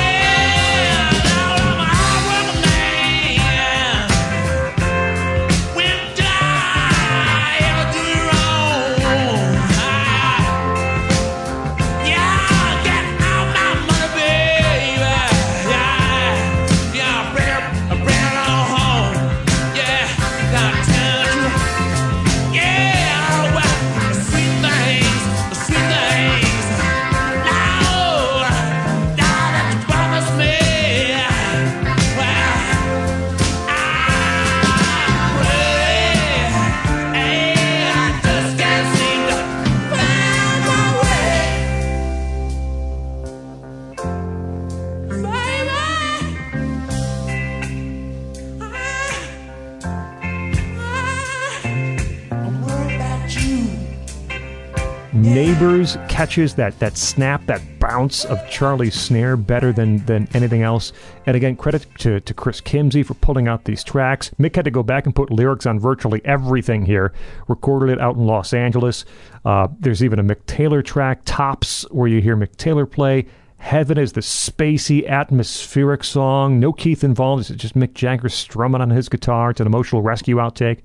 catches 56.13 56.53
that 56.53 56.77
that 56.77 56.95
snap, 56.95 57.43
that 57.47 57.79
bounce 57.79 58.23
of 58.23 58.37
Charlie's 58.47 58.93
snare 58.93 59.35
better 59.35 59.73
than 59.73 59.97
than 60.05 60.27
anything 60.35 60.61
else. 60.61 60.93
And 61.25 61.35
again, 61.35 61.55
credit 61.55 61.87
to, 61.99 62.19
to 62.19 62.33
Chris 62.35 62.61
Kimsey 62.61 63.03
for 63.03 63.15
pulling 63.15 63.47
out 63.47 63.65
these 63.65 63.83
tracks. 63.83 64.29
Mick 64.39 64.55
had 64.55 64.65
to 64.65 64.71
go 64.71 64.83
back 64.83 65.07
and 65.07 65.15
put 65.15 65.31
lyrics 65.31 65.65
on 65.65 65.79
virtually 65.79 66.21
everything 66.23 66.85
here. 66.85 67.13
Recorded 67.47 67.89
it 67.89 67.99
out 67.99 68.15
in 68.15 68.27
Los 68.27 68.53
Angeles. 68.53 69.05
Uh, 69.43 69.67
there's 69.79 70.03
even 70.03 70.19
a 70.19 70.23
Mick 70.23 70.45
Taylor 70.45 70.83
track, 70.83 71.21
Tops, 71.25 71.81
where 71.89 72.07
you 72.07 72.21
hear 72.21 72.37
Mick 72.37 72.57
Taylor 72.57 72.85
play. 72.85 73.25
Heaven 73.57 73.97
is 73.97 74.11
the 74.11 74.21
spacey, 74.21 75.09
atmospheric 75.09 76.03
song. 76.03 76.59
No 76.59 76.73
Keith 76.73 77.03
involved. 77.03 77.49
It's 77.49 77.59
just 77.59 77.75
Mick 77.75 77.95
Jagger 77.95 78.29
strumming 78.29 78.81
on 78.81 78.91
his 78.91 79.09
guitar. 79.09 79.49
It's 79.49 79.61
an 79.61 79.67
emotional 79.67 80.03
rescue 80.03 80.35
outtake. 80.35 80.81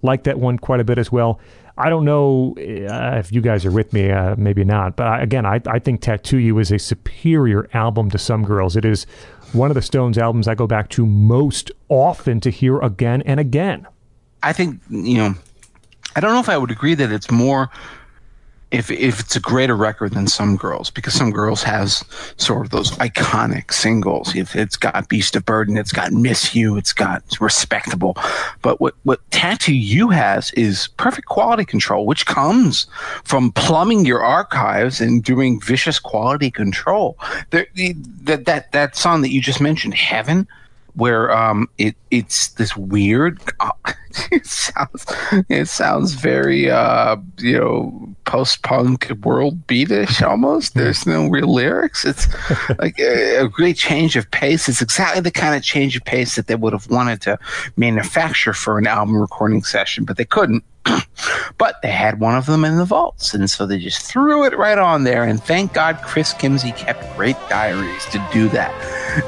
Like 0.00 0.24
that 0.24 0.38
one 0.38 0.56
quite 0.56 0.80
a 0.80 0.84
bit 0.84 0.96
as 0.96 1.12
well. 1.12 1.38
I 1.78 1.88
don't 1.88 2.04
know 2.04 2.54
uh, 2.58 3.18
if 3.18 3.32
you 3.32 3.40
guys 3.40 3.64
are 3.64 3.70
with 3.70 3.92
me, 3.92 4.10
uh, 4.10 4.34
maybe 4.36 4.64
not. 4.64 4.96
But 4.96 5.06
I, 5.06 5.22
again, 5.22 5.46
I, 5.46 5.60
I 5.66 5.78
think 5.78 6.00
Tattoo 6.00 6.38
You 6.38 6.58
is 6.58 6.70
a 6.70 6.78
superior 6.78 7.68
album 7.72 8.10
to 8.10 8.18
Some 8.18 8.44
Girls. 8.44 8.76
It 8.76 8.84
is 8.84 9.06
one 9.52 9.70
of 9.70 9.74
the 9.74 9.82
Stones 9.82 10.18
albums 10.18 10.46
I 10.46 10.54
go 10.54 10.66
back 10.66 10.88
to 10.90 11.06
most 11.06 11.70
often 11.88 12.40
to 12.40 12.50
hear 12.50 12.78
again 12.80 13.22
and 13.22 13.40
again. 13.40 13.86
I 14.42 14.52
think 14.52 14.80
you 14.88 15.18
know. 15.18 15.34
I 16.16 16.20
don't 16.20 16.32
know 16.32 16.40
if 16.40 16.48
I 16.48 16.58
would 16.58 16.72
agree 16.72 16.94
that 16.94 17.12
it's 17.12 17.30
more 17.30 17.70
if 18.70 18.90
if 18.90 19.20
it's 19.20 19.34
a 19.34 19.40
greater 19.40 19.76
record 19.76 20.12
than 20.12 20.28
some 20.28 20.56
girls 20.56 20.90
because 20.90 21.12
some 21.14 21.30
girls 21.30 21.62
has 21.62 22.04
sort 22.36 22.66
of 22.66 22.70
those 22.70 22.92
iconic 22.92 23.72
singles. 23.72 24.34
If 24.36 24.54
it's 24.54 24.76
got 24.76 25.08
Beast 25.08 25.34
of 25.34 25.44
Burden, 25.44 25.76
it's 25.76 25.92
got 25.92 26.12
Miss 26.12 26.54
You, 26.54 26.76
it's 26.76 26.92
got 26.92 27.22
Respectable. 27.40 28.16
But 28.62 28.80
what 28.80 28.94
what 29.02 29.28
Tattoo 29.30 29.74
You 29.74 30.10
has 30.10 30.52
is 30.52 30.88
perfect 30.96 31.26
quality 31.28 31.64
control, 31.64 32.06
which 32.06 32.26
comes 32.26 32.86
from 33.24 33.52
plumbing 33.52 34.04
your 34.04 34.22
archives 34.22 35.00
and 35.00 35.22
doing 35.22 35.60
vicious 35.60 35.98
quality 35.98 36.50
control. 36.50 37.18
There, 37.50 37.66
the, 37.74 37.94
that 38.22 38.44
that 38.44 38.72
that 38.72 38.96
song 38.96 39.22
that 39.22 39.30
you 39.30 39.40
just 39.40 39.60
mentioned, 39.60 39.94
Heaven 39.94 40.46
where 40.94 41.30
um 41.30 41.68
it 41.78 41.96
it's 42.10 42.48
this 42.54 42.76
weird 42.76 43.40
uh, 43.60 43.70
it 44.32 44.44
sounds 44.46 45.06
it 45.48 45.68
sounds 45.68 46.14
very 46.14 46.70
uh 46.70 47.16
you 47.38 47.58
know 47.58 48.14
post 48.30 48.62
punk 48.62 49.10
world 49.24 49.66
beatish 49.66 50.22
almost. 50.26 50.74
There's 50.74 51.04
no 51.04 51.26
real 51.26 51.52
lyrics. 51.52 52.04
It's 52.04 52.28
like 52.78 52.98
a, 53.00 53.44
a 53.44 53.48
great 53.48 53.76
change 53.76 54.14
of 54.14 54.30
pace. 54.30 54.68
It's 54.68 54.80
exactly 54.80 55.20
the 55.20 55.32
kind 55.32 55.56
of 55.56 55.64
change 55.64 55.96
of 55.96 56.04
pace 56.04 56.36
that 56.36 56.46
they 56.46 56.54
would 56.54 56.72
have 56.72 56.88
wanted 56.88 57.20
to 57.22 57.38
manufacture 57.76 58.52
for 58.52 58.78
an 58.78 58.86
album 58.86 59.20
recording 59.20 59.62
session 59.62 60.04
but 60.04 60.16
they 60.16 60.24
couldn't 60.24 60.64
but 61.58 61.76
they 61.82 61.90
had 61.90 62.20
one 62.20 62.34
of 62.34 62.46
them 62.46 62.64
in 62.64 62.76
the 62.76 62.84
vaults, 62.84 63.34
and 63.34 63.50
so 63.50 63.66
they 63.66 63.78
just 63.78 64.02
threw 64.02 64.44
it 64.44 64.56
right 64.56 64.78
on 64.78 65.04
there. 65.04 65.24
And 65.24 65.42
thank 65.42 65.72
God 65.72 66.00
Chris 66.02 66.32
Kimsey 66.34 66.76
kept 66.76 67.16
great 67.16 67.36
diaries 67.48 68.04
to 68.06 68.28
do 68.32 68.48
that. 68.48 68.72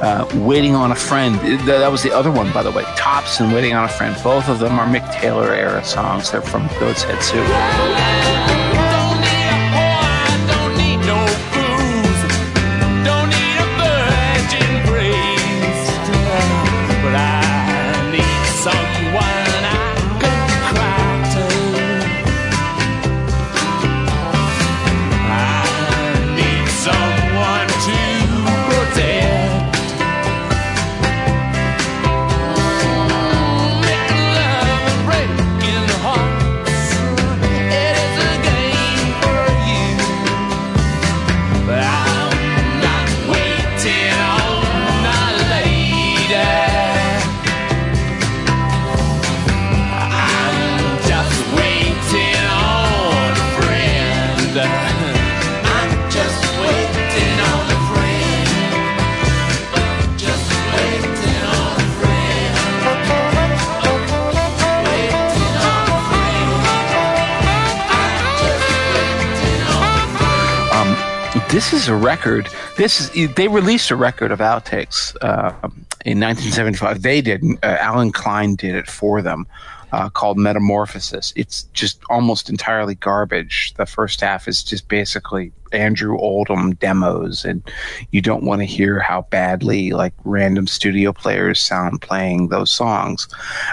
Uh, 0.02 0.26
Waiting 0.40 0.74
on 0.74 0.92
a 0.92 0.96
friend, 0.96 1.36
that 1.66 1.90
was 1.90 2.02
the 2.02 2.12
other 2.12 2.30
one, 2.30 2.52
by 2.52 2.62
the 2.62 2.70
way. 2.70 2.84
Tops 2.96 3.40
and 3.40 3.52
Waiting 3.52 3.74
on 3.74 3.84
a 3.84 3.88
Friend, 3.88 4.16
both 4.22 4.48
of 4.48 4.58
them 4.58 4.78
are 4.78 4.86
Mick 4.86 5.10
Taylor 5.12 5.52
era 5.52 5.84
songs. 5.84 6.30
They're 6.30 6.40
from 6.40 6.66
Goat's 6.78 7.02
Head 7.02 7.22
Soup. 7.22 8.71
This 71.52 71.74
is 71.74 71.86
a 71.86 71.94
record. 71.94 72.48
This 72.78 72.98
is 73.14 73.34
they 73.34 73.46
released 73.46 73.90
a 73.90 73.96
record 73.96 74.32
of 74.32 74.38
outtakes 74.38 75.14
uh, 75.20 75.52
in 76.06 76.18
1975. 76.18 77.02
They 77.02 77.20
did. 77.20 77.44
Uh, 77.62 77.76
Allen 77.78 78.10
Klein 78.10 78.54
did 78.56 78.74
it 78.74 78.88
for 78.88 79.20
them. 79.20 79.46
uh, 79.92 80.08
called 80.08 80.38
Metamorphosis. 80.38 81.32
It's 81.36 81.64
just 81.74 82.00
almost 82.08 82.48
entirely 82.48 82.94
garbage. 82.94 83.74
The 83.76 83.86
first 83.86 84.20
half 84.20 84.48
is 84.48 84.62
just 84.62 84.88
basically 84.88 85.52
Andrew 85.72 86.18
Oldham 86.18 86.74
demos, 86.74 87.44
and 87.44 87.62
you 88.10 88.20
don't 88.20 88.44
want 88.44 88.60
to 88.60 88.66
hear 88.66 89.00
how 89.00 89.22
badly 89.30 89.90
like 89.90 90.14
random 90.24 90.66
studio 90.66 91.12
players 91.12 91.60
sound 91.60 92.00
playing 92.02 92.48
those 92.48 92.70
songs. 92.70 93.28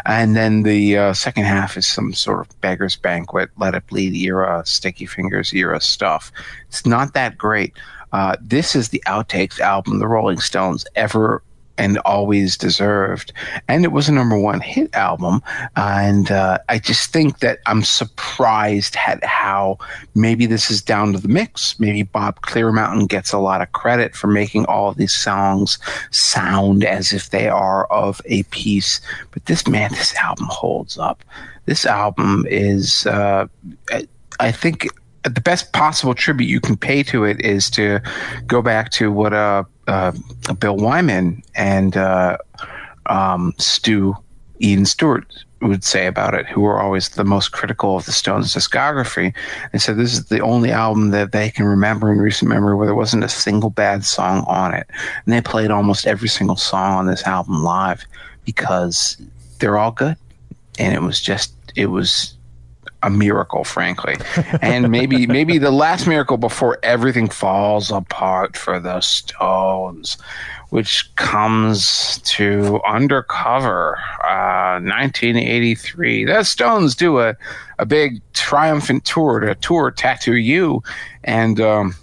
And 0.05 0.35
then 0.35 0.63
the 0.63 0.97
uh, 0.97 1.13
second 1.13 1.45
half 1.45 1.77
is 1.77 1.87
some 1.87 2.13
sort 2.13 2.41
of 2.41 2.61
Beggar's 2.61 2.95
Banquet, 2.95 3.49
Let 3.57 3.75
It 3.75 3.87
Bleed 3.87 4.15
era, 4.15 4.63
Sticky 4.65 5.05
Fingers 5.05 5.53
era 5.53 5.79
stuff. 5.81 6.31
It's 6.67 6.85
not 6.85 7.13
that 7.13 7.37
great. 7.37 7.73
Uh, 8.11 8.35
this 8.41 8.75
is 8.75 8.89
the 8.89 9.03
outtakes 9.05 9.59
album 9.59 9.99
the 9.99 10.07
Rolling 10.07 10.39
Stones 10.39 10.85
ever 10.95 11.43
and 11.79 11.97
always 11.99 12.57
deserved. 12.57 13.31
And 13.67 13.85
it 13.85 13.91
was 13.91 14.07
a 14.07 14.11
number 14.11 14.37
one 14.37 14.59
hit 14.59 14.93
album. 14.93 15.41
And 15.75 16.29
uh, 16.29 16.59
I 16.67 16.77
just 16.77 17.11
think 17.11 17.39
that 17.39 17.59
I'm 17.65 17.83
surprised 17.83 18.97
at 19.07 19.23
how 19.23 19.77
maybe 20.13 20.45
this 20.45 20.69
is 20.69 20.81
down 20.81 21.13
to 21.13 21.19
the 21.19 21.29
mix. 21.29 21.79
Maybe 21.79 22.03
Bob 22.03 22.41
Clearmountain 22.41 23.07
gets 23.07 23.31
a 23.31 23.39
lot 23.39 23.61
of 23.61 23.71
credit 23.71 24.15
for 24.15 24.27
making 24.27 24.65
all 24.65 24.93
these 24.93 25.13
songs 25.13 25.79
sound 26.11 26.83
as 26.83 27.13
if 27.13 27.29
they 27.29 27.47
are 27.47 27.85
of 27.85 28.21
a 28.25 28.43
piece. 28.43 28.99
But 29.31 29.45
this 29.45 29.67
man, 29.67 29.91
this 29.91 30.13
album 30.15 30.47
holds 30.49 30.97
up. 30.97 31.23
This 31.65 31.85
album 31.85 32.45
is, 32.49 33.05
uh, 33.05 33.47
I 34.39 34.51
think, 34.51 34.87
the 35.23 35.41
best 35.41 35.73
possible 35.73 36.13
tribute 36.13 36.47
you 36.47 36.59
can 36.59 36.77
pay 36.77 37.03
to 37.03 37.23
it 37.25 37.41
is 37.41 37.69
to 37.71 37.99
go 38.47 38.61
back 38.61 38.91
to 38.91 39.11
what 39.11 39.33
uh, 39.33 39.63
uh, 39.87 40.11
Bill 40.59 40.77
Wyman 40.77 41.43
and 41.55 41.97
uh, 41.97 42.37
um, 43.07 43.53
Stu 43.57 44.15
Ian 44.61 44.85
Stewart 44.85 45.43
would 45.61 45.83
say 45.83 46.07
about 46.07 46.33
it, 46.33 46.45
who 46.45 46.61
were 46.61 46.79
always 46.79 47.09
the 47.09 47.23
most 47.25 47.51
critical 47.51 47.97
of 47.97 48.05
the 48.05 48.11
Stones' 48.11 48.53
discography. 48.53 49.33
They 49.71 49.79
said 49.79 49.97
this 49.97 50.13
is 50.13 50.25
the 50.25 50.39
only 50.39 50.71
album 50.71 51.11
that 51.11 51.31
they 51.31 51.51
can 51.51 51.65
remember 51.65 52.11
in 52.11 52.19
recent 52.19 52.49
memory 52.49 52.75
where 52.75 52.85
there 52.85 52.95
wasn't 52.95 53.25
a 53.25 53.29
single 53.29 53.69
bad 53.69 54.05
song 54.05 54.45
on 54.47 54.73
it. 54.73 54.87
And 55.25 55.33
they 55.33 55.41
played 55.41 55.71
almost 55.71 56.07
every 56.07 56.29
single 56.29 56.55
song 56.55 56.93
on 56.93 57.07
this 57.07 57.23
album 57.23 57.63
live 57.63 58.05
because 58.45 59.17
they're 59.59 59.77
all 59.77 59.91
good. 59.91 60.15
And 60.77 60.93
it 60.93 61.01
was 61.01 61.19
just, 61.19 61.53
it 61.75 61.87
was 61.87 62.35
a 63.03 63.09
miracle, 63.09 63.63
frankly. 63.63 64.17
And 64.61 64.89
maybe 64.89 65.27
maybe 65.39 65.57
the 65.57 65.71
last 65.71 66.07
miracle 66.07 66.37
before 66.37 66.79
everything 66.83 67.29
falls 67.29 67.91
apart 67.91 68.57
for 68.57 68.79
the 68.79 69.01
Stones, 69.01 70.17
which 70.69 71.09
comes 71.15 72.19
to 72.25 72.79
Undercover, 72.87 73.97
uh, 74.23 74.79
1983. 74.81 76.25
The 76.25 76.43
Stones 76.43 76.95
do 76.95 77.19
a, 77.19 77.35
a 77.77 77.85
big 77.85 78.21
triumphant 78.33 79.05
tour 79.05 79.39
to 79.39 79.55
tour 79.55 79.91
Tattoo 79.91 80.35
You. 80.35 80.83
And 81.23 81.59
um, 81.59 81.95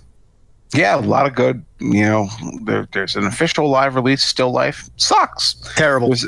yeah, 0.74 0.96
a 0.96 1.00
lot 1.00 1.26
of 1.26 1.34
good, 1.34 1.64
you 1.78 2.02
know, 2.02 2.28
there, 2.62 2.88
there's 2.92 3.16
an 3.16 3.26
official 3.26 3.68
live 3.68 3.94
release, 3.94 4.22
Still 4.22 4.50
Life. 4.50 4.88
Sucks. 4.96 5.54
Terrible. 5.76 6.08
There's, 6.08 6.26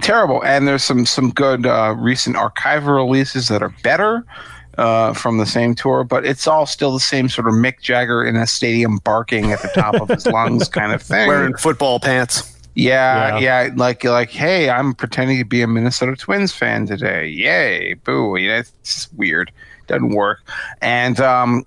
terrible. 0.00 0.42
And 0.44 0.66
there's 0.68 0.84
some 0.84 1.06
some 1.06 1.30
good 1.30 1.66
uh, 1.66 1.94
recent 1.96 2.36
archival 2.36 2.96
releases 2.96 3.48
that 3.48 3.62
are 3.62 3.74
better 3.82 4.24
uh, 4.78 5.12
from 5.12 5.38
the 5.38 5.46
same 5.46 5.74
tour, 5.74 6.04
but 6.04 6.24
it's 6.26 6.46
all 6.46 6.66
still 6.66 6.92
the 6.92 7.00
same 7.00 7.28
sort 7.28 7.46
of 7.46 7.54
Mick 7.54 7.80
Jagger 7.80 8.24
in 8.24 8.36
a 8.36 8.46
stadium 8.46 8.98
barking 8.98 9.52
at 9.52 9.62
the 9.62 9.68
top 9.68 9.94
of 9.94 10.08
his 10.08 10.26
lungs 10.26 10.68
kind 10.68 10.92
of 10.92 11.00
thing. 11.02 11.28
Wearing 11.28 11.54
football 11.56 12.00
pants. 12.00 12.50
Yeah, 12.76 13.38
Yeah. 13.38 13.66
yeah, 13.66 13.74
like 13.76 14.02
like, 14.02 14.30
hey, 14.30 14.68
I'm 14.68 14.94
pretending 14.94 15.38
to 15.38 15.44
be 15.44 15.62
a 15.62 15.68
Minnesota 15.68 16.16
Twins 16.16 16.52
fan 16.52 16.86
today. 16.86 17.28
Yay, 17.28 17.94
boo! 17.94 18.36
You 18.36 18.48
know, 18.48 18.56
it's 18.56 18.72
just 18.82 19.14
weird. 19.14 19.52
Doesn't 19.86 20.08
work. 20.10 20.40
And 20.80 21.20
um, 21.20 21.64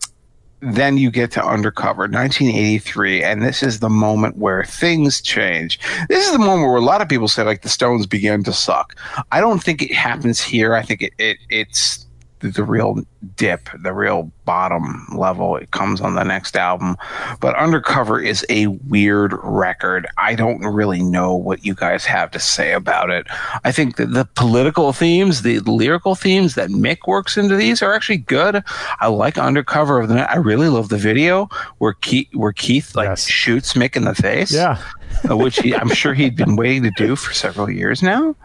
then 0.59 0.97
you 0.97 1.11
get 1.11 1.31
to 1.31 1.45
Undercover, 1.45 2.03
1983, 2.03 3.23
and 3.23 3.43
this 3.43 3.61
is 3.61 3.79
the 3.79 3.89
moment 3.89 4.37
where 4.37 4.63
things 4.63 5.21
change. 5.21 5.79
This 6.09 6.25
is 6.25 6.31
the 6.31 6.39
moment 6.39 6.69
where 6.69 6.77
a 6.77 6.81
lot 6.81 7.01
of 7.01 7.07
people 7.07 7.27
say 7.27 7.43
like 7.43 7.61
the 7.61 7.69
Stones 7.69 8.07
began 8.07 8.43
to 8.43 8.53
suck. 8.53 8.95
I 9.31 9.39
don't 9.39 9.63
think 9.63 9.83
it 9.83 9.93
happens 9.93 10.41
here. 10.41 10.73
I 10.73 10.81
think 10.81 11.03
it, 11.03 11.13
it 11.19 11.37
it's 11.49 12.06
the 12.39 12.63
real 12.63 12.99
dip, 13.35 13.69
the 13.81 13.93
real 13.93 14.31
bottom 14.45 15.05
level. 15.15 15.57
It 15.57 15.71
comes 15.71 15.99
on 16.01 16.15
the 16.15 16.23
next 16.23 16.55
album. 16.55 16.95
But 17.39 17.55
Undercover 17.55 18.19
is 18.21 18.45
a 18.49 18.67
weird 18.67 19.33
record. 19.43 20.07
I 20.17 20.35
don't 20.35 20.61
really 20.61 21.01
know 21.01 21.35
what 21.35 21.65
you 21.65 21.73
guys 21.73 22.05
have 22.05 22.31
to 22.31 22.39
say 22.39 22.73
about 22.73 23.09
it. 23.09 23.27
I 23.63 23.71
think 23.71 23.97
that 23.97 24.11
the 24.13 24.25
political 24.35 24.93
themes, 24.93 25.41
the 25.41 25.59
lyrical 25.59 26.15
themes 26.15 26.55
that 26.55 26.69
Mick 26.69 26.99
works 27.07 27.37
into 27.37 27.55
these 27.55 27.81
are 27.81 27.93
actually 27.93 28.17
good. 28.17 28.63
I 28.99 29.07
like 29.07 29.37
Undercover 29.37 29.99
of 29.99 30.07
the 30.07 30.15
Night. 30.15 30.29
I 30.29 30.37
really 30.37 30.69
love 30.69 30.89
the 30.89 30.97
video 30.97 31.49
where 31.79 31.93
Keith, 31.93 32.27
where 32.33 32.53
Keith 32.53 32.95
like 32.95 33.09
Yes. 33.09 33.27
shoots 33.27 33.73
Mick 33.73 33.95
in 33.95 34.03
the 34.05 34.15
face 34.15 34.51
Yeah. 34.53 34.77
which 35.29 35.59
he, 35.59 35.75
I'm 35.75 35.89
sure 35.89 36.13
he'd 36.13 36.35
been 36.35 36.55
waiting 36.55 36.83
to 36.83 36.91
do 36.91 37.15
for 37.15 37.33
several 37.33 37.69
years 37.69 38.01
now. 38.03 38.35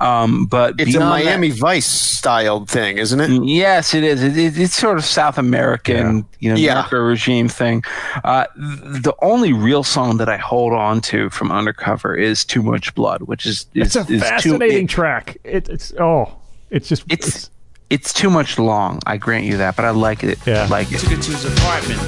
Um, 0.00 0.46
but 0.46 0.74
It's 0.78 0.94
a 0.94 0.98
beyond 0.98 1.20
that- 1.20 1.24
Miami 1.24 1.50
Vice 1.50 1.86
styled 1.86 2.68
thing, 2.68 2.98
isn't 2.98 3.20
it? 3.20 3.44
Yes, 3.44 3.94
it 3.94 4.04
is. 4.04 4.22
It, 4.22 4.36
it, 4.36 4.58
it's 4.58 4.74
sort 4.74 4.98
of 4.98 5.04
South 5.04 5.38
American, 5.38 6.26
you 6.38 6.50
know, 6.50 6.56
Yeah. 6.56 6.74
narco 6.74 6.98
regime 6.98 7.48
thing. 7.48 7.82
Uh, 8.24 8.46
the 8.56 9.14
only 9.22 9.52
real 9.52 9.82
song 9.82 10.16
that 10.18 10.28
I 10.28 10.36
hold 10.36 10.72
on 10.72 11.00
to 11.02 11.30
from 11.30 11.50
Undercover 11.52 12.16
is 12.16 12.44
"Too 12.44 12.62
Much 12.62 12.94
Blood," 12.94 13.22
which 13.22 13.46
is 13.46 13.66
is, 13.74 13.96
It's 13.96 14.10
a 14.10 14.12
is 14.12 14.22
fascinating 14.22 14.86
Too, 14.86 14.94
track. 14.94 15.36
It, 15.44 15.68
it's 15.68 15.92
oh, 15.98 16.36
it's 16.70 16.88
just 16.88 17.04
it's 17.08 17.50
it's 17.88 18.12
too 18.12 18.30
much 18.30 18.58
long. 18.58 19.00
I 19.06 19.16
grant 19.16 19.44
you 19.46 19.56
that, 19.58 19.76
but 19.76 19.84
I 19.84 19.90
like 19.90 20.22
it. 20.24 20.38
Yeah. 20.46 20.64
I 20.64 20.66
like 20.66 20.92
it. 20.92 20.98
Took 21.00 21.12
it 21.12 21.22
to 21.22 21.30
his 21.32 21.44
apartment, 21.44 22.00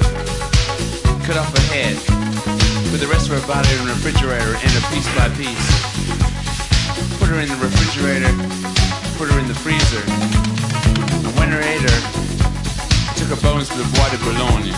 cut 1.25 1.37
off 1.37 1.57
her 1.57 1.73
head, 1.73 1.97
put 2.93 3.01
the 3.01 3.07
rest 3.07 3.25
of 3.27 3.33
her 3.33 3.47
body 3.47 3.65
in 3.73 3.87
the 3.87 3.93
refrigerator, 3.97 4.53
and 4.53 4.71
a 4.77 4.83
piece 4.93 5.09
by 5.17 5.25
piece. 5.33 5.65
Put 7.17 7.25
her 7.25 7.41
in 7.41 7.49
the 7.49 7.57
refrigerator, 7.57 8.29
put 9.17 9.33
her 9.33 9.39
in 9.41 9.47
the 9.49 9.57
freezer. 9.57 10.05
And 11.25 11.33
when 11.41 11.49
her 11.49 11.57
ate 11.57 11.81
her, 11.81 11.99
took 13.17 13.33
her 13.33 13.41
bones 13.41 13.65
to 13.73 13.77
the 13.81 13.89
Bois 13.97 14.13
de 14.13 14.21
Boulogne. 14.21 14.77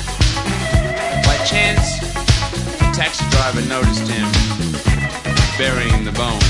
By 1.28 1.36
chance, 1.44 2.00
a 2.80 2.88
taxi 2.96 3.28
driver 3.36 3.60
noticed 3.68 4.08
him 4.08 4.32
burying 5.60 6.08
the 6.08 6.16
bones. 6.16 6.48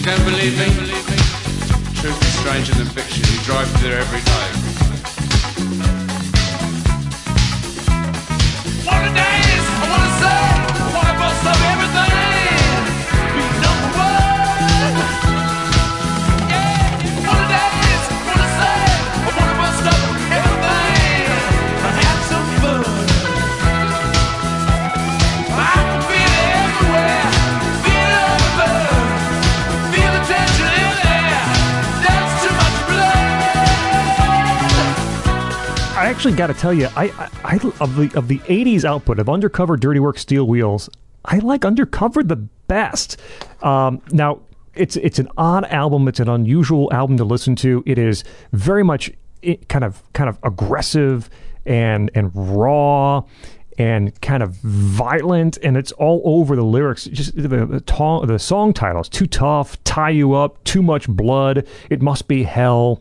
You 0.00 0.04
don't 0.08 0.24
believe 0.24 0.56
me? 0.64 0.72
Truth 2.00 2.24
is 2.24 2.32
stranger 2.40 2.72
than 2.72 2.88
fiction. 2.88 3.20
You 3.28 3.36
drive 3.44 3.68
there 3.82 4.00
every 4.00 4.24
day. 4.24 4.48
Wanna 8.88 9.12
dance, 9.12 9.43
I 9.43 9.43
I 35.96 36.08
actually 36.08 36.34
got 36.34 36.48
to 36.48 36.54
tell 36.54 36.74
you, 36.74 36.88
I, 36.96 37.04
I, 37.18 37.30
I 37.44 37.72
of 37.80 37.96
the 37.96 38.10
of 38.14 38.28
the 38.28 38.38
'80s 38.40 38.84
output 38.84 39.18
of 39.18 39.28
Undercover, 39.28 39.76
Dirty 39.76 40.00
Work, 40.00 40.18
Steel 40.18 40.46
Wheels, 40.46 40.90
I 41.24 41.38
like 41.38 41.64
Undercover 41.64 42.22
the 42.22 42.36
best. 42.36 43.20
Um, 43.62 44.00
now, 44.12 44.40
it's 44.74 44.96
it's 44.96 45.18
an 45.18 45.28
odd 45.36 45.64
album. 45.66 46.08
It's 46.08 46.20
an 46.20 46.28
unusual 46.28 46.92
album 46.92 47.16
to 47.18 47.24
listen 47.24 47.56
to. 47.56 47.82
It 47.86 47.98
is 47.98 48.24
very 48.52 48.82
much 48.82 49.10
kind 49.68 49.84
of 49.84 50.02
kind 50.12 50.28
of 50.28 50.38
aggressive 50.42 51.30
and 51.64 52.10
and 52.14 52.30
raw 52.34 53.22
and 53.78 54.20
kind 54.20 54.42
of 54.42 54.54
violent, 54.56 55.58
and 55.62 55.76
it's 55.76 55.92
all 55.92 56.22
over 56.24 56.56
the 56.56 56.64
lyrics. 56.64 57.04
Just 57.04 57.36
the 57.36 57.66
the, 57.66 57.80
ta- 57.80 58.24
the 58.24 58.38
song 58.38 58.72
titles: 58.72 59.08
"Too 59.08 59.26
Tough," 59.26 59.82
"Tie 59.84 60.10
You 60.10 60.34
Up," 60.34 60.62
"Too 60.64 60.82
Much 60.82 61.08
Blood," 61.08 61.66
"It 61.90 62.02
Must 62.02 62.28
Be 62.28 62.44
Hell." 62.44 63.00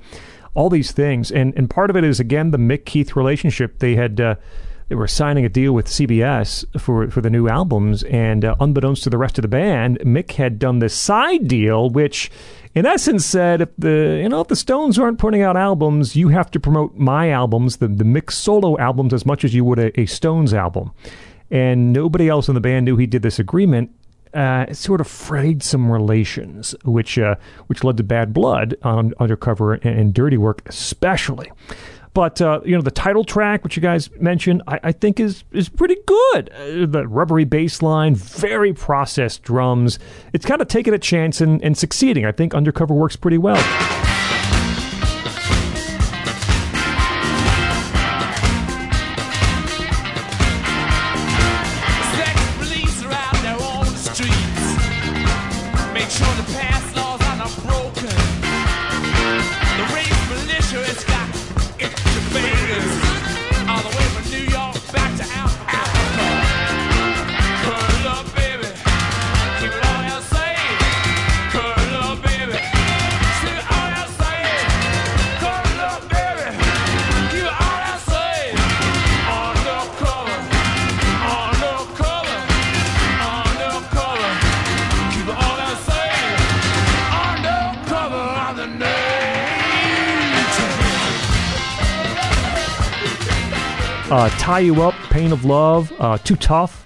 all 0.56 0.70
these 0.70 0.92
things, 0.92 1.32
and 1.32 1.52
and 1.58 1.70
part 1.70 1.90
of 1.90 1.96
it 1.96 2.04
is 2.04 2.20
again 2.20 2.52
the 2.52 2.58
Mick 2.58 2.86
Keith 2.86 3.16
relationship. 3.16 3.80
They 3.80 3.96
had 3.96 4.22
uh, 4.22 4.36
were 4.96 5.08
signing 5.08 5.46
a 5.46 5.50
deal 5.50 5.74
with 5.74 5.88
CBS 5.88 6.66
for 6.80 7.10
for 7.10 7.22
the 7.22 7.30
new 7.30 7.48
albums, 7.48 8.04
and 8.04 8.46
uh, 8.46 8.56
unbeknownst 8.60 9.04
to 9.04 9.10
the 9.10 9.18
rest 9.18 9.38
of 9.38 9.42
the 9.44 9.48
band, 9.48 10.00
Mick 10.00 10.34
had 10.34 10.60
done 10.60 10.80
this 10.80 10.94
side 10.94 11.48
deal, 11.48 11.90
which 11.90 12.32
in 12.76 12.86
essence 12.86 13.26
said 13.26 13.62
if 13.62 13.70
the 13.78 14.20
you 14.22 14.30
know 14.30 14.42
if 14.42 14.48
the 14.48 14.56
Stones 14.56 14.98
aren't 15.00 15.20
putting 15.20 15.42
out 15.42 15.58
albums, 15.58 16.16
you 16.16 16.30
have 16.30 16.52
to 16.52 16.60
promote 16.60 16.96
my 16.96 17.30
albums, 17.30 17.78
the 17.78 17.88
the 17.88 18.04
Mick 18.04 18.32
solo 18.32 18.78
albums, 18.78 19.14
as 19.14 19.26
much 19.26 19.44
as 19.44 19.54
you 19.54 19.66
would 19.66 19.80
a, 19.80 20.00
a 20.00 20.06
Stones 20.06 20.54
album. 20.54 20.92
And 21.52 21.94
nobody 21.94 22.30
else 22.30 22.48
in 22.48 22.56
the 22.56 22.62
band 22.62 22.86
knew 22.86 22.98
he 22.98 23.06
did 23.06 23.22
this 23.22 23.38
agreement 23.38 23.92
uh, 24.34 24.74
sort 24.74 25.00
of 25.00 25.08
frayed 25.08 25.62
some 25.62 25.92
relations, 25.92 26.76
which 26.84 27.18
uh, 27.20 27.36
which 27.68 27.84
led 27.84 27.98
to 27.98 28.04
bad 28.04 28.34
blood 28.34 28.76
on 28.82 29.14
Undercover 29.20 29.76
and, 29.76 30.00
and 30.00 30.14
Dirty 30.14 30.38
Work, 30.38 30.64
especially. 30.66 31.52
But 32.14 32.42
uh, 32.42 32.62
you 32.64 32.76
know 32.76 32.82
the 32.82 32.92
title 32.92 33.24
track, 33.24 33.64
which 33.64 33.76
you 33.76 33.82
guys 33.82 34.10
mentioned, 34.20 34.62
I, 34.68 34.80
I 34.84 34.92
think 34.92 35.20
is 35.20 35.44
is 35.52 35.70
pretty 35.70 35.98
good. 36.06 36.50
Uh, 36.52 36.86
the 36.86 37.08
rubbery 37.08 37.46
bass 37.46 37.82
line, 37.82 38.16
very 38.16 38.74
processed 38.74 39.42
drums. 39.44 39.98
It's 40.32 40.46
kind 40.46 40.62
of 40.62 40.68
taking 40.68 40.94
a 40.94 41.00
chance 41.00 41.42
and, 41.42 41.64
and 41.64 41.78
succeeding. 41.78 42.26
I 42.26 42.32
think 42.32 42.54
Undercover 42.54 42.94
works 42.94 43.16
pretty 43.16 43.38
well. 43.40 44.03
You 94.64 94.82
Up, 94.82 94.94
Pain 95.10 95.34
of 95.34 95.44
Love, 95.44 95.92
uh, 96.00 96.18
Too 96.18 96.38
Tough, 96.38 96.86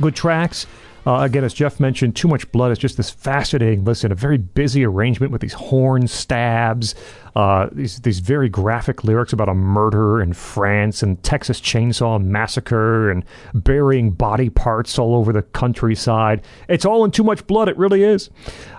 good 0.00 0.16
tracks. 0.16 0.66
Uh, 1.06 1.18
again, 1.20 1.44
as 1.44 1.54
Jeff 1.54 1.78
mentioned, 1.78 2.16
Too 2.16 2.26
Much 2.26 2.50
Blood 2.50 2.72
is 2.72 2.78
just 2.78 2.96
this 2.96 3.10
fascinating 3.10 3.84
listen, 3.84 4.10
a 4.10 4.16
very 4.16 4.38
busy 4.38 4.84
arrangement 4.84 5.30
with 5.30 5.40
these 5.40 5.52
horn 5.52 6.08
stabs, 6.08 6.96
uh, 7.36 7.68
these, 7.70 8.00
these 8.00 8.20
very 8.20 8.48
graphic 8.48 9.04
lyrics 9.04 9.30
about 9.30 9.46
a 9.46 9.54
murder 9.54 10.22
in 10.22 10.32
France 10.32 11.02
and 11.02 11.22
Texas 11.22 11.60
Chainsaw 11.60 12.18
Massacre 12.18 13.10
and 13.10 13.26
burying 13.52 14.10
body 14.10 14.48
parts 14.48 14.98
all 14.98 15.14
over 15.14 15.34
the 15.34 15.42
countryside. 15.42 16.42
It's 16.66 16.86
all 16.86 17.04
in 17.04 17.10
Too 17.10 17.22
Much 17.22 17.46
Blood, 17.46 17.68
it 17.68 17.76
really 17.76 18.02
is. 18.02 18.30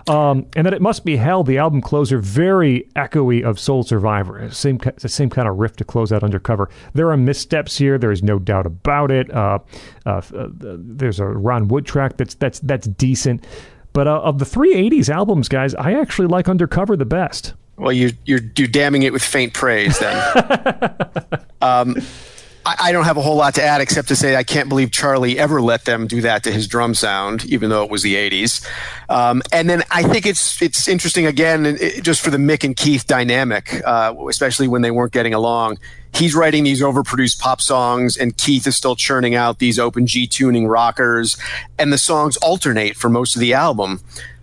Um, 0.08 0.46
and 0.56 0.66
then 0.66 0.74
It 0.74 0.82
Must 0.82 1.04
Be 1.04 1.14
Hell, 1.14 1.44
the 1.44 1.56
album 1.56 1.80
closer, 1.80 2.18
very 2.18 2.88
echoey 2.96 3.44
of 3.44 3.60
Soul 3.60 3.84
Survivor. 3.84 4.50
Same, 4.50 4.78
the 4.78 5.08
same 5.08 5.30
kind 5.30 5.46
of 5.46 5.56
riff 5.56 5.76
to 5.76 5.84
close 5.84 6.10
out 6.10 6.24
Undercover. 6.24 6.68
There 6.94 7.12
are 7.12 7.16
missteps 7.16 7.78
here, 7.78 7.96
there 7.96 8.10
is 8.10 8.24
no 8.24 8.40
doubt 8.40 8.66
about 8.66 9.12
it. 9.12 9.32
Uh, 9.32 9.60
uh, 10.04 10.20
uh, 10.36 10.48
there's 10.50 11.20
a 11.20 11.26
Ron 11.26 11.68
Wood 11.68 11.86
track 11.86 12.16
that's 12.16 12.34
that's 12.34 12.58
that's 12.58 12.88
decent. 12.88 13.46
But 13.92 14.08
uh, 14.08 14.20
of 14.20 14.40
the 14.40 14.44
three 14.44 14.74
'80s 14.74 15.08
albums, 15.08 15.48
guys, 15.48 15.76
I 15.76 15.92
actually 15.92 16.26
like 16.26 16.48
Undercover 16.48 16.96
the 16.96 17.06
best. 17.06 17.54
Well, 17.78 17.92
you, 17.92 18.12
you're 18.24 18.40
you're 18.56 18.68
damning 18.68 19.02
it 19.02 19.12
with 19.12 19.22
faint 19.22 19.54
praise 19.54 19.98
then. 19.98 20.16
um, 21.62 21.96
I, 22.66 22.76
I 22.80 22.92
don't 22.92 23.04
have 23.04 23.16
a 23.16 23.22
whole 23.22 23.36
lot 23.36 23.54
to 23.54 23.62
add 23.62 23.80
except 23.80 24.08
to 24.08 24.16
say 24.16 24.36
I 24.36 24.42
can't 24.42 24.68
believe 24.68 24.90
Charlie 24.90 25.38
ever 25.38 25.62
let 25.62 25.84
them 25.84 26.06
do 26.06 26.20
that 26.22 26.42
to 26.44 26.52
his 26.52 26.66
drum 26.66 26.92
sound, 26.94 27.46
even 27.46 27.70
though 27.70 27.84
it 27.84 27.90
was 27.90 28.02
the 28.02 28.16
'80s. 28.16 28.66
Um, 29.08 29.42
and 29.52 29.70
then 29.70 29.84
I 29.90 30.02
think 30.02 30.26
it's 30.26 30.60
it's 30.60 30.88
interesting 30.88 31.24
again, 31.24 31.64
it, 31.66 32.02
just 32.02 32.20
for 32.20 32.30
the 32.30 32.36
Mick 32.36 32.64
and 32.64 32.76
Keith 32.76 33.06
dynamic, 33.06 33.80
uh, 33.86 34.12
especially 34.28 34.68
when 34.68 34.82
they 34.82 34.90
weren't 34.90 35.12
getting 35.12 35.32
along. 35.32 35.78
He's 36.12 36.34
writing 36.34 36.64
these 36.64 36.82
overproduced 36.82 37.38
pop 37.38 37.60
songs, 37.60 38.16
and 38.16 38.36
Keith 38.36 38.66
is 38.66 38.76
still 38.76 38.96
churning 38.96 39.34
out 39.34 39.60
these 39.60 39.78
open 39.78 40.06
G 40.06 40.26
tuning 40.26 40.66
rockers, 40.66 41.36
and 41.78 41.92
the 41.92 41.98
songs 41.98 42.36
alternate 42.38 42.96
for 42.96 43.08
most 43.08 43.36
of 43.36 43.40
the 43.40 43.54
album. 43.54 44.00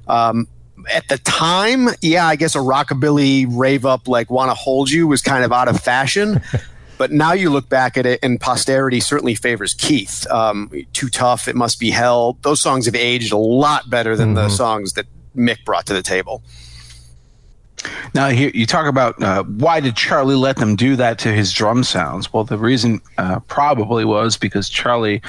Um, 0.08 0.48
at 0.94 1.08
the 1.08 1.18
time, 1.20 1.90
yeah, 2.02 2.26
I 2.26 2.36
guess 2.36 2.56
a 2.56 2.60
rockabilly 2.60 3.48
rave 3.50 3.86
up 3.86 4.08
like 4.08 4.30
"Wanna 4.30 4.54
Hold 4.54 4.90
You" 4.90 5.08
was 5.08 5.22
kind 5.22 5.44
of 5.44 5.52
out 5.52 5.68
of 5.68 5.80
fashion. 5.80 6.42
but 6.98 7.12
now 7.12 7.34
you 7.34 7.50
look 7.50 7.70
back 7.70 7.98
at 7.98 8.06
it, 8.06 8.20
and 8.24 8.40
posterity 8.40 9.00
certainly 9.00 9.36
favors 9.36 9.74
Keith. 9.74 10.26
Um, 10.32 10.72
Too 10.94 11.10
tough, 11.10 11.48
it 11.48 11.56
must 11.56 11.80
be 11.80 11.92
hell. 11.92 12.38
Those 12.42 12.62
songs 12.62 12.86
have 12.86 12.96
aged 12.96 13.32
a 13.32 13.38
lot 13.38 13.90
better 13.90 14.16
than 14.16 14.34
the 14.34 14.50
songs 14.50 14.94
that 14.94 15.06
Mick 15.36 15.64
brought 15.66 15.86
to 15.88 15.94
the 15.94 16.02
table. 16.02 16.42
Now, 18.14 18.30
here 18.30 18.52
you 18.54 18.66
talk 18.66 18.88
about 18.88 19.22
uh, 19.22 19.44
why 19.44 19.80
did 19.80 19.96
Charlie 19.96 20.36
let 20.36 20.58
them 20.58 20.76
do 20.76 20.96
that 20.96 21.20
to 21.20 21.32
his 21.32 21.52
drum 21.52 21.84
sounds? 21.84 22.32
Well, 22.32 22.44
the 22.44 22.58
reason 22.58 23.02
uh, 23.18 23.40
probably 23.42 24.06
was 24.06 24.38
because 24.38 24.70
Charlie 24.70 25.22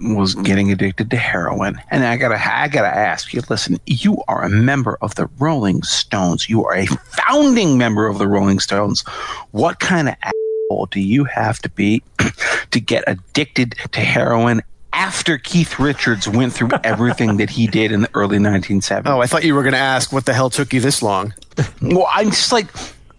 was 0.00 0.34
getting 0.34 0.72
addicted 0.72 1.10
to 1.10 1.16
heroin, 1.16 1.80
and 1.90 2.04
I 2.04 2.16
gotta, 2.16 2.36
I 2.36 2.68
gotta 2.68 2.88
ask 2.88 3.32
you. 3.32 3.42
Listen, 3.48 3.78
you 3.86 4.22
are 4.28 4.42
a 4.42 4.48
member 4.48 4.98
of 5.02 5.14
the 5.14 5.28
Rolling 5.38 5.82
Stones. 5.82 6.48
You 6.48 6.64
are 6.64 6.74
a 6.74 6.86
founding 6.86 7.76
member 7.78 8.06
of 8.06 8.18
the 8.18 8.26
Rolling 8.26 8.60
Stones. 8.60 9.02
What 9.50 9.80
kind 9.80 10.08
of 10.08 10.14
asshole 10.22 10.86
do 10.86 11.00
you 11.00 11.24
have 11.24 11.58
to 11.60 11.68
be 11.68 12.02
to 12.70 12.80
get 12.80 13.04
addicted 13.06 13.74
to 13.92 14.00
heroin? 14.00 14.62
After 14.92 15.38
Keith 15.38 15.78
Richards 15.78 16.28
went 16.28 16.52
through 16.52 16.70
everything 16.84 17.36
that 17.36 17.48
he 17.48 17.66
did 17.68 17.92
in 17.92 18.00
the 18.02 18.10
early 18.14 18.38
1970s. 18.38 19.02
Oh, 19.06 19.20
I 19.20 19.26
thought 19.26 19.44
you 19.44 19.54
were 19.54 19.62
going 19.62 19.72
to 19.72 19.78
ask 19.78 20.12
what 20.12 20.26
the 20.26 20.34
hell 20.34 20.50
took 20.50 20.72
you 20.72 20.80
this 20.80 21.00
long. 21.00 21.32
Well, 21.80 22.08
I'm 22.12 22.30
just 22.30 22.50
like, 22.50 22.66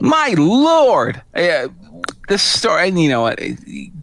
my 0.02 0.36
lord. 0.38 1.22
Uh, 1.34 1.70
this 2.28 2.42
story, 2.42 2.88
and 2.88 3.02
you 3.02 3.10
know 3.10 3.22
what? 3.22 3.40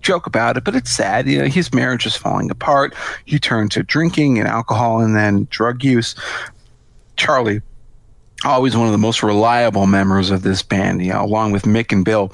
Joke 0.00 0.26
about 0.26 0.56
it, 0.56 0.64
but 0.64 0.74
it's 0.74 0.90
sad. 0.90 1.28
You 1.28 1.38
know, 1.38 1.44
his 1.46 1.72
marriage 1.72 2.06
is 2.06 2.16
falling 2.16 2.50
apart. 2.50 2.94
He 3.24 3.38
turned 3.38 3.70
to 3.72 3.82
drinking 3.82 4.38
and 4.38 4.48
alcohol, 4.48 5.00
and 5.00 5.16
then 5.16 5.46
drug 5.50 5.82
use. 5.84 6.14
Charlie, 7.16 7.62
always 8.44 8.76
one 8.76 8.86
of 8.86 8.92
the 8.92 8.98
most 8.98 9.22
reliable 9.22 9.86
members 9.86 10.30
of 10.30 10.42
this 10.42 10.62
band. 10.62 11.04
You 11.04 11.12
know, 11.12 11.24
along 11.24 11.52
with 11.52 11.62
Mick 11.62 11.92
and 11.92 12.04
Bill, 12.04 12.32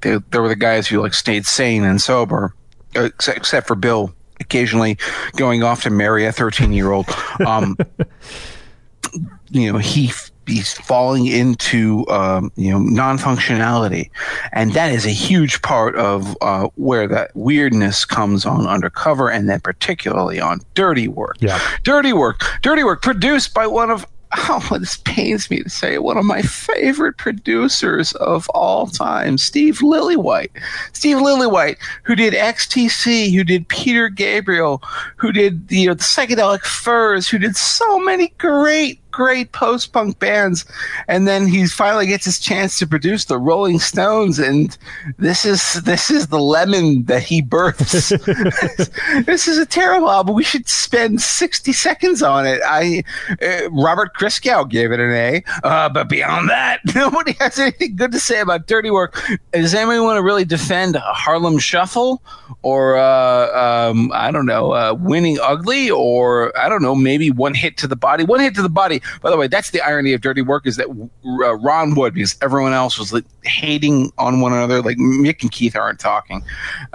they, 0.00 0.18
they 0.30 0.38
were 0.38 0.48
the 0.48 0.56
guys 0.56 0.86
who 0.86 1.00
like 1.00 1.14
stayed 1.14 1.46
sane 1.46 1.84
and 1.84 2.00
sober, 2.00 2.54
uh, 2.96 3.04
except, 3.04 3.38
except 3.38 3.66
for 3.66 3.76
Bill. 3.76 4.14
Occasionally 4.40 4.96
going 5.36 5.62
off 5.62 5.82
to 5.82 5.90
marry 5.90 6.24
a 6.24 6.32
13 6.32 6.72
year 6.72 6.92
old. 6.92 7.06
Um, 7.46 7.76
you 9.50 9.70
know 9.70 9.78
he 9.78 10.10
he's 10.50 10.72
falling 10.74 11.26
into 11.26 12.06
um, 12.08 12.50
you 12.56 12.70
know 12.70 12.78
non-functionality 12.80 14.10
and 14.52 14.72
that 14.74 14.92
is 14.92 15.06
a 15.06 15.10
huge 15.10 15.62
part 15.62 15.96
of 15.96 16.36
uh, 16.40 16.68
where 16.76 17.06
that 17.06 17.30
weirdness 17.34 18.04
comes 18.04 18.44
on 18.44 18.66
undercover 18.66 19.28
and 19.30 19.48
then 19.48 19.60
particularly 19.60 20.40
on 20.40 20.60
dirty 20.74 21.08
work 21.08 21.36
Yeah. 21.40 21.58
dirty 21.84 22.12
work 22.12 22.42
dirty 22.62 22.84
work 22.84 23.02
produced 23.02 23.54
by 23.54 23.66
one 23.66 23.90
of 23.90 24.06
Oh, 24.48 24.76
this 24.78 24.96
pains 24.98 25.50
me 25.50 25.60
to 25.64 25.68
say 25.68 25.98
one 25.98 26.16
of 26.16 26.24
my 26.24 26.40
favorite 26.42 27.16
producers 27.16 28.12
of 28.12 28.48
all 28.50 28.86
time, 28.86 29.36
Steve 29.38 29.78
Lillywhite. 29.78 30.50
Steve 30.92 31.16
Lillywhite, 31.16 31.78
who 32.04 32.14
did 32.14 32.32
XTC, 32.34 33.34
who 33.34 33.42
did 33.42 33.66
Peter 33.66 34.08
Gabriel, 34.08 34.80
who 35.16 35.32
did 35.32 35.64
you 35.68 35.88
know, 35.88 35.94
the 35.94 36.04
Psychedelic 36.04 36.60
Furs, 36.62 37.28
who 37.28 37.38
did 37.38 37.56
so 37.56 37.98
many 37.98 38.28
great, 38.38 38.99
great 39.10 39.52
post 39.52 39.92
punk 39.92 40.18
bands. 40.18 40.64
And 41.08 41.26
then 41.26 41.46
he 41.46 41.66
finally 41.66 42.06
gets 42.06 42.24
his 42.24 42.38
chance 42.38 42.78
to 42.78 42.86
produce 42.86 43.24
the 43.26 43.38
Rolling 43.38 43.78
Stones, 43.78 44.38
and 44.38 44.76
this 45.18 45.44
is 45.44 45.74
this 45.82 46.10
is 46.10 46.28
the 46.28 46.40
lemon 46.40 47.04
that 47.04 47.22
he 47.22 47.42
births. 47.42 48.08
this 49.26 49.48
is 49.48 49.58
a 49.58 49.66
terrible 49.66 50.10
album. 50.10 50.34
We 50.34 50.44
should 50.44 50.68
spend 50.68 51.20
sixty 51.20 51.72
seconds 51.72 52.22
on 52.22 52.46
it. 52.46 52.60
I 52.64 53.04
uh, 53.42 53.70
Robert 53.70 54.14
Christgau 54.14 54.68
gave 54.68 54.92
it 54.92 55.00
an 55.00 55.10
A, 55.10 55.42
uh, 55.64 55.88
but 55.88 56.08
beyond 56.08 56.48
that, 56.50 56.80
nobody 56.94 57.32
has 57.40 57.58
anything 57.58 57.96
good 57.96 58.12
to 58.12 58.20
say 58.20 58.40
about 58.40 58.66
Dirty 58.66 58.90
Work. 58.90 59.20
Does 59.52 59.74
anybody 59.74 60.00
want 60.00 60.16
to 60.16 60.22
really 60.22 60.44
defend 60.44 60.96
Harlem 60.96 61.58
Shuffle 61.58 62.22
or 62.62 62.96
uh, 62.96 63.88
um, 63.90 64.10
I 64.12 64.30
don't 64.30 64.46
know, 64.46 64.72
uh, 64.72 64.94
Winning 64.98 65.38
Ugly, 65.40 65.90
or 65.90 66.56
I 66.58 66.68
don't 66.68 66.82
know, 66.82 66.94
maybe 66.94 67.30
One 67.30 67.54
Hit 67.54 67.76
to 67.78 67.86
the 67.86 67.96
Body? 67.96 68.24
One 68.24 68.40
Hit 68.40 68.54
to 68.56 68.62
the 68.62 68.68
Body. 68.68 68.99
By 69.22 69.30
the 69.30 69.36
way, 69.36 69.48
that's 69.48 69.70
the 69.70 69.80
irony 69.80 70.12
of 70.12 70.20
Dirty 70.20 70.42
Work 70.42 70.66
is 70.66 70.76
that 70.76 70.88
uh, 70.88 71.54
Ron 71.56 71.94
Wood, 71.94 72.14
because 72.14 72.36
everyone 72.42 72.72
else 72.72 72.98
was 72.98 73.12
like, 73.12 73.24
hating 73.44 74.12
on 74.18 74.40
one 74.40 74.52
another, 74.52 74.82
like 74.82 74.98
Mick 74.98 75.42
and 75.42 75.50
Keith 75.50 75.76
aren't 75.76 75.98
talking, 75.98 76.42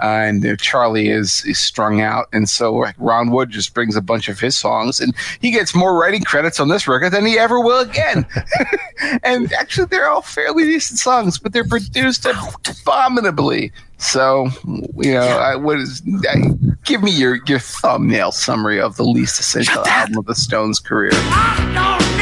uh, 0.00 0.06
and 0.06 0.44
uh, 0.46 0.56
Charlie 0.56 1.08
is 1.08 1.44
is 1.44 1.58
strung 1.58 2.00
out, 2.00 2.26
and 2.32 2.48
so 2.48 2.74
like, 2.74 2.94
Ron 2.98 3.30
Wood 3.30 3.50
just 3.50 3.74
brings 3.74 3.96
a 3.96 4.02
bunch 4.02 4.28
of 4.28 4.38
his 4.38 4.56
songs, 4.56 5.00
and 5.00 5.14
he 5.40 5.50
gets 5.50 5.74
more 5.74 5.98
writing 5.98 6.22
credits 6.22 6.60
on 6.60 6.68
this 6.68 6.86
record 6.86 7.10
than 7.10 7.26
he 7.26 7.38
ever 7.38 7.60
will 7.60 7.80
again. 7.80 8.26
and 9.22 9.52
actually, 9.52 9.86
they're 9.86 10.08
all 10.08 10.22
fairly 10.22 10.64
decent 10.64 10.98
songs, 10.98 11.38
but 11.38 11.52
they're 11.52 11.64
produced 11.64 12.26
abominably. 12.26 13.72
So, 13.98 14.48
you 14.96 15.14
know, 15.14 15.20
I 15.20 15.56
would 15.56 15.78
Give 16.84 17.02
me 17.02 17.10
your, 17.10 17.40
your 17.46 17.58
thumbnail 17.58 18.30
summary 18.30 18.80
of 18.80 18.96
the 18.96 19.02
least 19.02 19.40
essential 19.40 19.84
album 19.86 20.18
of 20.18 20.26
the 20.26 20.34
Stones' 20.34 20.78
career. 20.78 21.10
Ah, 21.14 22.12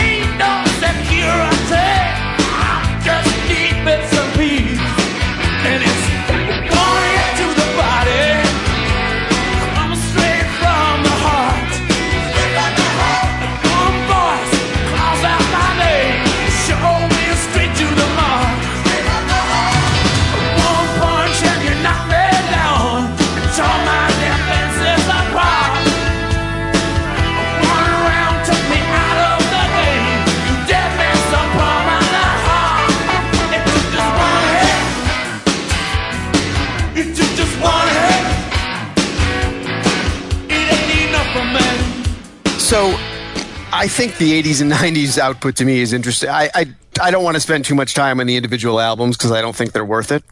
I 43.85 43.87
think 43.87 44.17
the 44.17 44.43
'80s 44.43 44.63
and 44.63 44.73
'90s 44.73 45.19
output 45.19 45.57
to 45.57 45.65
me 45.67 45.81
is 45.81 45.93
interesting. 45.93 46.31
I 46.31 46.49
I, 46.55 46.67
I 47.03 47.11
don't 47.11 47.23
want 47.23 47.35
to 47.35 47.41
spend 47.41 47.67
too 47.67 47.75
much 47.75 47.93
time 47.93 48.19
on 48.19 48.27
the 48.27 48.35
individual 48.35 48.81
albums 48.81 49.19
because 49.19 49.31
I 49.31 49.43
don't 49.43 49.55
think 49.55 49.73
they're 49.73 49.85
worth 49.85 50.11
it. 50.11 50.25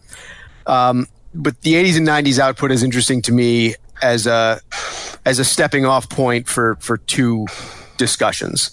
Um, 0.66 1.06
but 1.34 1.60
the 1.60 1.74
'80s 1.74 1.98
and 1.98 2.08
'90s 2.08 2.38
output 2.38 2.72
is 2.72 2.82
interesting 2.82 3.20
to 3.20 3.32
me 3.32 3.74
as 4.00 4.26
a 4.26 4.58
as 5.26 5.38
a 5.38 5.44
stepping 5.44 5.84
off 5.84 6.08
point 6.08 6.48
for 6.48 6.76
for 6.76 6.96
two 6.96 7.46
discussions. 7.98 8.70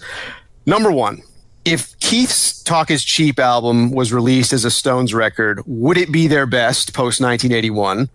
Number 0.65 0.93
one, 0.93 1.23
if 1.65 1.99
Keith's 1.99 2.63
Talk 2.63 2.89
is 2.89 3.03
Cheap 3.03 3.37
album 3.37 3.91
was 3.91 4.13
released 4.13 4.53
as 4.53 4.63
a 4.63 4.71
Stones 4.71 5.13
record, 5.13 5.61
would 5.65 5.97
it 5.97 6.09
be 6.09 6.27
their 6.27 6.45
best 6.45 6.93
post 6.93 7.19
1981? 7.19 8.07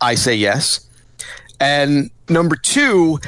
I 0.00 0.14
say 0.14 0.34
yes. 0.34 0.88
And 1.60 2.10
number 2.30 2.56
two, 2.56 3.20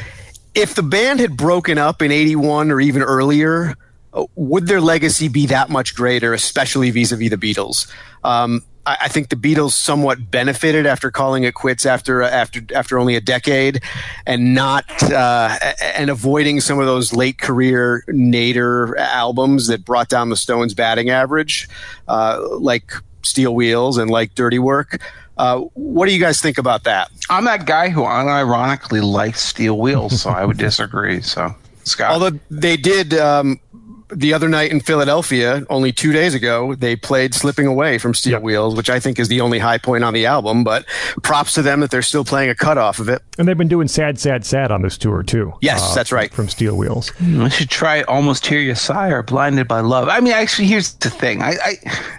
if 0.56 0.74
the 0.74 0.82
band 0.82 1.20
had 1.20 1.36
broken 1.36 1.78
up 1.78 2.00
in 2.02 2.10
81 2.10 2.70
or 2.70 2.80
even 2.80 3.02
earlier, 3.02 3.74
uh, 4.14 4.24
would 4.34 4.66
their 4.66 4.80
legacy 4.80 5.28
be 5.28 5.46
that 5.46 5.68
much 5.68 5.94
greater, 5.94 6.32
especially 6.32 6.90
vis 6.90 7.12
a 7.12 7.16
vis 7.16 7.30
the 7.30 7.36
Beatles? 7.36 7.92
Um, 8.24 8.62
I, 8.86 8.96
I 9.02 9.08
think 9.08 9.28
the 9.28 9.36
Beatles 9.36 9.72
somewhat 9.72 10.30
benefited 10.30 10.86
after 10.86 11.10
calling 11.10 11.44
it 11.44 11.54
quits 11.54 11.84
after 11.84 12.22
after 12.22 12.62
after 12.74 12.98
only 12.98 13.16
a 13.16 13.20
decade, 13.20 13.82
and 14.26 14.54
not 14.54 14.84
uh, 15.12 15.56
and 15.94 16.08
avoiding 16.08 16.60
some 16.60 16.80
of 16.80 16.86
those 16.86 17.12
late 17.12 17.36
career 17.36 18.02
nadir 18.08 18.96
albums 18.96 19.66
that 19.66 19.84
brought 19.84 20.08
down 20.08 20.30
the 20.30 20.36
Stones' 20.36 20.72
batting 20.72 21.10
average, 21.10 21.68
uh, 22.08 22.40
like 22.58 22.92
Steel 23.22 23.54
Wheels 23.54 23.98
and 23.98 24.10
like 24.10 24.34
Dirty 24.34 24.58
Work. 24.58 25.02
Uh, 25.36 25.60
what 25.74 26.06
do 26.06 26.14
you 26.14 26.20
guys 26.20 26.40
think 26.40 26.58
about 26.58 26.84
that? 26.84 27.10
I'm 27.28 27.44
that 27.44 27.66
guy 27.66 27.88
who 27.90 28.02
unironically 28.02 29.02
likes 29.02 29.42
steel 29.42 29.78
wheels, 29.78 30.22
so 30.22 30.30
I 30.30 30.44
would 30.44 30.56
disagree. 30.56 31.20
So, 31.20 31.54
Scott. 31.84 32.10
Although 32.10 32.38
they 32.50 32.76
did 32.76 33.14
um, 33.14 33.60
the 34.08 34.32
other 34.32 34.48
night 34.48 34.70
in 34.70 34.80
Philadelphia, 34.80 35.64
only 35.70 35.92
two 35.92 36.12
days 36.12 36.34
ago, 36.34 36.74
they 36.74 36.96
played 36.96 37.34
"Slipping 37.34 37.66
Away" 37.66 37.98
from 37.98 38.14
Steel 38.14 38.32
Yep. 38.34 38.42
Wheels, 38.42 38.74
which 38.76 38.88
I 38.90 39.00
think 39.00 39.18
is 39.18 39.28
the 39.28 39.40
only 39.40 39.58
high 39.58 39.78
point 39.78 40.04
on 40.04 40.14
the 40.14 40.26
album. 40.26 40.64
But 40.64 40.84
props 41.22 41.54
to 41.54 41.62
them 41.62 41.80
that 41.80 41.90
they're 41.90 42.02
still 42.02 42.24
playing 42.24 42.50
a 42.50 42.54
cut 42.54 42.78
off 42.78 42.98
of 42.98 43.08
it. 43.08 43.22
And 43.38 43.46
they've 43.48 43.56
been 43.58 43.68
doing 43.68 43.88
sad, 43.88 44.18
sad, 44.18 44.44
sad 44.44 44.70
on 44.70 44.82
this 44.82 44.96
tour 44.96 45.22
too. 45.22 45.50
Uh, 45.54 45.58
Yes, 45.60 45.94
that's 45.94 46.12
right. 46.12 46.32
From 46.32 46.48
Steel 46.48 46.76
Wheels. 46.76 47.10
I 47.20 47.48
should 47.48 47.70
try 47.70 48.02
Almost 48.02 48.46
Hear 48.46 48.60
You 48.60 48.74
Sigh 48.74 49.08
or 49.10 49.22
Blinded 49.22 49.66
by 49.68 49.80
Love. 49.80 50.08
I 50.08 50.20
mean, 50.20 50.32
actually, 50.32 50.68
here's 50.68 50.92
the 50.94 51.10
thing. 51.10 51.42
I, 51.42 51.54
I 51.64 51.72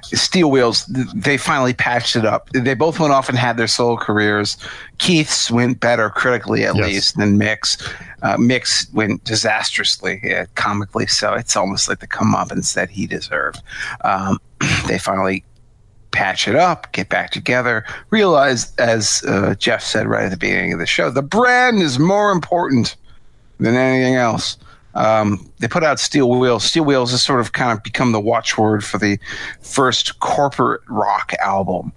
Steel 0.03 0.51
Wheels, 0.51 0.85
they 1.15 1.37
finally 1.37 1.73
patched 1.73 2.15
it 2.15 2.25
up. 2.25 2.49
They 2.53 2.73
both 2.73 2.99
went 2.99 3.13
off 3.13 3.29
and 3.29 3.37
had 3.37 3.57
their 3.57 3.67
solo 3.67 3.95
careers. 3.97 4.57
Keith's 4.97 5.51
went 5.51 5.79
better 5.79 6.09
critically, 6.09 6.63
at 6.65 6.75
Yes. 6.75 6.85
least, 6.85 7.17
than 7.17 7.37
Mick's. 7.37 7.77
Uh, 8.23 8.37
Mick's 8.37 8.87
went 8.93 9.23
disastrously, 9.23 10.19
yeah, 10.23 10.45
comically 10.55 11.05
so. 11.07 11.33
It's 11.33 11.55
almost 11.55 11.87
like 11.87 11.99
the 11.99 12.07
comeuppance 12.07 12.73
that 12.73 12.89
he 12.89 13.05
deserved. 13.05 13.61
Um, 14.03 14.39
they 14.87 14.97
finally 14.97 15.43
patch 16.11 16.47
it 16.47 16.55
up, 16.55 16.91
get 16.93 17.09
back 17.09 17.29
together, 17.31 17.85
realize, 18.09 18.73
as 18.77 19.23
uh, 19.27 19.53
Jeff 19.55 19.83
said 19.83 20.07
right 20.07 20.23
at 20.25 20.31
the 20.31 20.37
beginning 20.37 20.73
of 20.73 20.79
the 20.79 20.87
show, 20.87 21.11
the 21.11 21.21
brand 21.21 21.79
is 21.81 21.99
more 21.99 22.31
important 22.31 22.95
than 23.59 23.75
anything 23.75 24.15
else. 24.15 24.57
Um, 24.97 25.49
they 25.59 25.67
put 25.67 25.83
out 25.83 25.99
Steel 25.99 26.29
Wheels. 26.29 26.63
Steel 26.63 26.83
Wheels 26.83 27.11
has 27.11 27.23
sort 27.23 27.39
of 27.39 27.53
kind 27.53 27.71
of 27.71 27.83
become 27.83 28.11
the 28.11 28.19
watchword 28.19 28.83
for 28.83 28.97
the 28.97 29.19
first 29.61 30.19
corporate 30.19 30.81
rock 30.89 31.33
album, 31.39 31.93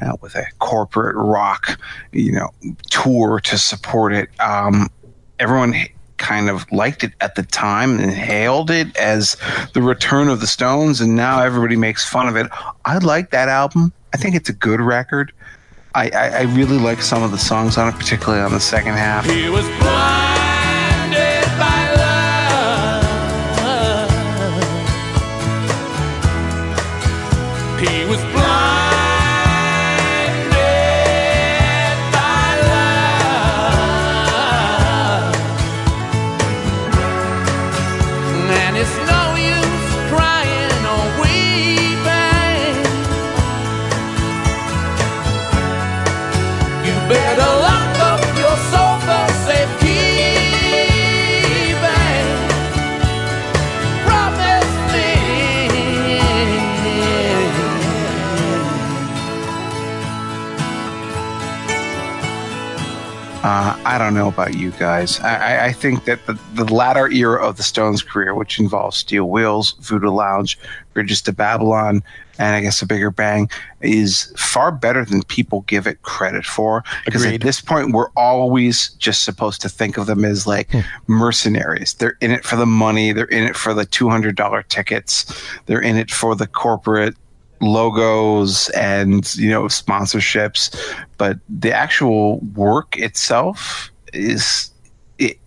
uh, 0.00 0.16
with 0.20 0.34
a 0.36 0.46
corporate 0.60 1.16
rock, 1.16 1.78
you 2.12 2.32
know, 2.32 2.50
tour 2.90 3.40
to 3.40 3.58
support 3.58 4.12
it. 4.12 4.28
Um, 4.40 4.88
everyone 5.38 5.74
kind 6.16 6.48
of 6.48 6.70
liked 6.70 7.02
it 7.04 7.12
at 7.20 7.34
the 7.34 7.42
time 7.42 7.98
and 7.98 8.10
hailed 8.10 8.70
it 8.70 8.96
as 8.96 9.36
the 9.74 9.82
return 9.82 10.28
of 10.28 10.40
the 10.40 10.46
Stones, 10.46 11.00
and 11.00 11.16
now 11.16 11.42
everybody 11.42 11.76
makes 11.76 12.08
fun 12.08 12.28
of 12.28 12.36
it. 12.36 12.46
I 12.84 12.98
like 12.98 13.30
that 13.30 13.48
album. 13.48 13.92
I 14.14 14.16
think 14.16 14.36
it's 14.36 14.48
a 14.48 14.54
good 14.54 14.80
record. 14.80 15.32
I, 15.96 16.10
I, 16.10 16.28
I 16.28 16.42
really 16.42 16.78
like 16.78 17.02
some 17.02 17.22
of 17.22 17.30
the 17.30 17.38
songs 17.38 17.76
on 17.78 17.88
it, 17.88 17.96
particularly 17.96 18.42
on 18.42 18.52
the 18.52 18.60
second 18.60 18.94
half. 18.94 19.26
Uh, 63.44 63.78
I 63.84 63.98
don't 63.98 64.14
know 64.14 64.28
about 64.28 64.54
you 64.54 64.70
guys. 64.70 65.20
I, 65.20 65.66
I, 65.66 65.72
think 65.72 66.06
that 66.06 66.24
the, 66.24 66.32
the 66.54 66.64
latter 66.64 67.10
era 67.10 67.46
of 67.46 67.58
the 67.58 67.62
Stones' 67.62 68.02
career, 68.02 68.34
which 68.34 68.58
involves 68.58 68.96
Steel 68.96 69.28
Wheels, 69.28 69.72
Voodoo 69.80 70.08
Lounge, 70.08 70.58
Bridges 70.94 71.20
to 71.20 71.32
Babylon, 71.32 72.02
and 72.38 72.56
I 72.56 72.62
guess 72.62 72.80
a 72.80 72.86
bigger 72.86 73.10
bang, 73.10 73.50
is 73.82 74.32
far 74.38 74.72
better 74.72 75.04
than 75.04 75.22
people 75.24 75.60
give 75.66 75.86
it 75.86 76.00
credit 76.00 76.46
for. 76.46 76.84
Because 77.04 77.26
at 77.26 77.42
this 77.42 77.60
point, 77.60 77.92
we're 77.92 78.10
always 78.16 78.88
just 78.94 79.24
supposed 79.24 79.60
to 79.60 79.68
think 79.68 79.98
of 79.98 80.06
them 80.06 80.24
as 80.24 80.46
like 80.46 80.70
mercenaries. 81.06 81.92
They're 81.92 82.16
in 82.22 82.30
it 82.30 82.46
for 82.46 82.56
the 82.56 82.64
money. 82.64 83.12
They're 83.12 83.26
in 83.26 83.44
it 83.44 83.56
for 83.56 83.74
the 83.74 83.84
two 83.84 84.08
hundred 84.08 84.36
dollar 84.36 84.62
tickets. 84.62 85.46
They're 85.66 85.82
in 85.82 85.98
it 85.98 86.10
for 86.10 86.34
the 86.34 86.46
corporate 86.46 87.14
logos 87.64 88.68
and 88.70 89.34
you 89.36 89.50
know 89.50 89.64
sponsorships 89.64 90.76
but 91.18 91.38
the 91.48 91.72
actual 91.72 92.38
work 92.54 92.96
itself 92.98 93.90
is 94.12 94.70
it 95.18 95.38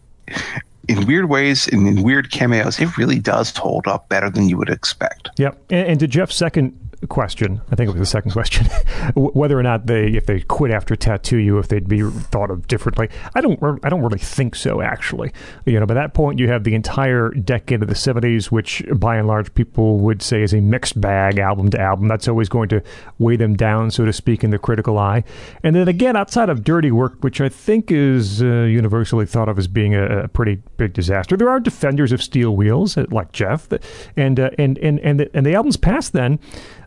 in 0.88 1.06
weird 1.06 1.30
ways 1.30 1.68
and 1.68 1.88
in 1.88 2.04
weird 2.04 2.32
cameos 2.32 2.80
it 2.80 2.98
really 2.98 3.20
does 3.20 3.56
hold 3.56 3.88
up 3.88 4.10
better 4.10 4.30
than 4.30 4.50
you 4.50 4.58
would 4.58 4.70
expect 4.70 5.30
Yep. 5.38 5.58
And, 5.70 5.88
and 5.90 6.00
to 6.00 6.08
Jeff's 6.08 6.36
second 6.36 6.78
question, 7.10 7.62
I 7.72 7.76
think 7.76 7.90
it 7.90 7.94
was 7.94 8.00
the 8.00 8.06
second 8.06 8.32
question, 8.32 8.66
whether 9.16 9.58
or 9.58 9.64
not 9.64 9.86
they, 9.86 10.08
if 10.08 10.26
they 10.26 10.40
quit 10.42 10.72
after 10.72 10.96
Tattoo 10.96 11.38
You, 11.38 11.60
if 11.60 11.68
they'd 11.68 11.88
be 11.88 12.02
thought 12.02 12.50
of 12.50 12.68
differently. 12.68 13.10
I 13.36 13.42
don't, 13.42 13.60
I 13.84 13.90
don't 13.90 14.02
really 14.02 14.18
think 14.18 14.56
so. 14.56 14.82
Actually, 14.82 15.32
you 15.66 15.80
know, 15.80 15.86
by 15.86 15.94
that 15.94 16.14
point, 16.14 16.40
you 16.40 16.48
have 16.48 16.64
the 16.64 16.74
entire 16.74 17.30
decade 17.30 17.82
of 17.82 17.88
the 17.88 17.94
'70s, 17.94 18.46
which 18.46 18.84
by 18.96 19.18
and 19.18 19.28
large 19.28 19.54
people 19.54 20.00
would 20.00 20.22
say 20.22 20.42
is 20.42 20.54
a 20.54 20.62
mixed 20.62 21.00
bag, 21.00 21.38
album 21.38 21.70
to 21.72 21.80
album. 21.80 22.08
That's 22.08 22.28
always 22.28 22.50
going 22.50 22.70
to 22.70 22.82
weigh 23.20 23.36
them 23.36 23.56
down, 23.56 23.92
so 23.92 24.06
to 24.06 24.14
speak, 24.14 24.44
in 24.44 24.50
the 24.50 24.58
critical 24.58 24.98
eye. 24.98 25.24
And 25.64 25.76
then 25.76 25.88
again, 25.88 26.16
outside 26.16 26.50
of 26.50 26.64
Dirty 26.64 26.92
Work, 26.92 27.24
which 27.24 27.42
I 27.42 27.50
think 27.50 27.92
is 27.92 28.42
uh, 28.42 28.64
universally 28.64 29.26
thought 29.26 29.50
of 29.50 29.60
as 29.60 29.68
being 29.68 29.94
a, 29.94 30.24
a 30.24 30.28
pretty 30.28 30.62
big 30.78 30.94
disaster, 30.94 31.38
there 31.38 31.50
are 31.50 31.60
defenders 31.60 32.12
of 32.12 32.24
Steel 32.24 32.56
Wheels, 32.56 32.98
uh, 32.98 33.06
like 33.12 33.32
Jeff, 33.32 33.68
and 34.16 34.40
uh, 34.40 34.50
and 34.58 34.78
and 34.80 35.00
and 35.00 35.20
the, 35.20 35.30
and 35.36 35.46
the 35.46 35.54
albums 35.54 35.78
past 35.78 36.14
then. 36.14 36.40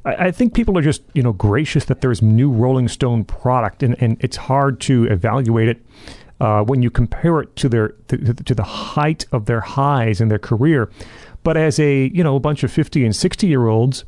I, 0.04 0.26
I 0.26 0.30
think 0.30 0.54
people 0.54 0.76
are 0.78 0.82
just 0.82 1.02
you 1.14 1.22
know 1.22 1.32
gracious 1.32 1.84
that 1.86 2.00
there's 2.00 2.22
new 2.22 2.50
Rolling 2.50 2.88
Stone 2.88 3.24
product, 3.24 3.82
and, 3.82 4.00
and 4.00 4.16
it's 4.20 4.36
hard 4.36 4.80
to 4.82 5.04
evaluate 5.04 5.68
it 5.68 5.82
uh, 6.40 6.62
when 6.62 6.82
you 6.82 6.90
compare 6.90 7.40
it 7.40 7.54
to 7.56 7.68
their 7.68 7.88
to, 8.08 8.34
to 8.34 8.54
the 8.54 8.62
height 8.62 9.26
of 9.32 9.46
their 9.46 9.60
highs 9.60 10.20
in 10.20 10.28
their 10.28 10.38
career. 10.38 10.90
But 11.42 11.56
as 11.56 11.78
a 11.78 12.08
you 12.08 12.24
know 12.24 12.36
a 12.36 12.40
bunch 12.40 12.62
of 12.62 12.72
fifty 12.72 13.04
and 13.04 13.14
sixty 13.14 13.46
year 13.46 13.66
olds 13.66 14.04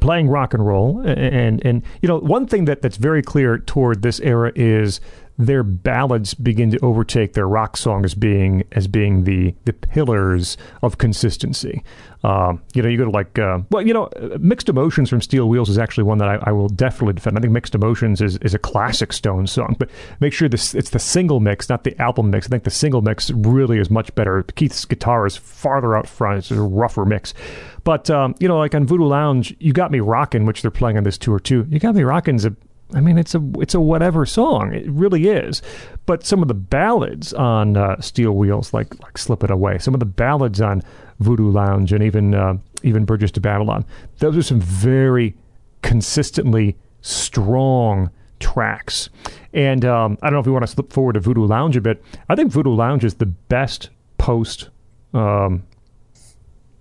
playing 0.00 0.28
rock 0.28 0.52
and 0.54 0.66
roll 0.66 1.00
and 1.06 1.64
and 1.64 1.82
you 2.02 2.08
know 2.08 2.18
one 2.18 2.46
thing 2.46 2.64
that 2.64 2.82
that's 2.82 2.96
very 2.96 3.22
clear 3.22 3.58
toward 3.58 4.02
this 4.02 4.18
era 4.20 4.50
is 4.56 5.00
their 5.38 5.62
ballads 5.62 6.34
begin 6.34 6.70
to 6.70 6.78
overtake 6.80 7.32
their 7.32 7.48
rock 7.48 7.76
song 7.76 8.04
as 8.04 8.14
being 8.14 8.64
as 8.72 8.86
being 8.86 9.24
the 9.24 9.54
the 9.64 9.72
pillars 9.72 10.56
of 10.82 10.98
consistency. 10.98 11.82
Um, 12.22 12.62
you 12.72 12.80
know, 12.80 12.88
you 12.88 12.96
go 12.96 13.04
to 13.04 13.10
like 13.10 13.38
uh, 13.38 13.58
well, 13.70 13.86
you 13.86 13.92
know, 13.92 14.08
Mixed 14.38 14.68
Emotions 14.68 15.10
from 15.10 15.20
Steel 15.20 15.48
Wheels 15.48 15.68
is 15.68 15.76
actually 15.76 16.04
one 16.04 16.18
that 16.18 16.28
I, 16.28 16.38
I 16.44 16.52
will 16.52 16.68
definitely 16.68 17.12
defend. 17.14 17.36
I 17.36 17.40
think 17.40 17.52
Mixed 17.52 17.74
Emotions 17.74 18.22
is, 18.22 18.38
is 18.38 18.54
a 18.54 18.58
classic 18.58 19.12
Stones 19.12 19.52
song, 19.52 19.76
but 19.78 19.90
make 20.20 20.32
sure 20.32 20.48
this 20.48 20.74
it's 20.74 20.90
the 20.90 20.98
single 20.98 21.40
mix, 21.40 21.68
not 21.68 21.84
the 21.84 22.00
album 22.00 22.30
mix. 22.30 22.46
I 22.46 22.50
think 22.50 22.64
the 22.64 22.70
single 22.70 23.02
mix 23.02 23.30
really 23.30 23.78
is 23.78 23.90
much 23.90 24.14
better. 24.14 24.42
Keith's 24.54 24.84
guitar 24.86 25.26
is 25.26 25.36
farther 25.36 25.96
out 25.96 26.08
front; 26.08 26.38
it's 26.38 26.50
a 26.50 26.62
rougher 26.62 27.04
mix. 27.04 27.34
But 27.82 28.08
um, 28.08 28.34
you 28.40 28.48
know, 28.48 28.58
like 28.58 28.74
on 28.74 28.86
Voodoo 28.86 29.04
Lounge, 29.04 29.54
you 29.58 29.74
got 29.74 29.90
me 29.90 30.00
rocking, 30.00 30.46
which 30.46 30.62
they're 30.62 30.70
playing 30.70 30.96
on 30.96 31.04
this 31.04 31.18
tour 31.18 31.38
too. 31.38 31.66
You 31.68 31.78
got 31.78 31.94
me 31.94 32.04
rocking's 32.04 32.46
a 32.46 32.56
I 32.92 33.00
mean, 33.00 33.18
it's 33.18 33.34
a 33.34 33.42
it's 33.58 33.74
a 33.74 33.80
whatever 33.80 34.26
song. 34.26 34.74
It 34.74 34.88
really 34.88 35.28
is. 35.28 35.62
But 36.06 36.24
some 36.24 36.42
of 36.42 36.48
the 36.48 36.54
ballads 36.54 37.32
on 37.32 37.76
uh, 37.76 38.00
Steel 38.00 38.32
Wheels, 38.32 38.74
like 38.74 39.00
like 39.02 39.16
"Slipping 39.16 39.50
Away," 39.50 39.78
some 39.78 39.94
of 39.94 40.00
the 40.00 40.06
ballads 40.06 40.60
on 40.60 40.82
Voodoo 41.20 41.50
Lounge, 41.50 41.92
and 41.92 42.04
even 42.04 42.34
uh, 42.34 42.58
even 42.82 43.04
Bridges 43.04 43.32
to 43.32 43.40
Babylon, 43.40 43.84
those 44.18 44.36
are 44.36 44.42
some 44.42 44.60
very 44.60 45.34
consistently 45.82 46.76
strong 47.00 48.10
tracks. 48.38 49.08
And 49.52 49.84
um, 49.84 50.18
I 50.22 50.26
don't 50.26 50.34
know 50.34 50.40
if 50.40 50.46
we 50.46 50.52
want 50.52 50.64
to 50.64 50.72
slip 50.72 50.92
forward 50.92 51.14
to 51.14 51.20
Voodoo 51.20 51.46
Lounge 51.46 51.76
a 51.76 51.80
bit. 51.80 52.02
I 52.28 52.34
think 52.34 52.52
Voodoo 52.52 52.74
Lounge 52.74 53.04
is 53.04 53.14
the 53.14 53.26
best 53.26 53.90
post. 54.18 54.68
Um, 55.12 55.64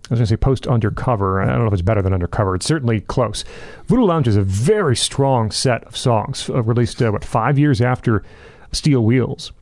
I 0.10 0.14
was 0.14 0.20
going 0.20 0.26
to 0.26 0.28
say 0.28 0.38
post 0.38 0.68
undercover. 0.68 1.42
I 1.42 1.46
don't 1.48 1.62
know 1.62 1.68
if 1.68 1.74
it's 1.74 1.82
better 1.82 2.02
than 2.02 2.14
undercover. 2.14 2.56
It's 2.56 2.66
certainly 2.66 3.00
close. 3.02 3.46
Voodoo 3.88 4.04
Lounge 4.04 4.28
is 4.28 4.36
a 4.36 4.42
very 4.42 4.98
strong 4.98 5.50
set 5.50 5.84
of 5.86 5.96
songs 5.96 6.50
uh, 6.50 6.62
released, 6.62 7.02
uh, 7.02 7.10
what, 7.10 7.24
five 7.24 7.58
years 7.58 7.80
after 7.82 8.22
Steel 8.74 9.06
Wheels. 9.06 9.54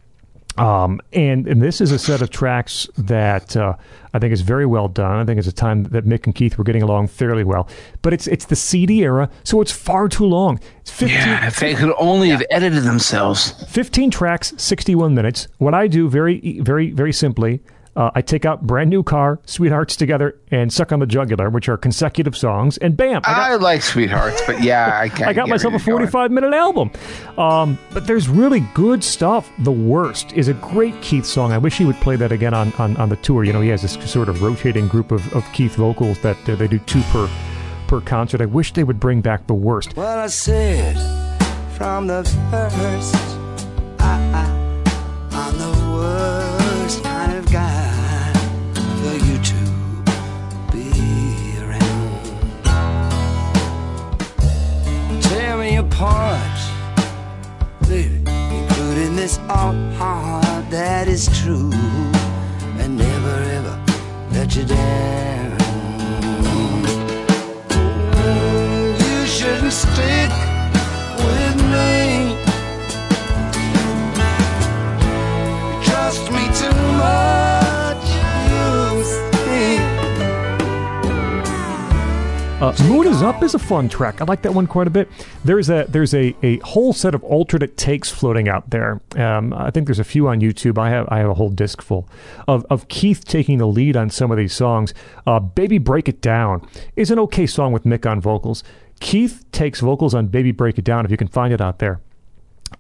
Um, 0.58 1.00
and, 1.14 1.48
and 1.48 1.61
this 1.61 1.80
is 1.80 1.92
a 1.92 2.00
set 2.00 2.22
of 2.22 2.30
tracks 2.30 2.90
that 2.98 3.56
uh, 3.56 3.76
I 4.14 4.20
think 4.20 4.34
is 4.34 4.42
very 4.42 4.66
well 4.66 4.88
done. 4.88 5.18
I 5.18 5.26
think 5.26 5.38
it's 5.38 5.48
a 5.48 5.53
time 5.53 5.84
that 5.84 6.06
Mick 6.06 6.26
and 6.26 6.36
Keith 6.36 6.58
were 6.58 6.64
getting 6.64 6.82
along 6.82 7.08
fairly 7.08 7.44
well. 7.44 7.70
But 8.02 8.14
it's 8.14 8.28
it's 8.28 8.45
the 8.45 8.56
CD 8.58 9.03
era, 9.03 9.30
so 9.44 9.61
it's 9.61 9.72
far 9.72 10.10
too 10.10 10.26
long. 10.26 10.60
It's 10.82 10.92
15, 10.92 11.18
Yeah, 11.18 11.48
if 11.48 11.60
they 11.60 11.74
could 11.74 11.94
only 11.98 12.30
have 12.30 12.44
edited 12.50 12.84
themselves. 12.84 13.52
15 13.72 14.11
tracks, 14.11 14.53
61 14.58 15.16
minutes. 15.16 15.48
What 15.58 15.74
I 15.74 15.88
do 15.88 16.10
very, 16.10 16.60
very, 16.60 16.92
very 16.92 17.14
simply, 17.14 17.61
uh, 17.95 18.11
I 18.16 18.22
take 18.22 18.45
out 18.45 18.61
brand 18.61 18.90
new 18.90 19.03
car, 19.03 19.40
Sweethearts 19.45 19.95
Together, 19.95 20.40
and 20.50 20.72
Suck 20.72 20.92
on 20.92 21.00
the 21.00 21.06
Jugular, 21.06 21.50
which 21.50 21.68
are 21.68 21.78
consecutive 21.78 22.38
songs, 22.38 22.78
and 22.78 22.95
bam, 22.95 23.22
I 23.26 23.34
got, 23.34 23.52
I 23.52 23.56
like 23.56 23.82
Sweethearts, 23.82 24.42
but 24.45 24.64
yeah, 24.64 24.88
I, 24.94 25.11
I 25.30 25.34
got 25.34 25.50
myself 25.50 25.74
a 25.74 25.80
45 25.80 26.32
minute 26.32 26.53
album. 26.53 26.92
Um, 27.38 27.78
but 27.94 28.08
there's 28.08 28.30
really 28.30 28.61
good 28.74 29.03
stuff. 29.03 29.52
The 29.60 29.72
Worst 29.72 30.34
is 30.34 30.48
a 30.48 30.53
great 30.53 31.00
Keith 31.02 31.26
song. 31.26 31.52
I 31.52 31.58
wish 31.58 31.78
he 31.78 31.86
would 31.86 31.98
play 31.98 32.16
that 32.16 32.32
again 32.32 32.53
on, 32.53 32.72
on, 32.74 32.95
on 32.98 33.10
the 33.10 33.18
tour. 33.18 33.44
You 33.44 33.53
know, 33.53 33.61
he 33.61 33.70
has 33.70 33.82
this 33.82 33.94
sort 34.10 34.30
of 34.30 34.42
rotating 34.42 34.88
group 34.88 35.11
of, 35.11 35.34
of 35.34 35.45
Keith 35.53 35.76
vocals 35.76 36.20
that 36.20 36.38
uh, 36.50 36.56
they 36.56 36.68
do 36.68 36.80
two 36.80 37.02
per 37.11 37.30
per 37.88 38.00
concert. 38.00 38.40
I 38.40 38.45
wish 38.45 38.72
they 38.72 38.86
would 38.86 39.02
bring 39.02 39.20
back 39.20 39.48
The 39.48 39.53
Worst. 39.53 39.98
Well, 39.98 40.20
I 40.20 40.28
said 40.28 40.95
from 41.76 42.08
the 42.08 42.24
first, 42.50 43.16
I, 44.00 44.16
I, 44.34 44.45
I'm 45.34 45.58
the 45.58 45.92
worst 45.92 46.41
Tear 56.02 56.42
baby, 57.88 58.24
including 58.26 59.16
this 59.16 59.38
all 59.48 59.76
heart 60.00 60.68
that 60.72 61.08
is 61.08 61.30
true, 61.44 61.70
and 62.80 62.98
never 62.98 63.36
ever 63.58 63.80
let 64.32 64.56
you 64.56 64.64
down. 64.64 65.52
You 69.00 69.28
shouldn't 69.28 69.74
stick 69.74 70.51
Uh, 82.62 82.72
Moon 82.84 83.08
is 83.08 83.24
Up 83.24 83.42
is 83.42 83.56
a 83.56 83.60
fun 83.60 83.90
track. 83.90 84.22
I 84.22 84.26
like 84.26 84.44
that 84.44 84.54
one 84.54 84.68
quite 84.68 84.86
a 84.86 84.92
bit. 84.92 85.10
There's 85.44 85.68
a 85.72 85.86
there's 85.90 86.14
a, 86.14 86.36
a 86.44 86.58
whole 86.60 86.94
set 86.94 87.16
of 87.16 87.24
alternate 87.24 87.76
takes 87.76 88.12
floating 88.12 88.48
out 88.48 88.70
there. 88.70 89.02
Um, 89.16 89.52
I 89.52 89.72
think 89.72 89.88
there's 89.88 89.98
a 89.98 90.04
few 90.04 90.28
on 90.28 90.42
YouTube. 90.42 90.78
I 90.78 90.92
have 90.92 91.08
I 91.10 91.18
have 91.18 91.30
a 91.32 91.34
whole 91.34 91.50
disc 91.50 91.82
full 91.82 92.08
of, 92.48 92.64
of 92.70 92.88
Keith 92.88 93.26
taking 93.26 93.58
the 93.58 93.66
lead 93.66 93.98
on 93.98 94.12
some 94.12 94.30
of 94.30 94.38
these 94.38 94.54
songs. 94.54 94.94
Uh, 95.26 95.40
Baby 95.40 95.80
Break 95.80 96.08
It 96.08 96.22
Down 96.22 96.64
is 96.96 97.10
an 97.10 97.18
okay 97.18 97.48
song 97.48 97.72
with 97.72 97.84
Mick 97.84 98.08
on 98.08 98.22
vocals. 98.22 98.64
Keith 99.00 99.44
takes 99.52 99.80
vocals 99.80 100.14
on 100.14 100.28
Baby 100.28 100.52
Break 100.52 100.78
It 100.78 100.86
Down 100.86 101.04
if 101.04 101.10
you 101.10 101.18
can 101.18 101.28
find 101.30 101.52
it 101.52 101.62
out 101.62 101.80
there 101.80 102.00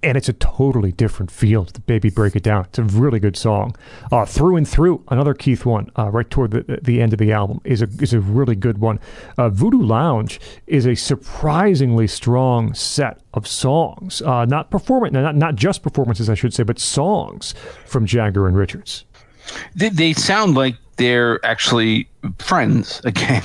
and 0.03 0.17
it's 0.17 0.29
a 0.29 0.33
totally 0.33 0.91
different 0.91 1.31
feel 1.31 1.63
the 1.63 1.79
Baby 1.79 2.09
Break 2.09 2.35
It 2.35 2.43
Down. 2.43 2.65
It's 2.65 2.79
a 2.79 2.83
really 2.83 3.19
good 3.19 3.37
song. 3.37 3.75
Uh, 4.11 4.25
through 4.25 4.55
and 4.55 4.67
Through, 4.67 5.03
another 5.09 5.33
Keith 5.33 5.65
one, 5.65 5.89
uh, 5.97 6.09
right 6.09 6.29
toward 6.29 6.51
the, 6.51 6.79
the 6.81 7.01
end 7.01 7.13
of 7.13 7.19
the 7.19 7.31
album, 7.31 7.61
is 7.63 7.81
a, 7.81 7.87
is 7.99 8.13
a 8.13 8.19
really 8.19 8.55
good 8.55 8.79
one. 8.79 8.99
Uh, 9.37 9.49
Voodoo 9.49 9.81
Lounge 9.81 10.39
is 10.67 10.85
a 10.85 10.95
surprisingly 10.95 12.07
strong 12.07 12.73
set 12.73 13.21
of 13.33 13.47
songs, 13.47 14.21
uh, 14.21 14.45
not 14.45 14.71
performance, 14.71 15.13
not, 15.13 15.35
not 15.35 15.55
just 15.55 15.83
performances, 15.83 16.29
I 16.29 16.35
should 16.35 16.53
say, 16.53 16.63
but 16.63 16.79
songs 16.79 17.53
from 17.85 18.05
Jagger 18.05 18.47
and 18.47 18.57
Richards. 18.57 19.05
They, 19.75 19.89
they 19.89 20.13
sound 20.13 20.55
like 20.55 20.75
they're 20.97 21.43
actually 21.45 22.07
friends 22.37 23.01
again. 23.03 23.43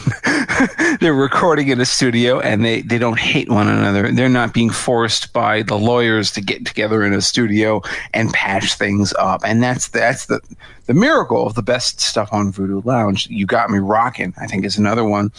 they're 1.00 1.14
recording 1.14 1.68
in 1.68 1.80
a 1.80 1.84
studio 1.84 2.40
and 2.40 2.64
they, 2.64 2.82
they 2.82 2.98
don't 2.98 3.18
hate 3.18 3.48
one 3.48 3.68
another. 3.68 4.10
They're 4.12 4.28
not 4.28 4.52
being 4.52 4.70
forced 4.70 5.32
by 5.32 5.62
the 5.62 5.78
lawyers 5.78 6.30
to 6.32 6.40
get 6.40 6.66
together 6.66 7.04
in 7.04 7.12
a 7.12 7.20
studio 7.20 7.82
and 8.12 8.32
patch 8.32 8.74
things 8.74 9.12
up. 9.18 9.42
And 9.44 9.62
that's 9.62 9.88
that's 9.88 10.26
the 10.26 10.40
the 10.86 10.94
miracle 10.94 11.46
of 11.46 11.54
the 11.54 11.62
best 11.62 12.00
stuff 12.00 12.28
on 12.32 12.52
Voodoo 12.52 12.80
Lounge. 12.84 13.28
You 13.28 13.44
got 13.44 13.70
me 13.70 13.78
rocking. 13.78 14.32
I 14.38 14.46
think 14.46 14.64
is 14.64 14.78
another 14.78 15.04
one, 15.04 15.32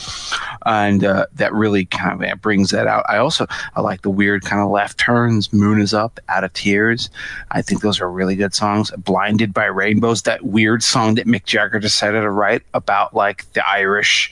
and 0.65 1.03
uh, 1.03 1.25
that 1.35 1.53
really 1.53 1.85
kind 1.85 2.23
of 2.23 2.41
brings 2.41 2.71
that 2.71 2.87
out. 2.87 3.05
I 3.09 3.17
also 3.17 3.47
I 3.75 3.81
like 3.81 4.01
the 4.01 4.09
weird 4.09 4.43
kind 4.43 4.61
of 4.61 4.69
left 4.69 4.97
turns. 4.97 5.51
Moon 5.51 5.79
is 5.79 5.93
up, 5.93 6.19
out 6.29 6.43
of 6.43 6.53
tears. 6.53 7.09
I 7.51 7.61
think 7.61 7.81
those 7.81 8.01
are 8.01 8.11
really 8.11 8.35
good 8.35 8.53
songs. 8.53 8.91
Blinded 8.97 9.53
by 9.53 9.65
Rainbows, 9.65 10.23
that 10.23 10.43
weird 10.43 10.83
song 10.83 11.15
that 11.15 11.27
Mick 11.27 11.45
Jagger 11.45 11.79
decided 11.79 12.21
to 12.21 12.29
write 12.29 12.63
about 12.73 13.13
like 13.13 13.26
the 13.53 13.67
Irish 13.67 14.31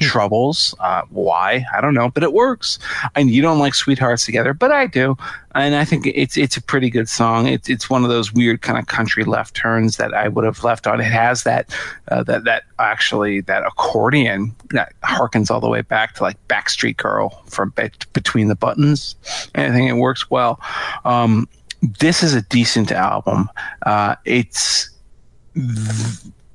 troubles. 0.00 0.74
Uh, 0.80 1.02
why 1.10 1.64
I 1.74 1.80
don't 1.80 1.94
know, 1.94 2.10
but 2.10 2.22
it 2.22 2.32
works. 2.32 2.78
And 3.14 3.30
you 3.30 3.42
don't 3.42 3.58
like 3.58 3.74
Sweethearts 3.74 4.24
Together, 4.24 4.54
but 4.54 4.72
I 4.72 4.86
do, 4.86 5.16
and 5.54 5.74
I 5.74 5.84
think 5.84 6.06
it's 6.06 6.36
it's 6.36 6.56
a 6.56 6.62
pretty 6.62 6.90
good 6.90 7.08
song. 7.08 7.46
It's 7.46 7.68
it's 7.68 7.88
one 7.88 8.04
of 8.04 8.10
those 8.10 8.32
weird 8.32 8.62
kind 8.62 8.78
of 8.78 8.86
country 8.86 9.24
left 9.24 9.54
turns 9.54 9.96
that 9.96 10.14
I 10.14 10.28
would 10.28 10.44
have 10.44 10.62
left 10.64 10.86
on. 10.86 11.00
It 11.00 11.04
has 11.04 11.44
that 11.44 11.74
uh, 12.08 12.22
that 12.24 12.44
that 12.44 12.64
actually 12.78 13.40
that 13.42 13.64
accordion 13.66 14.54
that 14.70 14.92
harkens 15.02 15.50
all 15.50 15.60
the 15.60 15.68
way 15.68 15.82
back 15.82 16.14
to 16.16 16.22
like 16.22 16.36
Backstreet 16.48 16.96
Girl 16.96 17.42
from 17.46 17.70
Be- 17.70 17.90
Between 18.12 18.48
the 18.48 18.56
Buttons. 18.56 19.16
And 19.54 19.72
I 19.72 19.76
think 19.76 19.88
it 19.88 19.94
works 19.94 20.30
well. 20.30 20.60
Um, 21.04 21.48
this 22.00 22.22
is 22.22 22.34
a 22.34 22.42
decent 22.42 22.92
album. 22.92 23.48
Uh, 23.84 24.16
it's 24.24 24.90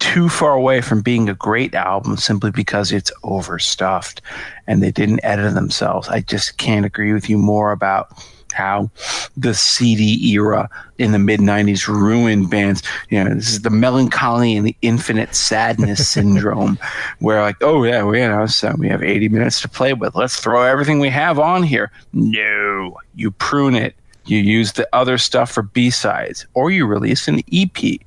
too 0.01 0.27
far 0.27 0.53
away 0.53 0.81
from 0.81 1.01
being 1.01 1.29
a 1.29 1.35
great 1.35 1.75
album 1.75 2.17
simply 2.17 2.49
because 2.49 2.91
it's 2.91 3.11
overstuffed 3.23 4.19
and 4.65 4.81
they 4.81 4.91
didn't 4.91 5.23
edit 5.23 5.53
themselves. 5.53 6.09
I 6.09 6.21
just 6.21 6.57
can't 6.57 6.87
agree 6.87 7.13
with 7.13 7.29
you 7.29 7.37
more 7.37 7.71
about 7.71 8.11
how 8.51 8.89
the 9.37 9.53
CD 9.53 10.31
era 10.33 10.69
in 10.97 11.11
the 11.11 11.19
mid 11.19 11.39
90s 11.39 11.87
ruined 11.87 12.49
bands. 12.49 12.81
You 13.09 13.23
know, 13.23 13.35
this 13.35 13.49
is 13.49 13.61
the 13.61 13.69
melancholy 13.69 14.55
and 14.55 14.65
the 14.65 14.75
infinite 14.81 15.35
sadness 15.35 16.09
syndrome 16.09 16.79
where, 17.19 17.41
like, 17.41 17.57
oh, 17.61 17.83
yeah, 17.83 18.03
we, 18.03 18.21
you 18.21 18.27
know, 18.27 18.47
so 18.47 18.73
we 18.79 18.89
have 18.89 19.03
80 19.03 19.29
minutes 19.29 19.61
to 19.61 19.69
play 19.69 19.93
with. 19.93 20.15
Let's 20.15 20.39
throw 20.39 20.63
everything 20.63 20.99
we 20.99 21.09
have 21.09 21.37
on 21.37 21.61
here. 21.61 21.91
No, 22.11 22.97
you 23.13 23.29
prune 23.29 23.75
it. 23.75 23.95
You 24.25 24.39
use 24.39 24.73
the 24.73 24.89
other 24.93 25.19
stuff 25.19 25.51
for 25.51 25.61
B 25.61 25.91
sides 25.91 26.47
or 26.55 26.71
you 26.71 26.87
release 26.87 27.27
an 27.27 27.41
EP. 27.53 27.99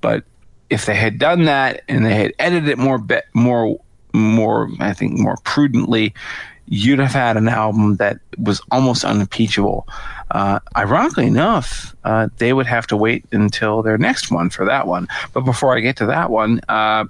But 0.00 0.24
if 0.70 0.86
they 0.86 0.94
had 0.94 1.18
done 1.18 1.44
that 1.44 1.82
and 1.88 2.04
they 2.04 2.14
had 2.14 2.34
edited 2.38 2.68
it 2.68 2.78
more, 2.78 2.98
be- 2.98 3.20
more, 3.34 3.78
more, 4.12 4.68
I 4.80 4.92
think, 4.92 5.18
more 5.18 5.36
prudently, 5.44 6.14
you'd 6.66 6.98
have 6.98 7.12
had 7.12 7.36
an 7.36 7.48
album 7.48 7.96
that 7.96 8.18
was 8.38 8.60
almost 8.70 9.04
unimpeachable. 9.04 9.88
Uh, 10.30 10.60
ironically 10.76 11.26
enough, 11.26 11.96
uh, 12.04 12.28
they 12.36 12.52
would 12.52 12.66
have 12.66 12.86
to 12.88 12.96
wait 12.96 13.24
until 13.32 13.82
their 13.82 13.96
next 13.96 14.30
one 14.30 14.50
for 14.50 14.66
that 14.66 14.86
one. 14.86 15.08
But 15.32 15.42
before 15.42 15.76
I 15.76 15.80
get 15.80 15.96
to 15.96 16.06
that 16.06 16.30
one, 16.30 16.60
uh, 16.68 17.06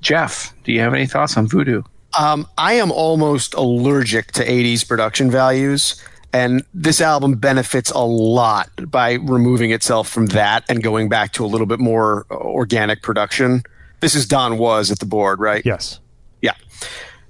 Jeff, 0.00 0.54
do 0.64 0.72
you 0.72 0.80
have 0.80 0.94
any 0.94 1.06
thoughts 1.06 1.36
on 1.36 1.48
Voodoo? 1.48 1.82
Um, 2.18 2.46
I 2.56 2.74
am 2.74 2.90
almost 2.90 3.54
allergic 3.54 4.32
to 4.32 4.44
80s 4.44 4.86
production 4.86 5.30
values. 5.30 6.02
And 6.32 6.62
this 6.74 7.00
album 7.00 7.34
benefits 7.34 7.90
a 7.90 8.00
lot 8.00 8.68
by 8.90 9.14
removing 9.14 9.70
itself 9.70 10.08
from 10.08 10.26
that 10.26 10.64
and 10.68 10.82
going 10.82 11.08
back 11.08 11.32
to 11.34 11.44
a 11.44 11.48
little 11.48 11.66
bit 11.66 11.80
more 11.80 12.26
organic 12.30 13.02
production. 13.02 13.62
This 14.00 14.14
is 14.14 14.26
Don 14.26 14.58
Was 14.58 14.90
at 14.90 14.98
the 14.98 15.06
board, 15.06 15.40
right? 15.40 15.62
Yes. 15.64 16.00
Yeah. 16.42 16.52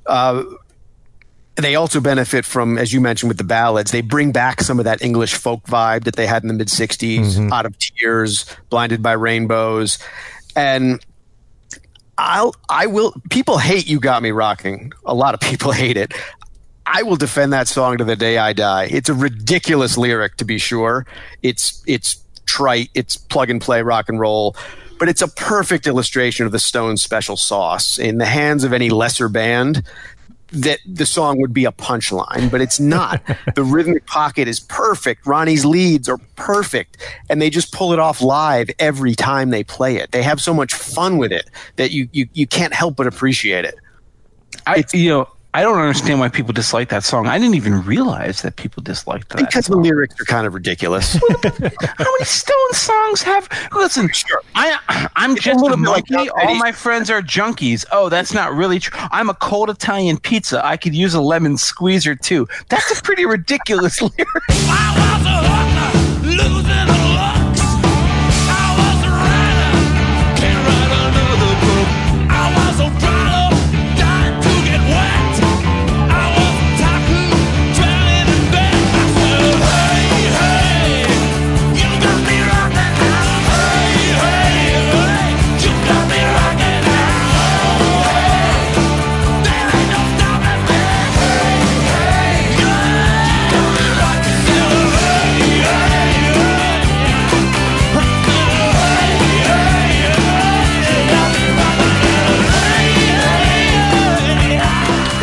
Uh, 0.06 0.42
they 1.56 1.74
also 1.74 2.00
benefit 2.00 2.44
from, 2.44 2.78
as 2.78 2.92
you 2.92 3.00
mentioned, 3.00 3.28
with 3.28 3.38
the 3.38 3.44
ballads. 3.44 3.90
They 3.90 4.00
bring 4.00 4.32
back 4.32 4.60
some 4.60 4.78
of 4.78 4.84
that 4.84 5.02
English 5.02 5.34
folk 5.34 5.64
vibe 5.64 6.04
that 6.04 6.16
they 6.16 6.26
had 6.26 6.42
in 6.42 6.48
the 6.48 6.54
mid 6.54 6.68
60s, 6.68 7.50
Out 7.52 7.66
of 7.66 7.76
Tears, 7.78 8.46
Blinded 8.70 9.02
by 9.02 9.12
Rainbows. 9.12 9.98
And 10.54 11.04
I'll, 12.16 12.54
I 12.68 12.86
will, 12.86 13.12
people 13.30 13.58
hate 13.58 13.88
You 13.88 13.98
Got 13.98 14.22
Me 14.22 14.30
Rocking. 14.30 14.92
A 15.04 15.14
lot 15.14 15.34
of 15.34 15.40
people 15.40 15.72
hate 15.84 15.96
it. 15.96 16.12
I 16.90 17.02
will 17.02 17.16
defend 17.16 17.52
that 17.52 17.68
song 17.68 17.98
to 17.98 18.04
the 18.04 18.16
day 18.16 18.38
I 18.38 18.54
die. 18.54 18.88
It's 18.90 19.08
a 19.08 19.14
ridiculous 19.14 19.98
lyric, 19.98 20.36
to 20.36 20.44
be 20.44 20.58
sure. 20.58 21.06
It's, 21.42 21.82
it's 21.86 22.22
trite, 22.46 22.88
it's 22.94 23.16
plug 23.16 23.50
and 23.50 23.60
play 23.60 23.82
rock 23.82 24.08
and 24.08 24.18
roll, 24.18 24.56
but 24.98 25.08
it's 25.08 25.20
a 25.20 25.28
perfect 25.28 25.86
illustration 25.86 26.46
of 26.46 26.52
the 26.52 26.58
Stones' 26.58 27.02
special 27.02 27.36
sauce. 27.36 27.98
In 27.98 28.16
the 28.18 28.26
hands 28.26 28.64
of 28.64 28.72
any 28.72 28.88
lesser 28.88 29.28
band, 29.28 29.82
that 30.50 30.78
the 30.86 31.04
song 31.04 31.40
would 31.42 31.52
be 31.52 31.66
a 31.66 31.72
punchline, 31.72 32.50
but 32.50 32.62
it's 32.62 32.80
not. 32.80 33.20
the 33.54 33.62
rhythmic 33.62 34.06
pocket 34.06 34.48
is 34.48 34.58
perfect. 34.58 35.26
Ronnie's 35.26 35.66
leads 35.66 36.08
are 36.08 36.18
perfect, 36.36 36.96
and 37.28 37.42
they 37.42 37.50
just 37.50 37.70
pull 37.70 37.92
it 37.92 37.98
off 37.98 38.22
live 38.22 38.70
every 38.78 39.14
time 39.14 39.50
they 39.50 39.62
play 39.62 39.96
it. 39.96 40.10
They 40.12 40.22
have 40.22 40.40
so 40.40 40.54
much 40.54 40.72
fun 40.72 41.18
with 41.18 41.32
it 41.32 41.50
that 41.76 41.90
you 41.90 42.08
you, 42.12 42.28
you 42.32 42.46
can't 42.46 42.72
help 42.72 42.96
but 42.96 43.06
appreciate 43.06 43.66
it. 43.66 43.74
I, 44.66 44.84
you 44.94 45.10
know, 45.10 45.28
I 45.54 45.62
don't 45.62 45.78
understand 45.78 46.20
why 46.20 46.28
people 46.28 46.52
dislike 46.52 46.90
that 46.90 47.04
song. 47.04 47.26
I 47.26 47.38
didn't 47.38 47.54
even 47.54 47.82
realize 47.82 48.42
that 48.42 48.56
people 48.56 48.82
disliked 48.82 49.30
that. 49.30 49.38
Because 49.38 49.66
the 49.66 49.76
lyrics 49.76 50.20
are 50.20 50.24
kind 50.24 50.46
of 50.46 50.52
ridiculous. 50.52 51.14
How 51.14 51.20
many 51.42 52.24
Stone 52.24 52.72
songs 52.72 53.22
have? 53.22 53.48
Listen, 53.72 54.10
I 54.54 55.08
I'm 55.16 55.36
just 55.36 55.60
little 55.60 55.78
a 55.78 55.80
bit 55.80 55.88
like 55.88 56.10
monkey. 56.10 56.30
All 56.30 56.54
my 56.56 56.70
friends 56.72 57.10
are 57.10 57.22
junkies. 57.22 57.86
Oh, 57.90 58.10
that's 58.10 58.34
not 58.34 58.52
really 58.52 58.78
true. 58.78 58.98
I'm 59.10 59.30
a 59.30 59.34
cold 59.34 59.70
Italian 59.70 60.18
pizza. 60.18 60.64
I 60.64 60.76
could 60.76 60.94
use 60.94 61.14
a 61.14 61.20
lemon 61.20 61.56
squeezer 61.56 62.14
too. 62.14 62.46
That's 62.68 62.98
a 62.98 63.02
pretty 63.02 63.24
ridiculous 63.24 64.02
lyric. 64.02 64.18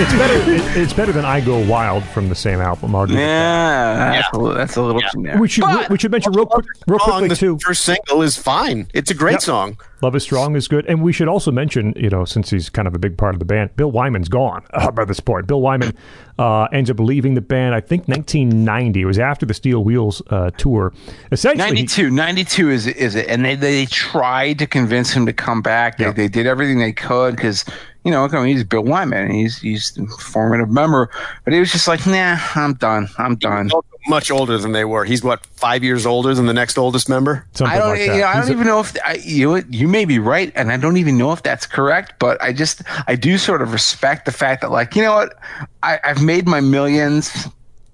It's 0.06 0.14
better. 0.14 0.52
it- 0.52 0.78
it's 0.78 0.94
better 0.94 1.12
than 1.12 1.26
"I 1.26 1.42
Go 1.42 1.58
Wild" 1.68 2.04
from 2.04 2.30
the 2.30 2.36
same 2.36 2.60
album. 2.62 2.92
Arguably. 2.92 3.16
Yeah, 3.16 4.12
that's, 4.22 4.28
A, 4.34 4.38
little, 4.38 4.56
that's 4.56 4.76
a 4.76 4.82
little 4.82 5.02
generic. 5.12 5.40
We 5.40 5.48
should 5.48 5.62
But- 5.64 5.90
we 5.90 5.98
should 5.98 6.12
mention 6.12 6.32
real 6.34 6.46
quick, 6.46 6.66
real 6.88 7.00
song, 7.00 7.08
quickly 7.20 7.28
the 7.30 7.36
too. 7.36 7.58
first 7.60 7.84
single 7.84 8.22
is 8.22 8.38
fine. 8.38 8.88
It's 8.94 9.10
a 9.10 9.14
great 9.16 9.34
Yep. 9.34 9.42
song. 9.42 9.78
Love 10.02 10.16
is 10.16 10.22
Strong 10.24 10.56
is 10.56 10.68
good. 10.68 10.86
And 10.86 11.02
we 11.02 11.12
should 11.12 11.28
also 11.28 11.52
mention, 11.52 11.94
you 11.96 12.10
know, 12.10 12.26
since 12.26 12.50
he's 12.52 12.70
kind 12.70 12.88
of 12.88 12.94
a 12.94 13.00
big 13.00 13.18
part 13.18 13.34
of 13.34 13.40
the 13.40 13.46
band, 13.46 13.76
Bill 13.76 13.90
Wyman's 13.92 14.30
gone 14.30 14.64
uh, 14.74 14.92
by 14.92 15.06
this 15.06 15.20
point. 15.20 15.48
Bill 15.48 15.62
Wyman 15.62 15.94
uh, 16.38 16.64
ends 16.66 16.92
up 16.92 17.00
leaving 17.00 17.34
the 17.34 17.42
band, 17.42 17.74
I 17.74 17.80
think 17.80 18.08
1990. 18.08 19.02
It 19.02 19.06
was 19.06 19.18
after 19.18 19.46
the 19.48 19.54
Steel 19.56 19.84
Wheels 19.84 20.22
uh, 20.30 20.52
tour. 20.58 20.94
Essentially, 21.32 21.64
he- 21.70 21.84
92 21.86 22.12
92 22.12 22.70
is 22.70 22.88
is 22.88 23.16
it 23.16 23.28
and 23.28 23.44
they 23.44 23.56
they 23.56 23.86
tried 23.88 24.60
to 24.60 24.68
convince 24.68 25.12
him 25.12 25.26
to 25.26 25.34
come 25.34 25.62
back 25.62 25.98
they, 25.98 26.06
Yeah. 26.06 26.12
they 26.12 26.28
did 26.28 26.46
everything 26.46 26.78
they 26.80 26.94
could 26.94 27.36
because 27.36 27.66
you 28.06 28.12
know 28.12 28.24
I 28.26 28.28
mean, 28.44 28.56
he's 28.56 28.64
Bill 28.64 28.84
Wyman 28.84 29.32
he's 29.32 29.58
he's 29.60 29.98
a 29.98 30.06
formative 30.22 30.70
member 30.70 31.10
but 31.44 31.52
he 31.54 31.60
was 31.60 31.72
just 31.72 31.88
like 31.88 32.06
nah 32.08 32.38
I'm 32.56 32.76
done 32.76 33.10
I'm 33.18 33.36
done 33.36 33.70
much 34.08 34.30
older 34.30 34.60
than 34.60 34.72
they 34.72 34.86
were. 34.86 35.04
He's 35.04 35.24
what 35.24 35.44
five 35.48 35.84
years 35.84 36.06
older 36.06 36.36
than 36.36 36.46
the 36.46 36.54
next 36.54 36.78
oldest 36.78 37.10
member. 37.10 37.44
something 37.54 37.76
I 37.76 37.80
don't 37.80 37.90
like 37.90 38.06
that. 38.06 38.14
you 38.16 38.22
know, 38.22 38.28
I 38.28 38.36
He's 38.36 38.42
don't 38.46 38.50
a- 38.50 38.54
even 38.54 38.68
know 38.68 38.80
if 38.80 38.96
I, 39.04 39.14
you 39.24 39.64
you 39.68 39.88
may 39.88 40.06
be 40.06 40.20
right 40.20 40.52
and 40.56 40.72
I 40.72 40.78
don't 40.78 40.98
even 40.98 41.18
know 41.18 41.32
if 41.32 41.42
that's 41.42 41.66
correct 41.66 42.14
but 42.20 42.40
I 42.40 42.54
just 42.54 42.84
I 43.08 43.16
do 43.16 43.40
sort 43.40 43.64
of 43.64 43.74
respect 43.74 44.26
the 44.26 44.32
fact 44.32 44.62
that 44.62 44.70
like 44.70 44.96
you 44.96 45.02
know 45.02 45.16
what 45.16 45.34
I, 45.82 46.00
I've 46.04 46.22
made 46.22 46.48
my 46.48 46.62
millions 46.62 47.48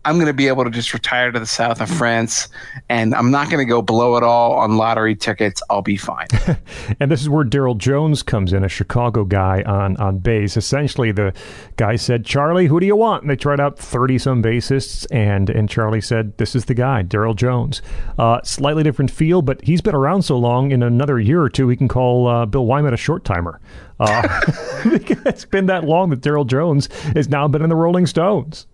I'm 0.03 0.15
going 0.15 0.27
to 0.27 0.33
be 0.33 0.47
able 0.47 0.63
to 0.63 0.71
just 0.71 0.93
retire 0.93 1.31
to 1.31 1.39
the 1.39 1.45
south 1.45 1.79
of 1.79 1.89
France, 1.89 2.47
and 2.89 3.13
I'm 3.13 3.29
not 3.29 3.51
going 3.51 3.59
to 3.59 3.69
go 3.69 3.81
blow 3.81 4.17
it 4.17 4.23
all 4.23 4.53
on 4.53 4.77
lottery 4.77 5.15
tickets. 5.15 5.61
I'll 5.69 5.81
be 5.81 5.97
fine. 5.97 6.27
And 6.99 7.09
this 7.09 7.21
is 7.21 7.29
where 7.29 7.45
Darryl 7.45 7.77
Jones 7.77 8.21
comes 8.21 8.53
in, 8.53 8.63
a 8.63 8.69
Chicago 8.69 9.23
guy 9.23 9.63
on 9.63 9.97
on 9.97 10.17
bass. 10.17 10.57
Essentially, 10.57 11.11
the 11.11 11.33
guy 11.77 11.95
said, 11.95 12.25
"Charlie, 12.25 12.67
who 12.67 12.79
do 12.79 12.85
you 12.85 12.95
want?" 12.95 13.23
And 13.23 13.29
they 13.29 13.35
tried 13.35 13.59
out 13.59 13.77
thirty 13.79 14.17
some 14.17 14.43
bassists, 14.43 15.05
and 15.11 15.49
and 15.49 15.69
Charlie 15.69 16.01
said, 16.01 16.37
"This 16.37 16.55
is 16.55 16.65
the 16.65 16.73
guy, 16.73 17.03
Darryl 17.03 17.35
Jones." 17.35 17.81
Uh, 18.17 18.41
slightly 18.43 18.83
different 18.83 19.09
feel, 19.11 19.41
but 19.41 19.61
he's 19.63 19.81
been 19.81 19.95
around 19.95 20.23
so 20.23 20.37
long. 20.37 20.71
In 20.71 20.83
another 20.83 21.19
year 21.19 21.41
or 21.41 21.49
two, 21.49 21.67
we 21.67 21.77
can 21.77 21.87
call 21.87 22.27
uh, 22.27 22.45
Bill 22.45 22.65
Wyman 22.65 22.93
a 22.93 22.97
short 22.97 23.23
timer. 23.23 23.59
Uh, 23.99 24.27
it's 25.25 25.45
been 25.45 25.67
that 25.67 25.83
long 25.83 26.09
that 26.09 26.21
Darryl 26.21 26.45
Jones 26.45 26.87
has 27.15 27.29
now 27.29 27.47
been 27.47 27.61
in 27.61 27.69
the 27.69 27.75
Rolling 27.75 28.07
Stones. 28.07 28.67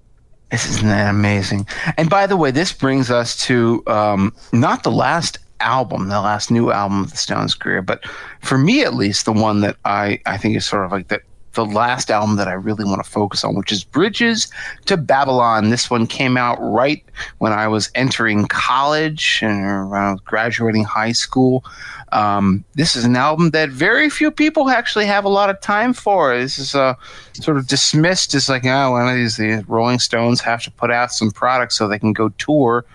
Isn't 0.52 0.88
that 0.88 1.10
amazing? 1.10 1.68
And 1.98 2.10
by 2.10 2.26
the 2.26 2.38
way, 2.38 2.52
this 2.52 2.72
brings 2.72 3.12
us 3.12 3.38
to 3.46 3.84
um, 3.88 4.34
not 4.54 4.84
the 4.84 4.92
last 4.92 5.40
album, 5.60 6.08
the 6.08 6.22
last 6.22 6.52
new 6.52 6.72
album 6.72 7.02
of 7.02 7.12
the 7.12 7.18
Stones' 7.18 7.54
career, 7.54 7.82
but 7.82 8.06
for 8.42 8.58
me 8.58 8.84
at 8.84 8.94
least, 8.94 9.26
the 9.26 9.34
one 9.34 9.62
that 9.62 9.76
I, 9.84 10.22
I 10.26 10.38
think 10.38 10.56
is 10.56 10.66
sort 10.66 10.86
of 10.86 10.92
like 10.92 11.10
the, 11.10 11.22
the 11.58 11.66
last 11.66 12.12
album 12.12 12.36
that 12.36 12.48
I 12.48 12.54
really 12.54 12.86
want 12.86 13.04
to 13.04 13.10
focus 13.10 13.44
on, 13.44 13.56
which 13.56 13.72
is 13.72 13.84
Bridges 13.84 14.48
to 14.86 14.96
Babylon. 14.96 15.72
This 15.72 15.90
one 15.90 16.06
came 16.06 16.38
out 16.38 16.60
right 16.62 17.04
when 17.40 17.52
I 17.52 17.68
was 17.68 17.90
entering 17.96 18.46
college 18.48 19.40
and 19.42 19.66
around 19.66 20.24
graduating 20.24 20.84
high 20.84 21.14
school. 21.14 21.66
Um, 22.12 22.64
this 22.76 22.96
is 22.96 23.06
an 23.06 23.16
album 23.16 23.50
that 23.50 23.70
very 23.70 24.10
few 24.10 24.30
people 24.30 24.70
actually 24.70 25.08
have 25.08 25.26
a 25.26 25.30
lot 25.30 25.50
of 25.50 25.60
time 25.60 25.94
for. 25.94 26.38
This 26.38 26.60
is 26.60 26.76
uh, 26.76 26.94
sort 27.34 27.58
of 27.58 27.66
dismissed 27.66 28.36
as 28.36 28.48
like, 28.48 28.64
oh, 28.66 28.92
one 28.92 29.10
of 29.10 29.16
these 29.16 29.38
the 29.38 29.66
Rolling 29.68 30.00
Stones 30.00 30.40
have 30.42 30.62
to 30.64 30.72
put 30.72 30.92
out 30.92 31.12
some 31.12 31.32
products 31.32 31.76
so 31.76 31.88
they 31.88 32.00
can 32.00 32.14
go 32.14 32.30
tour. 32.38 32.86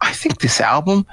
I 0.00 0.12
think 0.12 0.40
this 0.40 0.60
album, 0.60 1.06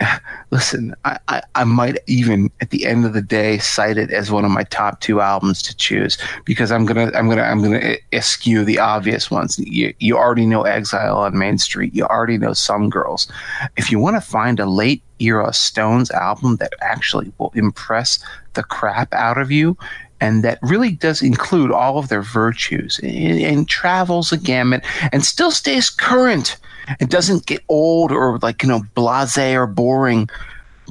listen, 0.50 0.94
I, 1.04 1.18
I, 1.28 1.42
I 1.54 1.64
might 1.64 1.98
even 2.06 2.50
at 2.60 2.70
the 2.70 2.86
end 2.86 3.04
of 3.04 3.12
the 3.12 3.22
day 3.22 3.58
cite 3.58 3.98
it 3.98 4.10
as 4.10 4.30
one 4.30 4.44
of 4.44 4.50
my 4.50 4.64
top 4.64 5.00
two 5.00 5.20
albums 5.20 5.62
to 5.62 5.76
choose 5.76 6.18
because 6.44 6.70
I'm 6.70 6.84
gonna 6.84 7.10
I'm 7.14 7.28
gonna 7.28 7.42
I'm 7.42 7.62
gonna 7.62 7.96
eschew 8.12 8.64
the 8.64 8.78
obvious 8.78 9.30
ones. 9.30 9.58
You 9.58 9.94
you 9.98 10.16
already 10.16 10.46
know 10.46 10.62
Exile 10.62 11.18
on 11.18 11.38
Main 11.38 11.58
Street. 11.58 11.94
You 11.94 12.04
already 12.04 12.38
know 12.38 12.52
Some 12.52 12.90
Girls. 12.90 13.30
If 13.76 13.90
you 13.90 13.98
want 13.98 14.16
to 14.16 14.20
find 14.20 14.60
a 14.60 14.66
late 14.66 15.02
era 15.18 15.52
Stones 15.52 16.10
album 16.10 16.56
that 16.56 16.72
actually 16.82 17.32
will 17.38 17.52
impress 17.54 18.18
the 18.54 18.62
crap 18.62 19.12
out 19.14 19.38
of 19.38 19.50
you. 19.50 19.76
And 20.20 20.42
that 20.44 20.58
really 20.62 20.92
does 20.92 21.22
include 21.22 21.70
all 21.70 21.98
of 21.98 22.08
their 22.08 22.22
virtues. 22.22 22.98
And, 23.02 23.40
and 23.40 23.68
travels 23.68 24.32
a 24.32 24.36
gamut 24.36 24.84
and 25.12 25.24
still 25.24 25.50
stays 25.50 25.90
current 25.90 26.56
and 27.00 27.10
doesn't 27.10 27.46
get 27.46 27.62
old 27.68 28.12
or 28.12 28.38
like 28.38 28.62
you 28.62 28.68
know 28.68 28.80
blasé 28.94 29.54
or 29.54 29.66
boring. 29.66 30.28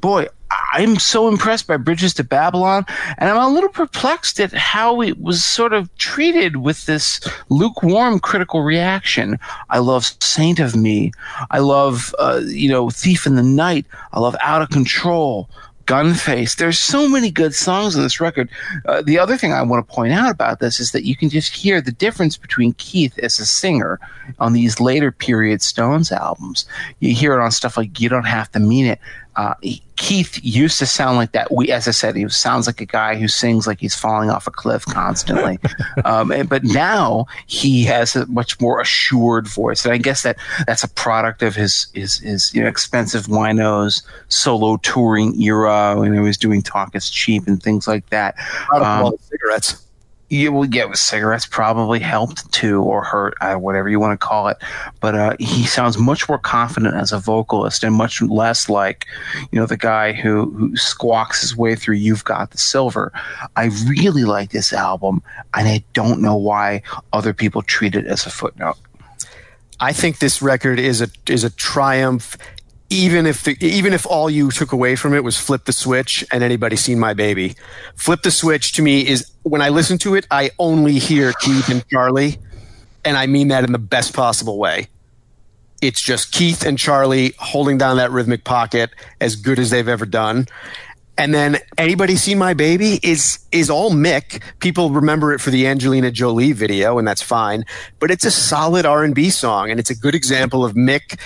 Boy 0.02 0.28
i'm 0.74 0.98
so 0.98 1.28
impressed 1.28 1.68
by 1.68 1.78
bridges 1.78 2.14
to 2.14 2.24
babylon 2.24 2.86
and 3.18 3.30
i'm 3.30 3.38
a 3.38 3.54
little 3.54 3.70
perplexed 3.70 4.40
at 4.40 4.54
how 4.54 5.02
it 5.02 5.20
was 5.20 5.44
sort 5.44 5.74
of 5.74 5.96
treated 5.98 6.58
with 6.58 6.86
this 6.86 7.20
lukewarm 7.50 8.20
critical 8.20 8.62
reaction. 8.62 9.40
I 9.70 9.80
love 9.80 10.06
saint 10.20 10.60
of 10.60 10.76
me. 10.76 11.12
I 11.52 11.60
love 11.60 12.14
uh, 12.20 12.42
you 12.46 12.70
know 12.70 12.90
thief 12.90 13.26
in 13.26 13.36
the 13.36 13.44
night. 13.44 13.86
I 14.14 14.20
love 14.20 14.36
out 14.42 14.62
of 14.62 14.70
control 14.70 15.50
Gunface. 15.86 16.56
There's 16.56 16.80
so 16.80 17.08
many 17.08 17.30
good 17.30 17.54
songs 17.54 17.96
on 17.96 18.02
this 18.02 18.20
record. 18.20 18.50
Uh, 18.86 19.02
the 19.02 19.20
other 19.20 19.38
thing 19.38 19.54
I 19.54 19.62
want 19.62 19.88
to 19.88 19.94
point 19.94 20.14
out 20.14 20.32
about 20.32 20.60
this 20.60 20.80
is 20.80 20.92
that 20.92 21.06
you 21.06 21.16
can 21.16 21.30
just 21.30 21.56
hear 21.56 21.82
the 21.82 21.92
difference 21.92 22.38
between 22.38 22.74
Keith 22.74 23.18
as 23.20 23.40
a 23.40 23.46
singer 23.46 24.00
on 24.40 24.54
these 24.54 24.80
later 24.80 25.12
period 25.12 25.62
Stones 25.62 26.12
albums. 26.12 26.66
You 27.00 27.14
hear 27.14 27.34
it 27.34 27.44
on 27.44 27.52
stuff 27.52 27.78
like 27.78 28.00
"You 28.00 28.10
Don't 28.10 28.26
Have 28.26 28.52
to 28.54 28.60
Mean 28.60 28.86
It." 28.86 29.00
Uh, 29.36 29.54
Keith 29.98 30.40
used 30.44 30.78
to 30.80 30.86
sound 30.86 31.18
like 31.18 31.32
that. 31.32 31.52
We, 31.54 31.72
as 31.72 31.88
I 31.88 31.92
said, 31.92 32.16
he 32.16 32.28
sounds 32.30 32.68
like 32.68 32.82
a 32.82 32.86
guy 32.86 33.16
who 33.16 33.28
sings 33.28 33.66
like 33.66 33.80
he's 33.80 33.96
falling 33.96 34.30
off 34.30 34.46
a 34.46 34.52
cliff 34.52 34.86
constantly. 34.86 35.58
um, 36.06 36.32
and- 36.32 36.50
but 36.50 36.64
now 36.64 37.26
he 37.48 37.84
has 37.86 38.16
a 38.16 38.26
much 38.28 38.60
more 38.60 38.80
assured 38.82 39.48
voice, 39.48 39.86
and 39.86 39.94
I 39.94 39.98
guess 39.98 40.24
that 40.24 40.38
that's 40.68 40.84
a 40.84 40.90
product 40.90 41.42
of 41.44 41.56
his 41.56 41.88
his, 41.94 42.18
his 42.20 42.54
you 42.54 42.62
know, 42.62 42.68
X-Pensive 42.68 43.28
Winos 43.28 44.04
solo 44.28 44.78
touring 44.78 45.42
era 45.42 45.96
when 45.98 46.14
he 46.14 46.20
was 46.20 46.38
doing 46.38 46.62
"Talk 46.62 46.96
Is 46.96 47.10
Cheap" 47.10 47.48
and 47.48 47.62
things 47.62 47.88
like 47.88 48.10
that. 48.10 48.36
Um, 48.74 49.16
cigarettes. 49.22 49.85
You 50.30 50.52
will 50.52 50.66
get 50.66 50.90
with 50.90 50.98
cigarettes 50.98 51.46
probably 51.46 52.00
helped 52.00 52.52
too 52.52 52.82
or 52.82 53.04
hurt 53.04 53.36
uh, 53.42 53.56
whatever 53.56 53.90
you 53.90 54.00
want 54.00 54.20
to 54.20 54.26
call 54.26 54.48
it 54.48 54.58
but 55.00 55.16
uh, 55.16 55.36
he 55.40 55.66
sounds 55.66 55.98
much 55.98 56.28
more 56.28 56.40
confident 56.40 56.96
as 56.96 57.12
a 57.12 57.20
vocalist 57.20 57.84
and 57.84 57.94
much 57.94 58.22
less 58.22 58.68
like 58.68 59.06
you 59.52 59.60
know 59.60 59.66
the 59.66 59.78
guy 59.78 60.14
who, 60.14 60.50
who 60.52 60.76
squawks 60.76 61.42
his 61.42 61.56
way 61.56 61.76
through 61.76 61.96
you've 61.96 62.24
got 62.24 62.52
the 62.52 62.58
silver 62.58 63.12
i 63.56 63.66
really 63.88 64.24
like 64.24 64.52
this 64.52 64.74
album 64.74 65.22
and 65.54 65.68
i 65.68 65.84
don't 65.94 66.22
know 66.22 66.36
why 66.36 66.82
other 67.14 67.34
people 67.34 67.62
treat 67.62 67.96
it 67.96 68.06
as 68.06 68.26
a 68.26 68.30
footnote 68.30 68.78
I 69.80 69.92
think 69.94 70.20
this 70.20 70.42
record 70.42 70.80
is 70.80 71.02
a 71.02 71.10
is 71.28 71.44
a 71.44 71.50
triumph. 71.50 72.38
Even 72.90 73.26
if 73.26 73.44
the, 73.44 73.58
even 73.62 73.94
if 73.94 74.06
all 74.06 74.30
you 74.30 74.52
took 74.52 74.72
away 74.72 74.96
from 74.96 75.14
it 75.14 75.24
was 75.24 75.38
flip 75.38 75.66
the 75.66 75.74
switch 75.74 76.24
and 76.32 76.44
anybody 76.44 76.76
seen 76.76 77.00
my 77.00 77.14
baby, 77.14 77.56
flip 77.96 78.22
the 78.22 78.32
switch 78.32 78.74
to 78.74 78.82
me 78.82 79.06
is 79.08 79.32
when 79.44 79.62
I 79.62 79.70
listen 79.70 79.98
to 80.00 80.16
it, 80.16 80.28
I 80.30 80.52
only 80.60 81.00
hear 81.00 81.34
Keith 81.42 81.70
and 81.70 81.88
Charlie, 81.88 82.38
and 83.04 83.18
I 83.18 83.26
mean 83.26 83.48
that 83.48 83.64
in 83.64 83.72
the 83.72 83.80
best 83.80 84.14
possible 84.14 84.60
way. 84.60 84.88
It's 85.82 86.02
just 86.02 86.32
Keith 86.32 86.66
and 86.66 86.78
Charlie 86.78 87.34
holding 87.38 87.78
down 87.78 87.98
that 87.98 88.12
rhythmic 88.12 88.44
pocket 88.44 88.92
as 89.20 89.36
good 89.36 89.60
as 89.60 89.72
they've 89.72 89.88
ever 89.88 90.06
done. 90.06 90.48
And 91.18 91.34
then 91.34 91.58
anybody 91.78 92.18
seen 92.18 92.38
my 92.38 92.54
baby 92.54 93.00
is 93.02 93.40
is 93.52 93.70
all 93.70 93.92
Mick. 93.92 94.44
People 94.60 94.90
remember 94.90 95.34
it 95.34 95.40
for 95.40 95.50
the 95.50 95.66
Angelina 95.68 96.12
Jolie 96.12 96.52
video, 96.52 96.98
and 96.98 97.08
that's 97.08 97.22
fine. 97.22 97.66
But 98.00 98.12
it's 98.12 98.26
a 98.26 98.32
solid 98.32 98.86
R 98.86 99.04
and 99.04 99.16
B 99.16 99.30
song, 99.30 99.72
and 99.72 99.80
it's 99.80 99.90
a 99.90 99.96
good 99.96 100.14
example 100.14 100.66
of 100.66 100.74
Mick 100.74 101.20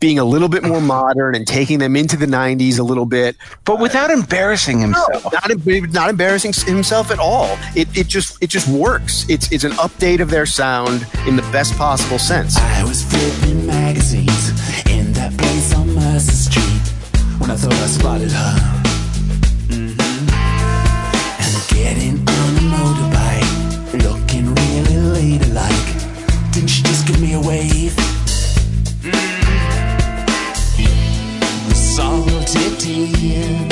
being 0.00 0.18
a 0.18 0.24
little 0.24 0.48
bit 0.48 0.62
more 0.62 0.80
modern 0.80 1.34
and 1.34 1.46
taking 1.46 1.78
them 1.78 1.96
into 1.96 2.16
the 2.16 2.26
'90s 2.26 2.78
a 2.78 2.82
little 2.82 3.06
bit, 3.06 3.36
but 3.64 3.78
without 3.80 4.10
embarrassing 4.10 4.78
himself 4.80 5.24
not 5.32 5.92
not 5.92 6.10
embarrassing 6.10 6.52
himself 6.66 7.10
at 7.10 7.18
all. 7.18 7.56
It 7.74 7.88
it 7.96 8.06
just 8.06 8.42
it 8.42 8.48
just 8.50 8.68
works. 8.68 9.24
It's 9.28 9.50
it's 9.52 9.64
an 9.64 9.72
update 9.72 10.20
of 10.20 10.30
their 10.30 10.46
sound 10.46 11.06
in 11.26 11.36
the 11.36 11.42
best 11.52 11.76
possible 11.76 12.18
sense. 12.18 12.56
I 12.58 12.84
was 12.84 13.02
flipping 13.04 13.66
magazines 13.66 14.50
in 14.90 15.12
that 15.14 15.36
place 15.36 15.74
on 15.74 15.94
Mercer 15.94 16.32
Street 16.32 16.82
when 17.38 17.50
I 17.50 17.56
thought 17.56 17.72
I 17.72 17.86
spotted 17.86 18.32
her. 18.32 18.54
Mhm. 19.68 20.00
And 21.44 21.68
getting 21.68 22.16
on 22.28 22.50
a 22.56 22.64
motorbike, 22.74 24.02
looking 24.04 24.54
really 24.54 25.38
ladylike. 25.38 26.52
Didn't 26.52 26.68
she 26.68 26.82
just 26.82 27.06
give 27.06 27.20
me 27.20 27.32
a 27.34 27.40
wave? 27.40 27.94
Salty 33.06 33.63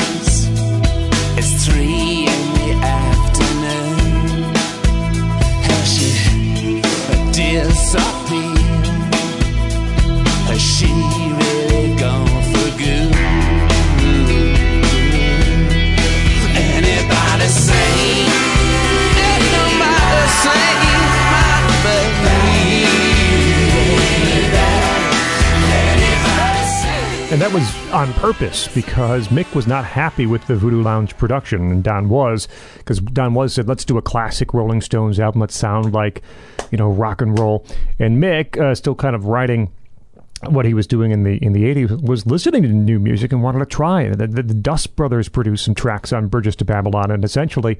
And 27.32 27.40
that 27.40 27.50
was 27.50 27.92
on 27.92 28.12
purpose 28.12 28.68
because 28.74 29.28
Mick 29.28 29.54
was 29.54 29.66
not 29.66 29.86
happy 29.86 30.26
with 30.26 30.46
the 30.48 30.54
Voodoo 30.54 30.82
Lounge 30.82 31.16
production, 31.16 31.70
and 31.70 31.82
Don 31.82 32.10
was, 32.10 32.46
because 32.76 33.00
Don 33.00 33.32
was 33.32 33.54
said, 33.54 33.66
"Let's 33.66 33.86
do 33.86 33.96
a 33.96 34.02
classic 34.02 34.52
Rolling 34.52 34.82
Stones 34.82 35.18
album. 35.18 35.40
Let's 35.40 35.56
sound 35.56 35.94
like, 35.94 36.20
you 36.70 36.76
know, 36.76 36.90
rock 36.90 37.22
and 37.22 37.38
roll." 37.38 37.64
And 37.98 38.22
Mick, 38.22 38.60
uh, 38.60 38.74
still 38.74 38.94
kind 38.94 39.16
of 39.16 39.24
writing 39.24 39.72
what 40.50 40.66
he 40.66 40.74
was 40.74 40.86
doing 40.86 41.10
in 41.10 41.22
the 41.22 41.38
in 41.38 41.54
the 41.54 41.64
80s 41.64 42.06
was 42.06 42.26
listening 42.26 42.64
to 42.64 42.68
new 42.68 42.98
music 42.98 43.32
and 43.32 43.42
wanted 43.42 43.60
to 43.60 43.66
try 43.66 44.02
it. 44.02 44.18
The, 44.18 44.26
the, 44.26 44.42
the 44.42 44.54
Dust 44.54 44.94
Brothers 44.94 45.30
produced 45.30 45.64
some 45.64 45.74
tracks 45.74 46.12
on 46.12 46.28
Bridges 46.28 46.56
to 46.56 46.66
Babylon, 46.66 47.10
and 47.10 47.24
essentially 47.24 47.78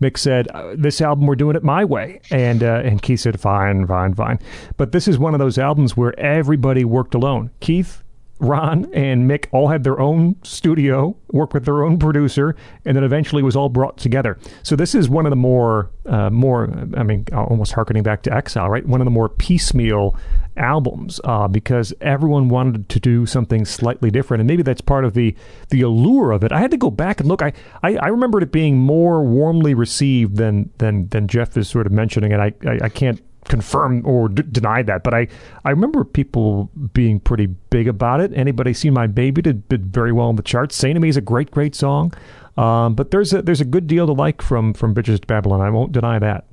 Mick 0.00 0.16
said, 0.16 0.48
uh, 0.54 0.76
"This 0.78 1.02
album 1.02 1.26
we're 1.26 1.36
doing 1.36 1.56
it 1.56 1.62
my 1.62 1.84
way," 1.84 2.22
and 2.30 2.62
uh, 2.62 2.80
and 2.82 3.02
Keith 3.02 3.20
said, 3.20 3.38
"Fine, 3.38 3.86
fine, 3.86 4.14
fine." 4.14 4.38
But 4.78 4.92
this 4.92 5.06
is 5.06 5.18
one 5.18 5.34
of 5.34 5.40
those 5.40 5.58
albums 5.58 5.94
where 5.94 6.18
everybody 6.18 6.86
worked 6.86 7.14
alone. 7.14 7.50
Keith. 7.60 8.00
Ron 8.40 8.92
and 8.92 9.30
Mick 9.30 9.46
all 9.52 9.68
had 9.68 9.84
their 9.84 10.00
own 10.00 10.36
studio, 10.42 11.16
worked 11.30 11.54
with 11.54 11.64
their 11.64 11.84
own 11.84 11.98
producer, 11.98 12.56
and 12.84 12.96
then 12.96 13.04
eventually 13.04 13.42
was 13.42 13.56
all 13.56 13.68
brought 13.68 13.96
together. 13.96 14.38
So 14.62 14.76
this 14.76 14.94
is 14.94 15.08
one 15.08 15.24
of 15.24 15.30
the 15.30 15.36
more, 15.36 15.90
uh, 16.06 16.30
more, 16.30 16.68
I 16.96 17.02
mean, 17.04 17.26
almost 17.32 17.72
harkening 17.72 18.02
back 18.02 18.22
to 18.22 18.34
Exile, 18.34 18.68
right? 18.68 18.84
One 18.86 19.00
of 19.00 19.04
the 19.04 19.10
more 19.10 19.28
piecemeal 19.28 20.16
albums 20.56 21.20
uh, 21.24 21.48
because 21.48 21.92
everyone 22.00 22.48
wanted 22.48 22.88
to 22.88 23.00
do 23.00 23.26
something 23.26 23.64
slightly 23.64 24.10
different, 24.10 24.40
and 24.40 24.48
maybe 24.48 24.62
that's 24.62 24.80
part 24.80 25.04
of 25.04 25.14
the 25.14 25.34
the 25.70 25.82
allure 25.82 26.32
of 26.32 26.44
it. 26.44 26.52
I 26.52 26.60
had 26.60 26.70
to 26.70 26.76
go 26.76 26.90
back 26.90 27.20
and 27.20 27.28
look. 27.28 27.42
I 27.42 27.52
I, 27.82 27.96
I 27.96 28.08
remembered 28.08 28.42
it 28.42 28.52
being 28.52 28.78
more 28.78 29.22
warmly 29.24 29.74
received 29.74 30.36
than 30.36 30.70
than 30.78 31.08
than 31.08 31.28
Jeff 31.28 31.56
is 31.56 31.68
sort 31.68 31.86
of 31.86 31.92
mentioning, 31.92 32.32
and 32.32 32.42
I 32.42 32.52
I, 32.66 32.78
I 32.84 32.88
can't 32.88 33.20
confirm 33.48 34.06
or 34.06 34.28
d- 34.28 34.42
deny 34.50 34.82
that, 34.82 35.02
but 35.04 35.14
I 35.14 35.28
I 35.64 35.70
remember 35.70 36.04
people 36.04 36.70
being 36.92 37.20
pretty 37.20 37.46
big 37.46 37.88
about 37.88 38.20
it. 38.20 38.32
Anybody 38.34 38.72
seen 38.72 38.92
my 38.92 39.06
baby 39.06 39.42
did, 39.42 39.68
did 39.68 39.86
very 39.86 40.12
well 40.12 40.30
in 40.30 40.36
the 40.36 40.42
charts. 40.42 40.76
Saint 40.76 40.96
of 40.96 41.02
Me 41.02 41.08
is 41.08 41.16
a 41.16 41.20
great 41.22 41.50
great 41.50 41.74
song. 41.74 42.12
Um, 42.56 42.94
but 42.94 43.10
there's 43.10 43.32
a 43.32 43.42
there's 43.42 43.60
a 43.60 43.64
good 43.64 43.86
deal 43.86 44.06
to 44.06 44.12
like 44.12 44.40
from 44.40 44.74
from 44.74 44.94
Bridges 44.94 45.20
to 45.20 45.26
Babylon. 45.26 45.60
I 45.60 45.70
won't 45.70 45.92
deny 45.92 46.18
that. 46.18 46.44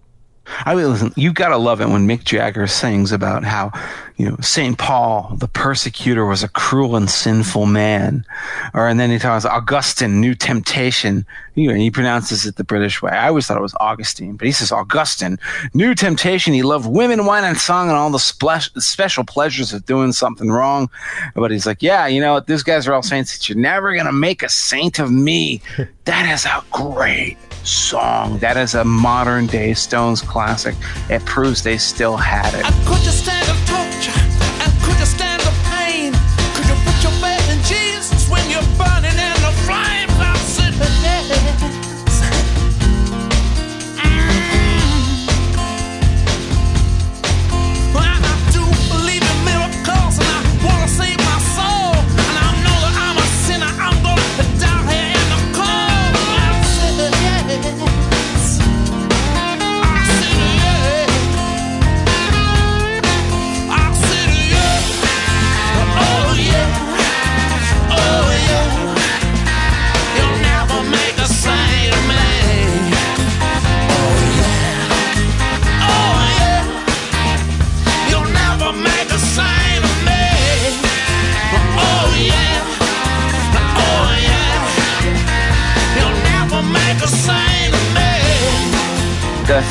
I 0.48 0.76
mean, 0.76 0.90
listen, 0.90 1.14
you 1.16 1.34
gotta 1.34 1.58
love 1.58 1.82
it 1.82 1.90
when 1.90 2.08
Mick 2.08 2.24
Jagger 2.24 2.68
sings 2.68 3.12
about 3.12 3.44
how, 3.44 3.72
you 4.18 4.28
know, 4.28 4.36
Saint 4.42 4.78
Paul, 4.78 5.36
the 5.38 5.48
persecutor, 5.48 6.26
was 6.26 6.44
a 6.44 6.48
cruel 6.48 6.96
and 6.96 7.10
sinful 7.10 7.68
man, 7.68 8.26
or 8.74 8.88
and 8.88 9.00
then 9.00 9.12
he 9.12 9.20
talks 9.20 9.46
Augustine, 9.46 10.20
knew 10.20 10.34
temptation. 10.34 11.26
You 11.56 11.68
know, 11.68 11.76
he 11.76 11.92
pronounces 11.92 12.46
it 12.46 12.56
the 12.56 12.64
British 12.64 13.02
way. 13.02 13.12
I 13.12 13.28
always 13.28 13.46
thought 13.46 13.58
it 13.58 13.62
was 13.62 13.76
Augustine, 13.80 14.36
but 14.36 14.46
he 14.46 14.52
says 14.52 14.72
Augustine, 14.72 15.38
knew 15.74 15.94
temptation. 15.94 16.54
He 16.54 16.64
loved 16.64 16.88
women, 16.88 17.26
wine, 17.26 17.44
and 17.44 17.58
song, 17.58 17.90
and 17.90 17.98
all 17.98 18.10
the 18.10 18.20
splash, 18.20 18.72
special 18.78 19.24
pleasures 19.24 19.74
of 19.74 19.86
doing 19.86 20.12
something 20.12 20.50
wrong. 20.50 20.90
But 21.36 21.52
he's 21.52 21.66
like, 21.66 21.84
yeah, 21.84 22.08
you 22.08 22.20
know, 22.20 22.34
what, 22.34 22.48
these 22.48 22.64
guys 22.64 22.88
are 22.88 22.94
all 22.94 23.04
saints. 23.04 23.48
You're 23.48 23.58
never 23.58 23.96
gonna 23.96 24.12
make 24.12 24.44
a 24.44 24.50
saint 24.50 25.00
of 25.00 25.12
me. 25.12 25.62
that 26.06 26.32
is 26.32 26.46
a 26.46 26.64
great 26.72 27.38
song. 27.64 28.38
That 28.40 28.58
is 28.58 28.76
a 28.76 28.84
modern 28.84 29.48
day 29.48 29.74
Stones 29.74 30.22
classic. 30.22 30.76
It 31.10 31.24
proves 31.26 31.64
they 31.64 31.78
still 31.78 32.18
had 32.18 32.54
it. 32.54 34.31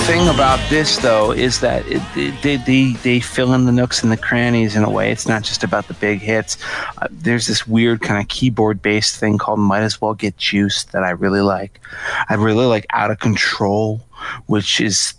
Thing 0.07 0.29
about 0.29 0.59
this 0.70 0.99
though 0.99 1.33
is 1.33 1.61
that 1.61 1.87
it, 1.87 2.03
it, 2.17 2.43
they, 2.43 2.57
they 2.57 2.93
they 3.03 3.20
fill 3.20 3.55
in 3.55 3.65
the 3.65 3.73
nooks 3.73 4.03
and 4.03 4.11
the 4.11 4.17
crannies 4.17 4.77
in 4.77 4.85
a 4.85 4.91
way. 4.91 5.11
It's 5.12 5.29
not 5.29 5.43
just 5.43 5.62
about 5.62 5.89
the 5.89 5.95
big 5.95 6.20
hits. 6.20 6.57
Uh, 6.99 7.09
there's 7.11 7.47
this 7.47 7.67
weird 7.67 8.01
kind 8.01 8.20
of 8.23 8.29
keyboard 8.29 8.83
based 8.83 9.17
thing 9.17 9.39
called 9.39 9.59
"Might 9.59 9.83
as 9.83 10.01
well 10.01 10.15
get 10.15 10.37
juiced" 10.37 10.93
that 10.93 11.05
I 11.05 11.11
really 11.11 11.41
like. 11.41 11.81
I 12.29 12.35
really 12.35 12.67
like 12.67 12.87
"Out 12.91 13.11
of 13.11 13.19
Control," 13.19 14.01
which 14.47 14.81
is 14.81 15.15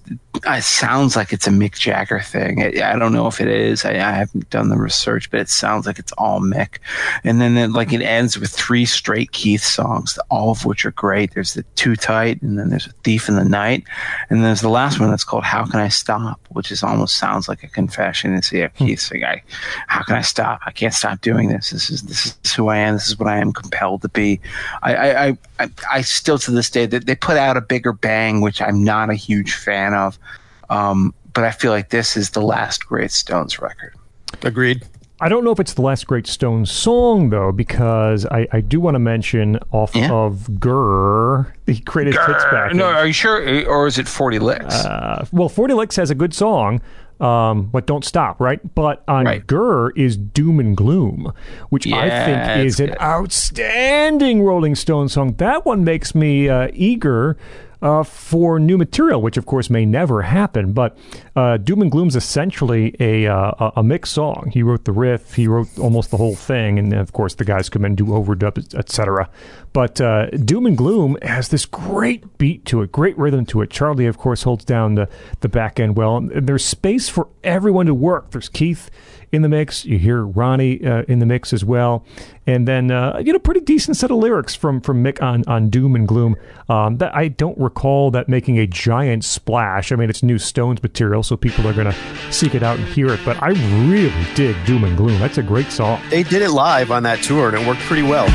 it 0.45 0.63
sounds 0.63 1.15
like 1.15 1.33
it's 1.33 1.47
a 1.47 1.51
Mick 1.51 1.77
Jagger 1.77 2.19
thing. 2.19 2.61
I, 2.61 2.93
I 2.93 2.99
don't 2.99 3.13
know 3.13 3.27
if 3.27 3.39
it 3.41 3.47
is. 3.47 3.85
I, 3.85 3.91
I 3.91 4.11
haven't 4.11 4.49
done 4.49 4.69
the 4.69 4.77
research, 4.77 5.29
but 5.29 5.39
it 5.39 5.49
sounds 5.49 5.85
like 5.85 5.99
it's 5.99 6.11
all 6.13 6.39
Mick. 6.39 6.77
And 7.23 7.39
then 7.39 7.57
it, 7.57 7.71
like 7.71 7.93
it 7.93 8.01
ends 8.01 8.37
with 8.37 8.51
three 8.51 8.85
straight 8.85 9.31
Keith 9.31 9.63
songs, 9.63 10.17
all 10.29 10.51
of 10.51 10.65
which 10.65 10.85
are 10.85 10.91
great. 10.91 11.33
There's 11.33 11.53
the 11.53 11.63
Too 11.75 11.95
Tight, 11.95 12.41
and 12.41 12.57
then 12.57 12.69
there's 12.69 12.87
a 12.87 12.93
Thief 13.03 13.29
in 13.29 13.35
the 13.35 13.45
Night, 13.45 13.83
and 14.29 14.43
there's 14.43 14.61
the 14.61 14.69
last 14.69 14.99
one 14.99 15.09
that's 15.09 15.23
called 15.23 15.43
How 15.43 15.65
Can 15.65 15.79
I 15.79 15.89
Stop, 15.89 16.39
which 16.49 16.71
is 16.71 16.83
almost 16.83 17.17
sounds 17.17 17.47
like 17.47 17.63
a 17.63 17.67
confession. 17.67 18.33
It's 18.33 18.51
yeah, 18.51 18.69
hmm. 18.77 18.87
Keith 18.87 18.99
saying, 18.99 19.23
"I, 19.23 19.43
how 19.87 20.03
can 20.03 20.15
I 20.15 20.21
stop? 20.21 20.61
I 20.65 20.71
can't 20.71 20.93
stop 20.93 21.21
doing 21.21 21.49
this. 21.49 21.69
This 21.71 21.89
is 21.89 22.03
this 22.03 22.37
is 22.43 22.53
who 22.53 22.69
I 22.69 22.77
am. 22.77 22.95
This 22.95 23.07
is 23.07 23.19
what 23.19 23.29
I 23.29 23.37
am 23.37 23.53
compelled 23.53 24.01
to 24.03 24.09
be." 24.09 24.39
I 24.81 24.95
I 24.95 25.27
I, 25.27 25.37
I, 25.59 25.69
I 25.91 26.01
still 26.01 26.37
to 26.39 26.51
this 26.51 26.69
day 26.69 26.85
that 26.87 27.05
they 27.05 27.15
put 27.15 27.37
out 27.37 27.57
a 27.57 27.61
bigger 27.61 27.93
bang, 27.93 28.41
which 28.41 28.61
I'm 28.61 28.83
not 28.83 28.90
a 29.09 29.15
huge 29.15 29.53
fan 29.53 29.93
of. 29.93 30.19
Um, 30.69 31.13
but 31.33 31.43
I 31.43 31.51
feel 31.51 31.71
like 31.71 31.89
this 31.89 32.17
is 32.17 32.31
the 32.31 32.41
last 32.41 32.85
great 32.85 33.11
Stones 33.11 33.59
record. 33.59 33.95
Agreed. 34.43 34.83
I 35.23 35.29
don't 35.29 35.43
know 35.43 35.51
if 35.51 35.59
it's 35.59 35.73
the 35.75 35.83
last 35.83 36.07
great 36.07 36.25
Stones 36.25 36.71
song 36.71 37.29
though, 37.29 37.51
because 37.51 38.25
I, 38.25 38.47
I 38.51 38.61
do 38.61 38.79
want 38.79 38.95
to 38.95 38.99
mention 38.99 39.59
off 39.71 39.95
Yeah. 39.95 40.11
of 40.11 40.47
Grr, 40.53 41.51
the 41.65 41.77
greatest 41.81 42.17
hits 42.17 42.43
back. 42.45 42.73
No, 42.73 42.85
are 42.85 43.05
you 43.05 43.13
sure? 43.13 43.37
Or 43.69 43.85
is 43.85 43.99
it 43.99 44.07
40 44.07 44.39
licks? 44.39 44.73
Uh, 44.83 45.25
well, 45.31 45.47
40 45.47 45.75
Licks 45.75 45.95
has 45.97 46.09
a 46.09 46.15
good 46.15 46.33
song, 46.33 46.81
um, 47.19 47.65
but 47.67 47.85
Don't 47.85 48.03
Stop, 48.03 48.39
right? 48.41 48.59
But 48.73 49.03
on 49.07 49.25
Right. 49.25 49.45
Grr 49.45 49.91
is 49.95 50.17
Doom 50.17 50.59
and 50.59 50.75
Gloom, 50.75 51.31
which 51.69 51.85
I 51.85 52.09
think 52.25 52.65
is 52.65 52.79
it's 52.79 52.91
an 52.91 52.97
outstanding 52.99 54.41
Rolling 54.41 54.73
Stone 54.75 55.09
song. 55.09 55.33
That 55.37 55.65
one 55.67 55.83
makes 55.83 56.15
me 56.15 56.49
uh, 56.49 56.69
eager. 56.73 57.37
Uh, 57.81 58.03
for 58.03 58.59
new 58.59 58.77
material, 58.77 59.19
which 59.23 59.37
of 59.37 59.47
course 59.47 59.67
may 59.67 59.85
never 59.85 60.21
happen, 60.21 60.71
but 60.71 60.95
uh, 61.35 61.57
Doom 61.57 61.81
and 61.81 61.91
Gloom's 61.91 62.15
essentially 62.15 62.95
a, 62.99 63.25
uh, 63.25 63.71
a 63.75 63.81
Mick's 63.81 64.11
song. 64.11 64.51
He 64.53 64.61
wrote 64.61 64.85
the 64.85 64.91
riff, 64.91 65.33
he 65.33 65.47
wrote 65.47 65.67
almost 65.79 66.11
the 66.11 66.17
whole 66.17 66.35
thing, 66.35 66.77
and 66.77 66.93
of 66.93 67.11
course 67.11 67.33
the 67.33 67.43
guys 67.43 67.69
come 67.69 67.83
in 67.83 67.93
and 67.93 67.97
do 67.97 68.05
overdubs, 68.05 68.75
etc. 68.75 69.31
But 69.73 69.99
uh, 69.99 70.29
Doom 70.29 70.67
and 70.67 70.77
Gloom 70.77 71.17
has 71.23 71.49
this 71.49 71.65
great 71.65 72.37
beat 72.37 72.65
to 72.65 72.83
it, 72.83 72.91
great 72.91 73.17
rhythm 73.17 73.47
to 73.47 73.61
it. 73.61 73.71
Charlie, 73.71 74.05
of 74.05 74.17
course, 74.17 74.43
holds 74.43 74.63
down 74.63 74.93
the 74.93 75.09
the 75.39 75.49
back 75.49 75.79
end 75.79 75.97
well, 75.97 76.17
and 76.17 76.29
there's 76.47 76.63
space 76.63 77.09
for 77.09 77.29
everyone 77.43 77.87
to 77.87 77.95
work. 77.95 78.29
There's 78.29 78.49
Keith 78.49 78.91
in 79.31 79.41
the 79.41 79.49
mix. 79.49 79.85
You 79.85 79.97
hear 79.97 80.23
Ronnie 80.23 80.85
uh, 80.85 81.03
in 81.07 81.19
the 81.19 81.25
mix 81.25 81.53
as 81.53 81.63
well, 81.63 82.05
and 82.45 82.67
then 82.67 82.91
uh, 82.91 83.21
you 83.23 83.33
know 83.33 83.39
pretty 83.39 83.61
decent 83.61 83.97
set 83.97 84.11
of 84.11 84.17
lyrics 84.17 84.55
from 84.55 84.81
from 84.81 85.03
Mick 85.03 85.21
on 85.21 85.43
on 85.47 85.69
Doom 85.69 85.95
and 85.95 86.07
Gloom. 86.07 86.35
Um, 86.69 86.97
that 86.97 87.15
I 87.15 87.27
don't 87.29 87.57
recall 87.57 88.11
that 88.11 88.29
making 88.29 88.59
a 88.59 88.67
giant 88.67 89.23
splash. 89.23 89.91
I 89.91 89.95
mean, 89.95 90.09
it's 90.09 90.23
new 90.23 90.37
Stones 90.37 90.81
material, 90.83 91.23
so 91.23 91.37
people 91.37 91.67
are 91.67 91.73
gonna 91.73 91.95
seek 92.31 92.55
it 92.55 92.63
out 92.63 92.77
and 92.77 92.87
hear 92.87 93.07
it. 93.09 93.19
But 93.23 93.41
I 93.41 93.49
really 93.89 94.25
dig 94.35 94.55
Doom 94.65 94.83
and 94.83 94.97
Gloom. 94.97 95.19
That's 95.19 95.37
a 95.37 95.43
great 95.43 95.71
song. 95.71 96.01
They 96.09 96.23
did 96.23 96.41
it 96.41 96.51
live 96.51 96.91
on 96.91 97.03
that 97.03 97.21
tour, 97.23 97.49
and 97.49 97.57
it 97.57 97.67
worked 97.67 97.81
pretty 97.81 98.03
well. 98.03 98.27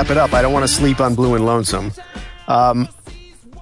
Wrap 0.00 0.10
it 0.10 0.16
up, 0.16 0.32
I 0.32 0.40
don't 0.40 0.54
want 0.54 0.66
to 0.66 0.72
sleep 0.72 0.98
on 0.98 1.14
Blue 1.14 1.34
and 1.34 1.44
Lonesome. 1.44 1.92
Um, 2.48 2.88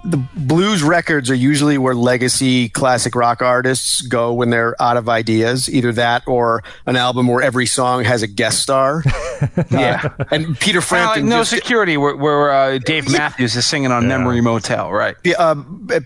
the 0.05 0.19
blues 0.37 0.85
records 0.85 1.31
are 1.31 1.35
usually 1.35 1.79
where 1.79 1.97
legacy 1.97 2.69
classic 2.69 3.17
rock 3.17 3.43
artists 3.43 4.03
go 4.03 4.33
when 4.33 4.49
they're 4.49 4.81
out 4.81 4.97
of 4.97 5.09
ideas. 5.09 5.69
Either 5.69 5.93
that 5.95 6.23
or 6.29 6.63
an 6.87 6.95
album 6.95 7.27
where 7.27 7.43
every 7.43 7.67
song 7.67 8.05
has 8.05 8.23
a 8.23 8.29
guest 8.29 8.61
star. 8.61 9.03
yeah. 9.73 10.15
and 10.31 10.57
Peter 10.61 10.79
Kinda 10.79 10.79
like 10.79 10.85
Frampton 10.85 11.29
no 11.29 11.41
just- 11.41 11.51
security, 11.51 11.97
where, 11.97 12.15
where 12.15 12.53
uh, 12.53 12.79
Dave 12.79 13.11
Matthews 13.11 13.57
is 13.57 13.67
singing 13.67 13.91
on 13.91 14.07
Memory 14.07 14.41
Motel, 14.41 14.93
right? 14.93 15.17
Yeah, 15.25 15.35
uh, 15.41 15.57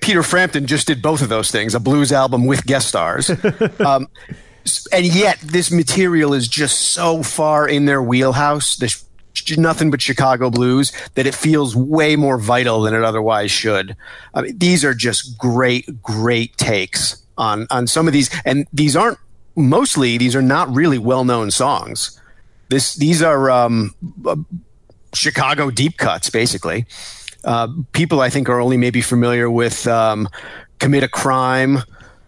Peter 0.01 0.23
Frampton 0.23 0.67
just 0.67 0.86
did 0.86 1.02
both 1.02 1.20
of 1.20 1.28
those 1.28 1.51
things, 1.51 1.75
a 1.75 1.81
blues 1.81 2.11
album 2.11 2.47
with 2.47 2.65
guest 2.65 2.89
stars. 2.89 3.28
um, 3.81 4.09
and 4.93 5.05
yet, 5.05 5.39
this 5.41 5.70
material 5.70 6.33
is 6.33 6.49
just 6.49 6.81
so 6.81 7.23
far 7.23 7.69
in 7.69 7.85
their 7.85 8.02
wheelhouse, 8.02 8.77
this 8.77 8.93
sh- 8.93 9.01
nothing 9.57 9.91
but 9.91 10.01
Chicago 10.01 10.51
blues, 10.51 10.93
that 11.15 11.27
it 11.27 11.35
feels 11.35 11.75
way 11.77 12.17
more 12.17 12.39
vital 12.39 12.83
than 12.83 12.94
it 12.94 13.02
otherwise 13.02 13.51
should. 13.51 13.97
I 14.35 14.43
mean, 14.43 14.59
these 14.59 14.85
are 14.85 14.94
just 14.94 15.39
great, 15.39 16.02
great 16.02 16.57
takes 16.57 17.23
on, 17.36 17.67
on 17.70 17.86
some 17.86 18.07
of 18.07 18.12
these. 18.12 18.31
And 18.44 18.67
these 18.73 18.97
aren't, 18.97 19.19
mostly, 19.57 20.19
these 20.19 20.36
are 20.36 20.43
not 20.43 20.75
really 20.75 20.99
well 20.99 21.25
known 21.25 21.51
songs. 21.51 22.20
This, 22.69 22.94
these 22.94 23.23
are 23.23 23.51
um, 23.51 23.94
uh, 24.27 24.36
Chicago 25.12 25.70
deep 25.70 25.99
cuts, 25.99 26.31
basically 26.31 26.86
uh, 27.44 27.69
people 27.93 28.20
I 28.20 28.31
think 28.31 28.49
are 28.49 28.61
only 28.61 28.77
maybe 28.77 29.01
familiar 29.01 29.51
with 29.51 29.86
um, 29.86 30.28
commit 30.78 31.02
a 31.02 31.09
crime. 31.09 31.78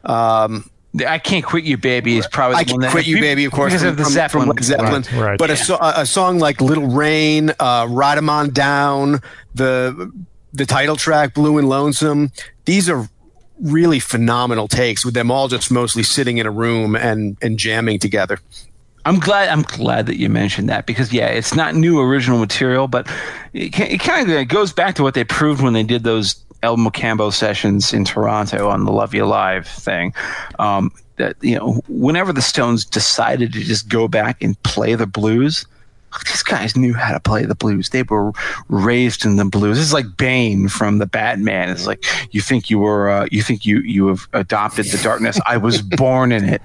Um, 0.04 0.70
I 1.06 1.18
can't 1.18 1.44
quit 1.44 1.64
you, 1.64 1.76
baby. 1.76 2.16
Is 2.18 2.26
probably 2.28 2.56
I 2.56 2.64
the 2.64 2.72
one 2.72 2.80
can 2.80 2.86
that 2.86 2.90
quit 2.92 3.06
you, 3.06 3.20
baby. 3.20 3.44
Of 3.44 3.52
course, 3.52 3.72
because 3.72 3.82
from, 3.82 3.90
of 3.90 3.96
the 3.96 4.02
from- 4.04 4.12
Zeppelin. 4.12 4.46
from 4.46 4.56
Led 4.56 4.64
Zeppelin. 4.64 5.02
Right, 5.02 5.12
right. 5.30 5.38
But 5.38 5.50
a, 5.50 5.56
so, 5.56 5.76
a 5.76 5.94
a 6.02 6.06
song 6.06 6.38
like 6.38 6.60
"Little 6.60 6.86
Rain," 6.86 7.52
uh, 7.58 7.86
"Ride 7.90 8.18
'Em 8.18 8.30
On 8.30 8.50
Down," 8.50 9.20
the 9.54 10.12
the 10.52 10.66
title 10.66 10.96
track 10.96 11.34
"Blue 11.34 11.58
and 11.58 11.68
Lonesome." 11.68 12.30
These 12.64 12.88
are 12.88 13.08
really 13.60 14.00
phenomenal 14.00 14.68
takes 14.68 15.04
with 15.04 15.14
them 15.14 15.30
all 15.30 15.48
just 15.48 15.70
mostly 15.70 16.02
sitting 16.02 16.38
in 16.38 16.46
a 16.46 16.50
room 16.50 16.94
and 16.94 17.36
and 17.42 17.58
jamming 17.58 17.98
together. 17.98 18.38
I'm 19.06 19.18
glad. 19.18 19.48
I'm 19.50 19.62
glad 19.62 20.06
that 20.06 20.16
you 20.16 20.28
mentioned 20.28 20.68
that 20.68 20.86
because 20.86 21.12
yeah, 21.12 21.28
it's 21.28 21.54
not 21.54 21.74
new 21.74 22.00
original 22.00 22.38
material, 22.38 22.88
but 22.88 23.08
it, 23.52 23.78
it 23.78 24.00
kind 24.00 24.30
of 24.30 24.48
goes 24.48 24.72
back 24.72 24.94
to 24.96 25.02
what 25.02 25.14
they 25.14 25.24
proved 25.24 25.60
when 25.60 25.74
they 25.74 25.82
did 25.82 26.04
those 26.04 26.42
El 26.62 26.78
Mocambo 26.78 27.32
sessions 27.32 27.92
in 27.92 28.04
Toronto 28.04 28.70
on 28.70 28.84
the 28.84 28.92
Love 28.92 29.14
You 29.14 29.26
Live 29.26 29.66
thing. 29.66 30.14
Um, 30.58 30.90
that 31.16 31.36
you 31.42 31.56
know, 31.56 31.82
whenever 31.88 32.32
the 32.32 32.42
Stones 32.42 32.84
decided 32.84 33.52
to 33.52 33.60
just 33.60 33.88
go 33.88 34.08
back 34.08 34.42
and 34.42 34.60
play 34.62 34.94
the 34.94 35.06
blues. 35.06 35.66
These 36.26 36.42
guys 36.42 36.76
knew 36.76 36.94
how 36.94 37.12
to 37.12 37.20
play 37.20 37.44
the 37.44 37.54
blues. 37.54 37.90
They 37.90 38.02
were 38.02 38.32
raised 38.68 39.24
in 39.24 39.36
the 39.36 39.44
blues. 39.44 39.80
It's 39.80 39.92
like 39.92 40.16
Bane 40.16 40.68
from 40.68 40.98
the 40.98 41.06
Batman. 41.06 41.70
It's 41.70 41.86
like 41.86 42.04
you 42.32 42.40
think 42.40 42.70
you 42.70 42.78
were, 42.78 43.08
uh, 43.08 43.28
you 43.30 43.42
think 43.42 43.66
you 43.66 43.80
you 43.80 44.06
have 44.08 44.28
adopted 44.32 44.86
the 44.86 45.02
darkness. 45.02 45.40
I 45.46 45.56
was 45.56 45.82
born 45.96 46.32
in 46.32 46.44
it. 46.44 46.62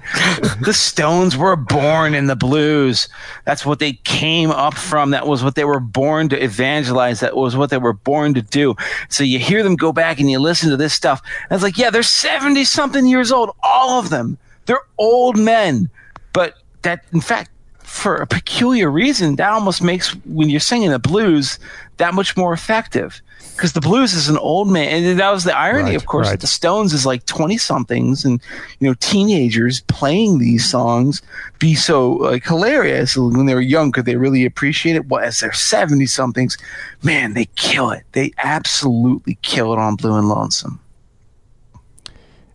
The 0.62 0.74
Stones 0.74 1.36
were 1.36 1.56
born 1.56 2.14
in 2.14 2.26
the 2.26 2.36
blues. 2.36 3.08
That's 3.44 3.66
what 3.66 3.78
they 3.78 3.94
came 4.04 4.50
up 4.50 4.74
from. 4.74 5.10
That 5.10 5.26
was 5.26 5.42
what 5.42 5.54
they 5.54 5.64
were 5.64 5.80
born 5.80 6.28
to 6.30 6.42
evangelize. 6.42 7.20
That 7.20 7.36
was 7.36 7.56
what 7.56 7.70
they 7.70 7.78
were 7.78 7.92
born 7.92 8.34
to 8.34 8.42
do. 8.42 8.74
So 9.08 9.24
you 9.24 9.38
hear 9.38 9.62
them 9.62 9.76
go 9.76 9.92
back 9.92 10.20
and 10.20 10.30
you 10.30 10.38
listen 10.38 10.70
to 10.70 10.76
this 10.76 10.94
stuff. 10.94 11.22
And 11.48 11.56
it's 11.56 11.62
like, 11.62 11.78
yeah, 11.78 11.90
they're 11.90 12.02
seventy 12.02 12.64
something 12.64 13.06
years 13.06 13.32
old. 13.32 13.50
All 13.62 13.98
of 13.98 14.10
them. 14.10 14.38
They're 14.66 14.82
old 14.98 15.38
men. 15.38 15.90
But 16.32 16.54
that, 16.82 17.04
in 17.12 17.20
fact, 17.20 17.50
for 17.90 18.16
a 18.16 18.26
peculiar 18.26 18.88
reason, 18.90 19.36
that 19.36 19.50
almost 19.50 19.82
makes 19.82 20.10
when 20.24 20.48
you're 20.48 20.60
singing 20.60 20.90
the 20.90 20.98
blues 20.98 21.58
that 21.98 22.14
much 22.14 22.36
more 22.36 22.52
effective. 22.52 23.20
Because 23.56 23.72
the 23.74 23.80
blues 23.80 24.14
is 24.14 24.28
an 24.30 24.38
old 24.38 24.68
man, 24.70 25.04
and 25.04 25.18
that 25.20 25.30
was 25.30 25.44
the 25.44 25.54
irony, 25.54 25.90
Right, 25.90 25.96
of 25.96 26.06
course. 26.06 26.26
right. 26.28 26.32
that 26.32 26.40
The 26.40 26.46
Stones 26.46 26.94
is 26.94 27.04
like 27.04 27.26
twenty 27.26 27.58
somethings, 27.58 28.24
and 28.24 28.40
you 28.78 28.88
know 28.88 28.94
teenagers 29.00 29.80
playing 29.82 30.38
these 30.38 30.70
songs 30.70 31.20
be 31.58 31.74
so 31.74 32.12
like 32.12 32.44
hilarious 32.46 33.16
when 33.18 33.44
they 33.44 33.54
were 33.54 33.60
young. 33.60 33.92
Could 33.92 34.06
they 34.06 34.16
really 34.16 34.46
appreciate 34.46 34.96
it? 34.96 35.08
Well, 35.08 35.22
as 35.22 35.40
they're 35.40 35.52
seventy 35.52 36.06
somethings, 36.06 36.56
man, 37.02 37.34
they 37.34 37.46
kill 37.56 37.90
it. 37.90 38.04
They 38.12 38.32
absolutely 38.38 39.36
kill 39.42 39.72
it 39.74 39.78
on 39.78 39.96
Blue 39.96 40.16
and 40.16 40.28
Lonesome. 40.28 40.80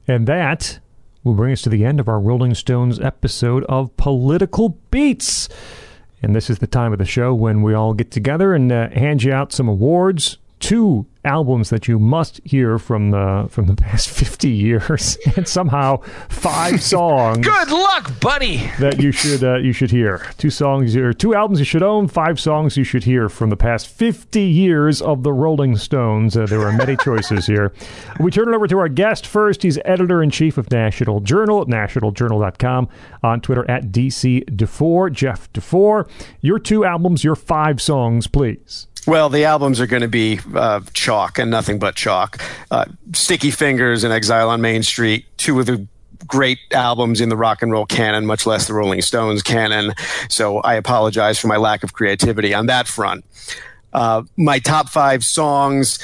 And 0.08 0.26
that 0.28 0.80
will 1.26 1.34
bring 1.34 1.52
us 1.52 1.64
to 1.64 1.70
the 1.70 1.84
end 1.84 2.00
of 2.00 2.08
our 2.08 2.20
Rolling 2.20 2.54
Stones 2.54 3.00
episode 3.00 3.64
of 3.66 3.98
Political 3.98 4.78
Beats. 4.92 5.50
And 6.22 6.36
this 6.36 6.52
is 6.52 6.60
the 6.60 6.68
time 6.68 6.94
of 6.94 7.00
the 7.00 7.06
show 7.06 7.34
when 7.34 7.64
we 7.64 7.74
all 7.74 7.96
get 7.96 8.12
together 8.12 8.54
and 8.54 8.72
uh, 8.72 8.90
hand 8.92 9.24
you 9.24 9.34
out 9.34 9.52
some 9.52 9.68
awards. 9.68 10.38
Two 10.66 11.06
albums 11.24 11.70
that 11.72 11.88
you 11.88 11.98
must 12.00 12.40
hear 12.46 12.78
from 12.78 13.10
the 13.12 13.48
from 13.50 13.66
the 13.66 13.76
past 13.76 14.08
50 14.22 14.48
years 14.50 15.18
and 15.36 15.48
somehow 15.48 15.98
five 16.30 16.82
songs 16.94 17.46
Good 17.46 17.72
luck, 17.72 18.20
buddy. 18.20 18.58
that 18.80 19.00
you 19.02 19.12
should 19.12 19.44
uh, 19.44 19.58
you 19.58 19.74
should 19.74 19.92
hear. 19.92 20.26
Two 20.38 20.50
songs 20.50 20.96
or 20.96 21.14
two 21.14 21.36
albums 21.36 21.60
you 21.60 21.66
should 21.66 21.84
own, 21.84 22.08
five 22.08 22.40
songs 22.40 22.78
you 22.78 22.84
should 22.84 23.04
hear 23.04 23.30
from 23.30 23.50
the 23.50 23.58
past 23.58 23.88
50 23.88 24.42
years 24.42 25.02
of 25.02 25.24
the 25.24 25.34
Rolling 25.34 25.76
Stones. 25.78 26.36
Uh, 26.38 26.46
there 26.48 26.60
were 26.60 26.72
many 26.72 26.96
choices 26.98 27.46
here. 27.46 27.72
We 28.20 28.32
turn 28.32 28.50
it 28.50 28.56
over 28.56 28.68
to 28.68 28.80
our 28.80 28.90
guest 28.90 29.28
first. 29.28 29.64
He's 29.64 29.78
editor 29.86 30.22
in 30.24 30.30
chief 30.32 30.58
of 30.58 30.72
National 30.72 31.20
Journal 31.20 31.62
at 31.62 31.68
nationaljournal.com 31.68 32.88
on 33.24 33.42
Twitter 33.42 33.70
at 33.70 33.92
DC 33.92 34.56
Dufour, 34.56 35.10
Jeff 35.12 35.52
Dufour. 35.54 36.08
Your 36.42 36.60
two 36.60 36.86
albums, 36.86 37.24
your 37.24 37.36
five 37.36 37.82
songs, 37.82 38.28
please. 38.28 38.88
Well, 39.08 39.30
the 39.30 39.46
albums 39.46 39.80
are 39.80 39.88
going 39.88 40.02
to 40.02 40.08
be 40.08 40.40
uh, 40.56 40.82
chalk 40.94 41.38
and 41.38 41.52
nothing 41.52 41.78
but 41.78 41.96
chalk. 41.96 42.42
Uh, 42.72 42.86
Sticky 43.14 43.52
Fingers 43.52 44.04
and 44.04 44.12
Exile 44.12 44.50
on 44.50 44.62
Main 44.62 44.82
Street, 44.82 45.26
two 45.38 45.60
of 45.60 45.68
the 45.68 45.88
great 46.26 46.58
albums 46.72 47.22
in 47.22 47.30
the 47.30 47.38
rock 47.38 47.62
and 47.62 47.72
roll 47.72 47.86
canon, 47.86 48.26
much 48.26 48.48
less 48.48 48.68
the 48.68 48.74
Rolling 48.74 49.02
Stones 49.02 49.44
canon. 49.44 49.94
So 50.30 50.58
I 50.60 50.74
apologize 50.76 51.40
for 51.40 51.48
my 51.48 51.58
lack 51.58 51.84
of 51.84 51.94
creativity 51.94 52.54
on 52.54 52.66
that 52.66 52.88
front. 52.88 53.26
Uh, 53.94 54.24
my 54.38 54.60
top 54.60 54.90
five 54.90 55.24
songs. 55.24 56.00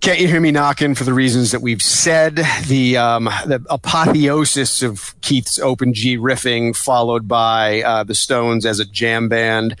Can't 0.00 0.18
you 0.18 0.26
hear 0.26 0.40
me 0.40 0.50
knocking 0.50 0.96
for 0.96 1.04
the 1.04 1.14
reasons 1.14 1.52
that 1.52 1.62
we've 1.62 1.80
said? 1.80 2.40
The 2.66 2.96
um, 2.96 3.24
the 3.46 3.64
apotheosis 3.70 4.82
of 4.82 5.14
Keith's 5.20 5.60
open 5.60 5.94
G 5.94 6.18
riffing, 6.18 6.76
followed 6.76 7.28
by 7.28 7.82
uh, 7.82 8.02
the 8.02 8.14
Stones 8.14 8.66
as 8.66 8.80
a 8.80 8.84
jam 8.84 9.28
band. 9.28 9.76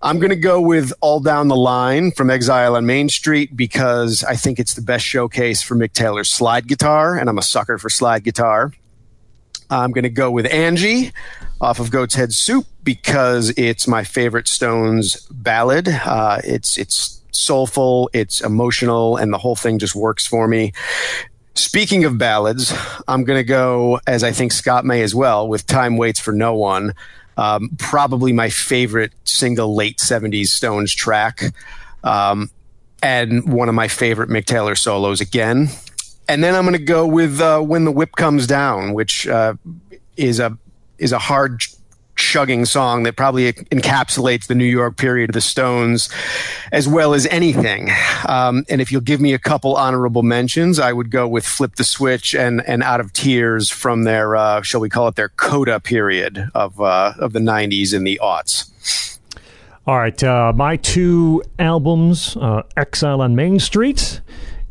I'm 0.00 0.20
going 0.20 0.30
to 0.30 0.36
go 0.36 0.60
with 0.60 0.92
All 1.00 1.18
Down 1.18 1.48
the 1.48 1.56
Line 1.56 2.12
from 2.12 2.30
Exile 2.30 2.76
on 2.76 2.86
Main 2.86 3.08
Street 3.08 3.56
because 3.56 4.22
I 4.22 4.36
think 4.36 4.60
it's 4.60 4.74
the 4.74 4.82
best 4.82 5.04
showcase 5.04 5.60
for 5.60 5.74
Mick 5.74 5.92
Taylor's 5.92 6.28
slide 6.30 6.68
guitar, 6.68 7.18
and 7.18 7.28
I'm 7.28 7.38
a 7.38 7.42
sucker 7.42 7.78
for 7.78 7.90
slide 7.90 8.22
guitar. 8.22 8.72
I'm 9.70 9.90
going 9.90 10.04
to 10.04 10.10
go 10.10 10.30
with 10.30 10.46
Angie 10.46 11.12
off 11.60 11.80
of 11.80 11.90
Goat's 11.90 12.14
Head 12.14 12.32
Soup 12.32 12.64
because 12.84 13.52
it's 13.56 13.88
my 13.88 14.04
favorite 14.04 14.46
Stones 14.46 15.26
ballad. 15.30 15.88
Uh, 15.88 16.40
it's 16.44 16.78
it's 16.78 17.20
soulful, 17.32 18.08
it's 18.12 18.40
emotional, 18.40 19.16
and 19.16 19.32
the 19.32 19.38
whole 19.38 19.56
thing 19.56 19.80
just 19.80 19.96
works 19.96 20.24
for 20.26 20.46
me. 20.46 20.72
Speaking 21.54 22.04
of 22.04 22.18
ballads, 22.18 22.72
I'm 23.08 23.24
going 23.24 23.38
to 23.38 23.44
go, 23.44 23.98
as 24.06 24.22
I 24.22 24.30
think 24.30 24.52
Scott 24.52 24.84
may 24.84 25.02
as 25.02 25.12
well, 25.12 25.48
with 25.48 25.66
Time 25.66 25.96
Waits 25.96 26.20
for 26.20 26.32
No 26.32 26.54
One. 26.54 26.94
Um, 27.38 27.70
probably 27.78 28.32
my 28.32 28.50
favorite 28.50 29.12
single 29.24 29.74
late 29.74 29.98
70s 29.98 30.48
Stones 30.48 30.92
track. 30.92 31.40
Um, 32.02 32.50
and 33.00 33.50
one 33.50 33.68
of 33.68 33.76
my 33.76 33.86
favorite 33.86 34.28
Mick 34.28 34.44
Taylor 34.44 34.74
solos 34.74 35.20
again. 35.20 35.68
And 36.28 36.42
then 36.42 36.54
I'm 36.54 36.64
going 36.64 36.76
to 36.76 36.84
go 36.84 37.06
with 37.06 37.40
uh, 37.40 37.60
When 37.60 37.84
the 37.84 37.92
Whip 37.92 38.12
Comes 38.16 38.46
Down, 38.46 38.92
which 38.92 39.26
uh, 39.26 39.54
is 40.16 40.40
a 40.40 40.58
is 40.98 41.12
a 41.12 41.18
hard 41.18 41.62
chugging 42.18 42.64
song 42.64 43.04
that 43.04 43.16
probably 43.16 43.50
encapsulates 43.52 44.48
the 44.48 44.54
New 44.54 44.66
York 44.66 44.96
period 44.96 45.30
of 45.30 45.34
the 45.34 45.40
Stones 45.40 46.10
as 46.72 46.86
well 46.86 47.14
as 47.14 47.26
anything. 47.26 47.90
Um, 48.28 48.66
and 48.68 48.80
if 48.80 48.92
you'll 48.92 49.00
give 49.00 49.20
me 49.20 49.32
a 49.32 49.38
couple 49.38 49.76
honorable 49.76 50.22
mentions, 50.22 50.78
I 50.78 50.92
would 50.92 51.10
go 51.10 51.26
with 51.26 51.46
Flip 51.46 51.76
the 51.76 51.84
Switch 51.84 52.34
and, 52.34 52.62
and 52.66 52.82
Out 52.82 53.00
of 53.00 53.12
Tears 53.12 53.70
from 53.70 54.04
their, 54.04 54.36
uh, 54.36 54.60
shall 54.62 54.80
we 54.80 54.90
call 54.90 55.08
it 55.08 55.14
their 55.14 55.30
coda 55.30 55.80
period 55.80 56.50
of, 56.54 56.80
uh, 56.80 57.14
of 57.18 57.32
the 57.32 57.40
90s 57.40 57.94
and 57.94 58.06
the 58.06 58.20
aughts. 58.22 59.18
All 59.86 59.96
right, 59.96 60.22
uh, 60.22 60.52
my 60.54 60.76
two 60.76 61.42
albums, 61.58 62.36
uh, 62.36 62.62
Exile 62.76 63.22
on 63.22 63.34
Main 63.34 63.58
Street. 63.58 64.20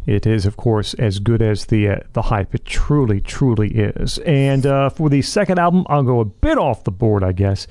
It 0.07 0.25
is, 0.25 0.45
of 0.45 0.55
course, 0.55 0.93
as 0.93 1.19
good 1.19 1.41
as 1.41 1.65
the 1.65 1.89
uh, 1.89 1.99
the 2.13 2.23
hype. 2.23 2.55
It 2.55 2.65
truly, 2.65 3.19
truly 3.19 3.67
is. 3.75 4.17
And 4.19 4.65
uh, 4.65 4.89
for 4.89 5.09
the 5.09 5.21
second 5.21 5.59
album, 5.59 5.85
I'll 5.89 6.03
go 6.03 6.21
a 6.21 6.25
bit 6.25 6.57
off 6.57 6.85
the 6.85 6.91
board, 6.91 7.23
I 7.23 7.33
guess. 7.33 7.67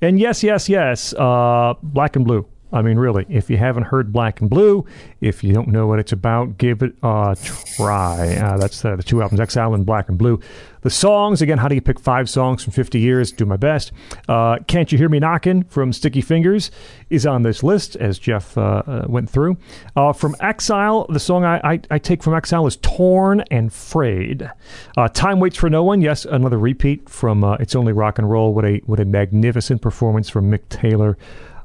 And 0.00 0.18
yes, 0.18 0.42
yes, 0.44 0.68
yes, 0.68 1.12
uh, 1.14 1.74
Black 1.82 2.14
and 2.14 2.24
Blue. 2.24 2.46
I 2.72 2.82
mean, 2.82 2.96
really, 2.96 3.26
if 3.28 3.50
you 3.50 3.56
haven't 3.56 3.82
heard 3.82 4.12
Black 4.12 4.40
and 4.40 4.48
Blue, 4.48 4.86
if 5.20 5.42
you 5.42 5.52
don't 5.52 5.68
know 5.68 5.88
what 5.88 5.98
it's 5.98 6.12
about, 6.12 6.56
give 6.56 6.82
it 6.82 6.94
a 7.02 7.36
try. 7.76 8.36
Uh, 8.36 8.56
that's 8.56 8.84
uh, 8.84 8.94
the 8.94 9.02
two 9.02 9.20
albums, 9.20 9.40
Exile 9.40 9.74
and 9.74 9.84
Black 9.84 10.08
and 10.08 10.16
Blue. 10.16 10.38
The 10.82 10.90
songs, 10.90 11.42
again, 11.42 11.58
how 11.58 11.68
do 11.68 11.74
you 11.74 11.80
pick 11.82 12.00
five 12.00 12.30
songs 12.30 12.64
from 12.64 12.72
50 12.72 12.98
years? 12.98 13.32
Do 13.32 13.44
my 13.44 13.56
best. 13.56 13.92
Uh, 14.28 14.58
Can't 14.66 14.90
You 14.90 14.96
Hear 14.96 15.10
Me 15.10 15.18
Knocking 15.18 15.64
from 15.64 15.92
Sticky 15.92 16.22
Fingers 16.22 16.70
is 17.10 17.26
on 17.26 17.42
this 17.42 17.62
list, 17.62 17.96
as 17.96 18.18
Jeff 18.18 18.56
uh, 18.56 18.82
uh, 18.86 19.04
went 19.06 19.28
through. 19.28 19.58
Uh, 19.94 20.12
from 20.14 20.34
Exile, 20.40 21.06
the 21.10 21.20
song 21.20 21.44
I, 21.44 21.60
I, 21.62 21.80
I 21.90 21.98
take 21.98 22.22
from 22.22 22.34
Exile 22.34 22.66
is 22.66 22.76
Torn 22.76 23.42
and 23.50 23.70
Frayed. 23.70 24.50
Uh, 24.96 25.08
Time 25.08 25.38
Waits 25.38 25.58
for 25.58 25.68
No 25.68 25.84
One, 25.84 26.00
yes, 26.00 26.24
another 26.24 26.58
repeat 26.58 27.08
from 27.10 27.44
It's 27.60 27.74
Only 27.74 27.92
Rock 27.92 28.18
and 28.18 28.30
Roll. 28.30 28.54
What 28.54 28.64
a, 28.64 28.78
what 28.86 29.00
a 29.00 29.04
magnificent 29.04 29.82
performance 29.82 30.30
from 30.30 30.50
Mick 30.50 30.68
Taylor 30.70 31.18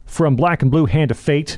from 0.05 0.35
Black 0.35 0.61
and 0.61 0.69
Blue, 0.69 0.85
Hand 0.85 1.11
of 1.11 1.17
Fate 1.17 1.57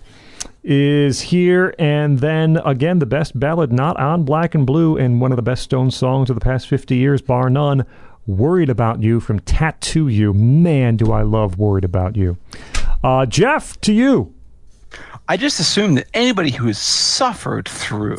is 0.67 1.21
here. 1.21 1.73
And 1.79 2.19
then 2.19 2.57
again, 2.57 2.99
the 2.99 3.05
best 3.05 3.39
ballad 3.39 3.71
not 3.71 3.97
on 3.97 4.23
Black 4.23 4.53
and 4.53 4.67
Blue 4.67 4.97
and 4.97 5.21
one 5.21 5.31
of 5.31 5.37
the 5.37 5.41
best 5.41 5.63
Stone 5.63 5.91
songs 5.91 6.29
of 6.29 6.35
the 6.35 6.41
past 6.41 6.67
50 6.67 6.95
years, 6.95 7.21
bar 7.21 7.49
none. 7.49 7.85
Worried 8.27 8.69
About 8.69 9.01
You 9.01 9.21
from 9.21 9.39
Tattoo 9.39 10.09
You. 10.09 10.33
Man, 10.33 10.97
do 10.97 11.13
I 11.13 11.21
love 11.21 11.57
Worried 11.57 11.85
About 11.85 12.17
You. 12.17 12.37
Uh, 13.01 13.25
Jeff, 13.25 13.79
to 13.81 13.93
you. 13.93 14.33
I 15.29 15.37
just 15.37 15.61
assume 15.61 15.95
that 15.95 16.07
anybody 16.13 16.51
who 16.51 16.67
has 16.67 16.77
suffered 16.77 17.69
through 17.69 18.17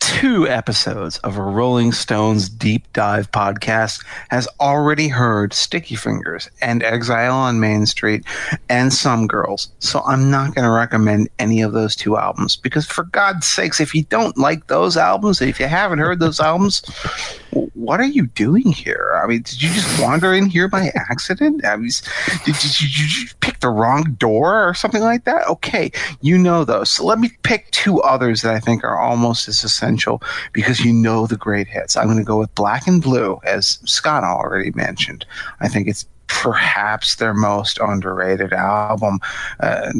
two 0.00 0.48
episodes 0.48 1.18
of 1.18 1.36
a 1.36 1.42
Rolling 1.42 1.92
Stones 1.92 2.48
deep 2.48 2.92
dive 2.92 3.30
podcast 3.32 4.04
has 4.30 4.48
already 4.60 5.08
heard 5.08 5.52
Sticky 5.52 5.94
Fingers 5.94 6.50
and 6.60 6.82
Exile 6.82 7.34
on 7.34 7.60
Main 7.60 7.86
Street 7.86 8.24
and 8.68 8.92
Some 8.92 9.26
Girls. 9.26 9.70
So 9.78 10.02
I'm 10.06 10.30
not 10.30 10.54
going 10.54 10.64
to 10.64 10.70
recommend 10.70 11.28
any 11.38 11.62
of 11.62 11.72
those 11.72 11.94
two 11.94 12.16
albums 12.16 12.56
because, 12.56 12.86
for 12.86 13.04
God's 13.04 13.46
sakes, 13.46 13.80
if 13.80 13.94
you 13.94 14.04
don't 14.04 14.36
like 14.36 14.66
those 14.66 14.96
albums, 14.96 15.40
if 15.40 15.60
you 15.60 15.66
haven't 15.66 15.98
heard 15.98 16.20
those 16.20 16.40
albums, 16.40 16.82
what 17.50 18.00
are 18.00 18.06
you 18.06 18.26
doing 18.26 18.72
here? 18.72 19.18
I 19.22 19.26
mean, 19.26 19.42
did 19.42 19.62
you 19.62 19.70
just 19.70 20.00
wander 20.00 20.34
in 20.34 20.46
here 20.46 20.68
by 20.68 20.90
accident? 21.10 21.64
I 21.64 21.76
mean, 21.76 21.90
did, 22.44 22.54
did, 22.56 22.80
you, 22.80 22.88
did 22.88 23.16
you 23.16 23.28
pick 23.40 23.60
the 23.60 23.68
wrong 23.68 24.14
door 24.18 24.68
or 24.68 24.74
something 24.74 25.02
like 25.02 25.24
that? 25.24 25.46
Okay, 25.48 25.90
you 26.20 26.36
know 26.36 26.64
those. 26.64 26.90
So 26.90 27.04
let 27.04 27.18
me 27.18 27.30
pick 27.42 27.70
two 27.70 28.00
others 28.02 28.42
that 28.42 28.54
I 28.54 28.60
think 28.60 28.84
are 28.84 28.98
almost 28.98 29.48
as 29.48 29.64
essential 29.64 30.22
because 30.52 30.80
you 30.80 30.92
know 30.92 31.26
the 31.26 31.36
great 31.36 31.68
hits. 31.68 31.96
I'm 31.96 32.06
going 32.06 32.18
to 32.18 32.24
go 32.24 32.38
with 32.38 32.54
Black 32.54 32.86
and 32.86 33.02
Blue, 33.02 33.38
as 33.44 33.78
Scott 33.84 34.24
already 34.24 34.70
mentioned. 34.72 35.24
I 35.60 35.68
think 35.68 35.88
it's 35.88 36.06
perhaps 36.28 37.16
their 37.16 37.34
most 37.34 37.78
underrated 37.80 38.52
album. 38.52 39.18
Uh, 39.60 39.92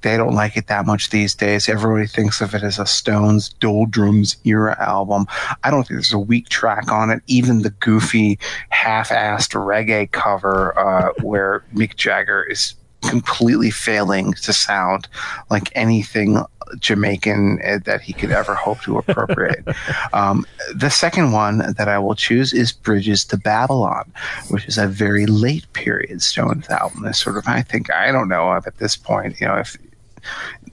they 0.00 0.16
don't 0.16 0.34
like 0.34 0.56
it 0.56 0.68
that 0.68 0.86
much 0.86 1.10
these 1.10 1.34
days. 1.34 1.68
Everybody 1.68 2.06
thinks 2.06 2.40
of 2.40 2.54
it 2.54 2.62
as 2.62 2.78
a 2.78 2.86
Stones 2.86 3.50
doldrums 3.60 4.36
era 4.44 4.76
album. 4.80 5.26
I 5.62 5.70
don't 5.70 5.82
think 5.82 5.98
there's 5.98 6.12
a 6.12 6.18
weak 6.18 6.48
track 6.48 6.90
on 6.90 7.10
it. 7.10 7.22
Even 7.26 7.62
the 7.62 7.70
goofy, 7.70 8.38
half-assed 8.70 9.54
reggae 9.54 10.10
cover 10.10 10.78
uh, 10.78 11.12
where 11.20 11.64
Mick 11.74 11.96
Jagger 11.96 12.44
is 12.44 12.74
completely 13.02 13.70
failing 13.70 14.32
to 14.34 14.52
sound 14.52 15.08
like 15.50 15.70
anything 15.74 16.44
Jamaican 16.78 17.60
uh, 17.64 17.78
that 17.84 18.00
he 18.00 18.12
could 18.12 18.30
ever 18.30 18.54
hope 18.54 18.80
to 18.82 18.98
appropriate. 18.98 19.64
um, 20.12 20.46
the 20.74 20.90
second 20.90 21.32
one 21.32 21.58
that 21.58 21.88
I 21.88 21.98
will 21.98 22.14
choose 22.14 22.52
is 22.52 22.72
Bridges 22.72 23.24
to 23.26 23.36
Babylon, 23.36 24.10
which 24.48 24.66
is 24.66 24.78
a 24.78 24.86
very 24.86 25.26
late 25.26 25.70
period 25.72 26.22
Stones 26.22 26.68
album. 26.68 27.06
It's 27.06 27.22
sort 27.22 27.36
of, 27.36 27.44
I 27.46 27.62
think, 27.62 27.92
I 27.92 28.12
don't 28.12 28.28
know 28.28 28.52
if 28.54 28.66
at 28.66 28.78
this 28.78 28.96
point, 28.96 29.40
you 29.40 29.46
know, 29.46 29.56
if 29.56 29.76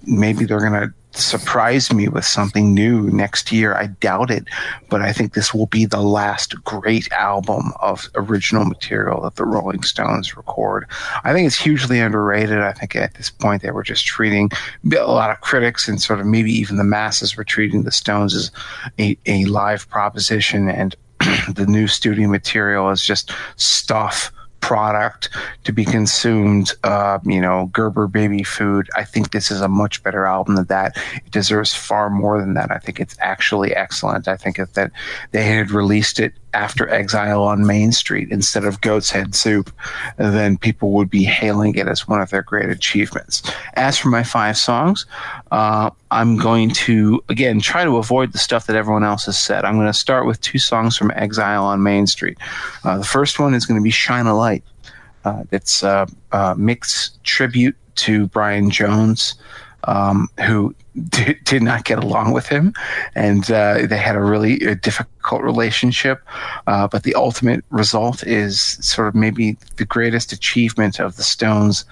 maybe 0.06 0.46
they're 0.46 0.60
going 0.60 0.74
to 0.74 0.94
surprise 1.12 1.92
me 1.92 2.08
with 2.08 2.26
something 2.26 2.74
new 2.74 3.10
next 3.10 3.52
year. 3.52 3.74
I 3.74 3.88
doubt 3.88 4.30
it, 4.30 4.46
but 4.90 5.02
I 5.02 5.12
think 5.12 5.34
this 5.34 5.54
will 5.54 5.66
be 5.66 5.86
the 5.86 6.02
last 6.02 6.62
great 6.64 7.12
album 7.12 7.72
of 7.80 8.08
original 8.16 8.66
material 8.66 9.22
that 9.22 9.36
the 9.36 9.46
Rolling 9.46 9.84
Stones 9.84 10.38
record. 10.38 10.86
I 11.24 11.34
think 11.34 11.48
it's 11.48 11.60
hugely 11.60 12.00
underrated. 12.00 12.60
I 12.60 12.74
think 12.74 12.96
at 12.96 13.16
this 13.16 13.30
point 13.30 13.62
they 13.62 13.72
were 13.72 13.84
just 13.84 14.06
treating 14.06 14.50
a 14.96 15.04
lot 15.06 15.32
of 15.32 15.42
critics 15.42 15.88
and 15.88 16.02
sort 16.02 16.20
of 16.20 16.26
maybe 16.26 16.52
even 16.52 16.78
the 16.78 16.84
masses 16.84 17.36
were 17.36 17.44
treating 17.44 17.84
the 17.84 17.92
Stones 17.92 18.36
as 18.36 18.52
a, 19.00 19.18
a 19.26 19.46
live 19.46 19.90
proposition 19.90 20.70
and 20.70 20.96
the 21.54 21.66
new 21.68 21.88
studio 21.88 22.30
material 22.30 22.90
is 22.92 23.04
just 23.04 23.32
stuff 23.58 24.32
product 24.62 25.30
to 25.64 25.74
be 25.74 25.86
consumed, 25.86 26.74
uh, 26.84 27.20
you 27.24 27.42
know, 27.42 27.70
Gerber 27.74 28.08
baby 28.08 28.44
food. 28.44 28.90
I 28.96 29.04
think 29.04 29.32
this 29.32 29.52
is 29.52 29.62
a 29.62 29.68
much 29.68 30.04
better 30.04 30.26
album 30.26 30.56
than 30.56 30.66
that. 30.66 30.98
It 31.26 31.32
deserves 31.32 31.74
far 31.74 32.10
more 32.10 32.40
than 32.40 32.54
that. 32.54 32.72
I 32.72 32.78
think 32.78 33.00
it's 33.00 33.16
actually 33.20 33.76
excellent. 33.76 34.28
I 34.28 34.38
think 34.38 34.58
that 34.58 34.92
they 35.32 35.44
had 35.44 35.72
released 35.72 36.20
it 36.20 36.34
after 36.54 36.90
Exile 36.90 37.44
on 37.44 37.66
Main 37.66 37.92
Street 37.92 38.32
instead 38.32 38.66
of 38.66 38.82
Goat's 38.82 39.12
Head 39.12 39.36
Soup, 39.36 39.72
then 40.18 40.58
people 40.58 40.92
would 40.92 41.10
be 41.10 41.24
hailing 41.24 41.76
it 41.76 41.88
as 41.88 42.08
one 42.08 42.22
of 42.22 42.30
their 42.30 42.42
great 42.42 42.70
achievements. 42.70 43.44
As 43.76 43.98
for 43.98 44.10
my 44.10 44.24
five 44.24 44.58
songs, 44.58 45.06
uh, 45.52 45.90
I'm 46.12 46.38
going 46.38 46.72
to, 46.72 47.24
again, 47.30 47.60
try 47.60 47.84
to 47.84 47.98
avoid 47.98 48.32
the 48.32 48.40
stuff 48.40 48.68
that 48.68 48.76
everyone 48.76 49.04
else 49.04 49.26
has 49.26 49.40
said. 49.40 49.66
I'm 49.66 49.76
going 49.76 49.88
to 49.88 49.94
start 49.94 50.26
with 50.26 50.42
two 50.42 50.60
songs 50.60 50.98
from 50.98 51.12
Exile 51.16 51.64
on 51.66 51.84
Main 51.84 52.08
Street. 52.08 52.38
Uh, 52.84 52.98
the 52.98 53.06
first 53.06 53.40
one 53.40 53.54
is 53.54 53.66
going 53.66 53.80
to 53.80 53.84
be 53.84 53.92
Shine 53.92 54.26
a 54.26 54.36
Light. 54.36 54.64
Uh, 55.26 55.44
it's 55.52 55.84
a, 55.84 56.08
a 56.32 56.56
Mick's 56.56 57.12
tribute 57.24 57.76
to 57.96 58.28
Brian 58.28 58.70
Jones, 58.70 59.36
um, 59.86 60.30
who 60.46 60.76
did, 61.10 61.44
did 61.44 61.64
not 61.64 61.86
get 61.86 62.04
along 62.04 62.34
with 62.34 62.48
him, 62.48 62.74
and 63.16 63.50
uh, 63.52 63.86
they 63.88 63.98
had 63.98 64.16
a 64.16 64.22
really 64.22 64.66
uh, 64.68 64.76
difficult 64.82 65.42
relationship. 65.42 66.22
Uh, 66.68 66.88
but 66.88 67.04
the 67.04 67.16
ultimate 67.16 67.64
result 67.70 68.24
is 68.26 68.62
sort 68.62 69.08
of 69.08 69.16
maybe 69.16 69.58
the 69.78 69.86
greatest 69.86 70.32
achievement 70.32 71.00
of 71.00 71.16
the 71.16 71.24
Stones' 71.24 71.86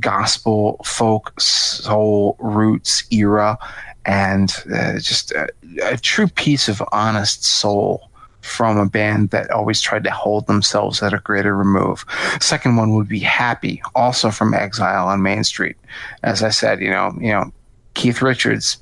gospel, 0.00 0.80
folk, 0.84 1.38
soul 1.40 2.36
roots 2.38 3.04
era, 3.10 3.58
and 4.04 4.54
uh, 4.74 4.98
just 4.98 5.32
a, 5.32 5.48
a 5.82 5.96
true 5.96 6.28
piece 6.28 6.68
of 6.68 6.82
honest 6.92 7.44
soul 7.44 8.10
from 8.44 8.76
a 8.76 8.86
band 8.86 9.30
that 9.30 9.50
always 9.50 9.80
tried 9.80 10.04
to 10.04 10.10
hold 10.10 10.46
themselves 10.46 11.02
at 11.02 11.14
a 11.14 11.18
greater 11.18 11.56
remove. 11.56 12.04
Second 12.40 12.76
one 12.76 12.94
would 12.94 13.08
be 13.08 13.18
Happy, 13.18 13.82
also 13.94 14.30
from 14.30 14.52
Exile 14.52 15.08
on 15.08 15.22
Main 15.22 15.44
Street. 15.44 15.76
As 16.22 16.42
I 16.42 16.50
said, 16.50 16.80
you 16.80 16.90
know, 16.90 17.12
you 17.18 17.28
know, 17.28 17.50
Keith 17.94 18.20
Richards 18.20 18.76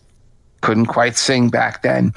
couldn't 0.62 0.86
quite 0.86 1.16
sing 1.16 1.49
back 1.49 1.82
then, 1.82 2.12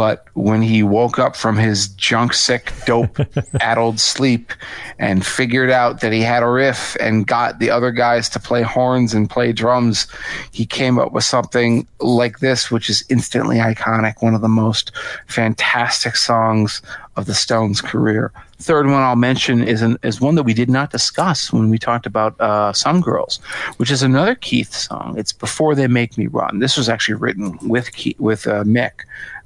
but 0.00 0.24
when 0.32 0.62
he 0.62 0.82
woke 0.82 1.18
up 1.18 1.36
from 1.36 1.58
his 1.58 1.88
junk 1.88 2.32
sick, 2.32 2.72
dope 2.86 3.18
addled 3.60 4.00
sleep 4.00 4.50
and 4.98 5.26
figured 5.26 5.68
out 5.68 6.00
that 6.00 6.10
he 6.10 6.22
had 6.22 6.42
a 6.42 6.48
riff 6.48 6.96
and 7.00 7.26
got 7.26 7.58
the 7.58 7.68
other 7.68 7.90
guys 7.90 8.26
to 8.30 8.40
play 8.40 8.62
horns 8.62 9.12
and 9.12 9.28
play 9.28 9.52
drums, 9.52 10.06
he 10.52 10.64
came 10.64 10.98
up 10.98 11.12
with 11.12 11.24
something 11.24 11.86
like 12.00 12.38
this, 12.38 12.70
which 12.70 12.88
is 12.88 13.04
instantly 13.10 13.58
iconic, 13.58 14.22
one 14.22 14.34
of 14.34 14.40
the 14.40 14.48
most 14.48 14.90
fantastic 15.26 16.16
songs 16.16 16.80
of 17.16 17.26
the 17.26 17.34
Stones' 17.34 17.82
career. 17.82 18.32
Third 18.58 18.86
one 18.86 19.02
I'll 19.02 19.16
mention 19.16 19.62
is 19.62 19.82
an, 19.82 19.98
is 20.02 20.18
one 20.18 20.34
that 20.36 20.44
we 20.44 20.54
did 20.54 20.70
not 20.70 20.92
discuss 20.92 21.52
when 21.52 21.68
we 21.68 21.78
talked 21.78 22.06
about 22.06 22.40
uh, 22.40 22.72
Some 22.72 23.02
Girls, 23.02 23.36
which 23.76 23.90
is 23.90 24.02
another 24.02 24.34
Keith 24.34 24.72
song. 24.72 25.16
It's 25.18 25.34
Before 25.34 25.74
They 25.74 25.88
Make 25.88 26.16
Me 26.16 26.26
Run. 26.26 26.58
This 26.58 26.78
was 26.78 26.88
actually 26.88 27.16
written 27.16 27.58
with 27.68 27.92
Keith, 27.92 28.18
with 28.18 28.46
uh, 28.46 28.64
Mick. 28.64 28.92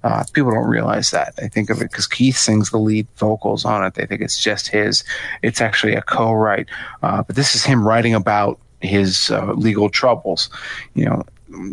Uh, 0.04 0.22
people 0.34 0.50
don't 0.52 0.68
realize 0.68 1.10
that. 1.10 1.34
They 1.36 1.48
think 1.48 1.70
of 1.70 1.80
it 1.80 1.90
because 1.90 2.06
Keith 2.06 2.36
sings 2.36 2.70
the 2.70 2.78
lead 2.78 3.06
vocals 3.16 3.64
on 3.64 3.84
it. 3.84 3.94
They 3.94 4.04
think 4.04 4.20
it's 4.20 4.38
just 4.38 4.68
his. 4.68 5.02
It's 5.42 5.62
actually 5.62 5.94
a 5.94 6.02
co-write. 6.02 6.68
Uh, 7.02 7.22
but 7.22 7.36
this 7.36 7.54
is 7.54 7.64
him 7.64 7.88
writing 7.88 8.14
about 8.14 8.60
his 8.80 9.30
uh, 9.30 9.54
legal 9.54 9.88
troubles. 9.88 10.50
You 10.94 11.06
know, 11.06 11.22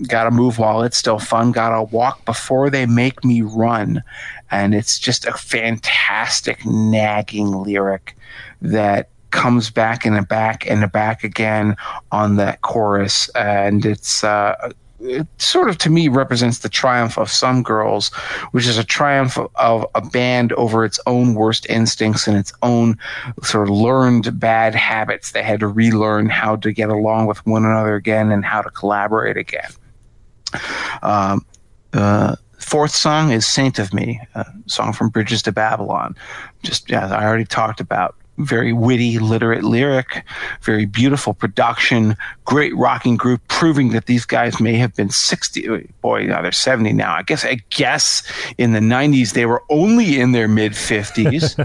gotta 0.08 0.32
move 0.32 0.60
while 0.60 0.82
it's 0.82 0.98
still 0.98 1.20
fun. 1.20 1.52
Gotta 1.52 1.84
walk 1.84 2.24
before 2.24 2.70
they 2.70 2.86
make 2.86 3.26
me 3.26 3.42
run. 3.42 4.02
And 4.50 4.74
it's 4.74 4.98
just 4.98 5.26
a 5.26 5.34
fantastic 5.34 6.66
nagging 6.66 7.52
lyric 7.52 8.16
that 8.62 9.10
comes 9.32 9.70
back 9.70 10.06
and 10.06 10.26
back 10.28 10.70
and 10.70 10.90
back 10.92 11.26
again 11.26 11.76
on 12.14 12.38
that 12.38 12.62
chorus. 12.62 13.30
And 13.30 13.86
it's, 13.86 14.24
uh, 14.24 14.72
it 15.04 15.28
sort 15.38 15.70
of 15.70 15.78
to 15.80 15.90
me 15.90 16.08
represents 16.08 16.60
the 16.60 16.70
triumph 16.70 17.18
of 17.18 17.30
some 17.30 17.64
girls, 17.64 18.10
which 18.52 18.68
is 18.68 18.78
a 18.78 18.84
triumph 18.84 19.38
of 19.56 19.86
a 19.96 20.02
band 20.02 20.54
over 20.54 20.86
its 20.86 21.00
own 21.08 21.34
worst 21.34 21.66
instincts 21.70 22.28
and 22.28 22.38
its 22.38 22.54
own 22.62 22.98
sort 23.44 23.68
of 23.68 23.74
learned 23.74 24.40
bad 24.40 24.76
habits. 24.76 25.32
They 25.32 25.44
had 25.44 25.60
to 25.62 25.68
relearn 25.68 26.30
how 26.30 26.56
to 26.58 26.72
get 26.72 26.90
along 26.90 27.28
with 27.28 27.46
one 27.46 27.66
another 27.66 27.96
again 27.96 28.32
and 28.32 28.46
how 28.46 28.62
to 28.62 28.70
collaborate 28.70 29.38
again. 29.38 29.72
Um, 31.02 31.46
uh, 31.94 32.36
fourth 32.60 32.92
song 32.92 33.32
is 33.32 33.46
Saint 33.46 33.80
of 33.80 33.94
Me, 33.94 34.22
a 34.36 34.46
song 34.68 34.94
from 34.94 35.10
Bridges 35.10 35.42
to 35.44 35.52
Babylon. 35.52 36.16
Just 36.64 36.92
as 36.92 37.12
I 37.12 37.26
already 37.26 37.46
talked 37.46 37.80
about, 37.80 38.16
very 38.46 38.74
witty, 38.74 39.20
literate 39.20 39.64
lyric, 39.64 40.24
very 40.62 40.86
beautiful 40.86 41.34
production, 41.34 42.16
great 42.46 42.76
rocking 42.76 43.18
group, 43.18 43.42
proving 43.48 43.90
that 43.90 44.06
these 44.06 44.26
guys 44.26 44.60
may 44.60 44.76
have 44.76 44.96
been 44.96 45.10
60. 45.10 45.88
Boy, 46.02 46.26
now 46.26 46.42
they're 46.42 46.52
70 46.52 46.94
now. 46.94 47.14
I 47.14 47.24
guess, 47.24 47.46
I 47.46 47.60
guess 47.70 48.24
in 48.58 48.74
the 48.74 48.80
90s, 48.80 49.34
they 49.34 49.46
were 49.46 49.64
only 49.70 50.20
in 50.20 50.32
their 50.32 50.48
mid 50.48 50.74
50s. 50.74 51.56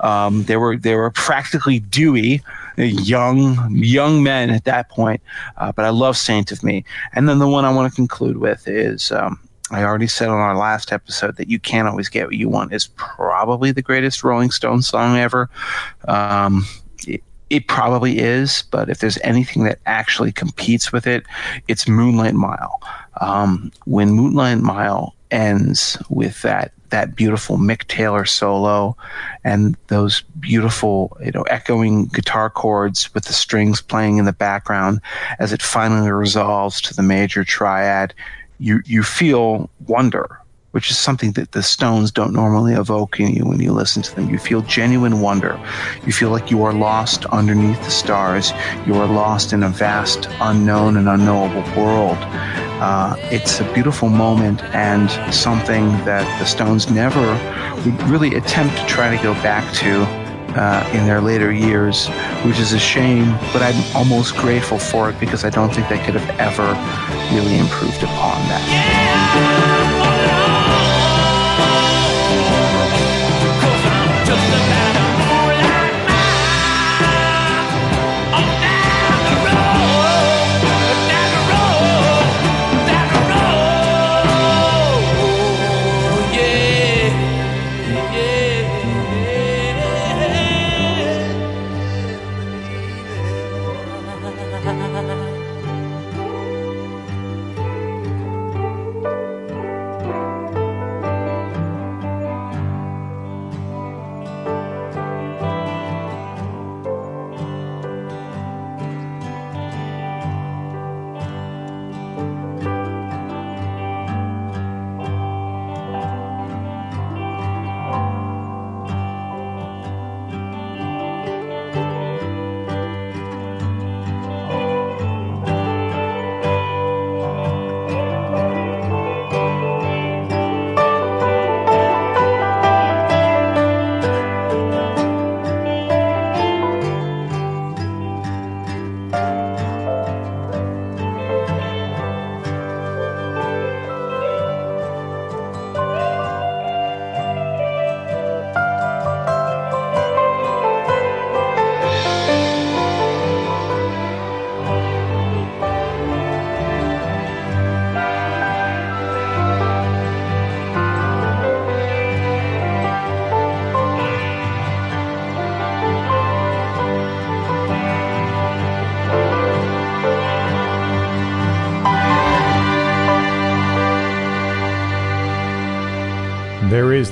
um, 0.04 0.44
they 0.44 0.56
were, 0.56 0.76
they 0.76 0.94
were 0.94 1.10
practically 1.10 1.80
dewy, 1.80 2.42
young, 2.76 3.74
young 3.74 4.22
men 4.22 4.50
at 4.50 4.64
that 4.64 4.88
point. 4.88 5.20
Uh, 5.56 5.72
but 5.72 5.84
I 5.84 5.90
love 5.90 6.16
Saint 6.16 6.52
of 6.52 6.62
Me. 6.62 6.84
And 7.12 7.28
then 7.28 7.38
the 7.38 7.48
one 7.48 7.64
I 7.64 7.72
want 7.72 7.92
to 7.92 7.94
conclude 7.96 8.38
with 8.38 8.66
is, 8.66 9.12
um, 9.12 9.38
I 9.72 9.84
already 9.84 10.06
said 10.06 10.28
on 10.28 10.38
our 10.38 10.56
last 10.56 10.92
episode 10.92 11.36
that 11.36 11.48
you 11.48 11.58
can't 11.58 11.88
always 11.88 12.08
get 12.08 12.26
what 12.26 12.36
you 12.36 12.48
want 12.48 12.72
is 12.72 12.88
probably 12.96 13.72
the 13.72 13.82
greatest 13.82 14.22
Rolling 14.22 14.50
Stones 14.50 14.86
song 14.86 15.16
ever. 15.16 15.48
Um, 16.06 16.66
it, 17.06 17.22
it 17.50 17.68
probably 17.68 18.18
is, 18.18 18.64
but 18.70 18.88
if 18.88 18.98
there's 18.98 19.18
anything 19.22 19.64
that 19.64 19.78
actually 19.86 20.32
competes 20.32 20.92
with 20.92 21.06
it, 21.06 21.24
it's 21.68 21.88
Moonlight 21.88 22.34
Mile. 22.34 22.80
Um, 23.20 23.72
when 23.84 24.12
Moonlight 24.12 24.58
Mile 24.58 25.14
ends 25.30 25.96
with 26.10 26.42
that 26.42 26.72
that 26.92 27.16
beautiful 27.16 27.56
Mick 27.56 27.88
Taylor 27.88 28.26
solo 28.26 28.96
and 29.44 29.76
those 29.88 30.20
beautiful, 30.38 31.16
you 31.24 31.32
know, 31.32 31.42
echoing 31.44 32.06
guitar 32.06 32.50
chords 32.50 33.12
with 33.14 33.24
the 33.24 33.32
strings 33.32 33.80
playing 33.80 34.18
in 34.18 34.26
the 34.26 34.32
background 34.32 35.00
as 35.38 35.52
it 35.54 35.62
finally 35.62 36.10
resolves 36.10 36.80
to 36.82 36.94
the 36.94 37.02
major 37.02 37.44
triad, 37.44 38.14
you 38.62 38.80
you 38.86 39.02
feel 39.02 39.68
wonder, 39.86 40.40
which 40.70 40.90
is 40.90 40.96
something 40.96 41.32
that 41.32 41.50
the 41.52 41.62
Stones 41.62 42.12
don't 42.12 42.32
normally 42.32 42.74
evoke 42.74 43.18
in 43.18 43.34
you 43.34 43.44
when 43.44 43.60
you 43.60 43.72
listen 43.72 44.02
to 44.02 44.14
them. 44.14 44.30
You 44.30 44.38
feel 44.38 44.62
genuine 44.62 45.20
wonder. 45.20 45.60
You 46.06 46.12
feel 46.12 46.30
like 46.30 46.50
you 46.50 46.62
are 46.62 46.72
lost 46.72 47.24
underneath 47.26 47.82
the 47.82 47.90
stars. 47.90 48.52
You 48.86 48.94
are 48.94 49.06
lost 49.06 49.52
in 49.52 49.64
a 49.64 49.68
vast, 49.68 50.28
unknown, 50.40 50.96
and 50.96 51.08
unknowable 51.08 51.64
world. 51.76 52.18
Uh, 52.80 53.16
it's 53.30 53.60
a 53.60 53.72
beautiful 53.74 54.08
moment 54.08 54.62
and 54.74 55.10
something 55.34 55.88
that 56.04 56.26
the 56.38 56.44
Stones 56.44 56.88
never 56.90 57.26
really 58.10 58.34
attempt 58.36 58.76
to 58.78 58.86
try 58.86 59.14
to 59.14 59.20
go 59.22 59.34
back 59.34 59.74
to 59.74 60.21
uh, 60.56 60.88
in 60.92 61.06
their 61.06 61.20
later 61.20 61.52
years, 61.52 62.08
which 62.44 62.58
is 62.58 62.72
a 62.72 62.78
shame, 62.78 63.30
but 63.52 63.62
I'm 63.62 63.96
almost 63.96 64.36
grateful 64.36 64.78
for 64.78 65.10
it 65.10 65.18
because 65.18 65.44
I 65.44 65.50
don't 65.50 65.72
think 65.74 65.88
they 65.88 65.98
could 65.98 66.14
have 66.14 66.40
ever 66.40 66.66
really 67.34 67.58
improved 67.58 68.02
upon 68.02 68.38
that. 68.48 69.88
is 69.88 69.91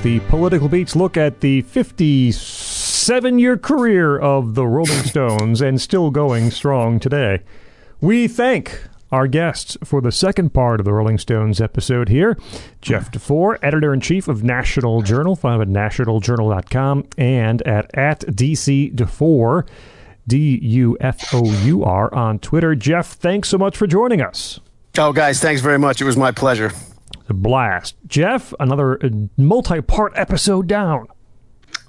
the 0.03 0.19
Political 0.21 0.69
Beats 0.69 0.95
look 0.95 1.15
at 1.15 1.41
the 1.41 1.61
57 1.61 3.39
year 3.39 3.57
career 3.57 4.17
of 4.17 4.55
the 4.55 4.65
Rolling 4.65 5.03
Stones 5.05 5.61
and 5.61 5.79
still 5.79 6.09
going 6.09 6.49
strong 6.49 6.99
today. 6.99 7.41
We 7.99 8.27
thank 8.27 8.83
our 9.11 9.27
guests 9.27 9.77
for 9.83 10.01
the 10.01 10.11
second 10.11 10.53
part 10.53 10.79
of 10.79 10.85
the 10.85 10.93
Rolling 10.93 11.19
Stones 11.19 11.61
episode 11.61 12.09
here. 12.09 12.37
Jeff 12.81 13.09
mm. 13.09 13.11
Dufour, 13.11 13.59
editor 13.61 13.93
in 13.93 14.01
chief 14.01 14.27
of 14.27 14.43
National 14.43 15.01
Journal, 15.03 15.35
found 15.35 15.61
at 15.61 15.67
nationaljournal.com 15.67 17.07
and 17.17 17.61
at, 17.63 17.95
at 17.95 18.21
DC 18.21 18.95
Dufour, 18.95 19.65
D 20.27 20.57
U 20.63 20.97
F 20.99 21.33
O 21.33 21.45
U 21.63 21.83
R, 21.83 22.13
on 22.13 22.39
Twitter. 22.39 22.73
Jeff, 22.73 23.13
thanks 23.13 23.49
so 23.49 23.57
much 23.57 23.77
for 23.77 23.85
joining 23.85 24.21
us. 24.21 24.59
Oh, 24.97 25.13
guys, 25.13 25.39
thanks 25.39 25.61
very 25.61 25.79
much. 25.79 26.01
It 26.01 26.05
was 26.05 26.17
my 26.17 26.31
pleasure. 26.31 26.71
Blast. 27.33 27.95
Jeff, 28.07 28.53
another 28.59 28.99
multi 29.37 29.81
part 29.81 30.13
episode 30.15 30.67
down. 30.67 31.07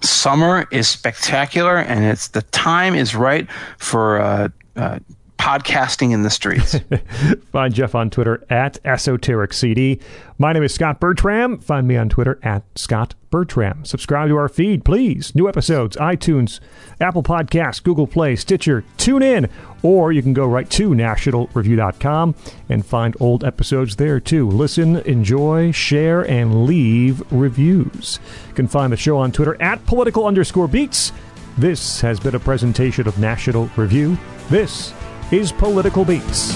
Summer 0.00 0.66
is 0.70 0.88
spectacular, 0.88 1.76
and 1.78 2.04
it's 2.04 2.28
the 2.28 2.42
time 2.42 2.94
is 2.94 3.14
right 3.14 3.48
for 3.78 4.20
uh, 4.20 4.48
uh, 4.76 4.98
podcasting 5.42 6.12
in 6.12 6.22
the 6.22 6.30
streets. 6.30 6.78
Find 7.50 7.74
Jeff 7.74 7.96
on 7.96 8.10
Twitter 8.10 8.46
at 8.48 8.80
EsotericCD. 8.84 10.00
My 10.38 10.52
name 10.52 10.62
is 10.62 10.72
Scott 10.72 11.00
Bertram. 11.00 11.58
Find 11.58 11.88
me 11.88 11.96
on 11.96 12.08
Twitter 12.08 12.38
at 12.44 12.62
Scott 12.78 13.16
Bertram. 13.28 13.84
Subscribe 13.84 14.28
to 14.28 14.36
our 14.36 14.48
feed, 14.48 14.84
please. 14.84 15.34
New 15.34 15.48
episodes, 15.48 15.96
iTunes, 15.96 16.60
Apple 17.00 17.24
Podcasts, 17.24 17.82
Google 17.82 18.06
Play, 18.06 18.36
Stitcher. 18.36 18.84
Tune 18.98 19.20
in, 19.20 19.48
or 19.82 20.12
you 20.12 20.22
can 20.22 20.32
go 20.32 20.46
right 20.46 20.70
to 20.70 20.90
nationalreview.com 20.90 22.36
and 22.68 22.86
find 22.86 23.16
old 23.18 23.42
episodes 23.42 23.96
there 23.96 24.20
too. 24.20 24.48
Listen, 24.48 24.98
enjoy, 24.98 25.72
share, 25.72 26.22
and 26.30 26.66
leave 26.66 27.20
reviews. 27.32 28.20
You 28.46 28.54
can 28.54 28.68
find 28.68 28.92
the 28.92 28.96
show 28.96 29.18
on 29.18 29.32
Twitter 29.32 29.60
at 29.60 29.84
political 29.86 30.24
underscore 30.24 30.68
beats. 30.68 31.10
This 31.58 32.00
has 32.00 32.20
been 32.20 32.36
a 32.36 32.40
presentation 32.40 33.08
of 33.08 33.18
National 33.18 33.68
Review. 33.74 34.16
This 34.48 34.94
his 35.32 35.50
political 35.50 36.04
beats. 36.04 36.52